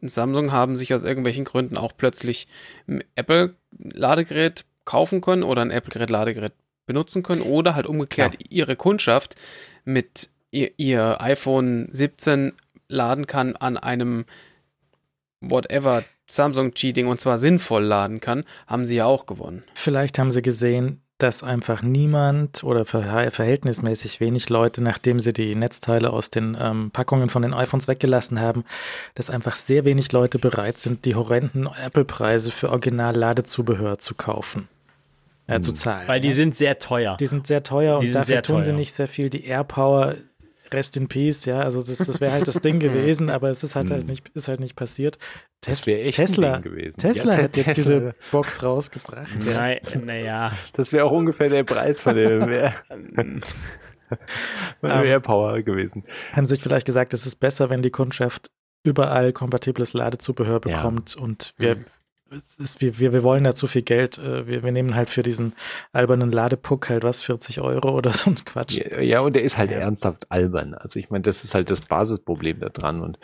Samsung 0.00 0.52
haben, 0.52 0.76
sich 0.76 0.92
aus 0.94 1.04
irgendwelchen 1.04 1.44
Gründen 1.44 1.76
auch 1.76 1.92
plötzlich 1.96 2.48
ein 2.88 3.04
Apple-Ladegerät 3.14 4.64
kaufen 4.84 5.20
können 5.20 5.42
oder 5.42 5.62
ein 5.62 5.70
Apple-Gerät-Ladegerät 5.70 6.52
benutzen 6.86 7.22
können 7.22 7.42
oder 7.42 7.74
halt 7.74 7.86
umgekehrt 7.86 8.34
ja. 8.34 8.46
ihre 8.50 8.76
Kundschaft 8.76 9.36
mit 9.84 10.28
ihr, 10.52 10.70
ihr 10.76 11.20
iPhone 11.20 11.88
17 11.92 12.52
laden 12.88 13.26
kann 13.26 13.56
an 13.56 13.76
einem 13.76 14.24
whatever 15.40 16.04
Samsung 16.28 16.72
Cheating 16.74 17.08
und 17.08 17.20
zwar 17.20 17.38
sinnvoll 17.38 17.82
laden 17.82 18.20
kann, 18.20 18.44
haben 18.68 18.84
sie 18.84 18.96
ja 18.96 19.06
auch 19.06 19.26
gewonnen. 19.26 19.64
Vielleicht 19.74 20.18
haben 20.18 20.30
sie 20.30 20.42
gesehen, 20.42 21.02
dass 21.18 21.42
einfach 21.42 21.82
niemand 21.82 22.64
oder 22.64 22.84
verhältnismäßig 22.84 24.20
wenig 24.20 24.48
Leute, 24.48 24.82
nachdem 24.82 25.20
sie 25.20 25.32
die 25.32 25.54
Netzteile 25.54 26.12
aus 26.12 26.30
den 26.30 26.56
ähm, 26.60 26.90
Packungen 26.90 27.30
von 27.30 27.42
den 27.42 27.54
iPhones 27.54 27.86
weggelassen 27.86 28.40
haben, 28.40 28.64
dass 29.14 29.30
einfach 29.30 29.54
sehr 29.54 29.84
wenig 29.84 30.10
Leute 30.10 30.38
bereit 30.38 30.78
sind, 30.78 31.04
die 31.04 31.14
horrenden 31.14 31.66
Apple-Preise 31.66 32.50
für 32.50 32.70
Original-Ladezubehör 32.70 33.98
zu 33.98 34.14
kaufen 34.14 34.68
äh, 35.46 35.60
zu 35.60 35.70
hm. 35.70 35.76
zahlen. 35.76 36.08
Weil 36.08 36.20
die 36.20 36.32
sind 36.32 36.56
sehr 36.56 36.78
teuer. 36.78 37.16
Die 37.18 37.26
sind 37.26 37.46
sehr 37.46 37.62
teuer 37.62 38.00
die 38.00 38.08
und 38.08 38.14
dafür 38.14 38.42
tun 38.42 38.56
teuer. 38.56 38.64
sie 38.64 38.72
nicht 38.72 38.92
sehr 38.92 39.08
viel. 39.08 39.30
Die 39.30 39.44
AirPower 39.44 40.16
Rest 40.72 40.96
in 40.96 41.08
Peace, 41.08 41.44
ja, 41.44 41.60
also 41.60 41.82
das, 41.82 41.98
das 41.98 42.20
wäre 42.20 42.32
halt 42.32 42.48
das 42.48 42.60
Ding 42.60 42.80
gewesen, 42.80 43.30
aber 43.30 43.50
es 43.50 43.62
ist 43.62 43.76
halt, 43.76 43.90
halt 43.90 44.06
nicht, 44.06 44.28
ist 44.30 44.48
halt 44.48 44.60
nicht 44.60 44.76
passiert. 44.76 45.18
Das 45.60 45.86
wäre 45.86 46.02
echt 46.02 46.16
Tesla, 46.16 46.54
ein 46.54 46.62
Ding 46.62 46.72
gewesen. 46.72 47.00
Tesla 47.00 47.36
ja, 47.36 47.44
hat 47.44 47.56
jetzt 47.56 47.74
Tesla. 47.74 47.84
diese 47.84 48.12
Box 48.30 48.62
rausgebracht. 48.62 49.30
Nein, 49.44 49.78
naja. 50.04 50.56
Das 50.72 50.92
wäre 50.92 51.04
auch 51.04 51.12
ungefähr 51.12 51.48
der 51.48 51.64
Preis 51.64 52.02
von 52.02 52.14
dem 52.14 52.48
AirPower 54.82 55.54
um, 55.54 55.64
gewesen. 55.64 56.04
Haben 56.32 56.46
sich 56.46 56.62
vielleicht 56.62 56.86
gesagt, 56.86 57.14
es 57.14 57.26
ist 57.26 57.36
besser, 57.36 57.70
wenn 57.70 57.82
die 57.82 57.90
Kundschaft 57.90 58.50
überall 58.84 59.32
kompatibles 59.32 59.92
Ladezubehör 59.92 60.60
bekommt 60.60 61.14
ja. 61.16 61.22
und 61.22 61.52
wir 61.56 61.76
mhm 61.76 61.84
ist, 62.32 62.80
wir, 62.80 62.98
wir, 62.98 63.12
wir 63.12 63.22
wollen 63.22 63.44
da 63.44 63.54
zu 63.54 63.66
viel 63.66 63.82
Geld. 63.82 64.18
Äh, 64.18 64.46
wir, 64.46 64.62
wir 64.62 64.72
nehmen 64.72 64.94
halt 64.94 65.10
für 65.10 65.22
diesen 65.22 65.54
albernen 65.92 66.32
Ladepuck 66.32 66.88
halt 66.88 67.04
was, 67.04 67.22
40 67.22 67.60
Euro 67.60 67.90
oder 67.90 68.12
so 68.12 68.30
ein 68.30 68.36
Quatsch. 68.44 68.78
Ja, 68.78 69.00
ja 69.00 69.20
und 69.20 69.34
der 69.34 69.42
ist 69.42 69.58
halt 69.58 69.70
ja. 69.70 69.78
ernsthaft 69.78 70.30
albern. 70.30 70.74
Also 70.74 70.98
ich 70.98 71.10
meine, 71.10 71.22
das 71.22 71.44
ist 71.44 71.54
halt 71.54 71.70
das 71.70 71.80
Basisproblem 71.80 72.60
da 72.60 72.68
dran. 72.68 73.00
Und 73.00 73.18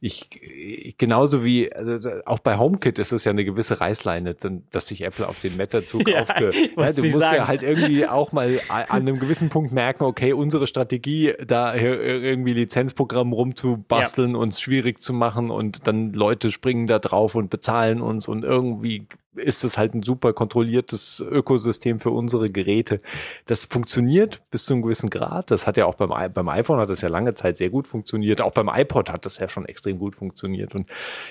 ich, 0.00 0.28
ich 0.42 0.96
genauso 0.96 1.44
wie, 1.44 1.72
also 1.72 1.98
auch 2.24 2.38
bei 2.38 2.56
HomeKit 2.56 2.98
ist 2.98 3.12
es 3.12 3.24
ja 3.24 3.30
eine 3.30 3.44
gewisse 3.44 3.80
Reißleine, 3.80 4.36
dass 4.70 4.86
sich 4.86 5.02
Apple 5.02 5.26
auf 5.26 5.40
den 5.40 5.56
Meta-Zug 5.56 6.08
ja, 6.08 6.22
aufge... 6.22 6.52
Ja, 6.76 6.92
du 6.92 7.02
musst 7.02 7.18
sagen. 7.18 7.36
ja 7.36 7.48
halt 7.48 7.62
irgendwie 7.64 8.06
auch 8.06 8.30
mal 8.32 8.60
an 8.68 8.86
einem 8.88 9.18
gewissen 9.18 9.48
Punkt 9.48 9.72
merken, 9.72 10.04
okay, 10.04 10.32
unsere 10.32 10.66
Strategie, 10.66 11.34
da 11.44 11.74
irgendwie 11.74 12.52
Lizenzprogramm 12.52 13.32
rumzubasteln, 13.32 14.32
ja. 14.32 14.38
uns 14.38 14.60
schwierig 14.60 15.00
zu 15.00 15.12
machen 15.12 15.50
und 15.50 15.86
dann 15.86 16.12
Leute 16.12 16.50
springen 16.50 16.86
da 16.86 17.00
drauf 17.00 17.34
und 17.34 17.50
bezahlen 17.50 18.00
uns 18.00 18.28
und 18.28 18.44
irgendwie 18.44 19.06
ist 19.34 19.64
es 19.64 19.78
halt 19.78 19.94
ein 19.94 20.02
super 20.02 20.32
kontrolliertes 20.32 21.20
Ökosystem 21.20 22.00
für 22.00 22.10
unsere 22.10 22.50
Geräte. 22.50 23.00
Das 23.46 23.64
funktioniert 23.64 24.42
bis 24.50 24.64
zu 24.64 24.74
einem 24.74 24.82
gewissen 24.82 25.10
Grad. 25.10 25.50
Das 25.50 25.66
hat 25.66 25.76
ja 25.76 25.86
auch 25.86 25.94
beim, 25.94 26.10
beim 26.32 26.48
iPhone 26.48 26.80
hat 26.80 26.90
das 26.90 27.02
ja 27.02 27.08
lange 27.08 27.34
Zeit 27.34 27.56
sehr 27.56 27.70
gut 27.70 27.86
funktioniert. 27.86 28.40
Auch 28.40 28.52
beim 28.52 28.68
iPod 28.68 29.10
hat 29.10 29.26
das 29.26 29.38
ja 29.38 29.48
schon 29.48 29.66
extrem 29.66 29.98
gut 29.98 30.14
funktioniert. 30.14 30.74
Und 30.74 30.88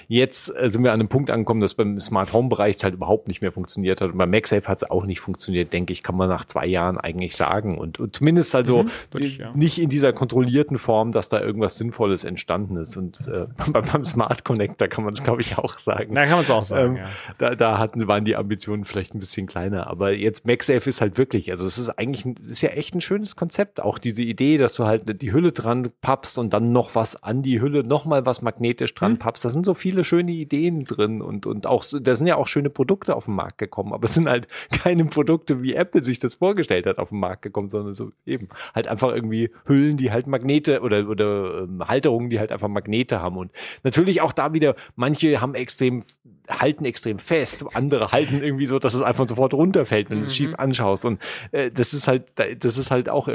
jetzt 0.07 0.53
äh, 0.55 0.69
sind 0.69 0.83
wir 0.83 0.93
an 0.93 0.99
einem 0.99 1.09
Punkt 1.09 1.29
angekommen, 1.29 1.61
dass 1.61 1.73
beim 1.73 1.99
Smart 1.99 2.33
Home 2.33 2.49
Bereich 2.49 2.77
es 2.77 2.83
halt 2.83 2.93
überhaupt 2.93 3.27
nicht 3.27 3.41
mehr 3.41 3.51
funktioniert 3.51 4.01
hat. 4.01 4.11
Und 4.11 4.17
beim 4.17 4.29
MagSafe 4.29 4.67
hat 4.67 4.77
es 4.77 4.89
auch 4.89 5.05
nicht 5.05 5.19
funktioniert, 5.19 5.73
denke 5.73 5.93
ich, 5.93 6.03
kann 6.03 6.15
man 6.15 6.29
nach 6.29 6.45
zwei 6.45 6.65
Jahren 6.65 6.97
eigentlich 6.97 7.35
sagen. 7.35 7.77
Und, 7.77 7.99
und 7.99 8.15
zumindest 8.15 8.55
also 8.55 8.83
mhm, 8.83 8.89
ich, 9.19 9.37
ja. 9.39 9.51
nicht 9.53 9.79
in 9.79 9.89
dieser 9.89 10.13
kontrollierten 10.13 10.77
Form, 10.77 11.11
dass 11.11 11.29
da 11.29 11.41
irgendwas 11.41 11.77
Sinnvolles 11.77 12.23
entstanden 12.23 12.77
ist. 12.77 12.95
Und 12.95 13.19
äh, 13.27 13.47
beim 13.71 14.05
Smart 14.05 14.43
Connector 14.43 14.87
kann 14.87 15.03
man 15.03 15.13
es, 15.13 15.23
glaube 15.23 15.41
ich, 15.41 15.57
auch 15.57 15.77
sagen. 15.77 16.13
Da 16.13 16.23
kann 16.23 16.33
man 16.33 16.43
es 16.43 16.51
auch 16.51 16.63
sagen. 16.63 16.95
Ähm, 16.95 16.97
ja. 16.97 17.09
Da, 17.37 17.55
da 17.55 17.86
hatten, 17.87 18.07
waren 18.07 18.25
die 18.25 18.35
Ambitionen 18.35 18.85
vielleicht 18.85 19.15
ein 19.15 19.19
bisschen 19.19 19.47
kleiner. 19.47 19.87
Aber 19.87 20.11
jetzt 20.11 20.45
MagSafe 20.45 20.87
ist 20.87 21.01
halt 21.01 21.17
wirklich, 21.17 21.51
also 21.51 21.65
es 21.65 21.77
ist 21.77 21.89
eigentlich, 21.89 22.25
ein, 22.25 22.35
ist 22.47 22.61
ja 22.61 22.69
echt 22.69 22.93
ein 22.95 23.01
schönes 23.01 23.35
Konzept. 23.35 23.81
Auch 23.81 23.97
diese 23.97 24.23
Idee, 24.23 24.57
dass 24.57 24.75
du 24.75 24.85
halt 24.85 25.21
die 25.21 25.31
Hülle 25.31 25.51
dran 25.51 25.89
pappst 26.01 26.37
und 26.37 26.53
dann 26.53 26.71
noch 26.71 26.95
was 26.95 27.21
an 27.23 27.41
die 27.41 27.61
Hülle, 27.61 27.83
nochmal 27.83 28.25
was 28.25 28.41
magnetisch 28.41 28.93
dran 28.93 29.13
mhm. 29.13 29.19
pappst. 29.19 29.45
Da 29.45 29.49
sind 29.49 29.65
so 29.65 29.73
viele 29.73 30.03
schöne 30.03 30.31
Ideen 30.31 30.85
drin 30.85 31.21
und, 31.21 31.45
und 31.45 31.67
auch, 31.67 31.83
da 32.01 32.15
sind 32.15 32.27
ja 32.27 32.35
auch 32.35 32.47
schöne 32.47 32.69
Produkte 32.69 33.15
auf 33.15 33.25
den 33.25 33.35
Markt 33.35 33.57
gekommen, 33.57 33.93
aber 33.93 34.05
es 34.05 34.13
sind 34.13 34.27
halt 34.27 34.47
keine 34.71 35.05
Produkte, 35.05 35.61
wie 35.63 35.73
Apple 35.73 36.03
sich 36.03 36.19
das 36.19 36.35
vorgestellt 36.35 36.85
hat, 36.85 36.97
auf 36.97 37.09
den 37.09 37.19
Markt 37.19 37.41
gekommen, 37.41 37.69
sondern 37.69 37.93
so 37.93 38.11
eben 38.25 38.49
halt 38.75 38.87
einfach 38.87 39.13
irgendwie 39.13 39.51
Hüllen, 39.65 39.97
die 39.97 40.11
halt 40.11 40.27
Magnete 40.27 40.81
oder, 40.81 41.07
oder 41.09 41.63
ähm, 41.63 41.87
Halterungen, 41.87 42.29
die 42.29 42.39
halt 42.39 42.51
einfach 42.51 42.67
Magnete 42.67 43.21
haben. 43.21 43.37
Und 43.37 43.51
natürlich 43.83 44.21
auch 44.21 44.31
da 44.31 44.53
wieder, 44.53 44.75
manche 44.95 45.41
haben 45.41 45.55
extrem, 45.55 46.03
halten 46.49 46.85
extrem 46.85 47.19
fest, 47.19 47.65
andere 47.73 48.11
halten 48.11 48.41
irgendwie 48.41 48.67
so, 48.67 48.79
dass 48.79 48.93
es 48.93 49.01
einfach 49.01 49.27
sofort 49.27 49.53
runterfällt, 49.53 50.09
wenn 50.09 50.19
du 50.19 50.25
es 50.25 50.35
schief 50.35 50.51
mhm. 50.51 50.55
anschaust. 50.59 51.05
Und 51.05 51.21
äh, 51.51 51.71
das 51.71 51.93
ist 51.93 52.07
halt, 52.07 52.25
das 52.59 52.77
ist 52.77 52.91
halt 52.91 53.09
auch, 53.09 53.27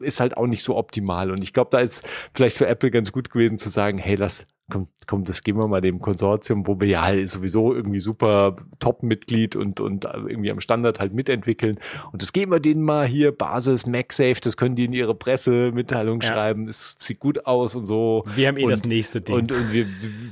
ist 0.00 0.20
halt 0.20 0.36
auch 0.36 0.46
nicht 0.46 0.62
so 0.62 0.76
optimal. 0.76 1.30
Und 1.30 1.42
ich 1.42 1.52
glaube, 1.52 1.70
da 1.70 1.78
ist 1.78 2.08
vielleicht 2.34 2.56
für 2.56 2.66
Apple 2.66 2.90
ganz 2.90 3.12
gut 3.12 3.30
gewesen 3.30 3.58
zu 3.58 3.68
sagen, 3.68 3.98
hey, 3.98 4.14
lass, 4.14 4.46
komm, 4.70 4.88
komm, 5.06 5.24
das 5.24 5.42
geben 5.42 5.58
wir 5.58 5.68
mal 5.68 5.80
dem 5.80 6.00
Konsortium, 6.00 6.66
wo 6.66 6.80
wir 6.80 6.86
ja 6.86 7.02
halt 7.02 7.28
sowieso 7.28 7.74
irgendwie 7.74 8.00
super 8.00 8.56
Top-Mitglied 8.78 9.56
und, 9.56 9.80
und 9.80 10.04
irgendwie 10.04 10.50
am 10.50 10.60
Standard 10.60 11.00
halt 11.00 11.12
mitentwickeln. 11.12 11.78
Und 12.12 12.22
das 12.22 12.32
geben 12.32 12.52
wir 12.52 12.60
denen 12.60 12.82
mal 12.82 13.06
hier, 13.06 13.32
Basis, 13.32 13.86
MagSafe, 13.86 14.40
das 14.40 14.56
können 14.56 14.76
die 14.76 14.84
in 14.84 14.92
ihre 14.92 15.14
Pressemitteilung 15.14 16.20
ja. 16.20 16.32
schreiben, 16.32 16.68
es 16.68 16.96
sieht 17.00 17.18
gut 17.18 17.46
aus 17.46 17.74
und 17.74 17.86
so. 17.86 18.24
Wir 18.34 18.48
haben 18.48 18.56
eh 18.56 18.64
und, 18.64 18.70
das 18.70 18.84
nächste 18.84 19.20
Ding. 19.20 19.34
Und, 19.34 19.52
und 19.52 19.72
wir, 19.72 19.84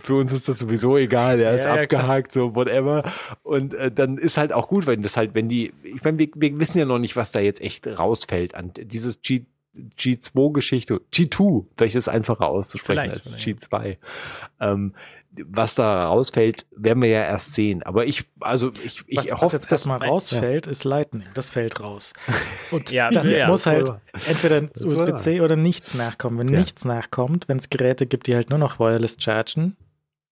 für 0.02 0.15
uns 0.15 0.32
ist 0.32 0.48
das 0.48 0.60
sowieso 0.60 0.97
egal, 0.97 1.39
der 1.39 1.51
ja, 1.51 1.56
ist 1.56 1.65
ja, 1.65 1.74
abgehakt, 1.74 2.32
klar. 2.32 2.47
so 2.47 2.55
whatever. 2.55 3.02
Und 3.43 3.74
äh, 3.74 3.90
dann 3.90 4.16
ist 4.16 4.36
halt 4.36 4.52
auch 4.52 4.69
gut, 4.69 4.86
wenn 4.86 5.02
das 5.02 5.16
halt, 5.16 5.35
wenn 5.35 5.48
die, 5.48 5.73
ich 5.82 6.02
meine, 6.05 6.19
wir, 6.19 6.28
wir 6.35 6.59
wissen 6.59 6.78
ja 6.78 6.85
noch 6.85 6.98
nicht, 6.98 7.16
was 7.16 7.32
da 7.32 7.40
jetzt 7.40 7.60
echt 7.60 7.86
rausfällt 7.86 8.55
an 8.55 8.73
dieses 8.74 9.20
G 9.23 9.44
G2-Geschichte, 9.99 11.01
G2, 11.13 11.67
vielleicht 11.77 11.97
ist 11.97 12.05
es 12.05 12.09
einfacher 12.09 12.47
auszusprechen 12.47 13.11
vielleicht, 13.11 13.15
als 13.15 13.37
G2. 13.37 13.97
Ähm, 14.61 14.95
was 15.45 15.75
da 15.75 16.07
rausfällt, 16.07 16.67
werden 16.75 17.03
wir 17.03 17.11
ja 17.11 17.23
erst 17.23 17.55
sehen. 17.55 17.83
Aber 17.83 18.07
ich, 18.07 18.25
also 18.41 18.71
ich, 18.85 19.05
ich 19.07 19.19
was, 19.19 19.33
hoffe, 19.33 19.43
was 19.45 19.53
jetzt 19.53 19.73
dass 19.73 19.85
mal 19.85 19.99
rausfällt, 19.99 20.67
ja. 20.67 20.73
ist 20.73 20.85
Lightning. 20.85 21.25
Das 21.35 21.51
fällt 21.51 21.81
raus. 21.81 22.13
Und 22.71 22.91
ja, 22.93 23.11
dann 23.11 23.29
ja, 23.31 23.47
muss 23.47 23.67
halt 23.67 23.93
entweder 24.27 24.63
USB-C 24.85 25.41
oder 25.41 25.57
nichts 25.57 25.95
nachkommen. 25.95 26.39
Wenn 26.39 26.49
ja. 26.49 26.59
nichts 26.59 26.85
nachkommt, 26.85 27.49
wenn 27.49 27.59
es 27.59 27.71
Geräte 27.71 28.07
gibt, 28.07 28.27
die 28.27 28.35
halt 28.35 28.51
nur 28.51 28.59
noch 28.59 28.79
wireless 28.79 29.17
chargen, 29.21 29.77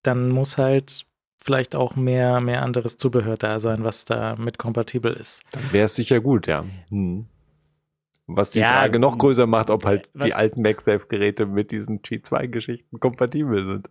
dann 0.02 0.28
muss 0.30 0.58
halt 0.58 1.06
vielleicht 1.36 1.76
auch 1.76 1.94
mehr, 1.94 2.40
mehr 2.40 2.62
anderes 2.62 2.96
Zubehör 2.96 3.36
da 3.36 3.60
sein, 3.60 3.84
was 3.84 4.04
da 4.04 4.34
mit 4.36 4.58
kompatibel 4.58 5.12
ist. 5.12 5.42
Dann 5.52 5.62
wäre 5.72 5.84
es 5.84 5.94
sicher 5.94 6.20
gut, 6.20 6.46
ja. 6.46 6.64
Hm. 6.88 7.26
Was 8.26 8.50
die 8.50 8.60
ja, 8.60 8.68
Frage 8.68 8.98
noch 8.98 9.18
größer 9.18 9.46
macht, 9.46 9.70
ob 9.70 9.84
halt 9.84 10.08
die 10.14 10.34
alten 10.34 10.60
MagSafe-Geräte 10.62 11.46
mit 11.46 11.70
diesen 11.70 12.02
G2-Geschichten 12.02 12.98
kompatibel 12.98 13.66
sind. 13.66 13.90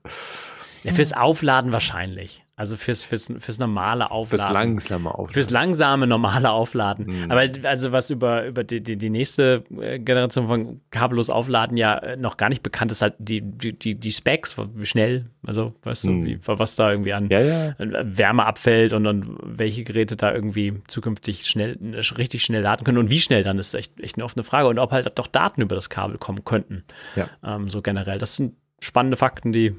Ja, 0.86 0.94
fürs 0.94 1.14
Aufladen 1.14 1.72
wahrscheinlich. 1.72 2.46
Also 2.58 2.78
fürs, 2.78 3.04
fürs, 3.04 3.34
fürs 3.38 3.60
normale 3.60 4.12
Aufladen. 4.12 4.46
Fürs 4.46 4.54
langsame 4.54 5.10
Aufladen. 5.14 5.34
Fürs 5.34 5.50
langsame, 5.50 6.08
normale 6.08 6.52
Aufladen. 6.52 7.08
Mhm. 7.08 7.32
Aber 7.32 7.46
also 7.64 7.92
was 7.92 8.10
über, 8.10 8.46
über 8.46 8.64
die, 8.64 8.82
die, 8.82 8.96
die 8.96 9.10
nächste 9.10 9.64
äh, 9.78 10.00
Generation 10.00 10.48
von 10.48 10.82
kabellos 10.90 11.30
Aufladen 11.30 11.76
ja 11.76 11.98
äh, 11.98 12.16
noch 12.16 12.38
gar 12.38 12.48
nicht 12.48 12.64
bekannt 12.64 12.94
ist, 12.94 13.02
halt 13.02 13.16
die, 13.18 13.42
die, 13.42 13.96
die 13.96 14.12
Specs, 14.12 14.56
wie 14.74 14.86
schnell, 14.86 15.26
also 15.46 15.74
weißt 15.84 16.06
mhm. 16.06 16.24
du, 16.24 16.30
wie, 16.30 16.40
was 16.46 16.78
da 16.78 16.92
irgendwie 16.92 17.12
an 17.12 17.28
ja, 17.28 17.42
ja. 17.42 17.76
Wärme 17.78 18.46
abfällt 18.46 18.94
und, 18.94 19.06
und 19.06 19.38
welche 19.44 19.84
Geräte 19.84 20.16
da 20.16 20.34
irgendwie 20.34 20.82
zukünftig 20.88 21.48
schnell, 21.48 21.78
richtig 22.18 22.46
schnell 22.46 22.62
laden 22.62 22.86
können 22.86 23.00
und 23.00 23.10
wie 23.10 23.20
schnell 23.20 23.44
dann 23.44 23.60
ist 23.60 23.74
echt, 23.74 24.00
echt 24.00 24.16
eine 24.16 24.24
offene 24.24 24.44
Frage 24.44 24.70
und 24.70 24.80
ob 24.80 24.92
halt 24.94 25.12
doch 25.20 25.28
Daten 25.28 25.62
über 25.62 25.76
das 25.76 25.90
Kabel 25.90 26.18
kommen 26.18 26.46
könnten. 26.46 26.86
Ja. 27.18 27.28
Ähm, 27.44 27.68
so 27.68 27.82
generell. 27.82 28.18
Das 28.18 28.36
sind 28.36 28.56
spannende 28.80 29.18
Fakten, 29.18 29.52
die, 29.52 29.76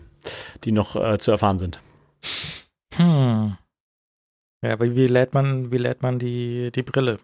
die 0.64 0.72
noch 0.72 0.96
äh, 0.96 1.18
zu 1.18 1.30
erfahren 1.30 1.58
sind. 1.58 1.80
Hm. 2.94 3.56
Ja, 4.62 4.72
aber 4.72 4.94
wie 4.94 5.06
lädt 5.06 5.34
man, 5.34 5.70
wie 5.70 5.78
lädt 5.78 6.02
man 6.02 6.18
die, 6.18 6.70
die 6.72 6.82
Brille? 6.82 7.18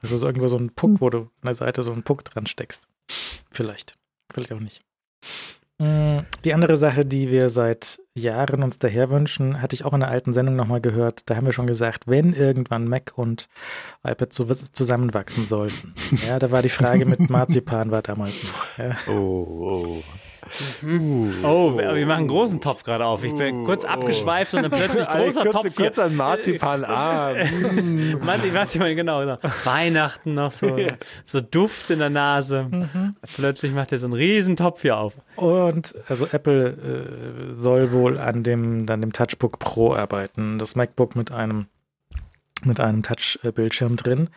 Das 0.00 0.12
ist 0.12 0.22
irgendwo 0.22 0.48
so 0.48 0.56
ein 0.56 0.70
Puck, 0.70 1.00
wo 1.00 1.10
du 1.10 1.18
an 1.18 1.30
der 1.44 1.54
Seite 1.54 1.82
so 1.82 1.92
einen 1.92 2.02
Puck 2.02 2.24
dran 2.24 2.46
steckst. 2.46 2.86
Vielleicht. 3.50 3.96
Vielleicht 4.32 4.52
auch 4.52 4.60
nicht. 4.60 4.82
Hm, 5.80 6.24
die 6.44 6.54
andere 6.54 6.76
Sache, 6.76 7.04
die 7.04 7.30
wir 7.30 7.50
seit 7.50 8.00
Jahren 8.14 8.64
uns 8.64 8.78
daher 8.80 9.08
wünschen, 9.08 9.62
hatte 9.62 9.74
ich 9.74 9.84
auch 9.84 9.92
in 9.92 10.00
der 10.00 10.08
alten 10.08 10.32
Sendung 10.32 10.56
nochmal 10.56 10.80
gehört. 10.80 11.22
Da 11.30 11.36
haben 11.36 11.46
wir 11.46 11.52
schon 11.52 11.68
gesagt, 11.68 12.08
wenn 12.08 12.32
irgendwann 12.32 12.88
Mac 12.88 13.12
und 13.14 13.48
iPad 14.04 14.32
zusammenwachsen 14.32 15.46
sollten. 15.46 15.94
Ja, 16.26 16.38
da 16.38 16.50
war 16.50 16.60
die 16.60 16.68
Frage 16.68 17.06
mit 17.06 17.30
Marzipan 17.30 17.90
war 17.90 18.02
damals 18.02 18.44
noch. 18.44 18.66
Ja. 18.78 18.96
Oh, 19.08 19.46
oh. 19.70 20.02
Mhm. 20.82 21.44
Oh, 21.44 21.76
wir 21.76 22.06
machen 22.06 22.18
einen 22.18 22.28
großen 22.28 22.60
Topf 22.60 22.82
gerade 22.82 23.04
auf. 23.04 23.22
Ich 23.24 23.34
bin 23.34 23.64
kurz 23.64 23.84
abgeschweift 23.84 24.54
und 24.54 24.62
dann 24.62 24.70
plötzlich 24.70 25.06
großer 25.06 25.42
kurz, 25.42 25.54
Topf. 25.54 25.76
Kurz 25.76 25.98
ein 25.98 26.16
Marzipan. 26.16 26.84
Ah, 26.84 27.34
Marzipan, 28.22 28.96
genau. 28.96 29.24
So. 29.24 29.38
Weihnachten 29.64 30.34
noch 30.34 30.50
so, 30.50 30.76
so 31.24 31.40
Duft 31.40 31.90
in 31.90 32.00
der 32.00 32.10
Nase. 32.10 32.66
Mhm. 32.70 33.16
Plötzlich 33.36 33.72
macht 33.72 33.92
er 33.92 33.98
so 33.98 34.06
einen 34.08 34.14
riesen 34.14 34.56
Topf 34.56 34.82
hier 34.82 34.98
auf. 34.98 35.14
Und 35.36 35.94
also 36.08 36.26
Apple 36.26 36.70
äh, 36.70 37.54
soll 37.54 37.92
wohl 37.92 37.99
an 38.08 38.42
dem, 38.42 38.86
an 38.88 39.00
dem 39.00 39.12
Touchbook 39.12 39.58
Pro 39.58 39.94
arbeiten. 39.94 40.58
Das 40.58 40.76
MacBook 40.76 41.16
mit 41.16 41.32
einem, 41.32 41.66
mit 42.64 42.80
einem 42.80 43.02
Touch-Bildschirm 43.02 43.96
drin. 43.96 44.30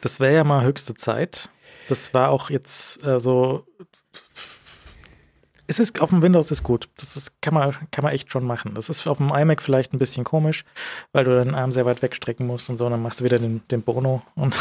Das 0.00 0.20
wäre 0.20 0.34
ja 0.34 0.44
mal 0.44 0.64
höchste 0.64 0.94
Zeit. 0.94 1.48
Das 1.88 2.14
war 2.14 2.30
auch 2.30 2.50
jetzt 2.50 3.04
äh, 3.04 3.18
so 3.18 3.64
es 5.72 5.78
ist 5.78 6.00
auf 6.02 6.10
dem 6.10 6.22
Windows 6.22 6.50
ist 6.50 6.62
gut. 6.62 6.88
Das 6.98 7.16
ist, 7.16 7.40
kann 7.40 7.54
man, 7.54 7.74
kann 7.90 8.04
man 8.04 8.12
echt 8.12 8.30
schon 8.30 8.44
machen. 8.44 8.74
Das 8.74 8.90
ist 8.90 9.06
auf 9.06 9.16
dem 9.18 9.30
iMac 9.30 9.62
vielleicht 9.62 9.94
ein 9.94 9.98
bisschen 9.98 10.24
komisch, 10.24 10.64
weil 11.12 11.24
du 11.24 11.34
deinen 11.34 11.54
Arm 11.54 11.72
sehr 11.72 11.86
weit 11.86 12.02
wegstrecken 12.02 12.46
musst 12.46 12.68
und 12.68 12.76
so. 12.76 12.84
Und 12.86 12.92
dann 12.92 13.02
machst 13.02 13.20
du 13.20 13.24
wieder 13.24 13.38
den, 13.38 13.62
den 13.70 13.82
Bono 13.82 14.22
und 14.34 14.56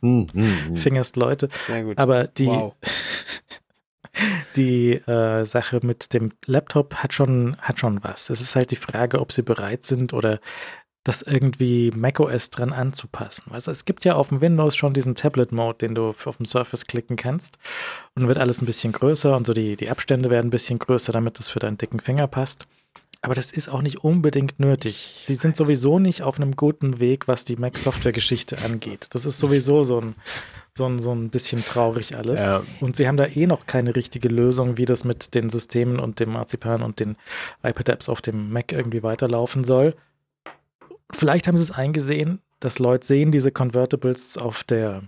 mm, 0.00 0.08
mm, 0.08 0.26
mm. 0.34 0.76
fingerst 0.76 1.16
Leute. 1.16 1.48
Sehr 1.66 1.84
gut. 1.84 1.98
Aber 1.98 2.26
die, 2.26 2.46
wow. 2.46 2.74
die 4.56 4.92
äh, 4.94 5.44
Sache 5.44 5.80
mit 5.82 6.12
dem 6.12 6.32
Laptop 6.46 6.94
hat 6.96 7.12
schon, 7.12 7.56
hat 7.60 7.80
schon 7.80 8.02
was. 8.02 8.30
Es 8.30 8.40
ist 8.40 8.56
halt 8.56 8.70
die 8.70 8.76
Frage, 8.76 9.20
ob 9.20 9.32
sie 9.32 9.42
bereit 9.42 9.84
sind 9.84 10.12
oder 10.12 10.40
das 11.06 11.22
irgendwie 11.22 11.92
macOS 11.94 12.50
dran 12.50 12.72
anzupassen. 12.72 13.52
Also 13.52 13.70
es 13.70 13.84
gibt 13.84 14.04
ja 14.04 14.16
auf 14.16 14.30
dem 14.30 14.40
Windows 14.40 14.74
schon 14.74 14.92
diesen 14.92 15.14
Tablet-Mode, 15.14 15.78
den 15.78 15.94
du 15.94 16.08
auf 16.08 16.36
dem 16.36 16.46
Surface 16.46 16.86
klicken 16.86 17.16
kannst. 17.16 17.58
Und 18.14 18.22
dann 18.22 18.28
wird 18.28 18.38
alles 18.38 18.60
ein 18.60 18.66
bisschen 18.66 18.92
größer 18.92 19.36
und 19.36 19.46
so 19.46 19.52
die, 19.52 19.76
die 19.76 19.88
Abstände 19.88 20.30
werden 20.30 20.48
ein 20.48 20.50
bisschen 20.50 20.80
größer, 20.80 21.12
damit 21.12 21.38
das 21.38 21.48
für 21.48 21.60
deinen 21.60 21.78
dicken 21.78 22.00
Finger 22.00 22.26
passt. 22.26 22.66
Aber 23.22 23.34
das 23.34 23.52
ist 23.52 23.68
auch 23.68 23.82
nicht 23.82 24.04
unbedingt 24.04 24.58
nötig. 24.58 25.20
Sie 25.22 25.34
sind 25.34 25.56
sowieso 25.56 25.98
nicht 25.98 26.22
auf 26.22 26.36
einem 26.36 26.56
guten 26.56 26.98
Weg, 26.98 27.28
was 27.28 27.44
die 27.44 27.56
Mac-Software-Geschichte 27.56 28.58
angeht. 28.64 29.06
Das 29.10 29.24
ist 29.24 29.38
sowieso 29.38 29.84
so 29.84 30.00
ein, 30.00 30.16
so 30.76 30.86
ein, 30.86 31.00
so 31.00 31.12
ein 31.12 31.30
bisschen 31.30 31.64
traurig 31.64 32.16
alles. 32.16 32.40
Ja. 32.40 32.62
Und 32.80 32.96
sie 32.96 33.08
haben 33.08 33.16
da 33.16 33.26
eh 33.26 33.46
noch 33.46 33.66
keine 33.66 33.96
richtige 33.96 34.28
Lösung, 34.28 34.76
wie 34.76 34.84
das 34.84 35.04
mit 35.04 35.34
den 35.34 35.48
Systemen 35.48 35.98
und 35.98 36.20
dem 36.20 36.32
Marzipan 36.32 36.82
und 36.82 37.00
den 37.00 37.16
iPad-Apps 37.62 38.10
auf 38.10 38.20
dem 38.20 38.52
Mac 38.52 38.72
irgendwie 38.72 39.02
weiterlaufen 39.02 39.64
soll. 39.64 39.94
Vielleicht 41.12 41.48
haben 41.48 41.56
sie 41.56 41.62
es 41.62 41.70
eingesehen, 41.70 42.40
dass 42.60 42.78
Leute 42.78 43.06
sehen 43.06 43.32
diese 43.32 43.52
Convertibles 43.52 44.36
auf 44.36 44.64
der 44.64 45.04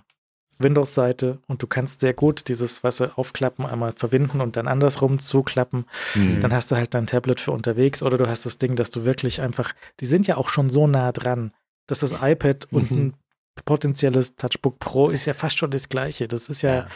Windows-Seite 0.59 1.39
und 1.47 1.63
du 1.63 1.67
kannst 1.67 2.01
sehr 2.01 2.15
gut 2.15 2.49
dieses 2.49 2.83
Wasser 2.83 3.13
aufklappen, 3.17 3.67
einmal 3.67 3.93
verwinden 3.93 4.41
und 4.41 4.57
dann 4.57 4.69
andersrum 4.69 5.19
zuklappen. 5.19 5.85
Mhm. 6.15 6.41
Dann 6.41 6.53
hast 6.53 6.71
du 6.71 6.77
halt 6.77 6.95
dein 6.95 7.07
Tablet 7.07 7.41
für 7.41 7.53
unterwegs 7.53 8.03
oder 8.03 8.17
du 8.17 8.27
hast 8.27 8.47
das 8.47 8.57
Ding, 8.57 8.75
dass 8.75 8.91
du 8.91 9.05
wirklich 9.05 9.43
einfach, 9.43 9.75
die 10.01 10.07
sind 10.07 10.27
ja 10.27 10.39
auch 10.39 10.49
schon 10.49 10.71
so 10.71 10.87
nah 10.87 11.13
dran, 11.13 11.53
dass 11.87 12.01
das 12.01 12.23
iPad 12.23 12.69
mhm. 12.71 12.79
und 12.79 12.91
ein 12.91 13.15
potenzielles 13.65 14.37
Touchbook 14.37 14.79
Pro 14.79 15.11
ist 15.11 15.25
ja 15.25 15.35
fast 15.35 15.59
schon 15.59 15.71
das 15.71 15.89
gleiche. 15.89 16.29
Das 16.29 16.49
ist 16.49 16.63
ja, 16.63 16.75
ja. 16.75 16.89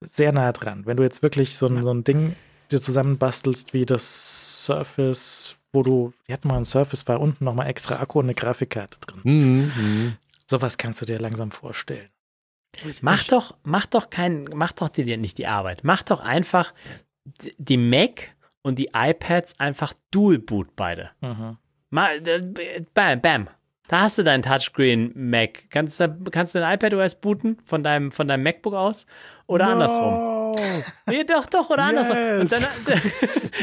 sehr 0.00 0.32
nah 0.32 0.52
dran. 0.52 0.86
Wenn 0.86 0.96
du 0.96 1.02
jetzt 1.02 1.22
wirklich 1.22 1.56
so 1.56 1.66
ein, 1.66 1.82
so 1.82 1.92
ein 1.92 2.04
Ding 2.04 2.34
dir 2.70 2.80
zusammenbastelst 2.80 3.74
wie 3.74 3.86
das 3.86 4.64
Surface, 4.64 5.56
wo 5.72 5.82
du, 5.82 6.12
wir 6.26 6.32
hatten 6.32 6.48
mal 6.48 6.56
ein 6.56 6.64
Surface, 6.64 7.06
war 7.08 7.20
unten 7.20 7.44
nochmal 7.44 7.68
extra 7.68 8.00
Akku 8.00 8.20
und 8.20 8.26
eine 8.26 8.34
Grafikkarte 8.34 8.98
drin. 9.00 9.20
Mhm, 9.24 9.72
mh. 9.76 10.12
Sowas 10.46 10.78
kannst 10.78 11.00
du 11.00 11.06
dir 11.06 11.18
langsam 11.18 11.50
vorstellen. 11.50 12.08
Mach 13.02 13.22
doch, 13.24 13.56
mach 13.62 13.86
doch 13.86 14.10
kein, 14.10 14.44
mach 14.54 14.72
doch 14.72 14.88
dir 14.88 15.16
nicht 15.16 15.38
die 15.38 15.46
Arbeit. 15.46 15.80
Mach 15.82 16.02
doch 16.02 16.20
einfach 16.20 16.72
die 17.58 17.76
Mac 17.76 18.34
und 18.62 18.78
die 18.78 18.90
iPads 18.94 19.58
einfach 19.58 19.94
Dual 20.10 20.38
Boot 20.38 20.74
beide. 20.76 21.10
Mhm. 21.20 21.58
Mal, 21.90 22.20
bam, 22.94 23.20
bam. 23.20 23.48
Da 23.90 24.02
hast 24.02 24.18
du 24.18 24.22
deinen 24.22 24.42
Touchscreen 24.42 25.10
Mac. 25.16 25.64
Kannst 25.68 25.98
du, 25.98 26.08
kannst 26.30 26.54
du 26.54 26.60
dein 26.60 26.76
iPad 26.76 26.94
OS 26.94 27.16
booten 27.16 27.58
von 27.64 27.82
deinem, 27.82 28.12
von 28.12 28.28
deinem 28.28 28.44
MacBook 28.44 28.72
aus 28.72 29.04
oder 29.48 29.66
no. 29.66 29.72
andersrum? 29.72 30.39
Nee, 31.06 31.24
doch, 31.24 31.46
doch, 31.46 31.70
oder 31.70 31.90
yes. 31.90 32.10
andersrum. 32.10 32.40
Und, 32.40 32.52
dann, 32.52 32.66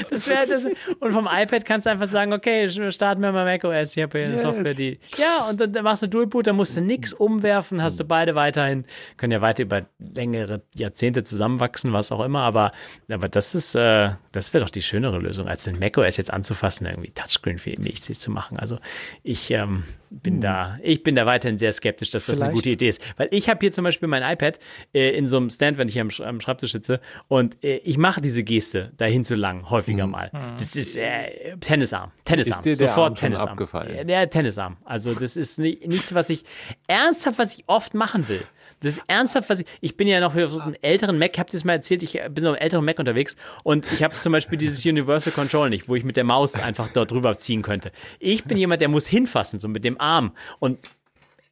das 0.09 0.27
wär, 0.27 0.45
das, 0.45 0.65
und 0.65 1.13
vom 1.13 1.27
iPad 1.31 1.65
kannst 1.65 1.85
du 1.85 1.89
einfach 1.89 2.07
sagen, 2.07 2.33
okay, 2.33 2.69
starten 2.91 3.21
wir 3.21 3.31
mal 3.31 3.45
macOS, 3.45 3.95
ich 3.95 4.03
habe 4.03 4.17
hier 4.17 4.27
eine 4.27 4.35
yes. 4.35 4.41
Software, 4.41 4.73
die. 4.73 4.99
Ja, 5.17 5.47
und 5.49 5.59
dann, 5.59 5.83
machst 5.83 6.03
du 6.03 6.07
Dualboot, 6.07 6.47
dann 6.47 6.55
musst 6.55 6.77
du 6.77 6.81
nichts 6.81 7.13
umwerfen, 7.13 7.81
hast 7.81 7.99
du 7.99 8.03
beide 8.03 8.35
weiterhin, 8.35 8.85
können 9.17 9.31
ja 9.31 9.41
weiter 9.41 9.63
über 9.63 9.85
längere 9.99 10.61
Jahrzehnte 10.75 11.23
zusammenwachsen, 11.23 11.93
was 11.93 12.11
auch 12.11 12.23
immer, 12.23 12.41
aber, 12.41 12.71
aber 13.11 13.29
das 13.29 13.55
ist, 13.55 13.75
äh, 13.75 14.11
das 14.31 14.53
wäre 14.53 14.63
doch 14.63 14.71
die 14.71 14.81
schönere 14.81 15.19
Lösung, 15.19 15.47
als 15.47 15.63
den 15.63 15.79
macOS 15.79 16.17
jetzt 16.17 16.31
anzufassen, 16.31 16.87
irgendwie 16.87 17.11
Touchscreen 17.11 17.57
für 17.57 17.73
mich 17.79 18.01
zu 18.01 18.31
machen. 18.31 18.59
Also 18.59 18.77
ich 19.23 19.51
ähm, 19.51 19.83
bin 20.09 20.35
hm. 20.35 20.41
da, 20.41 20.79
ich 20.81 21.03
bin 21.03 21.15
da 21.15 21.25
weiterhin 21.25 21.57
sehr 21.57 21.71
skeptisch, 21.71 22.11
dass 22.11 22.25
das 22.25 22.37
Vielleicht. 22.37 22.49
eine 22.49 22.55
gute 22.55 22.69
Idee 22.69 22.89
ist. 22.89 23.01
Weil 23.17 23.27
ich 23.31 23.49
habe 23.49 23.59
hier 23.61 23.71
zum 23.71 23.83
Beispiel 23.83 24.07
mein 24.07 24.23
iPad 24.23 24.59
äh, 24.93 25.17
in 25.17 25.27
so 25.27 25.37
einem 25.37 25.49
Stand, 25.49 25.77
wenn 25.77 25.87
ich 25.87 25.99
am, 25.99 26.09
am 26.23 26.39
Schreibtisch 26.39 26.71
sitze 26.77 27.01
und 27.27 27.63
äh, 27.63 27.77
ich 27.77 27.97
mache 27.97 28.21
diese 28.21 28.43
Geste 28.43 28.91
dahin 28.97 29.25
zu 29.25 29.35
lang, 29.35 29.69
häufiger 29.69 30.05
mhm. 30.05 30.11
mal. 30.11 30.31
Das 30.57 30.75
ist 30.75 30.97
äh, 30.97 31.57
Tennisarm. 31.59 32.11
Tennisarm. 32.23 32.59
Ist 32.59 32.65
dir 32.65 32.75
der 32.75 32.89
Sofort 32.89 33.09
Arm 33.09 33.15
Tennisarm. 33.15 33.49
Abgefallen? 33.49 34.07
Der 34.07 34.29
Tennisarm. 34.29 34.77
Also 34.85 35.13
das 35.13 35.35
ist 35.35 35.59
nicht, 35.59 35.87
nicht, 35.87 36.13
was 36.13 36.29
ich 36.29 36.43
ernsthaft, 36.87 37.39
was 37.39 37.57
ich 37.57 37.63
oft 37.67 37.93
machen 37.93 38.27
will. 38.27 38.45
Das 38.79 38.93
ist 38.93 39.01
ernsthaft, 39.07 39.49
was 39.49 39.61
ich. 39.61 39.67
Ich 39.81 39.97
bin 39.97 40.07
ja 40.07 40.19
noch 40.19 40.35
auf 40.35 40.51
so 40.51 40.59
einem 40.59 40.75
älteren 40.81 41.17
Mac, 41.17 41.37
habt 41.39 41.53
ihr 41.53 41.57
es 41.57 41.63
mal 41.63 41.73
erzählt, 41.73 42.03
ich 42.03 42.13
bin 42.13 42.43
so 42.43 42.49
einem 42.49 42.57
älteren 42.57 42.85
Mac 42.85 42.99
unterwegs 42.99 43.35
und 43.63 43.91
ich 43.91 44.03
habe 44.03 44.17
zum 44.19 44.31
Beispiel 44.31 44.57
dieses 44.57 44.85
Universal 44.85 45.33
Control 45.33 45.69
nicht, 45.69 45.89
wo 45.89 45.95
ich 45.95 46.03
mit 46.03 46.15
der 46.15 46.23
Maus 46.23 46.59
einfach 46.59 46.89
dort 46.89 47.11
drüber 47.11 47.37
ziehen 47.37 47.63
könnte. 47.63 47.91
Ich 48.19 48.43
bin 48.43 48.57
jemand, 48.57 48.81
der 48.81 48.89
muss 48.89 49.07
hinfassen, 49.07 49.57
so 49.57 49.67
mit 49.67 49.83
dem 49.83 49.99
Arm 49.99 50.33
und 50.59 50.77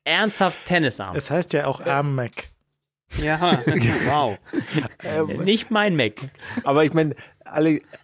ernsthaft 0.04 0.60
Tennisarm. 0.66 1.16
Es 1.16 1.32
heißt 1.32 1.54
ja 1.54 1.66
auch 1.66 1.82
Arm-Mac. 1.82 2.50
Ja, 3.22 3.60
wow. 4.08 4.38
ähm, 5.04 5.44
Nicht 5.44 5.72
mein 5.72 5.96
Mac. 5.96 6.14
Aber 6.64 6.84
ich 6.84 6.94
meine, 6.94 7.16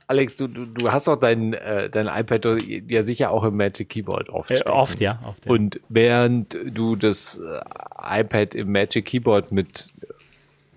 Alex, 0.08 0.36
du, 0.38 0.48
du, 0.48 0.66
du 0.66 0.92
hast 0.92 1.08
doch 1.08 1.20
dein, 1.20 1.54
äh, 1.54 1.90
dein 1.90 2.08
iPad 2.08 2.62
ja 2.88 3.02
sicher 3.02 3.32
auch 3.32 3.44
im 3.44 3.58
Magic 3.58 3.90
Keyboard 3.90 4.30
oft. 4.30 4.52
Äh, 4.52 4.64
oft, 4.70 5.00
ja, 5.00 5.20
oft, 5.26 5.46
ja. 5.46 5.52
Und 5.52 5.82
während 5.90 6.58
du 6.66 6.96
das 6.96 7.40
äh, 7.40 8.22
iPad 8.22 8.56
im 8.56 8.72
Magic 8.72 9.06
Keyboard 9.06 9.52
mit 9.52 9.92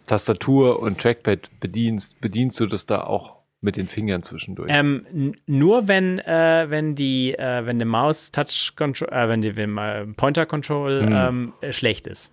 Tastatur 0.06 0.80
und 0.80 1.00
Trackpad 1.00 1.50
bedienst, 1.60 2.20
bedienst 2.20 2.58
du 2.58 2.66
das 2.66 2.86
da 2.86 3.02
auch 3.02 3.34
mit 3.60 3.76
den 3.76 3.88
Fingern 3.88 4.22
zwischendurch? 4.22 4.68
Ähm, 4.70 5.34
nur 5.46 5.88
wenn, 5.88 6.18
äh, 6.18 6.66
wenn 6.68 6.94
die, 6.94 7.34
äh, 7.34 7.66
wenn 7.66 7.78
der 7.78 7.86
Maus 7.86 8.30
Touch 8.30 8.72
Control, 8.76 9.08
äh, 9.08 9.28
wenn 9.28 9.42
die 9.42 9.56
wenn, 9.56 10.14
Pointer 10.14 10.46
Control 10.46 11.06
hm. 11.06 11.12
ähm, 11.12 11.72
schlecht 11.72 12.06
ist. 12.06 12.32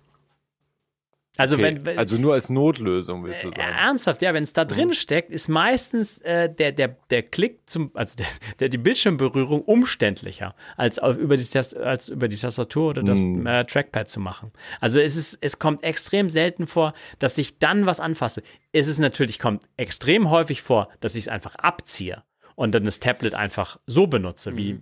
Also, 1.38 1.56
okay. 1.56 1.80
wenn, 1.82 1.98
also 1.98 2.18
nur 2.18 2.34
als 2.34 2.50
Notlösung 2.50 3.24
willst 3.24 3.44
du 3.44 3.48
sagen? 3.48 3.60
Äh, 3.60 3.86
ernsthaft, 3.86 4.20
ja, 4.20 4.34
wenn 4.34 4.42
es 4.42 4.52
da 4.52 4.66
drin 4.66 4.88
mhm. 4.88 4.92
steckt, 4.92 5.30
ist 5.30 5.48
meistens 5.48 6.18
äh, 6.18 6.52
der, 6.52 6.72
der, 6.72 6.96
der 7.10 7.22
Klick 7.22 7.60
zum, 7.64 7.90
also 7.94 8.16
der, 8.16 8.26
der, 8.60 8.68
die 8.68 8.76
Bildschirmberührung 8.76 9.62
umständlicher, 9.62 10.54
als 10.76 10.98
auf, 10.98 11.16
über, 11.16 11.36
die, 11.36 11.58
als 11.58 12.08
über 12.10 12.28
die 12.28 12.36
Tastatur 12.36 12.90
oder 12.90 13.02
das 13.02 13.20
mhm. 13.20 13.46
äh, 13.46 13.64
Trackpad 13.64 14.10
zu 14.10 14.20
machen. 14.20 14.52
Also 14.80 15.00
es 15.00 15.16
ist, 15.16 15.38
es 15.40 15.58
kommt 15.58 15.82
extrem 15.84 16.28
selten 16.28 16.66
vor, 16.66 16.92
dass 17.18 17.38
ich 17.38 17.58
dann 17.58 17.86
was 17.86 17.98
anfasse. 17.98 18.42
Es 18.72 18.86
ist 18.86 18.98
natürlich, 18.98 19.38
kommt 19.38 19.64
extrem 19.78 20.28
häufig 20.28 20.60
vor, 20.60 20.88
dass 21.00 21.14
ich 21.14 21.24
es 21.24 21.28
einfach 21.28 21.54
abziehe 21.54 22.22
und 22.56 22.74
dann 22.74 22.84
das 22.84 23.00
Tablet 23.00 23.34
einfach 23.34 23.78
so 23.86 24.06
benutze, 24.06 24.52
mhm. 24.52 24.58
wie, 24.58 24.80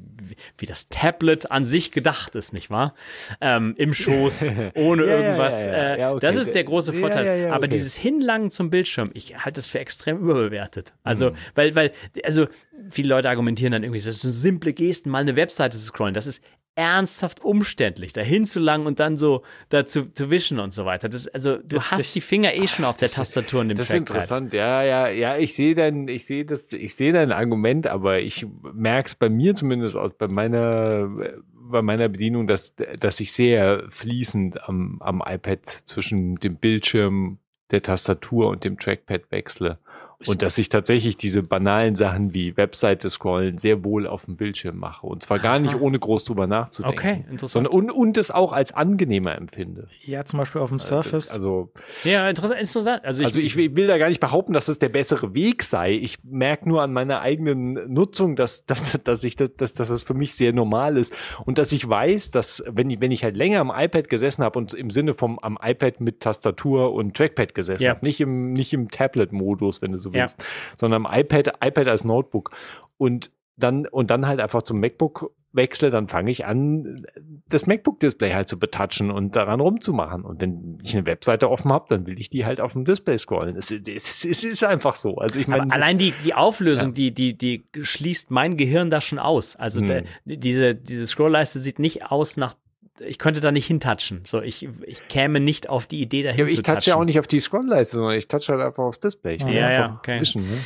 wie, 0.59 0.67
das 0.67 0.89
Tablet 0.89 1.51
an 1.51 1.65
sich 1.65 1.93
gedacht 1.93 2.35
ist, 2.37 2.53
nicht 2.53 2.71
wahr? 2.71 2.95
Ähm, 3.41 3.75
Im 3.77 3.95
Schoß, 3.95 4.49
ohne 4.75 5.07
ja, 5.07 5.17
irgendwas. 5.17 5.67
Ja, 5.67 5.73
ja, 5.73 6.11
äh, 6.11 6.13
okay. 6.13 6.21
Das 6.21 6.37
ist 6.37 6.55
der 6.55 6.65
große 6.65 6.93
Vorteil. 6.93 7.49
Aber 7.49 7.59
okay. 7.59 7.69
dieses 7.69 7.97
Hinlangen 7.97 8.51
zum 8.51 8.71
Bildschirm, 8.71 9.11
ich 9.15 9.37
halte 9.37 9.59
das 9.59 9.67
für 9.67 9.79
extrem 9.79 10.19
überbewertet. 10.19 10.93
Also, 11.03 11.31
mhm. 11.31 11.35
weil, 11.55 11.75
weil, 11.75 11.93
also 12.25 12.47
viele 12.91 13.09
Leute 13.09 13.29
argumentieren 13.29 13.73
dann 13.73 13.83
irgendwie, 13.83 14.01
das 14.01 14.21
sind 14.21 14.33
simple 14.33 14.73
Gesten, 14.73 15.11
mal 15.11 15.19
eine 15.19 15.37
Webseite 15.37 15.77
zu 15.77 15.85
scrollen. 15.85 16.15
Das 16.15 16.27
ist 16.27 16.43
ernsthaft 16.77 17.45
umständlich, 17.45 18.13
dahin 18.13 18.47
zu 18.47 18.61
langen 18.61 18.87
und 18.87 19.01
dann 19.01 19.17
so 19.17 19.43
dazu 19.69 20.05
zu 20.05 20.31
wischen 20.31 20.61
und 20.61 20.73
so 20.73 20.85
weiter. 20.85 21.09
Das, 21.09 21.29
also 21.29 21.59
du 21.59 21.81
hast 21.81 22.01
das, 22.01 22.13
die 22.13 22.21
Finger 22.21 22.55
eh 22.55 22.67
schon 22.69 22.85
auf 22.85 22.97
der 22.97 23.11
Tastatur 23.11 23.61
und 23.61 23.69
dem 23.69 23.77
Das 23.77 23.91
ist 23.91 23.97
interessant, 23.97 24.53
ja, 24.53 24.83
ja, 24.83 25.09
ja. 25.09 25.37
Ich 25.37 25.55
sehe 25.55 25.75
dein, 25.75 26.09
ich 26.09 26.27
sehe 26.27 26.45
das, 26.45 26.73
ich 26.73 26.95
sehe 26.95 27.13
dein 27.13 27.33
Argument, 27.33 27.87
aber 27.87 28.21
ich 28.21 28.47
merke 28.73 29.09
es 29.09 29.15
bei 29.15 29.29
mir 29.29 29.55
zumindest 29.55 29.97
aus, 29.97 30.13
bei 30.17 30.29
meiner, 30.29 31.11
bei 31.53 31.83
meiner 31.83 32.09
Bedienung, 32.09 32.47
dass, 32.47 32.75
dass 32.99 33.21
ich 33.21 33.33
sehr 33.33 33.85
fließend 33.89 34.69
am, 34.69 35.01
am 35.03 35.23
iPad 35.25 35.67
zwischen 35.67 36.37
dem 36.37 36.57
Bildschirm, 36.57 37.39
der 37.71 37.83
Tastatur 37.83 38.49
und 38.49 38.65
dem 38.65 38.79
Trackpad 38.79 39.31
wechsle. 39.31 39.79
Und 40.27 40.43
dass 40.43 40.59
ich 40.59 40.69
tatsächlich 40.69 41.17
diese 41.17 41.43
banalen 41.43 41.95
Sachen 41.95 42.35
wie 42.35 42.57
Webseite 42.57 43.09
scrollen 43.09 43.57
sehr 43.57 43.85
wohl 43.85 44.07
auf 44.07 44.27
dem 44.27 44.37
Bildschirm 44.37 44.77
mache. 44.77 45.07
Und 45.07 45.23
zwar 45.23 45.39
gar 45.39 45.59
nicht 45.59 45.81
ohne 45.81 45.99
groß 45.99 46.25
drüber 46.25 46.47
nachzudenken. 46.47 46.99
Okay, 46.99 47.25
interessant. 47.31 47.51
Sondern, 47.51 47.73
und, 47.73 47.91
und 47.91 48.19
es 48.19 48.31
auch 48.31 48.53
als 48.53 48.73
angenehmer 48.73 49.35
empfinde. 49.37 49.89
Ja, 50.03 50.25
zum 50.27 50.39
Beispiel 50.39 50.61
auf 50.61 50.69
dem 50.69 50.79
Surface. 50.79 51.31
Also, 51.31 51.73
ja, 52.05 52.29
interessant. 52.29 52.61
interessant. 52.61 53.03
Also, 53.03 53.23
ich, 53.23 53.29
also 53.29 53.41
ich 53.41 53.57
will 53.57 53.87
da 53.87 53.97
gar 53.97 54.09
nicht 54.09 54.21
behaupten, 54.21 54.53
dass 54.53 54.69
es 54.69 54.79
der 54.79 54.91
bessere 54.91 55.35
Weg 55.35 55.63
sei. 55.63 55.93
Ich 55.93 56.19
merke 56.23 56.69
nur 56.69 56.83
an 56.83 56.93
meiner 56.93 57.23
eigenen 57.23 57.93
Nutzung, 57.93 58.37
dass, 58.37 58.67
dass, 58.67 59.01
dass 59.03 59.25
ich 59.25 59.37
das, 59.37 59.55
dass, 59.57 59.73
dass 59.73 59.89
das 59.89 60.03
für 60.03 60.15
mich 60.15 60.35
sehr 60.35 60.53
normal 60.53 60.99
ist. 60.99 61.15
Und 61.47 61.57
dass 61.57 61.73
ich 61.73 61.89
weiß, 61.89 62.31
dass 62.31 62.63
wenn 62.67 62.91
ich, 62.91 63.01
wenn 63.01 63.11
ich 63.11 63.25
halt 63.25 63.37
länger 63.37 63.61
am 63.61 63.73
iPad 63.75 64.11
gesessen 64.11 64.45
habe 64.45 64.59
und 64.59 64.75
im 64.75 64.91
Sinne 64.91 65.15
vom 65.15 65.39
am 65.39 65.59
iPad 65.63 66.01
mit 66.01 66.21
Tastatur 66.21 66.93
und 66.93 67.17
Trackpad 67.17 67.55
gesessen 67.55 67.85
ja. 67.85 67.91
habe, 67.91 68.05
nicht 68.05 68.21
im, 68.21 68.53
nicht 68.53 68.75
im 68.75 68.91
Tablet-Modus, 68.91 69.81
wenn 69.81 69.93
du 69.93 69.99
so 69.99 70.10
willst, 70.13 70.39
ja. 70.39 70.45
sondern 70.77 71.07
am 71.07 71.13
iPad, 71.13 71.55
iPad 71.63 71.89
als 71.89 72.05
Notebook. 72.05 72.51
Und 72.97 73.31
dann, 73.57 73.87
und 73.87 74.11
dann 74.11 74.27
halt 74.27 74.41
einfach 74.41 74.63
zum 74.63 74.81
MacBook 74.81 75.33
wechsle, 75.53 75.91
dann 75.91 76.09
fange 76.09 76.31
ich 76.31 76.47
an, 76.47 77.05
das 77.49 77.67
MacBook-Display 77.67 78.33
halt 78.33 78.49
zu 78.49 78.59
betatschen 78.59 79.11
und 79.11 79.35
daran 79.35 79.61
rumzumachen. 79.61 80.25
Und 80.25 80.41
wenn 80.41 80.79
ich 80.83 80.95
eine 80.95 81.07
Webseite 81.07 81.51
offen 81.51 81.73
habe, 81.73 81.87
dann 81.89 82.07
will 82.07 82.19
ich 82.21 82.31
die 82.31 82.47
halt 82.47 82.61
auf 82.61 82.73
dem 82.73 82.85
Display 82.85 83.19
scrollen. 83.19 83.57
Es, 83.57 83.71
es, 83.71 84.25
es 84.25 84.45
ist 84.45 84.65
einfach 84.65 84.95
so. 84.95 85.17
Also 85.17 85.39
ich 85.39 85.49
meine, 85.49 85.73
allein 85.73 85.99
die, 85.99 86.13
die 86.25 86.35
Auflösung, 86.35 86.89
ja. 86.89 87.11
die, 87.11 87.13
die, 87.13 87.37
die 87.37 87.65
schließt 87.83 88.31
mein 88.31 88.57
Gehirn 88.57 88.91
da 88.91 89.01
schon 89.01 89.19
aus. 89.19 89.57
Also 89.57 89.81
hm. 89.81 89.87
der, 89.87 90.05
diese, 90.25 90.75
diese 90.75 91.07
Scrollleiste 91.07 91.59
sieht 91.59 91.79
nicht 91.79 92.07
aus 92.07 92.37
nach 92.37 92.55
ich 93.01 93.19
könnte 93.19 93.41
da 93.41 93.53
nicht 93.53 93.67
hintatschen. 93.67 94.25
So, 94.27 94.41
ich, 94.41 94.69
ich 94.85 95.09
käme 95.09 95.41
nicht 95.41 95.69
auf 95.69 95.87
die 95.87 96.01
Idee 96.01 96.23
dahin 96.23 96.41
ja, 96.41 96.47
ich 96.47 96.57
zu 96.57 96.63
touche 96.63 96.91
ja 96.91 96.97
auch 96.97 97.05
nicht 97.05 97.19
auf 97.19 97.27
die 97.27 97.41
Scrollleiste, 97.41 97.97
sondern 97.97 98.17
ich 98.17 98.29
touche 98.29 98.53
halt 98.53 98.61
einfach 98.61 98.85
aufs 98.85 99.01
Display. 99.01 99.37
Ich 99.37 99.43
ja, 99.43 99.71
ja, 99.71 99.95
okay. 99.99 100.21
Wischen, 100.21 100.43
ne? 100.43 100.59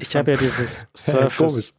Ich 0.00 0.14
habe 0.16 0.32
ja 0.32 0.36
dieses 0.36 0.88
Surface, 0.94 1.74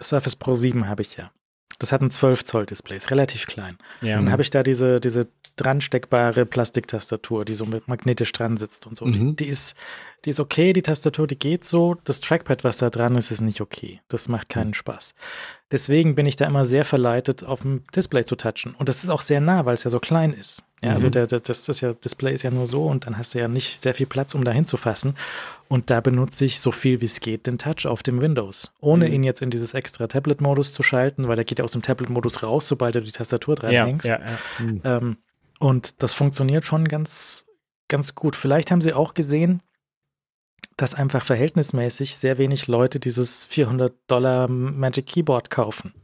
Surface 0.00 0.36
Pro 0.36 0.54
7 0.54 0.88
habe 0.88 1.02
ich 1.02 1.16
ja. 1.16 1.32
Das 1.78 1.92
hat 1.92 2.02
ein 2.02 2.10
12 2.10 2.44
Zoll 2.44 2.66
Display, 2.66 2.96
ist 2.96 3.10
relativ 3.10 3.46
klein. 3.46 3.78
Ja. 4.02 4.18
Und 4.18 4.26
dann 4.26 4.32
habe 4.32 4.42
ich 4.42 4.50
da 4.50 4.62
diese, 4.62 5.00
diese 5.00 5.28
dran 5.56 5.80
steckbare 5.80 6.44
Plastiktastatur, 6.46 7.44
die 7.44 7.54
so 7.54 7.66
magnetisch 7.86 8.32
dran 8.32 8.58
sitzt 8.58 8.86
und 8.86 8.96
so. 8.96 9.06
Mhm. 9.06 9.36
Die, 9.36 9.44
die, 9.44 9.50
ist, 9.50 9.76
die 10.24 10.30
ist 10.30 10.40
okay, 10.40 10.72
die 10.72 10.82
Tastatur, 10.82 11.26
die 11.26 11.38
geht 11.38 11.64
so. 11.64 11.96
Das 12.04 12.20
Trackpad, 12.20 12.64
was 12.64 12.78
da 12.78 12.90
dran 12.90 13.16
ist, 13.16 13.30
ist 13.30 13.40
nicht 13.40 13.60
okay. 13.60 14.00
Das 14.08 14.28
macht 14.28 14.48
keinen 14.48 14.68
mhm. 14.68 14.74
Spaß. 14.74 15.14
Deswegen 15.70 16.14
bin 16.14 16.26
ich 16.26 16.36
da 16.36 16.46
immer 16.46 16.64
sehr 16.64 16.84
verleitet, 16.84 17.44
auf 17.44 17.62
dem 17.62 17.84
Display 17.94 18.24
zu 18.24 18.36
touchen. 18.36 18.74
Und 18.76 18.88
das 18.88 19.02
ist 19.04 19.10
auch 19.10 19.20
sehr 19.20 19.40
nah, 19.40 19.64
weil 19.64 19.74
es 19.74 19.84
ja 19.84 19.90
so 19.90 20.00
klein 20.00 20.32
ist. 20.32 20.62
Ja, 20.82 20.92
also 20.92 21.08
mhm. 21.08 21.12
der, 21.12 21.26
der, 21.26 21.40
das 21.40 21.68
ist 21.68 21.80
ja, 21.80 21.92
Display 21.92 22.34
ist 22.34 22.42
ja 22.42 22.50
nur 22.50 22.66
so 22.66 22.84
und 22.86 23.06
dann 23.06 23.18
hast 23.18 23.34
du 23.34 23.38
ja 23.38 23.48
nicht 23.48 23.82
sehr 23.82 23.94
viel 23.94 24.06
Platz, 24.06 24.34
um 24.34 24.44
da 24.44 24.50
hinzufassen. 24.50 25.14
Und 25.68 25.90
da 25.90 26.00
benutze 26.00 26.44
ich 26.44 26.60
so 26.60 26.72
viel 26.72 27.00
wie 27.00 27.06
es 27.06 27.20
geht 27.20 27.46
den 27.46 27.58
Touch 27.58 27.86
auf 27.86 28.02
dem 28.02 28.20
Windows. 28.20 28.72
Ohne 28.80 29.06
mhm. 29.06 29.14
ihn 29.14 29.24
jetzt 29.24 29.42
in 29.42 29.50
dieses 29.50 29.74
extra 29.74 30.06
Tablet-Modus 30.06 30.72
zu 30.72 30.82
schalten, 30.82 31.28
weil 31.28 31.36
der 31.36 31.44
geht 31.44 31.58
ja 31.58 31.64
aus 31.64 31.72
dem 31.72 31.82
Tablet-Modus 31.82 32.42
raus, 32.42 32.66
sobald 32.66 32.94
du 32.94 33.02
die 33.02 33.12
Tastatur 33.12 33.54
dran 33.54 33.72
ja, 33.72 33.86
hängst. 33.86 34.08
Ja, 34.08 34.20
ja. 34.20 34.38
Mhm. 34.58 34.80
Ähm, 34.84 35.16
und 35.60 36.02
das 36.02 36.14
funktioniert 36.14 36.64
schon 36.64 36.88
ganz, 36.88 37.46
ganz 37.88 38.14
gut. 38.14 38.34
Vielleicht 38.34 38.70
haben 38.70 38.80
sie 38.80 38.94
auch 38.94 39.12
gesehen, 39.12 39.62
dass 40.76 40.94
einfach 40.94 41.24
verhältnismäßig 41.24 42.16
sehr 42.16 42.38
wenig 42.38 42.66
Leute 42.66 43.00
dieses 43.00 43.44
400 43.44 43.92
Dollar 44.06 44.48
Magic 44.48 45.06
Keyboard 45.06 45.50
kaufen. 45.50 45.94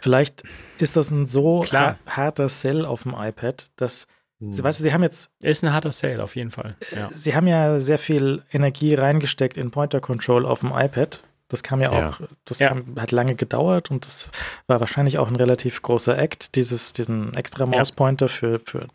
Vielleicht 0.00 0.42
ist 0.78 0.96
das 0.96 1.10
ein 1.10 1.26
so 1.26 1.64
harter 1.64 2.48
Sell 2.48 2.84
auf 2.84 3.04
dem 3.04 3.14
iPad, 3.16 3.66
dass 3.76 4.06
Sie, 4.40 4.62
weißt 4.62 4.80
du, 4.80 4.82
sie 4.82 4.92
haben 4.92 5.02
jetzt. 5.02 5.30
Ist 5.42 5.64
ein 5.64 5.72
harter 5.72 5.90
Sale, 5.90 6.22
auf 6.22 6.36
jeden 6.36 6.50
Fall. 6.50 6.76
Ja. 6.94 7.08
Sie 7.10 7.34
haben 7.34 7.46
ja 7.46 7.78
sehr 7.80 7.98
viel 7.98 8.42
Energie 8.52 8.94
reingesteckt 8.94 9.56
in 9.56 9.70
Pointer 9.70 10.00
Control 10.00 10.44
auf 10.44 10.60
dem 10.60 10.72
iPad. 10.74 11.22
Das 11.48 11.62
kam 11.62 11.80
ja, 11.80 11.92
ja. 11.92 12.08
auch, 12.08 12.20
das 12.44 12.58
ja. 12.58 12.74
hat 12.96 13.12
lange 13.12 13.34
gedauert 13.36 13.90
und 13.90 14.06
das 14.06 14.30
war 14.66 14.80
wahrscheinlich 14.80 15.18
auch 15.18 15.28
ein 15.28 15.36
relativ 15.36 15.82
großer 15.82 16.18
Act, 16.18 16.56
dieses, 16.56 16.94
diesen 16.94 17.34
extra 17.34 17.66
Mauspointer 17.66 18.28
für, 18.28 18.58
für 18.60 18.88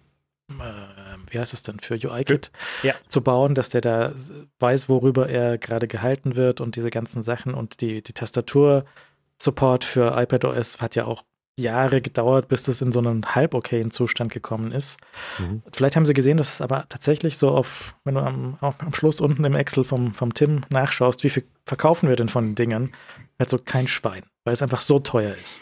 äh, 0.49 0.88
wie 1.33 1.39
heißt 1.39 1.53
es 1.53 1.63
denn, 1.63 1.79
für 1.79 1.95
UI-Kit 1.95 2.51
ja. 2.83 2.93
zu 3.07 3.21
bauen, 3.21 3.55
dass 3.55 3.69
der 3.69 3.81
da 3.81 4.13
weiß, 4.59 4.89
worüber 4.89 5.29
er 5.29 5.57
gerade 5.57 5.87
gehalten 5.87 6.35
wird 6.35 6.61
und 6.61 6.75
diese 6.75 6.91
ganzen 6.91 7.23
Sachen 7.23 7.53
und 7.53 7.81
die, 7.81 8.01
die 8.01 8.13
Tastatur-Support 8.13 9.83
für 9.83 10.15
iPadOS 10.15 10.81
hat 10.81 10.95
ja 10.95 11.05
auch 11.05 11.23
Jahre 11.59 12.01
gedauert, 12.01 12.47
bis 12.47 12.63
das 12.63 12.81
in 12.81 12.91
so 12.91 12.99
einen 12.99 13.25
halb 13.35 13.53
okayen 13.53 13.91
Zustand 13.91 14.31
gekommen 14.31 14.71
ist. 14.71 14.97
Mhm. 15.37 15.61
Vielleicht 15.73 15.95
haben 15.95 16.05
sie 16.05 16.13
gesehen, 16.13 16.37
dass 16.37 16.53
es 16.53 16.61
aber 16.61 16.85
tatsächlich 16.89 17.37
so 17.37 17.49
auf, 17.49 17.95
wenn 18.03 18.15
du 18.15 18.21
am, 18.21 18.57
am 18.61 18.93
Schluss 18.93 19.21
unten 19.21 19.43
im 19.43 19.55
Excel 19.55 19.83
vom, 19.83 20.13
vom 20.13 20.33
Tim 20.33 20.61
nachschaust, 20.69 21.23
wie 21.23 21.29
viel 21.29 21.43
verkaufen 21.65 22.09
wir 22.09 22.15
denn 22.15 22.29
von 22.29 22.45
den 22.45 22.55
Dingern, 22.55 22.91
halt 23.37 23.49
so 23.49 23.57
kein 23.57 23.87
Schwein, 23.87 24.23
weil 24.43 24.53
es 24.53 24.61
einfach 24.61 24.81
so 24.81 24.99
teuer 24.99 25.35
ist. 25.35 25.61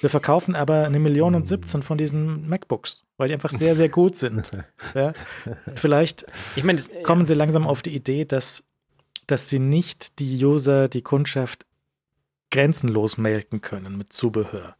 Wir 0.00 0.10
verkaufen 0.10 0.54
aber 0.54 0.84
eine 0.84 0.98
Million 0.98 1.34
und 1.34 1.46
17 1.46 1.82
von 1.82 1.98
diesen 1.98 2.48
MacBooks, 2.48 3.03
weil 3.16 3.28
die 3.28 3.34
einfach 3.34 3.50
sehr, 3.50 3.76
sehr 3.76 3.88
gut 3.88 4.16
sind. 4.16 4.50
ja? 4.94 5.12
Vielleicht 5.74 6.26
ich 6.56 6.64
mein, 6.64 6.76
das, 6.76 6.90
kommen 7.02 7.26
sie 7.26 7.34
langsam 7.34 7.66
auf 7.66 7.82
die 7.82 7.94
Idee, 7.94 8.24
dass, 8.24 8.64
dass 9.26 9.48
sie 9.48 9.58
nicht 9.58 10.18
die 10.18 10.44
User, 10.44 10.88
die 10.88 11.02
Kundschaft 11.02 11.66
grenzenlos 12.50 13.18
melken 13.18 13.60
können 13.60 13.96
mit 13.96 14.12
Zubehör. 14.12 14.76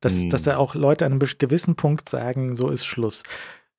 Dass, 0.00 0.14
hm. 0.14 0.30
dass 0.30 0.42
da 0.42 0.56
auch 0.56 0.74
Leute 0.74 1.04
an 1.04 1.12
einem 1.12 1.28
gewissen 1.38 1.76
Punkt 1.76 2.08
sagen, 2.08 2.56
so 2.56 2.70
ist 2.70 2.86
Schluss. 2.86 3.22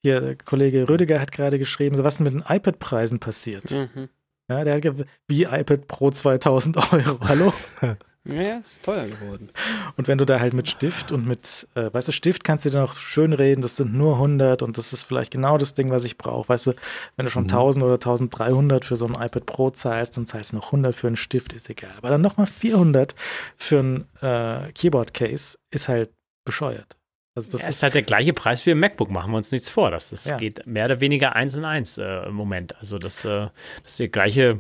Hier, 0.04 0.36
Kollege 0.46 0.88
Rödiger 0.90 1.20
hat 1.20 1.32
gerade 1.32 1.60
geschrieben, 1.60 1.96
so 1.96 2.04
was 2.04 2.18
denn 2.18 2.26
mit 2.26 2.34
den 2.34 2.44
iPad-Preisen 2.48 3.20
passiert. 3.20 3.70
Mhm. 3.72 4.10
Ja, 4.50 4.64
der 4.64 4.76
hat 4.76 5.08
wie 5.28 5.44
iPad 5.44 5.88
Pro 5.88 6.12
2000 6.12 6.94
Euro. 6.94 7.20
Hallo? 7.22 7.54
Ja, 8.28 8.58
ist 8.58 8.86
teuer 8.86 9.08
geworden. 9.08 9.50
Und 9.98 10.08
wenn 10.08 10.20
du 10.20 10.26
da 10.26 10.40
halt 10.40 10.54
mit 10.54 10.70
Stift 10.70 11.12
und 11.12 11.26
mit, 11.26 11.68
äh, 11.74 11.92
weißt 11.92 12.08
du, 12.08 12.12
Stift 12.12 12.44
kannst 12.44 12.66
du 12.66 12.70
dir 12.70 12.80
noch 12.80 12.96
schön 12.96 13.34
reden, 13.34 13.64
das 13.64 13.78
sind 13.78 13.94
nur 13.96 14.14
100 14.16 14.62
und 14.62 14.78
das 14.78 14.94
ist 14.94 15.04
vielleicht 15.04 15.32
genau 15.32 15.58
das 15.58 15.74
Ding, 15.74 15.90
was 15.90 16.04
ich 16.04 16.20
brauche. 16.20 16.48
Weißt 16.48 16.68
du, 16.68 16.74
wenn 17.16 17.26
du 17.26 17.32
schon 17.32 17.44
mhm. 17.44 17.50
1000 17.50 17.84
oder 17.84 17.96
1300 17.96 18.86
für 18.86 18.96
so 18.96 19.08
ein 19.08 19.16
iPad 19.16 19.48
Pro 19.48 19.72
zahlst, 19.72 20.18
dann 20.18 20.28
zahlst 20.28 20.52
du 20.52 20.58
noch 20.58 20.68
100 20.68 20.96
für 20.96 21.08
einen 21.08 21.16
Stift, 21.16 21.54
ist 21.54 21.70
egal. 21.70 21.94
Aber 21.98 22.10
dann 22.10 22.22
nochmal 22.22 22.46
400 22.46 23.16
für 23.58 23.80
ein 23.80 24.06
äh, 24.22 24.72
Keyboard 24.74 25.16
Case 25.16 25.58
ist 25.72 25.88
halt 25.88 26.12
bescheuert. 26.46 26.98
Also 27.34 27.52
das 27.52 27.62
ja, 27.62 27.70
ist 27.70 27.82
halt 27.82 27.96
der 27.96 28.04
gleiche 28.04 28.34
Preis 28.34 28.66
wie 28.66 28.72
im 28.72 28.80
MacBook, 28.80 29.10
machen 29.10 29.32
wir 29.32 29.38
uns 29.38 29.52
nichts 29.52 29.70
vor. 29.70 29.90
Das, 29.90 30.10
das 30.10 30.26
ja. 30.26 30.38
geht 30.38 30.68
mehr 30.68 30.86
oder 30.86 31.00
weniger 31.00 31.36
eins 31.36 31.56
in 31.56 31.66
eins 31.66 31.98
äh, 31.98 32.28
im 32.28 32.36
Moment. 32.36 32.76
Also 32.78 33.00
das, 33.00 33.26
äh, 33.26 33.48
das 33.82 33.94
ist 33.94 34.00
der 34.00 34.10
gleiche 34.10 34.60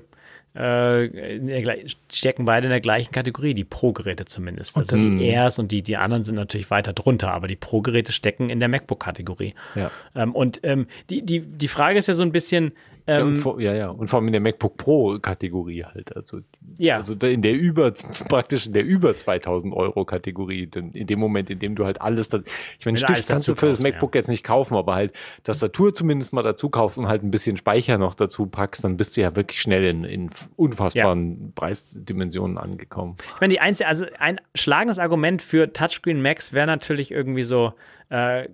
äh, 0.53 1.87
stecken 2.11 2.45
beide 2.45 2.67
in 2.67 2.71
der 2.71 2.81
gleichen 2.81 3.11
Kategorie, 3.11 3.53
die 3.53 3.63
Pro-Geräte 3.63 4.25
zumindest. 4.25 4.77
Also 4.77 4.97
die 4.97 5.25
Airs 5.25 5.59
und 5.59 5.71
die, 5.71 5.81
die 5.81 5.95
anderen 5.95 6.23
sind 6.23 6.35
natürlich 6.35 6.69
weiter 6.69 6.91
drunter, 6.93 7.31
aber 7.31 7.47
die 7.47 7.55
Pro-Geräte 7.55 8.11
stecken 8.11 8.49
in 8.49 8.59
der 8.59 8.67
MacBook-Kategorie. 8.67 9.53
Ja. 9.75 9.91
Ähm, 10.15 10.35
und 10.35 10.59
ähm, 10.63 10.87
die, 11.09 11.21
die, 11.25 11.39
die 11.39 11.67
Frage 11.67 11.99
ist 11.99 12.07
ja 12.07 12.13
so 12.13 12.23
ein 12.23 12.31
bisschen. 12.31 12.73
Ähm, 13.07 13.41
ja, 13.57 13.59
ja, 13.59 13.73
ja, 13.73 13.89
und 13.89 14.07
vor 14.07 14.19
allem 14.19 14.27
in 14.27 14.33
der 14.33 14.41
MacBook 14.41 14.77
Pro-Kategorie 14.77 15.83
halt. 15.83 16.15
Also, 16.15 16.41
ja. 16.77 16.97
also 16.97 17.13
in 17.13 17.41
der 17.41 17.53
über, 17.53 17.91
praktisch 18.29 18.67
in 18.67 18.73
der 18.73 18.85
über 18.85 19.15
2000 19.15 19.73
Euro-Kategorie, 19.73 20.69
in 20.73 21.07
dem 21.07 21.19
Moment, 21.19 21.49
in 21.49 21.59
dem 21.59 21.75
du 21.75 21.85
halt 21.85 22.01
alles, 22.01 22.29
da, 22.29 22.39
ich 22.79 22.85
meine, 22.85 22.97
Stift 22.97 23.27
kannst 23.27 23.47
du 23.47 23.55
für 23.55 23.67
das 23.67 23.81
MacBook 23.81 24.15
ja. 24.15 24.19
jetzt 24.19 24.27
nicht 24.29 24.43
kaufen, 24.43 24.75
aber 24.75 24.95
halt 24.95 25.13
Tastatur 25.43 25.93
zumindest 25.93 26.33
mal 26.33 26.43
dazu 26.43 26.69
kaufst 26.69 26.97
und 26.97 27.07
halt 27.07 27.23
ein 27.23 27.31
bisschen 27.31 27.57
Speicher 27.57 27.97
noch 27.97 28.13
dazu 28.13 28.45
packst, 28.45 28.83
dann 28.83 28.97
bist 28.97 29.17
du 29.17 29.21
ja 29.21 29.35
wirklich 29.35 29.61
schnell 29.61 29.85
in, 29.85 30.03
in 30.03 30.29
unfassbaren 30.55 31.41
ja. 31.41 31.51
Preisdimensionen 31.55 32.57
angekommen. 32.57 33.15
Ich 33.35 33.41
meine, 33.41 33.53
die 33.53 33.59
einzige, 33.59 33.87
also 33.87 34.05
ein 34.19 34.39
schlagendes 34.55 34.99
Argument 34.99 35.41
für 35.41 35.73
Touchscreen 35.73 36.21
Max 36.21 36.53
wäre 36.53 36.67
natürlich 36.67 37.11
irgendwie 37.11 37.43
so, 37.43 37.73
äh, 38.09 38.47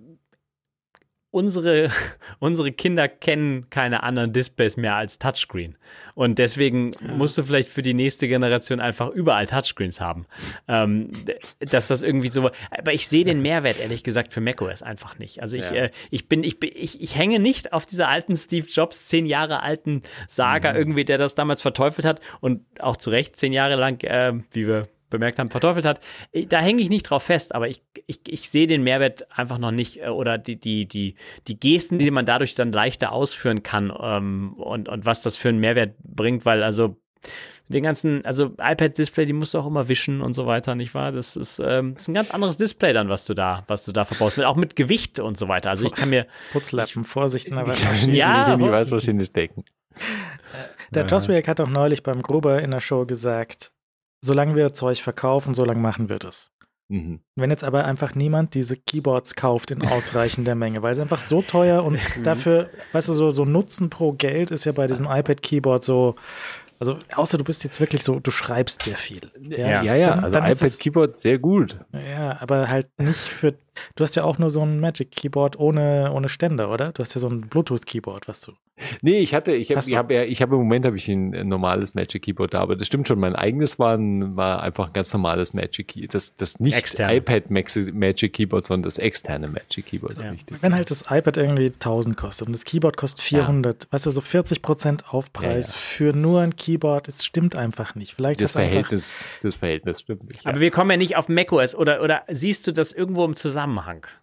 unsere, 1.30 1.90
unsere 2.38 2.72
Kinder 2.72 3.08
kennen 3.08 3.68
keine 3.70 4.02
anderen 4.02 4.32
Displays 4.32 4.76
mehr 4.76 4.96
als 4.96 5.18
Touchscreen. 5.18 5.76
Und 6.14 6.38
deswegen 6.38 6.92
ja. 6.92 7.14
musst 7.14 7.36
du 7.38 7.42
vielleicht 7.42 7.68
für 7.68 7.82
die 7.82 7.94
nächste 7.94 8.28
Generation 8.28 8.80
einfach 8.80 9.10
überall 9.10 9.46
Touchscreens 9.46 10.00
haben. 10.00 10.26
Ähm, 10.66 11.10
dass 11.60 11.88
das 11.88 12.02
irgendwie 12.02 12.28
so. 12.28 12.50
Aber 12.70 12.92
ich 12.92 13.08
sehe 13.08 13.24
den 13.24 13.40
Mehrwert, 13.42 13.78
ehrlich 13.78 14.02
gesagt, 14.02 14.32
für 14.32 14.40
macOS 14.40 14.82
einfach 14.82 15.18
nicht. 15.18 15.40
Also 15.42 15.56
ich, 15.56 15.70
ja. 15.70 15.84
äh, 15.84 15.90
ich 16.10 16.28
bin, 16.28 16.44
ich 16.44 16.60
bin, 16.60 16.70
ich, 16.74 17.00
ich 17.00 17.16
hänge 17.16 17.38
nicht 17.38 17.72
auf 17.72 17.86
dieser 17.86 18.08
alten 18.08 18.36
Steve 18.36 18.66
Jobs, 18.66 19.06
zehn 19.06 19.26
Jahre 19.26 19.62
alten 19.62 20.02
Saga, 20.26 20.72
mhm. 20.72 20.78
irgendwie, 20.78 21.04
der 21.04 21.18
das 21.18 21.34
damals 21.34 21.62
verteufelt 21.62 22.06
hat 22.06 22.20
und 22.40 22.62
auch 22.80 22.96
zu 22.96 23.10
Recht 23.10 23.36
zehn 23.36 23.52
Jahre 23.52 23.76
lang, 23.76 24.02
äh, 24.02 24.32
wie 24.52 24.66
wir 24.66 24.88
bemerkt 25.10 25.38
haben, 25.38 25.50
verteufelt 25.50 25.86
hat. 25.86 26.00
Äh, 26.32 26.46
da 26.46 26.60
hänge 26.60 26.82
ich 26.82 26.90
nicht 26.90 27.04
drauf 27.04 27.24
fest, 27.24 27.54
aber 27.54 27.68
ich, 27.68 27.82
ich, 28.06 28.20
ich 28.28 28.50
sehe 28.50 28.66
den 28.66 28.82
Mehrwert 28.82 29.26
einfach 29.36 29.58
noch 29.58 29.70
nicht 29.70 30.02
äh, 30.02 30.08
oder 30.08 30.38
die, 30.38 30.56
die, 30.56 30.86
die, 30.86 31.14
die 31.46 31.58
Gesten, 31.58 31.98
die 31.98 32.10
man 32.10 32.26
dadurch 32.26 32.54
dann 32.54 32.72
leichter 32.72 33.12
ausführen 33.12 33.62
kann 33.62 33.92
ähm, 34.00 34.54
und, 34.54 34.88
und 34.88 35.06
was 35.06 35.22
das 35.22 35.36
für 35.36 35.48
einen 35.48 35.60
Mehrwert 35.60 35.94
bringt, 36.02 36.44
weil 36.44 36.62
also 36.62 36.96
den 37.68 37.82
ganzen, 37.82 38.24
also 38.24 38.54
iPad-Display, 38.58 39.26
die 39.26 39.32
musst 39.34 39.54
du 39.54 39.58
auch 39.58 39.66
immer 39.66 39.88
wischen 39.88 40.22
und 40.22 40.32
so 40.32 40.46
weiter, 40.46 40.74
nicht 40.74 40.94
wahr? 40.94 41.12
Das 41.12 41.36
ist, 41.36 41.58
ähm, 41.58 41.94
das 41.94 42.04
ist 42.04 42.08
ein 42.08 42.14
ganz 42.14 42.30
anderes 42.30 42.56
Display 42.56 42.92
dann, 42.92 43.08
was 43.08 43.26
du 43.26 43.34
da, 43.34 43.64
was 43.68 43.84
du 43.84 43.92
da 43.92 44.04
verbaust, 44.04 44.40
auch 44.42 44.56
mit 44.56 44.74
Gewicht 44.74 45.20
und 45.20 45.36
so 45.36 45.48
weiter. 45.48 45.70
Also 45.70 45.84
ich 45.84 45.94
kann 45.94 46.08
mir 46.08 46.26
Putzlappen, 46.52 47.04
Vorsicht 47.04 47.48
in 47.48 47.56
der 47.56 47.66
Waschmaschine. 47.66 48.16
ja, 48.16 48.54
in 48.54 48.60
die 48.60 48.70
Waschmaschine 48.70 49.24
stecken. 49.24 49.64
Der 50.90 51.04
Joswiak 51.06 51.46
hat 51.48 51.60
auch 51.60 51.68
neulich 51.68 52.02
beim 52.02 52.22
Gruber 52.22 52.62
in 52.62 52.70
der 52.70 52.80
Show 52.80 53.04
gesagt, 53.04 53.72
solange 54.20 54.54
wir 54.54 54.72
Zeug 54.72 55.02
verkaufen, 55.02 55.54
solange 55.54 55.80
machen 55.80 56.08
wir 56.08 56.18
das. 56.18 56.50
Mhm. 56.88 57.20
Wenn 57.36 57.50
jetzt 57.50 57.64
aber 57.64 57.84
einfach 57.84 58.14
niemand 58.14 58.54
diese 58.54 58.76
Keyboards 58.76 59.34
kauft 59.34 59.70
in 59.70 59.82
ausreichender 59.82 60.54
Menge, 60.54 60.82
weil 60.82 60.94
sie 60.94 61.02
einfach 61.02 61.20
so 61.20 61.42
teuer 61.42 61.84
und 61.84 61.94
mhm. 62.16 62.22
dafür, 62.22 62.70
weißt 62.92 63.08
du, 63.08 63.12
so, 63.12 63.30
so 63.30 63.44
Nutzen 63.44 63.90
pro 63.90 64.12
Geld 64.12 64.50
ist 64.50 64.64
ja 64.64 64.72
bei 64.72 64.86
diesem 64.86 65.06
iPad-Keyboard 65.06 65.84
so, 65.84 66.14
also 66.80 66.96
außer 67.12 67.36
du 67.36 67.44
bist 67.44 67.64
jetzt 67.64 67.80
wirklich 67.80 68.04
so, 68.04 68.20
du 68.20 68.30
schreibst 68.30 68.82
sehr 68.82 68.96
viel. 68.96 69.30
Ja, 69.40 69.82
ja, 69.82 69.96
ja. 69.96 70.16
Dann, 70.30 70.42
also 70.42 70.64
iPad-Keyboard 70.64 71.18
sehr 71.18 71.38
gut. 71.38 71.78
Ja, 71.92 72.40
aber 72.40 72.68
halt 72.68 72.88
nicht 72.98 73.18
für, 73.18 73.54
du 73.96 74.04
hast 74.04 74.16
ja 74.16 74.24
auch 74.24 74.38
nur 74.38 74.50
so 74.50 74.62
ein 74.62 74.80
Magic-Keyboard 74.80 75.58
ohne, 75.58 76.12
ohne 76.12 76.28
Ständer, 76.28 76.70
oder? 76.70 76.92
Du 76.92 77.02
hast 77.02 77.14
ja 77.14 77.20
so 77.20 77.28
ein 77.28 77.42
Bluetooth-Keyboard, 77.42 78.28
was 78.28 78.40
du 78.40 78.52
Nee, 79.02 79.18
ich 79.18 79.34
hatte, 79.34 79.52
ich 79.52 79.70
habe 79.70 79.84
ich 79.86 79.96
hab 79.96 80.10
ja, 80.10 80.22
ich 80.22 80.42
habe 80.42 80.54
im 80.54 80.62
Moment 80.62 80.86
habe 80.86 80.96
ich 80.96 81.08
ein 81.08 81.48
normales 81.48 81.94
Magic 81.94 82.22
Keyboard 82.22 82.54
da, 82.54 82.60
aber 82.60 82.76
das 82.76 82.86
stimmt 82.86 83.08
schon, 83.08 83.18
mein 83.18 83.34
eigenes 83.34 83.78
war, 83.78 83.96
ein, 83.96 84.36
war 84.36 84.62
einfach 84.62 84.88
ein 84.88 84.92
ganz 84.92 85.12
normales 85.12 85.52
Magic 85.52 85.88
Keyboard. 85.88 86.14
Das, 86.14 86.36
das 86.36 86.60
nicht 86.60 86.76
Externe. 86.76 87.16
iPad 87.16 87.50
Magic 87.50 88.32
Keyboard, 88.32 88.66
sondern 88.66 88.84
das 88.84 88.98
externe 88.98 89.48
Magic 89.48 89.86
Keyboard 89.86 90.22
ja. 90.22 90.30
richtig. 90.30 90.62
Wenn 90.62 90.74
halt 90.74 90.90
das 90.90 91.04
iPad 91.10 91.36
irgendwie 91.36 91.66
1000 91.66 92.16
kostet 92.16 92.46
und 92.46 92.52
das 92.52 92.64
Keyboard 92.64 92.96
kostet 92.96 93.20
400, 93.22 93.84
ja. 93.84 93.92
weißt 93.92 94.06
du, 94.06 94.10
so 94.10 94.20
40 94.20 94.62
Prozent 94.62 95.12
Aufpreis 95.12 95.70
ja, 95.70 95.76
für 95.76 96.12
nur 96.12 96.40
ein 96.40 96.56
Keyboard, 96.56 97.08
es 97.08 97.24
stimmt 97.24 97.56
einfach 97.56 97.94
nicht. 97.94 98.14
Vielleicht 98.14 98.40
das 98.40 98.52
Verhältnis, 98.52 99.36
das 99.42 99.56
Verhältnis 99.56 100.00
stimmt 100.00 100.28
nicht. 100.28 100.46
Aber 100.46 100.60
wir 100.60 100.70
kommen 100.70 100.90
ja 100.90 100.96
nicht 100.96 101.16
auf 101.16 101.28
macOS 101.28 101.74
oder, 101.74 102.02
oder 102.02 102.22
siehst 102.28 102.66
du 102.66 102.72
das 102.72 102.92
irgendwo 102.92 103.24
im 103.24 103.36
Zusammenhang? 103.36 103.67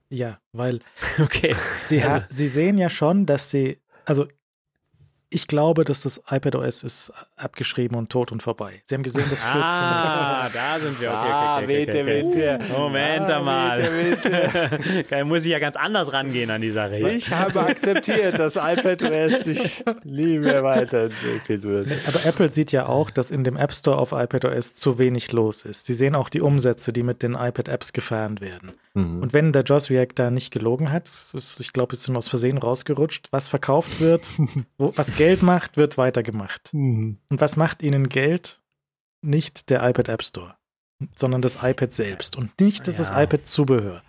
Ja, 0.09 0.39
weil 0.51 0.79
okay. 1.19 1.55
sie, 1.79 2.01
also. 2.01 2.25
sie 2.29 2.47
sehen 2.47 2.77
ja 2.77 2.89
schon, 2.89 3.25
dass 3.25 3.49
sie, 3.49 3.79
also 4.05 4.27
ich 5.35 5.47
glaube, 5.47 5.83
dass 5.83 6.01
das 6.01 6.21
iPadOS 6.29 6.83
ist 6.83 7.13
abgeschrieben 7.35 7.97
und 7.97 8.09
tot 8.09 8.31
und 8.31 8.41
vorbei. 8.41 8.81
Sie 8.85 8.95
haben 8.95 9.03
gesehen, 9.03 9.25
das 9.29 9.43
führt 9.43 9.63
ah, 9.63 9.73
zu 9.75 9.83
Ah, 9.83 10.49
da 10.53 10.79
sind 10.79 11.01
wir. 11.01 11.09
Okay, 11.09 11.17
okay, 11.17 11.31
ah, 11.33 11.57
okay, 11.57 11.87
okay, 11.89 12.01
okay, 12.01 12.57
okay. 12.57 12.73
Uh, 12.73 12.79
Moment 12.79 13.29
ah, 13.29 13.41
mal. 13.41 15.03
da 15.09 15.25
muss 15.25 15.43
ich 15.43 15.51
ja 15.51 15.59
ganz 15.59 15.75
anders 15.75 16.13
rangehen 16.13 16.49
an 16.51 16.61
die 16.61 16.69
Sache. 16.69 16.97
Ich 17.09 17.29
habe 17.33 17.59
akzeptiert, 17.59 18.39
dass 18.39 18.55
iPadOS 18.55 19.43
sich 19.43 19.83
nie 20.05 20.39
mehr 20.39 20.63
weiterentwickelt 20.63 21.63
wird. 21.63 21.89
Aber 22.07 22.25
Apple 22.25 22.47
sieht 22.47 22.71
ja 22.71 22.85
auch, 22.85 23.11
dass 23.11 23.29
in 23.29 23.43
dem 23.43 23.57
App 23.57 23.73
Store 23.73 23.97
auf 23.97 24.13
iPadOS 24.13 24.75
zu 24.75 24.97
wenig 24.97 25.33
los 25.33 25.65
ist. 25.65 25.85
Sie 25.85 25.93
sehen 25.93 26.15
auch 26.15 26.29
die 26.29 26.39
Umsätze, 26.39 26.93
die 26.93 27.03
mit 27.03 27.23
den 27.23 27.33
iPad-Apps 27.33 27.91
gefahren 27.91 28.39
werden. 28.39 28.71
Mhm. 28.93 29.21
Und 29.21 29.33
wenn 29.33 29.51
der 29.51 29.63
Joss 29.63 29.89
React 29.89 30.13
da 30.15 30.31
nicht 30.31 30.51
gelogen 30.51 30.91
hat, 30.91 31.09
ich 31.59 31.73
glaube, 31.73 31.93
es 31.93 32.01
ist 32.01 32.07
ihm 32.07 32.15
aus 32.15 32.29
Versehen 32.29 32.57
rausgerutscht, 32.57 33.27
was 33.31 33.49
verkauft 33.49 33.99
wird, 33.99 34.31
wo, 34.77 34.93
was 34.95 35.17
Geld 35.17 35.24
macht, 35.41 35.77
wird 35.77 35.97
weitergemacht. 35.97 36.73
Mhm. 36.73 37.17
Und 37.29 37.41
was 37.41 37.55
macht 37.55 37.83
ihnen 37.83 38.09
Geld? 38.09 38.61
Nicht 39.21 39.69
der 39.69 39.87
iPad 39.87 40.09
App 40.09 40.23
Store, 40.23 40.55
sondern 41.15 41.41
das 41.41 41.57
iPad 41.61 41.91
selbst 41.93 42.35
und 42.35 42.59
nicht 42.59 42.87
das, 42.87 42.97
ja. 42.97 43.05
das 43.05 43.23
iPad-Zubehör. 43.23 44.03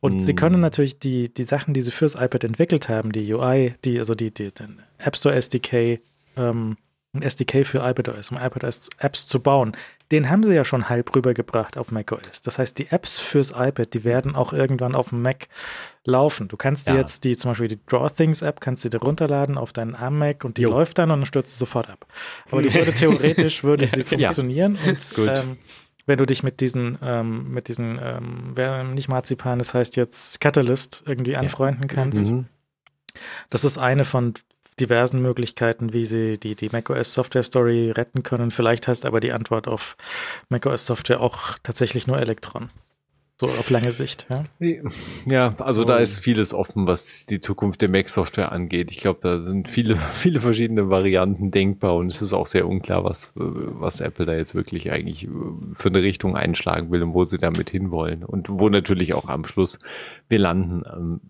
Und 0.00 0.14
mhm. 0.14 0.20
sie 0.20 0.34
können 0.34 0.60
natürlich 0.60 0.98
die, 0.98 1.32
die 1.32 1.44
Sachen, 1.44 1.74
die 1.74 1.82
sie 1.82 1.90
fürs 1.90 2.14
iPad 2.14 2.44
entwickelt 2.44 2.88
haben, 2.88 3.12
die 3.12 3.32
UI, 3.32 3.74
die, 3.84 3.98
also 3.98 4.14
die, 4.14 4.32
die 4.32 4.52
den 4.52 4.80
App 4.98 5.16
Store 5.16 5.34
SDK, 5.34 6.00
ähm, 6.36 6.76
ein 7.14 7.22
SDK 7.22 7.66
für 7.66 7.78
iPadOS, 7.78 8.30
um 8.30 8.38
iPadOS-Apps 8.38 9.26
zu 9.26 9.40
bauen. 9.40 9.76
Den 10.10 10.30
haben 10.30 10.42
sie 10.42 10.54
ja 10.54 10.64
schon 10.64 10.88
halb 10.88 11.14
rübergebracht 11.14 11.76
auf 11.76 11.90
macOS. 11.90 12.40
Das 12.42 12.58
heißt, 12.58 12.78
die 12.78 12.88
Apps 12.90 13.18
fürs 13.18 13.50
iPad, 13.50 13.92
die 13.92 14.04
werden 14.04 14.34
auch 14.34 14.52
irgendwann 14.54 14.94
auf 14.94 15.10
dem 15.10 15.20
Mac 15.20 15.48
laufen. 16.04 16.48
Du 16.48 16.56
kannst 16.56 16.88
dir 16.88 16.94
jetzt 16.94 17.24
die, 17.24 17.36
zum 17.36 17.50
Beispiel 17.50 17.68
die 17.68 17.80
Draw 17.86 18.08
Things 18.08 18.40
App, 18.40 18.60
kannst 18.60 18.84
du 18.84 18.88
dir 18.88 18.98
runterladen 18.98 19.58
auf 19.58 19.74
deinen 19.74 19.94
ARM-Mac 19.94 20.44
und 20.44 20.56
die 20.56 20.62
jo. 20.62 20.70
läuft 20.70 20.98
dann 20.98 21.10
und 21.10 21.20
dann 21.20 21.26
stürzt 21.26 21.52
sie 21.52 21.58
sofort 21.58 21.90
ab. 21.90 22.06
Aber 22.50 22.62
die 22.62 22.72
würde 22.72 22.92
theoretisch, 22.92 23.62
würde 23.62 23.86
sie 23.86 24.02
funktionieren 24.04 24.78
ja. 24.82 24.90
und 24.90 25.12
ähm, 25.18 25.58
wenn 26.06 26.18
du 26.18 26.26
dich 26.26 26.42
mit 26.42 26.60
diesen, 26.60 26.98
ähm, 27.02 27.52
mit 27.52 27.68
diesen, 27.68 28.00
ähm, 28.02 28.94
nicht 28.94 29.08
Marzipan, 29.08 29.58
das 29.58 29.74
heißt 29.74 29.96
jetzt 29.96 30.40
Catalyst 30.40 31.04
irgendwie 31.06 31.36
anfreunden 31.36 31.86
kannst. 31.88 32.30
Mhm. 32.30 32.46
Das 33.50 33.64
ist 33.64 33.76
eine 33.76 34.04
von 34.04 34.34
diversen 34.80 35.22
Möglichkeiten, 35.22 35.92
wie 35.92 36.04
sie 36.04 36.38
die, 36.38 36.56
die 36.56 36.70
macOS 36.70 37.12
Software 37.12 37.42
Story 37.42 37.90
retten 37.90 38.22
können. 38.22 38.50
Vielleicht 38.50 38.88
heißt 38.88 39.04
aber 39.04 39.20
die 39.20 39.32
Antwort 39.32 39.68
auf 39.68 39.96
macOS 40.48 40.86
Software 40.86 41.20
auch 41.20 41.58
tatsächlich 41.62 42.06
nur 42.06 42.18
Elektron. 42.18 42.70
So 43.40 43.48
auf 43.48 43.70
lange 43.70 43.90
Sicht, 43.90 44.28
ja. 44.30 44.44
Ja, 45.26 45.54
also 45.58 45.82
oh. 45.82 45.84
da 45.84 45.96
ist 45.96 46.20
vieles 46.20 46.54
offen, 46.54 46.86
was 46.86 47.26
die 47.26 47.40
Zukunft 47.40 47.82
der 47.82 47.88
Mac-Software 47.88 48.52
angeht. 48.52 48.92
Ich 48.92 48.98
glaube, 48.98 49.18
da 49.20 49.40
sind 49.40 49.68
viele, 49.68 49.96
viele 50.14 50.40
verschiedene 50.40 50.90
Varianten 50.90 51.50
denkbar 51.50 51.96
und 51.96 52.06
es 52.06 52.22
ist 52.22 52.34
auch 52.34 52.46
sehr 52.46 52.68
unklar, 52.68 53.02
was, 53.02 53.32
was 53.34 54.00
Apple 54.00 54.26
da 54.26 54.34
jetzt 54.34 54.54
wirklich 54.54 54.92
eigentlich 54.92 55.28
für 55.72 55.88
eine 55.88 56.02
Richtung 56.02 56.36
einschlagen 56.36 56.92
will 56.92 57.02
und 57.02 57.14
wo 57.14 57.24
sie 57.24 57.38
damit 57.38 57.70
hinwollen. 57.70 58.22
Und 58.22 58.48
wo 58.48 58.68
natürlich 58.68 59.12
auch 59.12 59.28
am 59.28 59.44
Schluss 59.44 59.80
wir 60.28 60.38
landen. 60.38 60.84
Ähm, 60.86 61.20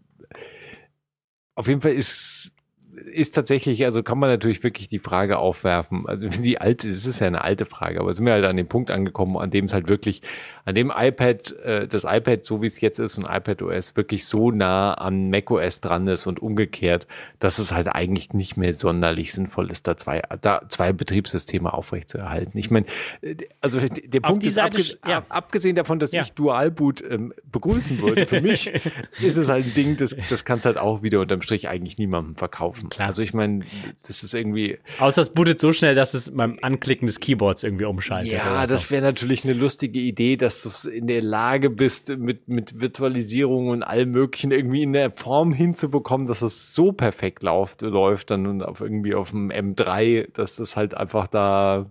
auf 1.54 1.66
jeden 1.66 1.80
Fall 1.80 1.92
ist 1.92 2.51
ist 2.94 3.34
tatsächlich, 3.34 3.84
also 3.84 4.02
kann 4.02 4.18
man 4.18 4.28
natürlich 4.28 4.62
wirklich 4.62 4.88
die 4.88 4.98
Frage 4.98 5.38
aufwerfen. 5.38 6.04
Also 6.06 6.28
die 6.42 6.60
alte, 6.60 6.88
es 6.88 7.06
ist 7.06 7.20
ja 7.20 7.26
eine 7.26 7.42
alte 7.42 7.64
Frage, 7.64 8.00
aber 8.00 8.12
sind 8.12 8.26
wir 8.26 8.32
halt 8.32 8.44
an 8.44 8.56
dem 8.56 8.68
Punkt 8.68 8.90
angekommen, 8.90 9.36
an 9.36 9.50
dem 9.50 9.66
es 9.66 9.74
halt 9.74 9.88
wirklich, 9.88 10.22
an 10.64 10.74
dem 10.74 10.92
iPad, 10.94 11.52
äh, 11.64 11.88
das 11.88 12.04
iPad, 12.04 12.44
so 12.44 12.62
wie 12.62 12.66
es 12.66 12.80
jetzt 12.80 12.98
ist 12.98 13.18
und 13.18 13.24
iPad 13.24 13.62
OS 13.62 13.96
wirklich 13.96 14.26
so 14.26 14.50
nah 14.50 14.94
an 14.94 15.30
macOS 15.30 15.80
dran 15.80 16.06
ist 16.06 16.26
und 16.26 16.40
umgekehrt, 16.40 17.06
dass 17.38 17.58
es 17.58 17.72
halt 17.72 17.88
eigentlich 17.88 18.32
nicht 18.32 18.56
mehr 18.56 18.74
sonderlich 18.74 19.32
sinnvoll 19.32 19.70
ist, 19.70 19.88
da 19.88 19.96
zwei, 19.96 20.22
da 20.40 20.62
zwei 20.68 20.92
Betriebssysteme 20.92 21.72
aufrechtzuerhalten. 21.72 22.56
Ich 22.58 22.70
meine, 22.70 22.86
äh, 23.22 23.36
also 23.60 23.80
der 23.80 24.20
Punkt 24.20 24.44
ist, 24.44 24.54
Seite, 24.54 24.76
abges 24.76 24.98
ja. 25.06 25.22
abgesehen 25.28 25.76
davon, 25.76 25.98
dass 25.98 26.12
ja. 26.12 26.22
ich 26.22 26.32
Dualboot 26.32 27.02
ähm, 27.02 27.32
begrüßen 27.50 28.00
würde, 28.00 28.26
für 28.26 28.40
mich 28.40 28.72
ist 29.20 29.36
es 29.36 29.48
halt 29.48 29.66
ein 29.66 29.74
Ding, 29.74 29.96
das, 29.96 30.16
das 30.30 30.44
kannst 30.44 30.66
halt 30.66 30.76
auch 30.76 31.02
wieder 31.02 31.20
unterm 31.20 31.42
Strich 31.42 31.68
eigentlich 31.68 31.98
niemandem 31.98 32.36
verkaufen. 32.36 32.81
Klar. 32.90 33.08
Also 33.08 33.22
ich 33.22 33.34
meine, 33.34 33.64
das 34.06 34.22
ist 34.22 34.34
irgendwie. 34.34 34.78
Außer 34.98 35.22
es 35.22 35.30
bootet 35.30 35.60
so 35.60 35.72
schnell, 35.72 35.94
dass 35.94 36.14
es 36.14 36.34
beim 36.34 36.58
Anklicken 36.62 37.06
des 37.06 37.20
Keyboards 37.20 37.62
irgendwie 37.62 37.84
umschaltet. 37.84 38.32
Ja, 38.32 38.66
das 38.66 38.90
wäre 38.90 39.02
natürlich 39.02 39.44
eine 39.44 39.54
lustige 39.54 39.98
Idee, 39.98 40.36
dass 40.36 40.62
du 40.82 40.90
in 40.90 41.06
der 41.06 41.22
Lage 41.22 41.70
bist, 41.70 42.16
mit, 42.16 42.48
mit 42.48 42.80
Virtualisierung 42.80 43.68
und 43.68 43.82
allem 43.82 44.10
möglichen 44.10 44.52
irgendwie 44.52 44.82
in 44.82 44.92
der 44.92 45.10
Form 45.10 45.52
hinzubekommen, 45.52 46.26
dass 46.26 46.42
es 46.42 46.74
so 46.74 46.92
perfekt 46.92 47.42
läuft, 47.42 47.82
läuft 47.82 48.30
dann 48.30 48.62
auf 48.62 48.80
irgendwie 48.80 49.14
auf 49.14 49.30
dem 49.30 49.50
M3, 49.50 50.28
dass 50.32 50.56
das 50.56 50.76
halt 50.76 50.94
einfach 50.94 51.26
da 51.26 51.90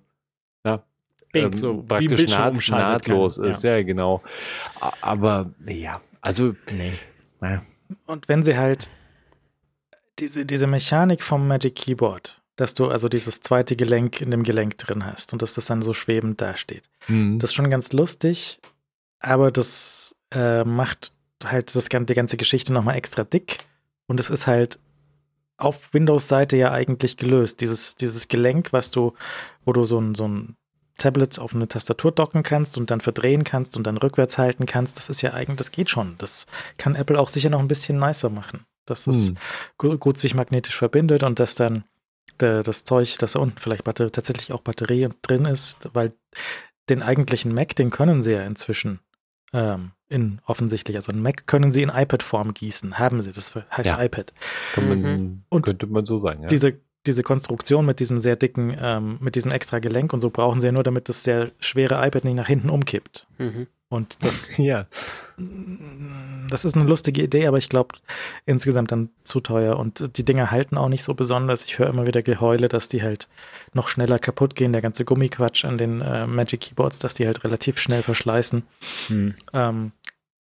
ja, 0.65 0.84
Bing, 1.31 1.45
ähm, 1.45 1.57
so 1.57 1.84
praktisch 1.84 2.30
naht, 2.30 2.69
nahtlos 2.69 3.38
kann. 3.38 3.45
ist. 3.45 3.63
Ja. 3.63 3.77
ja, 3.77 3.84
genau. 3.84 4.22
Aber 5.01 5.51
ja, 5.65 6.01
also 6.22 6.55
nee. 6.72 6.93
Ja. 7.41 7.61
Und 8.05 8.27
wenn 8.27 8.43
sie 8.43 8.57
halt 8.57 8.89
diese, 10.22 10.45
diese 10.45 10.68
Mechanik 10.68 11.23
vom 11.23 11.48
Magic 11.48 11.76
Keyboard, 11.76 12.41
dass 12.56 12.73
du 12.73 12.88
also 12.88 13.10
dieses 13.10 13.41
zweite 13.41 13.76
Gelenk 13.76 14.22
in 14.22 14.31
dem 14.31 14.43
Gelenk 14.43 14.77
drin 14.77 15.06
hast 15.06 15.34
und 15.34 15.41
dass 15.41 15.56
das 15.56 15.65
dann 15.65 15.81
so 15.81 15.93
schwebend 15.93 16.39
dasteht. 16.39 16.84
Mhm. 17.07 17.39
Das 17.39 17.49
ist 17.49 17.56
schon 17.56 17.69
ganz 17.69 17.91
lustig, 17.91 18.60
aber 19.19 19.52
das 19.52 20.15
äh, 20.34 20.64
macht 20.64 21.14
halt 21.43 21.76
das, 21.76 21.89
die 21.89 22.14
ganze 22.14 22.38
Geschichte 22.38 22.72
nochmal 22.72 22.95
extra 22.95 23.23
dick 23.23 23.57
und 24.07 24.19
es 24.19 24.30
ist 24.30 24.48
halt 24.48 24.80
auf 25.57 25.93
Windows-Seite 25.93 26.56
ja 26.56 26.72
eigentlich 26.72 27.18
gelöst. 27.18 27.61
Dieses, 27.61 27.95
dieses 27.95 28.27
Gelenk, 28.27 28.73
was 28.73 28.91
du, 28.91 29.14
wo 29.65 29.73
du 29.73 29.84
so 29.84 29.99
ein, 29.99 30.15
so 30.15 30.27
ein 30.27 30.56
Tablet 30.98 31.39
auf 31.39 31.56
eine 31.56 31.68
Tastatur 31.68 32.11
docken 32.11 32.43
kannst 32.43 32.77
und 32.77 32.91
dann 32.91 33.02
verdrehen 33.02 33.43
kannst 33.43 33.76
und 33.76 33.85
dann 33.85 33.98
rückwärts 33.98 34.38
halten 34.38 34.65
kannst, 34.65 34.98
das 34.98 35.10
ist 35.10 35.22
ja 35.22 35.34
eigentlich, 35.34 35.57
das 35.57 35.72
geht 35.72 35.89
schon. 35.89 36.15
Das 36.19 36.45
kann 36.77 36.95
Apple 36.95 37.19
auch 37.19 37.27
sicher 37.27 37.49
noch 37.49 37.60
ein 37.60 37.68
bisschen 37.68 37.98
nicer 37.98 38.30
machen 38.30 38.65
dass 38.86 39.08
es 39.08 39.30
hm. 39.30 39.38
gut, 39.78 39.99
gut, 39.99 40.18
sich 40.18 40.36
magnetisch 40.36 40.76
verbindet 40.76 41.24
und 41.24 41.40
dass 41.40 41.56
dann 41.56 41.84
der, 42.40 42.64
das 42.64 42.84
Zeug, 42.84 43.18
dass 43.20 43.34
da 43.34 43.40
unten 43.40 43.60
vielleicht 43.60 43.84
Batter 43.84 44.12
tatsächlich 44.12 44.52
auch 44.52 44.62
Batterie 44.62 45.10
drin 45.22 45.45
ist, 45.45 45.90
weil 45.94 46.14
den 46.90 47.02
eigentlichen 47.02 47.53
Mac, 47.53 47.76
den 47.76 47.90
können 47.90 48.24
sie 48.24 48.34
ja 48.34 48.44
inzwischen 48.44 48.99
ähm, 49.53 49.91
in 50.10 50.41
offensichtlich, 50.45 50.98
also 50.98 51.12
einen 51.12 51.22
Mac 51.22 51.48
können 51.48 51.72
sie 51.72 51.84
in 51.84 51.90
iPad-Form 51.90 52.53
gießen, 52.53 52.99
haben 52.99 53.22
sie, 53.22 53.32
das 53.32 53.53
heißt 53.56 53.88
ja. 53.88 54.03
iPad. 54.03 54.34
Man, 54.76 55.02
mhm. 55.02 55.44
Und 55.49 55.66
könnte 55.66 55.88
man 55.88 56.06
so 56.06 56.18
sagen, 56.18 56.44
ja. 56.44 56.48
Diese, 56.48 56.80
diese 57.06 57.24
Konstruktion 57.24 57.86
mit 57.86 57.99
diesem 57.99 58.20
sehr 58.20 58.36
dicken, 58.36 58.76
ähm, 58.80 59.18
mit 59.22 59.36
diesem 59.36 59.52
extra 59.52 59.80
Gelenk 59.80 60.14
und 60.14 60.22
so 60.22 60.30
brauchen 60.30 60.62
sie 60.62 60.68
ja 60.68 60.72
nur, 60.72 60.84
damit 60.84 61.10
das 61.10 61.24
sehr 61.24 61.52
schwere 61.60 62.06
iPad 62.06 62.26
nicht 62.26 62.36
nach 62.36 62.48
hinten 62.48 62.70
umkippt. 62.70 63.28
Mhm. 63.38 63.68
Und 63.91 64.23
das, 64.23 64.51
ja. 64.57 64.88
das 66.49 66.63
ist 66.63 66.77
eine 66.77 66.85
lustige 66.85 67.22
Idee, 67.22 67.45
aber 67.45 67.57
ich 67.57 67.68
glaube 67.68 67.95
insgesamt 68.45 68.93
dann 68.93 69.09
zu 69.26 69.41
teuer. 69.41 69.77
Und 69.77 70.18
die 70.18 70.23
Dinger 70.23 70.49
halten 70.49 70.77
auch 70.77 70.88
nicht 70.88 71.03
so 71.03 71.13
besonders. 71.13 71.65
Ich 71.65 71.77
höre 71.77 71.89
immer 71.89 72.07
wieder 72.07 72.23
Geheule, 72.23 72.69
dass 72.69 72.88
die 72.88 73.01
halt 73.01 73.27
noch 73.73 73.89
schneller 73.89 74.18
kaputt 74.18 74.55
gehen. 74.55 74.72
Der 74.72 74.81
ganze 74.81 75.03
Gummiquatsch 75.03 75.65
an 75.65 75.77
den 75.77 75.99
äh, 75.99 76.26
Magic 76.26 76.61
Keyboards, 76.61 76.99
dass 76.99 77.15
die 77.15 77.26
halt 77.26 77.43
relativ 77.43 77.80
schnell 77.80 78.01
verschleißen. 78.01 78.63
Hm. 79.07 79.35
Ähm, 79.51 79.91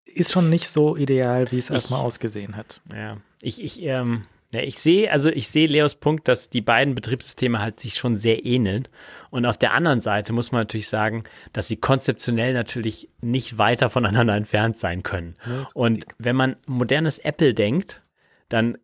ist 0.05 0.31
schon 0.31 0.51
nicht 0.51 0.69
so 0.69 0.95
ideal, 0.95 1.51
wie 1.51 1.57
es 1.57 1.71
erstmal 1.71 2.01
ausgesehen 2.01 2.55
hat. 2.55 2.81
Ja, 2.93 3.17
ich, 3.41 3.63
ich, 3.63 3.81
ähm, 3.81 4.25
ja, 4.51 4.61
ich 4.61 4.77
sehe, 4.77 5.11
also 5.11 5.29
ich 5.31 5.49
sehe 5.49 5.67
Leos 5.67 5.95
Punkt, 5.95 6.27
dass 6.27 6.51
die 6.51 6.61
beiden 6.61 6.93
Betriebssysteme 6.93 7.59
halt 7.59 7.79
sich 7.79 7.95
schon 7.95 8.15
sehr 8.15 8.45
ähneln. 8.45 8.87
Und 9.29 9.45
auf 9.45 9.57
der 9.57 9.73
anderen 9.73 9.99
Seite 9.99 10.33
muss 10.33 10.51
man 10.51 10.61
natürlich 10.61 10.89
sagen, 10.89 11.23
dass 11.53 11.67
sie 11.67 11.77
konzeptionell 11.77 12.53
natürlich 12.53 13.09
nicht 13.21 13.57
weiter 13.57 13.89
voneinander 13.89 14.35
entfernt 14.35 14.77
sein 14.77 15.03
können. 15.03 15.35
Und 15.73 16.05
wenn 16.17 16.35
man 16.35 16.55
modernes 16.65 17.19
Apple 17.19 17.53
denkt, 17.53 18.01
dann 18.49 18.77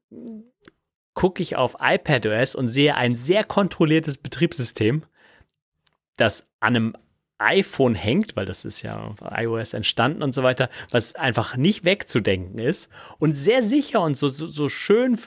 gucke 1.13 1.41
ich 1.41 1.55
auf 1.55 1.77
iPadOS 1.80 2.55
und 2.55 2.67
sehe 2.67 2.95
ein 2.95 3.15
sehr 3.15 3.43
kontrolliertes 3.43 4.17
Betriebssystem, 4.17 5.03
das 6.17 6.47
an 6.59 6.76
einem 6.76 6.93
iPhone 7.38 7.95
hängt, 7.95 8.36
weil 8.36 8.45
das 8.45 8.64
ist 8.64 8.82
ja 8.82 8.98
auf 8.98 9.18
iOS 9.22 9.74
entstanden 9.74 10.24
und 10.24 10.34
so 10.34 10.44
weiter, 10.44 10.70
was 10.91 11.16
einfach 11.16 11.57
nicht 11.57 11.84
wegzudenken 11.84 12.60
ist 12.60 12.90
und 13.20 13.34
sehr 13.34 13.62
sicher 13.62 14.02
und 14.02 14.16
so, 14.16 14.30
so, 14.30 14.48
so 14.48 14.70
schön 14.70 15.18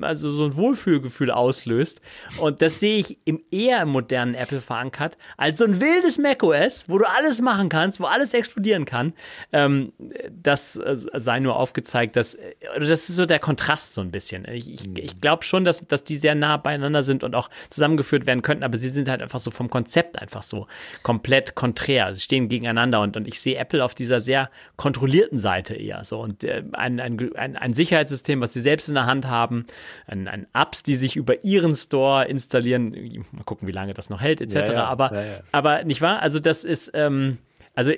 also 0.00 0.30
so 0.30 0.44
ein 0.44 0.56
Wohlfühlgefühl 0.56 1.30
auslöst. 1.30 2.00
Und 2.38 2.62
das 2.62 2.80
sehe 2.80 2.98
ich 2.98 3.18
im 3.24 3.42
eher 3.50 3.82
im 3.82 3.90
modernen 3.90 4.34
Apple 4.34 4.60
verankert, 4.60 5.18
als 5.36 5.58
so 5.58 5.64
ein 5.64 5.80
wildes 5.80 6.18
macOS, 6.18 6.86
wo 6.88 6.98
du 6.98 7.08
alles 7.08 7.40
machen 7.40 7.68
kannst, 7.68 8.00
wo 8.00 8.04
alles 8.04 8.32
explodieren 8.34 8.84
kann. 8.84 9.12
Ähm, 9.52 9.92
das 10.30 10.76
äh, 10.76 10.94
sei 10.94 11.40
nur 11.40 11.56
aufgezeigt, 11.56 12.16
dass 12.16 12.36
das 12.78 13.08
ist 13.08 13.16
so 13.16 13.26
der 13.26 13.38
Kontrast 13.38 13.94
so 13.94 14.00
ein 14.00 14.10
bisschen. 14.10 14.46
Ich, 14.48 14.72
ich, 14.72 14.98
ich 14.98 15.20
glaube 15.20 15.44
schon, 15.44 15.64
dass, 15.64 15.86
dass 15.86 16.04
die 16.04 16.16
sehr 16.16 16.34
nah 16.34 16.56
beieinander 16.56 17.02
sind 17.02 17.24
und 17.24 17.34
auch 17.34 17.50
zusammengeführt 17.68 18.26
werden 18.26 18.42
könnten, 18.42 18.64
aber 18.64 18.78
sie 18.78 18.88
sind 18.88 19.08
halt 19.08 19.20
einfach 19.20 19.38
so 19.38 19.50
vom 19.50 19.68
Konzept 19.68 20.18
einfach 20.20 20.42
so 20.42 20.66
komplett 21.02 21.41
komplett 21.42 21.54
konträr. 21.72 22.14
Sie 22.14 22.20
stehen 22.20 22.48
gegeneinander 22.48 23.00
und, 23.00 23.16
und 23.16 23.26
ich 23.26 23.40
sehe 23.40 23.56
Apple 23.56 23.84
auf 23.84 23.94
dieser 23.94 24.20
sehr 24.20 24.50
kontrollierten 24.76 25.38
Seite 25.38 25.74
eher 25.74 26.04
so. 26.04 26.20
Und 26.20 26.44
äh, 26.44 26.62
ein, 26.72 27.00
ein, 27.00 27.34
ein, 27.34 27.56
ein, 27.56 27.74
Sicherheitssystem, 27.74 28.40
was 28.40 28.52
sie 28.52 28.60
selbst 28.60 28.88
in 28.88 28.94
der 28.94 29.06
Hand 29.06 29.26
haben, 29.26 29.66
ein, 30.06 30.28
ein, 30.28 30.46
Apps, 30.52 30.82
die 30.82 30.96
sich 30.96 31.16
über 31.16 31.44
ihren 31.44 31.74
Store 31.74 32.26
installieren. 32.26 33.24
Mal 33.32 33.44
gucken, 33.44 33.68
wie 33.68 33.72
lange 33.72 33.94
das 33.94 34.10
noch 34.10 34.20
hält, 34.20 34.40
etc. 34.40 34.54
Ja, 34.54 34.72
ja, 34.72 34.84
aber, 34.84 35.14
ja, 35.14 35.22
aber 35.52 35.84
nicht 35.84 36.02
wahr? 36.02 36.20
Also, 36.20 36.40
das 36.40 36.64
ist. 36.64 36.90
Ähm, 36.94 37.38
also 37.74 37.92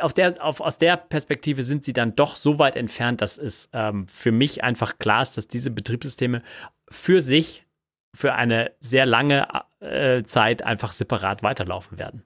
auf 0.00 0.12
der, 0.12 0.44
auf, 0.44 0.60
aus 0.60 0.76
der 0.76 0.96
Perspektive 0.96 1.62
sind 1.62 1.84
sie 1.84 1.92
dann 1.92 2.16
doch 2.16 2.34
so 2.34 2.58
weit 2.58 2.74
entfernt, 2.74 3.20
dass 3.20 3.38
es 3.38 3.70
ähm, 3.72 4.08
für 4.08 4.32
mich 4.32 4.64
einfach 4.64 4.98
klar 4.98 5.22
ist, 5.22 5.36
dass 5.36 5.46
diese 5.46 5.70
Betriebssysteme 5.70 6.42
für 6.88 7.20
sich 7.20 7.64
für 8.12 8.34
eine 8.34 8.72
sehr 8.80 9.06
lange 9.06 9.46
äh, 9.80 10.22
Zeit 10.22 10.62
einfach 10.62 10.92
separat 10.92 11.42
weiterlaufen 11.42 11.98
werden. 11.98 12.24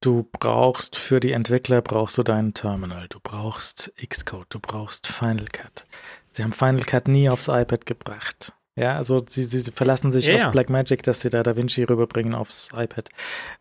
Du 0.00 0.28
brauchst 0.38 0.96
für 0.96 1.20
die 1.20 1.32
Entwickler 1.32 1.80
brauchst 1.80 2.18
du 2.18 2.22
deinen 2.22 2.54
Terminal, 2.54 3.06
du 3.08 3.18
brauchst 3.22 3.92
Xcode, 3.96 4.46
du 4.50 4.60
brauchst 4.60 5.06
Final 5.06 5.46
Cut. 5.46 5.86
Sie 6.32 6.42
haben 6.42 6.52
Final 6.52 6.82
Cut 6.82 7.08
nie 7.08 7.30
aufs 7.30 7.48
iPad 7.48 7.86
gebracht. 7.86 8.52
Ja, 8.76 8.96
also 8.96 9.24
sie, 9.26 9.44
sie, 9.44 9.72
verlassen 9.72 10.12
sich 10.12 10.26
ja, 10.26 10.46
auf 10.46 10.52
Blackmagic, 10.52 11.02
dass 11.02 11.22
sie 11.22 11.30
da 11.30 11.42
DaVinci 11.42 11.84
rüberbringen 11.84 12.34
aufs 12.34 12.68
iPad. 12.74 13.08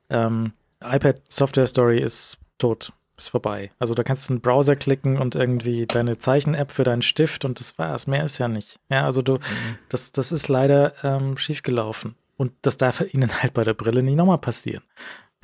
Ähm, 0.10 0.52
iPad 0.84 1.22
Software 1.30 1.68
Story 1.68 1.99
ist 1.99 2.38
tot, 2.57 2.91
ist 3.18 3.30
vorbei. 3.30 3.72
Also 3.80 3.94
da 3.94 4.03
kannst 4.03 4.28
du 4.28 4.34
einen 4.34 4.41
Browser 4.41 4.76
klicken 4.76 5.18
und 5.18 5.36
irgendwie 5.36 5.86
deine 5.86 6.18
Zeichen-App 6.18 6.72
für 6.72 6.84
deinen 6.84 7.02
Stift 7.02 7.45
und 7.45 7.62
das 7.62 7.80
war's. 7.80 8.07
Mehr 8.07 8.26
ist 8.26 8.40
ja 8.40 8.49
nicht. 8.49 8.78
Ja, 8.90 9.06
also 9.06 9.22
du, 9.22 9.36
mhm. 9.36 9.78
das, 9.88 10.12
das 10.12 10.34
ist 10.34 10.49
leider 10.49 10.94
ähm, 11.03 11.38
schiefgelaufen. 11.38 12.16
Und 12.36 12.52
das 12.62 12.76
darf 12.76 13.02
ihnen 13.14 13.41
halt 13.41 13.53
bei 13.53 13.64
der 13.64 13.74
Brille 13.74 14.03
nicht 14.03 14.18
nochmal 14.18 14.40
passieren. 14.40 14.84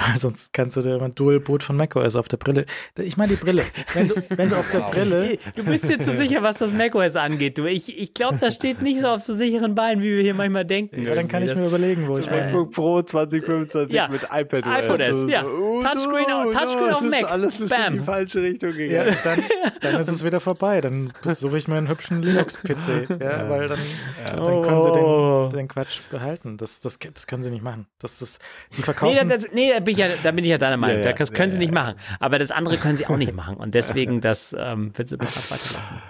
Sonst 0.16 0.54
kannst 0.54 0.78
du 0.78 0.82
dir 0.82 0.98
mal 0.98 1.12
Dual 1.12 1.40
Boot 1.40 1.64
von 1.64 1.76
macOS 1.76 2.16
auf 2.16 2.28
der 2.28 2.38
Brille. 2.38 2.66
Ich 2.98 3.18
meine 3.18 3.34
die 3.34 3.44
Brille. 3.44 3.64
Wenn 3.94 4.08
du, 4.08 4.16
wenn 4.30 4.50
du 4.50 4.56
auf 4.56 4.70
der 4.72 4.80
Brille. 4.80 5.38
Du 5.56 5.64
bist 5.64 5.90
dir 5.90 6.00
zu 6.00 6.12
sicher, 6.12 6.42
was 6.42 6.58
das 6.58 6.74
macOS 6.74 7.16
angeht. 7.16 7.58
Du, 7.58 7.66
ich 7.66 7.98
ich 7.98 8.14
glaube, 8.14 8.38
das 8.40 8.56
steht 8.56 8.82
nicht 8.82 9.02
so 9.02 9.08
auf 9.08 9.22
so 9.22 9.34
sicheren 9.34 9.76
Beinen, 9.76 10.04
wie 10.04 10.16
wir 10.16 10.24
hier 10.24 10.34
manchmal 10.34 10.66
denken. 10.66 11.04
Ja, 11.04 11.16
dann 11.16 11.28
kann 11.28 11.44
ich 11.44 11.56
mir 11.56 11.68
überlegen, 11.68 12.08
wo 12.08 12.18
ich 12.18 12.30
mein 12.30 12.46
MacBook 12.46 12.72
Pro 12.72 13.02
2025 13.02 13.94
ja. 13.96 14.08
mit 14.08 14.24
iPad 14.24 14.66
iPadOS. 14.66 15.30
Ja. 15.30 15.46
Oh, 15.46 15.82
Touchscreen, 15.82 16.26
no, 16.28 16.52
Touchscreen 16.52 16.90
no, 16.90 16.96
auf 16.96 17.02
Mac. 17.02 17.32
Alles 17.32 17.60
ist 17.60 17.70
Bam. 17.70 17.94
in 17.94 18.00
die 18.00 18.06
falsche 18.06 18.42
Richtung 18.42 18.72
gegangen. 18.72 19.14
Ja, 19.14 19.16
dann, 19.24 19.44
dann 19.82 20.00
ist 20.02 20.10
es 20.10 20.26
wieder 20.26 20.40
vorbei. 20.40 20.82
Dann 20.82 21.14
suche 21.24 21.58
ich 21.58 21.68
mir 21.68 21.76
einen 21.76 21.90
hübschen 21.90 22.22
Linux-PC. 22.22 23.22
Ja, 23.22 23.50
weil 23.50 23.68
dann, 23.68 23.80
dann 24.26 24.62
können 24.62 24.84
sie 24.84 24.92
den, 24.92 25.04
oh. 25.04 25.50
den 25.54 25.68
Quatsch 25.68 26.00
behalten. 26.10 26.58
Das, 26.58 26.82
das, 26.82 26.98
das 27.00 27.28
können 27.28 27.44
sie 27.44 27.52
nicht 27.52 27.64
machen. 27.64 27.88
Das, 28.00 28.20
das, 28.20 28.40
die 28.78 28.82
verkaufen. 28.82 29.16
Nee, 29.16 29.26
das, 29.26 29.48
nee 29.52 29.72
bin 29.96 30.06
ich 30.06 30.12
ja, 30.12 30.22
da 30.22 30.32
bin 30.32 30.44
ich 30.44 30.50
ja 30.50 30.58
deiner 30.58 30.78
Meinung. 30.78 31.04
Ja, 31.04 31.14
das 31.14 31.32
können 31.32 31.50
ja, 31.50 31.54
sie 31.54 31.60
nicht 31.60 31.74
machen. 31.74 31.96
Aber 32.20 32.40
das 32.40 32.52
andere 32.52 32.78
können 32.78 32.98
sie 32.98 33.08
auch 33.08 33.18
nicht 33.18 33.34
machen. 33.34 33.58
Und 33.58 33.74
deswegen, 33.74 34.22
das 34.22 34.56
ähm, 34.58 34.98
wird 34.98 35.10
separat 35.10 35.52
weiterlaufen. 35.52 36.02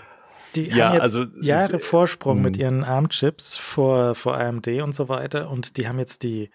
Die 0.55 0.67
ja, 0.67 0.87
haben 0.87 0.93
jetzt 0.95 1.03
also, 1.03 1.25
Jahre 1.41 1.79
Vorsprung 1.79 2.41
mit 2.41 2.57
hm. 2.57 2.61
ihren 2.61 2.83
ARM-Chips 2.83 3.57
vor, 3.57 4.15
vor 4.15 4.37
AMD 4.37 4.67
und 4.81 4.93
so 4.93 5.07
weiter. 5.07 5.49
Und 5.49 5.77
die 5.77 5.87
haben 5.87 5.97
jetzt 5.97 6.23
die 6.23 6.49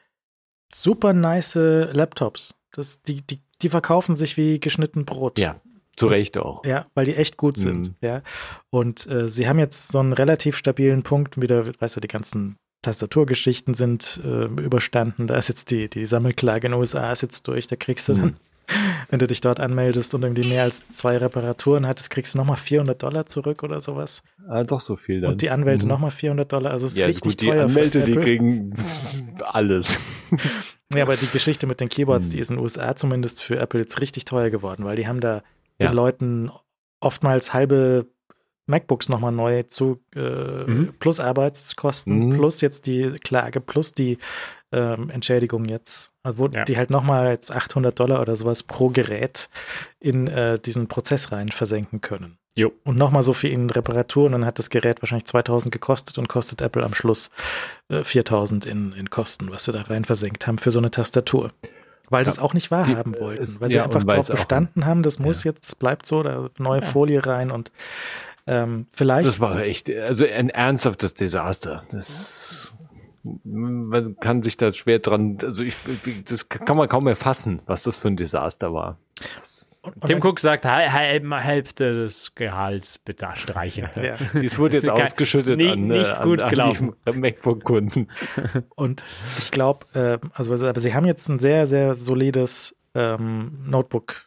super 0.72 1.12
nice 1.12 1.54
Laptops. 1.54 2.54
Das, 2.72 3.02
die, 3.02 3.22
die, 3.26 3.40
die 3.62 3.68
verkaufen 3.70 4.16
sich 4.16 4.36
wie 4.36 4.60
geschnitten 4.60 5.06
Brot. 5.06 5.38
Ja, 5.38 5.60
zu 5.96 6.06
Recht 6.08 6.36
auch. 6.36 6.64
Ja, 6.66 6.86
weil 6.94 7.06
die 7.06 7.14
echt 7.14 7.38
gut 7.38 7.56
sind. 7.56 7.88
Mhm. 7.88 7.94
Ja. 8.02 8.22
Und 8.68 9.06
äh, 9.06 9.28
sie 9.28 9.48
haben 9.48 9.58
jetzt 9.58 9.88
so 9.88 9.98
einen 9.98 10.12
relativ 10.12 10.56
stabilen 10.56 11.02
Punkt, 11.02 11.40
wieder, 11.40 11.66
weißt 11.80 11.96
du, 11.96 12.00
die 12.00 12.08
ganzen 12.08 12.58
Tastaturgeschichten 12.86 13.74
sind 13.74 14.20
äh, 14.24 14.44
überstanden. 14.44 15.26
Da 15.26 15.36
ist 15.36 15.48
jetzt 15.48 15.72
die, 15.72 15.90
die 15.90 16.06
Sammelklage 16.06 16.66
in 16.66 16.72
den 16.72 16.78
USA 16.78 17.10
ist 17.10 17.22
jetzt 17.22 17.48
durch. 17.48 17.66
Da 17.66 17.74
kriegst 17.74 18.08
du 18.08 18.14
dann, 18.14 18.24
mhm. 18.24 18.36
wenn 19.10 19.18
du 19.18 19.26
dich 19.26 19.40
dort 19.40 19.58
anmeldest 19.58 20.14
und 20.14 20.22
irgendwie 20.22 20.48
mehr 20.48 20.62
als 20.62 20.88
zwei 20.92 21.16
Reparaturen 21.16 21.84
hattest, 21.84 22.10
kriegst 22.10 22.34
du 22.34 22.38
nochmal 22.38 22.56
400 22.56 23.02
Dollar 23.02 23.26
zurück 23.26 23.64
oder 23.64 23.80
sowas. 23.80 24.22
Ah, 24.48 24.62
doch 24.62 24.80
so 24.80 24.94
viel 24.94 25.20
dann. 25.20 25.32
Und 25.32 25.42
die 25.42 25.50
Anwälte 25.50 25.84
mhm. 25.84 25.90
nochmal 25.90 26.12
400 26.12 26.52
Dollar. 26.52 26.70
Also 26.70 26.86
es 26.86 26.92
ist 26.92 26.98
ja, 26.98 27.06
richtig 27.06 27.32
gut, 27.32 27.40
die 27.40 27.46
teuer. 27.46 27.66
Die 27.66 27.72
Anwälte, 27.72 28.00
die 28.04 28.14
kriegen 28.14 28.72
alles. 29.44 29.98
Ja, 30.94 31.02
aber 31.02 31.16
die 31.16 31.26
Geschichte 31.26 31.66
mit 31.66 31.80
den 31.80 31.88
Keyboards, 31.88 32.28
mhm. 32.28 32.30
die 32.30 32.38
ist 32.38 32.48
in 32.48 32.58
den 32.58 32.62
USA 32.62 32.94
zumindest 32.94 33.42
für 33.42 33.58
Apple 33.58 33.80
jetzt 33.80 34.00
richtig 34.00 34.24
teuer 34.24 34.50
geworden, 34.50 34.84
weil 34.84 34.94
die 34.94 35.08
haben 35.08 35.18
da 35.18 35.42
ja. 35.80 35.88
den 35.88 35.94
Leuten 35.96 36.48
oftmals 37.00 37.52
halbe 37.52 38.06
MacBooks 38.66 39.08
nochmal 39.08 39.32
neu 39.32 39.62
zu, 39.64 40.00
äh, 40.14 40.20
mhm. 40.20 40.94
plus 40.98 41.20
Arbeitskosten, 41.20 42.28
mhm. 42.28 42.34
plus 42.36 42.60
jetzt 42.60 42.86
die 42.86 43.18
Klage, 43.22 43.60
plus 43.60 43.92
die 43.92 44.18
ähm, 44.72 45.10
Entschädigung 45.10 45.64
jetzt, 45.66 46.12
wo 46.24 46.48
ja. 46.48 46.64
die 46.64 46.76
halt 46.76 46.90
nochmal 46.90 47.28
jetzt 47.28 47.50
800 47.50 47.98
Dollar 47.98 48.20
oder 48.20 48.36
sowas 48.36 48.62
pro 48.62 48.88
Gerät 48.88 49.48
in 50.00 50.26
äh, 50.26 50.58
diesen 50.58 50.88
Prozess 50.88 51.32
rein 51.32 51.50
versenken 51.50 52.00
können. 52.00 52.38
Jo. 52.56 52.72
Und 52.84 52.96
nochmal 52.96 53.22
so 53.22 53.34
viel 53.34 53.50
in 53.50 53.68
Reparatur 53.68 54.26
und 54.26 54.32
dann 54.32 54.46
hat 54.46 54.58
das 54.58 54.70
Gerät 54.70 55.02
wahrscheinlich 55.02 55.26
2000 55.26 55.70
gekostet 55.70 56.16
und 56.16 56.28
kostet 56.28 56.62
Apple 56.62 56.82
am 56.82 56.94
Schluss 56.94 57.30
äh, 57.90 58.02
4000 58.02 58.64
in, 58.64 58.92
in 58.92 59.10
Kosten, 59.10 59.50
was 59.50 59.64
sie 59.64 59.72
da 59.72 59.82
rein 59.82 60.06
versenkt 60.06 60.46
haben 60.46 60.58
für 60.58 60.70
so 60.70 60.78
eine 60.78 60.90
Tastatur. 60.90 61.52
Weil 62.08 62.24
sie 62.24 62.30
es 62.30 62.38
auch 62.38 62.54
nicht 62.54 62.70
wahrhaben 62.70 63.12
die, 63.12 63.20
wollten, 63.20 63.60
weil 63.60 63.68
sie 63.68 63.74
ja, 63.74 63.84
einfach 63.84 64.04
darauf 64.04 64.28
bestanden 64.28 64.86
haben, 64.86 65.02
das 65.02 65.18
muss 65.18 65.44
ja. 65.44 65.50
jetzt, 65.50 65.66
das 65.66 65.74
bleibt 65.74 66.06
so, 66.06 66.22
da 66.22 66.48
neue 66.58 66.80
Folie 66.80 67.26
rein 67.26 67.50
und 67.50 67.72
ähm, 68.46 68.86
vielleicht. 68.90 69.26
Das 69.26 69.40
war 69.40 69.58
echt, 69.58 69.90
also 69.90 70.24
ein 70.24 70.50
ernsthaftes 70.50 71.14
Desaster. 71.14 71.84
Das, 71.90 72.72
man 73.44 74.16
kann 74.20 74.42
sich 74.42 74.56
da 74.56 74.72
schwer 74.72 75.00
dran, 75.00 75.38
also 75.42 75.62
ich, 75.62 75.74
das 76.28 76.48
kann 76.48 76.76
man 76.76 76.88
kaum 76.88 77.06
erfassen, 77.06 77.60
was 77.66 77.82
das 77.82 77.96
für 77.96 78.08
ein 78.08 78.16
Desaster 78.16 78.72
war. 78.72 78.98
Das, 79.38 79.82
Tim 80.06 80.20
Cook 80.22 80.40
sagt, 80.40 80.64
Hälfte 80.64 81.94
des 81.94 82.34
Gehalts 82.34 82.98
bitte 82.98 83.28
streichen. 83.34 83.88
Ja. 83.96 84.16
Es 84.34 84.58
wurde 84.58 84.74
jetzt 84.74 84.88
ausgeschüttet 84.88 85.56
nicht, 85.56 85.72
an, 85.72 85.86
nicht 85.88 86.22
gut 86.22 86.42
an, 86.42 86.50
gelaufen. 86.50 86.94
MacBook-Kunden. 87.14 88.08
Und 88.74 89.04
ich 89.38 89.50
glaube, 89.50 89.86
äh, 89.94 90.18
also 90.32 90.54
aber 90.54 90.80
sie 90.80 90.94
haben 90.94 91.06
jetzt 91.06 91.28
ein 91.28 91.38
sehr, 91.38 91.66
sehr 91.66 91.94
solides 91.94 92.76
ähm, 92.94 93.58
Notebook 93.66 94.26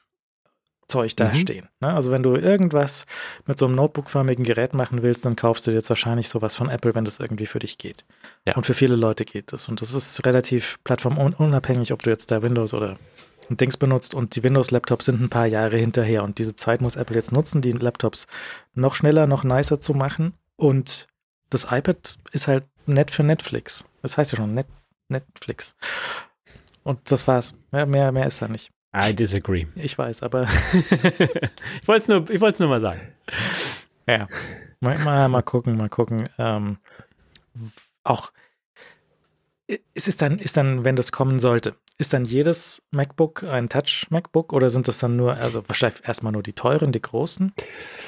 Zeug 0.90 1.16
da 1.16 1.30
mhm. 1.30 1.36
stehen. 1.36 1.70
Ne? 1.80 1.94
Also 1.94 2.12
wenn 2.12 2.24
du 2.24 2.36
irgendwas 2.36 3.06
mit 3.46 3.58
so 3.58 3.66
einem 3.66 3.76
Notebook-förmigen 3.76 4.44
Gerät 4.44 4.74
machen 4.74 5.02
willst, 5.02 5.26
dann 5.26 5.36
kaufst 5.36 5.66
du 5.68 5.72
jetzt 5.72 5.90
wahrscheinlich 5.90 6.30
sowas 6.30 6.56
von 6.56 6.70
Apple, 6.70 6.96
wenn 6.96 7.06
das 7.06 7.20
irgendwie 7.20 7.46
für 7.46 7.60
dich 7.60 7.78
geht. 7.78 8.06
Ja. 8.46 8.56
Und 8.56 8.66
für 8.66 8.74
viele 8.74 8.96
Leute 8.96 9.26
geht 9.26 9.54
das. 9.54 9.70
Und 9.70 9.82
das 9.82 9.94
ist 9.94 10.26
relativ 10.26 10.80
plattformunabhängig, 10.84 11.94
ob 11.94 12.04
du 12.04 12.10
jetzt 12.10 12.32
da 12.32 12.42
Windows 12.42 12.74
oder 12.74 12.96
Dings 13.50 13.78
benutzt. 13.78 14.14
Und 14.14 14.36
die 14.36 14.44
Windows-Laptops 14.44 15.06
sind 15.06 15.22
ein 15.22 15.30
paar 15.30 15.46
Jahre 15.46 15.78
hinterher. 15.78 16.24
Und 16.24 16.38
diese 16.38 16.56
Zeit 16.56 16.82
muss 16.82 16.96
Apple 16.96 17.16
jetzt 17.16 17.32
nutzen, 17.32 17.62
die 17.62 17.72
Laptops 17.72 18.28
noch 18.74 18.96
schneller, 18.96 19.28
noch 19.28 19.44
nicer 19.44 19.80
zu 19.80 19.94
machen. 19.94 20.34
Und 20.56 21.08
das 21.50 21.68
iPad 21.72 22.18
ist 22.32 22.48
halt 22.48 22.66
nett 22.86 23.12
für 23.12 23.24
Netflix. 23.24 23.86
Das 24.02 24.18
heißt 24.18 24.32
ja 24.34 24.38
schon 24.38 24.54
Net 24.54 24.68
Netflix. 25.08 25.76
Und 26.84 27.12
das 27.12 27.28
war's. 27.28 27.54
Mehr, 27.72 27.86
mehr, 27.86 28.12
mehr 28.12 28.28
ist 28.28 28.42
da 28.42 28.48
nicht. 28.48 28.72
I 28.96 29.14
disagree. 29.14 29.68
Ich 29.76 29.98
weiß, 29.98 30.24
aber. 30.24 30.44
ich 30.74 31.88
wollte 31.88 32.02
es 32.02 32.08
nur, 32.08 32.52
nur 32.60 32.70
mal 32.70 32.82
sagen. 32.82 33.02
Ja. 34.08 34.28
Mal, 34.80 34.98
mal, 35.00 35.30
mal 35.30 35.44
gucken, 35.44 35.78
mal 35.78 35.90
gucken. 35.90 36.30
Ähm, 36.38 36.78
auch 38.04 38.32
ist 39.94 40.08
es 40.08 40.18
dann, 40.18 40.40
ist 40.40 40.58
dann, 40.58 40.84
wenn 40.84 40.96
das 40.96 41.12
kommen 41.12 41.40
sollte, 41.40 41.76
ist 42.00 42.14
dann 42.14 42.24
jedes 42.24 42.82
MacBook 42.92 43.44
ein 43.44 43.68
Touch-MacBook 43.68 44.54
oder 44.54 44.70
sind 44.70 44.88
das 44.88 45.00
dann 45.00 45.18
nur, 45.18 45.36
also 45.36 45.68
wahrscheinlich 45.68 46.08
erstmal 46.08 46.32
nur 46.32 46.42
die 46.42 46.54
teuren, 46.54 46.94
die 46.94 47.02
großen? 47.02 47.54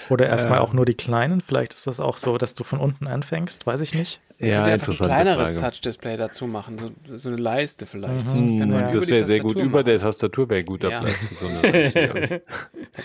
Oder 0.10 0.28
erstmal 0.28 0.60
äh, 0.60 0.62
auch 0.62 0.72
nur 0.72 0.86
die 0.86 0.94
kleinen? 0.94 1.42
Vielleicht 1.42 1.74
ist 1.74 1.88
das 1.88 2.00
auch 2.00 2.16
so, 2.16 2.38
dass 2.38 2.56
du 2.56 2.64
von 2.64 2.80
unten 2.80 3.06
anfängst, 3.06 3.68
weiß 3.68 3.82
ich 3.82 3.94
nicht. 3.94 4.22
Ja, 4.40 4.64
einfach 4.64 4.94
ein 4.94 5.06
kleineres 5.06 5.56
Touch-Display 5.56 6.16
dazu 6.16 6.48
machen, 6.48 6.78
so, 6.78 6.92
so, 7.16 7.30
eine 7.30 7.38
Leiste 7.38 7.86
vielleicht. 7.86 8.34
Mhm. 8.34 8.72
Ja. 8.72 8.90
Das 8.90 9.08
wäre 9.08 9.28
sehr 9.28 9.42
gut. 9.42 9.56
Machen. 9.56 9.68
Über 9.68 9.84
der 9.84 10.00
Tastatur 10.00 10.50
wäre 10.50 10.64
guter 10.64 10.90
ja. 10.90 11.02
Platz 11.02 11.26
für 11.26 11.36
so 11.36 11.48
eine 11.48 11.62
Leiste. 11.72 12.42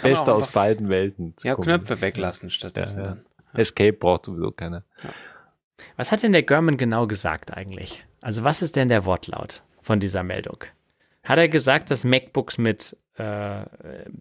Beste 0.03 0.33
aus 0.33 0.47
beiden 0.47 0.89
Welten. 0.89 1.35
Ja, 1.43 1.57
gucken. 1.57 1.75
Knöpfe 1.75 2.01
weglassen 2.01 2.49
stattdessen 2.49 3.01
ja, 3.01 3.05
dann. 3.09 3.27
Escape 3.55 3.93
braucht 3.93 4.27
sowieso 4.27 4.53
keiner. 4.53 4.85
Was 5.97 6.13
hat 6.13 6.23
denn 6.23 6.33
der 6.33 6.45
German 6.45 6.77
genau 6.77 7.09
gesagt 7.09 7.53
eigentlich? 7.53 8.05
Also 8.23 8.45
was 8.45 8.63
ist 8.63 8.77
denn 8.77 8.89
der 8.89 9.05
Wortlaut 9.05 9.63
von 9.83 9.99
dieser 10.01 10.23
Meldung? 10.23 10.65
Hat 11.27 11.39
er 11.39 11.49
gesagt, 11.49 11.91
dass 11.91 12.05
MacBooks 12.05 12.57
mit 12.57 12.97
äh, 13.17 13.65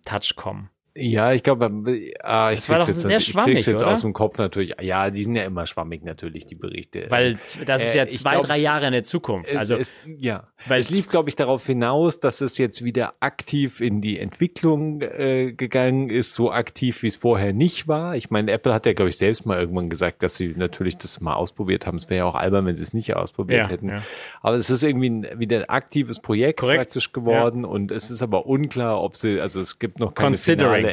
Touch 0.05 0.35
kommen? 0.35 0.71
Ja, 0.97 1.33
ich 1.33 1.43
glaube, 1.43 1.65
äh, 1.87 1.91
ich 1.97 2.13
das 2.15 2.69
war 2.69 2.79
doch 2.79 2.87
jetzt, 2.87 3.01
sehr 3.01 3.19
schwammig, 3.19 3.57
ich 3.57 3.65
jetzt 3.65 3.81
oder? 3.81 3.91
aus 3.91 4.01
dem 4.01 4.13
Kopf 4.13 4.37
natürlich. 4.37 4.75
Ja, 4.79 5.09
die 5.09 5.25
sind 5.25 5.35
ja 5.35 5.43
immer 5.43 5.65
schwammig 5.65 6.05
natürlich, 6.05 6.45
die 6.45 6.55
Berichte. 6.55 7.07
Weil 7.09 7.37
das 7.65 7.83
ist 7.83 7.95
ja 7.95 8.03
äh, 8.03 8.07
zwei, 8.07 8.31
glaub, 8.31 8.45
drei 8.45 8.59
Jahre 8.59 8.85
in 8.87 8.93
der 8.93 9.03
Zukunft. 9.03 9.49
Es, 9.49 9.57
also, 9.57 9.75
es, 9.75 10.05
ja. 10.17 10.47
Weil 10.67 10.79
es 10.79 10.89
lief, 10.89 11.09
glaube 11.09 11.27
ich, 11.27 11.35
darauf 11.35 11.65
hinaus, 11.65 12.21
dass 12.21 12.39
es 12.39 12.57
jetzt 12.57 12.85
wieder 12.85 13.15
aktiv 13.19 13.81
in 13.81 13.99
die 13.99 14.17
Entwicklung 14.19 15.01
äh, 15.01 15.51
gegangen 15.51 16.09
ist, 16.09 16.33
so 16.33 16.49
aktiv, 16.49 17.03
wie 17.03 17.07
es 17.07 17.17
vorher 17.17 17.51
nicht 17.51 17.89
war. 17.89 18.15
Ich 18.15 18.29
meine, 18.29 18.53
Apple 18.53 18.73
hat 18.73 18.85
ja, 18.85 18.93
glaube 18.93 19.09
ich, 19.09 19.17
selbst 19.17 19.45
mal 19.45 19.59
irgendwann 19.59 19.89
gesagt, 19.89 20.23
dass 20.23 20.37
sie 20.37 20.53
natürlich 20.55 20.97
das 20.97 21.19
mal 21.19 21.33
ausprobiert 21.33 21.87
haben. 21.87 21.97
Es 21.97 22.09
wäre 22.09 22.19
ja 22.19 22.25
auch 22.25 22.35
albern, 22.35 22.65
wenn 22.67 22.75
sie 22.75 22.83
es 22.83 22.93
nicht 22.93 23.13
ausprobiert 23.17 23.65
ja, 23.65 23.69
hätten. 23.69 23.89
Ja. 23.89 24.03
Aber 24.41 24.55
es 24.55 24.69
ist 24.69 24.83
irgendwie 24.83 25.09
ein, 25.09 25.39
wieder 25.39 25.57
ein 25.57 25.69
aktives 25.69 26.21
Projekt 26.21 26.61
Korrekt. 26.61 26.77
praktisch 26.77 27.11
geworden 27.11 27.63
ja. 27.63 27.69
und 27.69 27.91
es 27.91 28.09
ist 28.09 28.21
aber 28.21 28.45
unklar, 28.45 29.01
ob 29.01 29.17
sie, 29.17 29.41
also 29.41 29.59
es 29.59 29.77
gibt 29.77 29.99
noch 29.99 30.13
keine 30.13 30.37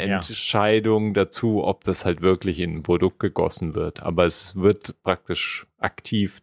finale 0.01 0.16
Entscheidung 0.16 1.02
Entscheidung 1.02 1.14
dazu, 1.14 1.64
ob 1.64 1.85
das 1.85 2.05
halt 2.05 2.20
wirklich 2.20 2.59
in 2.60 2.77
ein 2.77 2.82
Produkt 2.82 3.20
gegossen 3.20 3.74
wird. 3.74 4.02
Aber 4.02 4.27
es 4.27 4.56
wird 4.56 4.94
praktisch 5.02 5.66
aktiv 5.78 6.40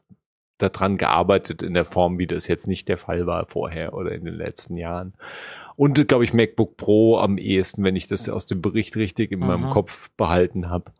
daran 0.57 0.97
gearbeitet 0.97 1.63
in 1.63 1.73
der 1.73 1.85
Form, 1.85 2.19
wie 2.19 2.27
das 2.27 2.47
jetzt 2.47 2.67
nicht 2.67 2.89
der 2.89 2.97
Fall 2.97 3.25
war 3.25 3.45
vorher 3.45 3.93
oder 3.93 4.11
in 4.11 4.25
den 4.25 4.35
letzten 4.35 4.75
Jahren. 4.75 5.13
Und 5.75 6.07
glaube 6.09 6.25
ich 6.25 6.33
MacBook 6.33 6.75
Pro 6.75 7.17
am 7.17 7.37
ehesten, 7.37 7.83
wenn 7.83 7.95
ich 7.95 8.07
das 8.07 8.27
aus 8.27 8.45
dem 8.45 8.61
Bericht 8.61 8.97
richtig 8.97 9.31
in 9.31 9.41
Aha. 9.43 9.57
meinem 9.57 9.71
Kopf 9.71 10.09
behalten 10.17 10.69
habe 10.69 10.91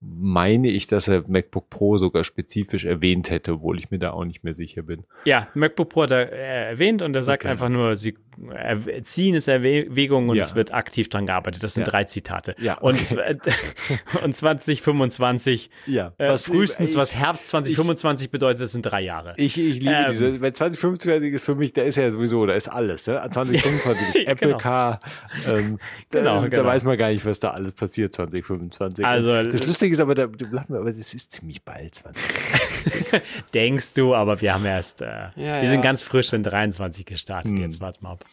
meine 0.00 0.68
ich, 0.68 0.86
dass 0.86 1.08
er 1.08 1.24
MacBook 1.26 1.70
Pro 1.70 1.98
sogar 1.98 2.22
spezifisch 2.22 2.84
erwähnt 2.84 3.30
hätte, 3.30 3.54
obwohl 3.54 3.78
ich 3.78 3.90
mir 3.90 3.98
da 3.98 4.12
auch 4.12 4.24
nicht 4.24 4.44
mehr 4.44 4.54
sicher 4.54 4.82
bin. 4.82 5.04
Ja, 5.24 5.48
MacBook 5.54 5.88
Pro 5.88 6.02
hat 6.02 6.12
er 6.12 6.30
erwähnt 6.30 7.02
und 7.02 7.14
er 7.16 7.24
sagt 7.24 7.42
okay. 7.42 7.50
einfach 7.50 7.68
nur, 7.68 7.96
sie 7.96 8.14
ziehen 9.02 9.34
es 9.34 9.48
Erwägung 9.48 10.28
und 10.28 10.36
ja. 10.36 10.44
es 10.44 10.54
wird 10.54 10.72
aktiv 10.72 11.08
dran 11.08 11.26
gearbeitet. 11.26 11.62
Das 11.62 11.74
sind 11.74 11.86
ja. 11.86 11.90
drei 11.90 12.04
Zitate. 12.04 12.54
Ja, 12.58 12.78
okay. 12.80 13.04
und, 14.12 14.22
und 14.22 14.32
2025, 14.34 15.70
ja. 15.86 16.12
Äh, 16.18 16.28
was, 16.28 16.46
frühestens, 16.46 16.92
ich, 16.92 16.96
was 16.96 17.14
Herbst 17.14 17.48
2025 17.48 18.26
ich, 18.26 18.30
bedeutet, 18.30 18.62
das 18.62 18.72
sind 18.72 18.82
drei 18.82 19.00
Jahre. 19.00 19.34
Ich, 19.36 19.58
ich 19.58 19.80
liebe 19.80 19.90
ähm, 19.90 20.06
diese, 20.10 20.40
weil 20.40 20.52
2025 20.52 21.32
ist 21.32 21.44
für 21.44 21.54
mich, 21.56 21.72
da 21.72 21.82
ist 21.82 21.96
ja 21.96 22.08
sowieso, 22.10 22.46
da 22.46 22.54
ist 22.54 22.68
alles. 22.68 23.06
Ne? 23.06 23.20
2025 23.28 24.08
ist 24.14 24.16
Apple 24.26 24.48
genau. 24.48 24.58
Car, 24.58 25.00
ähm, 25.48 25.78
genau, 26.10 26.42
da, 26.42 26.48
genau. 26.48 26.62
da 26.62 26.68
weiß 26.68 26.84
man 26.84 26.96
gar 26.96 27.10
nicht, 27.10 27.26
was 27.26 27.40
da 27.40 27.50
alles 27.50 27.72
passiert 27.72 28.14
2025. 28.14 29.04
Also, 29.04 29.42
das 29.42 29.66
Lustige 29.66 29.87
lustig 29.88 29.92
ist 29.92 30.00
aber, 30.00 30.14
da, 30.14 30.24
aber 30.68 30.92
das 30.92 31.14
ist 31.14 31.32
ziemlich 31.32 31.62
bald 31.62 31.94
20. 31.94 33.22
Denkst 33.54 33.94
du, 33.94 34.14
aber 34.14 34.40
wir 34.40 34.54
haben 34.54 34.64
erst, 34.64 35.02
äh, 35.02 35.06
ja, 35.06 35.30
wir 35.36 35.62
ja. 35.62 35.66
sind 35.66 35.82
ganz 35.82 36.02
frisch 36.02 36.32
in 36.32 36.42
23 36.42 37.04
gestartet. 37.04 37.52
Hm. 37.52 37.58
Jetzt 37.58 37.80
warte 37.80 38.02
mal 38.02 38.12
ab. 38.12 38.24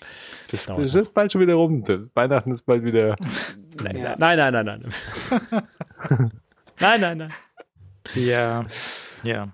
Das, 0.51 0.65
das, 0.65 0.77
das 0.77 0.95
ist 0.95 1.13
bald 1.13 1.31
schon 1.31 1.41
wieder 1.41 1.55
rum. 1.55 1.83
Weihnachten 2.13 2.51
ist 2.51 2.63
bald 2.63 2.83
wieder. 2.83 3.15
Nein, 3.83 3.97
ja. 3.97 4.15
nein, 4.17 4.37
nein, 4.37 4.53
nein, 4.53 4.65
nein. 4.65 4.83
nein, 6.79 7.01
nein, 7.01 7.17
nein. 7.17 7.33
Ja, 8.13 8.65
ja. 9.23 9.53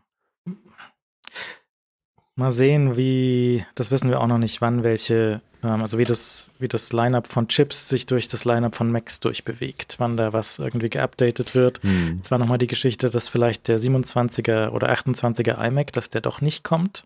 Mal 2.41 2.51
sehen, 2.51 2.97
wie, 2.97 3.63
das 3.76 3.91
wissen 3.91 4.09
wir 4.09 4.19
auch 4.19 4.26
noch 4.26 4.39
nicht, 4.39 4.61
wann 4.61 4.81
welche, 4.81 5.41
ähm, 5.63 5.81
also 5.81 5.99
wie 5.99 6.05
das, 6.05 6.49
wie 6.57 6.68
das 6.68 6.91
Lineup 6.91 7.27
von 7.27 7.47
Chips 7.47 7.88
sich 7.88 8.07
durch 8.07 8.27
das 8.27 8.45
Lineup 8.45 8.73
von 8.73 8.91
Macs 8.91 9.19
durchbewegt, 9.19 9.97
wann 9.99 10.18
da 10.18 10.34
was 10.34 10.57
irgendwie 10.57 10.89
geupdatet 10.89 11.53
wird. 11.53 11.84
Hm. 11.84 12.23
Zwar 12.23 12.39
nochmal 12.39 12.57
die 12.57 12.65
Geschichte, 12.65 13.11
dass 13.11 13.30
vielleicht 13.30 13.68
der 13.68 13.80
27er 13.80 14.69
oder 14.69 14.91
28er 14.91 15.63
iMac, 15.68 15.93
dass 15.93 16.09
der 16.09 16.22
doch 16.22 16.41
nicht 16.41 16.63
kommt. 16.63 17.05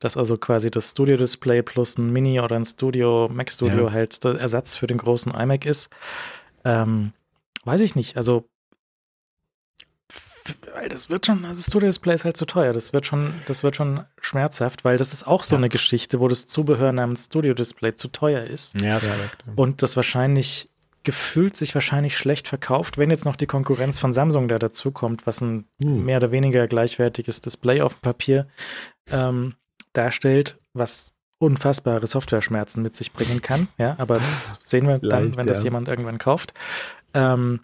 Dass 0.00 0.16
also 0.16 0.36
quasi 0.36 0.72
das 0.72 0.90
Studio 0.90 1.16
Display 1.16 1.62
plus 1.62 1.96
ein 1.96 2.12
Mini 2.12 2.40
oder 2.40 2.56
ein 2.56 2.64
Studio, 2.64 3.30
Mac 3.32 3.52
Studio 3.52 3.86
ja. 3.86 3.92
halt 3.92 4.24
der 4.24 4.40
Ersatz 4.40 4.76
für 4.76 4.88
den 4.88 4.98
großen 4.98 5.32
iMac 5.32 5.66
ist. 5.66 5.88
Ähm, 6.64 7.12
weiß 7.64 7.80
ich 7.80 7.94
nicht. 7.94 8.16
Also 8.16 8.48
weil 10.74 10.88
das 10.88 11.10
wird 11.10 11.26
schon, 11.26 11.44
also 11.44 11.62
Studio 11.62 11.88
Display 11.88 12.14
ist 12.14 12.24
halt 12.24 12.36
zu 12.36 12.46
teuer. 12.46 12.72
Das 12.72 12.92
wird 12.92 13.06
schon, 13.06 13.34
das 13.46 13.62
wird 13.62 13.76
schon 13.76 14.00
schmerzhaft, 14.20 14.84
weil 14.84 14.96
das 14.96 15.12
ist 15.12 15.26
auch 15.26 15.44
so 15.44 15.56
ja. 15.56 15.58
eine 15.58 15.68
Geschichte, 15.68 16.20
wo 16.20 16.28
das 16.28 16.46
Zubehör 16.46 16.92
namens 16.92 17.26
Studio 17.26 17.54
Display 17.54 17.94
zu 17.94 18.08
teuer 18.08 18.44
ist. 18.44 18.80
Ja, 18.80 18.96
ist 18.96 19.08
korrekt. 19.08 19.44
Und 19.56 19.82
das 19.82 19.96
wahrscheinlich 19.96 20.68
gefühlt 21.04 21.54
sich 21.56 21.74
wahrscheinlich 21.74 22.16
schlecht 22.16 22.48
verkauft, 22.48 22.96
wenn 22.98 23.10
jetzt 23.10 23.26
noch 23.26 23.36
die 23.36 23.46
Konkurrenz 23.46 23.98
von 23.98 24.12
Samsung 24.12 24.48
da 24.48 24.58
dazukommt, 24.58 25.26
was 25.26 25.40
ein 25.42 25.66
hm. 25.82 26.04
mehr 26.04 26.16
oder 26.16 26.32
weniger 26.32 26.66
gleichwertiges 26.66 27.40
Display 27.42 27.82
auf 27.82 27.94
dem 27.94 28.00
Papier 28.00 28.46
ähm, 29.10 29.54
darstellt, 29.92 30.58
was 30.72 31.12
unfassbare 31.38 32.06
Software-Schmerzen 32.06 32.82
mit 32.82 32.96
sich 32.96 33.12
bringen 33.12 33.42
kann. 33.42 33.68
Ja, 33.78 33.96
aber 33.98 34.18
das 34.18 34.58
sehen 34.62 34.86
wir 34.86 34.98
dann, 34.98 35.24
Leicht, 35.24 35.36
wenn 35.36 35.46
das 35.46 35.62
jemand 35.62 35.88
irgendwann 35.88 36.18
kauft. 36.18 36.54
Ähm, 37.12 37.60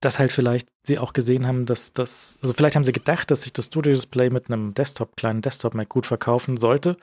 dass 0.00 0.18
halt 0.18 0.32
vielleicht 0.32 0.68
sie 0.84 0.98
auch 0.98 1.12
gesehen 1.12 1.46
haben, 1.46 1.66
dass 1.66 1.92
das, 1.92 2.38
also 2.42 2.54
vielleicht 2.54 2.76
haben 2.76 2.84
sie 2.84 2.92
gedacht, 2.92 3.30
dass 3.30 3.42
sich 3.42 3.52
das 3.52 3.66
Studio 3.66 3.92
Display 3.92 4.30
mit 4.30 4.50
einem 4.50 4.74
Desktop, 4.74 5.16
kleinen 5.16 5.42
Desktop-Mac 5.42 5.88
gut 5.88 6.06
verkaufen 6.06 6.56
sollte. 6.56 6.96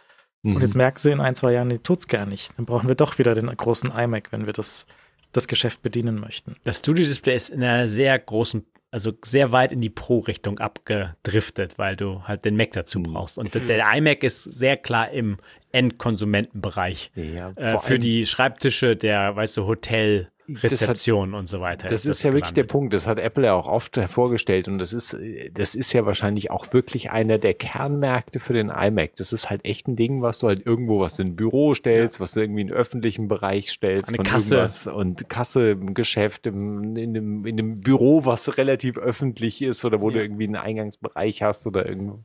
Mhm. 0.43 0.55
Und 0.55 0.61
jetzt 0.61 0.75
merken 0.75 0.99
sie 0.99 1.11
in 1.11 1.19
ein, 1.19 1.35
zwei 1.35 1.53
Jahren, 1.53 1.69
nee, 1.69 1.79
tut's 1.79 2.07
gar 2.07 2.25
nicht. 2.25 2.51
Dann 2.57 2.65
brauchen 2.65 2.87
wir 2.87 2.95
doch 2.95 3.17
wieder 3.17 3.35
den 3.35 3.47
großen 3.47 3.91
iMac, 3.91 4.31
wenn 4.31 4.45
wir 4.45 4.53
das, 4.53 4.85
das 5.31 5.47
Geschäft 5.47 5.81
bedienen 5.81 6.19
möchten. 6.19 6.55
Das 6.63 6.79
Studio 6.79 7.05
Display 7.05 7.35
ist 7.35 7.49
in 7.49 7.63
einer 7.63 7.87
sehr 7.87 8.17
großen, 8.19 8.65
also 8.91 9.11
sehr 9.23 9.51
weit 9.51 9.71
in 9.71 9.81
die 9.81 9.89
Pro-Richtung 9.89 10.59
abgedriftet, 10.59 11.77
weil 11.77 11.95
du 11.95 12.23
halt 12.23 12.45
den 12.45 12.55
Mac 12.55 12.71
dazu 12.71 12.99
mhm. 12.99 13.03
brauchst. 13.03 13.39
Und 13.39 13.55
mhm. 13.55 13.65
der 13.65 13.91
iMac 13.95 14.23
ist 14.23 14.43
sehr 14.43 14.77
klar 14.77 15.09
im 15.11 15.37
Endkonsumentenbereich. 15.71 17.11
Ja, 17.15 17.51
äh, 17.55 17.79
für 17.79 17.97
die 17.97 18.27
Schreibtische 18.27 18.95
der, 18.95 19.35
weißt 19.35 19.57
du, 19.57 19.65
Hotel- 19.65 20.29
Rezeption 20.49 21.31
hat, 21.31 21.39
und 21.39 21.47
so 21.47 21.61
weiter. 21.61 21.87
Das 21.87 22.01
ist, 22.01 22.05
ist 22.05 22.07
das 22.07 22.23
ja 22.23 22.29
gelandet. 22.29 22.43
wirklich 22.49 22.53
der 22.53 22.71
Punkt. 22.71 22.93
Das 22.93 23.07
hat 23.07 23.19
Apple 23.19 23.45
ja 23.45 23.53
auch 23.53 23.67
oft 23.67 23.97
hervorgestellt 23.97 24.67
und 24.67 24.77
das 24.77 24.93
ist, 24.93 25.17
das 25.53 25.75
ist 25.75 25.93
ja 25.93 26.05
wahrscheinlich 26.05 26.51
auch 26.51 26.73
wirklich 26.73 27.11
einer 27.11 27.37
der 27.37 27.53
Kernmärkte 27.53 28.39
für 28.39 28.53
den 28.53 28.69
iMac. 28.69 29.15
Das 29.15 29.33
ist 29.33 29.49
halt 29.49 29.63
echt 29.65 29.87
ein 29.87 29.95
Ding, 29.95 30.21
was 30.21 30.39
du 30.39 30.47
halt 30.47 30.65
irgendwo 30.65 30.99
was 30.99 31.17
in 31.19 31.29
ein 31.29 31.35
Büro 31.35 31.73
stellst, 31.73 32.15
ja. 32.15 32.21
was 32.21 32.33
du 32.33 32.41
irgendwie 32.41 32.61
in 32.61 32.67
den 32.67 32.75
öffentlichen 32.75 33.27
Bereich 33.27 33.69
stellst 33.69 34.09
Eine 34.09 34.17
Kasse. 34.17 34.93
und 34.93 35.29
Kasse 35.29 35.71
im 35.71 35.93
Geschäft, 35.93 36.45
im, 36.47 36.95
in, 36.97 37.15
einem, 37.15 37.45
in 37.45 37.59
einem 37.59 37.75
Büro, 37.75 38.25
was 38.25 38.57
relativ 38.57 38.97
öffentlich 38.97 39.61
ist 39.61 39.85
oder 39.85 40.01
wo 40.01 40.09
ja. 40.09 40.17
du 40.17 40.21
irgendwie 40.23 40.45
einen 40.45 40.55
Eingangsbereich 40.55 41.41
hast 41.41 41.65
oder 41.67 41.87
irgendwo, 41.87 42.19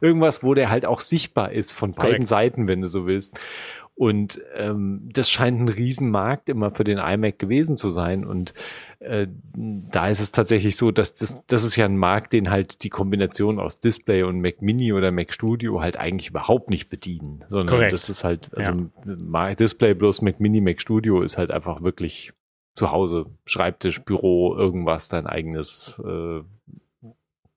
irgendwas, 0.00 0.42
wo 0.42 0.54
der 0.54 0.70
halt 0.70 0.84
auch 0.86 1.00
sichtbar 1.00 1.52
ist 1.52 1.72
von 1.72 1.92
beiden 1.92 2.10
Korrekt. 2.10 2.26
Seiten, 2.26 2.68
wenn 2.68 2.80
du 2.80 2.86
so 2.86 3.06
willst. 3.06 3.38
Und 3.96 4.40
ähm, 4.56 5.08
das 5.12 5.30
scheint 5.30 5.60
ein 5.60 5.68
Riesenmarkt 5.68 6.48
immer 6.48 6.72
für 6.72 6.82
den 6.82 6.98
iMac 6.98 7.38
gewesen 7.38 7.76
zu 7.76 7.90
sein. 7.90 8.24
Und 8.24 8.52
äh, 8.98 9.28
da 9.54 10.08
ist 10.08 10.20
es 10.20 10.32
tatsächlich 10.32 10.76
so, 10.76 10.90
dass 10.90 11.14
das, 11.14 11.46
das 11.46 11.62
ist 11.62 11.76
ja 11.76 11.84
ein 11.84 11.96
Markt, 11.96 12.32
den 12.32 12.50
halt 12.50 12.82
die 12.82 12.90
Kombination 12.90 13.60
aus 13.60 13.78
Display 13.78 14.24
und 14.24 14.40
Mac 14.40 14.62
Mini 14.62 14.92
oder 14.92 15.12
Mac 15.12 15.32
Studio 15.32 15.80
halt 15.80 15.96
eigentlich 15.96 16.30
überhaupt 16.30 16.70
nicht 16.70 16.88
bedienen. 16.88 17.44
Sondern 17.48 17.68
Korrekt. 17.68 17.92
das 17.92 18.08
ist 18.08 18.24
halt, 18.24 18.50
also 18.56 18.72
ja. 19.06 19.54
Display 19.54 19.94
plus 19.94 20.22
Mac 20.22 20.40
Mini, 20.40 20.60
Mac 20.60 20.80
Studio 20.80 21.22
ist 21.22 21.38
halt 21.38 21.52
einfach 21.52 21.82
wirklich 21.82 22.32
zu 22.74 22.90
Hause, 22.90 23.26
Schreibtisch, 23.44 24.02
Büro, 24.02 24.56
irgendwas, 24.56 25.08
dein 25.08 25.28
eigenes 25.28 26.02
äh, 26.04 26.40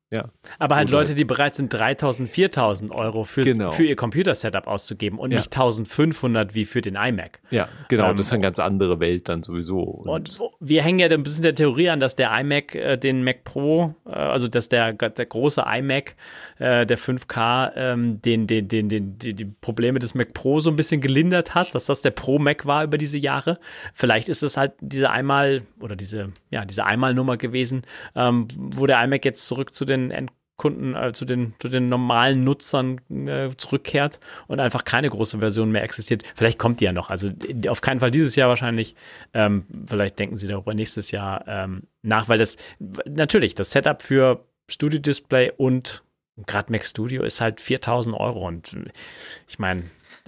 ja. 0.09 0.29
Aber 0.57 0.77
halt 0.77 0.89
Leute, 0.89 1.15
die 1.15 1.25
bereit 1.25 1.55
sind, 1.55 1.73
3000, 1.73 2.29
4000 2.29 2.91
Euro 2.91 3.25
fürs, 3.25 3.45
genau. 3.45 3.71
für 3.71 3.83
ihr 3.83 3.97
Computer-Setup 3.97 4.65
auszugeben 4.65 5.19
und 5.19 5.31
ja. 5.31 5.39
nicht 5.39 5.53
1500 5.53 6.55
wie 6.55 6.63
für 6.63 6.79
den 6.79 6.95
iMac. 6.95 7.41
Ja, 7.51 7.67
genau. 7.89 8.11
Ähm, 8.11 8.17
das 8.17 8.27
ist 8.27 8.33
eine 8.33 8.41
ganz 8.41 8.57
andere 8.59 9.01
Welt 9.01 9.27
dann 9.27 9.43
sowieso. 9.43 9.81
Und, 9.81 10.39
und 10.39 10.51
wir 10.61 10.81
hängen 10.81 10.99
ja 10.99 11.09
ein 11.09 11.23
bisschen 11.23 11.43
der 11.43 11.55
Theorie 11.55 11.89
an, 11.89 11.99
dass 11.99 12.15
der 12.15 12.31
iMac 12.39 12.73
äh, 12.75 12.95
den 12.95 13.25
Mac 13.25 13.43
Pro, 13.43 13.95
äh, 14.05 14.11
also 14.11 14.47
dass 14.47 14.69
der, 14.69 14.93
der 14.93 15.25
große 15.25 15.65
iMac, 15.67 16.15
äh, 16.59 16.85
der 16.85 16.97
5K, 16.97 17.73
ähm, 17.75 18.21
den, 18.21 18.47
den, 18.47 18.69
den, 18.69 18.87
den, 18.87 19.19
die, 19.19 19.33
die 19.33 19.45
Probleme 19.45 19.99
des 19.99 20.15
Mac 20.15 20.31
Pro 20.33 20.61
so 20.61 20.69
ein 20.69 20.77
bisschen 20.77 21.01
gelindert 21.01 21.53
hat, 21.53 21.75
dass 21.75 21.85
das 21.85 22.01
der 22.01 22.11
Pro 22.11 22.39
Mac 22.39 22.65
war 22.65 22.85
über 22.85 22.97
diese 22.97 23.17
Jahre. 23.17 23.59
Vielleicht 23.93 24.29
ist 24.29 24.41
es 24.41 24.55
halt 24.55 24.71
diese 24.79 25.09
einmal 25.09 25.63
oder 25.81 25.97
diese, 25.97 26.29
ja, 26.49 26.63
diese 26.63 26.85
Einmalnummer 26.85 27.35
gewesen, 27.35 27.81
ähm, 28.15 28.47
wo 28.55 28.87
der 28.87 29.03
iMac 29.03 29.25
jetzt 29.25 29.45
zurück 29.45 29.73
zu 29.73 29.83
den 29.83 29.96
den 29.97 30.11
Endkunden, 30.11 30.95
äh, 30.95 31.11
zu, 31.13 31.25
den, 31.25 31.53
zu 31.59 31.69
den 31.69 31.89
normalen 31.89 32.43
Nutzern 32.43 32.99
äh, 33.09 33.49
zurückkehrt 33.57 34.19
und 34.47 34.59
einfach 34.59 34.83
keine 34.83 35.09
große 35.09 35.39
Version 35.39 35.71
mehr 35.71 35.83
existiert. 35.83 36.23
Vielleicht 36.35 36.59
kommt 36.59 36.79
die 36.79 36.85
ja 36.85 36.93
noch. 36.93 37.09
Also 37.09 37.29
auf 37.67 37.81
keinen 37.81 37.99
Fall 37.99 38.11
dieses 38.11 38.35
Jahr 38.35 38.49
wahrscheinlich. 38.49 38.95
Ähm, 39.33 39.65
vielleicht 39.87 40.19
denken 40.19 40.37
sie 40.37 40.47
darüber 40.47 40.73
nächstes 40.73 41.11
Jahr 41.11 41.43
ähm, 41.47 41.83
nach, 42.01 42.29
weil 42.29 42.39
das 42.39 42.57
natürlich 43.05 43.55
das 43.55 43.71
Setup 43.71 44.01
für 44.01 44.45
Studio 44.69 44.99
Display 44.99 45.51
und 45.55 46.03
gerade 46.45 46.71
Mac 46.71 46.85
Studio 46.85 47.23
ist 47.23 47.41
halt 47.41 47.61
4000 47.61 48.15
Euro 48.15 48.47
und 48.47 48.75
ich 49.47 49.59
meine, 49.59 49.83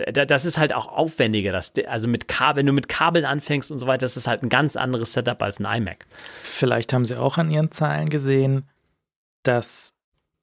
das 0.06 0.46
ist 0.46 0.58
halt 0.58 0.74
auch 0.74 0.88
aufwendiger. 0.88 1.52
Das, 1.52 1.74
also 1.88 2.08
mit 2.08 2.28
Kabel, 2.28 2.60
wenn 2.60 2.66
du 2.66 2.74
mit 2.74 2.88
Kabeln 2.88 3.26
anfängst 3.26 3.72
und 3.72 3.78
so 3.78 3.88
weiter, 3.88 4.02
das 4.02 4.18
ist 4.18 4.28
halt 4.28 4.44
ein 4.44 4.50
ganz 4.50 4.76
anderes 4.76 5.14
Setup 5.14 5.42
als 5.44 5.60
ein 5.60 5.66
iMac. 5.66 6.06
Vielleicht 6.42 6.94
haben 6.94 7.06
sie 7.06 7.18
auch 7.18 7.38
an 7.38 7.52
ihren 7.52 7.72
Zahlen 7.72 8.10
gesehen, 8.10 8.70
dass 9.44 9.96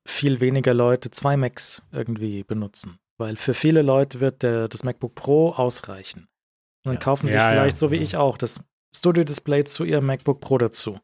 viel 0.04 0.40
weniger 0.40 0.74
Leute 0.74 1.10
zwei 1.10 1.36
Macs 1.36 1.82
irgendwie 1.92 2.44
benutzen. 2.44 2.98
Weil 3.18 3.36
für 3.36 3.54
viele 3.54 3.82
Leute 3.82 4.20
wird 4.20 4.42
der, 4.42 4.68
das 4.68 4.84
MacBook 4.84 5.14
Pro 5.14 5.50
ausreichen. 5.50 6.20
Und 6.20 6.84
dann 6.84 6.94
ja. 6.94 7.00
kaufen 7.00 7.28
sie 7.28 7.34
ja, 7.34 7.50
vielleicht, 7.50 7.76
ja. 7.76 7.78
so 7.78 7.90
wie 7.90 7.96
ich 7.96 8.16
auch, 8.16 8.38
das 8.38 8.60
Studio 8.94 9.24
Display 9.24 9.64
zu 9.64 9.84
ihrem 9.84 10.06
MacBook 10.06 10.40
Pro 10.40 10.58
dazu 10.58 11.00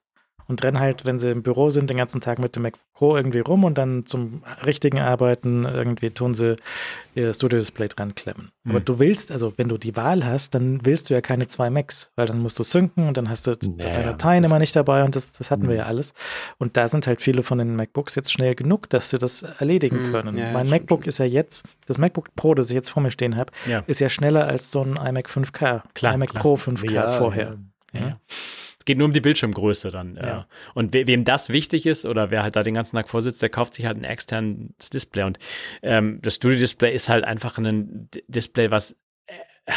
und 0.49 0.63
rennen 0.63 0.79
halt, 0.79 1.07
wenn 1.07 1.19
sie 1.19 1.31
im 1.31 1.43
Büro 1.43 1.71
sind, 1.71 1.91
den 1.91 1.97
ganzen 1.97 2.21
Tag 2.21 2.39
mit 2.39 2.57
dem 2.57 2.63
Mac 2.63 2.75
Pro 2.93 3.17
irgendwie 3.17 3.41
rum 3.41 3.65
und 3.65 3.79
dann 3.79 4.07
zum 4.07 4.43
richtigen 4.65 4.99
Arbeiten 4.99 5.65
irgendwie 5.65 6.11
tun 6.11 6.35
sie 6.35 6.57
ihr 7.15 7.33
Studio-Display 7.33 7.89
dran 7.89 8.15
klemmen. 8.15 8.53
Mhm. 8.65 8.71
Aber 8.71 8.81
du 8.81 8.99
willst, 8.99 9.33
also 9.33 9.53
wenn 9.57 9.69
du 9.69 9.79
die 9.79 9.97
Wahl 9.97 10.25
hast, 10.25 10.55
dann 10.55 10.85
willst 10.85 11.11
du 11.11 11.15
ja 11.15 11.21
keine 11.21 11.47
zwei 11.47 11.71
Macs, 11.71 12.13
weil 12.17 12.27
dann 12.27 12.39
musst 12.39 12.59
du 12.59 12.63
synken 12.63 13.09
und 13.09 13.17
dann 13.17 13.29
hast 13.29 13.47
du 13.47 13.57
naja, 13.61 13.93
deine 13.93 14.05
Dateien 14.05 14.45
immer 14.45 14.59
nicht 14.59 14.77
dabei 14.77 15.05
und 15.05 15.17
das, 15.17 15.33
das 15.33 15.51
hatten 15.51 15.65
mhm. 15.65 15.69
wir 15.71 15.77
ja 15.77 15.83
alles. 15.85 16.15
Und 16.59 16.77
da 16.77 16.87
sind 16.87 17.07
halt 17.07 17.23
viele 17.23 17.43
von 17.43 17.59
den 17.59 17.77
MacBooks 17.77 18.15
jetzt 18.15 18.33
schnell 18.33 18.55
genug, 18.55 18.89
dass 18.91 19.11
sie 19.11 19.19
das 19.19 19.43
erledigen 19.43 20.09
mhm. 20.09 20.13
können. 20.13 20.39
Ja, 20.39 20.53
mein 20.53 20.69
MacBook 20.69 21.07
ist 21.07 21.19
ja 21.19 21.25
jetzt, 21.25 21.67
das 21.87 21.99
MacBook 21.99 22.35
Pro, 22.37 22.55
das 22.55 22.71
ich 22.71 22.75
jetzt 22.75 22.91
vor 22.91 23.03
mir 23.03 23.11
stehen 23.11 23.37
habe, 23.37 23.53
ja. 23.67 23.83
ist 23.87 24.01
ja 24.01 24.09
schneller 24.09 24.47
als 24.47 24.71
so 24.71 24.83
ein 24.83 24.97
iMac 24.97 25.29
5K, 25.29 25.83
klar, 25.95 26.15
iMac 26.15 26.31
klar. 26.31 26.43
Pro 26.43 26.55
5K 26.55 27.13
vorher. 27.13 27.57
Ja. 27.93 28.19
Es 28.83 28.85
geht 28.85 28.99
nur 28.99 29.07
um 29.07 29.13
die 29.13 29.21
Bildschirmgröße 29.21 29.93
dann. 29.93 30.17
Ja. 30.17 30.49
Und 30.75 30.93
we 30.93 31.07
wem 31.07 31.25
das 31.25 31.51
wichtig 31.51 31.87
ist 31.87 32.05
oder 32.05 32.33
wer 32.33 32.43
halt 32.43 32.57
da 32.57 32.65
den 32.65 32.75
ganzen 32.75 32.97
Tag 32.97 33.09
vorsitzt, 33.09 33.41
der 33.41 33.49
kauft 33.49 33.75
sich 33.75 33.87
halt 33.87 33.97
ein 33.97 34.03
externes 34.03 34.91
Display. 34.93 35.23
Und 35.23 35.39
ähm, 35.83 36.19
das 36.21 36.35
Studio-Display 36.35 36.93
ist 36.93 37.09
halt 37.09 37.23
einfach 37.23 37.59
ein 37.59 38.09
Display, 38.27 38.73
was 38.73 38.99
äh, 39.27 39.35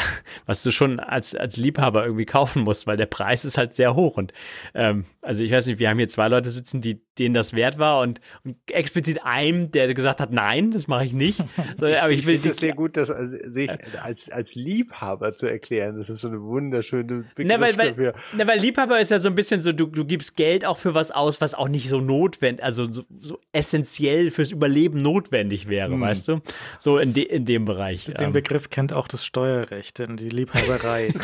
was 0.48 0.64
du 0.64 0.72
schon 0.72 1.00
als, 1.00 1.36
als 1.36 1.56
Liebhaber 1.56 2.04
irgendwie 2.04 2.26
kaufen 2.26 2.64
musst, 2.64 2.88
weil 2.88 2.98
der 2.98 3.06
Preis 3.06 3.46
ist 3.46 3.60
halt 3.60 3.76
sehr 3.76 3.94
hoch. 3.94 4.18
Und 4.18 4.34
ähm, 4.74 5.06
also 5.22 5.44
ich 5.44 5.52
weiß 5.52 5.68
nicht, 5.68 5.78
wir 5.78 5.88
haben 5.88 6.00
hier 6.00 6.10
zwei 6.10 6.28
Leute 6.28 6.50
sitzen, 6.50 6.82
die 6.82 7.05
denen 7.20 7.34
das 7.34 7.54
wert 7.54 7.78
war 7.78 8.02
und, 8.02 8.22
und 8.44 8.58
explizit 8.70 9.24
einem, 9.24 9.72
der 9.72 9.94
gesagt 9.94 10.20
hat, 10.20 10.32
nein, 10.32 10.72
das 10.72 10.88
mache 10.88 11.06
ich 11.06 11.14
nicht. 11.14 11.44
So, 11.78 11.88
aber 11.88 12.12
ich, 12.12 12.20
ich 12.20 12.28
will 12.28 12.40
das 12.40 12.58
sehr 12.58 12.74
gut, 12.74 12.96
das 12.96 13.08
sich 13.08 13.70
als, 14.02 14.30
als 14.30 14.56
Liebhaber 14.56 15.36
zu 15.36 15.48
erklären. 15.48 15.98
Das 15.98 16.10
ist 16.10 16.22
so 16.22 16.28
eine 16.28 16.42
wunderschöne 16.42 17.26
Begriff 17.36 17.58
na, 17.58 17.60
weil, 17.60 17.74
dafür. 17.74 18.14
Na, 18.34 18.48
weil 18.48 18.60
Liebhaber 18.60 19.00
ist 19.00 19.12
ja 19.12 19.20
so 19.20 19.30
ein 19.30 19.36
bisschen 19.36 19.62
so, 19.62 19.72
du, 19.72 19.88
du 19.88 20.06
gibst 20.06 20.38
Geld 20.38 20.64
auch 20.64 20.78
für 20.78 20.94
was 20.94 21.12
aus, 21.12 21.42
was 21.42 21.54
auch 21.54 21.68
nicht 21.68 21.90
so 21.90 22.00
notwendig, 22.00 22.64
also 22.64 22.92
so, 22.92 23.04
so 23.20 23.40
essentiell 23.52 24.32
fürs 24.32 24.52
Überleben 24.52 25.02
notwendig 25.02 25.68
wäre, 25.68 25.92
hm. 25.92 26.02
weißt 26.02 26.28
du? 26.30 26.42
So 26.80 26.98
in, 26.98 27.14
de, 27.14 27.24
in 27.24 27.46
dem 27.46 27.66
Bereich. 27.66 28.06
Den 28.06 28.28
ähm. 28.28 28.34
Begriff 28.34 28.70
kennt 28.70 28.94
auch 28.94 29.08
das 29.08 29.26
Steuerrecht, 29.26 30.00
denn 30.00 30.18
die 30.18 30.30
Liebhaberei. 30.30 31.14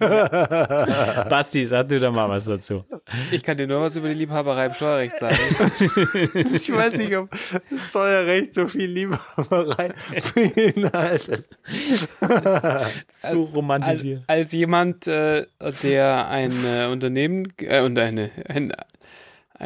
Basti, 1.30 1.66
sag 1.66 1.88
du 1.88 2.00
da 2.00 2.10
mal 2.10 2.28
was 2.28 2.46
dazu. 2.46 2.84
Ich 3.30 3.42
kann 3.42 3.58
dir 3.58 3.66
nur 3.66 3.82
was 3.82 3.96
über 3.96 4.08
die 4.08 4.14
Liebhaberei 4.20 4.66
im 4.66 4.74
Steuerrecht 4.74 5.16
sagen. 5.16 5.36
ich 6.54 6.70
weiß 6.70 6.94
nicht, 6.94 7.16
ob 7.16 7.30
Steuerrecht 7.88 8.54
so 8.54 8.66
viel 8.66 8.90
Liebhaberei 8.90 9.94
beinhaltet. 10.34 11.46
Zu 13.08 13.44
romantisiert. 13.44 14.24
Als, 14.26 14.38
als 14.38 14.52
jemand, 14.52 15.06
äh, 15.06 15.46
der 15.82 16.28
ein 16.28 16.52
äh, 16.66 16.86
Unternehmen 16.86 17.50
äh, 17.60 17.80
und 17.80 17.98
eine, 17.98 18.30
ein, 18.46 18.70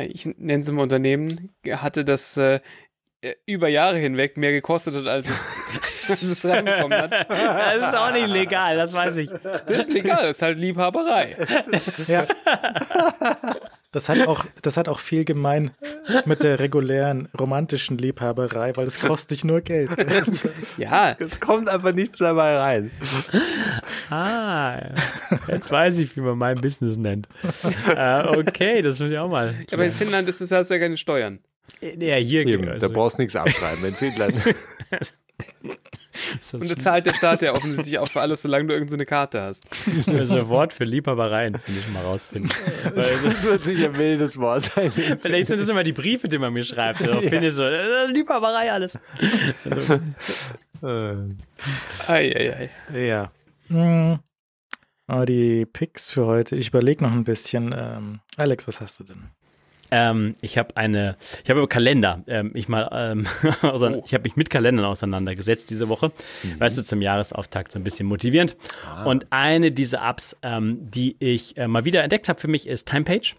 ich 0.09 0.27
nenne 0.27 0.61
es 0.61 0.71
mal 0.71 0.83
Unternehmen, 0.83 1.51
hatte, 1.69 2.05
das 2.05 2.37
äh, 2.37 2.61
über 3.47 3.69
Jahre 3.69 3.97
hinweg 3.97 4.37
mehr 4.37 4.53
gekostet 4.53 4.95
hat, 4.95 5.07
als 5.07 5.29
es, 5.29 5.59
als 6.11 6.23
es 6.23 6.45
reingekommen 6.45 7.03
hat. 7.03 7.13
Das 7.29 7.89
ist 7.89 7.97
auch 7.97 8.13
nicht 8.13 8.29
legal, 8.29 8.77
das 8.77 8.93
weiß 8.93 9.17
ich. 9.17 9.31
Das 9.43 9.79
ist 9.79 9.91
legal, 9.91 10.23
das 10.23 10.37
ist 10.37 10.43
halt 10.43 10.59
Liebhaberei. 10.59 11.37
Ja. 12.07 12.27
Das 13.95 14.09
hat 14.09 14.27
auch, 14.27 14.45
das 14.63 14.77
hat 14.77 14.89
auch 14.89 14.99
viel 14.99 15.25
gemein 15.25 15.71
mit 16.25 16.43
der 16.43 16.59
regulären 16.59 17.29
romantischen 17.39 17.97
Liebhaberei, 17.97 18.77
weil 18.77 18.89
es 18.89 18.99
kostet 18.99 19.31
dich 19.31 19.45
nur 19.45 19.61
Geld. 19.61 19.91
Ja. 20.77 21.15
Es 21.19 21.39
kommt 21.39 21.69
einfach 21.69 21.93
nichts 21.93 22.19
dabei 22.19 22.57
rein. 22.57 22.91
Ah, 24.11 24.81
jetzt 25.47 25.71
weiß 25.71 25.99
ich, 25.99 26.17
wie 26.17 26.21
man 26.21 26.37
mein 26.37 26.61
Business 26.61 26.97
nennt. 26.97 27.29
Uh, 27.45 28.39
okay, 28.39 28.83
das 28.83 28.99
muss 28.99 29.11
ich 29.11 29.19
auch 29.19 29.29
mal. 29.29 29.55
Aber 29.73 29.85
in 29.85 29.93
Finnland 29.93 30.29
ist 30.29 30.41
es 30.41 30.51
hast 30.51 30.71
ja 30.71 30.79
keine 30.79 30.97
Steuern. 30.97 31.39
Ja, 31.81 32.17
hier 32.17 32.47
Eben, 32.47 32.69
also. 32.69 32.89
Da 32.89 32.93
brauchst 32.93 33.19
du 33.19 33.23
nichts 33.23 33.37
abschreiben 33.37 33.85
in 33.85 33.95
Finnland. 33.95 34.35
Und 36.53 36.71
da 36.71 36.77
zahlt 36.77 37.07
der 37.07 37.15
Staat 37.15 37.43
ja 37.43 37.53
offensichtlich 37.53 37.99
auch 37.99 38.09
für 38.09 38.21
alles, 38.21 38.43
solange 38.43 38.67
du 38.67 38.75
irgendeine 38.75 39.03
so 39.03 39.07
Karte 39.07 39.41
hast. 39.41 39.65
Also 40.07 40.37
ein 40.37 40.49
Wort 40.49 40.73
für 40.73 40.85
Liebhabereien, 40.85 41.59
finde 41.59 41.81
ich 41.81 41.89
mal 41.89 42.03
rausfinden. 42.03 42.51
das 42.95 43.45
wird 43.45 43.65
sicher 43.65 43.87
ein 43.87 43.99
wildes 43.99 44.39
Wort 44.39 44.65
sein. 44.65 44.93
Vielleicht 44.93 45.49
sind 45.49 45.61
das 45.61 45.69
immer 45.69 45.85
die 45.85 45.93
Briefe, 45.93 46.29
die 46.29 46.39
man 46.39 46.53
mir 46.53 46.65
schreibt. 46.65 47.01
Also 47.05 47.21
ja. 47.21 47.29
finde 47.29 47.49
ich 47.49 47.55
so, 47.55 47.63
äh, 47.65 48.07
Liebhaberei 48.07 48.73
alles. 48.73 48.99
Also. 49.69 50.01
ei, 52.09 52.33
ei, 52.35 52.71
ei. 52.93 53.07
Ja. 53.07 53.31
Hm. 53.69 54.19
Aber 55.07 55.27
die 55.27 55.67
Picks 55.67 56.09
für 56.09 56.25
heute, 56.25 56.57
ich 56.57 56.69
überlege 56.69 57.05
noch 57.05 57.13
ein 57.13 57.25
bisschen. 57.25 57.75
Ähm, 57.77 58.21
Alex, 58.37 58.67
was 58.67 58.81
hast 58.81 59.01
du 59.01 59.05
denn? 59.05 59.31
Ähm, 59.95 60.35
ich 60.41 60.59
habe 60.59 60.77
eine, 60.77 61.17
ich 61.45 61.49
habe 61.49 61.61
über 61.61 61.69
Kalender, 61.69 62.25
ähm, 62.27 62.51
ich 62.55 62.69
mal, 62.69 62.89
ähm, 62.93 63.29
oh. 63.63 64.03
ich 64.05 64.13
habe 64.13 64.25
mich 64.25 64.35
mit 64.35 64.51
Kalendern 64.51 64.87
auseinandergesetzt 64.87 65.71
diese 65.71 65.89
Woche, 65.89 66.11
mhm. 66.43 66.59
weißt 66.59 66.77
du, 66.77 66.83
zum 66.83 67.01
Jahresauftakt 67.01 67.71
so 67.71 67.79
ein 67.79 67.85
bisschen 67.85 68.09
motivierend. 68.09 68.57
Ah. 68.85 69.05
Und 69.05 69.29
eine 69.31 69.71
dieser 69.71 70.05
Apps, 70.05 70.37
ähm, 70.43 70.91
die 70.91 71.15
ich 71.21 71.57
äh, 71.57 71.69
mal 71.69 71.85
wieder 71.85 72.03
entdeckt 72.03 72.29
habe 72.29 72.41
für 72.41 72.49
mich, 72.49 72.67
ist 72.67 72.89
Timepage. 72.89 73.37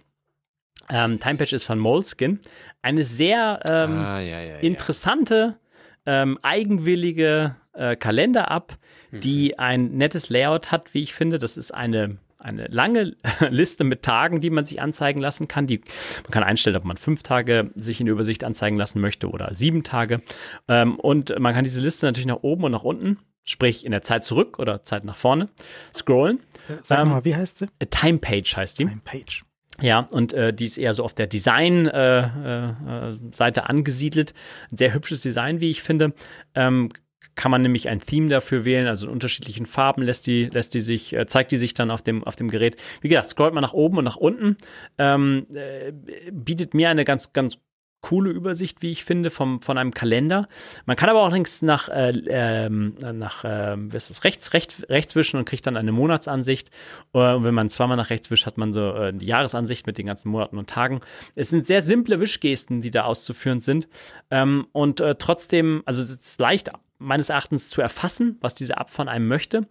Ähm, 0.89 1.19
Timepage 1.19 1.51
ist 1.51 1.65
von 1.65 1.77
Moleskin. 1.77 2.39
Eine 2.81 3.03
sehr 3.03 3.59
ähm, 3.67 3.97
ah, 3.97 4.21
ja, 4.21 4.41
ja, 4.41 4.55
interessante, 4.59 5.57
ähm, 6.05 6.39
eigenwillige 6.41 7.57
äh, 7.73 7.97
Kalender-App, 7.97 8.77
mhm. 9.11 9.19
die 9.19 9.59
ein 9.59 9.97
nettes 9.97 10.29
Layout 10.29 10.71
hat, 10.71 10.93
wie 10.93 11.01
ich 11.01 11.13
finde. 11.13 11.37
Das 11.37 11.57
ist 11.57 11.73
eine 11.73 12.17
eine 12.45 12.67
lange 12.67 13.15
Liste 13.49 13.83
mit 13.83 14.03
Tagen, 14.03 14.39
die 14.39 14.49
man 14.49 14.65
sich 14.65 14.81
anzeigen 14.81 15.19
lassen 15.19 15.47
kann. 15.47 15.67
Die, 15.67 15.81
man 16.23 16.31
kann 16.31 16.43
einstellen, 16.43 16.75
ob 16.75 16.85
man 16.85 16.97
fünf 16.97 17.23
Tage 17.23 17.71
sich 17.75 17.99
in 17.99 18.05
der 18.05 18.13
Übersicht 18.13 18.43
anzeigen 18.43 18.77
lassen 18.77 19.01
möchte 19.01 19.29
oder 19.29 19.53
sieben 19.53 19.83
Tage. 19.83 20.21
Ähm, 20.67 20.99
und 20.99 21.37
man 21.39 21.53
kann 21.53 21.63
diese 21.63 21.81
Liste 21.81 22.05
natürlich 22.05 22.27
nach 22.27 22.43
oben 22.43 22.63
und 22.63 22.71
nach 22.71 22.83
unten, 22.83 23.17
sprich 23.43 23.85
in 23.85 23.91
der 23.91 24.03
Zeit 24.03 24.23
zurück 24.23 24.59
oder 24.59 24.83
Zeit 24.83 25.03
nach 25.03 25.17
vorne, 25.17 25.49
scrollen. 25.93 26.39
Sag 26.81 26.99
ähm, 26.99 27.09
mal, 27.09 27.25
wie 27.25 27.35
heißt 27.35 27.57
sie? 27.57 27.67
Time 27.89 28.19
Page 28.19 28.55
heißt 28.55 28.79
die. 28.79 28.85
Time 28.85 29.01
Page. 29.03 29.43
Ja, 29.81 29.99
und 29.99 30.33
äh, 30.33 30.53
die 30.53 30.65
ist 30.65 30.77
eher 30.77 30.93
so 30.93 31.03
auf 31.03 31.13
der 31.13 31.27
Design-Seite 31.27 33.59
äh, 33.59 33.63
äh, 33.63 33.67
angesiedelt. 33.67 34.33
Ein 34.71 34.77
sehr 34.77 34.93
hübsches 34.93 35.21
Design, 35.21 35.59
wie 35.59 35.69
ich 35.69 35.83
finde. 35.83 36.13
Ähm, 36.53 36.91
kann 37.35 37.51
man 37.51 37.61
nämlich 37.61 37.89
ein 37.89 37.99
Theme 37.99 38.29
dafür 38.29 38.65
wählen, 38.65 38.87
also 38.87 39.07
in 39.07 39.13
unterschiedlichen 39.13 39.65
Farben 39.65 40.03
lässt 40.03 40.27
die, 40.27 40.45
lässt 40.45 40.73
die 40.73 40.81
sich, 40.81 41.13
äh, 41.13 41.25
zeigt 41.25 41.51
die 41.51 41.57
sich 41.57 41.73
dann 41.73 41.91
auf 41.91 42.01
dem, 42.01 42.23
auf 42.23 42.35
dem 42.35 42.49
Gerät. 42.49 42.77
Wie 43.01 43.09
gesagt, 43.09 43.29
scrollt 43.29 43.53
man 43.53 43.61
nach 43.61 43.73
oben 43.73 43.97
und 43.97 44.03
nach 44.03 44.17
unten, 44.17 44.57
ähm, 44.97 45.47
äh, 45.53 45.91
bietet 46.31 46.73
mir 46.73 46.89
eine 46.89 47.05
ganz, 47.05 47.33
ganz 47.33 47.57
coole 48.05 48.29
Übersicht, 48.29 48.83
wie 48.83 48.91
ich 48.91 49.03
finde, 49.03 49.31
vom, 49.31 49.63
von 49.63 49.79
einem 49.79 49.91
Kalender. 49.91 50.47
Man 50.85 50.95
kann 50.95 51.09
aber 51.09 51.23
auch 51.23 51.31
links 51.31 51.63
nach, 51.63 51.89
äh, 51.89 52.13
ähm, 52.27 52.93
nach 52.99 53.43
äh, 53.43 53.75
was 53.77 54.03
ist 54.03 54.19
das, 54.19 54.23
rechts, 54.23 54.53
rechts, 54.53 54.83
rechts 54.89 55.15
wischen 55.15 55.37
und 55.37 55.45
kriegt 55.45 55.65
dann 55.65 55.75
eine 55.75 55.91
Monatsansicht. 55.91 56.69
Äh, 57.13 57.33
und 57.33 57.43
wenn 57.43 57.55
man 57.55 57.71
zweimal 57.71 57.97
nach 57.97 58.11
rechts 58.11 58.29
wischt, 58.29 58.45
hat 58.45 58.59
man 58.59 58.73
so 58.73 58.93
äh, 58.93 59.11
die 59.11 59.25
Jahresansicht 59.25 59.87
mit 59.87 59.97
den 59.97 60.05
ganzen 60.05 60.29
Monaten 60.29 60.59
und 60.59 60.69
Tagen. 60.69 61.01
Es 61.35 61.49
sind 61.49 61.65
sehr 61.65 61.81
simple 61.81 62.19
Wischgesten, 62.19 62.81
die 62.81 62.91
da 62.91 63.05
auszuführen 63.05 63.59
sind. 63.59 63.87
Ähm, 64.29 64.67
und 64.71 64.99
äh, 64.99 65.15
trotzdem, 65.15 65.81
also 65.85 65.99
es 65.99 66.11
ist 66.11 66.39
leicht 66.39 66.69
meines 66.97 67.29
Erachtens 67.29 67.69
zu 67.69 67.81
erfassen, 67.81 68.37
was 68.41 68.53
diese 68.53 68.77
App 68.77 68.89
von 68.89 69.07
einem 69.07 69.27
möchte. 69.27 69.67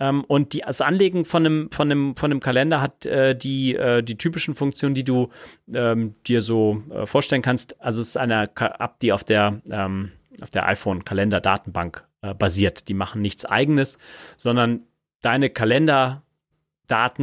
Ähm, 0.00 0.24
und 0.24 0.52
die, 0.52 0.60
das 0.60 0.80
Anlegen 0.80 1.24
von 1.24 1.44
einem, 1.44 1.70
von 1.70 1.90
einem, 1.90 2.16
von 2.16 2.30
einem 2.30 2.40
Kalender 2.40 2.80
hat 2.80 3.06
äh, 3.06 3.36
die, 3.36 3.74
äh, 3.74 4.02
die 4.02 4.16
typischen 4.16 4.54
Funktionen, 4.54 4.94
die 4.94 5.04
du 5.04 5.28
ähm, 5.72 6.14
dir 6.26 6.42
so 6.42 6.82
äh, 6.90 7.06
vorstellen 7.06 7.42
kannst. 7.42 7.80
Also 7.80 8.00
es 8.00 8.08
ist 8.08 8.16
eine 8.16 8.44
App, 8.44 8.98
die 9.00 9.12
auf 9.12 9.24
der, 9.24 9.60
ähm, 9.70 10.12
der 10.54 10.66
iPhone-Kalender-Datenbank 10.66 12.06
äh, 12.22 12.34
basiert. 12.34 12.88
Die 12.88 12.94
machen 12.94 13.22
nichts 13.22 13.44
eigenes, 13.44 13.98
sondern 14.36 14.84
deine 15.20 15.50
Kalenderdaten 15.50 16.22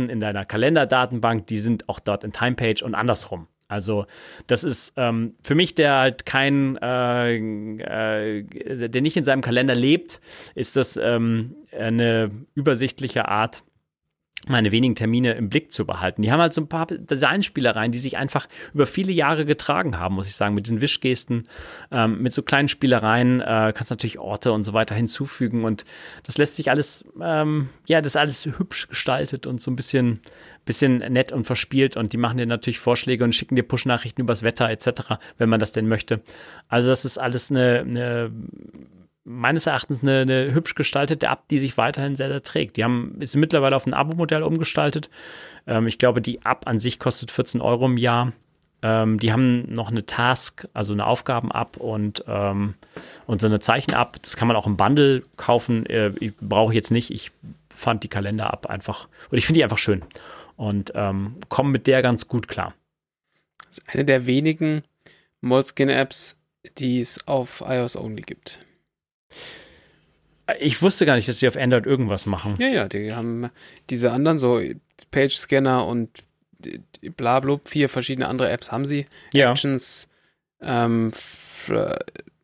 in 0.09 0.19
deiner 0.19 0.45
Kalenderdatenbank, 0.45 1.47
die 1.47 1.59
sind 1.59 1.87
auch 1.87 1.99
dort 1.99 2.23
in 2.23 2.33
Timepage 2.33 2.83
und 2.83 2.93
andersrum. 2.95 3.47
Also 3.67 4.05
das 4.47 4.63
ist 4.63 4.93
ähm, 4.95 5.35
für 5.41 5.55
mich, 5.55 5.73
der 5.75 5.95
halt 5.95 6.25
kein, 6.25 6.77
äh, 6.77 7.35
äh, 7.37 8.43
der 8.89 9.01
nicht 9.01 9.17
in 9.17 9.25
seinem 9.25 9.41
Kalender 9.41 9.75
lebt, 9.75 10.21
ist 10.53 10.75
das 10.75 10.97
ähm, 10.97 11.55
eine 11.71 12.31
übersichtliche 12.53 13.27
Art, 13.27 13.63
meine 14.47 14.71
wenigen 14.71 14.95
Termine 14.95 15.33
im 15.33 15.49
Blick 15.49 15.71
zu 15.71 15.85
behalten. 15.85 16.21
Die 16.21 16.31
haben 16.31 16.39
halt 16.39 16.53
so 16.53 16.61
ein 16.61 16.67
paar 16.67 16.87
Designspielereien, 16.87 17.91
die 17.91 17.99
sich 17.99 18.17
einfach 18.17 18.47
über 18.73 18.85
viele 18.85 19.11
Jahre 19.11 19.45
getragen 19.45 19.97
haben, 19.97 20.15
muss 20.15 20.27
ich 20.27 20.35
sagen, 20.35 20.55
mit 20.55 20.69
den 20.69 20.81
Wischgesten, 20.81 21.43
ähm, 21.91 22.21
mit 22.21 22.33
so 22.33 22.43
kleinen 22.43 22.67
Spielereien, 22.67 23.41
äh, 23.41 23.73
kannst 23.75 23.91
natürlich 23.91 24.19
Orte 24.19 24.51
und 24.51 24.63
so 24.63 24.73
weiter 24.73 24.95
hinzufügen 24.95 25.63
und 25.63 25.85
das 26.23 26.37
lässt 26.37 26.55
sich 26.55 26.69
alles, 26.69 27.05
ähm, 27.21 27.69
ja, 27.87 28.01
das 28.01 28.13
ist 28.13 28.17
alles 28.17 28.45
hübsch 28.45 28.87
gestaltet 28.87 29.47
und 29.47 29.61
so 29.61 29.71
ein 29.71 29.75
bisschen 29.75 30.21
bisschen 30.65 30.97
nett 30.97 31.31
und 31.31 31.45
verspielt 31.45 31.95
und 31.95 32.11
die 32.11 32.17
machen 32.17 32.37
dir 32.37 32.45
natürlich 32.45 32.79
Vorschläge 32.79 33.23
und 33.23 33.33
schicken 33.33 33.55
dir 33.55 33.63
Push-Nachrichten 33.63 34.21
übers 34.21 34.43
Wetter 34.43 34.69
etc., 34.69 35.19
wenn 35.37 35.47
man 35.47 35.59
das 35.59 35.71
denn 35.71 35.87
möchte. 35.87 36.21
Also 36.67 36.89
das 36.89 37.05
ist 37.05 37.17
alles 37.17 37.51
eine, 37.51 37.81
eine 37.81 38.31
meines 39.25 39.67
Erachtens 39.67 40.01
eine, 40.01 40.21
eine, 40.21 40.53
hübsch 40.53 40.75
gestaltete 40.75 41.25
App, 41.25 41.47
die 41.49 41.59
sich 41.59 41.77
weiterhin 41.77 42.15
sehr, 42.15 42.29
sehr 42.29 42.43
trägt. 42.43 42.77
Die 42.77 42.83
haben, 42.83 43.19
ist 43.19 43.35
mittlerweile 43.35 43.75
auf 43.75 43.85
ein 43.85 43.93
Abo-Modell 43.93 44.43
umgestaltet. 44.43 45.09
Ähm, 45.67 45.87
ich 45.87 45.97
glaube, 45.97 46.21
die 46.21 46.39
App 46.45 46.67
an 46.67 46.79
sich 46.79 46.99
kostet 46.99 47.31
14 47.31 47.59
Euro 47.59 47.85
im 47.85 47.97
Jahr. 47.97 48.31
Ähm, 48.81 49.19
die 49.19 49.31
haben 49.31 49.71
noch 49.73 49.89
eine 49.89 50.05
Task, 50.05 50.67
also 50.73 50.93
eine 50.93 51.07
Aufgaben-App 51.07 51.77
und, 51.77 52.23
ähm, 52.27 52.75
und 53.25 53.41
so 53.41 53.47
eine 53.47 53.59
Zeichen-App. 53.59 54.21
Das 54.21 54.37
kann 54.37 54.47
man 54.47 54.55
auch 54.55 54.67
im 54.67 54.77
Bundle 54.77 55.23
kaufen. 55.37 55.85
Äh, 55.87 56.11
Brauche 56.39 56.71
ich 56.71 56.75
jetzt 56.75 56.91
nicht. 56.91 57.09
Ich 57.09 57.31
fand 57.69 58.03
die 58.03 58.09
Kalender-App 58.09 58.67
einfach, 58.67 59.07
und 59.31 59.37
ich 59.37 59.45
finde 59.45 59.59
die 59.59 59.63
einfach 59.63 59.79
schön 59.79 60.03
und 60.55 60.93
ähm, 60.95 61.37
komme 61.49 61.69
mit 61.69 61.87
der 61.87 62.01
ganz 62.01 62.27
gut 62.27 62.47
klar. 62.47 62.73
Das 63.67 63.79
ist 63.79 63.89
eine 63.89 64.05
der 64.05 64.25
wenigen 64.25 64.83
Moleskin-Apps, 65.41 66.39
die 66.77 66.99
es 66.99 67.27
auf 67.27 67.63
iOS 67.65 67.97
only 67.97 68.21
gibt. 68.21 68.59
Ich 70.59 70.81
wusste 70.81 71.05
gar 71.05 71.15
nicht, 71.15 71.27
dass 71.27 71.39
sie 71.39 71.47
auf 71.47 71.57
Android 71.57 71.85
irgendwas 71.85 72.25
machen. 72.25 72.53
Ja, 72.59 72.67
ja, 72.67 72.87
die 72.87 73.13
haben 73.13 73.49
diese 73.89 74.11
anderen, 74.11 74.37
so 74.37 74.61
Page-Scanner 75.11 75.85
und 75.87 76.23
blablub, 77.15 77.67
vier 77.67 77.89
verschiedene 77.89 78.27
andere 78.27 78.49
Apps 78.49 78.71
haben 78.71 78.85
sie. 78.85 79.07
Ja. 79.33 79.51
Actions, 79.51 80.09
ähm, 80.61 81.11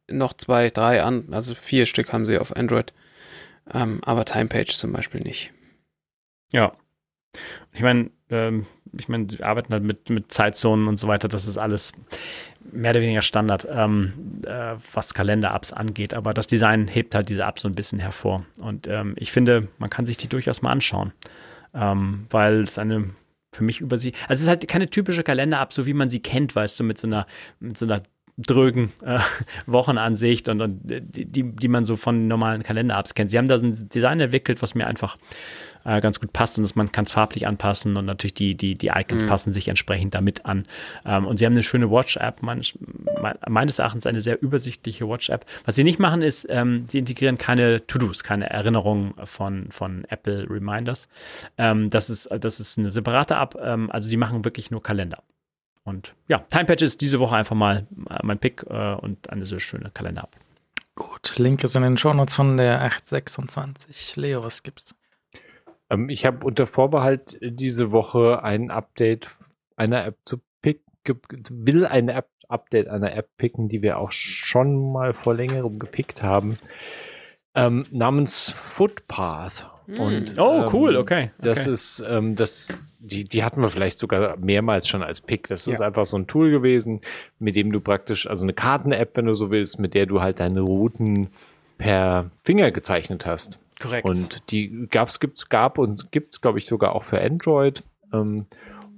noch 0.08 0.34
zwei, 0.34 0.70
drei, 0.70 1.04
an, 1.04 1.28
also 1.32 1.54
vier 1.56 1.86
Stück 1.86 2.12
haben 2.12 2.26
sie 2.26 2.40
auf 2.40 2.56
Android. 2.56 2.94
Ähm, 3.74 4.02
aber 4.04 4.26
Timepage 4.26 4.74
zum 4.74 4.92
Beispiel 4.92 5.22
nicht. 5.22 5.52
Ja. 6.52 6.74
Ich 7.74 7.82
meine, 7.82 8.10
ähm, 8.30 8.66
ich 8.98 9.08
meine, 9.08 9.26
die 9.26 9.44
arbeiten 9.44 9.72
halt 9.72 9.84
mit, 9.84 10.10
mit 10.10 10.32
Zeitzonen 10.32 10.88
und 10.88 10.98
so 10.98 11.08
weiter. 11.08 11.28
Das 11.28 11.48
ist 11.48 11.58
alles 11.58 11.94
mehr 12.72 12.92
oder 12.92 13.02
weniger 13.02 13.22
Standard, 13.22 13.68
ähm, 13.70 14.14
äh, 14.46 14.76
was 14.94 15.14
Kalender-Apps 15.14 15.74
angeht. 15.74 16.14
Aber 16.14 16.34
das 16.34 16.48
Design 16.48 16.88
hebt 16.88 17.16
halt 17.16 17.30
diese 17.30 17.44
Apps 17.44 17.62
so 17.62 17.68
ein 17.68 17.76
bisschen 17.76 18.00
hervor. 18.00 18.46
Und 18.62 18.88
ähm, 18.88 19.14
ich 19.18 19.32
finde, 19.32 19.68
man 19.78 19.90
kann 19.90 20.06
sich 20.06 20.18
die 20.18 20.28
durchaus 20.28 20.62
mal 20.62 20.72
anschauen, 20.72 21.14
ähm, 21.74 22.28
weil 22.30 22.62
es 22.62 22.78
eine 22.78 23.10
für 23.54 23.64
mich 23.64 23.82
über 23.82 23.98
sie. 23.98 24.14
Also 24.24 24.34
es 24.34 24.42
ist 24.42 24.48
halt 24.48 24.68
keine 24.68 24.90
typische 24.90 25.24
Kalender-App, 25.24 25.74
so 25.74 25.86
wie 25.86 25.94
man 25.94 26.10
sie 26.10 26.22
kennt, 26.22 26.56
weißt 26.56 26.80
du, 26.80 26.84
mit 26.86 26.98
so 26.98 27.08
einer, 27.08 27.28
mit 27.60 27.78
so 27.78 27.86
einer 27.86 28.02
drögen 28.38 28.92
äh, 29.04 29.20
Wochenansicht 29.66 30.48
und, 30.50 30.62
und 30.62 30.80
die, 30.84 31.44
die 31.44 31.68
man 31.68 31.86
so 31.86 31.96
von 31.98 32.28
normalen 32.28 32.64
Kalender-Apps 32.64 33.14
kennt. 33.14 33.30
Sie 33.30 33.38
haben 33.38 33.48
da 33.48 33.60
so 33.60 33.68
ein 33.68 33.90
Design 33.90 34.20
entwickelt, 34.20 34.62
was 34.62 34.74
mir 34.74 34.88
einfach 34.88 35.18
äh, 35.86 36.02
ganz 36.02 36.20
gut 36.20 36.34
passt 36.34 36.58
und 36.58 36.64
dass 36.64 36.76
man 36.76 36.92
kann 36.92 37.06
es 37.06 37.12
farblich 37.12 37.48
anpassen 37.48 37.98
und 37.98 38.06
natürlich 38.06 38.34
die, 38.34 38.56
die, 38.56 38.76
die 38.76 38.88
Icons 38.88 39.24
mhm. 39.24 39.28
passen 39.28 39.54
sich 39.54 39.68
entsprechend 39.68 40.16
damit 40.16 40.46
an. 40.46 40.64
Ähm, 41.06 41.26
und 41.26 41.38
sie 41.38 41.46
haben 41.46 41.54
eine 41.54 41.64
schöne 41.64 41.92
Watch-App, 41.92 42.42
meines, 42.42 42.78
meines 43.48 43.80
Erachtens 43.80 44.06
eine 44.06 44.22
sehr 44.22 44.42
übersichtliche 44.42 45.08
Watch-App. 45.08 45.46
Was 45.66 45.76
sie 45.76 45.84
nicht 45.84 46.00
machen, 46.00 46.22
ist, 46.22 46.48
ähm, 46.50 46.86
sie 46.88 47.00
integrieren 47.00 47.38
keine 47.38 47.86
To-Dos, 47.88 48.24
keine 48.24 48.50
Erinnerungen 48.50 49.14
von, 49.26 49.72
von 49.72 50.06
Apple 50.10 50.50
Reminders. 50.50 51.08
Ähm, 51.58 51.90
das, 51.90 52.10
ist, 52.10 52.30
das 52.40 52.60
ist 52.60 52.78
eine 52.78 52.90
separate 52.90 53.36
App, 53.36 53.58
ähm, 53.62 53.92
also 53.92 54.10
die 54.10 54.18
machen 54.18 54.46
wirklich 54.46 54.72
nur 54.72 54.82
Kalender. 54.82 55.24
Und 55.84 56.14
ja, 56.28 56.40
Timepatch 56.50 56.84
ist 56.84 57.02
diese 57.02 57.20
Woche 57.20 57.36
einfach 57.36 57.56
mal 57.56 57.88
äh, 58.10 58.20
mein 58.24 58.38
Pick 58.38 58.64
äh, 58.70 58.94
und 58.94 59.30
eine 59.30 59.46
sehr 59.46 59.60
schöne 59.60 59.90
Kalender-App. 59.92 60.36
Gut, 60.96 61.38
Link 61.38 61.64
ist 61.64 61.76
in 61.76 61.84
den 61.84 61.98
Shownotes 61.98 62.36
von 62.36 62.58
der 62.58 62.82
826. 62.82 64.18
Leo, 64.18 64.44
was 64.44 64.62
gibt's? 64.62 64.94
Ähm, 65.92 66.10
ich 66.10 66.26
habe 66.26 66.46
unter 66.46 66.66
Vorbehalt 66.66 67.38
diese 67.42 67.92
Woche 67.92 68.44
ein 68.44 68.72
Update 68.72 69.30
einer 69.76 70.06
App 70.06 70.18
zu 70.26 70.40
picken, 70.62 71.22
will 71.50 71.86
ein 71.86 72.10
App 72.10 72.30
Update 72.48 72.90
einer 72.90 73.16
App 73.16 73.30
picken, 73.38 73.70
die 73.70 73.82
wir 73.82 73.98
auch 73.98 74.12
schon 74.12 74.92
mal 74.92 75.14
vor 75.14 75.34
längerem 75.34 75.80
gepickt 75.80 76.22
haben, 76.22 76.58
ähm, 77.56 77.86
namens 77.92 78.52
Footpath. 78.52 79.70
Hm. 79.88 80.00
Und, 80.00 80.38
oh, 80.38 80.66
cool, 80.74 80.96
ähm, 80.96 81.02
okay. 81.02 81.32
Das 81.40 81.62
okay. 81.62 81.72
ist, 81.72 82.04
ähm, 82.08 82.36
das, 82.36 82.98
die, 83.00 83.24
die 83.24 83.44
hatten 83.44 83.62
wir 83.62 83.70
vielleicht 83.70 84.00
sogar 84.00 84.38
mehrmals 84.38 84.88
schon 84.88 85.02
als 85.02 85.22
Pick. 85.22 85.48
Das 85.48 85.68
ist 85.68 85.80
ja. 85.80 85.88
einfach 85.88 86.06
so 86.06 86.18
ein 86.18 86.28
Tool 86.28 86.52
gewesen, 86.52 87.02
mit 87.40 87.56
dem 87.56 87.72
du 87.72 87.80
praktisch, 87.80 88.28
also 88.28 88.46
eine 88.46 88.54
Karten-App, 88.54 89.16
wenn 89.16 89.26
du 89.26 89.34
so 89.34 89.50
willst, 89.50 89.80
mit 89.80 89.94
der 89.94 90.06
du 90.06 90.22
halt 90.22 90.40
deine 90.40 90.62
Routen 90.62 91.30
per 91.78 92.30
Finger 92.44 92.72
gezeichnet 92.72 93.26
hast. 93.26 93.60
Korrekt. 93.82 94.08
Und 94.08 94.52
die 94.52 94.88
gab's, 94.90 95.20
gibt's, 95.20 95.50
gab 95.50 95.78
und 95.78 96.12
gibt's, 96.12 96.42
glaube 96.42 96.60
ich, 96.60 96.66
sogar 96.66 96.96
auch 96.96 97.04
für 97.04 97.22
Android. 97.22 97.84
Ähm, 98.14 98.46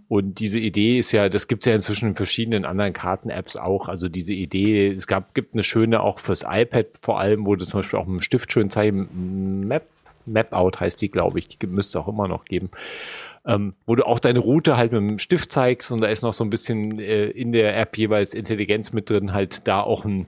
und 0.10 0.40
diese 0.40 0.60
Idee 0.60 1.00
ist 1.00 1.12
ja, 1.12 1.28
das 1.28 1.48
gibt's 1.48 1.66
ja 1.66 1.74
inzwischen 1.74 2.10
in 2.10 2.16
verschiedenen 2.16 2.66
anderen 2.66 2.94
Karten-Apps 2.94 3.56
auch. 3.56 3.88
Also 3.88 4.10
diese 4.10 4.34
Idee, 4.34 4.92
es 4.92 5.08
gab, 5.08 5.34
gibt 5.34 5.54
eine 5.54 5.64
schöne 5.64 6.02
auch 6.02 6.20
fürs 6.20 6.46
iPad 6.48 6.86
vor 7.02 7.20
allem, 7.20 7.48
wo 7.48 7.56
du 7.56 7.66
zum 7.66 7.80
Beispiel 7.80 7.98
auch 7.98 8.06
mit 8.06 8.20
dem 8.20 8.24
Stift 8.24 8.52
schön 8.52 8.70
zeigen, 8.70 9.66
Map, 9.68 9.88
Map 10.28 10.54
Out 10.54 10.80
heißt 10.80 11.02
die, 11.02 11.10
glaube 11.10 11.40
ich, 11.40 11.48
die 11.48 11.66
müsste 11.66 11.98
es 11.98 12.04
auch 12.04 12.08
immer 12.08 12.28
noch 12.28 12.46
geben. 12.46 12.70
Ähm, 13.46 13.74
wo 13.86 13.96
du 13.96 14.06
auch 14.06 14.20
deine 14.20 14.40
Route 14.40 14.78
halt 14.78 14.92
mit 14.92 15.02
dem 15.02 15.20
Stift 15.20 15.52
zeigst 15.52 15.92
und 15.92 16.00
da 16.00 16.08
ist 16.08 16.22
noch 16.22 16.34
so 16.34 16.44
ein 16.44 16.50
bisschen 16.50 17.00
äh, 17.00 17.26
in 17.26 17.52
der 17.52 17.78
App 17.78 17.98
jeweils 17.98 18.34
Intelligenz 18.34 18.94
mit 18.94 19.10
drin, 19.10 19.34
halt 19.34 19.68
da 19.68 19.82
auch 19.82 20.06
ein 20.06 20.28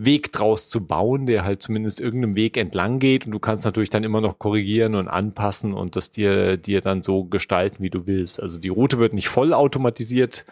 Weg 0.00 0.30
draus 0.32 0.68
zu 0.68 0.86
bauen, 0.86 1.26
der 1.26 1.42
halt 1.42 1.60
zumindest 1.60 1.98
irgendeinem 1.98 2.36
Weg 2.36 2.56
entlang 2.56 3.00
geht 3.00 3.26
und 3.26 3.32
du 3.32 3.40
kannst 3.40 3.64
natürlich 3.64 3.90
dann 3.90 4.04
immer 4.04 4.20
noch 4.20 4.38
korrigieren 4.38 4.94
und 4.94 5.08
anpassen 5.08 5.74
und 5.74 5.96
das 5.96 6.12
dir, 6.12 6.56
dir 6.56 6.80
dann 6.80 7.02
so 7.02 7.24
gestalten, 7.24 7.82
wie 7.82 7.90
du 7.90 8.06
willst. 8.06 8.40
Also 8.40 8.60
die 8.60 8.68
Route 8.68 9.00
wird 9.00 9.12
nicht 9.12 9.28
voll 9.28 9.52
automatisiert 9.52 10.46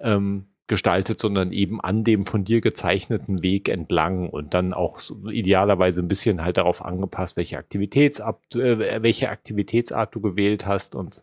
ähm, 0.00 0.46
gestaltet, 0.66 1.20
sondern 1.20 1.52
eben 1.52 1.80
an 1.80 2.02
dem 2.02 2.26
von 2.26 2.44
dir 2.44 2.60
gezeichneten 2.60 3.40
Weg 3.40 3.68
entlang 3.68 4.28
und 4.28 4.52
dann 4.52 4.74
auch 4.74 4.98
so 4.98 5.28
idealerweise 5.28 6.02
ein 6.02 6.08
bisschen 6.08 6.42
halt 6.42 6.56
darauf 6.56 6.84
angepasst, 6.84 7.36
welche 7.36 7.56
Aktivitätsart, 7.56 8.56
äh, 8.56 9.00
welche 9.00 9.28
Aktivitätsart 9.28 10.12
du 10.12 10.20
gewählt 10.20 10.66
hast 10.66 10.96
und 10.96 11.22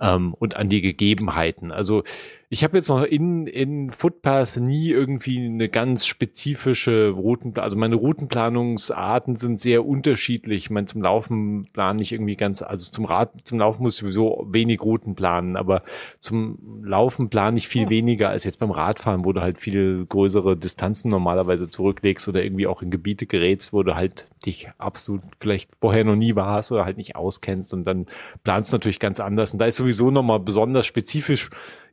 ähm, 0.00 0.34
und 0.34 0.56
an 0.56 0.68
die 0.68 0.80
Gegebenheiten. 0.80 1.70
Also 1.72 2.02
ich 2.50 2.64
habe 2.64 2.78
jetzt 2.78 2.88
noch 2.88 3.02
in, 3.02 3.46
in 3.46 3.90
Footpath 3.90 4.56
nie 4.56 4.88
irgendwie 4.88 5.44
eine 5.44 5.68
ganz 5.68 6.06
spezifische 6.06 7.10
Routenplanung. 7.10 7.64
Also 7.64 7.76
meine 7.76 7.96
Routenplanungsarten 7.96 9.36
sind 9.36 9.60
sehr 9.60 9.84
unterschiedlich. 9.84 10.64
Ich 10.64 10.70
meine, 10.70 10.86
zum 10.86 11.02
Laufen 11.02 11.66
plane 11.74 12.00
ich 12.00 12.10
irgendwie 12.10 12.36
ganz, 12.36 12.62
also 12.62 12.90
zum 12.90 13.04
Rad, 13.04 13.32
zum 13.44 13.58
Laufen 13.58 13.82
muss 13.82 13.96
ich 13.96 14.00
sowieso 14.00 14.46
wenig 14.48 14.80
Routen 14.80 15.14
planen, 15.14 15.56
aber 15.56 15.82
zum 16.20 16.82
Laufen 16.82 17.28
plane 17.28 17.58
ich 17.58 17.68
viel 17.68 17.82
ja. 17.82 17.90
weniger 17.90 18.30
als 18.30 18.44
jetzt 18.44 18.60
beim 18.60 18.70
Radfahren, 18.70 19.26
wo 19.26 19.34
du 19.34 19.42
halt 19.42 19.58
viel 19.58 20.06
größere 20.06 20.56
Distanzen 20.56 21.10
normalerweise 21.10 21.68
zurücklegst 21.68 22.28
oder 22.28 22.42
irgendwie 22.42 22.66
auch 22.66 22.80
in 22.80 22.90
Gebiete 22.90 23.26
gerätst, 23.26 23.74
wo 23.74 23.82
du 23.82 23.94
halt 23.94 24.26
dich 24.46 24.70
absolut 24.78 25.20
vielleicht 25.38 25.70
vorher 25.82 26.04
noch 26.04 26.16
nie 26.16 26.34
warst 26.34 26.72
oder 26.72 26.86
halt 26.86 26.96
nicht 26.96 27.14
auskennst 27.14 27.74
und 27.74 27.84
dann 27.84 28.06
planst 28.42 28.72
du 28.72 28.76
natürlich 28.76 29.00
ganz 29.00 29.20
anders. 29.20 29.52
Und 29.52 29.58
da 29.58 29.66
ist 29.66 29.76
sowieso 29.76 30.10
nochmal 30.10 30.40
besonders 30.40 30.86
spezifisch 30.86 31.50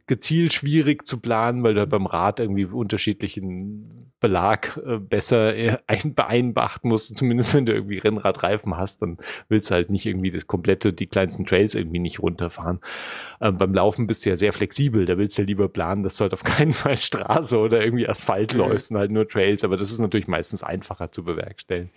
gezielt 0.08 0.54
schwierig 0.54 1.08
zu 1.08 1.20
planen, 1.20 1.64
weil 1.64 1.74
du 1.74 1.88
beim 1.88 2.06
Rad 2.06 2.40
irgendwie 2.40 2.66
unterschiedlichen 2.66 4.12
Belag 4.20 4.80
äh, 4.86 4.98
besser 4.98 5.56
äh, 5.56 5.78
ein, 5.88 6.14
beeinbachten 6.14 6.90
musst. 6.90 7.16
Zumindest 7.18 7.54
wenn 7.54 7.66
du 7.66 7.74
irgendwie 7.74 7.98
Rennradreifen 7.98 8.78
hast, 8.78 9.02
dann 9.02 9.18
willst 9.50 9.70
du 9.70 9.76
halt 9.76 9.90
nicht 9.90 10.06
irgendwie 10.06 10.32
das 10.32 10.48
komplette, 10.48 10.94
die 10.94 11.08
kleinsten 11.08 11.46
Trails 11.46 11.76
irgendwie 11.76 12.00
nicht 12.00 12.20
runterfahren. 12.20 12.80
Ähm, 13.42 13.58
beim 13.58 13.74
Laufen 13.74 14.08
bist 14.08 14.26
du 14.26 14.30
ja 14.30 14.36
sehr 14.36 14.54
flexibel. 14.54 15.06
Da 15.06 15.18
willst 15.18 15.38
du 15.38 15.42
ja 15.42 15.48
lieber 15.48 15.68
planen, 15.70 16.04
dass 16.04 16.18
du 16.18 16.24
halt 16.24 16.34
auf 16.34 16.44
keinen 16.44 16.74
Fall 16.74 16.98
Straße 16.98 17.58
oder 17.58 17.84
irgendwie 17.84 18.08
Asphalt 18.08 18.54
mhm. 18.54 18.60
läufst 18.60 18.92
und 18.92 18.98
halt 18.98 19.12
nur 19.12 19.28
Trails. 19.28 19.64
Aber 19.64 19.76
das 19.76 19.92
ist 19.92 20.00
natürlich 20.00 20.28
meistens 20.28 20.64
einfacher 20.64 21.12
zu 21.12 21.24
bewerkstelligen. 21.24 21.92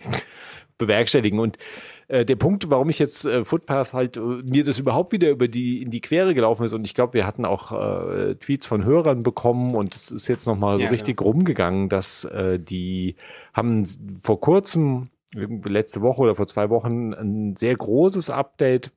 Bewerkstelligen. 0.79 1.39
Und 1.39 1.59
äh, 2.07 2.25
der 2.25 2.35
Punkt, 2.35 2.71
warum 2.71 2.89
ich 2.89 2.97
jetzt 2.97 3.25
äh, 3.25 3.45
Footpath 3.45 3.93
halt 3.93 4.17
äh, 4.17 4.19
mir 4.19 4.63
das 4.63 4.79
überhaupt 4.79 5.11
wieder 5.11 5.29
über 5.29 5.47
die 5.47 5.83
in 5.83 5.91
die 5.91 6.01
Quere 6.01 6.33
gelaufen 6.33 6.63
ist 6.63 6.73
und 6.73 6.83
ich 6.85 6.95
glaube, 6.95 7.13
wir 7.13 7.27
hatten 7.27 7.45
auch 7.45 7.71
äh, 7.71 8.35
Tweets 8.35 8.65
von 8.65 8.83
Hörern 8.83 9.21
bekommen 9.21 9.75
und 9.75 9.95
es 9.95 10.09
ist 10.09 10.27
jetzt 10.27 10.47
noch 10.47 10.57
mal 10.57 10.79
so 10.79 10.85
ja, 10.85 10.89
richtig 10.89 11.21
ja. 11.21 11.25
rumgegangen, 11.25 11.87
dass 11.87 12.25
äh, 12.25 12.59
die 12.59 13.15
haben 13.53 13.85
vor 14.23 14.41
kurzem 14.41 15.09
letzte 15.35 16.01
Woche 16.01 16.21
oder 16.21 16.35
vor 16.35 16.47
zwei 16.47 16.71
Wochen 16.71 17.13
ein 17.13 17.55
sehr 17.55 17.75
großes 17.75 18.31
Update 18.31 18.91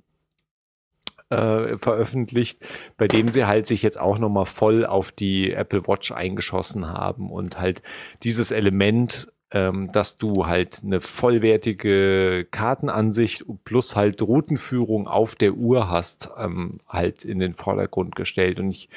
äh, 1.32 1.78
veröffentlicht, 1.78 2.62
bei 2.96 3.08
dem 3.08 3.28
sie 3.28 3.46
halt 3.46 3.66
sich 3.66 3.82
jetzt 3.82 3.98
auch 3.98 4.18
nochmal 4.18 4.46
voll 4.46 4.84
auf 4.84 5.12
die 5.12 5.52
Apple 5.52 5.86
Watch 5.86 6.12
eingeschossen 6.12 6.88
haben 6.88 7.30
und 7.30 7.58
halt 7.58 7.82
dieses 8.22 8.50
Element 8.50 9.31
ähm, 9.52 9.92
dass 9.92 10.16
du 10.16 10.46
halt 10.46 10.80
eine 10.84 11.00
vollwertige 11.00 12.46
Kartenansicht 12.50 13.44
plus 13.64 13.96
halt 13.96 14.22
Routenführung 14.22 15.06
auf 15.06 15.34
der 15.34 15.54
Uhr 15.54 15.90
hast, 15.90 16.30
ähm, 16.38 16.80
halt 16.88 17.24
in 17.24 17.38
den 17.38 17.54
Vordergrund 17.54 18.16
gestellt. 18.16 18.58
Und 18.58 18.70
ich 18.70 18.88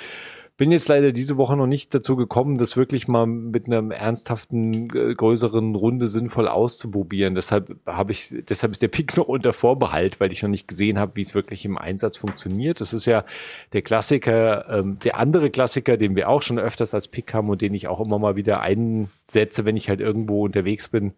bin 0.57 0.71
jetzt 0.71 0.87
leider 0.87 1.11
diese 1.11 1.35
Woche 1.35 1.57
noch 1.57 1.67
nicht 1.67 1.93
dazu 1.93 2.15
gekommen, 2.15 2.57
das 2.57 2.77
wirklich 2.77 3.07
mal 3.07 3.25
mit 3.25 3.65
einer 3.65 3.93
ernsthaften, 3.93 4.89
äh, 4.95 5.13
größeren 5.13 5.75
Runde 5.75 6.07
sinnvoll 6.07 6.47
auszuprobieren. 6.47 7.35
Deshalb 7.35 7.75
habe 7.85 8.13
ich, 8.13 8.33
deshalb 8.47 8.71
ist 8.71 8.81
der 8.81 8.87
Pick 8.87 9.17
noch 9.17 9.27
unter 9.27 9.51
Vorbehalt, 9.51 10.19
weil 10.19 10.31
ich 10.31 10.43
noch 10.43 10.49
nicht 10.49 10.67
gesehen 10.67 10.97
habe, 10.97 11.17
wie 11.17 11.21
es 11.21 11.35
wirklich 11.35 11.65
im 11.65 11.77
Einsatz 11.77 12.15
funktioniert. 12.17 12.79
Das 12.79 12.93
ist 12.93 13.05
ja 13.05 13.25
der 13.73 13.81
Klassiker, 13.81 14.69
ähm, 14.69 14.97
der 14.99 15.17
andere 15.17 15.49
Klassiker, 15.49 15.97
den 15.97 16.15
wir 16.15 16.29
auch 16.29 16.41
schon 16.41 16.59
öfters 16.59 16.93
als 16.93 17.09
Pick 17.09 17.33
haben 17.33 17.49
und 17.49 17.61
den 17.61 17.73
ich 17.73 17.89
auch 17.89 17.99
immer 17.99 18.17
mal 18.17 18.37
wieder 18.37 18.61
einsetze, 18.61 19.65
wenn 19.65 19.75
ich 19.75 19.89
halt 19.89 19.99
irgendwo 19.99 20.45
unterwegs 20.45 20.87
bin 20.87 21.13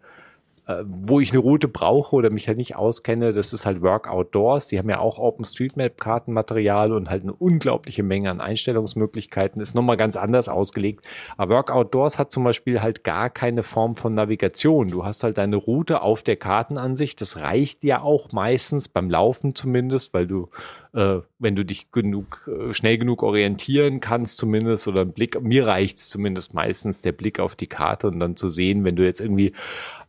äh, 0.68 0.84
wo 0.86 1.18
ich 1.18 1.32
eine 1.32 1.40
Route 1.40 1.66
brauche 1.66 2.14
oder 2.14 2.28
mich 2.30 2.46
halt 2.46 2.58
nicht 2.58 2.76
auskenne, 2.76 3.32
das 3.32 3.54
ist 3.54 3.64
halt 3.64 3.80
Work 3.80 4.06
Outdoors. 4.06 4.66
Die 4.66 4.78
haben 4.78 4.90
ja 4.90 4.98
auch 4.98 5.18
OpenStreetMap-Kartenmaterial 5.18 6.92
und 6.92 7.08
halt 7.08 7.22
eine 7.22 7.32
unglaubliche 7.32 8.02
Menge 8.02 8.30
an 8.30 8.42
Einstellungsmöglichkeiten. 8.42 9.62
Ist 9.62 9.74
nochmal 9.74 9.96
ganz 9.96 10.16
anders 10.16 10.50
ausgelegt. 10.50 11.06
Aber 11.38 11.54
Work 11.54 11.70
Outdoors 11.70 12.18
hat 12.18 12.30
zum 12.30 12.44
Beispiel 12.44 12.82
halt 12.82 13.02
gar 13.02 13.30
keine 13.30 13.62
Form 13.62 13.96
von 13.96 14.12
Navigation. 14.12 14.88
Du 14.88 15.06
hast 15.06 15.24
halt 15.24 15.38
deine 15.38 15.56
Route 15.56 16.02
auf 16.02 16.22
der 16.22 16.36
Kartenansicht. 16.36 17.18
Das 17.22 17.38
reicht 17.38 17.82
ja 17.82 18.02
auch 18.02 18.32
meistens 18.32 18.88
beim 18.88 19.08
Laufen 19.08 19.54
zumindest, 19.54 20.12
weil 20.12 20.26
du 20.26 20.50
äh, 20.94 21.20
wenn 21.38 21.54
du 21.54 21.64
dich 21.64 21.92
genug, 21.92 22.48
äh, 22.48 22.72
schnell 22.72 22.98
genug 22.98 23.22
orientieren 23.22 24.00
kannst, 24.00 24.38
zumindest, 24.38 24.88
oder 24.88 25.02
ein 25.02 25.12
Blick, 25.12 25.40
mir 25.40 25.66
reicht's 25.66 26.08
zumindest 26.08 26.54
meistens 26.54 27.02
der 27.02 27.12
Blick 27.12 27.40
auf 27.40 27.56
die 27.56 27.66
Karte 27.66 28.08
und 28.08 28.20
dann 28.20 28.36
zu 28.36 28.48
sehen, 28.48 28.84
wenn 28.84 28.96
du 28.96 29.04
jetzt 29.04 29.20
irgendwie 29.20 29.52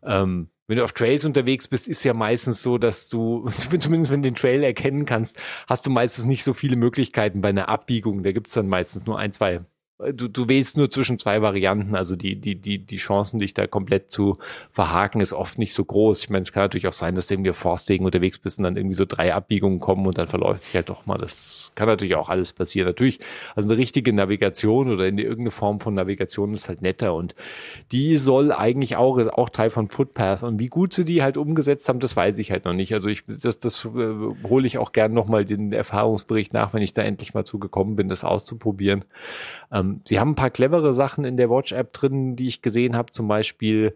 ähm, 0.04 0.50
wenn 0.68 0.78
du 0.78 0.84
auf 0.84 0.94
Trails 0.94 1.26
unterwegs 1.26 1.68
bist, 1.68 1.88
ist 1.88 2.04
ja 2.04 2.14
meistens 2.14 2.62
so, 2.62 2.78
dass 2.78 3.10
du, 3.10 3.50
zumindest 3.80 4.12
wenn 4.12 4.22
du 4.22 4.30
den 4.30 4.36
Trail 4.36 4.64
erkennen 4.64 5.06
kannst, 5.06 5.38
hast 5.68 5.86
du 5.86 5.90
meistens 5.90 6.26
nicht 6.26 6.44
so 6.44 6.54
viele 6.54 6.76
Möglichkeiten 6.76 7.42
bei 7.42 7.50
einer 7.50 7.70
Abbiegung. 7.70 8.22
Da 8.24 8.32
gibt's 8.32 8.54
dann 8.54 8.68
meistens 8.68 9.06
nur 9.06 9.18
ein, 9.18 9.32
zwei 9.32 9.62
du, 10.00 10.30
du 10.30 10.48
wählst 10.48 10.78
nur 10.78 10.90
zwischen 10.90 11.20
zwei 11.20 11.42
Varianten. 11.42 11.96
Also 11.96 12.16
die, 12.16 12.36
die, 12.36 12.56
die, 12.56 12.80
die 12.80 12.98
Chancen, 12.98 13.40
dich 13.40 13.54
da 13.54 13.68
komplett 13.68 14.10
zu 14.10 14.38
verhaken, 14.72 15.20
ist 15.20 15.34
oft 15.34 15.58
nicht 15.58 15.74
so 15.74 15.84
groß. 15.84 16.24
Ich 16.24 16.30
meine, 16.30 16.44
es 16.44 16.54
kann 16.54 16.64
natürlich 16.64 16.88
auch 16.88 16.94
sein, 16.94 17.16
dass 17.16 17.28
du 17.28 17.34
irgendwie 17.34 17.52
auf 17.52 17.58
Forstwegen 17.58 18.06
unterwegs 18.06 18.38
bist 18.38 18.60
und 18.60 18.64
dann 18.64 18.78
irgendwie 18.78 18.96
so 18.96 19.06
drei 19.06 19.34
Abbiegungen 19.34 19.80
kommen 19.80 20.06
und 20.08 20.18
dann 20.18 20.28
verläuft 20.28 20.62
sich 20.62 20.76
halt 20.76 20.90
doch 20.90 21.06
mal. 21.06 21.18
Das 21.18 21.72
kann 21.76 21.88
natürlich 21.88 22.16
auch 22.16 22.30
alles 22.30 22.54
passieren. 22.54 22.88
Natürlich, 22.88 23.20
also 23.56 23.70
eine 23.70 23.78
richtige 23.78 24.14
Navigation 24.14 24.90
oder 24.90 25.08
in 25.08 25.18
irgendeine 25.18 25.52
Form 25.52 25.80
von 25.80 25.94
Navigation 25.94 26.54
ist 26.54 26.70
halt 26.70 26.82
netter 26.82 27.14
und 27.14 27.36
die 27.92 28.16
soll 28.16 28.52
eigentlich 28.52 28.96
auch, 28.96 29.18
ist 29.18 29.34
auch 29.34 29.50
Teil 29.50 29.70
von 29.70 29.90
Footpath 29.90 30.44
und 30.44 30.60
wie 30.60 30.68
gut 30.68 30.94
sie 30.94 31.06
die 31.06 31.22
halt 31.22 31.38
umgesetzt 31.38 31.90
haben, 31.90 32.00
das 32.00 32.16
weiß 32.16 32.38
ich 32.38 32.52
halt 32.52 32.66
noch 32.66 32.74
nicht. 32.74 32.94
Also 32.94 33.10
ich, 33.10 33.24
das, 33.28 33.60
das 33.60 33.86
äh, 33.86 34.14
hole 34.48 34.66
ich 34.66 34.78
auch 34.78 34.94
gern 34.94 35.14
nochmal 35.14 35.44
den 35.44 35.74
Erfahrungsbericht 35.74 36.54
nach, 36.54 36.74
wenn 36.74 36.82
ich 36.82 36.94
da 36.94 37.02
endlich 37.02 37.34
mal 37.34 37.44
zugekommen 37.44 37.96
bin, 37.96 38.08
das 38.08 38.24
auszuprobieren. 38.24 39.04
Ähm, 39.72 39.89
sie 40.06 40.20
haben 40.20 40.32
ein 40.32 40.36
paar 40.36 40.50
clevere 40.50 40.94
Sachen 40.94 41.26
in 41.26 41.38
der 41.38 41.50
Watch-App 41.50 41.94
drin, 41.94 42.36
die 42.36 42.48
ich 42.48 42.62
gesehen 42.62 42.96
habe. 42.96 43.12
Zum 43.12 43.28
Beispiel 43.28 43.96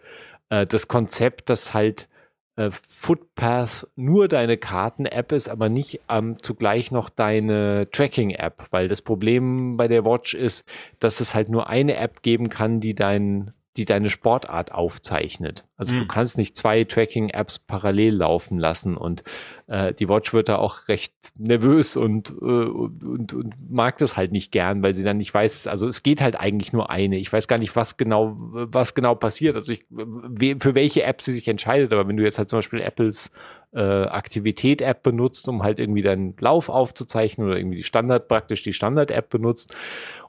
äh, 0.50 0.66
das 0.66 0.88
Konzept, 0.88 1.50
dass 1.50 1.74
halt 1.74 2.08
äh, 2.56 2.70
Footpath 2.72 3.88
nur 3.96 4.28
deine 4.28 4.58
Karten-App 4.58 5.32
ist, 5.32 5.50
aber 5.50 5.70
nicht 5.70 6.02
ähm, 6.10 6.38
zugleich 6.42 6.92
noch 6.92 7.10
deine 7.10 7.88
Tracking-App, 7.92 8.68
weil 8.72 8.88
das 8.88 9.02
Problem 9.02 9.78
bei 9.78 9.88
der 9.88 10.06
Watch 10.06 10.34
ist, 10.34 10.66
dass 11.00 11.20
es 11.20 11.34
halt 11.34 11.50
nur 11.50 11.68
eine 11.68 11.96
App 11.96 12.22
geben 12.22 12.50
kann, 12.50 12.80
die 12.80 12.94
dein 12.94 13.52
die 13.78 13.86
deine 13.86 14.10
Sportart 14.10 14.72
aufzeichnet. 14.72 15.66
Also 15.78 15.96
mhm. 15.96 16.02
du 16.02 16.08
kannst 16.08 16.38
nicht 16.38 16.56
zwei 16.56 16.84
Tracking-Apps 16.84 17.60
parallel 17.60 18.16
laufen 18.16 18.60
lassen 18.60 18.96
und 18.96 19.24
äh, 19.68 19.94
die 19.94 20.08
Watch 20.08 20.34
wird 20.34 20.48
da 20.48 20.58
auch 20.58 20.88
recht 20.88 21.14
nervös 21.36 21.98
und, 21.98 22.30
äh, 22.30 22.44
und, 22.44 23.34
und 23.34 23.56
mag 23.72 23.98
das 23.98 24.16
halt 24.16 24.32
nicht 24.32 24.52
gern, 24.52 24.84
weil 24.84 24.94
sie 24.94 25.04
dann 25.04 25.18
nicht 25.18 25.34
weiß, 25.34 25.66
also 25.68 25.88
es 25.88 26.04
geht 26.04 26.22
halt 26.22 26.40
eigentlich 26.40 26.72
nur 26.72 26.92
eine. 26.92 27.18
Ich 27.18 27.34
weiß 27.34 27.48
gar 27.48 27.58
nicht, 27.58 27.76
was 27.76 27.98
genau, 27.98 28.36
was 28.38 28.94
genau 28.94 29.16
passiert. 29.16 29.56
Also 29.56 29.74
ich, 29.74 29.86
für 29.90 30.76
welche 30.76 31.04
App 31.04 31.22
sie 31.22 31.32
sich 31.32 31.48
entscheidet, 31.48 31.92
aber 31.92 32.08
wenn 32.08 32.18
du 32.18 32.24
jetzt 32.24 32.38
halt 32.38 32.50
zum 32.50 32.60
Beispiel 32.60 32.82
Apples 32.82 33.32
äh, 33.74 33.82
Aktivität-App 33.82 35.02
benutzt, 35.02 35.50
um 35.50 35.64
halt 35.64 35.80
irgendwie 35.80 36.04
deinen 36.04 36.36
Lauf 36.40 36.70
aufzuzeichnen 36.70 37.48
oder 37.48 37.58
irgendwie 37.58 37.78
die 37.78 37.84
Standard, 37.84 38.28
praktisch 38.28 38.62
die 38.62 38.74
Standard-App 38.74 39.30
benutzt 39.30 39.76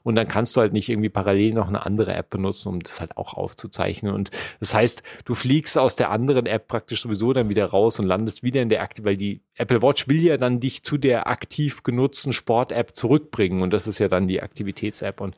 und 0.05 0.15
dann 0.15 0.27
kannst 0.27 0.55
du 0.55 0.61
halt 0.61 0.71
nicht 0.71 0.87
irgendwie 0.87 1.09
parallel 1.09 1.55
noch 1.55 1.67
eine 1.67 1.83
andere 1.83 2.13
App 2.13 2.29
benutzen, 2.29 2.69
um 2.69 2.79
das 2.79 3.01
halt 3.01 3.17
auch 3.17 3.33
aufzuzeichnen. 3.33 4.13
Und 4.13 4.29
das 4.59 4.75
heißt, 4.75 5.01
du 5.25 5.33
fliegst 5.33 5.79
aus 5.79 5.95
der 5.95 6.11
anderen 6.11 6.45
App 6.45 6.67
praktisch 6.67 7.01
sowieso 7.01 7.33
dann 7.33 7.49
wieder 7.49 7.65
raus 7.65 7.99
und 7.99 8.05
landest 8.05 8.43
wieder 8.43 8.61
in 8.61 8.69
der 8.69 8.83
Aktiv, 8.83 9.03
weil 9.03 9.17
die 9.17 9.41
Apple 9.55 9.81
Watch 9.81 10.07
will 10.07 10.21
ja 10.21 10.37
dann 10.37 10.59
dich 10.59 10.83
zu 10.83 10.99
der 10.99 11.25
aktiv 11.25 11.81
genutzten 11.81 12.33
Sport-App 12.33 12.95
zurückbringen 12.95 13.63
und 13.63 13.73
das 13.73 13.87
ist 13.87 13.97
ja 13.97 14.07
dann 14.07 14.27
die 14.27 14.43
Aktivitäts-App 14.43 15.21
und 15.21 15.35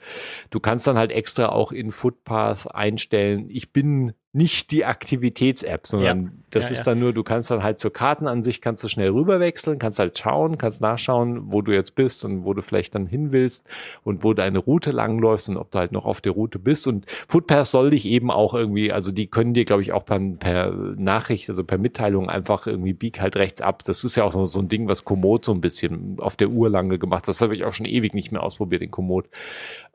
du 0.50 0.60
kannst 0.60 0.86
dann 0.86 0.98
halt 0.98 1.14
extra 1.14 1.48
auch 1.48 1.72
in 1.72 1.94
Footpath 1.94 2.76
einstellen, 2.76 3.46
ich 3.50 3.72
bin 3.72 4.14
nicht 4.38 4.72
die 4.72 4.86
Aktivitäts-App, 4.86 5.88
sondern 5.88 6.24
ja. 6.24 6.32
das 6.52 6.66
ja, 6.66 6.74
ist 6.74 6.78
ja. 6.80 6.84
dann 6.86 7.00
nur, 7.00 7.12
du 7.12 7.24
kannst 7.24 7.50
dann 7.50 7.64
halt 7.64 7.80
zur 7.80 7.92
Kartenansicht, 7.92 8.62
kannst 8.62 8.84
du 8.84 8.88
schnell 8.88 9.10
rüberwechseln, 9.10 9.80
kannst 9.80 9.98
halt 9.98 10.18
schauen, 10.20 10.60
kannst 10.60 10.80
nachschauen, 10.80 11.52
wo 11.52 11.64
du 11.64 11.74
jetzt 11.74 11.96
bist 11.96 12.24
und 12.24 12.46
wo 12.46 12.54
du 12.54 12.62
vielleicht 12.62 12.94
dann 12.94 13.08
hin 13.08 13.32
willst 13.32 13.66
und 14.04 14.24
wo 14.24 14.34
deine 14.34 14.57
Route 14.60 14.92
langläufst 14.92 15.50
und 15.50 15.58
ob 15.58 15.72
du 15.72 15.80
halt 15.80 15.92
noch 15.92 16.06
auf 16.06 16.22
der 16.22 16.32
Route 16.32 16.60
bist. 16.60 16.88
Und 16.88 17.06
Footpath 17.28 17.68
soll 17.68 17.92
dich 17.92 18.06
eben 18.06 18.32
auch 18.32 18.54
irgendwie, 18.54 18.92
also 18.92 19.12
die 19.12 19.28
können 19.28 19.54
dir, 19.54 19.66
glaube 19.66 19.82
ich, 19.82 19.92
auch 19.94 20.06
per, 20.06 20.20
per 20.20 20.72
Nachricht, 20.72 21.50
also 21.50 21.64
per 21.64 21.78
Mitteilung 21.78 22.30
einfach 22.30 22.68
irgendwie 22.68 22.94
bieg 22.94 23.20
halt 23.20 23.36
rechts 23.36 23.62
ab. 23.62 23.84
Das 23.84 24.04
ist 24.04 24.16
ja 24.16 24.24
auch 24.24 24.32
so, 24.32 24.46
so 24.46 24.60
ein 24.60 24.70
Ding, 24.70 24.88
was 24.88 25.06
Komoot 25.06 25.46
so 25.46 25.54
ein 25.54 25.62
bisschen 25.62 26.18
auf 26.20 26.36
der 26.36 26.50
Uhr 26.50 26.70
lange 26.70 27.00
gemacht 27.00 27.24
hat. 27.24 27.30
Das 27.30 27.42
habe 27.42 27.56
ich 27.56 27.64
auch 27.64 27.74
schon 27.74 27.86
ewig 27.86 28.14
nicht 28.14 28.32
mehr 28.32 28.44
ausprobiert, 28.44 28.82
den 28.82 28.92
Komoot. 28.92 29.26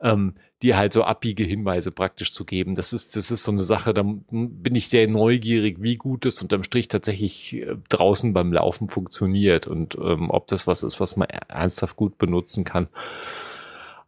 Ähm, 0.01 0.33
dir 0.63 0.77
halt 0.77 0.93
so 0.93 1.03
Abbiegehinweise 1.03 1.91
praktisch 1.91 2.33
zu 2.33 2.45
geben. 2.45 2.75
Das 2.75 2.93
ist, 2.93 3.15
das 3.15 3.29
ist 3.29 3.43
so 3.43 3.51
eine 3.51 3.61
Sache, 3.61 3.93
da 3.93 4.03
bin 4.03 4.75
ich 4.75 4.87
sehr 4.87 5.07
neugierig, 5.07 5.77
wie 5.81 5.97
gut 5.97 6.25
es 6.25 6.41
unterm 6.41 6.63
Strich 6.63 6.87
tatsächlich 6.87 7.55
äh, 7.55 7.75
draußen 7.89 8.33
beim 8.33 8.51
Laufen 8.51 8.89
funktioniert 8.89 9.67
und 9.67 9.95
ähm, 9.95 10.31
ob 10.31 10.47
das 10.47 10.65
was 10.65 10.81
ist, 10.81 10.99
was 10.99 11.17
man 11.17 11.27
ernsthaft 11.29 11.95
gut 11.95 12.17
benutzen 12.17 12.63
kann. 12.63 12.87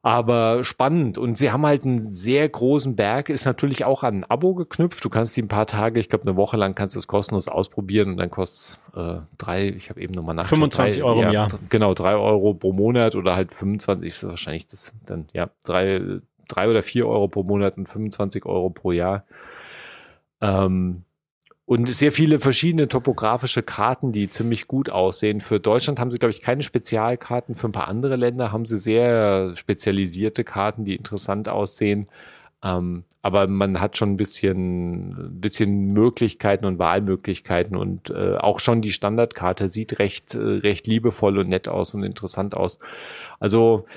Aber 0.05 0.63
spannend. 0.63 1.17
Und 1.17 1.35
sie 1.35 1.49
haben 1.49 1.65
halt 1.65 1.83
einen 1.83 2.13
sehr 2.13 2.47
großen 2.47 2.95
Berg, 2.95 3.29
ist 3.29 3.45
natürlich 3.45 3.85
auch 3.85 4.03
an 4.03 4.19
ein 4.19 4.23
Abo 4.23 4.53
geknüpft. 4.53 5.03
Du 5.03 5.09
kannst 5.09 5.35
die 5.35 5.41
ein 5.41 5.47
paar 5.47 5.65
Tage, 5.65 5.99
ich 5.99 6.09
glaube 6.09 6.25
eine 6.27 6.35
Woche 6.35 6.57
lang 6.57 6.75
kannst 6.75 6.93
du 6.93 6.99
es 6.99 7.07
kostenlos 7.07 7.47
ausprobieren 7.47 8.09
und 8.09 8.17
dann 8.17 8.29
kostet 8.29 8.79
es 8.93 8.99
äh, 8.99 9.21
drei, 9.39 9.69
ich 9.69 9.89
habe 9.89 9.99
eben 9.99 10.13
nochmal 10.13 10.35
nach. 10.35 10.45
25 10.45 11.01
drei, 11.01 11.07
Euro 11.07 11.23
im 11.23 11.31
Jahr. 11.31 11.47
Genau, 11.69 11.95
drei 11.95 12.13
Euro 12.13 12.53
pro 12.53 12.71
Monat 12.71 13.15
oder 13.15 13.35
halt 13.35 13.51
25, 13.51 14.07
ist 14.07 14.23
wahrscheinlich 14.27 14.67
das 14.67 14.93
dann, 15.07 15.25
ja, 15.33 15.49
drei, 15.63 16.19
drei 16.47 16.69
oder 16.69 16.83
vier 16.83 17.07
Euro 17.07 17.27
pro 17.27 17.41
Monat 17.41 17.75
und 17.75 17.89
25 17.89 18.45
Euro 18.45 18.69
pro 18.69 18.91
Jahr. 18.91 19.23
Ähm, 20.39 21.04
und 21.65 21.91
sehr 21.93 22.11
viele 22.11 22.39
verschiedene 22.39 22.87
topografische 22.87 23.63
Karten, 23.63 24.11
die 24.11 24.29
ziemlich 24.29 24.67
gut 24.67 24.89
aussehen. 24.89 25.41
Für 25.41 25.59
Deutschland 25.59 25.99
haben 25.99 26.11
sie, 26.11 26.19
glaube 26.19 26.31
ich, 26.31 26.41
keine 26.41 26.61
Spezialkarten. 26.61 27.55
Für 27.55 27.67
ein 27.67 27.71
paar 27.71 27.87
andere 27.87 28.17
Länder 28.17 28.51
haben 28.51 28.67
sie 28.67 28.77
sehr 28.77 29.55
spezialisierte 29.55 30.43
Karten, 30.43 30.85
die 30.85 30.95
interessant 30.95 31.49
aussehen. 31.49 32.07
Ähm, 32.63 33.03
aber 33.25 33.47
man 33.47 33.81
hat 33.81 33.97
schon 33.97 34.11
ein 34.11 34.17
bisschen, 34.17 35.41
bisschen 35.41 35.93
Möglichkeiten 35.93 36.65
und 36.65 36.77
Wahlmöglichkeiten 36.77 37.75
und 37.75 38.11
äh, 38.11 38.35
auch 38.37 38.59
schon 38.59 38.83
die 38.83 38.91
Standardkarte 38.91 39.67
sieht 39.67 39.97
recht, 39.97 40.35
äh, 40.35 40.37
recht 40.37 40.85
liebevoll 40.85 41.39
und 41.39 41.49
nett 41.49 41.67
aus 41.67 41.95
und 41.95 42.03
interessant 42.03 42.55
aus. 42.55 42.77
Also 43.39 43.87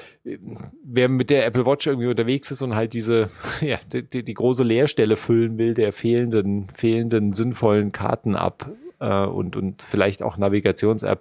wer 0.82 1.10
mit 1.10 1.28
der 1.28 1.44
Apple 1.44 1.66
Watch 1.66 1.86
irgendwie 1.86 2.06
unterwegs 2.06 2.50
ist 2.50 2.62
und 2.62 2.74
halt 2.74 2.94
diese, 2.94 3.28
ja, 3.60 3.76
die, 3.92 4.22
die 4.22 4.32
große 4.32 4.64
Leerstelle 4.64 5.16
füllen 5.16 5.58
will, 5.58 5.74
der 5.74 5.92
fehlenden, 5.92 6.68
fehlenden 6.72 7.34
sinnvollen 7.34 7.92
Karten 7.92 8.34
ab 8.34 8.70
äh, 8.98 9.26
und, 9.26 9.56
und 9.56 9.82
vielleicht 9.82 10.22
auch 10.22 10.38
Navigations-App, 10.38 11.20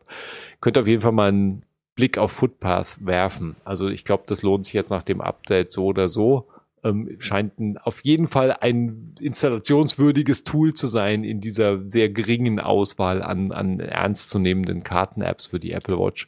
könnte 0.62 0.80
auf 0.80 0.88
jeden 0.88 1.02
Fall 1.02 1.12
mal 1.12 1.28
einen 1.28 1.64
Blick 1.96 2.18
auf 2.18 2.32
Footpath 2.32 3.06
werfen. 3.06 3.58
Also 3.66 3.90
ich 3.90 4.06
glaube, 4.06 4.24
das 4.28 4.44
lohnt 4.44 4.64
sich 4.64 4.76
jetzt 4.76 4.92
nach 4.92 5.04
dem 5.04 5.20
Update 5.20 5.74
so 5.74 5.88
oder 5.88 6.08
so 6.08 6.48
ähm, 6.84 7.16
scheint 7.20 7.60
ein, 7.60 7.78
auf 7.78 8.04
jeden 8.04 8.28
Fall 8.28 8.52
ein 8.54 9.16
installationswürdiges 9.20 10.44
Tool 10.44 10.74
zu 10.74 10.88
sein 10.88 11.24
in 11.24 11.42
dieser 11.42 11.90
sehr 11.90 12.10
geringen 12.10 12.60
Auswahl 12.60 13.22
an, 13.22 13.52
an 13.52 13.80
ernstzunehmenden 13.80 14.84
Karten-Apps 14.84 15.48
für 15.48 15.60
die 15.60 15.72
Apple 15.72 15.98
Watch. 15.98 16.28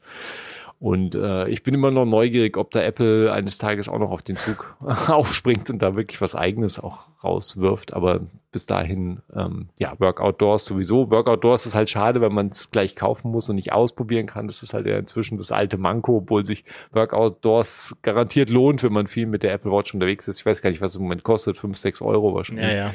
Und 0.79 1.13
äh, 1.13 1.49
ich 1.49 1.61
bin 1.63 1.73
immer 1.73 1.91
noch 1.91 2.05
neugierig, 2.05 2.55
ob 2.55 2.71
da 2.71 2.81
Apple 2.81 3.33
eines 3.33 3.57
Tages 3.57 3.89
auch 3.89 3.99
noch 3.99 4.11
auf 4.11 4.21
den 4.21 4.37
Zug 4.37 4.77
aufspringt 5.07 5.69
und 5.69 5.81
da 5.81 5.95
wirklich 5.95 6.21
was 6.21 6.35
eigenes 6.35 6.79
auch 6.79 7.07
rauswirft. 7.21 7.93
Aber 7.93 8.21
bis 8.51 8.65
dahin, 8.65 9.21
ähm, 9.35 9.69
ja, 9.77 9.93
Workout 9.99 10.41
Doors 10.41 10.65
sowieso. 10.65 11.11
Workout 11.11 11.43
Doors 11.43 11.65
ist 11.65 11.75
halt 11.75 11.89
schade, 11.89 12.19
wenn 12.21 12.33
man 12.33 12.47
es 12.47 12.71
gleich 12.71 12.95
kaufen 12.95 13.31
muss 13.31 13.47
und 13.49 13.55
nicht 13.55 13.71
ausprobieren 13.71 14.25
kann. 14.25 14.47
Das 14.47 14.63
ist 14.63 14.73
halt 14.73 14.87
ja 14.87 14.97
inzwischen 14.97 15.37
das 15.37 15.51
alte 15.51 15.77
Manko, 15.77 16.17
obwohl 16.17 16.45
sich 16.45 16.63
Workout 16.91 17.45
Doors 17.45 17.95
garantiert 18.01 18.49
lohnt, 18.49 18.81
wenn 18.83 18.93
man 18.93 19.07
viel 19.07 19.27
mit 19.27 19.43
der 19.43 19.53
Apple 19.53 19.71
Watch 19.71 19.93
unterwegs 19.93 20.27
ist. 20.27 20.39
Ich 20.39 20.45
weiß 20.45 20.61
gar 20.61 20.71
nicht, 20.71 20.81
was 20.81 20.91
es 20.91 20.95
im 20.97 21.03
Moment 21.03 21.23
kostet. 21.23 21.57
fünf, 21.57 21.77
sechs 21.77 22.01
Euro 22.01 22.33
wahrscheinlich. 22.33 22.75
Ja, 22.75 22.87
ja. 22.87 22.93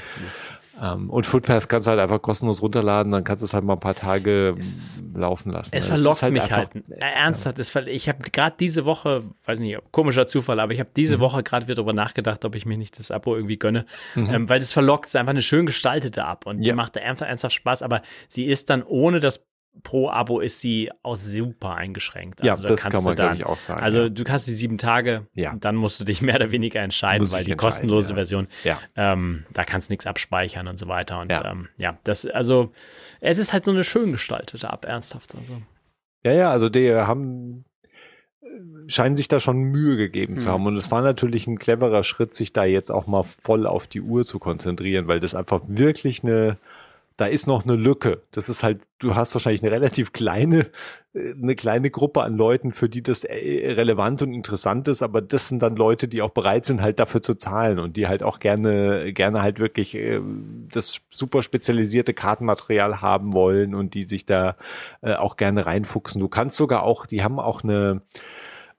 Ähm, 0.82 1.10
und 1.10 1.26
Footpath 1.26 1.68
kannst 1.68 1.86
du 1.86 1.92
halt 1.92 2.00
einfach 2.00 2.20
kostenlos 2.20 2.60
runterladen, 2.62 3.12
dann 3.12 3.24
kannst 3.24 3.42
du 3.42 3.46
es 3.46 3.54
halt 3.54 3.64
mal 3.64 3.74
ein 3.74 3.80
paar 3.80 3.94
Tage 3.94 4.54
es, 4.58 5.04
laufen 5.14 5.50
lassen. 5.50 5.74
Es 5.74 5.86
verlockt 5.86 6.22
halt 6.22 6.32
mich 6.32 6.42
einfach, 6.42 6.56
halt. 6.56 6.74
Äh, 6.74 6.98
ernsthaft, 6.98 7.58
ja. 7.58 7.86
ich 7.86 8.08
habe 8.08 8.18
gerade 8.30 8.56
diese 8.58 8.84
Woche, 8.84 9.22
weiß 9.46 9.60
nicht, 9.60 9.78
komischer 9.92 10.26
Zufall, 10.26 10.60
aber 10.60 10.72
ich 10.72 10.80
habe 10.80 10.90
diese 10.96 11.18
mhm. 11.18 11.22
Woche 11.22 11.42
gerade 11.42 11.66
wieder 11.66 11.76
darüber 11.76 11.92
nachgedacht, 11.92 12.44
ob 12.44 12.54
ich 12.54 12.66
mir 12.66 12.76
nicht 12.76 12.98
das 12.98 13.10
Abo 13.10 13.36
irgendwie 13.36 13.56
gönne, 13.56 13.86
mhm. 14.14 14.30
ähm, 14.30 14.48
weil 14.48 14.58
das 14.58 14.72
verlockt, 14.72 15.06
ist 15.06 15.16
einfach 15.16 15.30
eine 15.30 15.42
schön 15.46 15.66
gestaltete 15.66 16.22
App 16.22 16.46
und 16.46 16.62
ja. 16.62 16.72
die 16.72 16.76
macht 16.76 16.98
einfach 16.98 17.26
ernsthaft 17.26 17.54
Spaß, 17.54 17.82
aber 17.82 18.02
sie 18.28 18.44
ist 18.44 18.70
dann 18.70 18.82
ohne 18.82 19.20
das 19.20 19.46
pro 19.82 20.08
Abo 20.08 20.40
ist 20.40 20.60
sie 20.60 20.90
auch 21.02 21.16
super 21.16 21.74
eingeschränkt. 21.74 22.40
Also 22.42 22.62
ja, 22.62 22.68
das 22.68 22.82
kann 22.82 23.02
man, 23.02 23.14
glaube 23.14 23.36
ich, 23.36 23.44
auch 23.44 23.58
sagen. 23.58 23.82
Also 23.82 24.02
ja. 24.02 24.08
du 24.08 24.24
kannst 24.24 24.46
die 24.46 24.52
sieben 24.52 24.78
Tage, 24.78 25.26
ja. 25.34 25.54
dann 25.58 25.74
musst 25.74 25.98
du 25.98 26.04
dich 26.04 26.22
mehr 26.22 26.36
oder 26.36 26.50
weniger 26.52 26.80
entscheiden, 26.80 27.22
Muss 27.22 27.32
weil 27.32 27.44
die 27.44 27.56
kostenlose 27.56 28.10
ja. 28.10 28.14
Version, 28.14 28.48
ja. 28.62 28.78
Ähm, 28.94 29.44
da 29.52 29.64
kannst 29.64 29.88
du 29.88 29.92
nichts 29.92 30.06
abspeichern 30.06 30.68
und 30.68 30.78
so 30.78 30.86
weiter. 30.86 31.20
Und 31.20 31.30
ja. 31.30 31.50
Ähm, 31.50 31.68
ja, 31.76 31.98
das, 32.04 32.24
also 32.24 32.72
es 33.20 33.38
ist 33.38 33.52
halt 33.52 33.64
so 33.64 33.72
eine 33.72 33.84
schön 33.84 34.12
gestaltete 34.12 34.68
App, 34.68 34.84
ernsthaft. 34.84 35.34
Also. 35.34 35.60
Ja, 36.22 36.32
ja, 36.32 36.50
also 36.50 36.68
die 36.68 36.94
haben 36.94 37.64
scheinen 38.86 39.16
sich 39.16 39.28
da 39.28 39.40
schon 39.40 39.58
Mühe 39.58 39.96
gegeben 39.96 40.38
zu 40.38 40.46
hm. 40.46 40.52
haben. 40.52 40.66
Und 40.66 40.76
es 40.76 40.90
war 40.90 41.02
natürlich 41.02 41.46
ein 41.46 41.58
cleverer 41.58 42.02
Schritt, 42.02 42.34
sich 42.34 42.52
da 42.52 42.64
jetzt 42.64 42.90
auch 42.90 43.06
mal 43.06 43.24
voll 43.42 43.66
auf 43.66 43.86
die 43.86 44.00
Uhr 44.00 44.24
zu 44.24 44.38
konzentrieren, 44.38 45.08
weil 45.08 45.20
das 45.20 45.34
einfach 45.34 45.60
wirklich 45.66 46.22
eine 46.22 46.58
da 47.16 47.26
ist 47.26 47.46
noch 47.46 47.64
eine 47.64 47.76
Lücke. 47.76 48.22
Das 48.32 48.48
ist 48.48 48.64
halt, 48.64 48.80
du 48.98 49.14
hast 49.14 49.34
wahrscheinlich 49.34 49.62
eine 49.62 49.70
relativ 49.70 50.12
kleine, 50.12 50.66
äh, 51.14 51.32
eine 51.40 51.54
kleine 51.54 51.90
Gruppe 51.90 52.22
an 52.22 52.36
Leuten, 52.36 52.72
für 52.72 52.88
die 52.88 53.02
das 53.02 53.22
äh, 53.22 53.72
relevant 53.72 54.22
und 54.22 54.32
interessant 54.32 54.88
ist, 54.88 55.02
aber 55.02 55.22
das 55.22 55.48
sind 55.48 55.62
dann 55.62 55.76
Leute, 55.76 56.08
die 56.08 56.22
auch 56.22 56.30
bereit 56.30 56.64
sind, 56.64 56.82
halt 56.82 56.98
dafür 56.98 57.22
zu 57.22 57.34
zahlen 57.34 57.78
und 57.78 57.96
die 57.96 58.08
halt 58.08 58.24
auch 58.24 58.40
gerne, 58.40 59.12
gerne 59.12 59.42
halt 59.42 59.60
wirklich 59.60 59.94
äh, 59.94 60.20
das 60.72 61.02
super 61.08 61.42
spezialisierte 61.42 62.14
Kartenmaterial 62.14 63.00
haben 63.00 63.32
wollen 63.32 63.74
und 63.74 63.94
die 63.94 64.04
sich 64.04 64.26
da 64.26 64.56
auch 65.02 65.36
gerne 65.36 65.66
reinfuchsen. 65.66 66.20
Du 66.20 66.28
kannst 66.28 66.56
sogar 66.56 66.82
auch, 66.82 67.06
die 67.06 67.22
haben 67.22 67.38
auch 67.38 67.62
eine, 67.62 68.00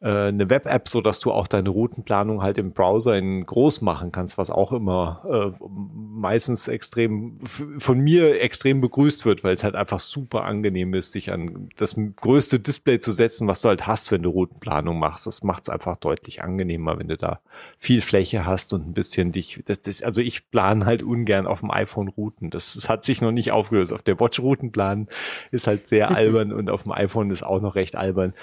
äh, 0.06 0.28
eine 0.28 0.52
Web-App, 0.52 0.88
so 0.88 1.02
dass 1.02 1.20
du 1.20 1.32
auch 1.32 1.48
deine 1.48 1.70
Routenplanung 1.70 2.44
halt 2.44 2.60
im 2.60 2.74
Browser 2.74 3.18
in 3.18 3.44
groß 3.44 3.82
machen 3.82 4.12
kannst, 4.12 4.38
was 4.38 4.52
auch 4.52 4.72
immer 4.72 5.24
äh, 5.28 5.66
meistens 5.68 6.68
extrem 6.68 7.40
von 7.80 8.00
mir 8.00 8.40
extrem 8.40 8.82
begrüßt 8.82 9.26
wird, 9.26 9.44
weil 9.44 9.56
es 9.56 9.64
halt 9.64 9.74
einfach 9.74 10.00
super 10.00 10.44
angenehm 10.44 10.94
ist, 10.94 11.12
sich 11.12 11.32
an 11.32 11.70
das 11.78 11.96
größte 12.18 12.60
Display 12.60 13.00
zu 13.00 13.12
setzen, 13.12 13.48
was 13.48 13.62
du 13.62 13.70
halt 13.70 13.88
hast, 13.88 14.12
wenn 14.12 14.22
du 14.22 14.30
Routenplanung 14.30 15.00
machst. 15.00 15.26
Das 15.26 15.42
macht 15.42 15.64
es 15.64 15.70
einfach 15.70 15.96
deutlich 15.96 16.44
angenehmer, 16.44 17.00
wenn 17.00 17.08
du 17.08 17.18
da 17.18 17.40
viel 17.80 18.02
Fläche 18.02 18.46
hast 18.46 18.74
und 18.74 18.88
ein 18.88 18.94
bisschen 18.94 19.32
dich. 19.32 19.64
Das, 19.66 19.82
das, 19.82 20.04
also 20.04 20.22
ich 20.22 20.52
plane 20.52 20.86
halt 20.86 21.02
ungern 21.02 21.48
auf 21.48 21.62
dem 21.62 21.72
iPhone 21.72 22.10
Routen. 22.10 22.52
Das, 22.52 22.76
das 22.76 22.90
hat 22.90 23.04
sich 23.04 23.22
noch 23.22 23.32
nicht 23.32 23.52
aufgelöst. 23.52 23.92
Auf 23.92 24.04
der 24.04 24.20
Watch 24.20 24.40
Routenplan 24.40 25.08
ist 25.50 25.66
halt 25.66 25.88
sehr 25.88 26.12
albern 26.16 26.54
und 26.54 26.70
auf 26.70 26.84
dem 26.84 26.92
iPhone 26.92 27.32
ist 27.32 27.44
auch 27.44 27.60
noch 27.60 27.74
recht 27.74 27.96
albern. 27.96 28.36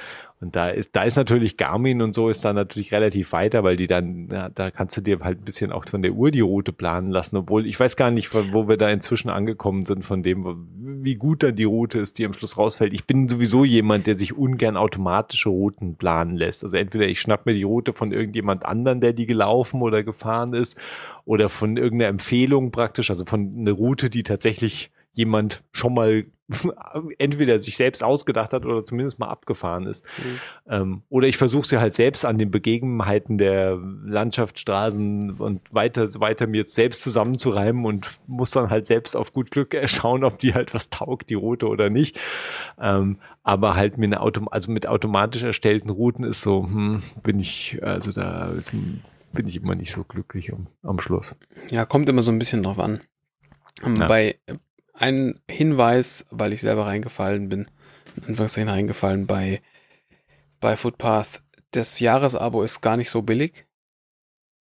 Und 0.42 0.56
da 0.56 0.70
ist, 0.70 0.96
da 0.96 1.04
ist 1.04 1.14
natürlich 1.14 1.56
Garmin 1.56 2.02
und 2.02 2.14
so 2.14 2.28
ist 2.28 2.44
da 2.44 2.52
natürlich 2.52 2.92
relativ 2.92 3.30
weiter, 3.30 3.62
weil 3.62 3.76
die 3.76 3.86
dann, 3.86 4.28
ja, 4.32 4.48
da 4.48 4.72
kannst 4.72 4.96
du 4.96 5.00
dir 5.00 5.20
halt 5.20 5.40
ein 5.40 5.44
bisschen 5.44 5.70
auch 5.70 5.84
von 5.88 6.02
der 6.02 6.12
Uhr 6.12 6.32
die 6.32 6.40
Route 6.40 6.72
planen 6.72 7.12
lassen, 7.12 7.36
obwohl 7.36 7.64
ich 7.64 7.78
weiß 7.78 7.94
gar 7.94 8.10
nicht, 8.10 8.34
wo 8.34 8.66
wir 8.66 8.76
da 8.76 8.88
inzwischen 8.88 9.30
angekommen 9.30 9.84
sind 9.84 10.04
von 10.04 10.24
dem, 10.24 10.66
wie 11.04 11.14
gut 11.14 11.44
dann 11.44 11.54
die 11.54 11.62
Route 11.62 12.00
ist, 12.00 12.18
die 12.18 12.26
am 12.26 12.32
Schluss 12.32 12.58
rausfällt. 12.58 12.92
Ich 12.92 13.06
bin 13.06 13.28
sowieso 13.28 13.64
jemand, 13.64 14.08
der 14.08 14.16
sich 14.16 14.36
ungern 14.36 14.76
automatische 14.76 15.48
Routen 15.48 15.94
planen 15.94 16.34
lässt. 16.34 16.64
Also 16.64 16.76
entweder 16.76 17.06
ich 17.06 17.20
schnapp 17.20 17.46
mir 17.46 17.54
die 17.54 17.62
Route 17.62 17.92
von 17.92 18.10
irgendjemand 18.10 18.66
anderen, 18.66 19.00
der 19.00 19.12
die 19.12 19.26
gelaufen 19.26 19.80
oder 19.80 20.02
gefahren 20.02 20.54
ist, 20.54 20.76
oder 21.24 21.48
von 21.48 21.76
irgendeiner 21.76 22.08
Empfehlung 22.08 22.72
praktisch, 22.72 23.10
also 23.10 23.24
von 23.24 23.54
einer 23.58 23.70
Route, 23.70 24.10
die 24.10 24.24
tatsächlich 24.24 24.90
jemand 25.12 25.62
schon 25.70 25.94
mal 25.94 26.24
entweder 27.18 27.58
sich 27.58 27.76
selbst 27.76 28.02
ausgedacht 28.02 28.52
hat 28.52 28.64
oder 28.64 28.84
zumindest 28.84 29.18
mal 29.18 29.28
abgefahren 29.28 29.86
ist. 29.86 30.04
Mhm. 30.18 30.40
Ähm, 30.68 31.02
oder 31.08 31.28
ich 31.28 31.36
versuche 31.36 31.66
sie 31.66 31.78
halt 31.78 31.94
selbst 31.94 32.24
an 32.24 32.38
den 32.38 32.50
Begebenheiten 32.50 33.38
der 33.38 33.78
Landschaftsstraßen 34.04 35.32
und 35.32 35.60
weiter, 35.72 36.08
weiter 36.20 36.46
mir 36.46 36.66
selbst 36.66 37.02
zusammenzureimen 37.02 37.84
und 37.84 38.10
muss 38.26 38.50
dann 38.50 38.70
halt 38.70 38.86
selbst 38.86 39.16
auf 39.16 39.32
gut 39.32 39.50
Glück 39.50 39.76
schauen, 39.86 40.24
ob 40.24 40.38
die 40.38 40.54
halt 40.54 40.74
was 40.74 40.90
taugt, 40.90 41.30
die 41.30 41.34
Route 41.34 41.68
oder 41.68 41.90
nicht. 41.90 42.18
Ähm, 42.80 43.18
aber 43.42 43.74
halt 43.74 43.98
mit 43.98 44.16
Autom 44.16 44.48
also 44.48 44.70
mit 44.70 44.86
automatisch 44.86 45.42
erstellten 45.42 45.90
Routen 45.90 46.24
ist 46.24 46.42
so, 46.42 46.64
hm, 46.64 47.02
bin 47.22 47.40
ich, 47.40 47.78
also 47.82 48.12
da 48.12 48.52
ist, 48.52 48.72
bin 49.32 49.48
ich 49.48 49.56
immer 49.56 49.74
nicht 49.74 49.92
so 49.92 50.04
glücklich 50.04 50.52
am, 50.52 50.66
am 50.82 51.00
Schluss. 51.00 51.36
Ja, 51.70 51.84
kommt 51.84 52.08
immer 52.08 52.22
so 52.22 52.30
ein 52.30 52.38
bisschen 52.38 52.62
drauf 52.62 52.78
an. 52.78 53.00
Ja. 53.84 54.06
Bei 54.06 54.36
ein 54.92 55.40
Hinweis, 55.48 56.26
weil 56.30 56.52
ich 56.52 56.60
selber 56.60 56.86
reingefallen 56.86 57.48
bin, 57.48 57.70
in 58.16 58.24
Anführungszeichen 58.24 58.68
reingefallen 58.68 59.26
bei, 59.26 59.62
bei 60.60 60.76
Footpath. 60.76 61.42
Das 61.70 62.00
Jahresabo 62.00 62.62
ist 62.62 62.80
gar 62.82 62.96
nicht 62.96 63.10
so 63.10 63.22
billig. 63.22 63.66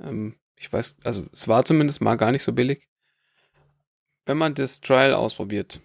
Ähm, 0.01 0.35
ich 0.55 0.71
weiß, 0.71 0.97
also 1.03 1.25
es 1.33 1.47
war 1.47 1.65
zumindest 1.65 2.01
mal 2.01 2.15
gar 2.15 2.31
nicht 2.31 2.43
so 2.43 2.53
billig. 2.53 2.87
Wenn 4.25 4.37
man 4.37 4.53
das 4.53 4.79
Trial 4.81 5.13
ausprobiert, 5.13 5.81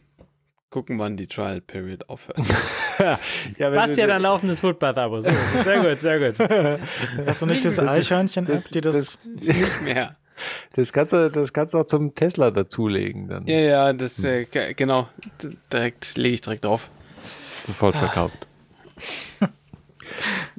gucken, 0.70 0.98
wann 0.98 1.16
die 1.16 1.26
Trial 1.26 1.60
Period 1.60 2.08
aufhört. 2.08 2.38
ja, 3.58 3.70
Passt 3.70 3.96
ja 3.96 4.06
dann 4.06 4.22
laufendes 4.22 4.60
Footpath-Abo. 4.60 5.20
So, 5.20 5.30
sehr 5.64 5.80
gut, 5.80 5.98
sehr 5.98 6.18
gut. 6.18 6.38
Hast 7.26 7.42
du 7.42 7.46
nicht 7.46 7.64
diese 7.64 7.88
Eichhörnchen-App, 7.88 8.64
die 8.72 8.80
das, 8.80 8.96
das 8.96 9.18
nicht 9.24 9.82
mehr. 9.82 10.16
Das 10.74 10.92
kannst 10.92 11.12
du, 11.12 11.30
das 11.30 11.52
kannst 11.52 11.74
du 11.74 11.78
auch 11.78 11.86
zum 11.86 12.14
Tesla 12.14 12.50
dazulegen 12.50 13.28
dann. 13.28 13.46
Ja, 13.46 13.58
ja, 13.58 13.92
das, 13.92 14.22
äh, 14.24 14.46
genau. 14.74 15.08
Direkt, 15.72 16.16
lege 16.16 16.34
ich 16.34 16.40
direkt 16.40 16.64
drauf. 16.64 16.90
Sofort 17.66 17.96
verkauft. 17.96 18.46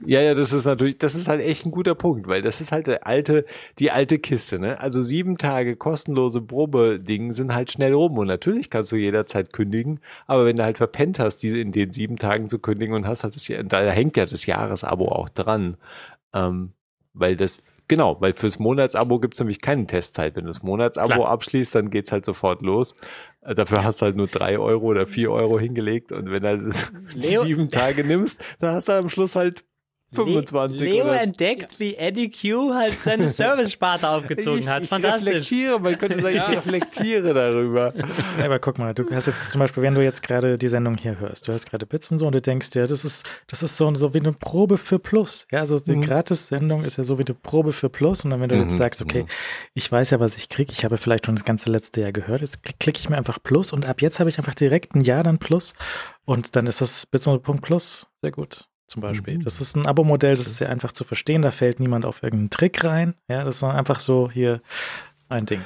Ja, 0.06 0.22
ja, 0.22 0.34
das 0.36 0.54
ist 0.54 0.66
natürlich, 0.66 0.98
das 1.00 1.16
ist 1.16 1.28
halt 1.28 1.42
echt 1.42 1.66
ein 1.66 1.72
guter 1.72 1.96
Punkt, 1.96 2.28
weil 2.28 2.42
das 2.42 2.62
ist 2.62 2.72
halt 2.72 2.88
der 2.88 3.08
alte, 3.08 3.46
die 3.80 3.92
alte 3.92 4.20
Kiste, 4.20 4.60
ne? 4.60 4.80
Also 4.80 5.02
sieben 5.02 5.38
Tage 5.38 5.76
kostenlose 5.76 6.42
Probeding 6.42 7.32
sind 7.32 7.54
halt 7.54 7.72
schnell 7.72 7.94
rum 7.94 8.18
und 8.18 8.28
natürlich 8.28 8.70
kannst 8.70 8.92
du 8.92 8.96
jederzeit 8.96 9.54
kündigen, 9.54 10.00
aber 10.28 10.46
wenn 10.46 10.58
du 10.58 10.64
halt 10.64 10.78
verpennt 10.78 11.20
hast, 11.20 11.38
diese 11.38 11.58
in 11.58 11.72
den 11.72 11.92
sieben 11.92 12.18
Tagen 12.18 12.50
zu 12.50 12.60
kündigen 12.60 12.94
und 12.94 13.08
hast 13.08 13.24
halt 13.24 13.36
das, 13.36 13.52
da 13.66 13.82
hängt 13.90 14.18
ja 14.18 14.26
das 14.26 14.46
Jahresabo 14.46 15.10
auch 15.10 15.30
dran, 15.30 15.78
ähm, 16.34 16.74
weil 17.14 17.36
das 17.36 17.62
Genau, 17.88 18.20
weil 18.20 18.34
fürs 18.34 18.60
Monatsabo 18.60 19.20
gibt's 19.20 19.40
nämlich 19.40 19.62
keine 19.62 19.88
Testzeit. 19.88 20.36
Wenn 20.36 20.44
du 20.44 20.50
das 20.50 20.62
Monatsabo 20.62 21.08
Klar. 21.08 21.30
abschließt, 21.30 21.74
dann 21.76 21.90
geht's 21.90 22.12
halt 22.12 22.26
sofort 22.26 22.62
los. 22.62 22.96
Äh, 23.42 23.56
dafür 23.56 23.84
hast 23.84 24.02
du 24.02 24.06
halt 24.08 24.16
nur 24.18 24.28
drei 24.28 24.60
Euro 24.60 24.88
oder 24.88 25.08
vier 25.08 25.32
Euro 25.32 25.60
hingelegt 25.60 26.12
und 26.12 26.30
wenn 26.30 26.44
du 26.44 26.72
sieben 27.20 27.70
Tage 27.70 28.04
nimmst, 28.04 28.42
dann 28.60 28.76
hast 28.76 28.90
du 28.90 28.94
am 28.94 29.10
Schluss 29.10 29.36
halt 29.36 29.64
25 30.16 30.80
Leo 30.80 31.06
oder? 31.06 31.22
entdeckt, 31.22 31.80
wie 31.80 31.96
Eddie 31.96 32.32
Q 32.32 32.74
halt 32.74 32.98
seine 33.04 33.28
Service-Sparte 33.30 34.08
aufgezogen 34.08 34.62
ich, 34.62 34.68
hat. 34.68 34.84
Ich 34.84 34.90
Fantastisch. 34.90 35.28
reflektiere, 35.28 35.80
man 35.82 35.98
könnte 35.98 36.22
sagen, 36.22 36.36
ich 36.36 36.58
reflektiere 36.58 37.34
darüber. 37.34 37.94
Ja, 37.96 38.46
aber 38.46 38.60
guck 38.60 38.80
mal, 38.80 38.94
du 38.94 39.04
hast 39.12 39.26
jetzt 39.26 39.52
zum 39.52 39.60
Beispiel, 39.60 39.84
wenn 39.84 39.96
du 39.96 40.02
jetzt 40.02 40.24
gerade 40.24 40.58
die 40.58 40.70
Sendung 40.70 40.98
hier 40.98 41.20
hörst, 41.20 41.48
du 41.48 41.52
hörst 41.52 41.70
gerade 41.70 41.86
Bits 41.86 42.10
und 42.10 42.20
so 42.20 42.26
und 42.26 42.36
du 42.36 42.42
denkst 42.42 42.70
dir, 42.70 42.88
das 42.88 43.04
ist, 43.04 43.26
das 43.48 43.64
ist 43.64 43.76
so, 43.76 43.94
so 43.96 44.14
wie 44.14 44.20
eine 44.20 44.32
Probe 44.32 44.78
für 44.78 44.98
Plus. 44.98 45.46
Ja, 45.52 45.60
also 45.60 45.78
die 45.78 45.98
mhm. 45.98 46.02
Gratis-Sendung 46.02 46.86
ist 46.86 46.98
ja 46.98 47.04
so 47.04 47.20
wie 47.20 47.26
eine 47.26 47.36
Probe 47.36 47.74
für 47.74 47.90
Plus 47.90 48.24
und 48.24 48.32
dann, 48.32 48.40
wenn 48.40 48.50
du 48.50 48.56
mhm. 48.56 48.62
jetzt 48.62 48.78
sagst, 48.78 49.02
okay, 49.02 49.24
mhm. 49.24 49.28
ich 49.74 49.92
weiß 49.92 50.12
ja, 50.12 50.22
was 50.22 50.38
ich 50.38 50.48
kriege, 50.48 50.72
ich 50.72 50.86
habe 50.86 50.98
vielleicht 50.98 51.26
schon 51.26 51.36
das 51.36 51.44
ganze 51.44 51.70
letzte 51.70 52.00
Jahr 52.00 52.14
gehört, 52.14 52.42
jetzt 52.42 52.64
klicke 52.80 53.00
ich 53.00 53.10
mir 53.10 53.18
einfach 53.18 53.40
Plus 53.44 53.74
und 53.74 53.86
ab 53.86 54.02
jetzt 54.02 54.22
habe 54.22 54.30
ich 54.30 54.38
einfach 54.38 54.56
direkt 54.56 54.96
ein 54.96 55.02
Jahr 55.02 55.24
dann 55.24 55.38
Plus 55.38 55.74
und 56.24 56.56
dann 56.56 56.66
ist 56.66 56.80
das 56.80 57.06
Bits 57.06 57.28
und 57.28 57.44
Punkt 57.44 57.62
Plus. 57.62 58.08
Sehr 58.22 58.32
gut 58.32 58.68
zum 58.88 59.02
Beispiel. 59.02 59.38
Mhm. 59.38 59.44
Das 59.44 59.62
ist 59.62 59.76
ein 59.76 59.86
Abo-Modell, 59.86 60.36
das 60.36 60.48
ist 60.48 60.58
sehr 60.58 60.70
einfach 60.70 60.94
zu 60.94 61.04
verstehen, 61.04 61.42
da 61.42 61.52
fällt 61.52 61.80
niemand 61.80 62.06
auf 62.06 62.24
irgendeinen 62.24 62.50
Trick 62.50 62.84
rein. 62.84 63.14
Ja, 63.30 63.44
das 63.44 63.58
ist 63.58 63.64
einfach 63.64 64.00
so 64.00 64.30
hier 64.32 64.62
ein 65.30 65.46
Ding. 65.46 65.66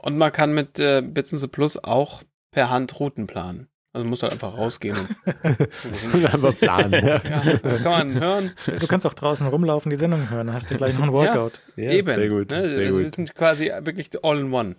Und 0.00 0.18
man 0.18 0.32
kann 0.32 0.52
mit 0.52 0.78
äh, 0.78 1.02
Bits 1.02 1.46
Plus 1.48 1.82
auch 1.82 2.22
per 2.50 2.70
Hand 2.70 2.98
Routen 3.00 3.26
planen. 3.26 3.68
Also 3.94 4.06
muss 4.06 4.22
halt 4.22 4.32
einfach 4.32 4.56
rausgehen 4.56 4.96
und, 4.96 6.24
einfach 6.24 6.56
planen. 6.58 6.92
Ja. 6.92 7.22
ja. 7.24 7.58
kann 7.58 8.12
man 8.12 8.20
hören. 8.20 8.50
Du 8.78 8.86
kannst 8.86 9.06
auch 9.06 9.14
draußen 9.14 9.46
rumlaufen, 9.46 9.88
die 9.88 9.96
Sendung 9.96 10.28
hören, 10.28 10.48
dann 10.48 10.56
hast 10.56 10.70
du 10.70 10.76
gleich 10.76 10.94
noch 10.94 11.04
ein 11.04 11.12
Workout. 11.12 11.62
Ja, 11.74 11.90
eben. 11.90 12.14
Sehr 12.14 12.28
gut. 12.28 12.50
Ne? 12.50 12.68
Sehr 12.68 12.78
also 12.80 12.92
gut. 12.92 13.02
wir 13.02 13.10
sind 13.10 13.34
quasi 13.34 13.72
wirklich 13.80 14.10
all 14.22 14.38
in 14.38 14.52
one. 14.52 14.76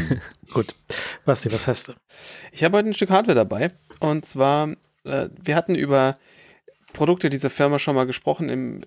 gut. 0.54 0.74
Basti, 1.24 1.52
was 1.52 1.66
hast 1.66 1.88
du? 1.88 1.92
Ich 2.52 2.62
habe 2.62 2.78
heute 2.78 2.88
ein 2.88 2.94
Stück 2.94 3.10
Hardware 3.10 3.34
dabei. 3.34 3.72
Und 3.98 4.24
zwar, 4.24 4.68
äh, 5.04 5.28
wir 5.42 5.56
hatten 5.56 5.74
über 5.74 6.16
Produkte 6.92 7.28
dieser 7.28 7.50
Firma 7.50 7.78
schon 7.78 7.94
mal 7.94 8.06
gesprochen 8.06 8.48
im, 8.48 8.80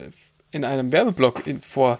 in 0.51 0.65
einem 0.65 0.91
Werbeblock 0.91 1.45
in, 1.47 1.61
vor, 1.61 1.99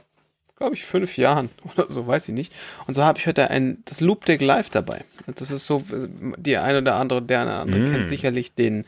glaube 0.55 0.75
ich, 0.75 0.85
fünf 0.85 1.17
Jahren 1.17 1.49
oder 1.75 1.91
so, 1.91 2.07
weiß 2.07 2.29
ich 2.29 2.35
nicht. 2.35 2.53
Und 2.87 2.93
so 2.93 3.03
habe 3.03 3.19
ich 3.19 3.27
heute 3.27 3.49
ein, 3.49 3.79
das 3.85 4.01
Loop 4.01 4.25
Deck 4.25 4.41
Live 4.41 4.69
dabei. 4.69 5.03
Und 5.27 5.41
das 5.41 5.51
ist 5.51 5.65
so, 5.65 5.81
die 6.37 6.57
eine 6.57 6.79
oder 6.79 6.95
andere, 6.95 7.21
der 7.21 7.41
eine 7.41 7.53
andere 7.55 7.81
mm. 7.81 7.85
kennt 7.85 8.07
sicherlich 8.07 8.53
den, 8.53 8.85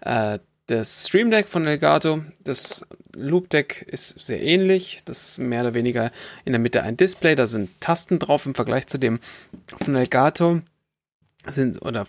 äh, 0.00 0.38
das 0.66 1.06
Stream 1.06 1.30
Deck 1.30 1.48
von 1.48 1.66
Elgato. 1.66 2.24
Das 2.42 2.84
Loop 3.14 3.50
Deck 3.50 3.82
ist 3.88 4.18
sehr 4.18 4.42
ähnlich. 4.42 5.00
Das 5.04 5.28
ist 5.28 5.38
mehr 5.38 5.60
oder 5.60 5.74
weniger 5.74 6.10
in 6.44 6.52
der 6.52 6.58
Mitte 6.58 6.82
ein 6.82 6.96
Display. 6.96 7.36
Da 7.36 7.46
sind 7.46 7.80
Tasten 7.80 8.18
drauf 8.18 8.46
im 8.46 8.54
Vergleich 8.54 8.86
zu 8.88 8.98
dem 8.98 9.20
von 9.66 9.94
Elgato. 9.94 10.60
Sind, 11.48 11.80
oder 11.82 12.06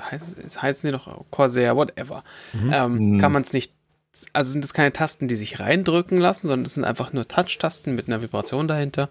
heißt 0.00 0.38
es, 0.38 0.60
heißen 0.60 0.88
sie 0.88 0.92
noch 0.92 1.24
Corsair, 1.30 1.76
whatever. 1.76 2.24
Mhm. 2.52 2.72
Ähm, 2.72 2.94
mhm. 2.94 3.18
kann 3.20 3.32
man 3.32 3.42
es 3.42 3.52
nicht 3.52 3.72
also 4.32 4.50
sind 4.50 4.64
es 4.64 4.74
keine 4.74 4.92
Tasten, 4.92 5.28
die 5.28 5.36
sich 5.36 5.60
reindrücken 5.60 6.18
lassen, 6.18 6.46
sondern 6.46 6.66
es 6.66 6.74
sind 6.74 6.84
einfach 6.84 7.12
nur 7.12 7.26
Touch-Tasten 7.26 7.94
mit 7.94 8.08
einer 8.08 8.22
Vibration 8.22 8.68
dahinter, 8.68 9.08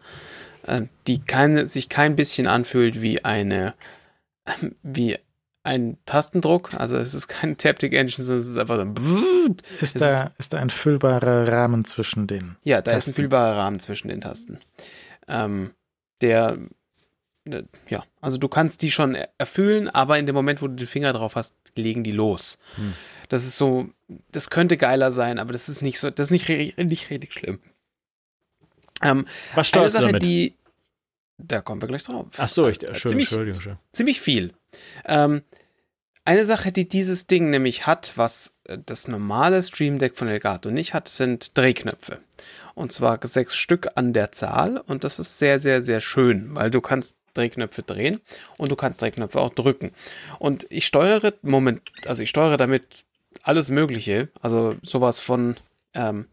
äh, 0.64 0.84
die 1.08 1.20
kein, 1.20 1.66
sich 1.68 1.90
kein 1.90 2.16
bisschen 2.16 2.48
anfühlt 2.48 3.02
wie 3.02 3.24
eine, 3.26 3.74
wie 4.84 5.18
ein 5.64 5.98
Tastendruck. 6.06 6.74
Also 6.74 6.98
es 6.98 7.14
ist 7.14 7.28
kein 7.28 7.58
Taptic 7.58 7.94
Engine, 7.94 8.24
sondern 8.24 8.42
es 8.42 8.50
ist 8.50 8.58
einfach 8.58 8.78
so. 8.78 9.56
Ist 9.80 10.02
da, 10.02 10.32
ist, 10.38 10.54
da 10.54 10.60
ein 10.60 10.70
füllbarer 10.70 11.48
Rahmen 11.48 11.86
zwischen 11.86 12.28
den? 12.28 12.58
Ja, 12.64 12.82
da 12.82 12.92
Tasten. 12.92 12.98
ist 12.98 13.08
ein 13.08 13.14
füllbarer 13.22 13.58
Rahmen 13.58 13.80
zwischen 13.80 14.08
den 14.08 14.22
Tasten. 14.22 14.60
Ähm, 15.28 15.72
der 16.22 16.58
ja, 17.90 18.03
also 18.20 18.38
du 18.38 18.48
kannst 18.48 18.82
die 18.84 18.92
schon 18.92 19.16
erfüllen, 19.38 19.90
aber 19.90 20.20
in 20.20 20.26
dem 20.26 20.36
Moment, 20.36 20.61
wo 20.61 20.68
du 20.68 20.76
den 20.76 20.88
Finger 20.88 21.11
drauf 21.14 21.36
hast, 21.36 21.56
legen 21.76 22.03
die 22.03 22.11
los. 22.11 22.60
Hm. 22.76 22.94
Das 23.30 23.45
ist 23.45 23.58
so, 23.58 23.90
das 24.32 24.50
könnte 24.50 24.78
geiler 24.78 25.10
sein, 25.10 25.40
aber 25.40 25.52
das 25.52 25.68
ist 25.68 25.82
nicht 25.82 26.00
so, 26.00 26.10
das 26.10 26.28
ist 26.28 26.32
nicht, 26.32 26.78
nicht 26.78 27.10
richtig 27.10 27.34
schlimm. 27.34 27.60
Ähm, 29.02 29.26
Was 29.56 29.68
steuerst 29.68 29.94
Sache, 29.94 30.06
du 30.06 30.08
damit? 30.10 30.22
Die, 30.22 30.56
da 31.38 31.61
kommen 31.61 31.82
wir 31.82 31.88
gleich 31.88 32.03
drauf. 32.03 32.28
Ach 32.38 32.48
so, 32.48 32.68
ich, 32.68 32.84
äh, 32.84 32.94
ziemlich, 32.94 33.36
ziemlich 33.92 34.22
viel. 34.22 34.53
Ähm, 35.06 35.42
eine 36.24 36.45
Sache, 36.45 36.72
die 36.72 36.88
dieses 36.88 37.26
Ding 37.26 37.50
nämlich 37.50 37.88
hat, 37.88 38.14
was 38.16 38.56
äh, 38.66 38.78
das 38.86 39.08
normale 39.08 39.64
Stream 39.64 39.98
Deck 39.98 40.16
von 40.16 40.28
Elgato 40.28 40.70
nicht 40.70 40.94
hat, 40.94 41.08
sind 41.08 41.58
Drehknöpfe. 41.58 42.20
Und 42.76 42.92
zwar 42.92 43.20
sechs 43.26 43.56
Stück 43.56 43.90
an 43.95 44.14
der 44.14 44.32
Zahl. 44.32 44.78
Und 44.78 45.03
das 45.03 45.20
ist 45.20 45.40
sehr, 45.40 45.58
sehr, 45.58 45.82
sehr 45.82 46.00
schön, 46.00 46.53
weil 46.53 46.70
du 46.70 46.80
kannst 46.80 47.18
Drehknöpfe 47.34 47.84
drehen 47.84 48.19
und 48.58 48.72
du 48.72 48.76
kannst 48.76 49.01
Drehknöpfe 49.01 49.40
auch 49.40 49.53
drücken. 49.53 49.92
Und 50.40 50.68
ich 50.69 50.85
steuere 50.85 51.34
Moment, 51.42 51.82
also 52.06 52.24
ich 52.24 52.30
steuere 52.30 52.58
damit 52.58 53.06
alles 53.43 53.69
Mögliche, 53.69 54.30
also 54.42 54.76
sowas 54.82 55.19
von 55.19 55.56
ähm, 55.93 56.27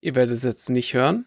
Ihr 0.00 0.14
werdet 0.14 0.36
es 0.36 0.44
jetzt 0.44 0.70
nicht 0.70 0.94
hören. 0.94 1.26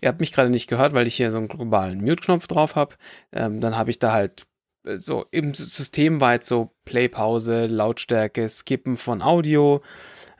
Ihr 0.00 0.08
habt 0.08 0.20
mich 0.20 0.32
gerade 0.32 0.50
nicht 0.50 0.68
gehört, 0.68 0.94
weil 0.94 1.06
ich 1.06 1.14
hier 1.14 1.30
so 1.30 1.38
einen 1.38 1.48
globalen 1.48 2.02
Mute-Knopf 2.02 2.48
drauf 2.48 2.74
habe. 2.74 2.96
Ähm, 3.32 3.60
dann 3.60 3.76
habe 3.76 3.90
ich 3.90 4.00
da 4.00 4.12
halt 4.12 4.46
äh, 4.84 4.98
so 4.98 5.26
im 5.30 5.54
System 5.54 6.20
weit 6.20 6.42
so 6.42 6.72
Play-Pause, 6.84 7.66
Lautstärke, 7.66 8.48
Skippen 8.48 8.96
von 8.96 9.22
Audio, 9.22 9.80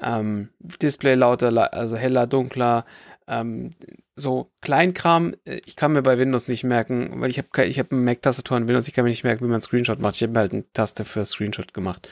ähm, 0.03 0.49
Display 0.59 1.15
lauter, 1.15 1.73
also 1.73 1.97
heller, 1.97 2.27
dunkler, 2.27 2.85
ähm, 3.31 3.75
so 4.17 4.51
Kleinkram. 4.61 5.35
Äh, 5.47 5.61
ich 5.65 5.77
kann 5.77 5.93
mir 5.93 6.03
bei 6.03 6.19
Windows 6.19 6.49
nicht 6.49 6.65
merken, 6.65 7.21
weil 7.21 7.31
ich 7.31 7.39
habe 7.39 7.65
ich 7.65 7.79
habe 7.79 7.93
eine 7.93 8.01
Mac-Tastatur 8.01 8.59
in 8.59 8.69
Windows, 8.69 8.89
ich 8.89 8.95
kann 8.95 9.05
mir 9.05 9.11
nicht 9.11 9.25
merken, 9.25 9.45
wie 9.45 9.51
man 9.51 9.61
Screenshot 9.61 10.01
macht. 10.01 10.17
Ich 10.17 10.23
habe 10.23 10.39
halt 10.39 10.53
eine 10.53 10.71
Taste 10.73 11.05
für 11.05 11.25
Screenshot 11.25 11.73
gemacht. 11.73 12.09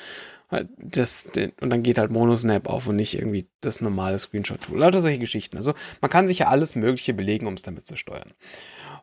Das, 0.79 1.27
und 1.61 1.69
dann 1.69 1.83
geht 1.83 1.99
halt 1.99 2.11
Monosnap 2.11 2.69
auf 2.69 2.89
und 2.89 2.97
nicht 2.97 3.15
irgendwie 3.15 3.47
das 3.61 3.83
normale 3.83 4.19
Screenshot-Tool. 4.19 4.79
Lauter 4.79 5.03
solche 5.03 5.19
Geschichten. 5.19 5.59
Also 5.59 5.75
man 6.01 6.11
kann 6.11 6.27
sich 6.27 6.39
ja 6.39 6.49
alles 6.49 6.75
Mögliche 6.75 7.13
belegen, 7.13 7.47
um 7.47 7.53
es 7.53 7.63
damit 7.63 7.87
zu 7.87 7.97
steuern. 7.97 8.33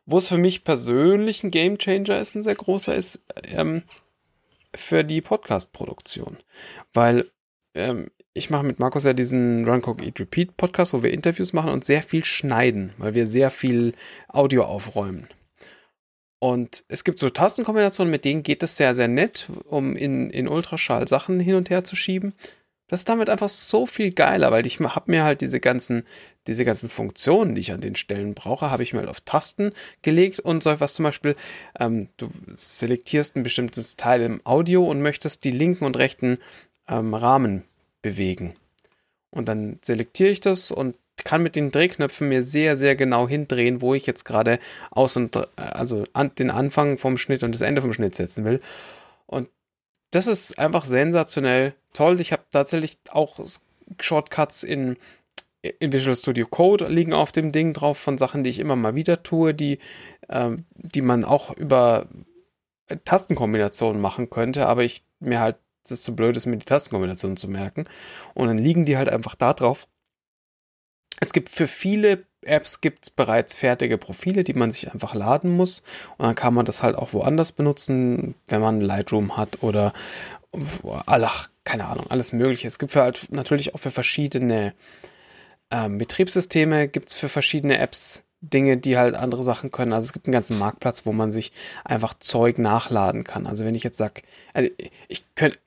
Wo 0.07 0.17
es 0.17 0.27
für 0.27 0.39
mich 0.39 0.63
persönlich 0.63 1.43
ein 1.43 1.51
Gamechanger 1.51 2.19
ist, 2.19 2.35
ein 2.35 2.41
sehr 2.41 2.55
großer, 2.55 2.95
ist 2.95 3.25
ähm, 3.43 3.83
für 4.73 5.03
die 5.03 5.21
Podcast-Produktion. 5.21 6.37
Weil 6.93 7.29
ähm, 7.75 8.09
ich 8.35 8.49
mache 8.49 8.65
mit 8.65 8.79
Markus 8.79 9.05
ja 9.05 9.13
diesen 9.13 9.67
Run, 9.67 9.81
Cook, 9.81 10.03
Eat, 10.03 10.19
Repeat 10.19 10.57
Podcast, 10.57 10.93
wo 10.93 11.01
wir 11.01 11.13
Interviews 11.13 11.53
machen 11.53 11.71
und 11.71 11.85
sehr 11.85 12.03
viel 12.03 12.25
schneiden, 12.25 12.93
weil 12.97 13.15
wir 13.15 13.27
sehr 13.27 13.49
viel 13.49 13.93
Audio 14.27 14.65
aufräumen. 14.65 15.27
Und 16.39 16.83
es 16.89 17.05
gibt 17.05 17.17
so 17.17 17.29
Tastenkombinationen, 17.29 18.11
mit 18.11 18.25
denen 18.25 18.43
geht 18.43 18.61
es 18.61 18.75
sehr, 18.75 18.93
sehr 18.93 19.07
nett, 19.07 19.49
um 19.63 19.95
in, 19.95 20.29
in 20.29 20.49
Ultraschall 20.49 21.07
Sachen 21.07 21.39
hin 21.39 21.55
und 21.55 21.69
her 21.69 21.85
zu 21.85 21.95
schieben. 21.95 22.33
Das 22.87 22.99
ist 22.99 23.09
damit 23.09 23.29
einfach 23.29 23.49
so 23.49 23.85
viel 23.85 24.11
geiler, 24.11 24.51
weil 24.51 24.67
ich 24.67 24.79
habe 24.81 25.11
mir 25.11 25.23
halt 25.23 25.39
diese 25.39 25.61
ganzen, 25.61 26.03
diese 26.45 26.65
ganzen 26.65 26.89
Funktionen, 26.89 27.55
die 27.55 27.61
ich 27.61 27.71
an 27.71 27.81
den 27.81 27.95
Stellen 27.95 28.35
brauche, 28.35 28.69
habe 28.69 28.83
ich 28.83 28.91
mir 28.91 28.99
halt 28.99 29.09
auf 29.09 29.21
Tasten 29.21 29.71
gelegt 30.01 30.41
und 30.41 30.61
so 30.61 30.69
etwas 30.69 30.93
zum 30.93 31.03
Beispiel, 31.03 31.35
ähm, 31.79 32.09
du 32.17 32.29
selektierst 32.53 33.37
ein 33.37 33.43
bestimmtes 33.43 33.95
Teil 33.95 34.21
im 34.21 34.45
Audio 34.45 34.85
und 34.85 35.01
möchtest 35.01 35.45
die 35.45 35.51
linken 35.51 35.85
und 35.85 35.97
rechten 35.97 36.37
ähm, 36.87 37.13
Rahmen 37.13 37.63
bewegen. 38.05 38.53
Und 39.31 39.49
dann 39.49 39.79
selektiere 39.81 40.29
ich 40.29 40.39
das 40.39 40.69
und 40.69 40.95
kann 41.23 41.41
mit 41.41 41.55
den 41.55 41.71
Drehknöpfen 41.71 42.29
mir 42.29 42.43
sehr, 42.43 42.77
sehr 42.77 42.95
genau 42.95 43.27
hindrehen, 43.27 43.81
wo 43.81 43.95
ich 43.95 44.05
jetzt 44.05 44.25
gerade 44.25 44.59
aus 44.91 45.17
und 45.17 45.35
also 45.55 46.03
an, 46.13 46.31
den 46.35 46.51
Anfang 46.51 46.99
vom 46.99 47.17
Schnitt 47.17 47.41
und 47.41 47.55
das 47.55 47.61
Ende 47.61 47.81
vom 47.81 47.93
Schnitt 47.93 48.13
setzen 48.13 48.45
will. 48.45 48.61
Und 49.25 49.49
das 50.11 50.27
ist 50.27 50.59
einfach 50.59 50.85
sensationell 50.85 51.73
toll. 51.93 52.21
Ich 52.21 52.31
habe 52.31 52.43
tatsächlich 52.51 52.99
auch 53.09 53.39
Shortcuts 53.99 54.63
in, 54.63 54.97
in 55.63 55.91
Visual 55.91 56.15
Studio 56.15 56.45
Code 56.45 56.87
liegen 56.87 57.13
auf 57.13 57.31
dem 57.31 57.51
Ding 57.51 57.73
drauf 57.73 57.97
von 57.97 58.19
Sachen, 58.19 58.43
die 58.43 58.51
ich 58.51 58.59
immer 58.59 58.75
mal 58.75 58.93
wieder 58.93 59.23
tue, 59.23 59.55
die, 59.55 59.79
äh, 60.27 60.51
die 60.75 61.01
man 61.01 61.25
auch 61.25 61.57
über 61.57 62.07
Tastenkombinationen 63.03 63.99
machen 63.99 64.29
könnte, 64.29 64.67
aber 64.67 64.83
ich 64.83 65.03
mir 65.19 65.39
halt, 65.39 65.55
es 65.85 65.91
ist 65.91 66.03
zu 66.03 66.15
blöd 66.15 66.35
ist, 66.35 66.45
mir 66.45 66.57
die 66.57 66.65
Tastenkombinationen 66.65 67.37
zu 67.37 67.47
merken. 67.47 67.85
Und 68.33 68.47
dann 68.47 68.57
liegen 68.57 68.85
die 68.85 68.97
halt 68.97 69.09
einfach 69.09 69.35
da 69.35 69.53
drauf 69.53 69.87
es 71.19 71.33
gibt 71.33 71.49
für 71.49 71.67
viele 71.67 72.25
Apps 72.41 72.81
gibt's 72.81 73.09
bereits 73.09 73.55
fertige 73.55 73.97
Profile, 73.97 74.43
die 74.43 74.53
man 74.53 74.69
sich 74.71 74.91
einfach 74.91 75.15
laden 75.15 75.49
muss. 75.49 75.81
Und 76.17 76.25
dann 76.25 76.35
kann 76.35 76.53
man 76.53 76.65
das 76.65 76.83
halt 76.83 76.95
auch 76.95 77.13
woanders 77.13 77.51
benutzen, 77.51 78.35
wenn 78.47 78.61
man 78.61 78.81
Lightroom 78.81 79.35
hat 79.37 79.63
oder 79.63 79.93
ach, 81.07 81.47
keine 81.63 81.85
Ahnung, 81.85 82.05
alles 82.09 82.33
mögliche. 82.33 82.67
Es 82.67 82.79
gibt 82.79 82.91
für 82.91 83.01
halt 83.01 83.31
natürlich 83.31 83.73
auch 83.73 83.79
für 83.79 83.91
verschiedene 83.91 84.73
ähm, 85.71 85.97
Betriebssysteme, 85.97 86.87
gibt 86.87 87.09
es 87.09 87.15
für 87.15 87.29
verschiedene 87.29 87.79
Apps 87.79 88.23
Dinge, 88.41 88.77
die 88.77 88.97
halt 88.97 89.15
andere 89.15 89.41
Sachen 89.41 89.71
können. 89.71 89.93
Also 89.93 90.05
es 90.05 90.13
gibt 90.13 90.27
einen 90.27 90.33
ganzen 90.33 90.59
Marktplatz, 90.59 91.07
wo 91.07 91.13
man 91.13 91.31
sich 91.31 91.51
einfach 91.83 92.13
Zeug 92.19 92.59
nachladen 92.59 93.23
kann. 93.23 93.47
Also 93.47 93.65
wenn 93.65 93.73
ich 93.73 93.83
jetzt 93.83 93.97
sage, 93.97 94.21
also 94.53 94.69
ich 95.07 95.25
könnte, 95.33 95.57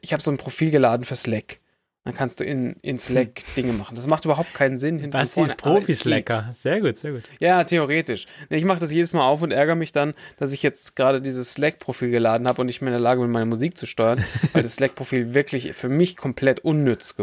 ich 0.00 0.12
habe 0.12 0.22
so 0.22 0.30
ein 0.30 0.36
Profil 0.36 0.70
geladen 0.70 1.04
für 1.04 1.16
Slack 1.16 1.60
dann 2.06 2.14
kannst 2.14 2.38
du 2.38 2.44
in, 2.44 2.76
in 2.82 3.00
Slack 3.00 3.40
hm. 3.40 3.54
Dinge 3.56 3.72
machen. 3.72 3.96
Das 3.96 4.06
macht 4.06 4.24
überhaupt 4.24 4.54
keinen 4.54 4.78
Sinn. 4.78 5.00
Hinten 5.00 5.16
ist 5.16 5.56
Profi-Slacker? 5.56 6.50
Sehr 6.52 6.80
gut, 6.80 6.96
sehr 6.96 7.10
gut. 7.10 7.24
Ja, 7.40 7.64
theoretisch. 7.64 8.26
Ich 8.48 8.64
mache 8.64 8.78
das 8.78 8.92
jedes 8.92 9.12
Mal 9.12 9.26
auf 9.26 9.42
und 9.42 9.50
ärgere 9.50 9.74
mich 9.74 9.90
dann, 9.90 10.14
dass 10.36 10.52
ich 10.52 10.62
jetzt 10.62 10.94
gerade 10.94 11.20
dieses 11.20 11.54
Slack-Profil 11.54 12.12
geladen 12.12 12.46
habe 12.46 12.60
und 12.60 12.68
nicht 12.68 12.80
mehr 12.80 12.90
in 12.90 12.92
der 12.92 13.00
Lage 13.00 13.22
bin, 13.22 13.32
meine 13.32 13.46
Musik 13.46 13.76
zu 13.76 13.86
steuern, 13.86 14.24
weil 14.52 14.62
das 14.62 14.76
Slack-Profil 14.76 15.34
wirklich 15.34 15.72
für 15.72 15.88
mich 15.88 16.16
komplett 16.16 16.60
unnütz 16.60 17.16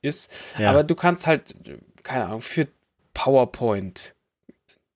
ist. 0.00 0.32
Ja. 0.58 0.70
Aber 0.70 0.84
du 0.84 0.94
kannst 0.94 1.26
halt, 1.26 1.54
keine 2.02 2.24
Ahnung, 2.24 2.40
für 2.40 2.66
PowerPoint 3.12 4.14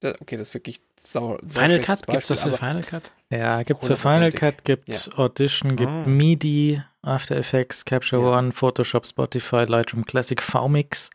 okay, 0.05 0.37
das 0.37 0.49
ist 0.49 0.55
wirklich 0.55 0.81
sauer. 0.97 1.39
Final 1.47 1.81
Cut? 1.81 2.07
Gibt 2.07 2.23
es 2.23 2.29
das 2.29 2.43
für 2.43 2.53
Final 2.53 2.83
Cut? 2.83 3.11
Ja, 3.31 3.63
gibt 3.63 3.83
es 3.83 3.89
für 3.89 3.97
Final 3.97 4.33
Cut, 4.33 4.65
gibt 4.65 4.89
ja. 4.89 5.19
Audition, 5.19 5.77
gibt 5.77 5.91
oh. 5.91 6.09
MIDI, 6.09 6.83
After 7.03 7.37
Effects, 7.37 7.85
Capture 7.85 8.23
ja. 8.23 8.39
One, 8.39 8.53
Photoshop, 8.53 9.07
Spotify, 9.07 9.65
Lightroom 9.65 10.05
Classic, 10.05 10.41
VMix, 10.41 11.11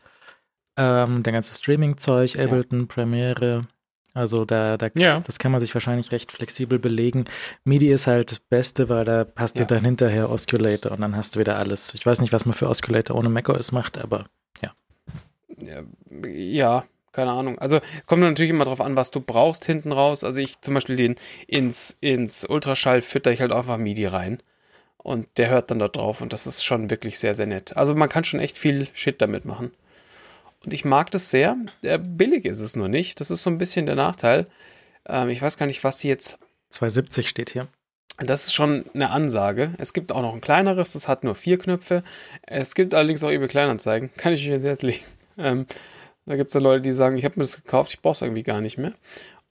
ähm, 0.76 1.22
der 1.22 1.32
ganze 1.32 1.54
Streaming-Zeug, 1.54 2.38
Ableton, 2.38 2.80
ja. 2.80 2.86
Premiere. 2.86 3.66
Also 4.12 4.44
da, 4.44 4.76
da 4.76 4.88
ja. 4.94 5.20
das 5.20 5.38
kann 5.38 5.52
man 5.52 5.60
sich 5.60 5.72
wahrscheinlich 5.72 6.10
recht 6.10 6.32
flexibel 6.32 6.78
belegen. 6.78 7.26
MIDI 7.64 7.90
ist 7.90 8.06
halt 8.06 8.32
das 8.32 8.38
Beste, 8.40 8.88
weil 8.88 9.04
da 9.04 9.24
passt 9.24 9.58
ja. 9.58 9.64
dir 9.64 9.76
dann 9.76 9.84
hinterher 9.84 10.30
Osculator 10.30 10.92
und 10.92 11.00
dann 11.00 11.14
hast 11.14 11.36
du 11.36 11.40
wieder 11.40 11.56
alles. 11.56 11.94
Ich 11.94 12.04
weiß 12.04 12.20
nicht, 12.20 12.32
was 12.32 12.44
man 12.44 12.54
für 12.54 12.68
Osculator 12.68 13.16
ohne 13.16 13.28
macOS 13.28 13.70
macht, 13.70 13.98
aber 13.98 14.24
ja. 14.60 14.72
Ja, 16.26 16.84
keine 17.12 17.32
Ahnung. 17.32 17.58
Also 17.58 17.80
kommt 18.06 18.22
natürlich 18.22 18.50
immer 18.50 18.64
drauf 18.64 18.80
an, 18.80 18.96
was 18.96 19.10
du 19.10 19.20
brauchst 19.20 19.64
hinten 19.64 19.92
raus. 19.92 20.24
Also 20.24 20.40
ich 20.40 20.60
zum 20.60 20.74
Beispiel 20.74 20.96
den 20.96 21.16
ins, 21.46 21.96
ins 22.00 22.44
Ultraschall 22.44 23.02
fütter 23.02 23.32
ich 23.32 23.40
halt 23.40 23.52
einfach 23.52 23.78
MIDI 23.78 24.06
rein. 24.06 24.42
Und 24.98 25.26
der 25.38 25.48
hört 25.48 25.70
dann 25.70 25.78
da 25.78 25.88
drauf 25.88 26.20
und 26.20 26.32
das 26.32 26.46
ist 26.46 26.62
schon 26.62 26.90
wirklich 26.90 27.18
sehr, 27.18 27.34
sehr 27.34 27.46
nett. 27.46 27.76
Also 27.76 27.94
man 27.94 28.10
kann 28.10 28.24
schon 28.24 28.38
echt 28.38 28.58
viel 28.58 28.86
Shit 28.92 29.22
damit 29.22 29.46
machen. 29.46 29.70
Und 30.62 30.74
ich 30.74 30.84
mag 30.84 31.10
das 31.10 31.30
sehr. 31.30 31.56
Äh, 31.82 31.98
billig 31.98 32.44
ist 32.44 32.60
es 32.60 32.76
nur 32.76 32.88
nicht. 32.88 33.18
Das 33.20 33.30
ist 33.30 33.42
so 33.42 33.48
ein 33.48 33.56
bisschen 33.56 33.86
der 33.86 33.94
Nachteil. 33.94 34.46
Ähm, 35.08 35.30
ich 35.30 35.40
weiß 35.40 35.56
gar 35.56 35.66
nicht, 35.66 35.82
was 35.84 36.00
sie 36.00 36.08
jetzt. 36.08 36.38
270 36.70 37.28
steht 37.28 37.50
hier. 37.50 37.68
Das 38.18 38.46
ist 38.46 38.54
schon 38.54 38.84
eine 38.92 39.10
Ansage. 39.10 39.72
Es 39.78 39.94
gibt 39.94 40.12
auch 40.12 40.20
noch 40.20 40.34
ein 40.34 40.42
kleineres, 40.42 40.92
das 40.92 41.08
hat 41.08 41.24
nur 41.24 41.34
vier 41.34 41.58
Knöpfe. 41.58 42.02
Es 42.42 42.74
gibt 42.74 42.94
allerdings 42.94 43.24
auch 43.24 43.30
eBay 43.30 43.48
Kleinanzeigen. 43.48 44.10
Kann 44.16 44.34
ich 44.34 44.42
euch 44.42 44.52
jetzt 44.52 44.66
Herz 44.66 44.82
legen. 44.82 45.04
Ähm, 45.38 45.64
da 46.26 46.36
gibt 46.36 46.50
es 46.50 46.54
ja 46.54 46.60
Leute, 46.60 46.82
die 46.82 46.92
sagen, 46.92 47.16
ich 47.16 47.24
habe 47.24 47.34
mir 47.36 47.44
das 47.44 47.62
gekauft, 47.62 47.92
ich 47.92 48.00
brauche 48.00 48.14
es 48.14 48.22
irgendwie 48.22 48.42
gar 48.42 48.60
nicht 48.60 48.78
mehr. 48.78 48.92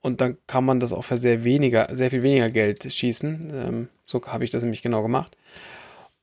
Und 0.00 0.20
dann 0.20 0.38
kann 0.46 0.64
man 0.64 0.80
das 0.80 0.92
auch 0.92 1.04
für 1.04 1.18
sehr 1.18 1.44
weniger, 1.44 1.88
sehr 1.94 2.10
viel 2.10 2.22
weniger 2.22 2.48
Geld 2.48 2.90
schießen. 2.90 3.52
Ähm, 3.52 3.88
so 4.04 4.22
habe 4.26 4.44
ich 4.44 4.50
das 4.50 4.62
nämlich 4.62 4.82
genau 4.82 5.02
gemacht. 5.02 5.36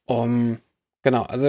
Um, 0.05 0.59
genau, 1.03 1.23
also 1.23 1.47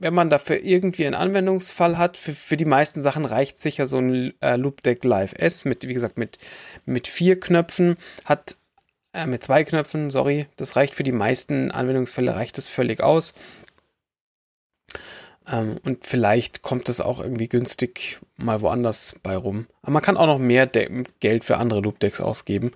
wenn 0.00 0.14
man 0.14 0.30
dafür 0.30 0.62
irgendwie 0.62 1.06
einen 1.06 1.14
Anwendungsfall 1.14 1.98
hat, 1.98 2.16
für, 2.16 2.32
für 2.32 2.56
die 2.56 2.64
meisten 2.64 3.02
Sachen 3.02 3.24
reicht 3.24 3.58
sicher 3.58 3.86
so 3.86 3.98
ein 3.98 4.32
äh, 4.40 4.56
Loop 4.56 4.82
Deck 4.82 5.04
Live 5.04 5.34
S 5.36 5.64
mit, 5.64 5.86
wie 5.86 5.94
gesagt, 5.94 6.18
mit, 6.18 6.38
mit 6.84 7.08
vier 7.08 7.38
Knöpfen, 7.38 7.96
hat 8.24 8.56
äh, 9.12 9.26
mit 9.26 9.42
zwei 9.42 9.64
Knöpfen, 9.64 10.10
sorry, 10.10 10.46
das 10.56 10.76
reicht 10.76 10.94
für 10.94 11.02
die 11.02 11.12
meisten 11.12 11.70
Anwendungsfälle, 11.70 12.34
reicht 12.34 12.58
es 12.58 12.68
völlig 12.68 13.00
aus. 13.00 13.34
Ähm, 15.50 15.78
und 15.84 16.04
vielleicht 16.06 16.62
kommt 16.62 16.88
es 16.88 17.00
auch 17.00 17.20
irgendwie 17.20 17.48
günstig 17.48 18.18
mal 18.36 18.60
woanders 18.60 19.16
bei 19.22 19.36
rum. 19.36 19.66
Aber 19.82 19.92
man 19.92 20.02
kann 20.02 20.16
auch 20.16 20.26
noch 20.26 20.38
mehr 20.38 20.66
De 20.66 21.04
Geld 21.20 21.44
für 21.44 21.56
andere 21.56 21.80
Loop 21.80 22.00
Decks 22.00 22.20
ausgeben, 22.20 22.72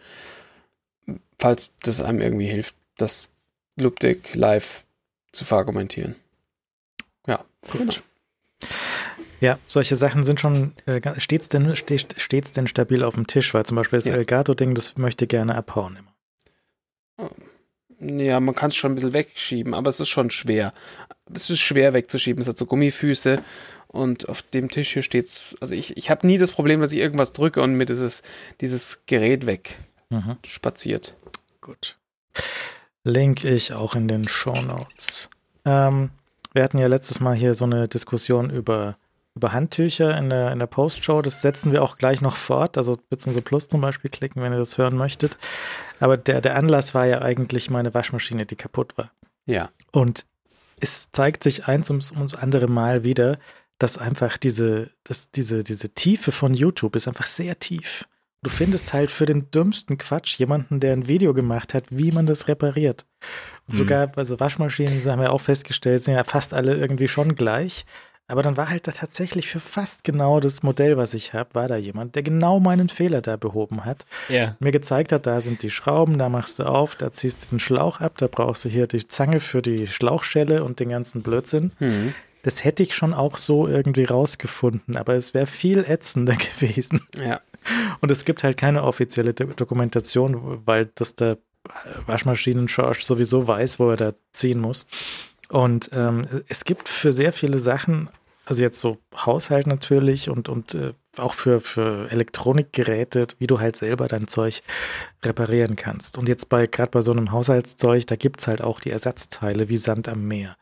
falls 1.39 1.73
das 1.83 2.01
einem 2.03 2.21
irgendwie 2.21 2.47
hilft, 2.47 2.75
das 2.97 3.29
Loop 3.79 4.01
Deck 4.01 4.35
live 4.35 4.85
zu 5.33 5.45
verargumentieren. 5.45 6.15
Ja, 7.27 7.45
gut. 7.71 8.03
Genau. 8.61 8.73
Ja, 9.41 9.59
solche 9.67 9.97
Sachen 9.97 10.23
sind 10.23 10.39
schon 10.39 10.73
äh, 10.87 11.01
stets, 11.19 11.49
denn, 11.49 11.75
stets 11.75 12.53
denn 12.53 12.69
stabil 12.69 13.03
auf 13.03 13.15
dem 13.15 13.27
Tisch, 13.27 13.53
weil 13.55 13.67
zum 13.67 13.75
Beispiel 13.75 13.99
das 13.99 14.07
ja. 14.07 14.15
Elgato-Ding, 14.15 14.77
das 14.77 14.97
möchte 14.97 15.27
gerne 15.27 15.57
abhauen 15.57 15.99
immer. 15.99 17.31
Ja, 17.99 18.39
man 18.39 18.55
kann 18.55 18.69
es 18.69 18.77
schon 18.77 18.93
ein 18.93 18.95
bisschen 18.95 19.15
wegschieben, 19.15 19.75
aber 19.75 19.89
es 19.89 19.99
ist 19.99 20.11
schon 20.11 20.31
schwer 20.31 20.73
es 21.33 21.51
ist 21.51 21.61
schwer 21.61 21.93
wegzuschieben. 21.93 22.43
Es 22.43 22.49
hat 22.49 22.59
so 22.59 22.67
Gummifüße 22.67 23.43
und 23.89 24.29
auf 24.29 24.43
dem 24.43 24.71
Tisch 24.71 24.93
hier 24.93 25.03
steht 25.03 25.57
also 25.61 25.75
ich, 25.75 25.97
ich 25.97 26.11
habe 26.11 26.27
nie 26.27 26.39
das 26.39 26.53
Problem, 26.53 26.81
dass 26.81 26.93
ich 26.93 26.99
irgendwas 26.99 27.33
drücke 27.33 27.63
und 27.63 27.75
mir 27.75 27.87
dieses, 27.87 28.23
dieses 28.61 29.05
Gerät 29.07 29.47
weg 29.47 29.79
mhm. 30.11 30.37
spaziert. 30.47 31.15
Gut. 31.61 31.97
Link 33.05 33.45
ich 33.45 33.73
auch 33.73 33.95
in 33.95 34.09
den 34.09 34.29
Show 34.29 34.55
Notes. 34.63 35.29
Ähm, 35.65 36.11
wir 36.53 36.63
hatten 36.63 36.79
ja 36.79 36.87
letztes 36.87 37.21
Mal 37.21 37.35
hier 37.35 37.55
so 37.55 37.65
eine 37.65 37.89
Diskussion 37.89 38.51
über, 38.51 38.97
über 39.35 39.53
Handtücher 39.53 40.17
in 40.17 40.31
der, 40.31 40.53
in 40.53 40.59
der 40.59 40.67
Postshow. 40.67 41.21
Das 41.23 41.43
setzen 41.43 41.73
wir 41.73 41.83
auch 41.83 41.99
gleich 41.99 42.21
noch 42.21 42.37
fort. 42.37 42.79
Also 42.79 42.99
bzw. 43.11 43.41
Plus 43.41 43.69
zum 43.69 43.81
Beispiel 43.81 44.11
klicken, 44.11 44.43
wenn 44.43 44.53
ihr 44.53 44.59
das 44.59 44.79
hören 44.79 44.97
möchtet. 44.97 45.37
Aber 45.99 46.17
der, 46.17 46.41
der 46.41 46.57
Anlass 46.57 46.95
war 46.95 47.07
ja 47.07 47.23
eigentlich 47.23 47.71
meine 47.71 47.93
Waschmaschine, 47.93 48.47
die 48.47 48.57
kaputt 48.57 48.97
war. 48.97 49.11
Ja. 49.47 49.71
Und 49.91 50.25
es 50.83 51.13
zeigt 51.13 51.45
sich 51.45 51.69
eins 51.69 51.89
ums, 51.91 52.11
ums 52.11 52.35
andere 52.35 52.67
Mal 52.67 53.05
wieder, 53.05 53.39
dass 53.79 53.99
einfach 53.99 54.37
diese, 54.37 54.91
dass 55.05 55.31
diese, 55.31 55.63
diese 55.63 55.91
Tiefe 55.91 56.33
von 56.33 56.55
YouTube 56.55 56.97
ist 56.97 57.07
einfach 57.07 57.29
sehr 57.29 57.59
tief. 57.61 58.09
Du 58.43 58.51
findest 58.51 58.93
halt 58.93 59.13
für 59.13 59.25
den 59.25 59.53
dümmsten 59.53 59.97
Quatsch 59.97 60.37
jemanden, 60.41 60.81
der 60.81 60.93
ein 60.93 61.07
Video 61.07 61.35
gemacht 61.35 61.73
hat, 61.73 61.85
wie 61.91 62.11
man 62.11 62.27
das 62.27 62.49
repariert. 62.49 63.07
Und 63.69 63.77
sogar, 63.77 64.09
mhm. 64.09 64.13
also 64.17 64.41
Waschmaschinen, 64.41 65.05
haben 65.05 65.21
wir 65.21 65.33
auch 65.33 65.41
festgestellt, 65.41 66.03
sind 66.03 66.15
ja 66.15 66.25
fast 66.25 66.53
alle 66.53 66.77
irgendwie 66.77 67.07
schon 67.07 67.37
gleich. 67.37 67.87
Aber 68.29 68.43
dann 68.43 68.57
war 68.57 68.71
halt 68.71 68.87
da 68.87 68.93
tatsächlich 68.93 69.49
für 69.49 69.61
fast 69.61 70.05
genau 70.05 70.41
das 70.41 70.63
Modell, 70.63 70.97
was 70.97 71.13
ich 71.13 71.35
habe, 71.35 71.55
war 71.55 71.69
da 71.69 71.77
jemand, 71.77 72.15
der 72.15 72.23
genau 72.23 72.61
meinen 72.61 72.89
Fehler 72.89 73.21
da 73.21 73.37
behoben 73.37 73.85
hat. 73.85 74.07
Ja. 74.29 74.57
Mir 74.59 74.73
gezeigt 74.73 75.13
hat, 75.13 75.27
da 75.27 75.41
sind 75.41 75.63
die 75.63 75.71
Schrauben, 75.71 76.19
da 76.19 76.29
machst 76.29 76.59
du 76.59 76.65
auf, 76.65 76.95
da 76.95 77.13
ziehst 77.13 77.45
du 77.45 77.57
den 77.57 77.61
Schlauch 77.61 78.01
ab, 78.01 78.17
da 78.19 78.29
brauchst 78.29 78.65
du 78.65 78.69
hier 78.69 78.87
die 78.87 79.07
Zange 79.07 79.41
für 79.41 79.61
die 79.61 79.87
Schlauchschelle 79.87 80.65
und 80.65 80.81
den 80.81 80.89
ganzen 80.89 81.23
Blödsinn. 81.23 81.73
Mhm. 81.79 82.15
Das 82.43 82.65
hätte 82.65 82.83
ich 82.83 82.95
schon 82.95 83.15
auch 83.15 83.39
so 83.39 83.69
irgendwie 83.69 84.05
rausgefunden, 84.05 84.97
aber 84.97 85.15
es 85.15 85.35
wäre 85.35 85.47
viel 85.47 85.85
ätzender 85.87 86.37
gewesen. 86.57 87.07
Ja. 87.21 87.41
Und 88.01 88.11
es 88.11 88.25
gibt 88.25 88.43
halt 88.43 88.57
keine 88.57 88.83
offizielle 88.83 89.35
Dokumentation, 89.35 90.63
weil 90.65 90.91
das 90.95 91.15
der 91.15 91.39
Waschmaschinen-Schorsch 92.07 93.03
sowieso 93.05 93.47
weiß, 93.47 93.79
wo 93.79 93.91
er 93.91 93.97
da 93.97 94.13
ziehen 94.33 94.61
muss. 94.61 94.87
Und 95.53 95.91
ähm, 95.93 96.27
es 96.49 96.65
gibt 96.65 96.89
für 96.89 97.13
sehr 97.13 97.35
viele 97.35 97.59
Sachen, 97.59 98.09
also 98.47 98.63
jetzt 98.63 98.81
so 98.81 98.97
Haushalt 99.15 99.67
natürlich 99.67 100.31
und, 100.31 100.49
und 100.49 100.75
äh, 100.75 100.95
auch 101.19 101.35
für, 101.35 101.61
für 101.61 102.11
Elektronikgeräte, 102.11 103.27
wie 103.39 103.47
du 103.47 103.61
halt 103.61 103.77
selber 103.77 104.09
dein 104.09 104.29
Zeug 104.29 104.63
reparieren 105.23 105.77
kannst. 105.77 106.17
Und 106.17 106.27
jetzt 106.27 106.49
bei, 106.49 106.67
gerade 106.67 106.91
bei 106.91 107.03
so 107.03 107.13
einem 107.13 107.33
Haushaltszeug, 107.33 108.07
da 108.07 108.17
gibt 108.17 108.41
es 108.41 108.47
halt 108.47 108.63
auch 108.63 108.81
die 108.81 108.93
Ersatzteile 108.93 109.69
wie 109.69 109.77
Sand 109.77 110.09
am 110.09 110.27
Meer. 110.27 110.57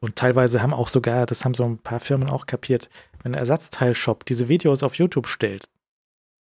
Und 0.00 0.16
teilweise 0.16 0.62
haben 0.62 0.72
auch 0.72 0.88
sogar, 0.88 1.26
das 1.26 1.44
haben 1.44 1.52
so 1.52 1.64
ein 1.64 1.76
paar 1.76 2.00
Firmen 2.00 2.30
auch 2.30 2.46
kapiert, 2.46 2.88
wenn 3.22 3.34
ein 3.34 3.38
Ersatzteilshop 3.38 4.24
diese 4.24 4.48
Videos 4.48 4.82
auf 4.82 4.94
YouTube 4.94 5.26
stellt, 5.26 5.66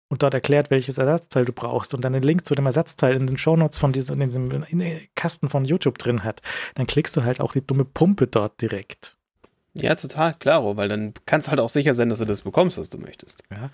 und 0.10 0.24
dort 0.24 0.34
erklärt, 0.34 0.72
welches 0.72 0.98
Ersatzteil 0.98 1.46
du 1.46 1.54
brauchst 1.54 1.94
und 1.94 2.02
dann 2.04 2.14
den 2.14 2.24
Link 2.24 2.46
zu 2.46 2.56
dem 2.56 2.66
Ersatzteil 2.66 3.16
in 3.16 3.28
den 3.28 3.38
Shownotes 3.38 3.78
von 3.78 3.94
diesem, 3.94 4.20
in 4.22 4.30
diesem 4.30 4.64
in 4.64 5.08
Kasten 5.16 5.50
von 5.50 5.66
YouTube 5.66 5.98
drin 5.98 6.24
hat, 6.24 6.42
dann 6.76 6.88
klickst 6.88 7.16
du 7.16 7.24
halt 7.24 7.40
auch 7.40 7.54
die 7.54 7.66
dumme 7.66 7.86
Pumpe 7.86 8.28
dort 8.28 8.60
direkt. 8.62 9.16
Ja, 9.76 9.96
total, 9.96 10.34
klaro, 10.34 10.78
weil 10.78 10.90
dann 10.90 11.14
kannst 11.26 11.48
du 11.48 11.52
halt 11.52 11.60
auch 11.60 11.70
sicher 11.70 11.94
sein, 11.94 12.10
dass 12.10 12.20
du 12.20 12.26
das 12.26 12.42
bekommst, 12.42 12.78
was 12.78 12.90
du 12.90 12.98
möchtest. 12.98 13.44
Ja. 13.52 13.70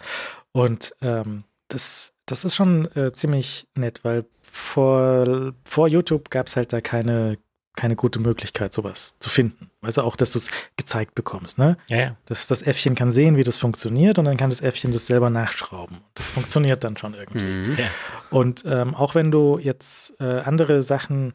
Und 0.51 0.93
ähm, 1.01 1.45
das, 1.69 2.13
das 2.25 2.45
ist 2.45 2.55
schon 2.55 2.93
äh, 2.95 3.13
ziemlich 3.13 3.67
nett, 3.75 4.01
weil 4.03 4.25
vor, 4.41 5.53
vor 5.63 5.87
YouTube 5.87 6.29
gab 6.29 6.47
es 6.47 6.55
halt 6.55 6.73
da 6.73 6.81
keine, 6.81 7.37
keine 7.75 7.95
gute 7.95 8.19
Möglichkeit, 8.19 8.73
sowas 8.73 9.17
zu 9.19 9.29
finden. 9.29 9.69
Also 9.81 10.01
auch, 10.01 10.15
dass 10.15 10.31
du 10.31 10.39
es 10.39 10.49
gezeigt 10.77 11.15
bekommst, 11.15 11.57
ne? 11.57 11.77
Ja, 11.87 11.97
ja. 11.97 12.15
Das, 12.25 12.47
das 12.47 12.61
Äffchen 12.61 12.95
kann 12.95 13.11
sehen, 13.11 13.37
wie 13.37 13.43
das 13.43 13.57
funktioniert 13.57 14.17
und 14.19 14.25
dann 14.25 14.37
kann 14.37 14.49
das 14.49 14.61
Äffchen 14.61 14.91
das 14.91 15.07
selber 15.07 15.29
nachschrauben. 15.29 15.97
Das 16.13 16.29
funktioniert 16.29 16.83
dann 16.83 16.97
schon 16.97 17.13
irgendwie. 17.13 17.45
Mhm. 17.45 17.77
Ja. 17.77 17.85
Und 18.31 18.63
ähm, 18.67 18.95
auch 18.95 19.15
wenn 19.15 19.31
du 19.31 19.59
jetzt 19.59 20.19
äh, 20.19 20.41
andere 20.41 20.81
Sachen 20.81 21.33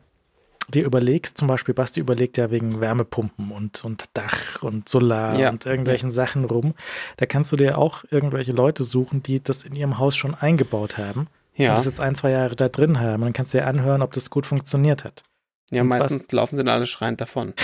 dir 0.71 0.85
überlegst, 0.85 1.37
zum 1.39 1.49
Beispiel 1.49 1.75
Basti 1.75 2.01
überlegt 2.01 2.37
ja 2.37 2.51
wegen 2.51 2.81
Wärmepumpen 2.81 3.51
und, 3.51 3.85
und 3.85 4.05
Dach 4.15 4.63
und 4.63 4.89
Solar 4.89 5.39
ja. 5.39 5.51
und 5.51 5.67
irgendwelchen 5.67 6.11
Sachen 6.11 6.45
rum, 6.45 6.75
da 7.17 7.27
kannst 7.27 7.53
du 7.53 7.57
dir 7.57 7.79
auch 7.79 8.05
irgendwelche 8.11 8.53
Leute 8.53 8.85
suchen, 8.85 9.23
die 9.23 9.43
das 9.43 9.65
in 9.65 9.75
ihrem 9.75 9.99
Haus 9.99 10.17
schon 10.17 10.35
eingebaut 10.35 10.99
haben. 10.99 11.27
Ja. 11.55 11.71
Und 11.71 11.79
das 11.79 11.87
jetzt 11.87 12.01
ein, 12.01 12.15
zwei 12.15 12.31
Jahre 12.31 12.57
da 12.57 12.69
drin 12.69 13.01
haben. 13.01 13.23
Und 13.23 13.27
dann 13.27 13.33
kannst 13.33 13.53
du 13.53 13.59
dir 13.59 13.67
anhören, 13.67 14.03
ob 14.03 14.13
das 14.13 14.31
gut 14.31 14.47
funktioniert 14.47 15.05
hat. 15.05 15.25
Ja, 15.71 15.85
meistens 15.85 16.27
was, 16.27 16.33
laufen 16.33 16.57
sie 16.57 16.65
dann 16.65 16.75
alle 16.75 16.87
schreiend 16.87 17.21
davon. 17.21 17.55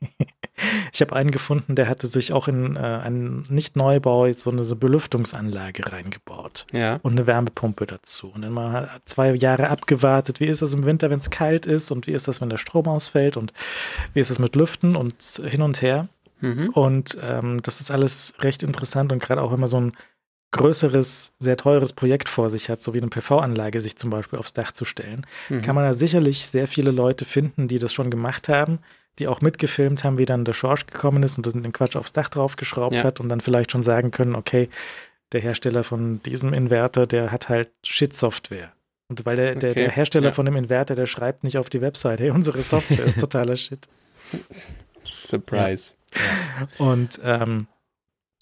ich 0.92 1.00
habe 1.00 1.14
einen 1.14 1.30
gefunden, 1.30 1.74
der 1.74 1.88
hatte 1.88 2.06
sich 2.06 2.32
auch 2.32 2.48
in 2.48 2.76
äh, 2.76 2.78
einen 2.78 3.44
Nicht-Neubau 3.48 4.32
so 4.32 4.50
eine 4.50 4.64
so 4.64 4.76
Belüftungsanlage 4.76 5.92
reingebaut. 5.92 6.66
Ja. 6.72 7.00
Und 7.02 7.12
eine 7.12 7.26
Wärmepumpe 7.26 7.86
dazu. 7.86 8.28
Und 8.28 8.42
dann 8.42 8.52
mal 8.52 8.88
zwei 9.04 9.34
Jahre 9.34 9.70
abgewartet, 9.70 10.40
wie 10.40 10.46
ist 10.46 10.62
das 10.62 10.72
im 10.72 10.84
Winter, 10.84 11.10
wenn 11.10 11.18
es 11.18 11.30
kalt 11.30 11.66
ist 11.66 11.90
und 11.90 12.06
wie 12.06 12.12
ist 12.12 12.28
das, 12.28 12.40
wenn 12.40 12.50
der 12.50 12.58
Strom 12.58 12.86
ausfällt 12.86 13.36
und 13.36 13.52
wie 14.14 14.20
ist 14.20 14.30
das 14.30 14.38
mit 14.38 14.56
Lüften 14.56 14.96
und 14.96 15.22
hin 15.44 15.62
und 15.62 15.82
her. 15.82 16.08
Mhm. 16.40 16.70
Und 16.70 17.18
ähm, 17.22 17.60
das 17.62 17.80
ist 17.80 17.90
alles 17.90 18.34
recht 18.40 18.62
interessant 18.62 19.12
und 19.12 19.20
gerade 19.20 19.42
auch 19.42 19.56
man 19.56 19.68
so 19.68 19.80
ein 19.80 19.92
größeres, 20.50 21.32
sehr 21.38 21.56
teures 21.56 21.92
Projekt 21.92 22.28
vor 22.28 22.48
sich 22.50 22.70
hat, 22.70 22.80
so 22.80 22.94
wie 22.94 22.98
eine 22.98 23.08
PV-Anlage 23.08 23.80
sich 23.80 23.96
zum 23.96 24.10
Beispiel 24.10 24.38
aufs 24.38 24.54
Dach 24.54 24.72
zu 24.72 24.84
stellen, 24.84 25.26
mhm. 25.48 25.62
kann 25.62 25.74
man 25.74 25.84
da 25.84 25.94
sicherlich 25.94 26.46
sehr 26.46 26.66
viele 26.66 26.90
Leute 26.90 27.24
finden, 27.24 27.68
die 27.68 27.78
das 27.78 27.92
schon 27.92 28.10
gemacht 28.10 28.48
haben, 28.48 28.78
die 29.18 29.28
auch 29.28 29.40
mitgefilmt 29.40 30.04
haben, 30.04 30.16
wie 30.16 30.26
dann 30.26 30.44
der 30.44 30.54
Schorsch 30.54 30.86
gekommen 30.86 31.22
ist 31.22 31.36
und 31.36 31.46
den 31.46 31.72
Quatsch 31.72 31.96
aufs 31.96 32.12
Dach 32.12 32.28
draufgeschraubt 32.28 32.94
ja. 32.94 33.04
hat 33.04 33.20
und 33.20 33.28
dann 33.28 33.40
vielleicht 33.40 33.72
schon 33.72 33.82
sagen 33.82 34.10
können, 34.10 34.34
okay, 34.34 34.70
der 35.32 35.40
Hersteller 35.40 35.84
von 35.84 36.22
diesem 36.22 36.54
Inverter, 36.54 37.06
der 37.06 37.30
hat 37.30 37.48
halt 37.48 37.70
Shit-Software. 37.84 38.72
Und 39.08 39.24
weil 39.26 39.36
der, 39.36 39.54
der, 39.54 39.70
okay. 39.70 39.80
der 39.80 39.90
Hersteller 39.90 40.28
ja. 40.28 40.32
von 40.32 40.46
dem 40.46 40.56
Inverter, 40.56 40.94
der 40.94 41.06
schreibt 41.06 41.44
nicht 41.44 41.58
auf 41.58 41.68
die 41.68 41.80
Website, 41.80 42.20
hey, 42.20 42.30
unsere 42.30 42.58
Software 42.58 43.04
ist 43.04 43.18
totaler 43.20 43.56
Shit. 43.56 43.86
Surprise. 45.04 45.94
Ja. 46.14 46.84
Und 46.86 47.20
ähm, 47.22 47.66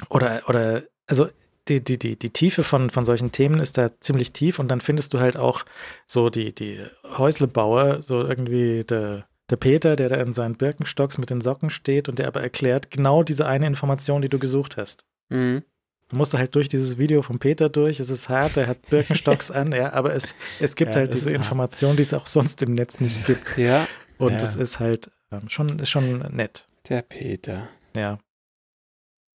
oder, 0.09 0.43
oder, 0.49 0.83
also 1.07 1.29
die, 1.69 1.83
die, 1.83 1.99
die, 1.99 2.19
die 2.19 2.31
Tiefe 2.31 2.63
von, 2.63 2.91
von 2.91 3.05
solchen 3.05 3.33
Themen 3.33 3.61
ist 3.61 3.79
da 3.79 3.91
ziemlich 4.01 4.33
tief 4.33 4.59
und 4.59 4.69
dann 4.69 4.81
findest 4.81 5.15
du 5.15 5.21
halt 5.21 5.37
auch 5.37 5.65
so 6.07 6.31
die, 6.31 6.55
die 6.55 6.81
Häuslebauer, 7.05 8.03
so 8.03 8.23
irgendwie 8.23 8.85
der, 8.85 9.27
der 9.51 9.57
Peter, 9.57 9.97
der 9.97 10.09
da 10.09 10.17
in 10.17 10.33
seinen 10.33 10.57
Birkenstocks 10.57 11.19
mit 11.19 11.31
den 11.31 11.41
Socken 11.41 11.71
steht 11.71 12.09
und 12.09 12.19
der 12.19 12.29
aber 12.29 12.41
erklärt 12.41 12.91
genau 12.91 13.23
diese 13.23 13.47
eine 13.47 13.67
Information, 13.67 14.23
die 14.23 14.29
du 14.29 14.39
gesucht 14.39 14.77
hast. 14.77 15.05
Mhm. 15.29 15.63
Du 16.09 16.17
musst 16.17 16.35
halt 16.35 16.55
durch 16.55 16.69
dieses 16.69 16.99
Video 16.99 17.21
von 17.23 17.41
Peter 17.41 17.69
durch. 17.69 17.99
Es 17.99 18.11
ist 18.11 18.29
hart, 18.29 18.57
er 18.57 18.69
hat 18.69 18.89
Birkenstocks 18.91 19.51
an, 19.51 19.73
ja, 19.73 19.93
aber 19.93 20.15
es, 20.15 20.37
es 20.61 20.77
gibt 20.77 20.95
ja, 20.95 21.01
halt 21.01 21.15
diese 21.15 21.35
Information, 21.35 21.97
die 21.97 22.03
es 22.03 22.15
auch 22.15 22.29
sonst 22.29 22.63
im 22.63 22.75
Netz 22.75 23.01
nicht 23.01 23.27
gibt. 23.27 23.59
Ja. 23.59 23.89
Und 24.19 24.41
es 24.41 24.55
ja. 24.55 24.63
ist 24.63 24.79
halt 24.79 25.11
ähm, 25.33 25.49
schon, 25.49 25.85
schon 25.85 26.21
nett. 26.35 26.69
Der 26.89 27.03
Peter. 27.03 27.69
Ja. 27.97 28.19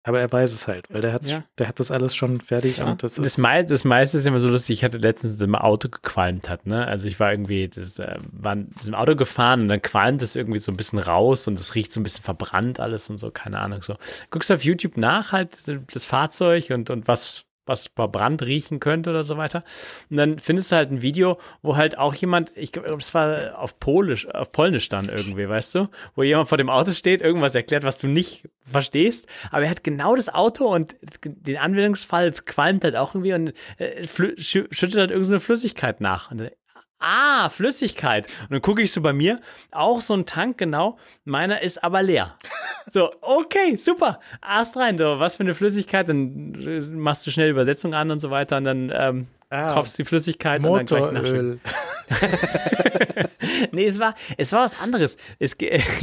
Aber 0.04 0.22
er 0.22 0.32
weiß 0.32 0.54
es 0.54 0.68
halt, 0.68 0.86
weil 0.90 1.02
der, 1.02 1.20
ja. 1.24 1.44
der 1.58 1.68
hat 1.68 1.80
das 1.80 1.92
alles 1.92 2.16
schon 2.16 2.40
fertig 2.40 2.78
ja. 2.78 2.90
und 2.90 3.04
das 3.04 3.18
ist. 3.18 3.26
Das, 3.26 3.38
Me 3.38 3.66
das 3.66 3.84
meiste 3.84 4.18
ist 4.18 4.26
immer 4.26 4.40
so 4.40 4.50
lustig. 4.50 4.78
Ich 4.78 4.84
hatte 4.84 4.98
letztens 4.98 5.42
im 5.42 5.56
Auto 5.56 5.90
gequalmt 5.90 6.50
hat, 6.50 6.66
ne? 6.66 6.88
Also 6.88 7.08
ich 7.10 7.20
war 7.20 7.32
irgendwie, 7.32 7.68
das 7.68 8.00
äh, 8.00 8.16
war 8.32 8.54
im 8.54 8.94
Auto 8.94 9.18
gefahren 9.18 9.62
und 9.62 9.68
dann 9.68 9.82
qualmt 9.82 10.22
es 10.22 10.38
irgendwie 10.38 10.60
so 10.60 10.72
ein 10.72 10.78
bisschen 10.78 11.00
raus 11.00 11.48
und 11.50 11.60
es 11.60 11.76
riecht 11.76 11.92
so 11.92 12.00
ein 12.00 12.04
bisschen 12.04 12.24
verbrannt 12.24 12.80
alles 12.80 13.10
und 13.10 13.18
so, 13.18 13.30
keine 13.30 13.60
Ahnung. 13.60 13.82
So. 13.82 13.96
Guckst 14.30 14.52
auf 14.52 14.64
YouTube 14.64 14.96
nach, 14.96 15.34
halt 15.34 15.58
das 15.94 16.06
Fahrzeug 16.06 16.70
und, 16.70 16.90
und 16.90 17.10
was, 17.10 17.46
was 17.70 17.92
verbrannt 17.96 18.42
riechen 18.42 18.82
könnte 18.82 19.12
oder 19.12 19.24
so 19.24 19.38
weiter. 19.38 19.64
Und 20.10 20.18
dann 20.18 20.40
findest 20.40 20.72
du 20.72 20.76
halt 20.76 20.92
ein 20.92 21.02
Video, 21.02 21.38
wo 21.62 21.78
halt 21.78 21.98
auch 21.98 22.14
jemand, 22.16 22.52
ich 22.56 22.74
glaube, 22.74 22.94
es 22.96 23.14
war 23.14 23.58
auf 23.58 23.80
Polisch, 23.80 24.28
auf 24.28 24.52
Polnisch 24.52 24.90
dann 24.90 25.08
irgendwie, 25.08 25.48
weißt 25.48 25.76
du, 25.76 25.88
wo 26.16 26.24
jemand 26.24 26.50
vor 26.50 26.58
dem 26.58 26.70
Auto 26.70 26.92
steht, 26.92 27.22
irgendwas 27.22 27.56
erklärt, 27.56 27.84
was 27.84 28.00
du 28.00 28.08
nicht 28.08 28.50
verstehst, 28.70 29.28
aber 29.52 29.64
er 29.64 29.70
hat 29.70 29.84
genau 29.84 30.16
das 30.16 30.30
Auto 30.30 30.66
und 30.66 30.96
den 31.24 31.58
Anwendungsfall 31.58 32.32
qualmt 32.32 32.84
halt 32.84 32.96
auch 32.96 33.16
irgendwie 33.16 33.34
und 33.34 33.54
äh, 33.78 34.06
schüttet 34.06 34.96
halt 34.96 35.12
irgendeine 35.12 35.40
Flüssigkeit 35.40 36.02
nach. 36.02 36.32
Und 36.32 36.52
Ah, 37.00 37.50
Flüssigkeit. 37.50 38.28
Und 38.44 38.52
dann 38.52 38.62
gucke 38.62 38.82
ich 38.82 38.92
so 38.92 39.02
bei 39.02 39.14
mir, 39.14 39.40
auch 39.72 40.02
so 40.02 40.14
ein 40.14 40.26
Tank, 40.26 40.58
genau. 40.58 40.98
Meiner 41.24 41.62
ist 41.62 41.82
aber 41.84 42.04
leer. 42.04 42.38
So, 42.92 43.12
okay, 43.22 43.76
super. 43.78 44.20
Erst 44.46 44.76
rein, 44.76 44.98
so, 44.98 45.20
was 45.20 45.36
für 45.38 45.44
eine 45.44 45.56
Flüssigkeit. 45.56 46.10
Dann 46.10 46.56
äh, 46.56 46.82
machst 46.82 47.26
du 47.26 47.32
schnell 47.32 47.50
Übersetzung 47.50 47.94
an 47.94 48.12
und 48.12 48.20
so 48.20 48.32
weiter 48.32 48.58
und 48.58 48.64
dann 48.64 48.92
ähm, 48.94 49.28
ah, 49.50 49.74
kaufst 49.74 49.98
die 49.98 50.06
Flüssigkeit 50.06 50.62
Motoröl. 50.62 50.80
und 50.80 50.92
dann 50.92 51.24
gleich 51.24 51.24
nachschütten. 51.24 51.62
nee, 53.72 53.86
es 53.86 54.00
war, 54.00 54.16
es 54.38 54.52
war 54.52 54.64
was 54.64 54.80
anderes. 54.80 55.18
Es, 55.38 55.56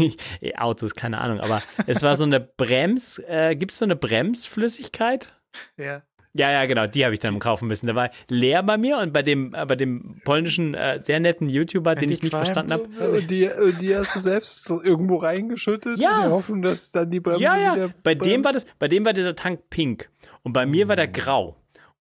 Autos, 0.57 0.95
keine 0.95 1.19
Ahnung, 1.19 1.41
aber 1.41 1.63
es 1.87 2.03
war 2.03 2.17
so 2.17 2.25
eine 2.25 2.41
Brems, 2.41 3.19
äh, 3.27 3.57
gibt 3.57 3.73
es 3.73 3.79
so 3.79 3.85
eine 3.85 3.97
Bremsflüssigkeit? 3.97 5.33
Ja. 5.77 6.03
Ja, 6.37 6.51
ja, 6.51 6.67
genau, 6.67 6.87
die 6.87 7.05
habe 7.05 7.15
ich 7.15 7.21
dann 7.21 7.39
kaufen 7.39 7.69
müssen. 7.69 7.87
Der 7.87 7.95
war 7.95 8.11
leer 8.29 8.63
bei 8.63 8.77
mir 8.77 8.99
und 8.99 9.13
bei 9.13 9.23
dem, 9.23 9.55
äh, 9.55 9.65
bei 9.67 9.77
dem 9.77 10.21
polnischen 10.25 10.75
äh, 10.75 11.01
sehr 11.01 11.21
netten 11.21 11.49
YouTuber, 11.49 11.95
den 11.95 12.11
ich 12.11 12.23
nicht 12.23 12.35
verstanden 12.35 12.73
habe. 12.73 12.85
Und 12.85 13.31
die, 13.31 13.49
die 13.81 13.97
hast 13.97 14.17
du 14.17 14.21
selbst 14.21 14.65
so 14.65 14.83
irgendwo 14.83 15.17
reingeschüttet 15.17 15.99
ja. 15.99 16.17
in 16.17 16.23
der 16.23 16.31
Hoffnung, 16.31 16.63
dass 16.63 16.91
dann 16.91 17.11
die 17.11 17.21
Bremse 17.21 17.43
Ja, 17.43 17.57
ja. 17.57 17.89
Bei 18.03 18.15
dem 18.15 18.45
war 18.45 18.53
das, 18.53 18.67
bei 18.79 18.89
dem 18.89 19.05
war 19.05 19.13
dieser 19.13 19.37
Tank 19.37 19.61
pink 19.71 20.09
und 20.43 20.53
bei 20.53 20.67
mir 20.67 20.89
war 20.89 20.97
der 20.97 21.09
grau. 21.09 21.57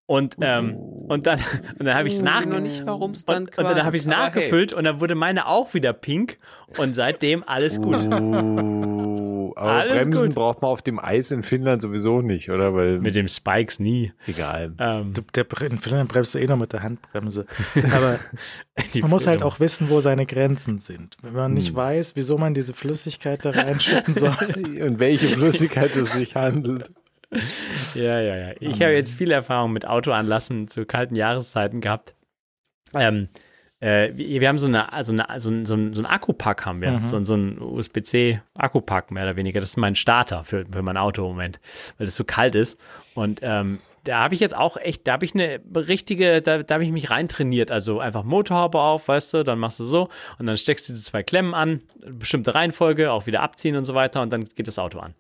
Und, 0.06 0.36
ähm, 0.42 0.76
und 1.08 1.28
dann, 1.28 1.40
und 1.80 1.86
dann 1.86 1.96
habe 1.96 2.08
ich 2.08 2.16
es 2.16 2.22
nach 2.22 2.46
nicht, 2.46 2.86
dann 2.86 3.02
und, 3.02 3.28
und 3.28 3.58
dann 3.58 3.84
habe 3.84 3.96
ich 3.96 4.02
es 4.02 4.08
nachgefüllt 4.08 4.72
hey. 4.72 4.78
und 4.78 4.84
dann 4.84 5.00
wurde 5.00 5.16
meine 5.16 5.48
auch 5.48 5.74
wieder 5.74 5.94
pink 5.94 6.40
und 6.78 6.94
seitdem 6.96 7.44
alles 7.46 7.82
gut. 7.82 8.04
Uh. 8.04 8.94
Aber 9.56 9.72
Alles 9.72 9.94
Bremsen 9.94 10.26
gut. 10.26 10.36
braucht 10.36 10.62
man 10.62 10.72
auf 10.72 10.82
dem 10.82 11.00
Eis 11.00 11.32
in 11.32 11.44
Finnland 11.44 11.82
sowieso 11.82 12.22
nicht, 12.22 12.50
oder? 12.50 12.74
Weil 12.74 13.00
mit 13.00 13.16
dem 13.16 13.28
Spikes 13.28 13.80
nie. 13.80 14.12
Egal. 14.26 14.74
Ähm, 14.80 15.14
der, 15.36 15.46
in 15.62 15.78
Finnland 15.78 16.10
bremst 16.10 16.34
du 16.34 16.40
eh 16.40 16.48
noch 16.48 16.58
mit 16.58 16.74
der 16.74 16.84
Handbremse. 16.84 17.46
Aber 17.94 18.20
man 19.02 19.10
muss 19.10 19.28
halt 19.28 19.44
auch 19.44 19.60
wissen, 19.60 19.90
wo 19.90 20.00
seine 20.00 20.26
Grenzen 20.26 20.80
sind. 20.80 21.18
Wenn 21.22 21.34
man 21.34 21.54
nicht 21.54 21.70
hm. 21.70 21.76
weiß, 21.76 22.16
wieso 22.16 22.38
man 22.38 22.54
diese 22.54 22.74
Flüssigkeit 22.74 23.46
da 23.46 23.52
reinschütten 23.52 24.16
soll. 24.16 24.34
Und 24.82 25.00
welche 25.00 25.30
Flüssigkeit 25.30 25.96
es 25.96 26.14
sich 26.14 26.36
handelt. 26.36 26.92
Ja, 27.94 28.20
ja, 28.20 28.36
ja. 28.36 28.54
Ich 28.60 28.82
habe 28.82 28.94
jetzt 28.94 29.14
viel 29.14 29.32
Erfahrung 29.32 29.74
mit 29.74 29.88
Autoanlassen 29.88 30.68
zu 30.68 30.86
kalten 30.86 31.16
Jahreszeiten 31.16 31.82
gehabt. 31.82 32.16
Ähm, 32.94 33.30
äh, 33.80 34.12
wir 34.16 34.48
haben 34.48 34.58
so 34.58 34.68
eine, 34.68 34.94
also 34.94 35.12
eine, 35.12 35.26
so 35.40 35.52
ein, 35.52 35.66
so 35.66 35.76
ein, 35.76 35.94
so 35.94 36.02
ein 36.02 36.06
Akkupack 36.06 36.66
haben 36.66 36.82
wir, 36.82 36.92
mhm. 36.92 37.04
so, 37.04 37.24
so 37.24 37.36
ein 37.36 37.62
USB-C-Akkupack 37.62 39.12
mehr 39.12 39.24
oder 39.24 39.36
weniger. 39.36 39.60
Das 39.60 39.72
ist 39.72 39.78
mein 39.78 39.96
Starter 39.96 40.44
für, 40.46 40.66
für 40.72 40.82
mein 40.82 40.96
Auto 40.96 41.24
im 41.24 41.32
Moment, 41.32 41.60
weil 41.98 42.08
es 42.08 42.16
so 42.16 42.24
kalt 42.24 42.56
ist. 42.56 42.80
Und 43.14 43.42
ähm, 43.44 43.80
da 44.04 44.24
habe 44.24 44.36
ich 44.36 44.42
jetzt 44.42 44.56
auch 44.56 44.78
echt, 44.78 45.08
da 45.08 45.14
habe 45.14 45.26
ich 45.26 45.34
eine 45.34 45.62
richtige, 45.76 46.42
da, 46.42 46.64
da 46.64 46.76
habe 46.76 46.84
ich 46.84 46.92
mich 46.92 47.10
reintrainiert. 47.12 47.72
Also 47.72 48.00
einfach 48.00 48.24
Motorhaube 48.24 48.80
auf, 48.80 49.08
weißt 49.08 49.34
du, 49.34 49.44
dann 49.44 49.60
machst 49.60 49.80
du 49.80 49.86
so 49.86 50.10
und 50.40 50.46
dann 50.46 50.58
steckst 50.58 50.90
du 50.90 50.94
die 50.94 51.02
zwei 51.02 51.24
Klemmen 51.24 51.54
an, 51.54 51.82
bestimmte 52.06 52.54
Reihenfolge, 52.54 53.12
auch 53.12 53.26
wieder 53.26 53.42
abziehen 53.42 53.76
und 53.76 53.86
so 53.86 53.94
weiter 53.94 54.22
und 54.22 54.32
dann 54.32 54.46
geht 54.46 54.68
das 54.68 54.80
Auto 54.80 55.00
an. 55.00 55.16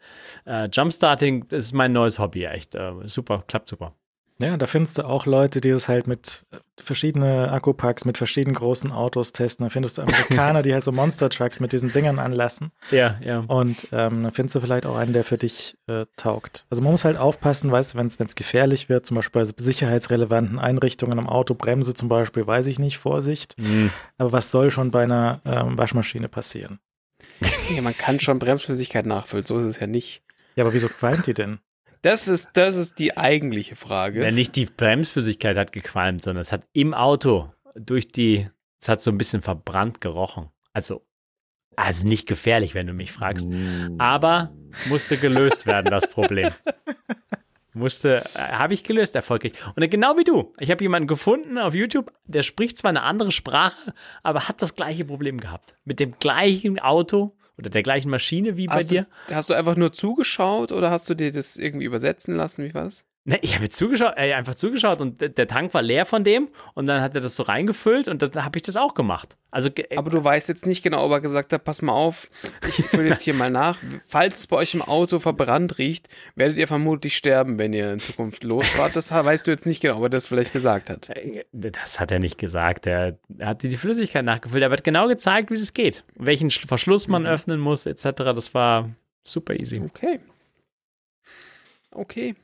Äh, 0.45 0.69
Jumpstarting, 0.71 1.47
das 1.47 1.65
ist 1.65 1.73
mein 1.73 1.91
neues 1.91 2.19
Hobby, 2.19 2.45
echt. 2.45 2.75
Äh, 2.75 2.91
super, 3.05 3.43
klappt 3.47 3.69
super. 3.69 3.93
Ja, 4.39 4.57
da 4.57 4.67
findest 4.67 4.97
du 4.97 5.03
auch 5.03 5.25
Leute, 5.25 5.61
die 5.61 5.69
das 5.69 5.87
halt 5.87 6.07
mit 6.07 6.45
äh, 6.51 6.57
verschiedenen 6.81 7.49
Akkupacks, 7.49 8.03
mit 8.03 8.17
verschiedenen 8.17 8.55
großen 8.55 8.91
Autos 8.91 9.31
testen. 9.31 9.65
Da 9.65 9.69
findest 9.69 9.97
du 9.97 10.01
Amerikaner, 10.01 10.61
die 10.63 10.73
halt 10.73 10.83
so 10.83 10.91
Monster 10.91 11.29
Trucks 11.29 11.59
mit 11.59 11.71
diesen 11.71 11.91
Dingern 11.91 12.19
anlassen. 12.19 12.71
Ja, 12.91 13.19
ja. 13.23 13.39
Und 13.47 13.87
ähm, 13.91 14.23
dann 14.23 14.33
findest 14.33 14.55
du 14.55 14.59
vielleicht 14.61 14.85
auch 14.85 14.97
einen, 14.97 15.13
der 15.13 15.23
für 15.23 15.37
dich 15.37 15.77
äh, 15.87 16.05
taugt. 16.17 16.65
Also 16.69 16.81
man 16.81 16.91
muss 16.91 17.05
halt 17.05 17.17
aufpassen, 17.17 17.71
weißt 17.71 17.93
du, 17.93 17.97
wenn 17.99 18.07
es 18.07 18.35
gefährlich 18.35 18.89
wird, 18.89 19.05
zum 19.05 19.15
Beispiel 19.15 19.43
bei 19.43 19.51
sicherheitsrelevanten 19.63 20.59
Einrichtungen 20.59 21.19
im 21.19 21.27
Auto, 21.27 21.53
Bremse 21.53 21.93
zum 21.93 22.09
Beispiel, 22.09 22.45
weiß 22.45 22.65
ich 22.65 22.79
nicht, 22.79 22.97
Vorsicht. 22.97 23.57
Mhm. 23.59 23.91
Aber 24.17 24.31
was 24.31 24.51
soll 24.51 24.71
schon 24.71 24.91
bei 24.91 25.03
einer 25.03 25.41
ähm, 25.45 25.77
Waschmaschine 25.77 26.27
passieren? 26.27 26.79
Ja, 27.73 27.81
man 27.81 27.95
kann 27.95 28.19
schon 28.19 28.39
Bremsflüssigkeit 28.39 29.05
nachfüllen, 29.05 29.45
so 29.45 29.57
ist 29.57 29.65
es 29.65 29.79
ja 29.79 29.87
nicht. 29.87 30.21
Ja, 30.55 30.63
aber 30.63 30.73
wieso 30.73 30.89
qualmt 30.89 31.27
die 31.27 31.33
denn? 31.33 31.59
Das 32.03 32.27
ist, 32.27 32.51
das 32.57 32.75
ist 32.75 32.99
die 32.99 33.17
eigentliche 33.17 33.77
Frage. 33.77 34.23
Ja, 34.23 34.29
nicht 34.29 34.57
die 34.57 34.65
Bremsflüssigkeit 34.65 35.55
hat 35.55 35.71
gequalmt, 35.71 36.21
sondern 36.21 36.41
es 36.41 36.51
hat 36.51 36.67
im 36.73 36.93
Auto 36.93 37.53
durch 37.75 38.09
die, 38.09 38.49
es 38.79 38.89
hat 38.89 39.01
so 39.01 39.09
ein 39.09 39.17
bisschen 39.17 39.41
verbrannt 39.41 40.01
gerochen. 40.01 40.49
Also, 40.73 41.01
also 41.77 42.05
nicht 42.05 42.27
gefährlich, 42.27 42.73
wenn 42.75 42.87
du 42.87 42.93
mich 42.93 43.13
fragst. 43.13 43.49
Aber 43.97 44.53
musste 44.89 45.17
gelöst 45.17 45.65
werden, 45.65 45.89
das 45.89 46.07
Problem. 46.09 46.51
musste, 47.73 48.25
äh, 48.35 48.51
habe 48.51 48.73
ich 48.73 48.83
gelöst 48.83 49.15
erfolgreich. 49.15 49.53
Und 49.75 49.89
genau 49.89 50.17
wie 50.17 50.25
du. 50.25 50.53
Ich 50.59 50.71
habe 50.71 50.83
jemanden 50.83 51.07
gefunden 51.07 51.57
auf 51.57 51.73
YouTube, 51.73 52.11
der 52.25 52.43
spricht 52.43 52.77
zwar 52.77 52.89
eine 52.89 53.03
andere 53.03 53.31
Sprache, 53.31 53.93
aber 54.23 54.49
hat 54.49 54.61
das 54.61 54.75
gleiche 54.75 55.05
Problem 55.05 55.39
gehabt. 55.39 55.77
Mit 55.85 56.01
dem 56.01 56.19
gleichen 56.19 56.79
Auto 56.79 57.33
oder 57.63 57.69
der 57.69 57.83
gleichen 57.83 58.09
Maschine 58.09 58.57
wie 58.57 58.69
hast 58.69 58.89
bei 58.89 58.95
dir. 58.95 59.07
Du, 59.27 59.35
hast 59.35 59.49
du 59.49 59.53
einfach 59.53 59.77
nur 59.77 59.93
zugeschaut 59.93 60.71
oder 60.73 60.91
hast 60.91 61.09
du 61.09 61.13
dir 61.13 61.31
das 61.31 61.55
irgendwie 61.55 61.85
übersetzen 61.85 62.35
lassen? 62.35 62.65
Wie 62.65 62.73
war 62.73 62.83
das? 62.83 63.05
Ne, 63.25 63.39
ich 63.41 63.55
habe 63.55 63.69
zugeschaut, 63.69 64.15
äh, 64.17 64.33
einfach 64.33 64.53
zugeschaut 64.53 64.99
und 64.99 65.21
der 65.21 65.47
Tank 65.47 65.73
war 65.73 65.81
leer 65.81 66.05
von 66.05 66.25
dem 66.25 66.49
und 66.73 66.87
dann 66.87 67.01
hat 67.01 67.15
er 67.15 67.21
das 67.21 67.37
so 67.37 67.43
reingefüllt 67.43 68.09
und 68.09 68.21
dann 68.21 68.43
habe 68.43 68.57
ich 68.57 68.63
das 68.63 68.75
auch 68.75 68.95
gemacht. 68.95 69.37
Also, 69.49 69.69
äh, 69.69 69.95
Aber 69.95 70.09
du 70.09 70.21
weißt 70.21 70.49
jetzt 70.49 70.65
nicht 70.65 70.83
genau, 70.83 71.05
ob 71.05 71.11
er 71.11 71.21
gesagt 71.21 71.53
hat, 71.53 71.63
pass 71.63 71.81
mal 71.81 71.93
auf, 71.93 72.29
ich 72.67 72.83
fülle 72.85 73.07
jetzt 73.07 73.21
hier 73.21 73.33
mal 73.33 73.49
nach. 73.49 73.77
Falls 74.07 74.39
es 74.39 74.47
bei 74.47 74.57
euch 74.57 74.73
im 74.73 74.81
Auto 74.81 75.19
verbrannt 75.19 75.77
riecht, 75.77 76.09
werdet 76.35 76.57
ihr 76.57 76.67
vermutlich 76.67 77.15
sterben, 77.15 77.57
wenn 77.57 77.71
ihr 77.71 77.93
in 77.93 78.01
Zukunft 78.01 78.43
losfahrt. 78.43 78.93
Das 78.97 79.09
weißt 79.09 79.47
du 79.47 79.51
jetzt 79.51 79.65
nicht 79.65 79.81
genau, 79.81 79.99
ob 79.99 80.03
er 80.03 80.09
das 80.09 80.27
vielleicht 80.27 80.51
gesagt 80.51 80.89
hat. 80.89 81.09
Äh, 81.09 81.45
das 81.53 82.01
hat 82.01 82.11
er 82.11 82.19
nicht 82.19 82.37
gesagt. 82.37 82.87
Er, 82.87 83.17
er 83.37 83.47
hat 83.47 83.63
die 83.63 83.77
Flüssigkeit 83.77 84.25
nachgefüllt. 84.25 84.63
Er 84.63 84.69
hat 84.69 84.83
genau 84.83 85.07
gezeigt, 85.07 85.49
wie 85.49 85.53
es 85.53 85.73
geht, 85.73 86.03
welchen 86.15 86.51
Verschluss 86.51 87.07
man 87.07 87.21
mhm. 87.21 87.29
öffnen 87.29 87.61
muss, 87.61 87.85
etc. 87.85 88.03
Das 88.17 88.53
war 88.53 88.89
super 89.23 89.57
easy. 89.57 89.79
Okay. 89.79 90.19
Okay. 91.91 92.35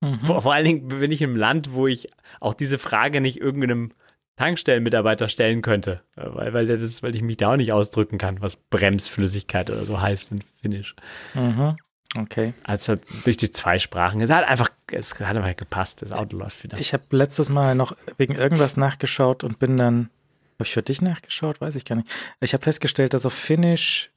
Mhm. 0.00 0.20
Vor, 0.24 0.42
vor, 0.42 0.54
allen 0.54 0.64
Dingen 0.64 0.88
bin 0.88 1.10
ich 1.10 1.22
im 1.22 1.36
Land, 1.36 1.72
wo 1.74 1.86
ich 1.86 2.08
auch 2.40 2.54
diese 2.54 2.78
Frage 2.78 3.20
nicht 3.20 3.38
irgendeinem 3.40 3.92
Tankstellenmitarbeiter 4.36 5.28
stellen 5.28 5.60
könnte, 5.60 6.02
äh, 6.16 6.24
weil, 6.26 6.54
weil, 6.54 6.66
das, 6.66 7.02
weil 7.02 7.14
ich 7.14 7.22
mich 7.22 7.36
da 7.36 7.52
auch 7.52 7.56
nicht 7.56 7.72
ausdrücken 7.72 8.16
kann, 8.16 8.40
was 8.40 8.56
Bremsflüssigkeit 8.56 9.68
oder 9.68 9.84
so 9.84 10.00
heißt 10.00 10.32
in 10.32 10.40
Finnisch. 10.62 10.94
Mhm. 11.34 11.76
Okay. 12.16 12.54
Also 12.64 12.96
durch 13.24 13.36
die 13.36 13.50
zwei 13.50 13.78
Sprachen. 13.78 14.20
Es 14.20 14.30
hat 14.30 14.48
einfach, 14.48 14.70
es 14.90 15.20
hat 15.20 15.36
einfach 15.36 15.56
gepasst. 15.56 16.02
Das 16.02 16.12
Auto 16.12 16.36
läuft 16.36 16.64
wieder. 16.64 16.78
Ich 16.78 16.92
habe 16.92 17.04
letztes 17.10 17.50
Mal 17.50 17.74
noch 17.74 17.96
wegen 18.16 18.34
irgendwas 18.34 18.76
nachgeschaut 18.76 19.44
und 19.44 19.58
bin 19.58 19.76
dann, 19.76 20.10
habe 20.54 20.64
ich 20.64 20.72
für 20.72 20.82
dich 20.82 21.02
nachgeschaut? 21.02 21.60
Weiß 21.60 21.76
ich 21.76 21.84
gar 21.84 21.96
nicht. 21.96 22.08
Ich 22.40 22.52
habe 22.52 22.64
festgestellt, 22.64 23.14
dass 23.14 23.26
auf 23.26 23.34
Finnisch 23.34 24.10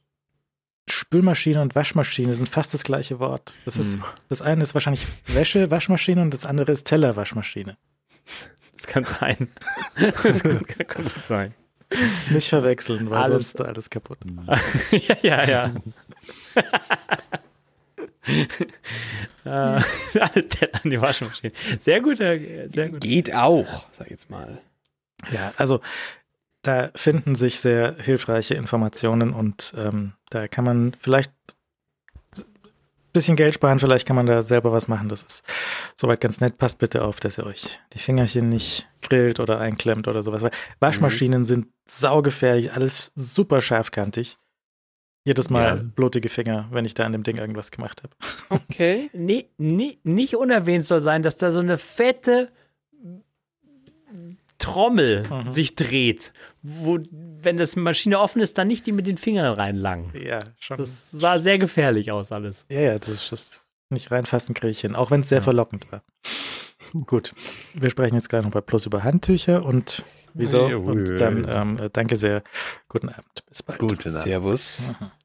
Spülmaschine 0.90 1.62
und 1.62 1.76
Waschmaschine 1.76 2.36
sind 2.36 2.50
fast 2.50 2.74
das 2.74 2.84
gleiche 2.84 3.20
Wort. 3.20 3.56
Das, 3.66 3.78
ist, 3.78 3.96
hm. 3.96 4.04
das 4.30 4.42
eine 4.42 4.64
ist 4.64 4.74
wahrscheinlich 4.74 5.06
Wäsche, 5.26 5.72
Waschmaschine 5.72 6.22
und 6.22 6.34
das 6.34 6.46
andere 6.46 6.72
ist 6.72 6.86
Teller, 6.86 7.16
Waschmaschine. 7.16 7.78
Das 8.76 8.88
kann 8.88 9.06
sein. 9.06 9.50
Das 10.24 10.44
kann, 10.44 10.66
kann 10.66 11.06
gut 11.06 11.24
sein. 11.24 11.54
Nicht 12.32 12.50
verwechseln, 12.50 13.10
weil 13.10 13.24
alles. 13.24 13.52
sonst 13.52 13.62
alles 13.62 13.90
kaputt. 13.90 14.20
ja, 14.92 15.18
ja, 15.22 15.46
ja. 15.46 15.74
uh, 19.46 19.82
alle 20.20 20.48
Teller 20.48 20.80
an 20.84 20.90
die 20.90 21.02
Waschmaschine. 21.02 21.54
Sehr 21.80 22.02
gut, 22.02 22.18
sehr 22.18 22.90
gut. 22.90 23.02
Geht 23.02 23.34
auch, 23.34 23.86
sag 23.92 24.08
ich 24.08 24.12
jetzt 24.12 24.30
mal. 24.30 24.60
Ja, 25.32 25.54
also 25.58 25.80
da 26.64 26.90
finden 26.96 27.36
sich 27.36 27.60
sehr 27.60 27.96
hilfreiche 28.00 28.56
Informationen 28.56 29.34
und 29.34 29.74
ähm, 29.78 30.14
da 30.30 30.48
kann 30.48 30.66
man 30.66 30.96
vielleicht 31.00 31.32
ein 32.36 33.12
bisschen 33.12 33.36
Geld 33.36 33.54
sparen, 33.54 33.80
vielleicht 33.80 34.08
kann 34.08 34.16
man 34.16 34.26
da 34.26 34.42
selber 34.42 34.72
was 34.72 34.88
machen. 34.88 35.10
Das 35.10 35.24
ist 35.24 35.44
soweit 35.96 36.22
ganz 36.22 36.42
nett. 36.42 36.58
Passt 36.58 36.80
bitte 36.80 37.04
auf, 37.04 37.20
dass 37.20 37.38
ihr 37.38 37.46
euch 37.46 37.80
die 37.94 38.00
Fingerchen 38.00 38.50
nicht 38.50 38.88
grillt 39.02 39.40
oder 39.40 39.60
einklemmt 39.60 40.08
oder 40.08 40.24
sowas. 40.24 40.42
Weil 40.42 40.52
Waschmaschinen 40.80 41.42
mhm. 41.42 41.46
sind 41.46 41.68
saugefährlich, 41.86 42.74
alles 42.74 43.12
super 43.14 43.62
scharfkantig. 43.62 44.38
Jedes 45.26 45.50
Mal 45.50 45.78
ja. 45.78 45.84
blutige 45.84 46.30
Finger, 46.30 46.68
wenn 46.72 46.86
ich 46.86 46.96
da 46.96 47.06
an 47.06 47.12
dem 47.12 47.24
Ding 47.24 47.38
irgendwas 47.38 47.72
gemacht 47.72 48.04
habe. 48.04 48.14
Okay. 48.50 49.10
nee, 49.14 49.50
nee, 49.58 50.00
nicht 50.04 50.36
unerwähnt 50.36 50.86
soll 50.86 51.00
sein, 51.02 51.22
dass 51.22 51.38
da 51.38 51.52
so 51.52 51.60
eine 51.60 51.78
fette 51.78 52.50
Trommel 54.58 55.24
mhm. 55.30 55.52
sich 55.52 55.76
dreht, 55.76 56.32
wo, 56.64 56.98
wenn 57.12 57.58
das 57.58 57.76
Maschine 57.76 58.20
offen 58.20 58.42
ist, 58.42 58.58
dann 58.58 58.68
nicht 58.68 58.88
die 58.88 58.94
mit 58.94 59.06
den 59.06 59.18
Fingern 59.18 59.54
reinlangen. 59.54 60.14
Ja, 60.16 60.40
schon. 60.60 60.78
Das 60.78 61.12
sah 61.12 61.38
sehr 61.38 61.58
gefährlich 61.58 62.12
aus, 62.12 62.32
alles. 62.32 62.66
Ja, 62.70 62.80
ja, 62.80 62.98
das 62.98 63.10
ist 63.10 63.30
just 63.30 63.66
nicht 63.90 64.10
reinfassen 64.12 64.56
kriege 64.56 64.72
ich 64.72 64.82
hin, 64.82 64.96
auch 64.96 65.12
wenn 65.12 65.22
es 65.22 65.30
sehr 65.30 65.40
ja. 65.40 65.44
verlockend 65.44 65.92
war. 65.92 66.02
Gut, 67.06 67.34
wir 67.74 67.90
sprechen 67.90 68.16
jetzt 68.16 68.30
gleich 68.30 68.44
noch 68.44 68.52
bei 68.52 68.62
Plus 68.62 68.86
über 68.86 69.04
Handtücher 69.04 69.66
und 69.66 70.04
wieso. 70.34 70.66
Und 70.66 71.20
dann 71.20 71.46
ähm, 71.48 71.90
danke 71.94 72.16
sehr. 72.16 72.44
Guten 72.90 73.10
Abend. 73.10 73.46
Bis 73.48 73.64
bald. 73.64 73.80
Guten 73.80 74.10
Abend. 74.10 74.22
Servus. 74.22 74.92
Mhm. 75.00 75.12